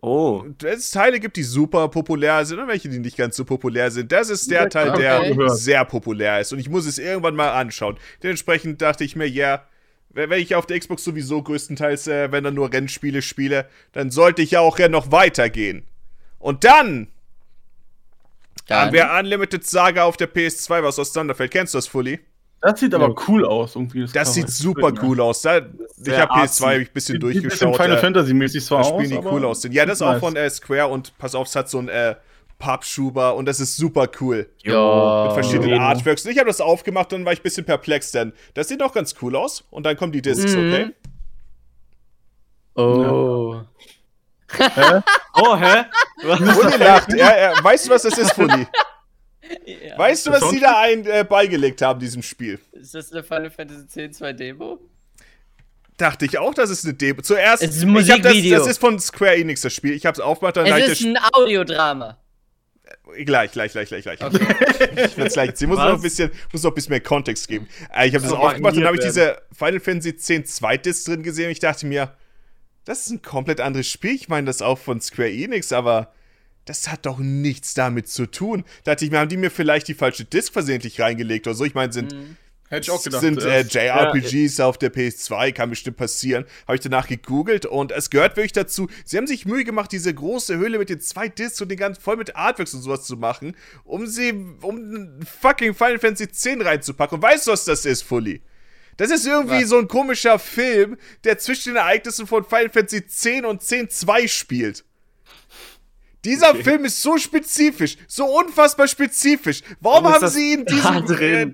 Oh. 0.00 0.44
Es 0.62 0.90
Teile 0.92 1.18
gibt, 1.18 1.36
die 1.36 1.42
super 1.42 1.88
populär 1.88 2.44
sind 2.44 2.60
und 2.60 2.68
welche, 2.68 2.88
die 2.88 3.00
nicht 3.00 3.16
ganz 3.16 3.36
so 3.36 3.44
populär 3.44 3.90
sind. 3.90 4.12
Das 4.12 4.30
ist 4.30 4.50
der 4.50 4.68
Teil, 4.68 4.92
der 4.92 5.20
okay. 5.20 5.48
sehr 5.48 5.84
populär 5.84 6.40
ist. 6.40 6.52
Und 6.52 6.60
ich 6.60 6.68
muss 6.68 6.86
es 6.86 6.98
irgendwann 6.98 7.34
mal 7.34 7.50
anschauen. 7.50 7.98
Dementsprechend 8.22 8.80
dachte 8.80 9.02
ich 9.02 9.16
mir, 9.16 9.28
ja, 9.28 9.64
wenn 10.10 10.30
ich 10.32 10.54
auf 10.54 10.66
der 10.66 10.78
Xbox 10.78 11.02
sowieso 11.02 11.42
größtenteils, 11.42 12.06
äh, 12.06 12.30
wenn 12.30 12.44
dann 12.44 12.54
nur 12.54 12.72
Rennspiele 12.72 13.22
spiele, 13.22 13.68
dann 13.92 14.10
sollte 14.10 14.42
ich 14.42 14.52
ja 14.52 14.60
auch 14.60 14.78
ja 14.78 14.88
noch 14.88 15.10
weitergehen. 15.10 15.84
Und 16.38 16.62
dann, 16.64 17.08
dann 18.68 18.86
haben 18.86 18.92
wir 18.92 19.10
Unlimited 19.18 19.66
Saga 19.66 20.04
auf 20.04 20.16
der 20.16 20.32
PS2, 20.32 20.82
was 20.82 20.98
aus 20.98 21.12
Thunderfeld. 21.12 21.50
Kennst 21.50 21.74
du 21.74 21.78
das, 21.78 21.88
Fully? 21.88 22.20
Das 22.60 22.80
sieht 22.80 22.92
aber 22.92 23.14
cool 23.28 23.44
aus, 23.44 23.76
irgendwie. 23.76 24.02
Das, 24.02 24.12
das 24.12 24.34
sieht 24.34 24.50
super 24.50 24.92
cool 25.02 25.16
ne? 25.16 25.22
aus. 25.22 25.42
Da, 25.42 25.58
ich 25.58 26.18
habe 26.18 26.32
PS2 26.32 26.62
hab 26.62 26.72
ich 26.72 26.88
ein 26.88 26.92
bisschen 26.92 27.14
die, 27.14 27.20
durchgeschaut. 27.20 27.76
Final 27.76 27.96
äh, 27.96 28.00
Fantasy 28.00 28.34
mäßig 28.34 28.64
zwar 28.64 28.80
aus, 28.80 28.88
spielen 28.88 29.10
die 29.10 29.28
cool 29.28 29.44
aus. 29.44 29.62
Ja, 29.70 29.86
das 29.86 30.00
ist 30.00 30.02
auch 30.02 30.18
von 30.18 30.34
äh, 30.34 30.50
Square 30.50 30.88
und 30.88 31.16
pass 31.18 31.34
auf, 31.34 31.46
es 31.46 31.54
hat 31.54 31.68
so 31.70 31.78
ein 31.78 31.88
äh, 31.88 32.16
Pappschuber 32.58 33.36
und 33.36 33.46
das 33.46 33.60
ist 33.60 33.76
super 33.76 34.08
cool. 34.20 34.48
Ja. 34.62 35.24
Mit 35.26 35.32
verschiedenen 35.34 35.76
ja. 35.76 35.80
Artworks. 35.80 36.24
Und 36.24 36.32
ich 36.32 36.38
habe 36.38 36.48
das 36.48 36.60
aufgemacht 36.60 37.12
und 37.12 37.20
dann 37.20 37.26
war 37.26 37.32
ich 37.32 37.40
ein 37.40 37.44
bisschen 37.44 37.64
perplex, 37.64 38.10
denn 38.10 38.32
das 38.54 38.68
sieht 38.68 38.82
auch 38.82 38.92
ganz 38.92 39.14
cool 39.22 39.36
aus. 39.36 39.64
Und 39.70 39.86
dann 39.86 39.96
kommen 39.96 40.12
die 40.12 40.22
Discs, 40.22 40.54
mhm. 40.54 40.68
okay? 40.68 40.94
Oh. 42.74 43.60
hä? 44.58 45.00
Oh, 45.34 45.56
hä? 45.56 45.84
Fully 46.20 46.76
lacht. 46.78 47.12
Er, 47.16 47.36
er, 47.36 47.64
weißt 47.64 47.86
du, 47.86 47.90
was 47.90 48.02
das 48.02 48.18
ist, 48.18 48.32
Fully? 48.32 48.66
Ja. 49.64 49.98
Weißt 49.98 50.26
du, 50.26 50.30
was 50.30 50.50
die 50.50 50.60
da 50.60 50.80
ein, 50.80 51.06
äh, 51.06 51.24
beigelegt 51.28 51.82
haben, 51.82 52.00
diesem 52.00 52.22
Spiel? 52.22 52.58
Ist 52.72 52.94
das 52.94 53.12
eine 53.12 53.22
Final 53.22 53.50
Fantasy 53.50 54.00
X 54.02 54.18
2 54.18 54.32
Demo? 54.32 54.78
Dachte 55.96 56.26
ich 56.26 56.38
auch, 56.38 56.54
dass 56.54 56.70
es 56.70 56.84
eine 56.84 56.94
Demo. 56.94 57.22
Zuerst. 57.22 57.62
Es 57.62 57.76
ist 57.76 57.82
ein 57.82 57.90
Musikvideo. 57.90 58.56
Das, 58.56 58.64
das, 58.64 58.72
ist 58.72 58.78
von 58.78 58.98
Square 59.00 59.36
Enix 59.36 59.62
das 59.62 59.74
Spiel. 59.74 59.92
Ich 59.92 60.06
hab's 60.06 60.20
aufgemacht, 60.20 60.56
dann 60.56 60.66
Es 60.66 61.00
ist 61.00 61.04
ein 61.04 61.18
Audiodrama. 61.32 62.18
Gleich, 63.24 63.52
gleich, 63.52 63.72
gleich, 63.72 63.88
gleich, 63.88 64.04
gleich. 64.04 64.22
Okay. 64.22 64.38
ich 65.06 65.16
werde 65.16 65.30
gleich 65.30 65.54
ziehen. 65.54 65.68
Muss 65.68 65.78
noch 65.78 65.94
ein 65.94 66.00
bisschen, 66.00 66.30
muss 66.52 66.62
noch 66.62 66.70
ein 66.70 66.74
bisschen 66.74 66.90
mehr 66.90 67.00
Kontext 67.00 67.48
geben. 67.48 67.66
Äh, 67.94 68.08
ich 68.08 68.14
habe 68.14 68.22
das, 68.22 68.32
das 68.32 68.40
aufgemacht 68.40 68.76
und 68.76 68.84
habe 68.84 68.96
ich 68.96 69.02
diese 69.02 69.40
Final 69.52 69.80
Fantasy 69.80 70.10
X 70.10 70.56
Zweites 70.56 71.04
drin 71.04 71.22
gesehen 71.22 71.46
und 71.46 71.52
ich 71.52 71.60
dachte 71.60 71.86
mir, 71.86 72.14
das 72.84 73.00
ist 73.00 73.10
ein 73.10 73.22
komplett 73.22 73.60
anderes 73.60 73.88
Spiel. 73.88 74.14
Ich 74.14 74.28
meine 74.28 74.46
das 74.46 74.62
auch 74.62 74.78
von 74.78 75.00
Square 75.00 75.30
Enix, 75.30 75.72
aber 75.72 76.12
das 76.68 76.88
hat 76.88 77.06
doch 77.06 77.18
nichts 77.18 77.74
damit 77.74 78.08
zu 78.08 78.26
tun. 78.26 78.64
Da 78.84 78.92
dachte 78.92 79.04
ich 79.04 79.10
mir, 79.10 79.18
haben 79.18 79.28
die 79.28 79.38
mir 79.38 79.50
vielleicht 79.50 79.88
die 79.88 79.94
falsche 79.94 80.24
Disc 80.24 80.52
versehentlich 80.52 81.00
reingelegt 81.00 81.46
oder 81.46 81.54
so? 81.54 81.64
Ich 81.64 81.74
meine, 81.74 81.92
sind. 81.92 82.12
Mhm. 82.12 82.36
Hätte 82.68 82.82
ich 82.82 82.90
auch 82.90 83.02
gedacht. 83.02 83.22
Sind 83.22 83.42
äh, 83.42 83.62
JRPGs 83.62 84.58
ja, 84.58 84.66
auf 84.66 84.76
der 84.76 84.92
PS2, 84.92 85.52
kann 85.52 85.70
bestimmt 85.70 85.96
passieren. 85.96 86.44
Habe 86.66 86.74
ich 86.74 86.82
danach 86.82 87.08
gegoogelt 87.08 87.64
und 87.64 87.92
es 87.92 88.10
gehört 88.10 88.36
wirklich 88.36 88.52
dazu. 88.52 88.88
Sie 89.06 89.16
haben 89.16 89.26
sich 89.26 89.46
Mühe 89.46 89.64
gemacht, 89.64 89.90
diese 89.90 90.12
große 90.12 90.58
Höhle 90.58 90.78
mit 90.78 90.90
den 90.90 91.00
zwei 91.00 91.28
Discs 91.28 91.62
und 91.62 91.70
den 91.70 91.78
ganzen 91.78 92.02
voll 92.02 92.18
mit 92.18 92.36
Artworks 92.36 92.74
und 92.74 92.82
sowas 92.82 93.04
zu 93.04 93.16
machen, 93.16 93.56
um 93.84 94.06
sie, 94.06 94.34
um 94.60 95.20
fucking 95.40 95.74
Final 95.74 95.98
Fantasy 95.98 96.24
X 96.24 96.46
reinzupacken. 96.46 97.16
Und 97.16 97.22
weißt 97.22 97.46
du, 97.46 97.52
was 97.52 97.64
das 97.64 97.86
ist, 97.86 98.02
Fully? 98.02 98.42
Das 98.98 99.10
ist 99.10 99.26
irgendwie 99.26 99.62
was? 99.62 99.70
so 99.70 99.78
ein 99.78 99.88
komischer 99.88 100.38
Film, 100.38 100.98
der 101.24 101.38
zwischen 101.38 101.70
den 101.70 101.76
Ereignissen 101.76 102.26
von 102.26 102.44
Final 102.44 102.68
Fantasy 102.68 102.98
X 102.98 103.26
und 103.46 103.62
10.2 103.62 104.28
spielt. 104.28 104.84
Dieser 106.24 106.50
okay. 106.50 106.64
Film 106.64 106.84
ist 106.84 107.00
so 107.00 107.16
spezifisch, 107.16 107.96
so 108.08 108.24
unfassbar 108.24 108.88
spezifisch. 108.88 109.62
Warum, 109.80 110.08
haben 110.08 110.28
sie 110.28 110.54
ihm 110.54 110.64
diesen 110.64 111.08
äh, 111.20 111.52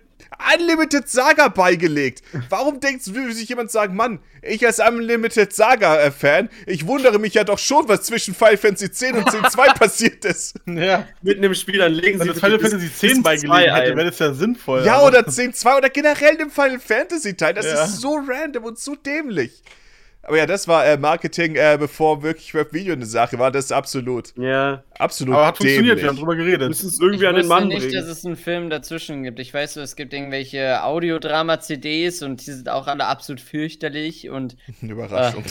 Unlimited 0.55 1.09
Saga 1.09 1.49
beigelegt? 1.49 2.23
Warum 2.49 2.81
denkt 2.81 3.03
sich 3.03 3.49
jemand 3.49 3.71
sagen, 3.71 3.95
Mann, 3.95 4.21
ich 4.43 4.65
als 4.67 4.79
Unlimited 4.79 5.53
Saga-Fan, 5.53 6.49
ich 6.67 6.87
wundere 6.87 7.19
mich 7.19 7.35
ja 7.35 7.45
doch 7.45 7.59
schon, 7.59 7.89
was 7.89 8.03
zwischen 8.03 8.35
Final 8.35 8.57
Fantasy 8.57 8.91
10 8.91 9.15
und 9.17 9.31
10 9.31 9.45
2 9.51 9.67
passiert 9.79 10.25
ist. 10.25 10.55
Ja, 10.67 11.07
mitten 11.23 11.43
im 11.43 11.55
Spiel, 11.55 11.79
dann 11.79 11.93
legen 11.93 12.21
sie 12.21 12.29
das 12.29 12.41
Final 12.41 12.59
Fantasy 12.59 12.93
10 12.93 13.23
beigelegt 13.23 13.75
hätte, 13.75 13.97
wäre 13.97 14.11
das 14.11 14.19
ja 14.19 14.33
sinnvoll. 14.33 14.85
Ja, 14.85 14.97
aber. 14.97 15.09
oder 15.09 15.27
10 15.27 15.53
2 15.53 15.77
oder 15.77 15.91
generell 15.91 16.37
dem 16.37 16.51
Final 16.51 16.81
Fantasy 16.81 17.35
Teil. 17.35 17.55
Das 17.55 17.67
ja. 17.67 17.85
ist 17.85 18.01
so 18.01 18.17
random 18.27 18.65
und 18.65 18.79
so 18.79 18.95
dämlich. 18.95 19.63
Aber 20.27 20.39
ja, 20.39 20.47
das 20.47 20.67
war 20.67 20.87
äh, 20.87 20.97
Marketing, 20.97 21.57
äh, 21.57 21.77
bevor 21.79 22.23
wirklich 22.23 22.55
Webvideo 22.55 22.95
eine 22.95 23.05
Sache 23.05 23.39
war. 23.39 23.51
Das 23.51 23.67
ist 23.67 23.73
absolut. 23.73 24.35
Ja. 24.39 24.83
Absolut. 24.99 25.35
Aber 25.35 25.47
hat 25.47 25.59
dämlich. 25.59 25.75
funktioniert, 25.77 26.01
wir 26.03 26.09
haben 26.09 26.17
drüber 26.17 26.37
geredet. 26.37 26.69
Müssen 26.69 26.89
es 26.89 26.99
irgendwie 27.01 27.25
ich 27.25 27.29
an 27.29 27.37
den 27.37 27.47
Mann 27.47 27.69
nicht, 27.69 27.81
bringen. 27.81 27.95
dass 27.95 28.07
es 28.07 28.25
einen 28.25 28.37
Film 28.37 28.71
dazwischen 28.71 29.23
gibt. 29.23 29.39
Ich 29.39 29.53
weiß, 29.53 29.77
es 29.77 29.97
gibt 29.97 30.15
irgendwelche 30.15 30.83
Audiodrama-CDs 30.83 32.23
und 32.23 32.47
die 32.47 32.53
sind 32.53 32.69
auch 32.71 32.87
alle 32.87 33.07
absolut 33.07 33.41
fürchterlich 33.41 34.31
und. 34.31 34.57
Überraschung. 34.81 35.45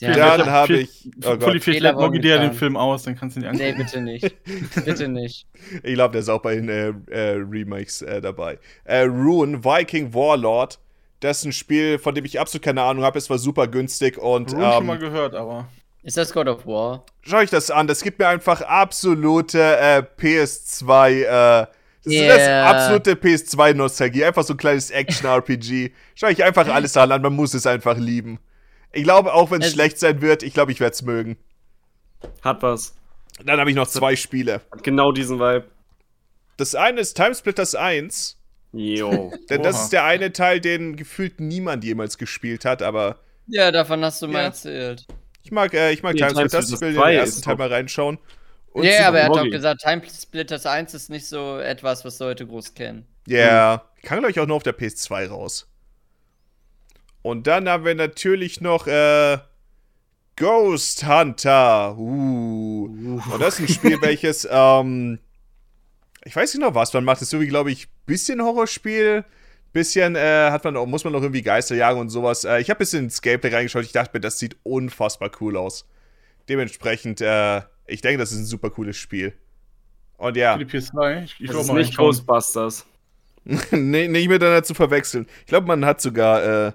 Äh, 0.00 0.16
ja, 0.16 0.36
dann 0.36 0.50
habe 0.50 0.78
ich. 0.78 1.10
Oh 1.24 1.36
Gott. 1.36 1.62
Vielleicht 1.62 1.96
logge 1.96 2.20
dir 2.20 2.38
den 2.38 2.52
Film 2.54 2.76
aus, 2.76 3.02
dann 3.04 3.16
kannst 3.16 3.36
du 3.36 3.40
ihn 3.40 3.46
angucken. 3.46 3.64
Nee, 3.64 3.84
bitte 3.84 4.00
nicht. 4.00 4.36
bitte 4.84 5.08
nicht. 5.08 5.46
Ich 5.82 5.94
glaube, 5.94 6.12
der 6.12 6.20
ist 6.22 6.28
auch 6.28 6.42
bei 6.42 6.56
den 6.56 6.68
äh, 6.68 6.92
äh, 7.10 7.36
Remakes 7.36 8.02
äh, 8.02 8.20
dabei. 8.20 8.58
Äh, 8.84 9.02
Rune, 9.02 9.64
Viking 9.64 10.12
Warlord 10.14 10.78
das 11.22 11.38
ist 11.38 11.44
ein 11.44 11.52
Spiel, 11.52 11.98
von 11.98 12.14
dem 12.14 12.24
ich 12.24 12.40
absolut 12.40 12.64
keine 12.64 12.82
Ahnung 12.82 13.04
habe. 13.04 13.18
Es 13.18 13.30
war 13.30 13.38
super 13.38 13.68
günstig 13.68 14.18
und. 14.18 14.52
Rune 14.52 14.64
ähm, 14.64 14.72
schon 14.72 14.86
mal 14.86 14.98
gehört, 14.98 15.34
aber. 15.34 15.68
Ist 16.02 16.16
das 16.16 16.32
God 16.32 16.48
of 16.48 16.66
War? 16.66 17.06
Schau 17.22 17.40
ich 17.40 17.50
das 17.50 17.70
an. 17.70 17.86
Das 17.86 18.02
gibt 18.02 18.18
mir 18.18 18.26
einfach 18.26 18.60
absolute 18.62 19.60
äh, 19.60 20.02
PS2. 20.18 21.10
Äh, 21.10 21.66
das 22.04 22.12
yeah. 22.12 22.34
ist 22.34 22.46
das 22.46 22.74
absolute 22.74 23.12
PS2-Nostalgie. 23.12 24.24
Einfach 24.24 24.42
so 24.42 24.54
ein 24.54 24.56
kleines 24.56 24.90
Action-RPG. 24.90 25.92
Schau 26.16 26.26
ich 26.26 26.42
einfach 26.42 26.66
alles 26.66 26.96
an. 26.96 27.08
Man 27.22 27.32
muss 27.32 27.54
es 27.54 27.66
einfach 27.66 27.96
lieben. 27.96 28.40
Ich 28.90 29.04
glaube, 29.04 29.32
auch 29.32 29.52
wenn 29.52 29.62
es 29.62 29.72
schlecht 29.72 30.00
sein 30.00 30.20
wird, 30.20 30.42
ich 30.42 30.52
glaube, 30.52 30.72
ich 30.72 30.80
werde 30.80 30.94
es 30.94 31.02
mögen. 31.02 31.36
Hat 32.42 32.62
was. 32.62 32.96
Dann 33.44 33.60
habe 33.60 33.70
ich 33.70 33.76
noch 33.76 33.86
zwei 33.86 34.16
Spiele. 34.16 34.60
Hat 34.72 34.82
genau 34.82 35.12
diesen 35.12 35.38
Vibe. 35.38 35.66
Das 36.56 36.74
eine 36.74 37.00
ist 37.00 37.14
Timesplitters 37.14 37.76
1. 37.76 38.41
Jo. 38.72 39.32
Denn 39.50 39.62
das 39.62 39.82
ist 39.82 39.92
der 39.92 40.04
eine 40.04 40.32
Teil, 40.32 40.60
den 40.60 40.96
gefühlt 40.96 41.40
niemand 41.40 41.84
jemals 41.84 42.18
gespielt 42.18 42.64
hat, 42.64 42.82
aber. 42.82 43.18
Ja, 43.46 43.70
davon 43.70 44.04
hast 44.04 44.22
du 44.22 44.26
ja. 44.26 44.32
mal 44.32 44.42
erzählt. 44.44 45.06
Ich 45.42 45.50
mag, 45.50 45.74
äh, 45.74 45.92
ich 45.92 46.02
mag 46.02 46.16
Time 46.16 46.30
Splitters, 46.30 46.72
ich 46.72 46.80
will 46.80 46.94
den 46.94 47.02
ersten 47.02 47.42
Teil 47.42 47.56
mal 47.56 47.68
reinschauen. 47.68 48.18
Ja, 48.74 48.82
yeah, 48.82 49.08
aber 49.08 49.18
er 49.18 49.24
hat 49.26 49.36
auch 49.36 49.50
gesagt, 49.50 49.82
Time 49.82 50.02
Splitters 50.08 50.64
1 50.64 50.94
ist 50.94 51.10
nicht 51.10 51.26
so 51.26 51.58
etwas, 51.58 52.04
was 52.06 52.18
Leute 52.18 52.46
groß 52.46 52.72
kennen. 52.72 53.06
Ja, 53.26 53.38
yeah. 53.38 53.76
mhm. 53.76 54.06
kann 54.06 54.18
glaube 54.20 54.30
ich 54.30 54.40
auch 54.40 54.46
nur 54.46 54.56
auf 54.56 54.62
der 54.62 54.76
PS2 54.78 55.28
raus. 55.28 55.68
Und 57.20 57.46
dann 57.46 57.68
haben 57.68 57.84
wir 57.84 57.94
natürlich 57.94 58.60
noch 58.60 58.86
äh, 58.86 59.38
Ghost 60.36 61.06
Hunter. 61.06 61.96
Uh. 61.98 62.88
uh. 62.88 63.32
Und 63.32 63.40
das 63.40 63.58
ist 63.58 63.60
ein 63.60 63.68
Spiel, 63.68 64.00
welches 64.00 64.48
ähm, 64.50 65.18
ich 66.24 66.34
weiß 66.34 66.54
nicht 66.54 66.62
noch 66.62 66.74
was 66.74 66.92
man 66.92 67.04
macht. 67.04 67.20
Das 67.20 67.28
ist 67.28 67.32
irgendwie, 67.32 67.48
glaube 67.48 67.72
ich, 67.72 67.88
bisschen 68.06 68.42
Horrorspiel. 68.42 69.24
Bisschen 69.72 70.16
äh, 70.16 70.50
hat 70.50 70.64
man, 70.64 70.74
muss 70.88 71.02
man 71.04 71.14
noch 71.14 71.22
irgendwie 71.22 71.40
Geister 71.40 71.74
jagen 71.74 71.98
und 71.98 72.10
sowas. 72.10 72.44
Äh, 72.44 72.60
ich 72.60 72.68
habe 72.68 72.76
ein 72.76 72.80
bisschen 72.80 73.04
ins 73.04 73.22
Gameplay 73.22 73.54
reingeschaut. 73.54 73.84
Ich 73.84 73.92
dachte 73.92 74.10
mir, 74.12 74.20
das 74.20 74.38
sieht 74.38 74.56
unfassbar 74.64 75.30
cool 75.40 75.56
aus. 75.56 75.88
Dementsprechend, 76.48 77.22
äh, 77.22 77.62
ich 77.86 78.02
denke, 78.02 78.18
das 78.18 78.32
ist 78.32 78.38
ein 78.38 78.44
super 78.44 78.68
cooles 78.68 78.98
Spiel. 78.98 79.32
Und 80.18 80.36
ja. 80.36 80.58
Für 80.58 80.64
die 80.64 80.78
PS2? 80.78 81.24
Ich, 81.24 81.40
ich 81.40 81.50
das 81.50 81.64
ist 81.64 81.72
nicht 81.72 81.96
Ghostbusters. 81.96 82.86
nee, 83.70 84.08
nicht 84.08 84.28
miteinander 84.28 84.62
zu 84.62 84.74
verwechseln. 84.74 85.26
Ich 85.40 85.46
glaube, 85.46 85.66
man 85.66 85.84
hat 85.84 86.00
sogar 86.00 86.68
äh, 86.68 86.72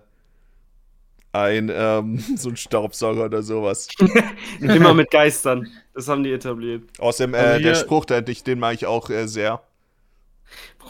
ein, 1.32 1.72
ähm, 1.74 2.20
so 2.36 2.50
ein 2.50 2.58
Staubsauger 2.58 3.26
oder 3.26 3.44
sowas. 3.44 3.88
Immer 4.60 4.94
mit 4.94 5.12
Geistern. 5.12 5.68
Das 5.94 6.08
haben 6.08 6.24
die 6.24 6.32
etabliert. 6.32 6.84
Außerdem, 7.00 7.34
äh, 7.34 7.38
also 7.38 7.64
der 7.64 7.76
Spruch, 7.76 8.06
der, 8.06 8.22
den 8.22 8.60
mag 8.60 8.74
ich 8.74 8.86
auch 8.86 9.10
äh, 9.10 9.28
sehr. 9.28 9.62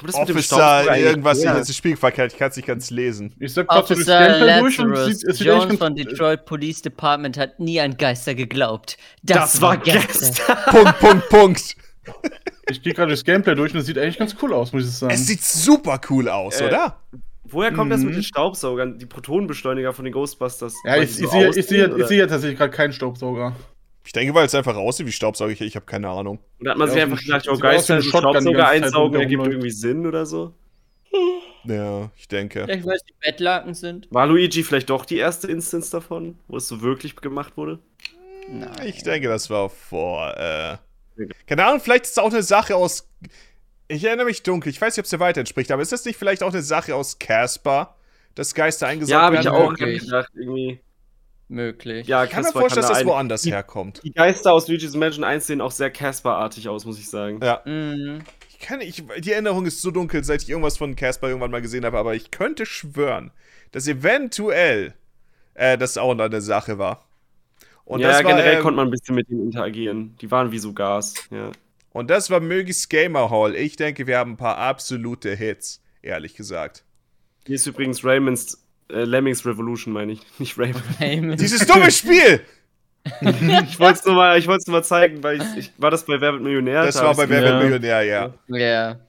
Warum 0.04 0.08
das 0.08 0.16
Officer, 0.16 0.34
mit 0.34 0.44
dem 0.44 0.44
Staubsauger 0.44 0.98
irgendwas, 0.98 1.44
ja. 1.44 1.62
ich 1.62 1.78
Spiel 1.78 1.98
verkehrt, 1.98 2.34
ich 2.34 2.38
kann 2.38 2.50
es 2.50 2.56
nicht 2.56 2.68
ganz 2.68 2.90
lesen. 2.90 3.34
Ich 3.40 3.54
sag 3.54 3.72
Officer 3.72 4.40
du 4.40 4.62
durch 4.62 4.80
und 4.80 4.96
sieht, 4.96 5.24
es 5.24 5.38
sieht 5.38 5.48
Jones 5.48 5.78
von 5.78 5.96
Detroit 5.96 6.46
Police 6.46 6.82
Department 6.82 7.38
hat 7.38 7.60
nie 7.60 7.80
an 7.80 7.98
Geister 7.98 8.36
geglaubt. 8.36 8.98
Das, 9.24 9.54
das 9.54 9.62
war 9.62 9.78
gestern. 9.78 10.58
Punkt, 10.66 11.00
Punkt, 11.00 11.30
Punkt. 11.30 11.76
Ich 12.70 12.82
gehe 12.82 12.94
gerade 12.94 13.12
das 13.12 13.24
Gameplay 13.24 13.56
durch 13.56 13.74
und 13.74 13.80
es 13.80 13.86
sieht 13.86 13.98
eigentlich 13.98 14.18
ganz 14.18 14.36
cool 14.42 14.52
aus, 14.52 14.74
muss 14.74 14.84
ich 14.84 14.92
sagen. 14.92 15.14
Es 15.14 15.26
sieht 15.26 15.42
super 15.42 16.02
cool 16.10 16.28
aus, 16.28 16.60
äh, 16.60 16.66
oder? 16.66 17.00
Woher 17.46 17.72
kommt 17.72 17.88
mhm. 17.88 17.92
das 17.92 18.02
mit 18.02 18.14
den 18.14 18.18
mhm. 18.18 18.24
Staubsaugern? 18.24 19.00
Die 19.00 19.06
Protonenbeschleuniger 19.06 19.94
von 19.94 20.04
den 20.04 20.14
Ghostbusters? 20.14 20.74
Ja, 20.84 20.98
ich, 20.98 21.16
so 21.16 21.24
ich, 21.24 21.30
sehe, 21.30 21.50
ich, 21.50 21.66
sehe, 21.66 21.98
ich 21.98 22.08
sehe 22.08 22.28
tatsächlich 22.28 22.58
gerade 22.58 22.72
keinen 22.72 22.92
Staubsauger. 22.92 23.56
Ich 24.08 24.14
denke, 24.14 24.34
weil 24.34 24.46
es 24.46 24.56
einfach 24.56 24.76
aussieht 24.76 25.06
wie 25.06 25.12
Staubsauger. 25.12 25.52
Ich, 25.52 25.60
ich 25.60 25.76
habe 25.76 25.86
keine 25.86 26.08
Ahnung. 26.10 26.40
Und 26.60 26.70
hat 26.70 26.78
man 26.78 26.88
ja, 26.88 26.94
sich 26.94 27.04
einfach 27.04 27.20
gedacht, 27.20 27.48
oh, 27.50 27.58
Geister 27.58 27.96
einen 27.96 28.04
Staubsauger 28.04 28.68
einsaugen, 28.68 29.20
ergibt 29.20 29.46
irgendwie 29.46 29.70
Sinn 29.70 30.08
oder 30.08 30.26
so? 30.26 30.54
Ja, 31.66 32.10
ich 32.16 32.30
denke. 32.30 32.64
Vielleicht, 32.64 32.86
weil 32.86 32.96
es 32.96 33.04
die 33.04 33.14
Bettlaken 33.20 33.74
sind. 33.74 34.08
War 34.10 34.26
Luigi 34.26 34.64
vielleicht 34.64 34.90
doch 34.90 35.04
die 35.04 35.18
erste 35.18 35.48
Instance 35.48 35.92
davon, 35.92 36.40
wo 36.48 36.56
es 36.56 36.70
so 36.70 36.82
wirklich 36.82 37.18
gemacht 37.18 37.58
wurde? 37.58 37.80
Nein. 38.50 38.72
Ich 38.86 39.04
denke, 39.04 39.28
das 39.28 39.50
war 39.50 39.70
vor, 39.70 40.34
äh. 40.38 40.78
Keine 41.46 41.66
Ahnung, 41.66 41.82
vielleicht 41.82 42.06
ist 42.06 42.12
es 42.12 42.18
auch 42.20 42.32
eine 42.32 42.44
Sache 42.44 42.76
aus 42.76 43.10
ich 43.90 44.04
erinnere 44.04 44.26
mich 44.26 44.44
dunkel. 44.44 44.70
Ich 44.70 44.82
weiß 44.82 44.96
nicht, 44.96 45.00
ob 45.00 45.06
es 45.06 45.12
dir 45.12 45.20
weiter 45.20 45.40
entspricht, 45.40 45.72
aber 45.72 45.82
ist 45.82 45.92
das 45.92 46.06
nicht 46.06 46.18
vielleicht 46.18 46.44
auch 46.44 46.54
eine 46.54 46.62
Sache 46.62 46.96
aus 46.96 47.20
Casper, 47.20 47.96
dass 48.36 48.54
Geister 48.54 48.88
eingesaugt 48.88 49.12
ja, 49.12 49.32
werden? 49.32 49.46
Ja, 49.46 49.52
habe 49.54 49.94
ich 49.94 50.02
auch 50.02 50.06
gedacht, 50.06 50.32
irgendwie. 50.36 50.80
Möglich. 51.50 52.08
Ja, 52.08 52.26
ich 52.26 52.30
kann 52.30 52.44
mir 52.44 52.52
vorstellen, 52.52 52.86
dass 52.86 52.98
das 52.98 53.06
woanders 53.06 53.42
die, 53.44 53.52
herkommt. 53.52 54.02
Die 54.04 54.12
Geister 54.12 54.52
aus 54.52 54.68
Luigi's 54.68 54.96
Mansion 54.96 55.24
1 55.24 55.48
sehen 55.48 55.62
auch 55.62 55.72
sehr 55.72 55.90
Casper-artig 55.90 56.68
aus, 56.68 56.86
muss 56.86 57.00
ich 57.00 57.10
sagen. 57.10 57.40
Ja. 57.42 57.62
Mhm. 57.64 58.22
Ich 58.50 58.60
kann, 58.60 58.82
ich, 58.82 59.04
die 59.20 59.32
Erinnerung 59.32 59.66
ist 59.66 59.82
so 59.82 59.92
dunkel, 59.92 60.24
seit 60.24 60.42
ich 60.44 60.50
irgendwas 60.50 60.78
von 60.78 60.96
Casper 60.96 61.28
irgendwann 61.28 61.52
mal 61.52 61.62
gesehen 61.62 61.86
habe, 61.86 61.98
aber 61.98 62.16
ich 62.16 62.32
könnte 62.32 62.66
schwören, 62.66 63.32
dass 63.72 63.88
eventuell 63.88 64.96
äh, 65.54 65.78
das 65.78 65.98
auch 65.98 66.12
eine 66.12 66.42
Sache 66.42 66.78
war. 66.78 67.08
Und 67.86 68.02
ja, 68.02 68.12
war, 68.12 68.24
generell 68.24 68.58
ähm, 68.58 68.62
konnte 68.62 68.76
man 68.76 68.88
ein 68.88 68.92
bisschen 68.92 69.16
mit 69.16 69.30
ihnen 69.30 69.44
interagieren. 69.44 70.18
Die 70.20 70.30
waren 70.30 70.52
wie 70.52 70.60
so 70.60 70.74
Gas, 70.74 71.14
ja. 71.32 71.52
Und 71.94 72.10
das 72.10 72.30
war 72.30 72.42
Mögis 72.42 72.90
Gamer 72.90 73.30
Hall. 73.30 73.56
Ich 73.56 73.76
denke, 73.76 74.06
wir 74.06 74.18
haben 74.18 74.34
ein 74.34 74.38
paar 74.38 74.58
absolute 74.58 75.34
Hits, 75.34 75.82
ehrlich 76.02 76.36
gesagt. 76.36 76.84
Hier 77.46 77.56
ist 77.56 77.66
übrigens 77.66 78.04
Raymonds 78.04 78.67
äh, 78.90 79.04
Lemmings 79.04 79.46
Revolution, 79.46 79.94
meine 79.94 80.14
ich. 80.14 80.22
Nicht 80.40 80.58
Raymond. 80.58 81.40
Dieses 81.40 81.66
dumme 81.66 81.92
Spiel! 81.92 82.42
ich 83.22 83.80
wollte 83.80 84.00
es 84.00 84.06
nur, 84.06 84.16
mal, 84.16 84.40
nur 84.40 84.58
mal 84.68 84.84
zeigen, 84.84 85.24
weil 85.24 85.42
ich, 85.42 85.58
ich, 85.58 85.72
war 85.78 85.92
das 85.92 86.06
bei 86.06 86.20
Wer 86.20 86.34
wird 86.34 86.42
Millionär? 86.42 86.84
Das 86.86 87.02
war 87.02 87.16
bei 87.16 87.30
Wer 87.30 87.42
wird 87.42 87.64
Millionär, 87.64 88.04
ja. 88.04 88.34
Ja. 88.48 89.00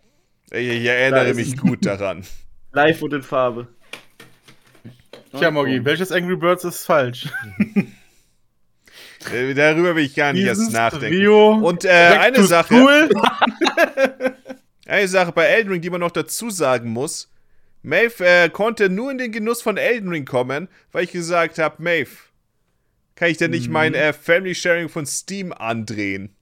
Ich, 0.51 0.69
ich 0.69 0.85
erinnere 0.85 1.35
mich 1.35 1.57
gut 1.57 1.85
daran. 1.85 2.25
Live 2.73 3.03
und 3.03 3.13
in 3.13 3.23
Farbe. 3.23 3.69
Tja, 5.37 5.51
Moggi, 5.51 5.85
welches 5.85 6.13
Angry 6.13 6.37
Birds 6.37 6.65
ist 6.65 6.85
falsch? 6.85 7.29
Äh, 9.33 9.53
darüber 9.53 9.97
will 9.97 10.05
ich 10.05 10.15
gar 10.15 10.33
nicht 10.33 10.47
erst 10.47 10.73
nachdenken. 10.73 11.09
Trio 11.09 11.51
Und 11.55 11.85
äh, 11.85 11.89
eine 11.89 12.45
Sache. 12.45 12.73
Cool. 12.73 13.11
eine 14.87 15.09
Sache 15.09 15.33
bei 15.33 15.45
Elden 15.45 15.73
Ring, 15.73 15.81
die 15.81 15.91
man 15.91 16.01
noch 16.01 16.13
dazu 16.13 16.51
sagen 16.51 16.91
muss. 16.91 17.29
Maeve 17.89 18.25
äh, 18.25 18.51
konnte 18.51 18.91
nur 18.91 19.11
in 19.11 19.19
den 19.19 19.33
Genuss 19.33 19.63
von 19.63 19.79
Elden 19.79 20.11
Ring 20.11 20.27
kommen, 20.27 20.69
weil 20.93 21.05
ich 21.05 21.13
gesagt 21.13 21.59
habe, 21.59 21.83
Maeve, 21.83 22.11
kann 23.17 23.31
ich 23.31 23.39
denn 23.39 23.51
nicht 23.51 23.69
mhm. 23.69 23.73
mein 23.73 23.95
äh, 23.95 24.13
Family 24.13 24.55
Sharing 24.55 24.89
von 24.89 25.07
Steam 25.07 25.53
andrehen? 25.53 26.35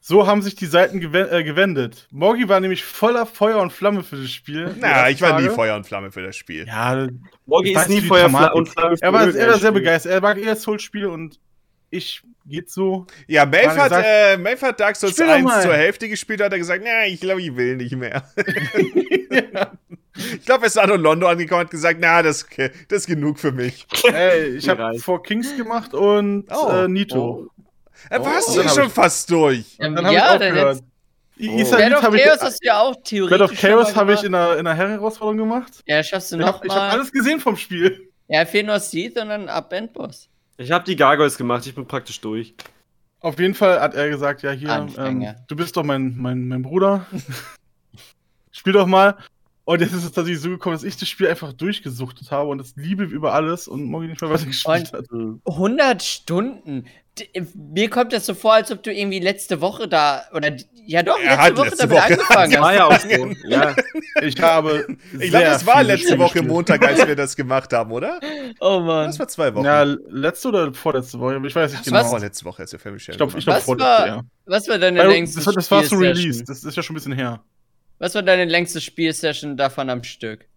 So 0.00 0.26
haben 0.26 0.42
sich 0.42 0.54
die 0.54 0.66
Seiten 0.66 0.98
äh, 1.00 1.44
gewendet. 1.44 2.08
Morgi 2.10 2.48
war 2.48 2.60
nämlich 2.60 2.84
voller 2.84 3.26
Feuer 3.26 3.60
und 3.60 3.72
Flamme 3.72 4.02
für 4.02 4.16
das 4.16 4.30
Spiel. 4.30 4.74
Na, 4.80 5.10
ich 5.10 5.20
war 5.20 5.40
nie 5.40 5.48
Feuer 5.48 5.76
und 5.76 5.86
Flamme 5.86 6.10
für 6.10 6.22
das 6.22 6.36
Spiel. 6.36 6.66
Ja, 6.66 7.08
Morgi 7.46 7.72
ist 7.72 7.88
nie 7.88 8.00
Feuer 8.00 8.26
und 8.54 8.68
Flamme 8.68 8.96
für 8.96 9.02
Er 9.02 9.12
war, 9.12 9.32
er 9.32 9.48
war 9.48 9.58
sehr 9.58 9.72
begeistert. 9.72 10.12
Er 10.12 10.20
mag 10.20 10.38
eher 10.38 10.56
Soul-Spiele 10.56 11.10
und 11.10 11.38
ich 11.92 12.22
geht 12.46 12.70
so. 12.70 13.06
Ja, 13.28 13.46
Melf 13.46 13.76
hat, 13.76 13.92
äh, 13.92 14.36
hat 14.38 14.80
Dark 14.80 14.96
Souls 14.96 15.20
1 15.20 15.62
zur 15.62 15.74
Hälfte 15.74 16.08
gespielt, 16.08 16.40
hat 16.40 16.52
er 16.52 16.58
gesagt, 16.58 16.82
na, 16.84 17.06
ich 17.06 17.20
glaube, 17.20 17.42
ich 17.42 17.54
will 17.54 17.76
nicht 17.76 17.94
mehr. 17.94 18.24
ja. 19.30 19.72
Ich 20.38 20.44
glaube, 20.44 20.64
er 20.64 20.66
ist 20.66 20.78
an 20.78 20.90
Londo 21.00 21.26
angekommen 21.26 21.60
und 21.60 21.66
hat 21.66 21.70
gesagt, 21.70 21.98
na, 22.00 22.22
das, 22.22 22.46
das 22.88 22.98
ist 22.98 23.06
genug 23.06 23.38
für 23.38 23.52
mich. 23.52 23.86
Ey, 24.12 24.56
ich 24.56 24.68
habe 24.68 24.98
Four 24.98 25.22
Kings 25.22 25.56
gemacht 25.56 25.94
und 25.94 26.46
oh. 26.50 26.68
äh, 26.70 26.88
Nito. 26.88 27.48
Oh. 27.48 27.64
Äh, 28.10 28.20
warst 28.20 28.50
oh. 28.50 28.62
du 28.62 28.68
schon 28.68 28.90
fast 28.90 29.30
durch? 29.30 29.78
Ja, 29.78 29.88
dann 29.88 30.04
habe 30.04 30.14
ja, 30.14 30.26
ich 30.26 30.42
aufgehört. 30.42 30.82
Oh. 30.82 31.76
Bed 31.76 31.94
of 31.94 32.00
Chaos 32.02 32.40
hast 32.42 32.62
du 32.62 32.66
ja 32.66 32.80
auch 32.80 32.94
theoretisch 33.02 33.38
Bed 33.38 33.50
of 33.50 33.60
Chaos 33.60 33.96
habe 33.96 34.14
ich 34.14 34.22
in 34.22 34.34
einer, 34.34 34.52
in 34.58 34.66
einer 34.66 34.74
Herr-Herausforderung 34.74 35.38
gemacht. 35.38 35.82
Ja, 35.86 36.02
schaffst 36.02 36.30
du 36.32 36.36
noch 36.36 36.62
Ich 36.62 36.70
habe 36.70 36.82
hab 36.82 36.92
alles 36.92 37.10
gesehen 37.10 37.40
vom 37.40 37.56
Spiel. 37.56 38.08
Ja, 38.28 38.44
fehlt 38.44 38.66
nur 38.66 38.78
Seath 38.78 39.18
und 39.18 39.28
dann 39.28 39.48
Up-Endboss. 39.48 40.28
Ich 40.56 40.70
habe 40.70 40.84
die 40.84 40.96
Gargoyles 40.96 41.36
gemacht, 41.36 41.66
ich 41.66 41.74
bin 41.74 41.86
praktisch 41.86 42.20
durch. 42.20 42.54
Auf 43.20 43.38
jeden 43.38 43.54
Fall 43.54 43.80
hat 43.80 43.94
er 43.94 44.08
gesagt, 44.08 44.42
ja 44.42 44.50
hier, 44.50 44.88
ähm, 44.98 45.26
du 45.46 45.56
bist 45.56 45.76
doch 45.76 45.84
mein, 45.84 46.16
mein, 46.16 46.48
mein 46.48 46.62
Bruder. 46.62 47.06
Spiel 48.50 48.72
doch 48.72 48.86
mal. 48.86 49.16
Und 49.64 49.80
jetzt 49.80 49.92
ist 49.92 50.04
es 50.04 50.12
tatsächlich 50.12 50.40
so 50.40 50.50
gekommen, 50.50 50.74
dass 50.74 50.82
ich 50.82 50.96
das 50.96 51.08
Spiel 51.08 51.28
einfach 51.28 51.52
durchgesuchtet 51.52 52.32
habe 52.32 52.50
und 52.50 52.58
das 52.58 52.74
liebe 52.74 53.04
über 53.04 53.32
alles 53.32 53.68
und 53.68 53.84
morgen 53.84 54.08
nicht 54.08 54.20
mehr 54.20 54.30
weiter 54.30 54.46
gespielt 54.46 54.92
hat. 54.92 55.06
100 55.46 56.02
Stunden. 56.02 56.86
Mir 57.54 57.90
kommt 57.90 58.14
das 58.14 58.24
so 58.24 58.32
vor, 58.32 58.54
als 58.54 58.72
ob 58.72 58.82
du 58.82 58.90
irgendwie 58.90 59.18
letzte 59.18 59.60
Woche 59.60 59.86
da 59.86 60.24
oder 60.32 60.56
ja 60.86 61.02
doch 61.02 61.20
er 61.20 61.50
letzte 61.50 61.56
Woche 61.58 61.68
letzte 61.68 61.88
damit 61.88 61.96
Woche 61.96 62.06
angefangen 62.06 62.52
hast. 62.54 62.62
War 62.62 62.74
ja 62.74 62.86
auch 62.86 62.98
so. 62.98 63.48
ja. 63.48 63.76
Ich 64.22 64.40
habe 64.40 64.86
Ich 65.18 65.28
glaube, 65.30 65.44
das 65.44 65.66
war 65.66 65.82
letzte 65.82 66.18
Woche 66.18 66.42
Montag, 66.42 66.86
als 66.86 67.06
wir 67.06 67.14
das 67.14 67.36
gemacht 67.36 67.70
haben, 67.74 67.92
oder? 67.92 68.18
Oh 68.60 68.80
Mann. 68.80 69.08
Das 69.08 69.18
war 69.18 69.28
zwei 69.28 69.54
Wochen. 69.54 69.66
Ja, 69.66 69.82
letzte 69.82 70.48
oder 70.48 70.72
vorletzte 70.72 71.20
Woche, 71.20 71.38
ich 71.46 71.54
weiß 71.54 71.72
nicht 71.72 71.84
genau. 71.84 71.98
Was? 71.98 72.08
Vorletzte 72.08 72.44
Woche, 72.46 72.62
als 72.62 72.72
wir 72.72 72.78
Family 72.78 73.02
Ich 73.06 73.16
glaube, 73.16 73.38
ich 73.38 73.44
glaub, 73.44 73.60
vorletzte, 73.60 73.90
war, 73.90 74.06
ja. 74.06 74.22
Was 74.46 74.68
war 74.68 74.78
deine 74.78 75.06
längste 75.06 75.44
Das, 75.44 75.54
das 75.54 75.70
war 75.70 75.84
so 75.84 75.96
Release, 75.96 76.44
das 76.44 76.64
ist 76.64 76.76
ja 76.76 76.82
schon 76.82 76.94
ein 76.94 76.96
bisschen 76.96 77.12
her. 77.12 77.44
Was 77.98 78.14
war 78.14 78.22
deine 78.22 78.46
längste 78.46 78.80
Spielsession 78.80 79.58
davon 79.58 79.90
am 79.90 80.02
Stück? 80.02 80.48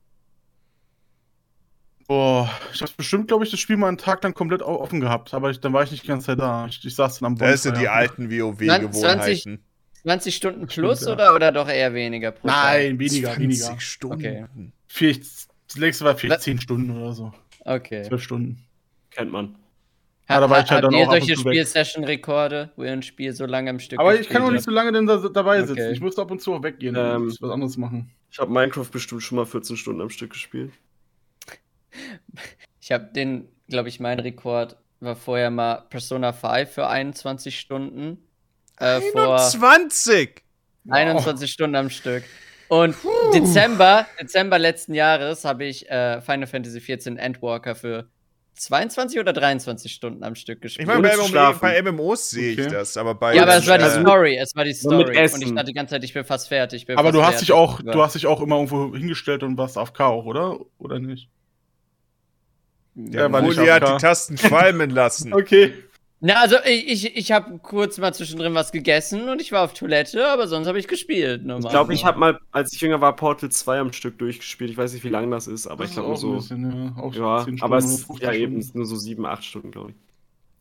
Boah, 2.07 2.51
ich 2.71 2.81
habe 2.81 2.91
bestimmt, 2.95 3.27
glaube 3.29 3.45
ich, 3.45 3.51
das 3.51 3.59
Spiel 3.59 3.77
mal 3.77 3.87
einen 3.87 3.97
Tag 3.97 4.23
lang 4.23 4.33
komplett 4.35 4.61
offen 4.61 5.01
gehabt, 5.01 5.33
aber 5.33 5.49
ich, 5.49 5.59
dann 5.59 5.73
war 5.73 5.83
ich 5.83 5.91
nicht 5.91 6.03
die 6.03 6.07
ganze 6.07 6.27
Zeit 6.27 6.39
da. 6.39 6.67
Ich, 6.67 6.85
ich 6.85 6.95
saß 6.95 7.19
dann 7.19 7.27
am 7.27 7.35
Bonfire. 7.35 7.51
Das 7.51 7.63
sind 7.63 7.77
die 7.77 7.87
alten 7.87 8.29
WoW-Gewohnheiten. 8.29 8.91
20, 8.93 9.59
20 10.03 10.35
Stunden 10.35 10.67
plus 10.67 11.01
Stimmt, 11.01 11.19
ja. 11.19 11.25
oder, 11.29 11.35
oder 11.35 11.51
doch 11.51 11.67
eher 11.67 11.93
weniger 11.95 12.31
pro 12.31 12.47
Nein, 12.47 12.99
weniger, 12.99 13.33
20 13.33 13.41
weniger. 13.41 13.79
Stunden. 13.79 14.15
Okay. 14.15 14.45
Vielleicht, 14.87 15.23
das 15.23 15.77
längste 15.77 16.05
war 16.05 16.15
vielleicht 16.15 16.41
10 16.41 16.61
Stunden 16.61 16.91
oder 16.91 17.13
so. 17.13 17.33
Okay. 17.61 18.03
12 18.03 18.21
Stunden. 18.21 18.63
Kennt 19.09 19.31
man. 19.31 19.55
Ja, 20.29 20.39
da 20.39 20.49
war 20.49 20.63
ich 20.63 20.69
halt 20.71 20.83
dann 20.83 20.93
ihr 20.93 21.05
solche 21.05 21.37
Spielsession-Rekorde, 21.37 22.71
wo 22.75 22.83
ihr 22.83 22.91
ein 22.91 23.03
Spiel 23.03 23.33
so 23.33 23.45
lange 23.45 23.69
am 23.69 23.79
Stück 23.79 23.99
Aber 23.99 24.19
ich 24.19 24.27
kann 24.27 24.41
auch 24.41 24.51
nicht 24.51 24.63
so 24.63 24.71
lange 24.71 24.91
denn 24.91 25.05
da, 25.05 25.17
dabei 25.17 25.61
sitzen. 25.61 25.73
Okay. 25.73 25.91
Ich 25.91 26.01
musste 26.01 26.21
ab 26.21 26.31
und 26.31 26.41
zu 26.41 26.53
auch 26.53 26.63
weggehen 26.63 26.95
ähm, 26.97 27.23
und 27.23 27.41
was 27.41 27.51
anderes 27.51 27.77
machen. 27.77 28.11
Ich 28.31 28.39
habe 28.39 28.51
Minecraft 28.51 28.89
bestimmt 28.91 29.21
schon 29.21 29.37
mal 29.37 29.45
14 29.45 29.77
Stunden 29.77 30.01
am 30.01 30.09
Stück 30.09 30.31
gespielt. 30.31 30.71
Ich 32.81 32.91
habe 32.91 33.05
den, 33.05 33.49
glaube 33.67 33.89
ich, 33.89 33.99
mein 33.99 34.19
Rekord 34.19 34.77
war 34.99 35.15
vorher 35.15 35.49
mal 35.49 35.85
Persona 35.89 36.33
5 36.33 36.69
für 36.69 36.87
21 36.87 37.59
Stunden. 37.59 38.19
Äh, 38.79 39.01
21! 39.15 40.43
Vor 40.85 40.93
21 40.93 41.41
wow. 41.41 41.49
Stunden 41.51 41.75
am 41.75 41.89
Stück. 41.89 42.23
Und 42.67 42.99
Puh. 43.01 43.09
Dezember, 43.33 44.05
Dezember 44.21 44.59
letzten 44.59 44.93
Jahres 44.93 45.45
habe 45.45 45.65
ich 45.65 45.89
äh, 45.89 46.21
Final 46.21 46.47
Fantasy 46.47 46.79
XIV 46.79 47.17
Endwalker 47.17 47.75
für 47.75 48.07
22 48.55 49.19
oder 49.19 49.33
23 49.33 49.91
Stunden 49.91 50.23
am 50.23 50.35
Stück 50.35 50.61
gespielt. 50.61 50.87
Ich 50.87 50.95
meine, 50.95 51.01
bei, 51.01 51.53
bei, 51.53 51.81
MMOs 51.81 52.29
sehe 52.29 52.53
ich 52.53 52.59
okay. 52.59 52.69
das, 52.69 52.95
aber 52.97 53.13
bei. 53.13 53.35
Ja, 53.35 53.43
aber 53.43 53.57
es 53.57 53.67
war 53.67 53.77
die 53.77 53.83
äh, 53.83 54.01
Story, 54.01 54.37
es 54.37 54.55
war 54.55 54.63
die 54.63 54.73
Story. 54.73 55.27
Und 55.33 55.41
ich 55.43 55.53
dachte 55.53 55.65
die 55.65 55.73
ganze 55.73 55.95
Zeit, 55.95 56.03
ich 56.03 56.13
bin 56.13 56.23
fast 56.23 56.47
fertig. 56.47 56.85
Bin 56.85 56.97
aber 56.97 57.11
du 57.11 57.23
hast 57.23 57.41
dich 57.41 57.51
auch, 57.51 57.81
du 57.81 58.01
hast 58.01 58.15
dich 58.15 58.25
auch 58.27 58.41
immer 58.41 58.55
irgendwo 58.55 58.95
hingestellt 58.95 59.43
und 59.43 59.57
warst 59.57 59.77
auf 59.77 59.93
K 59.93 60.05
auch, 60.07 60.25
oder? 60.25 60.57
Oder 60.79 60.99
nicht? 60.99 61.29
Ja, 62.95 63.27
ja 63.27 63.39
Juli 63.41 63.67
hat 63.67 63.87
die 63.87 64.01
Tasten 64.01 64.35
qualmen 64.37 64.89
lassen. 64.89 65.33
okay. 65.33 65.73
Na, 66.21 66.35
also 66.41 66.55
ich, 66.65 67.05
ich, 67.05 67.17
ich 67.17 67.31
habe 67.31 67.59
kurz 67.59 67.97
mal 67.97 68.13
zwischendrin 68.13 68.55
was 68.55 68.71
gegessen 68.71 69.29
und 69.29 69.41
ich 69.41 69.51
war 69.51 69.63
auf 69.63 69.73
Toilette, 69.73 70.27
aber 70.27 70.47
sonst 70.47 70.67
habe 70.67 70.79
ich 70.79 70.87
gespielt. 70.87 71.45
Normal. 71.45 71.65
Ich 71.65 71.69
glaube, 71.69 71.93
ich 71.93 72.05
habe 72.05 72.17
mal, 72.17 72.39
als 72.51 72.73
ich 72.73 72.81
jünger 72.81 73.01
war, 73.01 73.15
Portal 73.15 73.51
2 73.51 73.79
am 73.79 73.93
Stück 73.93 74.17
durchgespielt. 74.17 74.71
Ich 74.71 74.77
weiß 74.77 74.93
nicht, 74.93 75.03
wie 75.03 75.09
lang 75.09 75.29
das 75.29 75.45
ist, 75.45 75.67
aber 75.67 75.83
das 75.83 75.91
ich 75.91 75.97
glaube 75.97 76.17
so. 76.17 76.35
Bisschen, 76.35 76.95
ja, 76.97 77.09
ja 77.11 77.45
aber 77.59 77.77
es 77.77 77.85
ist 77.85 78.09
ja 78.21 78.31
eben 78.31 78.65
nur 78.73 78.85
so 78.85 78.95
7, 78.95 79.25
8 79.25 79.43
Stunden, 79.43 79.71
glaube 79.71 79.91
ich. 79.91 79.95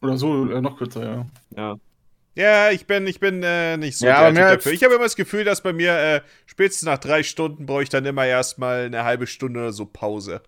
Oder 0.03 0.19
so, 0.19 0.51
äh, 0.51 0.61
noch 0.61 0.77
kürzer, 0.77 1.03
ja. 1.03 1.27
Ja. 1.57 1.77
Ja, 2.37 2.71
ich 2.73 2.87
bin, 2.87 3.07
ich 3.07 3.21
bin 3.21 3.43
äh, 3.45 3.77
nicht 3.77 3.97
so 3.97 4.07
ja, 4.07 4.31
der 4.33 4.57
dafür. 4.57 4.73
Ich 4.73 4.83
habe 4.83 4.95
immer 4.95 5.05
das 5.05 5.15
Gefühl, 5.15 5.45
dass 5.45 5.63
bei 5.63 5.73
mir 5.73 5.97
äh, 5.97 6.21
spätestens 6.47 6.87
nach 6.87 6.99
drei 6.99 7.23
Stunden 7.23 7.65
brauche 7.65 7.85
ich 7.85 7.89
dann 7.89 8.05
immer 8.05 8.27
erstmal 8.27 8.87
eine 8.87 9.05
halbe 9.05 9.29
Stunde 9.29 9.61
oder 9.61 9.73
so 9.73 9.87
Pause. 9.87 10.43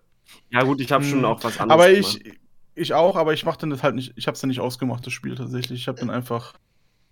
Ja, 0.50 0.62
gut, 0.62 0.80
ich 0.80 0.92
habe 0.92 1.04
schon 1.04 1.18
hm. 1.18 1.24
auch 1.24 1.42
was 1.42 1.58
anderes. 1.58 1.80
Aber 1.80 1.90
ich, 1.90 2.22
gemacht. 2.22 2.38
Ich 2.74 2.92
auch, 2.92 3.16
aber 3.16 3.32
ich 3.32 3.44
mache 3.44 3.58
dann 3.58 3.70
das 3.70 3.82
halt 3.82 3.94
nicht. 3.94 4.12
Ich 4.16 4.26
habe 4.26 4.34
es 4.34 4.40
dann 4.40 4.48
nicht 4.48 4.60
ausgemacht, 4.60 5.06
das 5.06 5.12
Spiel 5.12 5.34
tatsächlich. 5.34 5.80
Ich 5.80 5.88
habe 5.88 5.98
dann 5.98 6.10
einfach 6.10 6.54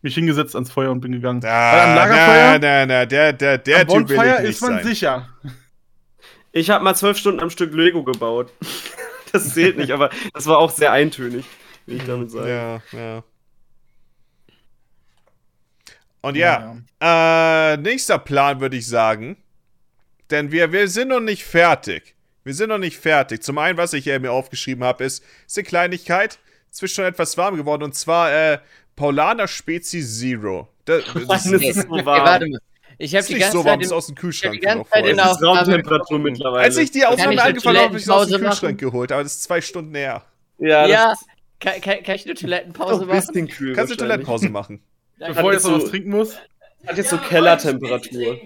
mich 0.02 0.14
hingesetzt 0.14 0.54
ans 0.54 0.70
Feuer 0.70 0.90
und 0.90 1.00
bin 1.00 1.12
gegangen. 1.12 1.40
Da, 1.40 1.48
Weil 1.48 1.80
am 1.80 1.94
Lagerfeuer. 1.96 2.58
Na, 2.58 2.58
na, 2.58 2.86
na, 2.86 3.06
der, 3.06 3.32
der, 3.32 3.58
der 3.58 3.80
am 3.80 3.88
Typ 3.88 4.08
Bonfire 4.08 4.42
ist 4.42 4.60
man 4.60 4.74
sein. 4.74 4.84
sicher. 4.84 5.28
Ich 6.52 6.68
habe 6.68 6.84
mal 6.84 6.94
zwölf 6.94 7.16
Stunden 7.16 7.40
am 7.40 7.50
Stück 7.50 7.74
Lego 7.74 8.04
gebaut. 8.04 8.52
Das 9.32 9.52
zählt 9.52 9.76
nicht, 9.76 9.90
aber 9.90 10.10
das 10.32 10.46
war 10.46 10.58
auch 10.58 10.70
sehr 10.70 10.92
eintönig, 10.92 11.44
wie 11.86 11.96
ich 11.96 12.04
damit 12.06 12.30
sage. 12.30 12.48
Ja, 12.48 12.82
ja. 12.96 13.24
Und 16.20 16.36
ja, 16.36 16.78
ja. 17.02 17.72
Äh, 17.72 17.76
nächster 17.78 18.20
Plan 18.20 18.60
würde 18.60 18.76
ich 18.76 18.86
sagen. 18.86 19.36
Denn 20.30 20.52
wir, 20.52 20.70
wir 20.70 20.86
sind 20.86 21.08
noch 21.08 21.18
nicht 21.18 21.44
fertig. 21.44 22.13
Wir 22.44 22.54
sind 22.54 22.68
noch 22.68 22.78
nicht 22.78 22.98
fertig. 22.98 23.42
Zum 23.42 23.58
einen, 23.58 23.78
was 23.78 23.92
ich 23.94 24.04
hier 24.04 24.20
mir 24.20 24.32
aufgeschrieben 24.32 24.84
habe, 24.84 25.04
ist, 25.04 25.24
ist 25.46 25.58
eine 25.58 25.64
Kleinigkeit. 25.64 26.38
Zwischen 26.70 26.96
schon 26.96 27.04
etwas 27.04 27.36
warm 27.36 27.56
geworden. 27.56 27.82
Und 27.82 27.94
zwar, 27.94 28.32
äh, 28.32 28.58
Paulaner 28.96 29.48
Spezi 29.48 30.02
Zero. 30.02 30.68
Das, 30.84 31.04
das 31.28 31.46
ist, 31.46 31.62
ist 31.62 31.82
so 31.82 31.90
warm. 31.90 32.06
warte 32.06 32.48
mal. 32.48 32.60
Ich 32.96 33.14
habe 33.16 33.26
die 33.26 33.34
ganze 33.34 33.58
so 33.58 33.64
warm, 33.64 33.82
Zeit 33.82 33.92
aus 33.92 34.06
dem 34.06 34.14
Kühlschrank. 34.14 34.54
Die 34.54 34.60
ganze 34.60 34.88
Zeit 34.88 35.06
in 35.06 35.18
auf 35.18 35.42
Raumtemperatur 35.42 36.18
mittlerweile. 36.18 36.62
Als 36.62 36.76
ich 36.76 36.92
die 36.92 37.04
Aufnahme 37.04 37.42
angefangen 37.42 37.76
habe, 37.78 37.88
habe 37.88 37.98
ich 37.98 38.04
sie 38.04 38.14
aus 38.14 38.28
dem 38.28 38.40
Kühlschrank 38.40 38.62
machen? 38.62 38.76
geholt, 38.76 39.10
aber 39.10 39.22
das 39.22 39.34
ist 39.34 39.42
zwei 39.42 39.60
Stunden 39.60 39.90
näher. 39.90 40.22
Ja, 40.58 40.86
ja. 40.86 41.14
Kann, 41.58 41.80
kann, 41.80 42.02
kann, 42.04 42.14
ich 42.14 42.24
eine 42.24 42.34
Toilettenpause 42.34 43.06
machen? 43.06 43.48
Kühl 43.48 43.74
Kannst 43.74 43.92
du 43.92 43.96
Toilettenpause 43.96 44.48
machen? 44.48 44.80
Bevor 45.18 45.50
ich 45.50 45.56
jetzt 45.56 45.66
noch 45.66 45.82
was 45.82 45.90
trinken 45.90 46.10
muss. 46.10 46.36
Hat 46.86 46.96
jetzt 46.96 47.10
so 47.10 47.18
Kellertemperatur. 47.18 48.38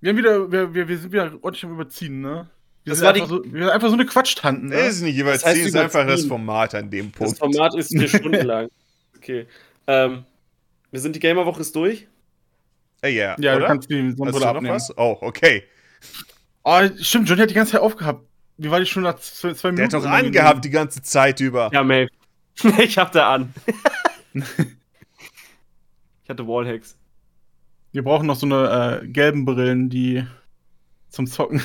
Wir 0.00 0.10
haben 0.10 0.16
wieder, 0.16 0.50
wir, 0.50 0.72
wir, 0.72 0.88
wir 0.88 0.98
sind 0.98 1.12
wieder 1.12 1.32
ordentlich 1.42 1.64
am 1.64 1.72
Überziehen, 1.72 2.20
ne? 2.20 2.48
Wir, 2.90 2.96
das 2.96 3.04
war 3.04 3.12
die, 3.12 3.20
so, 3.20 3.44
wir 3.44 3.62
sind 3.62 3.70
einfach 3.70 3.88
so 3.88 3.94
eine 3.94 4.06
Quatschtanten. 4.06 4.68
Ne? 4.68 4.80
Ist 4.80 5.00
nicht 5.02 5.16
überziehen, 5.16 5.42
das 5.44 5.58
heißt, 5.58 5.66
ist 5.66 5.76
einfach 5.76 6.06
das 6.06 6.24
Format 6.24 6.74
an 6.74 6.90
dem 6.90 7.12
Punkt. 7.12 7.32
Das 7.32 7.38
Format 7.38 7.74
ist 7.76 7.96
vier 7.96 8.08
Stunden 8.18 8.44
lang. 8.44 8.68
Okay. 9.16 9.46
Ähm, 9.86 10.24
wir 10.90 11.00
sind 11.00 11.14
die 11.14 11.20
Gamerwoche 11.20 11.60
ist 11.60 11.74
durch. 11.76 12.08
Äh, 13.02 13.10
ja, 13.10 13.36
ja 13.38 13.52
oder? 13.52 13.60
du 13.60 13.66
kannst 13.66 13.90
die 13.90 14.10
Sonnenbrille 14.10 14.60
noch 14.60 14.74
was? 14.74 14.92
Oh, 14.98 15.16
okay. 15.20 15.64
Oh, 16.64 16.80
stimmt, 17.00 17.28
Johnny 17.28 17.42
hat 17.42 17.50
die 17.50 17.54
ganze 17.54 17.72
Zeit 17.72 17.80
aufgehabt. 17.80 18.24
Wie 18.56 18.70
war 18.70 18.80
die 18.80 18.86
schon 18.86 19.04
nach 19.04 19.18
zwei, 19.18 19.54
zwei 19.54 19.72
Minuten? 19.72 19.90
Der 19.90 20.00
hat 20.00 20.04
doch 20.04 20.10
angehabt 20.10 20.64
die 20.64 20.70
ganze 20.70 21.00
Zeit 21.02 21.40
über. 21.40 21.70
Ja, 21.72 21.82
Mate. 21.84 22.10
ich 22.82 22.98
hab 22.98 23.12
da 23.12 23.34
an. 23.34 23.54
ich 24.34 24.44
hatte 26.28 26.46
Wallhacks. 26.46 26.96
Wir 27.92 28.02
brauchen 28.02 28.26
noch 28.26 28.36
so 28.36 28.46
eine 28.46 29.00
äh, 29.02 29.06
gelben 29.06 29.44
Brillen, 29.44 29.88
die 29.88 30.26
zum 31.08 31.26
Zocken 31.26 31.62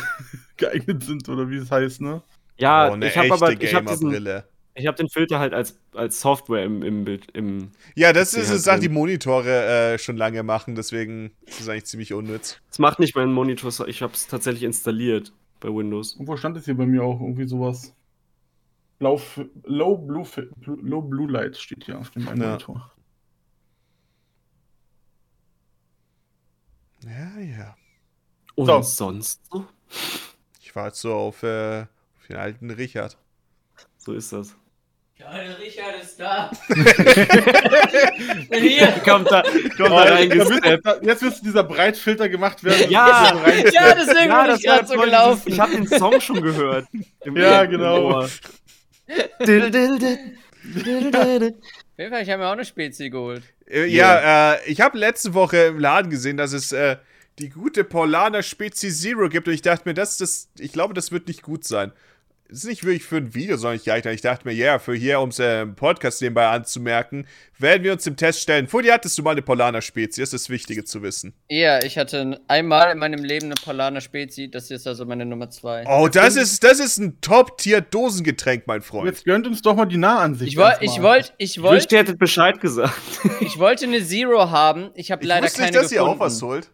geeignet 0.58 1.04
sind 1.04 1.28
oder 1.30 1.50
wie 1.50 1.58
es 1.58 1.72
heißt, 1.72 2.02
ne? 2.02 2.22
Ja, 2.58 2.92
oh, 2.92 2.98
ich 2.98 3.18
habe 3.18 3.34
aber 3.34 3.52
ich 3.62 3.76
hab 3.76 3.86
diesen, 3.86 4.12
ich 4.78 4.88
habe 4.88 4.98
den 4.98 5.10
Filter 5.10 5.40
halt 5.40 5.54
als, 5.54 5.80
als 5.94 6.20
Software 6.20 6.64
im, 6.64 6.84
im 6.84 7.06
Bild. 7.06 7.30
Im 7.32 7.72
ja, 7.96 8.14
das 8.14 8.34
ist 8.34 8.50
eine 8.50 8.60
Sache, 8.60 8.80
die 8.80 8.90
Monitore 8.90 9.94
äh, 9.94 9.98
schon 9.98 10.18
lange 10.18 10.44
machen, 10.44 10.76
deswegen 10.76 11.32
ist 11.46 11.62
es 11.62 11.70
eigentlich 11.70 11.86
ziemlich 11.86 12.14
unnütz. 12.14 12.60
Das 12.70 12.80
macht 12.80 13.00
nicht 13.00 13.16
mein 13.16 13.32
Monitor, 13.32 13.88
ich 13.88 14.02
habe 14.02 14.14
es 14.14 14.28
tatsächlich 14.28 14.64
installiert 14.64 15.32
bei 15.60 15.70
Windows. 15.70 16.14
Und 16.14 16.28
wo 16.28 16.36
stand 16.36 16.58
es 16.58 16.66
hier 16.66 16.76
bei 16.76 16.86
mir 16.86 17.04
auch? 17.04 17.20
Irgendwie 17.22 17.48
sowas. 17.48 17.96
Blau, 19.00 19.20
Low, 19.64 19.98
Blue, 19.98 20.26
Low 20.66 21.02
Blue 21.02 21.30
Light 21.30 21.58
steht 21.58 21.86
hier 21.86 22.00
auf 22.00 22.12
dem 22.12 22.26
ja. 22.26 22.36
Monitor. 22.36 22.92
Ja, 27.06 27.40
ja. 27.40 27.76
Und 28.56 28.68
so. 28.68 28.82
sonst 28.82 29.42
so? 29.52 29.66
Ich 30.76 30.78
war 30.78 30.84
halt 30.84 30.96
so 30.98 31.14
auf, 31.14 31.42
äh, 31.42 31.84
auf 31.84 32.28
den 32.28 32.36
alten 32.36 32.70
Richard. 32.70 33.16
So 33.98 34.12
ist 34.12 34.34
das. 34.34 34.58
Kleine 35.16 35.58
Richard 35.58 36.04
ist 36.04 36.20
da. 36.20 36.52
Hier. 38.52 38.88
Kommt 39.06 39.32
da, 39.32 39.42
kommt 39.42 39.80
oh, 39.80 39.86
da 39.88 40.04
reingesteppt. 40.04 40.86
Jetzt 41.02 41.24
müsste 41.24 41.46
dieser 41.46 41.64
Breitfilter 41.64 42.28
gemacht 42.28 42.62
werden. 42.62 42.92
Ja, 42.92 43.34
ja 43.72 43.96
deswegen 43.96 44.30
ja, 44.30 44.44
bin 44.48 44.56
ich 44.58 44.64
gerade 44.64 44.86
so 44.86 45.00
gelaufen. 45.00 45.44
Ich 45.54 45.58
habe 45.62 45.72
den 45.72 45.88
Song 45.88 46.20
schon 46.20 46.42
gehört. 46.42 46.88
ja, 47.34 47.64
genau. 47.64 48.28
dill, 49.46 49.72
dill, 49.72 49.98
dill. 49.98 50.20
Auf 50.76 50.86
jeden 50.86 51.14
Fall, 51.14 52.22
ich 52.22 52.30
habe 52.30 52.44
mir 52.44 52.50
auch 52.50 52.52
eine 52.52 52.66
Spezie 52.66 53.10
geholt. 53.10 53.44
Äh, 53.66 53.86
ja, 53.86 54.20
yeah. 54.20 54.54
äh, 54.56 54.70
ich 54.70 54.82
habe 54.82 54.98
letzte 54.98 55.34
Woche 55.34 55.56
im 55.68 55.80
Laden 55.80 56.10
gesehen, 56.10 56.36
dass 56.36 56.52
es 56.52 56.74
äh, 56.74 56.98
die 57.40 57.50
gute 57.50 57.84
Paulaner 57.84 58.44
Spezie 58.44 58.92
Zero 58.92 59.30
gibt 59.30 59.48
und 59.48 59.54
ich 59.54 59.62
dachte 59.62 59.88
mir, 59.88 59.94
das, 59.94 60.18
das, 60.18 60.50
ich 60.58 60.72
glaube, 60.72 60.94
das 60.94 61.12
wird 61.12 61.28
nicht 61.28 61.42
gut 61.42 61.66
sein 61.66 61.92
ist 62.48 62.66
nicht 62.66 62.84
wirklich 62.84 63.04
für 63.04 63.18
ein 63.18 63.34
Video, 63.34 63.58
sondern 63.58 63.80
ich, 63.84 63.88
ich 63.88 64.22
dachte 64.22 64.48
mir, 64.48 64.54
ja, 64.54 64.66
yeah, 64.66 64.80
für 64.80 64.94
hier, 64.94 65.20
um 65.20 65.30
es 65.30 65.40
äh, 65.40 65.64
im 65.64 65.76
Podcast 65.76 66.22
nebenbei 66.22 66.48
anzumerken, 66.48 67.28
werden 67.58 67.84
wir 67.84 67.94
uns 67.94 68.06
im 68.06 68.18
Test 68.18 68.42
stellen. 68.42 68.68
Fudi, 68.68 68.90
hattest 68.90 69.18
du 69.18 69.24
mal 69.24 69.32
eine 69.32 69.42
Polaner-Spezie? 69.42 70.22
Das 70.22 70.34
ist 70.34 70.46
das 70.46 70.50
Wichtige 70.50 70.84
zu 70.84 71.02
wissen. 71.02 71.34
Ja, 71.50 71.84
ich 71.84 71.98
hatte 71.98 72.40
einmal 72.48 72.92
in 72.92 73.00
meinem 73.00 73.24
Leben 73.24 73.48
eine 73.48 73.56
Polaner-Spezie. 73.56 74.50
Das 74.50 74.70
ist 74.70 74.86
also 74.86 75.06
meine 75.06 75.26
Nummer 75.26 75.50
zwei. 75.50 75.86
Oh, 75.88 76.08
das 76.08 76.36
ist, 76.36 76.64
das 76.64 76.80
ist 76.80 76.98
ein 76.98 77.20
Top-Tier-Dosengetränk, 77.22 78.68
mein 78.68 78.82
Freund. 78.82 79.08
Jetzt 79.08 79.26
gönnt 79.26 79.48
uns 79.48 79.62
doch 79.62 79.76
mal 79.76 79.86
die 79.86 79.98
Nahansicht. 79.98 80.52
Ich 80.52 80.58
wollte, 80.58 80.86
ich 80.86 81.02
wollte, 81.02 81.32
ich 81.38 81.62
wollte. 81.62 81.86
Ich 81.86 82.00
hätte 82.00 82.16
Bescheid 82.16 82.62
gesagt. 82.62 82.94
ich 83.40 83.58
wollte 83.58 83.86
eine 83.86 84.06
Zero 84.06 84.52
haben. 84.52 84.92
Ich 84.94 85.12
habe 85.12 85.26
leider 85.26 85.48
keine 85.48 85.64
nicht, 85.64 85.76
dass 85.76 85.90
gefunden. 85.90 85.96
ihr 85.96 86.16
auch 86.16 86.20
was 86.20 86.42
holt. 86.42 86.70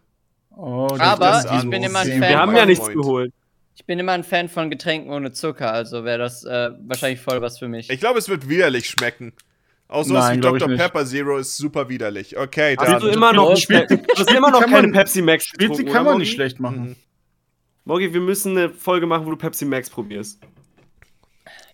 Oh, 0.56 0.88
Aber 0.98 1.44
ich 1.56 1.70
bin 1.70 1.82
immer 1.82 2.00
ein 2.00 2.08
Fan. 2.08 2.20
Wir 2.20 2.38
haben 2.38 2.56
ja 2.56 2.66
nichts 2.66 2.88
geholt. 2.88 3.32
Ich 3.74 3.86
bin 3.86 3.98
immer 3.98 4.12
ein 4.12 4.24
Fan 4.24 4.48
von 4.48 4.70
Getränken 4.70 5.10
ohne 5.10 5.32
Zucker, 5.32 5.72
also 5.72 6.04
wäre 6.04 6.18
das 6.18 6.44
äh, 6.44 6.70
wahrscheinlich 6.86 7.20
voll 7.20 7.40
was 7.40 7.58
für 7.58 7.68
mich. 7.68 7.88
Ich 7.88 8.00
glaube, 8.00 8.18
es 8.18 8.28
wird 8.28 8.48
widerlich 8.48 8.88
schmecken. 8.88 9.32
Auch 9.88 10.04
so 10.04 10.14
wie 10.14 10.40
Dr. 10.40 10.68
Pepper 10.68 11.04
Zero 11.04 11.38
ist 11.38 11.56
super 11.56 11.88
widerlich. 11.88 12.38
Okay, 12.38 12.76
dann. 12.76 12.94
Also 12.94 13.08
immer 13.08 13.32
noch, 13.32 13.54
du 13.68 13.76
hast 14.16 14.30
immer 14.30 14.50
noch 14.50 14.64
keine 14.66 14.88
Pepsi 14.88 15.20
Max 15.20 15.46
Spezi 15.46 15.84
kann 15.84 16.04
man 16.04 16.18
nicht 16.18 16.32
schlecht 16.32 16.60
machen. 16.60 16.90
Mhm. 16.90 16.96
Morgi, 17.84 18.12
wir 18.12 18.20
müssen 18.20 18.56
eine 18.56 18.70
Folge 18.70 19.06
machen, 19.06 19.26
wo 19.26 19.30
du 19.30 19.36
Pepsi 19.36 19.64
Max 19.64 19.90
probierst. 19.90 20.40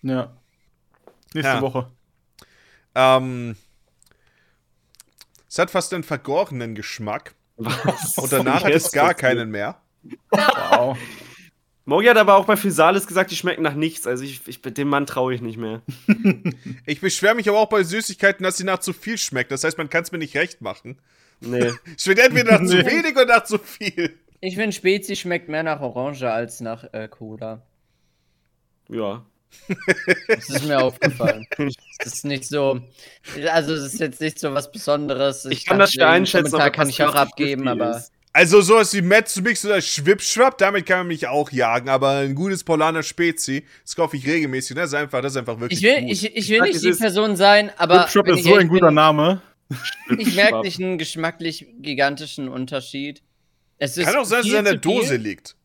Ja. 0.01 0.35
Nächste 1.33 1.53
ja. 1.53 1.61
Woche. 1.61 1.91
Ähm. 2.95 3.55
Es 5.47 5.57
hat 5.57 5.71
fast 5.71 5.93
einen 5.93 6.03
vergorenen 6.03 6.75
Geschmack. 6.75 7.35
Was? 7.59 8.17
Und 8.17 8.31
danach 8.31 8.63
hat 8.63 8.71
es 8.71 8.91
gar 8.91 9.13
keinen 9.13 9.51
mehr. 9.51 9.81
Wow. 10.31 10.97
Mogi 11.85 12.05
hat 12.05 12.17
aber 12.17 12.35
auch 12.35 12.45
bei 12.45 12.55
Physalis 12.55 13.07
gesagt, 13.07 13.31
die 13.31 13.35
schmecken 13.35 13.63
nach 13.63 13.73
nichts. 13.73 14.07
Also 14.07 14.23
ich, 14.23 14.47
ich 14.47 14.61
dem 14.61 14.87
Mann 14.87 15.05
traue 15.05 15.33
ich 15.33 15.41
nicht 15.41 15.57
mehr. 15.57 15.81
ich 16.85 17.01
beschwere 17.01 17.35
mich 17.35 17.49
aber 17.49 17.59
auch 17.59 17.69
bei 17.69 17.83
Süßigkeiten, 17.83 18.43
dass 18.43 18.57
sie 18.57 18.63
nach 18.63 18.79
zu 18.79 18.93
viel 18.93 19.17
schmeckt. 19.17 19.51
Das 19.51 19.63
heißt, 19.63 19.77
man 19.77 19.89
kann 19.89 20.03
es 20.03 20.11
mir 20.11 20.19
nicht 20.19 20.35
recht 20.35 20.61
machen. 20.61 20.99
Nee. 21.41 21.71
Schmeckt 21.99 22.19
entweder 22.19 22.59
nach 22.59 22.67
zu 22.67 22.85
wenig 22.85 23.15
oder 23.15 23.25
nach 23.25 23.43
zu 23.43 23.57
viel. 23.57 24.17
Ich 24.39 24.55
finde, 24.55 24.71
Spezi 24.71 25.15
schmeckt 25.15 25.49
mehr 25.49 25.63
nach 25.63 25.81
Orange 25.81 26.31
als 26.31 26.61
nach 26.61 26.85
äh, 26.93 27.07
Cola. 27.07 27.63
Ja. 28.87 29.25
Das 30.27 30.49
ist 30.49 30.65
mir 30.65 30.79
aufgefallen. 30.79 31.45
Das 31.99 32.13
ist 32.13 32.25
nicht 32.25 32.45
so. 32.45 32.81
Also, 33.51 33.73
es 33.73 33.93
ist 33.93 33.99
jetzt 33.99 34.21
nicht 34.21 34.39
so 34.39 34.53
was 34.53 34.71
Besonderes. 34.71 35.45
Ich, 35.45 35.59
ich 35.59 35.65
kann 35.65 35.79
das 35.79 35.93
schwer 35.93 36.09
einschätzen. 36.09 36.51
Kommentar 36.51 36.71
kann 36.71 36.89
ich 36.89 37.03
auch 37.03 37.15
abgeben, 37.15 37.67
aber. 37.67 37.97
Ist. 37.97 38.11
Also 38.31 38.61
sowas 38.61 38.93
wie 38.93 39.01
Metzmix 39.01 39.65
oder 39.65 39.81
Schwipschwapp, 39.81 40.57
damit 40.59 40.85
kann 40.85 40.99
man 40.99 41.07
mich 41.07 41.27
auch 41.27 41.51
jagen, 41.51 41.89
aber 41.89 42.19
ein 42.19 42.35
gutes 42.35 42.63
Polaner 42.63 43.01
Spezi, 43.01 43.65
das 43.83 43.95
kaufe 43.95 44.17
ich 44.17 44.27
regelmäßig. 44.27 44.75
Das 44.75 44.89
ist 44.89 44.93
einfach, 44.93 45.21
das 45.21 45.33
ist 45.33 45.37
einfach 45.37 45.59
wirklich 45.59 45.79
Ich 45.79 45.83
will, 45.83 46.01
gut. 46.01 46.11
Ich, 46.11 46.35
ich 46.35 46.49
will 46.49 46.61
nicht 46.61 46.83
die 46.83 46.91
Person 46.91 47.35
sein, 47.35 47.71
aber 47.77 48.07
Schwipschwapp 48.07 48.27
ist 48.29 48.43
so 48.43 48.55
ein 48.55 48.67
guter 48.67 48.87
bin, 48.87 48.95
Name. 48.95 49.41
Ich 50.17 50.35
merke 50.35 50.61
nicht 50.61 50.79
einen 50.79 50.97
geschmacklich 50.97 51.67
gigantischen 51.79 52.49
Unterschied. 52.49 53.23
Es 53.77 53.97
ist 53.97 54.05
kann 54.05 54.15
auch 54.17 54.25
sein, 54.25 54.39
dass 54.43 54.47
es 54.47 54.53
in 54.53 54.65
der 54.65 54.77
Dose 54.77 55.15
liegt 55.15 55.55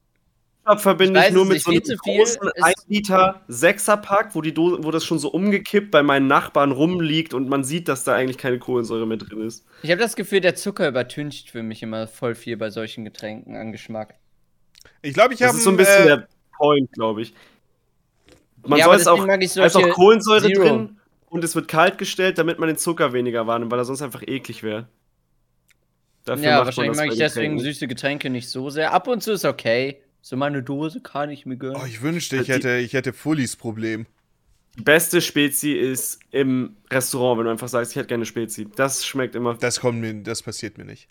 verbinde 0.76 1.20
ich, 1.20 1.26
ich 1.26 1.32
nur 1.32 1.44
mit 1.44 1.60
so 1.60 1.70
einem 1.70 1.82
großen 1.82 2.40
1 2.62 2.86
Liter 2.88 3.42
6er 3.48 3.96
Pack, 3.98 4.34
wo, 4.34 4.40
die 4.40 4.54
Dose, 4.54 4.82
wo 4.82 4.90
das 4.90 5.04
schon 5.04 5.18
so 5.18 5.28
umgekippt 5.28 5.90
bei 5.90 6.02
meinen 6.02 6.26
Nachbarn 6.26 6.72
rumliegt 6.72 7.34
und 7.34 7.48
man 7.48 7.64
sieht, 7.64 7.88
dass 7.88 8.04
da 8.04 8.14
eigentlich 8.14 8.38
keine 8.38 8.58
Kohlensäure 8.58 9.06
mehr 9.06 9.18
drin 9.18 9.42
ist. 9.42 9.66
Ich 9.82 9.90
habe 9.90 10.00
das 10.00 10.16
Gefühl, 10.16 10.40
der 10.40 10.54
Zucker 10.54 10.88
übertüncht 10.88 11.50
für 11.50 11.62
mich 11.62 11.82
immer 11.82 12.06
voll 12.06 12.34
viel 12.34 12.56
bei 12.56 12.70
solchen 12.70 13.04
Getränken 13.04 13.56
an 13.56 13.72
Geschmack. 13.72 14.14
Ich 15.02 15.14
glaube, 15.14 15.34
ich 15.34 15.42
habe. 15.42 15.50
Das 15.50 15.58
ist 15.58 15.64
so 15.64 15.70
ein 15.70 15.76
bisschen 15.76 16.04
äh, 16.04 16.06
der 16.06 16.28
Point, 16.56 16.90
glaube 16.92 17.22
ich. 17.22 17.34
Man 18.66 18.78
ja, 18.78 18.86
soll 18.86 18.96
es 18.96 19.06
auch, 19.06 19.26
ist 19.26 19.76
auch 19.76 19.90
Kohlensäure 19.90 20.50
Zero. 20.50 20.62
drin 20.62 21.00
und 21.28 21.44
es 21.44 21.54
wird 21.54 21.68
kalt 21.68 21.98
gestellt, 21.98 22.38
damit 22.38 22.58
man 22.58 22.68
den 22.68 22.78
Zucker 22.78 23.12
weniger 23.12 23.46
wahrnimmt, 23.46 23.70
weil 23.70 23.78
er 23.78 23.84
sonst 23.84 24.02
einfach 24.02 24.22
eklig 24.22 24.62
wäre. 24.62 24.88
ja, 26.26 26.64
wahrscheinlich 26.64 26.96
mag 26.96 27.12
ich 27.12 27.18
deswegen 27.18 27.58
süße 27.58 27.88
Getränke 27.88 28.30
nicht 28.30 28.48
so 28.48 28.70
sehr. 28.70 28.94
Ab 28.94 29.08
und 29.08 29.22
zu 29.22 29.32
ist 29.32 29.44
okay. 29.44 30.00
So 30.26 30.38
meine 30.38 30.62
Dose 30.62 31.02
kann 31.02 31.28
ich 31.28 31.44
mir 31.44 31.58
gönnen. 31.58 31.76
Oh, 31.78 31.84
ich 31.86 32.00
wünschte, 32.00 32.36
ich 32.38 32.48
hätte, 32.48 32.78
ich 32.78 32.94
hätte 32.94 33.12
Fullies 33.12 33.56
Problem. 33.56 34.06
Die 34.74 34.82
beste 34.82 35.20
Spezi 35.20 35.72
ist 35.72 36.18
im 36.30 36.78
Restaurant, 36.90 37.38
wenn 37.38 37.44
du 37.44 37.50
einfach 37.50 37.68
sagst, 37.68 37.92
ich 37.92 37.96
hätte 37.96 38.08
gerne 38.08 38.24
Spezi. 38.24 38.66
Das 38.74 39.04
schmeckt 39.04 39.34
immer. 39.34 39.52
Das 39.52 39.80
kommt 39.80 40.00
mir, 40.00 40.14
das 40.22 40.42
passiert 40.42 40.78
mir 40.78 40.86
nicht. 40.86 41.08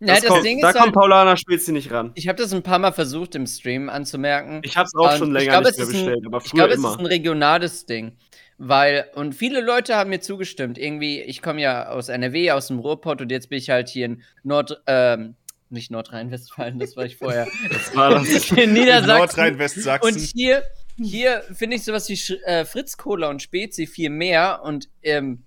Na, 0.00 0.14
das 0.14 0.24
kommt, 0.24 0.46
da 0.46 0.72
kommt 0.72 0.82
halt, 0.82 0.94
Paulaner 0.94 1.36
Spezi 1.36 1.72
nicht 1.72 1.92
ran. 1.92 2.12
Ich 2.14 2.26
habe 2.26 2.40
das 2.40 2.54
ein 2.54 2.62
paar 2.62 2.78
Mal 2.78 2.92
versucht 2.92 3.34
im 3.34 3.46
Stream 3.46 3.90
anzumerken. 3.90 4.62
Ich 4.64 4.78
habe 4.78 4.86
es 4.86 4.94
auch 4.94 5.14
schon 5.14 5.32
länger 5.32 5.60
glaub, 5.60 5.64
nicht 5.64 5.76
mehr 5.76 5.86
bestellt, 5.86 6.22
ein, 6.22 6.26
aber 6.26 6.40
früher 6.40 6.46
Ich 6.46 6.52
glaube, 6.52 6.72
es 6.72 6.78
ist 6.78 6.98
ein 6.98 7.06
regionales 7.06 7.84
Ding. 7.84 8.16
Weil, 8.56 9.10
und 9.14 9.34
viele 9.34 9.60
Leute 9.60 9.94
haben 9.94 10.08
mir 10.08 10.20
zugestimmt. 10.20 10.78
Irgendwie, 10.78 11.20
ich 11.20 11.42
komme 11.42 11.60
ja 11.60 11.90
aus 11.90 12.08
NRW, 12.08 12.52
aus 12.52 12.68
dem 12.68 12.78
Ruhrpott 12.78 13.20
und 13.20 13.30
jetzt 13.30 13.50
bin 13.50 13.58
ich 13.58 13.68
halt 13.68 13.90
hier 13.90 14.06
in 14.06 14.22
Nord, 14.42 14.82
ähm, 14.86 15.34
nicht 15.74 15.90
Nordrhein-Westfalen, 15.90 16.78
das 16.78 16.96
war 16.96 17.04
ich 17.04 17.16
vorher. 17.16 17.46
das 17.70 17.94
war 17.94 18.10
das. 18.10 18.50
In 18.52 18.72
Niedersachsen. 18.72 19.18
Nordrhein-Westsachsen. 19.18 20.14
Und 20.14 20.18
hier, 20.18 20.62
hier 20.96 21.42
finde 21.52 21.76
ich 21.76 21.84
sowas 21.84 22.08
wie 22.08 22.34
äh, 22.46 22.64
Fritz 22.64 22.96
Cola 22.96 23.28
und 23.28 23.42
Spezi 23.42 23.86
viel 23.86 24.10
mehr 24.10 24.62
und 24.62 24.88
ähm, 25.02 25.44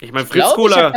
ich 0.00 0.12
meine 0.12 0.26
Fritz 0.26 0.52
Cola. 0.54 0.92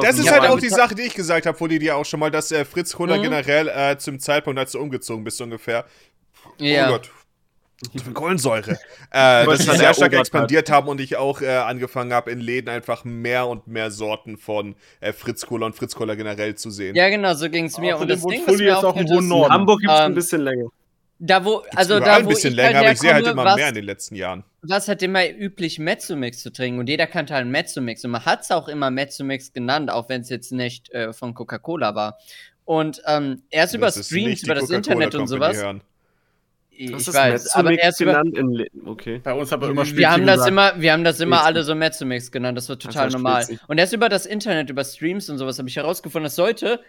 Das 0.00 0.18
ist 0.18 0.30
halt 0.30 0.42
auch 0.50 0.58
die 0.58 0.68
Sache, 0.68 0.94
die 0.94 1.02
ich 1.02 1.14
gesagt 1.14 1.46
habe, 1.46 1.56
vor 1.56 1.68
dir 1.68 1.96
auch 1.96 2.04
schon 2.04 2.20
mal, 2.20 2.30
dass 2.30 2.50
äh, 2.50 2.64
Fritz 2.64 2.92
Cola 2.92 3.16
mhm. 3.16 3.22
generell 3.22 3.68
äh, 3.68 3.98
zum 3.98 4.18
Zeitpunkt, 4.18 4.58
als 4.58 4.72
du 4.72 4.80
umgezogen 4.80 5.22
bist, 5.22 5.40
ungefähr. 5.40 5.84
Ja. 6.58 6.88
Oh 6.88 6.92
Gott, 6.92 7.10
Kohlensäure. 8.14 8.72
äh, 9.10 9.44
dass 9.44 9.60
sie 9.60 9.76
sehr 9.76 9.94
stark 9.94 10.12
expandiert 10.12 10.68
hat. 10.68 10.76
haben 10.76 10.88
und 10.88 11.00
ich 11.00 11.16
auch 11.16 11.40
äh, 11.40 11.48
angefangen 11.48 12.12
habe, 12.12 12.30
in 12.30 12.40
Läden 12.40 12.68
einfach 12.68 13.04
mehr 13.04 13.46
und 13.46 13.66
mehr 13.66 13.90
Sorten 13.90 14.36
von 14.36 14.76
äh, 15.00 15.12
Fritz 15.12 15.46
Cola 15.46 15.66
und 15.66 15.74
Fritz 15.74 15.94
Cola 15.94 16.14
generell 16.14 16.54
zu 16.54 16.70
sehen. 16.70 16.94
Ja, 16.94 17.08
genau, 17.08 17.34
so 17.34 17.48
ging 17.48 17.66
es 17.66 17.78
mir. 17.78 17.98
und 17.98 18.08
das 18.08 18.24
Ding, 18.24 18.42
was 18.46 18.60
ist 18.60 18.84
auch 18.84 18.96
im 18.96 19.28
Norden. 19.28 19.52
Hamburg 19.52 19.80
gibt 19.80 19.92
es 19.92 19.98
ähm, 19.98 20.06
ein 20.06 20.14
bisschen 20.14 20.42
länger. 20.42 20.66
Da 21.22 21.44
wo, 21.44 21.62
also 21.76 22.00
da, 22.00 22.16
ein 22.16 22.26
bisschen 22.26 22.54
länger, 22.54 22.78
halt 22.78 22.86
aber 22.86 22.92
ich 22.92 22.98
sehe 22.98 23.12
halt 23.12 23.26
immer 23.26 23.44
was, 23.44 23.56
mehr 23.56 23.68
in 23.68 23.74
den 23.74 23.84
letzten 23.84 24.14
Jahren. 24.14 24.42
Was 24.62 24.88
hat 24.88 25.02
immer 25.02 25.28
üblich, 25.28 25.78
Mezzomix 25.78 26.42
zu 26.42 26.50
trinken 26.50 26.80
und 26.80 26.88
jeder 26.88 27.06
kannte 27.06 27.34
halt 27.34 27.46
Mezzomix 27.46 28.02
und 28.06 28.12
man 28.12 28.24
hat 28.24 28.40
es 28.40 28.50
auch 28.50 28.68
immer 28.68 28.90
Mezzomix 28.90 29.52
genannt, 29.52 29.90
auch 29.90 30.08
wenn 30.08 30.22
es 30.22 30.30
jetzt 30.30 30.50
nicht 30.50 30.90
äh, 30.92 31.12
von 31.12 31.34
Coca-Cola 31.34 31.94
war. 31.94 32.18
Und 32.64 33.02
ähm, 33.06 33.42
erst 33.50 33.74
über 33.74 33.90
Streams, 33.90 34.44
über 34.44 34.54
das 34.54 34.70
Internet 34.70 35.14
und 35.14 35.26
sowas. 35.26 35.58
Hören. 35.58 35.82
Ich 36.82 36.90
das 36.92 37.12
weiß, 37.12 37.54
aber 37.56 37.78
erst 37.78 37.98
genannt 37.98 38.34
in 38.38 38.64
okay. 38.86 39.20
Bei 39.22 39.34
uns 39.34 39.52
aber 39.52 39.68
immer 39.68 39.84
Spezi 39.84 39.98
Wir 39.98 40.10
haben 40.10 40.26
das 40.26 40.46
immer, 40.46 40.72
wir 40.80 40.94
haben 40.94 41.04
das 41.04 41.20
immer 41.20 41.44
alle 41.44 41.62
so 41.62 41.74
Mezzomix 41.74 42.32
genannt, 42.32 42.56
das 42.56 42.70
war 42.70 42.78
total 42.78 43.04
das 43.04 43.12
normal. 43.12 43.42
Spezi. 43.42 43.60
Und 43.68 43.76
erst 43.76 43.92
über 43.92 44.08
das 44.08 44.24
Internet, 44.24 44.70
über 44.70 44.82
Streams 44.82 45.28
und 45.28 45.36
sowas 45.36 45.58
habe 45.58 45.68
ich 45.68 45.76
herausgefunden, 45.76 46.24
dass 46.24 46.38
Leute 46.38 46.80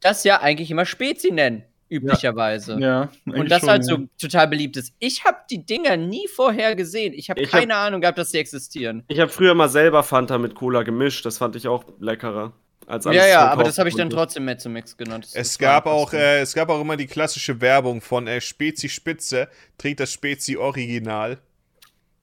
das 0.00 0.22
ja 0.24 0.42
eigentlich 0.42 0.70
immer 0.70 0.84
Spezi 0.84 1.30
nennen, 1.30 1.64
üblicherweise. 1.88 2.74
Ja, 2.78 3.10
ja 3.24 3.34
Und 3.34 3.50
das 3.50 3.60
schon, 3.60 3.70
halt 3.70 3.86
so 3.86 3.96
ja. 3.96 4.04
total 4.20 4.48
beliebt 4.48 4.76
ist. 4.76 4.92
Ich 4.98 5.24
habe 5.24 5.38
die 5.50 5.64
Dinger 5.64 5.96
nie 5.96 6.28
vorher 6.28 6.76
gesehen. 6.76 7.14
Ich 7.14 7.30
habe 7.30 7.42
keine 7.44 7.74
hab, 7.74 7.86
Ahnung 7.86 8.02
gehabt, 8.02 8.18
dass 8.18 8.32
die 8.32 8.38
existieren. 8.38 9.04
Ich 9.08 9.18
habe 9.18 9.30
früher 9.30 9.54
mal 9.54 9.70
selber 9.70 10.02
Fanta 10.02 10.36
mit 10.36 10.56
Cola 10.56 10.82
gemischt, 10.82 11.24
das 11.24 11.38
fand 11.38 11.56
ich 11.56 11.68
auch 11.68 11.84
leckerer. 12.00 12.52
Als 12.88 13.04
ja, 13.04 13.26
ja, 13.26 13.46
aber 13.48 13.64
das 13.64 13.76
habe 13.76 13.90
ich 13.90 13.96
dann 13.96 14.08
trotzdem 14.08 14.46
Mezzomix 14.46 14.96
genannt. 14.96 15.28
Es 15.34 15.58
gab, 15.58 15.84
auch, 15.84 16.14
äh, 16.14 16.40
es 16.40 16.54
gab 16.54 16.70
auch 16.70 16.80
immer 16.80 16.96
die 16.96 17.06
klassische 17.06 17.60
Werbung 17.60 18.00
von 18.00 18.26
äh, 18.26 18.40
Spezi 18.40 18.88
Spitze, 18.88 19.48
trinkt 19.76 20.00
das 20.00 20.10
Spezi 20.10 20.56
Original. 20.56 21.36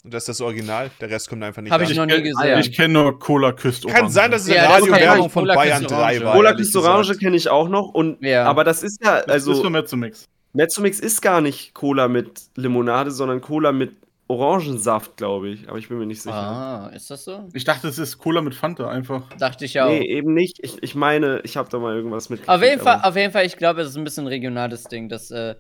Und 0.04 0.12
das 0.12 0.24
ist 0.24 0.30
das 0.30 0.42
Original, 0.42 0.90
der 1.00 1.12
Rest 1.12 1.30
kommt 1.30 1.44
einfach 1.44 1.62
nicht 1.62 1.72
Habe 1.72 1.84
ich 1.84 1.96
noch 1.96 2.08
nie 2.08 2.20
gesehen. 2.20 2.60
Ich 2.60 2.76
kenne 2.76 2.96
nur 2.96 3.20
Cola 3.20 3.52
Küst 3.52 3.88
Kann 3.88 4.10
sein, 4.10 4.32
dass 4.32 4.44
es 4.44 4.50
eine 4.50 4.58
ja, 4.58 4.70
Radiowerbung 4.72 5.30
von 5.30 5.46
Bayern 5.46 5.84
3 5.84 6.24
war. 6.24 6.34
Cola 6.34 6.54
Küst 6.56 6.76
Orange 6.76 7.16
kenne 7.18 7.38
ich 7.38 7.48
auch 7.48 7.70
noch. 7.70 7.90
Und, 7.90 8.24
ja. 8.24 8.46
Aber 8.46 8.64
das 8.64 8.82
ist 8.82 9.04
ja, 9.04 9.18
also. 9.18 9.52
Das 9.52 9.58
ist 9.58 9.64
nur 9.64 9.72
Mezzomix. 9.72 10.28
Mezzomix 10.54 11.00
ist 11.00 11.22
gar 11.22 11.42
nicht 11.42 11.76
Cola 11.76 12.08
mit 12.08 12.42
Limonade, 12.56 13.12
sondern 13.12 13.42
Cola 13.42 13.72
mit 13.72 13.98
Orangensaft, 14.28 15.18
glaube 15.18 15.50
ich, 15.50 15.70
aber 15.70 15.78
ich 15.78 15.88
bin 15.88 16.00
mir 16.00 16.08
nicht 16.08 16.22
sicher. 16.22 16.36
Ah, 16.36 16.92
ist 16.96 17.12
das 17.12 17.26
so? 17.26 17.48
Ich 17.54 17.64
dachte, 17.64 17.88
es 17.88 18.00
ist 18.00 18.18
Cola 18.18 18.42
mit 18.42 18.56
Fanta 18.56 18.90
einfach. 18.90 19.30
Dachte 19.38 19.66
ich 19.66 19.80
auch. 19.80 19.90
Nee, 19.90 20.04
eben 20.04 20.34
nicht. 20.34 20.58
Ich, 20.64 20.82
ich 20.82 20.96
meine, 20.96 21.42
ich 21.44 21.58
habe 21.58 21.70
da 21.70 21.78
mal 21.78 21.96
irgendwas 21.96 22.30
mit. 22.30 22.50
Auf 22.50 22.64
jeden, 22.64 22.82
Fall, 22.82 23.02
auf 23.04 23.16
jeden 23.16 23.32
Fall, 23.32 23.46
ich 23.46 23.58
glaube, 23.58 23.82
es 23.82 23.90
ist 23.90 23.98
ein 23.98 24.04
bisschen 24.04 24.24
ein 24.24 24.30
regionales 24.30 24.86
Ding, 24.86 25.10
dass 25.10 25.30
äh, 25.30 25.54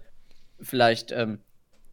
vielleicht 0.60 1.12
ähm, 1.12 1.40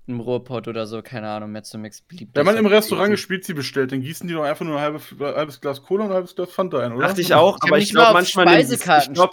im 0.07 0.21
Ruhrpott 0.21 0.67
oder 0.67 0.87
so, 0.87 1.03
keine 1.03 1.29
Ahnung, 1.29 1.53
Mezzomix 1.53 2.01
beliebt. 2.01 2.35
Wenn 2.35 2.47
man 2.47 2.57
im 2.57 2.67
Restaurant 2.67 3.09
eine 3.09 3.17
Spezi 3.19 3.53
bestellt, 3.53 3.93
dann 3.93 4.01
gießen 4.01 4.27
die 4.27 4.35
doch 4.35 4.43
einfach 4.43 4.65
nur 4.65 4.77
ein 4.77 4.83
halbes, 4.83 5.15
halbes 5.21 5.61
Glas 5.61 5.83
Cola 5.83 6.05
und 6.05 6.11
ein 6.11 6.15
halbes 6.15 6.35
Glas 6.35 6.51
Fanta 6.51 6.79
ein, 6.81 6.93
oder? 6.93 7.07
Dachte 7.09 7.21
ich 7.21 7.35
auch, 7.35 7.59
ich 7.63 7.69
aber 7.69 7.79
ich 7.79 7.91
glaube 7.91 8.15
manchmal 8.15 8.47
nehmen 8.47 8.67
sie, 8.67 8.75
ich 8.77 8.83
glaube 8.83 9.33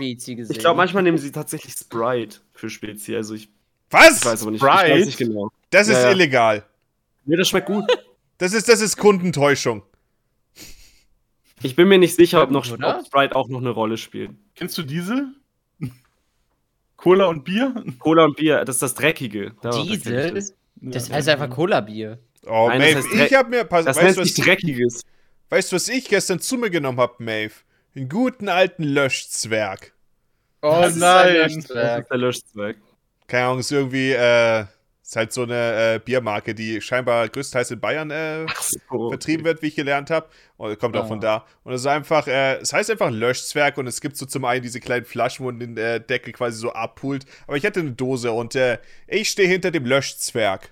glaub, 0.59 0.77
manchmal 0.77 1.03
nehmen 1.03 1.17
sie 1.17 1.31
tatsächlich 1.31 1.73
Sprite 1.73 2.39
für 2.53 2.69
Spezi, 2.69 3.15
also 3.15 3.33
ich 3.33 3.49
Was? 3.89 4.19
Ich 4.19 4.25
weiß 4.25 4.41
aber 4.41 4.51
nicht, 4.51 4.61
Sprite? 4.61 4.85
Ich 4.85 4.91
weiß 4.93 5.05
nicht 5.05 5.17
genau. 5.17 5.51
Das 5.71 5.87
ist 5.87 6.03
ja, 6.03 6.11
illegal. 6.11 6.65
Nee, 7.25 7.35
das 7.35 7.47
schmeckt 7.49 7.67
gut. 7.67 7.85
Das 8.37 8.53
ist, 8.53 8.69
das 8.69 8.79
ist 8.79 8.95
Kundentäuschung. 8.97 9.83
Ich 11.61 11.75
bin 11.75 11.89
mir 11.89 11.97
nicht 11.97 12.15
sicher, 12.15 12.41
ob, 12.41 12.51
noch, 12.51 12.65
ob 12.71 13.05
Sprite 13.05 13.35
auch 13.35 13.49
noch 13.49 13.59
eine 13.59 13.71
Rolle 13.71 13.97
spielt. 13.97 14.31
Kennst 14.55 14.77
du 14.77 14.83
Diesel? 14.83 15.33
Cola 16.95 17.25
und 17.25 17.43
Bier? 17.43 17.73
Cola 17.99 18.25
und 18.25 18.37
Bier, 18.37 18.63
das 18.65 18.77
ist 18.77 18.81
das 18.81 18.93
Dreckige. 18.93 19.53
Diesel? 19.61 20.33
Das. 20.33 20.53
das 20.75 21.11
heißt 21.11 21.29
einfach 21.29 21.49
Cola-Bier. 21.49 22.19
Oh, 22.45 22.67
Nein, 22.67 22.79
Maeve, 22.79 22.95
das 22.95 23.05
heißt 23.05 23.31
ich 23.31 23.37
hab 23.37 23.49
mir. 23.49 23.63
Pass, 23.65 23.85
das 23.85 23.97
weißt, 23.97 24.17
heißt 24.17 24.19
nicht 24.19 24.45
Dreckiges. 24.45 25.01
Weißt 25.49 25.71
du, 25.71 25.75
was 25.75 25.89
ich 25.89 26.07
gestern 26.07 26.39
zu 26.39 26.57
mir 26.57 26.69
genommen 26.69 26.99
hab, 26.99 27.19
Maeve? 27.19 27.53
Einen 27.95 28.07
guten 28.07 28.49
alten 28.49 28.83
Löschzwerg. 28.83 29.93
Oh 30.61 30.69
was 30.71 30.95
nein! 30.95 31.35
Ist 31.35 31.69
das 31.69 31.99
ist 31.99 32.09
der 32.09 32.17
Löschzwerg. 32.17 32.77
Keine 33.27 33.45
Ahnung, 33.45 33.59
ist 33.59 33.71
irgendwie, 33.71 34.11
äh, 34.11 34.65
ist 35.09 35.15
halt 35.15 35.33
so 35.33 35.41
eine 35.41 35.95
äh, 35.95 35.99
Biermarke, 35.99 36.53
die 36.53 36.81
scheinbar 36.81 37.27
größtenteils 37.29 37.71
in 37.71 37.79
Bayern 37.79 38.11
äh, 38.11 38.45
so, 38.91 39.09
vertrieben 39.09 39.41
okay. 39.41 39.45
wird, 39.45 39.61
wie 39.63 39.67
ich 39.67 39.75
gelernt 39.75 40.11
habe. 40.11 40.27
Und 40.57 40.77
kommt 40.77 40.95
auch 40.97 41.07
von 41.07 41.17
ah. 41.19 41.21
da. 41.21 41.45
Und 41.63 41.73
es 41.73 41.81
ist 41.81 41.87
einfach, 41.87 42.27
äh, 42.27 42.57
es 42.57 42.73
heißt 42.73 42.91
einfach 42.91 43.09
Löschzwerg 43.09 43.79
und 43.79 43.87
es 43.87 44.01
gibt 44.01 44.17
so 44.17 44.27
zum 44.27 44.45
einen 44.45 44.61
diese 44.61 44.79
kleinen 44.79 45.05
Flaschen, 45.05 45.45
wo 45.45 45.49
man 45.49 45.59
den 45.59 45.77
äh, 45.77 45.99
Deckel 45.99 46.31
quasi 46.31 46.59
so 46.59 46.73
abpult. 46.73 47.25
Aber 47.47 47.57
ich 47.57 47.65
hatte 47.65 47.79
eine 47.79 47.93
Dose 47.93 48.31
und 48.31 48.53
äh, 48.53 48.77
ich 49.07 49.29
stehe 49.29 49.49
hinter 49.49 49.71
dem 49.71 49.85
Löschzwerg. 49.85 50.69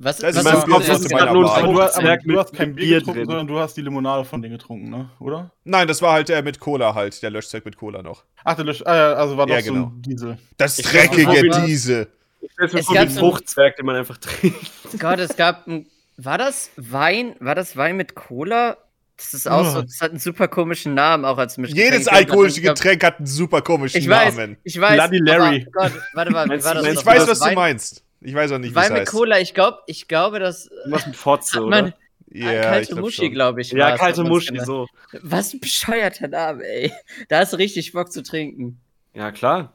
Was, 0.00 0.18
das 0.18 0.34
was 0.34 0.44
ist 0.44 0.66
Kopf, 0.66 0.88
was 0.88 0.88
los 0.88 1.08
du, 1.08 1.80
hast, 1.80 2.24
du 2.24 2.38
hast 2.38 2.52
kein 2.52 2.74
Bier 2.74 2.98
getrunken, 2.98 3.20
drin. 3.20 3.26
sondern 3.26 3.46
du 3.46 3.58
hast 3.60 3.76
die 3.76 3.82
Limonade 3.82 4.24
von 4.24 4.42
denen 4.42 4.58
getrunken, 4.58 4.90
ne? 4.90 5.10
Oder? 5.20 5.52
Nein, 5.64 5.86
das 5.86 6.02
war 6.02 6.12
halt 6.12 6.28
äh, 6.28 6.42
mit 6.42 6.58
Cola 6.58 6.94
halt, 6.94 7.22
der 7.22 7.30
Löschzwerg 7.30 7.64
mit 7.64 7.76
Cola 7.76 8.02
noch. 8.02 8.24
Ach, 8.44 8.56
der 8.56 8.64
Lösch, 8.64 8.82
ah, 8.84 8.94
ja, 8.94 9.12
also 9.12 9.36
war 9.36 9.46
doch 9.46 9.54
ja, 9.54 9.60
genau. 9.60 9.80
so 9.80 9.86
ein 9.86 10.02
Diesel. 10.02 10.38
Das 10.56 10.76
dreckige 10.76 11.48
Diesel. 11.64 12.08
Das 12.56 12.74
ist 12.74 12.90
wie 12.90 12.98
ein 12.98 13.10
Fruchtzwerg, 13.10 13.76
den 13.76 13.86
man 13.86 13.96
einfach 13.96 14.18
trinkt. 14.18 14.58
Gott, 14.98 15.18
es 15.18 15.36
gab 15.36 15.66
ein, 15.66 15.86
War 16.16 16.38
das 16.38 16.70
Wein? 16.76 17.36
War 17.40 17.54
das 17.54 17.76
Wein 17.76 17.96
mit 17.96 18.14
Cola? 18.14 18.76
Das 19.16 19.32
ist 19.32 19.48
auch 19.48 19.66
oh. 19.66 19.70
so, 19.70 19.82
das 19.82 20.00
hat 20.00 20.10
einen 20.10 20.20
super 20.20 20.46
komischen 20.46 20.94
Namen, 20.94 21.24
auch 21.24 21.38
als 21.38 21.56
Mischgetränk. 21.56 21.92
Jedes 21.92 22.08
alkoholische 22.08 22.60
Getränk 22.60 23.02
hat 23.02 23.18
einen 23.18 23.26
super 23.26 23.62
komischen 23.62 24.00
ich 24.00 24.08
weiß, 24.08 24.36
Namen. 24.36 24.58
Ich 24.62 24.78
weiß, 24.78 24.94
Bloody 24.94 25.18
Larry. 25.18 25.66
Gott, 25.72 25.92
warte 26.12 26.30
mal, 26.32 26.48
war 26.48 26.74
das 26.74 26.86
Ich 26.86 27.06
weiß, 27.06 27.26
was 27.26 27.40
Wein? 27.40 27.48
du 27.50 27.54
meinst. 27.54 28.02
Ich 28.20 28.34
weiß 28.34 28.52
auch 28.52 28.58
nicht, 28.58 28.72
wie 28.72 28.74
Wein 28.74 28.92
mit 28.92 29.02
heißt. 29.02 29.12
Cola, 29.12 29.40
ich 29.40 29.54
glaube, 29.54 29.78
ich 29.86 30.08
glaube, 30.08 30.38
das. 30.38 30.70
Was 30.86 31.06
mit 31.06 31.16
Fotze, 31.16 31.62
oder? 31.62 31.94
Ja, 32.28 32.62
kalte 32.62 32.92
glaub 32.92 33.00
Muschi, 33.04 33.30
glaube 33.30 33.60
ich. 33.62 33.70
Ja, 33.70 33.96
kalte 33.96 34.24
Muschi, 34.24 34.58
so. 34.60 34.86
Was 35.22 35.54
ein 35.54 35.60
bescheuerter 35.60 36.28
Name, 36.28 36.64
ey. 36.64 36.92
Da 37.28 37.38
hast 37.38 37.52
du 37.52 37.56
richtig 37.56 37.92
Bock 37.92 38.12
zu 38.12 38.22
trinken. 38.22 38.80
Ja, 39.14 39.32
klar. 39.32 39.72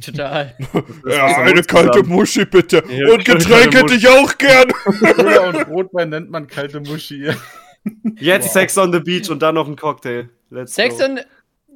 Total. 0.00 0.56
ja, 1.06 1.26
eine 1.38 1.62
kalte 1.62 2.02
Muschi 2.02 2.44
bitte. 2.44 2.82
Ja, 2.88 3.12
und 3.12 3.24
Getränk 3.24 3.74
hätte 3.74 3.94
ich 3.94 4.08
auch 4.08 4.36
gern. 4.38 4.70
Cola 4.70 5.48
und 5.48 5.68
Rotwein 5.68 6.08
nennt 6.10 6.30
man 6.30 6.46
kalte 6.46 6.80
Muschi. 6.80 7.30
Jetzt 8.18 8.46
wow. 8.46 8.52
Sex 8.52 8.78
on 8.78 8.92
the 8.92 9.00
Beach 9.00 9.30
und 9.30 9.40
dann 9.42 9.54
noch 9.54 9.68
ein 9.68 9.76
Cocktail. 9.76 10.28
Let's 10.50 10.74
Sex 10.74 10.98
go. 10.98 11.04
on 11.04 11.20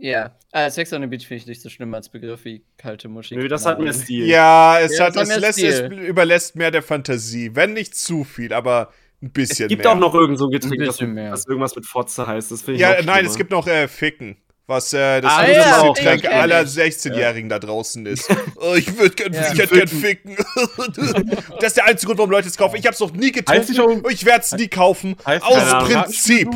ja, 0.01 0.37
äh, 0.53 0.71
Sex 0.71 0.93
on 0.93 1.03
the 1.03 1.07
Beach 1.07 1.27
finde 1.27 1.43
ich 1.43 1.47
nicht 1.47 1.63
so 1.63 1.69
schlimm 1.69 1.95
als 1.95 2.09
Begriff 2.09 2.45
wie 2.45 2.65
kalte 2.77 3.09
Muschi. 3.09 3.37
Nö, 3.37 3.49
das 3.49 3.65
hat 3.65 3.81
mehr 3.81 3.93
Stil. 3.93 4.27
Ja, 4.27 4.79
es, 4.81 4.99
ja, 4.99 5.07
hat, 5.07 5.17
es, 5.17 5.37
lässt, 5.37 5.63
es 5.63 5.81
überlässt 5.81 6.57
mehr 6.57 6.71
der 6.71 6.83
Fantasie. 6.83 7.55
Wenn 7.55 7.73
nicht 7.73 7.95
zu 7.95 8.25
viel, 8.25 8.53
aber 8.53 8.93
ein 9.23 9.33
bisschen 9.33 9.67
mehr. 9.67 9.67
Es 9.67 9.69
gibt 9.69 9.85
mehr. 9.85 9.93
auch 9.93 9.99
noch 9.99 10.15
irgend 10.15 10.39
so 10.39 10.47
ein 10.47 10.51
Getränk, 10.51 10.85
das, 10.85 10.99
das, 10.99 11.47
irgendwas 11.47 11.77
mit 11.77 11.87
Fotze 11.87 12.27
heißt. 12.27 12.51
Das 12.51 12.67
ich 12.67 12.79
ja, 12.79 13.01
nein, 13.03 13.25
es 13.25 13.37
gibt 13.37 13.51
noch 13.51 13.67
äh, 13.67 13.89
Ficken. 13.89 14.37
Was 14.67 14.95
äh, 14.95 15.21
das 15.21 15.31
ah, 15.31 15.47
ja, 15.47 15.83
Getränk 15.93 16.25
aller 16.25 16.63
16-Jährigen 16.63 17.51
ja. 17.51 17.59
da 17.59 17.67
draußen 17.67 18.07
ist. 18.07 18.35
oh, 18.57 18.75
ich 18.75 18.97
würde 18.97 19.15
gern, 19.15 19.35
ja, 19.35 19.53
ich 19.53 19.59
hätte 19.59 19.75
gern 19.75 19.89
ficken. 19.89 20.37
das 21.61 21.69
ist 21.69 21.77
der 21.77 21.85
einzige 21.85 22.07
Grund, 22.07 22.19
warum 22.19 22.31
Leute 22.31 22.49
es 22.49 22.57
kaufen. 22.57 22.77
Ich 22.77 22.87
habe 22.87 22.95
es 22.95 23.01
noch 23.01 23.13
nie 23.13 23.31
getrunken. 23.31 24.01
und 24.01 24.13
ich 24.13 24.25
werde 24.25 24.41
es 24.41 24.53
nie 24.53 24.69
kaufen. 24.69 25.17
Aus 25.25 25.87
Prinzip. 25.87 26.49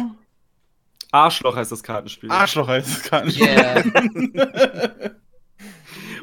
Arschloch 1.11 1.57
heißt 1.57 1.73
das 1.73 1.83
Kartenspiel. 1.83 2.31
Arschloch 2.31 2.69
heißt 2.69 2.89
das 2.89 3.03
Kartenspiel. 3.03 3.47
Yeah. 3.47 3.85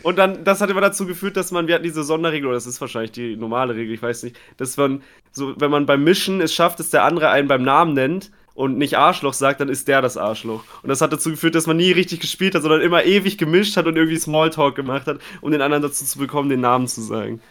Und 0.03 0.19
dann, 0.19 0.43
das 0.43 0.61
hat 0.61 0.69
immer 0.69 0.81
dazu 0.81 1.07
geführt, 1.07 1.35
dass 1.35 1.49
man, 1.49 1.67
wir 1.67 1.73
hatten 1.73 1.83
diese 1.83 2.03
Sonderregel, 2.03 2.45
oder 2.45 2.57
das 2.57 2.67
ist 2.67 2.79
wahrscheinlich 2.79 3.11
die 3.11 3.35
normale 3.35 3.73
Regel, 3.75 3.95
ich 3.95 4.03
weiß 4.03 4.21
nicht, 4.21 4.37
dass 4.57 4.77
man 4.77 5.01
so, 5.31 5.59
wenn 5.59 5.71
man 5.71 5.87
beim 5.87 6.03
Mischen 6.03 6.41
es 6.41 6.53
schafft, 6.53 6.79
dass 6.79 6.91
der 6.91 7.03
andere 7.03 7.31
einen 7.31 7.47
beim 7.47 7.63
Namen 7.63 7.93
nennt, 7.93 8.29
und 8.55 8.77
nicht 8.77 8.97
Arschloch 8.97 9.33
sagt, 9.33 9.59
dann 9.59 9.69
ist 9.69 9.87
der 9.87 10.01
das 10.01 10.17
Arschloch. 10.17 10.63
Und 10.81 10.89
das 10.89 11.01
hat 11.01 11.13
dazu 11.13 11.29
geführt, 11.29 11.53
dass 11.53 11.67
man 11.67 11.77
nie 11.77 11.91
richtig 11.91 12.21
gespielt 12.21 12.55
hat, 12.55 12.63
sondern 12.63 12.81
immer 12.81 13.03
ewig 13.03 13.37
gemischt 13.37 13.77
hat 13.77 13.85
und 13.85 13.97
irgendwie 13.97 14.17
Smalltalk 14.17 14.75
gemacht 14.75 15.05
hat, 15.05 15.19
um 15.41 15.51
den 15.51 15.61
anderen 15.61 15.83
dazu 15.83 16.05
zu 16.05 16.17
bekommen, 16.17 16.49
den 16.49 16.61
Namen 16.61 16.87
zu 16.87 17.01
sagen. 17.01 17.41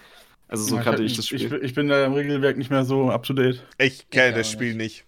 Also 0.48 0.64
so 0.64 0.76
ja, 0.76 0.82
kannte 0.82 1.02
ich, 1.02 1.12
ich 1.12 1.16
das 1.16 1.26
Spiel. 1.26 1.44
Ich, 1.44 1.62
ich, 1.62 1.74
bin 1.74 1.89
da 1.89 2.05
im 2.05 2.14
Regelwerk 2.14 2.56
nicht 2.56 2.70
mehr 2.70 2.85
so 2.85 3.10
up 3.10 3.22
to 3.22 3.35
date. 3.35 3.62
Ich 3.78 4.09
kenne 4.10 4.36
das 4.36 4.51
Spiel 4.51 4.74
nicht. 4.74 5.05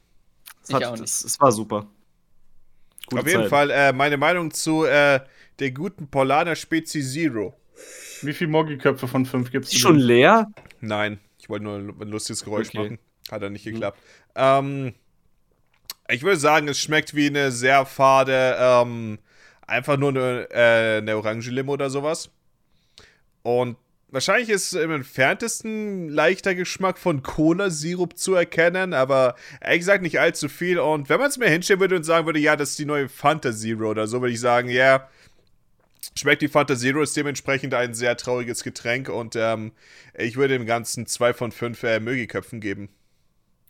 Es, 0.62 0.74
hat, 0.74 1.00
es, 1.00 1.24
es 1.24 1.40
war 1.40 1.50
super. 1.50 1.86
Gute 3.06 3.22
Auf 3.22 3.28
jeden 3.28 3.42
Zeit. 3.42 3.50
Fall 3.50 3.70
äh, 3.70 3.92
meine 3.92 4.18
Meinung 4.18 4.50
zu 4.50 4.84
äh, 4.84 5.20
der 5.58 5.70
guten 5.70 6.08
Polana 6.08 6.54
Spezi 6.54 7.00
Zero. 7.00 7.54
Wie 8.22 8.32
viele 8.32 8.50
Moggi-Köpfe 8.50 9.08
von 9.08 9.24
fünf 9.24 9.50
gibt 9.50 9.66
es? 9.66 9.72
Ist 9.72 9.80
schon 9.80 9.98
leer? 9.98 10.50
Nein, 10.80 11.20
ich 11.38 11.48
wollte 11.48 11.64
nur 11.64 11.76
ein 11.76 12.08
lustiges 12.08 12.44
Geräusch 12.44 12.68
okay. 12.68 12.78
machen. 12.78 12.98
Hat 13.30 13.42
er 13.42 13.50
nicht 13.50 13.64
geklappt. 13.64 13.98
Mhm. 14.34 14.34
Ähm, 14.34 14.94
ich 16.08 16.22
würde 16.22 16.38
sagen, 16.38 16.68
es 16.68 16.80
schmeckt 16.80 17.14
wie 17.14 17.26
eine 17.26 17.52
sehr 17.52 17.86
fade, 17.86 18.56
ähm, 18.58 19.18
einfach 19.66 19.96
nur 19.96 20.10
eine, 20.10 20.48
äh, 20.50 20.98
eine 20.98 21.16
Orangenlimo 21.16 21.72
oder 21.72 21.90
sowas. 21.90 22.30
Und 23.42 23.76
wahrscheinlich 24.08 24.48
ist 24.48 24.72
im 24.72 24.90
entferntesten 24.90 26.08
leichter 26.08 26.54
Geschmack 26.54 26.98
von 26.98 27.22
Cola-Sirup 27.22 28.16
zu 28.16 28.34
erkennen, 28.34 28.92
aber 28.92 29.34
ehrlich 29.60 29.80
gesagt 29.80 30.02
nicht 30.02 30.20
allzu 30.20 30.48
viel. 30.48 30.78
Und 30.78 31.08
wenn 31.08 31.20
man 31.20 31.28
es 31.28 31.38
mir 31.38 31.48
hinstellen 31.48 31.80
würde 31.80 31.96
und 31.96 32.04
sagen 32.04 32.26
würde, 32.26 32.38
ja, 32.38 32.56
das 32.56 32.70
ist 32.70 32.78
die 32.78 32.86
neue 32.86 33.08
Fanta 33.08 33.52
Zero 33.52 33.90
oder 33.90 34.06
so, 34.06 34.20
würde 34.20 34.32
ich 34.32 34.40
sagen, 34.40 34.68
ja, 34.68 34.96
yeah, 34.96 35.08
schmeckt 36.16 36.42
die 36.42 36.48
Fanta 36.48 36.76
Zero, 36.76 37.02
ist 37.02 37.16
dementsprechend 37.16 37.74
ein 37.74 37.94
sehr 37.94 38.16
trauriges 38.16 38.62
Getränk 38.62 39.08
und 39.08 39.36
ähm, 39.36 39.72
ich 40.14 40.36
würde 40.36 40.54
dem 40.56 40.66
Ganzen 40.66 41.06
zwei 41.06 41.32
von 41.32 41.52
fünf 41.52 41.82
äh, 41.82 42.00
Mögiköpfen 42.00 42.60
geben. 42.60 42.88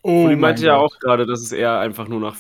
Oh, 0.07 0.29
die 0.29 0.37
meinte 0.37 0.65
ja 0.65 0.77
auch 0.77 0.99
gerade, 1.01 1.27
dass 1.27 1.41
es 1.41 1.51
eher 1.51 1.81
einfach 1.81 2.07
nur 2.07 2.21
nach 2.21 2.37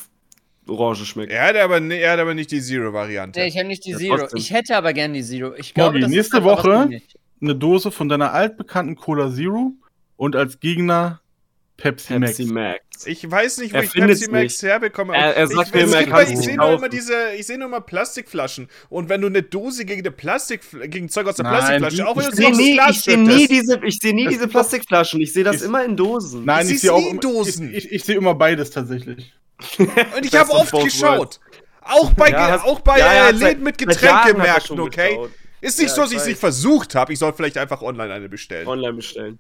Orange 0.68 1.04
schmeckt. 1.04 1.32
Er 1.32 1.48
hat 1.48 1.56
aber, 1.56 1.80
er 1.80 2.12
hat 2.12 2.20
aber 2.20 2.34
nicht 2.34 2.52
die 2.52 2.60
Zero-Variante. 2.60 3.40
Nee, 3.40 3.48
ich 3.48 3.56
habe 3.56 3.66
nicht 3.66 3.84
die 3.84 3.90
ja, 3.90 3.98
Zero. 3.98 4.16
Trotzdem. 4.18 4.38
Ich 4.38 4.52
hätte 4.52 4.76
aber 4.76 4.92
gern 4.92 5.12
die 5.12 5.22
Zero. 5.22 5.52
Ich 5.56 5.74
glaube, 5.74 5.98
Morgi, 5.98 6.14
nächste 6.14 6.44
Woche 6.44 6.88
eine 7.40 7.56
Dose 7.56 7.90
von 7.90 8.08
deiner 8.08 8.32
altbekannten 8.32 8.94
Cola 8.94 9.32
Zero 9.32 9.72
und 10.16 10.36
als 10.36 10.60
Gegner 10.60 11.20
Pepsi, 11.76 12.18
Pepsi 12.18 12.44
Max. 12.46 12.84
Max. 12.94 13.06
Ich 13.06 13.30
weiß 13.30 13.58
nicht, 13.58 13.74
wo 13.74 13.78
er 13.78 13.84
ich 13.84 13.92
Pepsi 13.92 14.30
Max 14.30 14.62
nicht. 14.62 14.62
herbekomme. 14.62 15.14
Er, 15.14 15.36
er 15.36 15.46
sagt 15.46 15.68
ich, 15.68 15.74
mir 15.74 16.00
immer, 16.00 16.22
ich 16.22 16.38
sehe 16.38 16.56
nur 16.56 16.72
immer 16.72 16.88
diese, 16.88 17.32
ich 17.36 17.46
sehe 17.46 17.58
nur 17.58 17.68
immer 17.68 17.82
Plastikflaschen. 17.82 18.68
Und 18.88 19.08
wenn 19.10 19.20
du 19.20 19.26
eine 19.26 19.42
Dose 19.42 19.84
gegen 19.84 20.00
eine 20.00 20.10
Plastik, 20.10 20.60
gegen 20.90 21.08
Zeug 21.10 21.26
aus 21.26 21.36
der 21.36 21.44
Nein, 21.44 21.78
Plastikflasche, 21.78 22.08
auch 22.08 22.16
wenn 22.16 22.24
du 22.24 22.50
es 22.50 22.56
nie, 22.56 22.80
Ich 22.90 23.02
sehe 23.02 23.18
nie 23.18 23.46
diese, 23.46 23.80
ich 23.84 23.98
sehe 23.98 24.14
nie 24.14 24.26
diese 24.28 24.48
Plastikflaschen. 24.48 25.20
Ich 25.20 25.34
sehe 25.34 25.44
das 25.44 25.56
ich, 25.56 25.64
immer 25.64 25.84
in 25.84 25.96
Dosen. 25.96 26.44
Nein, 26.44 26.66
ich, 26.66 26.76
ich 26.76 26.80
sehe 26.80 26.92
auch 26.92 27.06
in 27.06 27.20
Dosen. 27.20 27.74
Ich, 27.74 27.92
ich 27.92 28.04
sehe 28.04 28.16
immer 28.16 28.34
beides 28.34 28.70
tatsächlich. 28.70 29.34
Und 29.78 30.24
ich 30.24 30.34
habe 30.34 30.50
oft 30.52 30.72
geschaut. 30.72 31.40
Auch 31.82 32.12
bei, 32.14 32.30
ja, 32.30 32.62
auch 32.64 32.80
bei 32.80 32.98
ja, 32.98 33.14
ja, 33.14 33.30
Läden 33.30 33.62
mit 33.62 33.78
Getränkemärkten, 33.78 34.80
okay? 34.80 35.10
Geschaut. 35.10 35.30
Ist 35.66 35.80
nicht 35.80 35.88
ja, 35.88 35.94
so, 35.96 36.02
dass 36.02 36.12
ich 36.12 36.18
es 36.18 36.26
nicht 36.26 36.38
versucht 36.38 36.94
habe. 36.94 37.12
Ich 37.12 37.18
soll 37.18 37.32
vielleicht 37.32 37.58
einfach 37.58 37.82
online 37.82 38.14
eine 38.14 38.28
bestellen. 38.28 38.68
Online 38.68 38.92
bestellen. 38.92 39.38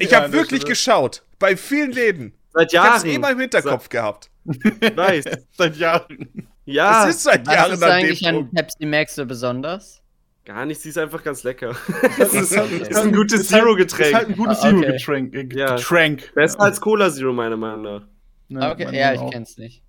ich 0.00 0.12
habe 0.14 0.32
wirklich 0.32 0.64
geschaut. 0.64 1.22
Bei 1.38 1.56
vielen 1.56 1.92
Läden. 1.92 2.32
Seit 2.52 2.72
Jahren. 2.72 2.86
Ich 2.86 2.92
hab's 2.92 3.04
immer 3.04 3.30
im 3.30 3.38
Hinterkopf 3.38 3.84
seit, 3.84 3.90
gehabt. 3.90 4.30
Nice. 4.96 5.26
seit 5.52 5.76
Jahren. 5.76 6.48
Ja. 6.64 7.04
Es 7.04 7.16
ist 7.16 7.22
seit 7.22 7.46
Was 7.46 7.54
Jahren 7.54 7.72
ist 7.72 7.82
eigentlich 7.84 8.26
an 8.26 8.50
Pepsi 8.50 8.84
Max 8.84 9.14
so 9.14 9.26
besonders? 9.26 10.02
Gar 10.44 10.66
nichts, 10.66 10.82
sie 10.82 10.88
ist 10.88 10.98
einfach 10.98 11.22
ganz 11.22 11.44
lecker. 11.44 11.76
Das 12.18 12.34
ist, 12.34 12.52
ist 12.90 12.96
ein 12.96 13.12
gutes 13.12 13.46
Zero-Getränk. 13.46 14.08
Ist 14.08 14.14
halt 14.14 14.28
ein 14.30 14.36
gutes 14.36 14.58
ah, 14.62 14.70
okay. 14.70 14.80
Zero-Getränk. 14.80 15.34
Äh, 15.34 15.48
ja. 15.56 15.76
Getränk. 15.76 16.34
Besser 16.34 16.60
als 16.60 16.80
Cola 16.80 17.12
Zero, 17.12 17.32
meiner 17.32 17.56
Meinung 17.56 17.82
nach. 17.82 18.02
Ne, 18.48 18.70
okay, 18.72 18.88
ja, 18.98 19.12
ich 19.12 19.20
auch. 19.20 19.30
kenn's 19.30 19.56
nicht. 19.56 19.84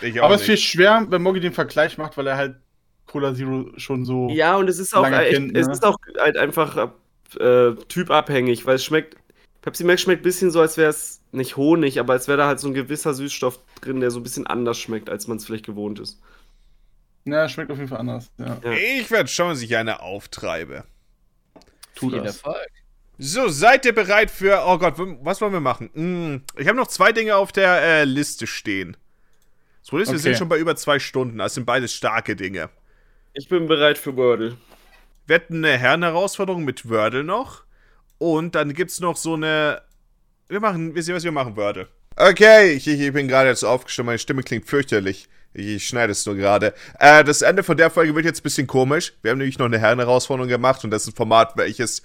Ich 0.00 0.20
Aber 0.20 0.34
es 0.34 0.40
ist 0.40 0.46
viel 0.46 0.56
schwer, 0.56 1.06
wenn 1.08 1.22
Moggi 1.22 1.38
den 1.38 1.52
Vergleich 1.52 1.98
macht, 1.98 2.16
weil 2.16 2.26
er 2.26 2.36
halt 2.36 2.56
Cola 3.06 3.34
Zero 3.34 3.70
schon 3.76 4.04
so. 4.04 4.28
Ja, 4.30 4.56
und 4.56 4.68
es 4.68 4.78
ist 4.78 4.94
auch, 4.94 5.06
echt, 5.06 5.32
kennt, 5.32 5.52
ne? 5.52 5.58
es 5.60 5.68
ist 5.68 5.84
auch 5.84 5.96
halt 6.18 6.36
einfach 6.36 6.92
äh, 7.38 7.74
typabhängig, 7.88 8.66
weil 8.66 8.76
es 8.76 8.84
schmeckt. 8.84 9.16
Pepsi 9.60 9.84
Max 9.84 10.02
schmeckt 10.02 10.22
ein 10.22 10.24
bisschen 10.24 10.50
so, 10.50 10.60
als 10.60 10.76
wäre 10.76 10.90
es 10.90 11.20
nicht 11.30 11.56
Honig, 11.56 12.00
aber 12.00 12.14
als 12.14 12.26
wäre 12.26 12.38
da 12.38 12.46
halt 12.46 12.58
so 12.58 12.68
ein 12.68 12.74
gewisser 12.74 13.14
Süßstoff 13.14 13.60
drin, 13.80 14.00
der 14.00 14.10
so 14.10 14.18
ein 14.18 14.22
bisschen 14.22 14.46
anders 14.46 14.78
schmeckt, 14.78 15.08
als 15.08 15.28
man 15.28 15.36
es 15.36 15.44
vielleicht 15.44 15.66
gewohnt 15.66 16.00
ist. 16.00 16.20
Ja, 17.24 17.48
schmeckt 17.48 17.70
auf 17.70 17.78
jeden 17.78 17.88
Fall 17.88 18.00
anders. 18.00 18.30
Ja. 18.38 18.58
Ich 18.72 19.10
werde 19.10 19.28
schauen, 19.28 19.50
dass 19.50 19.62
ich 19.62 19.76
eine 19.76 20.00
auftreibe. 20.00 20.84
Tu 21.94 22.10
Viel 22.10 22.18
das. 22.18 22.38
Erfolg. 22.38 22.68
So, 23.18 23.48
seid 23.48 23.86
ihr 23.86 23.94
bereit 23.94 24.30
für. 24.30 24.64
Oh 24.66 24.78
Gott, 24.78 24.94
was 25.22 25.40
wollen 25.40 25.52
wir 25.52 25.60
machen? 25.60 25.90
Hm, 25.94 26.42
ich 26.56 26.66
habe 26.66 26.76
noch 26.76 26.88
zwei 26.88 27.12
Dinge 27.12 27.36
auf 27.36 27.52
der 27.52 27.80
äh, 27.80 28.04
Liste 28.04 28.48
stehen. 28.48 28.96
Das 29.80 29.90
Problem 29.90 30.02
ist, 30.02 30.08
okay. 30.08 30.16
wir 30.16 30.22
sind 30.22 30.38
schon 30.38 30.48
bei 30.48 30.58
über 30.58 30.74
zwei 30.74 30.98
Stunden. 30.98 31.38
Das 31.38 31.54
sind 31.54 31.64
beides 31.64 31.94
starke 31.94 32.34
Dinge. 32.34 32.70
Ich 33.34 33.48
bin 33.48 33.66
bereit 33.66 33.96
für 33.96 34.14
Wordle. 34.16 34.58
Wir 35.26 35.36
hatten 35.36 35.64
eine 35.64 35.78
Herrenherausforderung 35.78 36.64
mit 36.64 36.90
Wordle 36.90 37.24
noch. 37.24 37.62
Und 38.18 38.54
dann 38.54 38.74
gibt's 38.74 39.00
noch 39.00 39.16
so 39.16 39.34
eine. 39.34 39.80
Wir 40.48 40.60
machen, 40.60 40.94
wir 40.94 41.02
sehen, 41.02 41.14
was 41.14 41.24
wir 41.24 41.32
machen, 41.32 41.56
Wordle. 41.56 41.88
Okay, 42.16 42.72
ich, 42.72 42.86
ich 42.86 43.12
bin 43.12 43.28
gerade 43.28 43.48
jetzt 43.48 43.64
aufgestimmt. 43.64 44.06
Meine 44.06 44.18
Stimme 44.18 44.42
klingt 44.42 44.66
fürchterlich. 44.66 45.28
Ich, 45.54 45.66
ich 45.66 45.86
schneide 45.88 46.12
es 46.12 46.26
nur 46.26 46.34
gerade. 46.34 46.74
Äh, 46.98 47.24
das 47.24 47.40
Ende 47.40 47.62
von 47.62 47.78
der 47.78 47.88
Folge 47.88 48.14
wird 48.14 48.26
jetzt 48.26 48.40
ein 48.40 48.42
bisschen 48.42 48.66
komisch. 48.66 49.14
Wir 49.22 49.30
haben 49.30 49.38
nämlich 49.38 49.58
noch 49.58 49.66
eine 49.66 49.78
Herrenherausforderung 49.78 50.48
gemacht 50.48 50.84
und 50.84 50.90
das 50.90 51.04
ist 51.04 51.14
ein 51.14 51.16
Format, 51.16 51.56
welches 51.56 52.02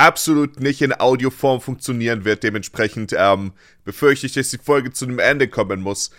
absolut 0.00 0.60
nicht 0.60 0.80
in 0.80 0.98
Audioform 0.98 1.60
funktionieren 1.60 2.24
wird. 2.24 2.42
Dementsprechend 2.42 3.14
ähm, 3.16 3.52
befürchte 3.84 4.26
ich, 4.26 4.32
dass 4.32 4.48
die 4.48 4.58
Folge 4.58 4.92
zu 4.92 5.04
einem 5.04 5.18
Ende 5.18 5.46
kommen 5.46 5.82
muss. 5.82 6.10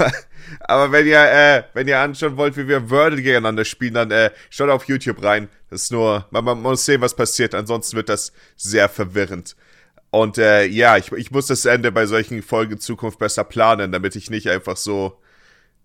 Aber 0.60 0.90
wenn 0.90 1.06
ihr, 1.06 1.22
äh, 1.22 1.62
wenn 1.72 1.86
ihr 1.86 2.00
anschauen 2.00 2.36
wollt, 2.36 2.56
wie 2.56 2.66
wir 2.66 2.90
Wordle 2.90 3.22
gegeneinander 3.22 3.64
spielen, 3.64 3.94
dann 3.94 4.10
äh, 4.10 4.30
schaut 4.50 4.68
auf 4.68 4.88
YouTube 4.88 5.22
rein. 5.22 5.48
Das 5.70 5.84
ist 5.84 5.92
nur, 5.92 6.26
man, 6.30 6.44
man 6.44 6.60
muss 6.60 6.84
sehen, 6.84 7.00
was 7.00 7.14
passiert. 7.14 7.54
Ansonsten 7.54 7.96
wird 7.96 8.08
das 8.08 8.32
sehr 8.56 8.88
verwirrend. 8.88 9.54
Und 10.10 10.36
äh, 10.38 10.64
ja, 10.64 10.96
ich, 10.96 11.12
ich 11.12 11.30
muss 11.30 11.46
das 11.46 11.64
Ende 11.64 11.92
bei 11.92 12.06
solchen 12.06 12.42
Folgen 12.42 12.72
in 12.72 12.80
Zukunft 12.80 13.20
besser 13.20 13.44
planen, 13.44 13.92
damit 13.92 14.16
ich 14.16 14.28
nicht 14.28 14.48
einfach 14.48 14.76
so 14.76 15.20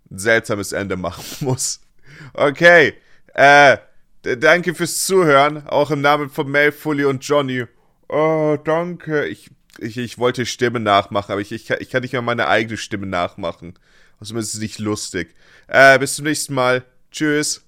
ein 0.09 0.17
seltsames 0.17 0.71
Ende 0.71 0.95
machen 0.95 1.23
muss. 1.41 1.81
Okay, 2.33 2.95
äh, 3.35 3.77
danke 4.37 4.75
fürs 4.75 5.05
Zuhören, 5.05 5.67
auch 5.67 5.91
im 5.91 6.01
Namen 6.01 6.29
von 6.29 6.49
Mel, 6.49 6.71
Fully 6.71 7.05
und 7.05 7.23
Johnny. 7.23 7.65
Oh, 8.07 8.57
danke. 8.63 9.25
Ich, 9.27 9.49
ich, 9.79 9.97
ich 9.97 10.17
wollte 10.17 10.45
Stimme 10.45 10.79
nachmachen, 10.79 11.31
aber 11.31 11.41
ich, 11.41 11.51
ich, 11.51 11.69
ich 11.69 11.89
kann 11.89 12.01
nicht 12.01 12.13
mal 12.13 12.21
meine 12.21 12.47
eigene 12.47 12.77
Stimme 12.77 13.07
nachmachen. 13.07 13.73
Außerdem 14.19 14.39
ist 14.39 14.53
es 14.53 14.59
nicht 14.59 14.79
lustig. 14.79 15.35
Äh, 15.67 15.99
bis 15.99 16.15
zum 16.15 16.25
nächsten 16.25 16.53
Mal. 16.53 16.83
Tschüss. 17.11 17.64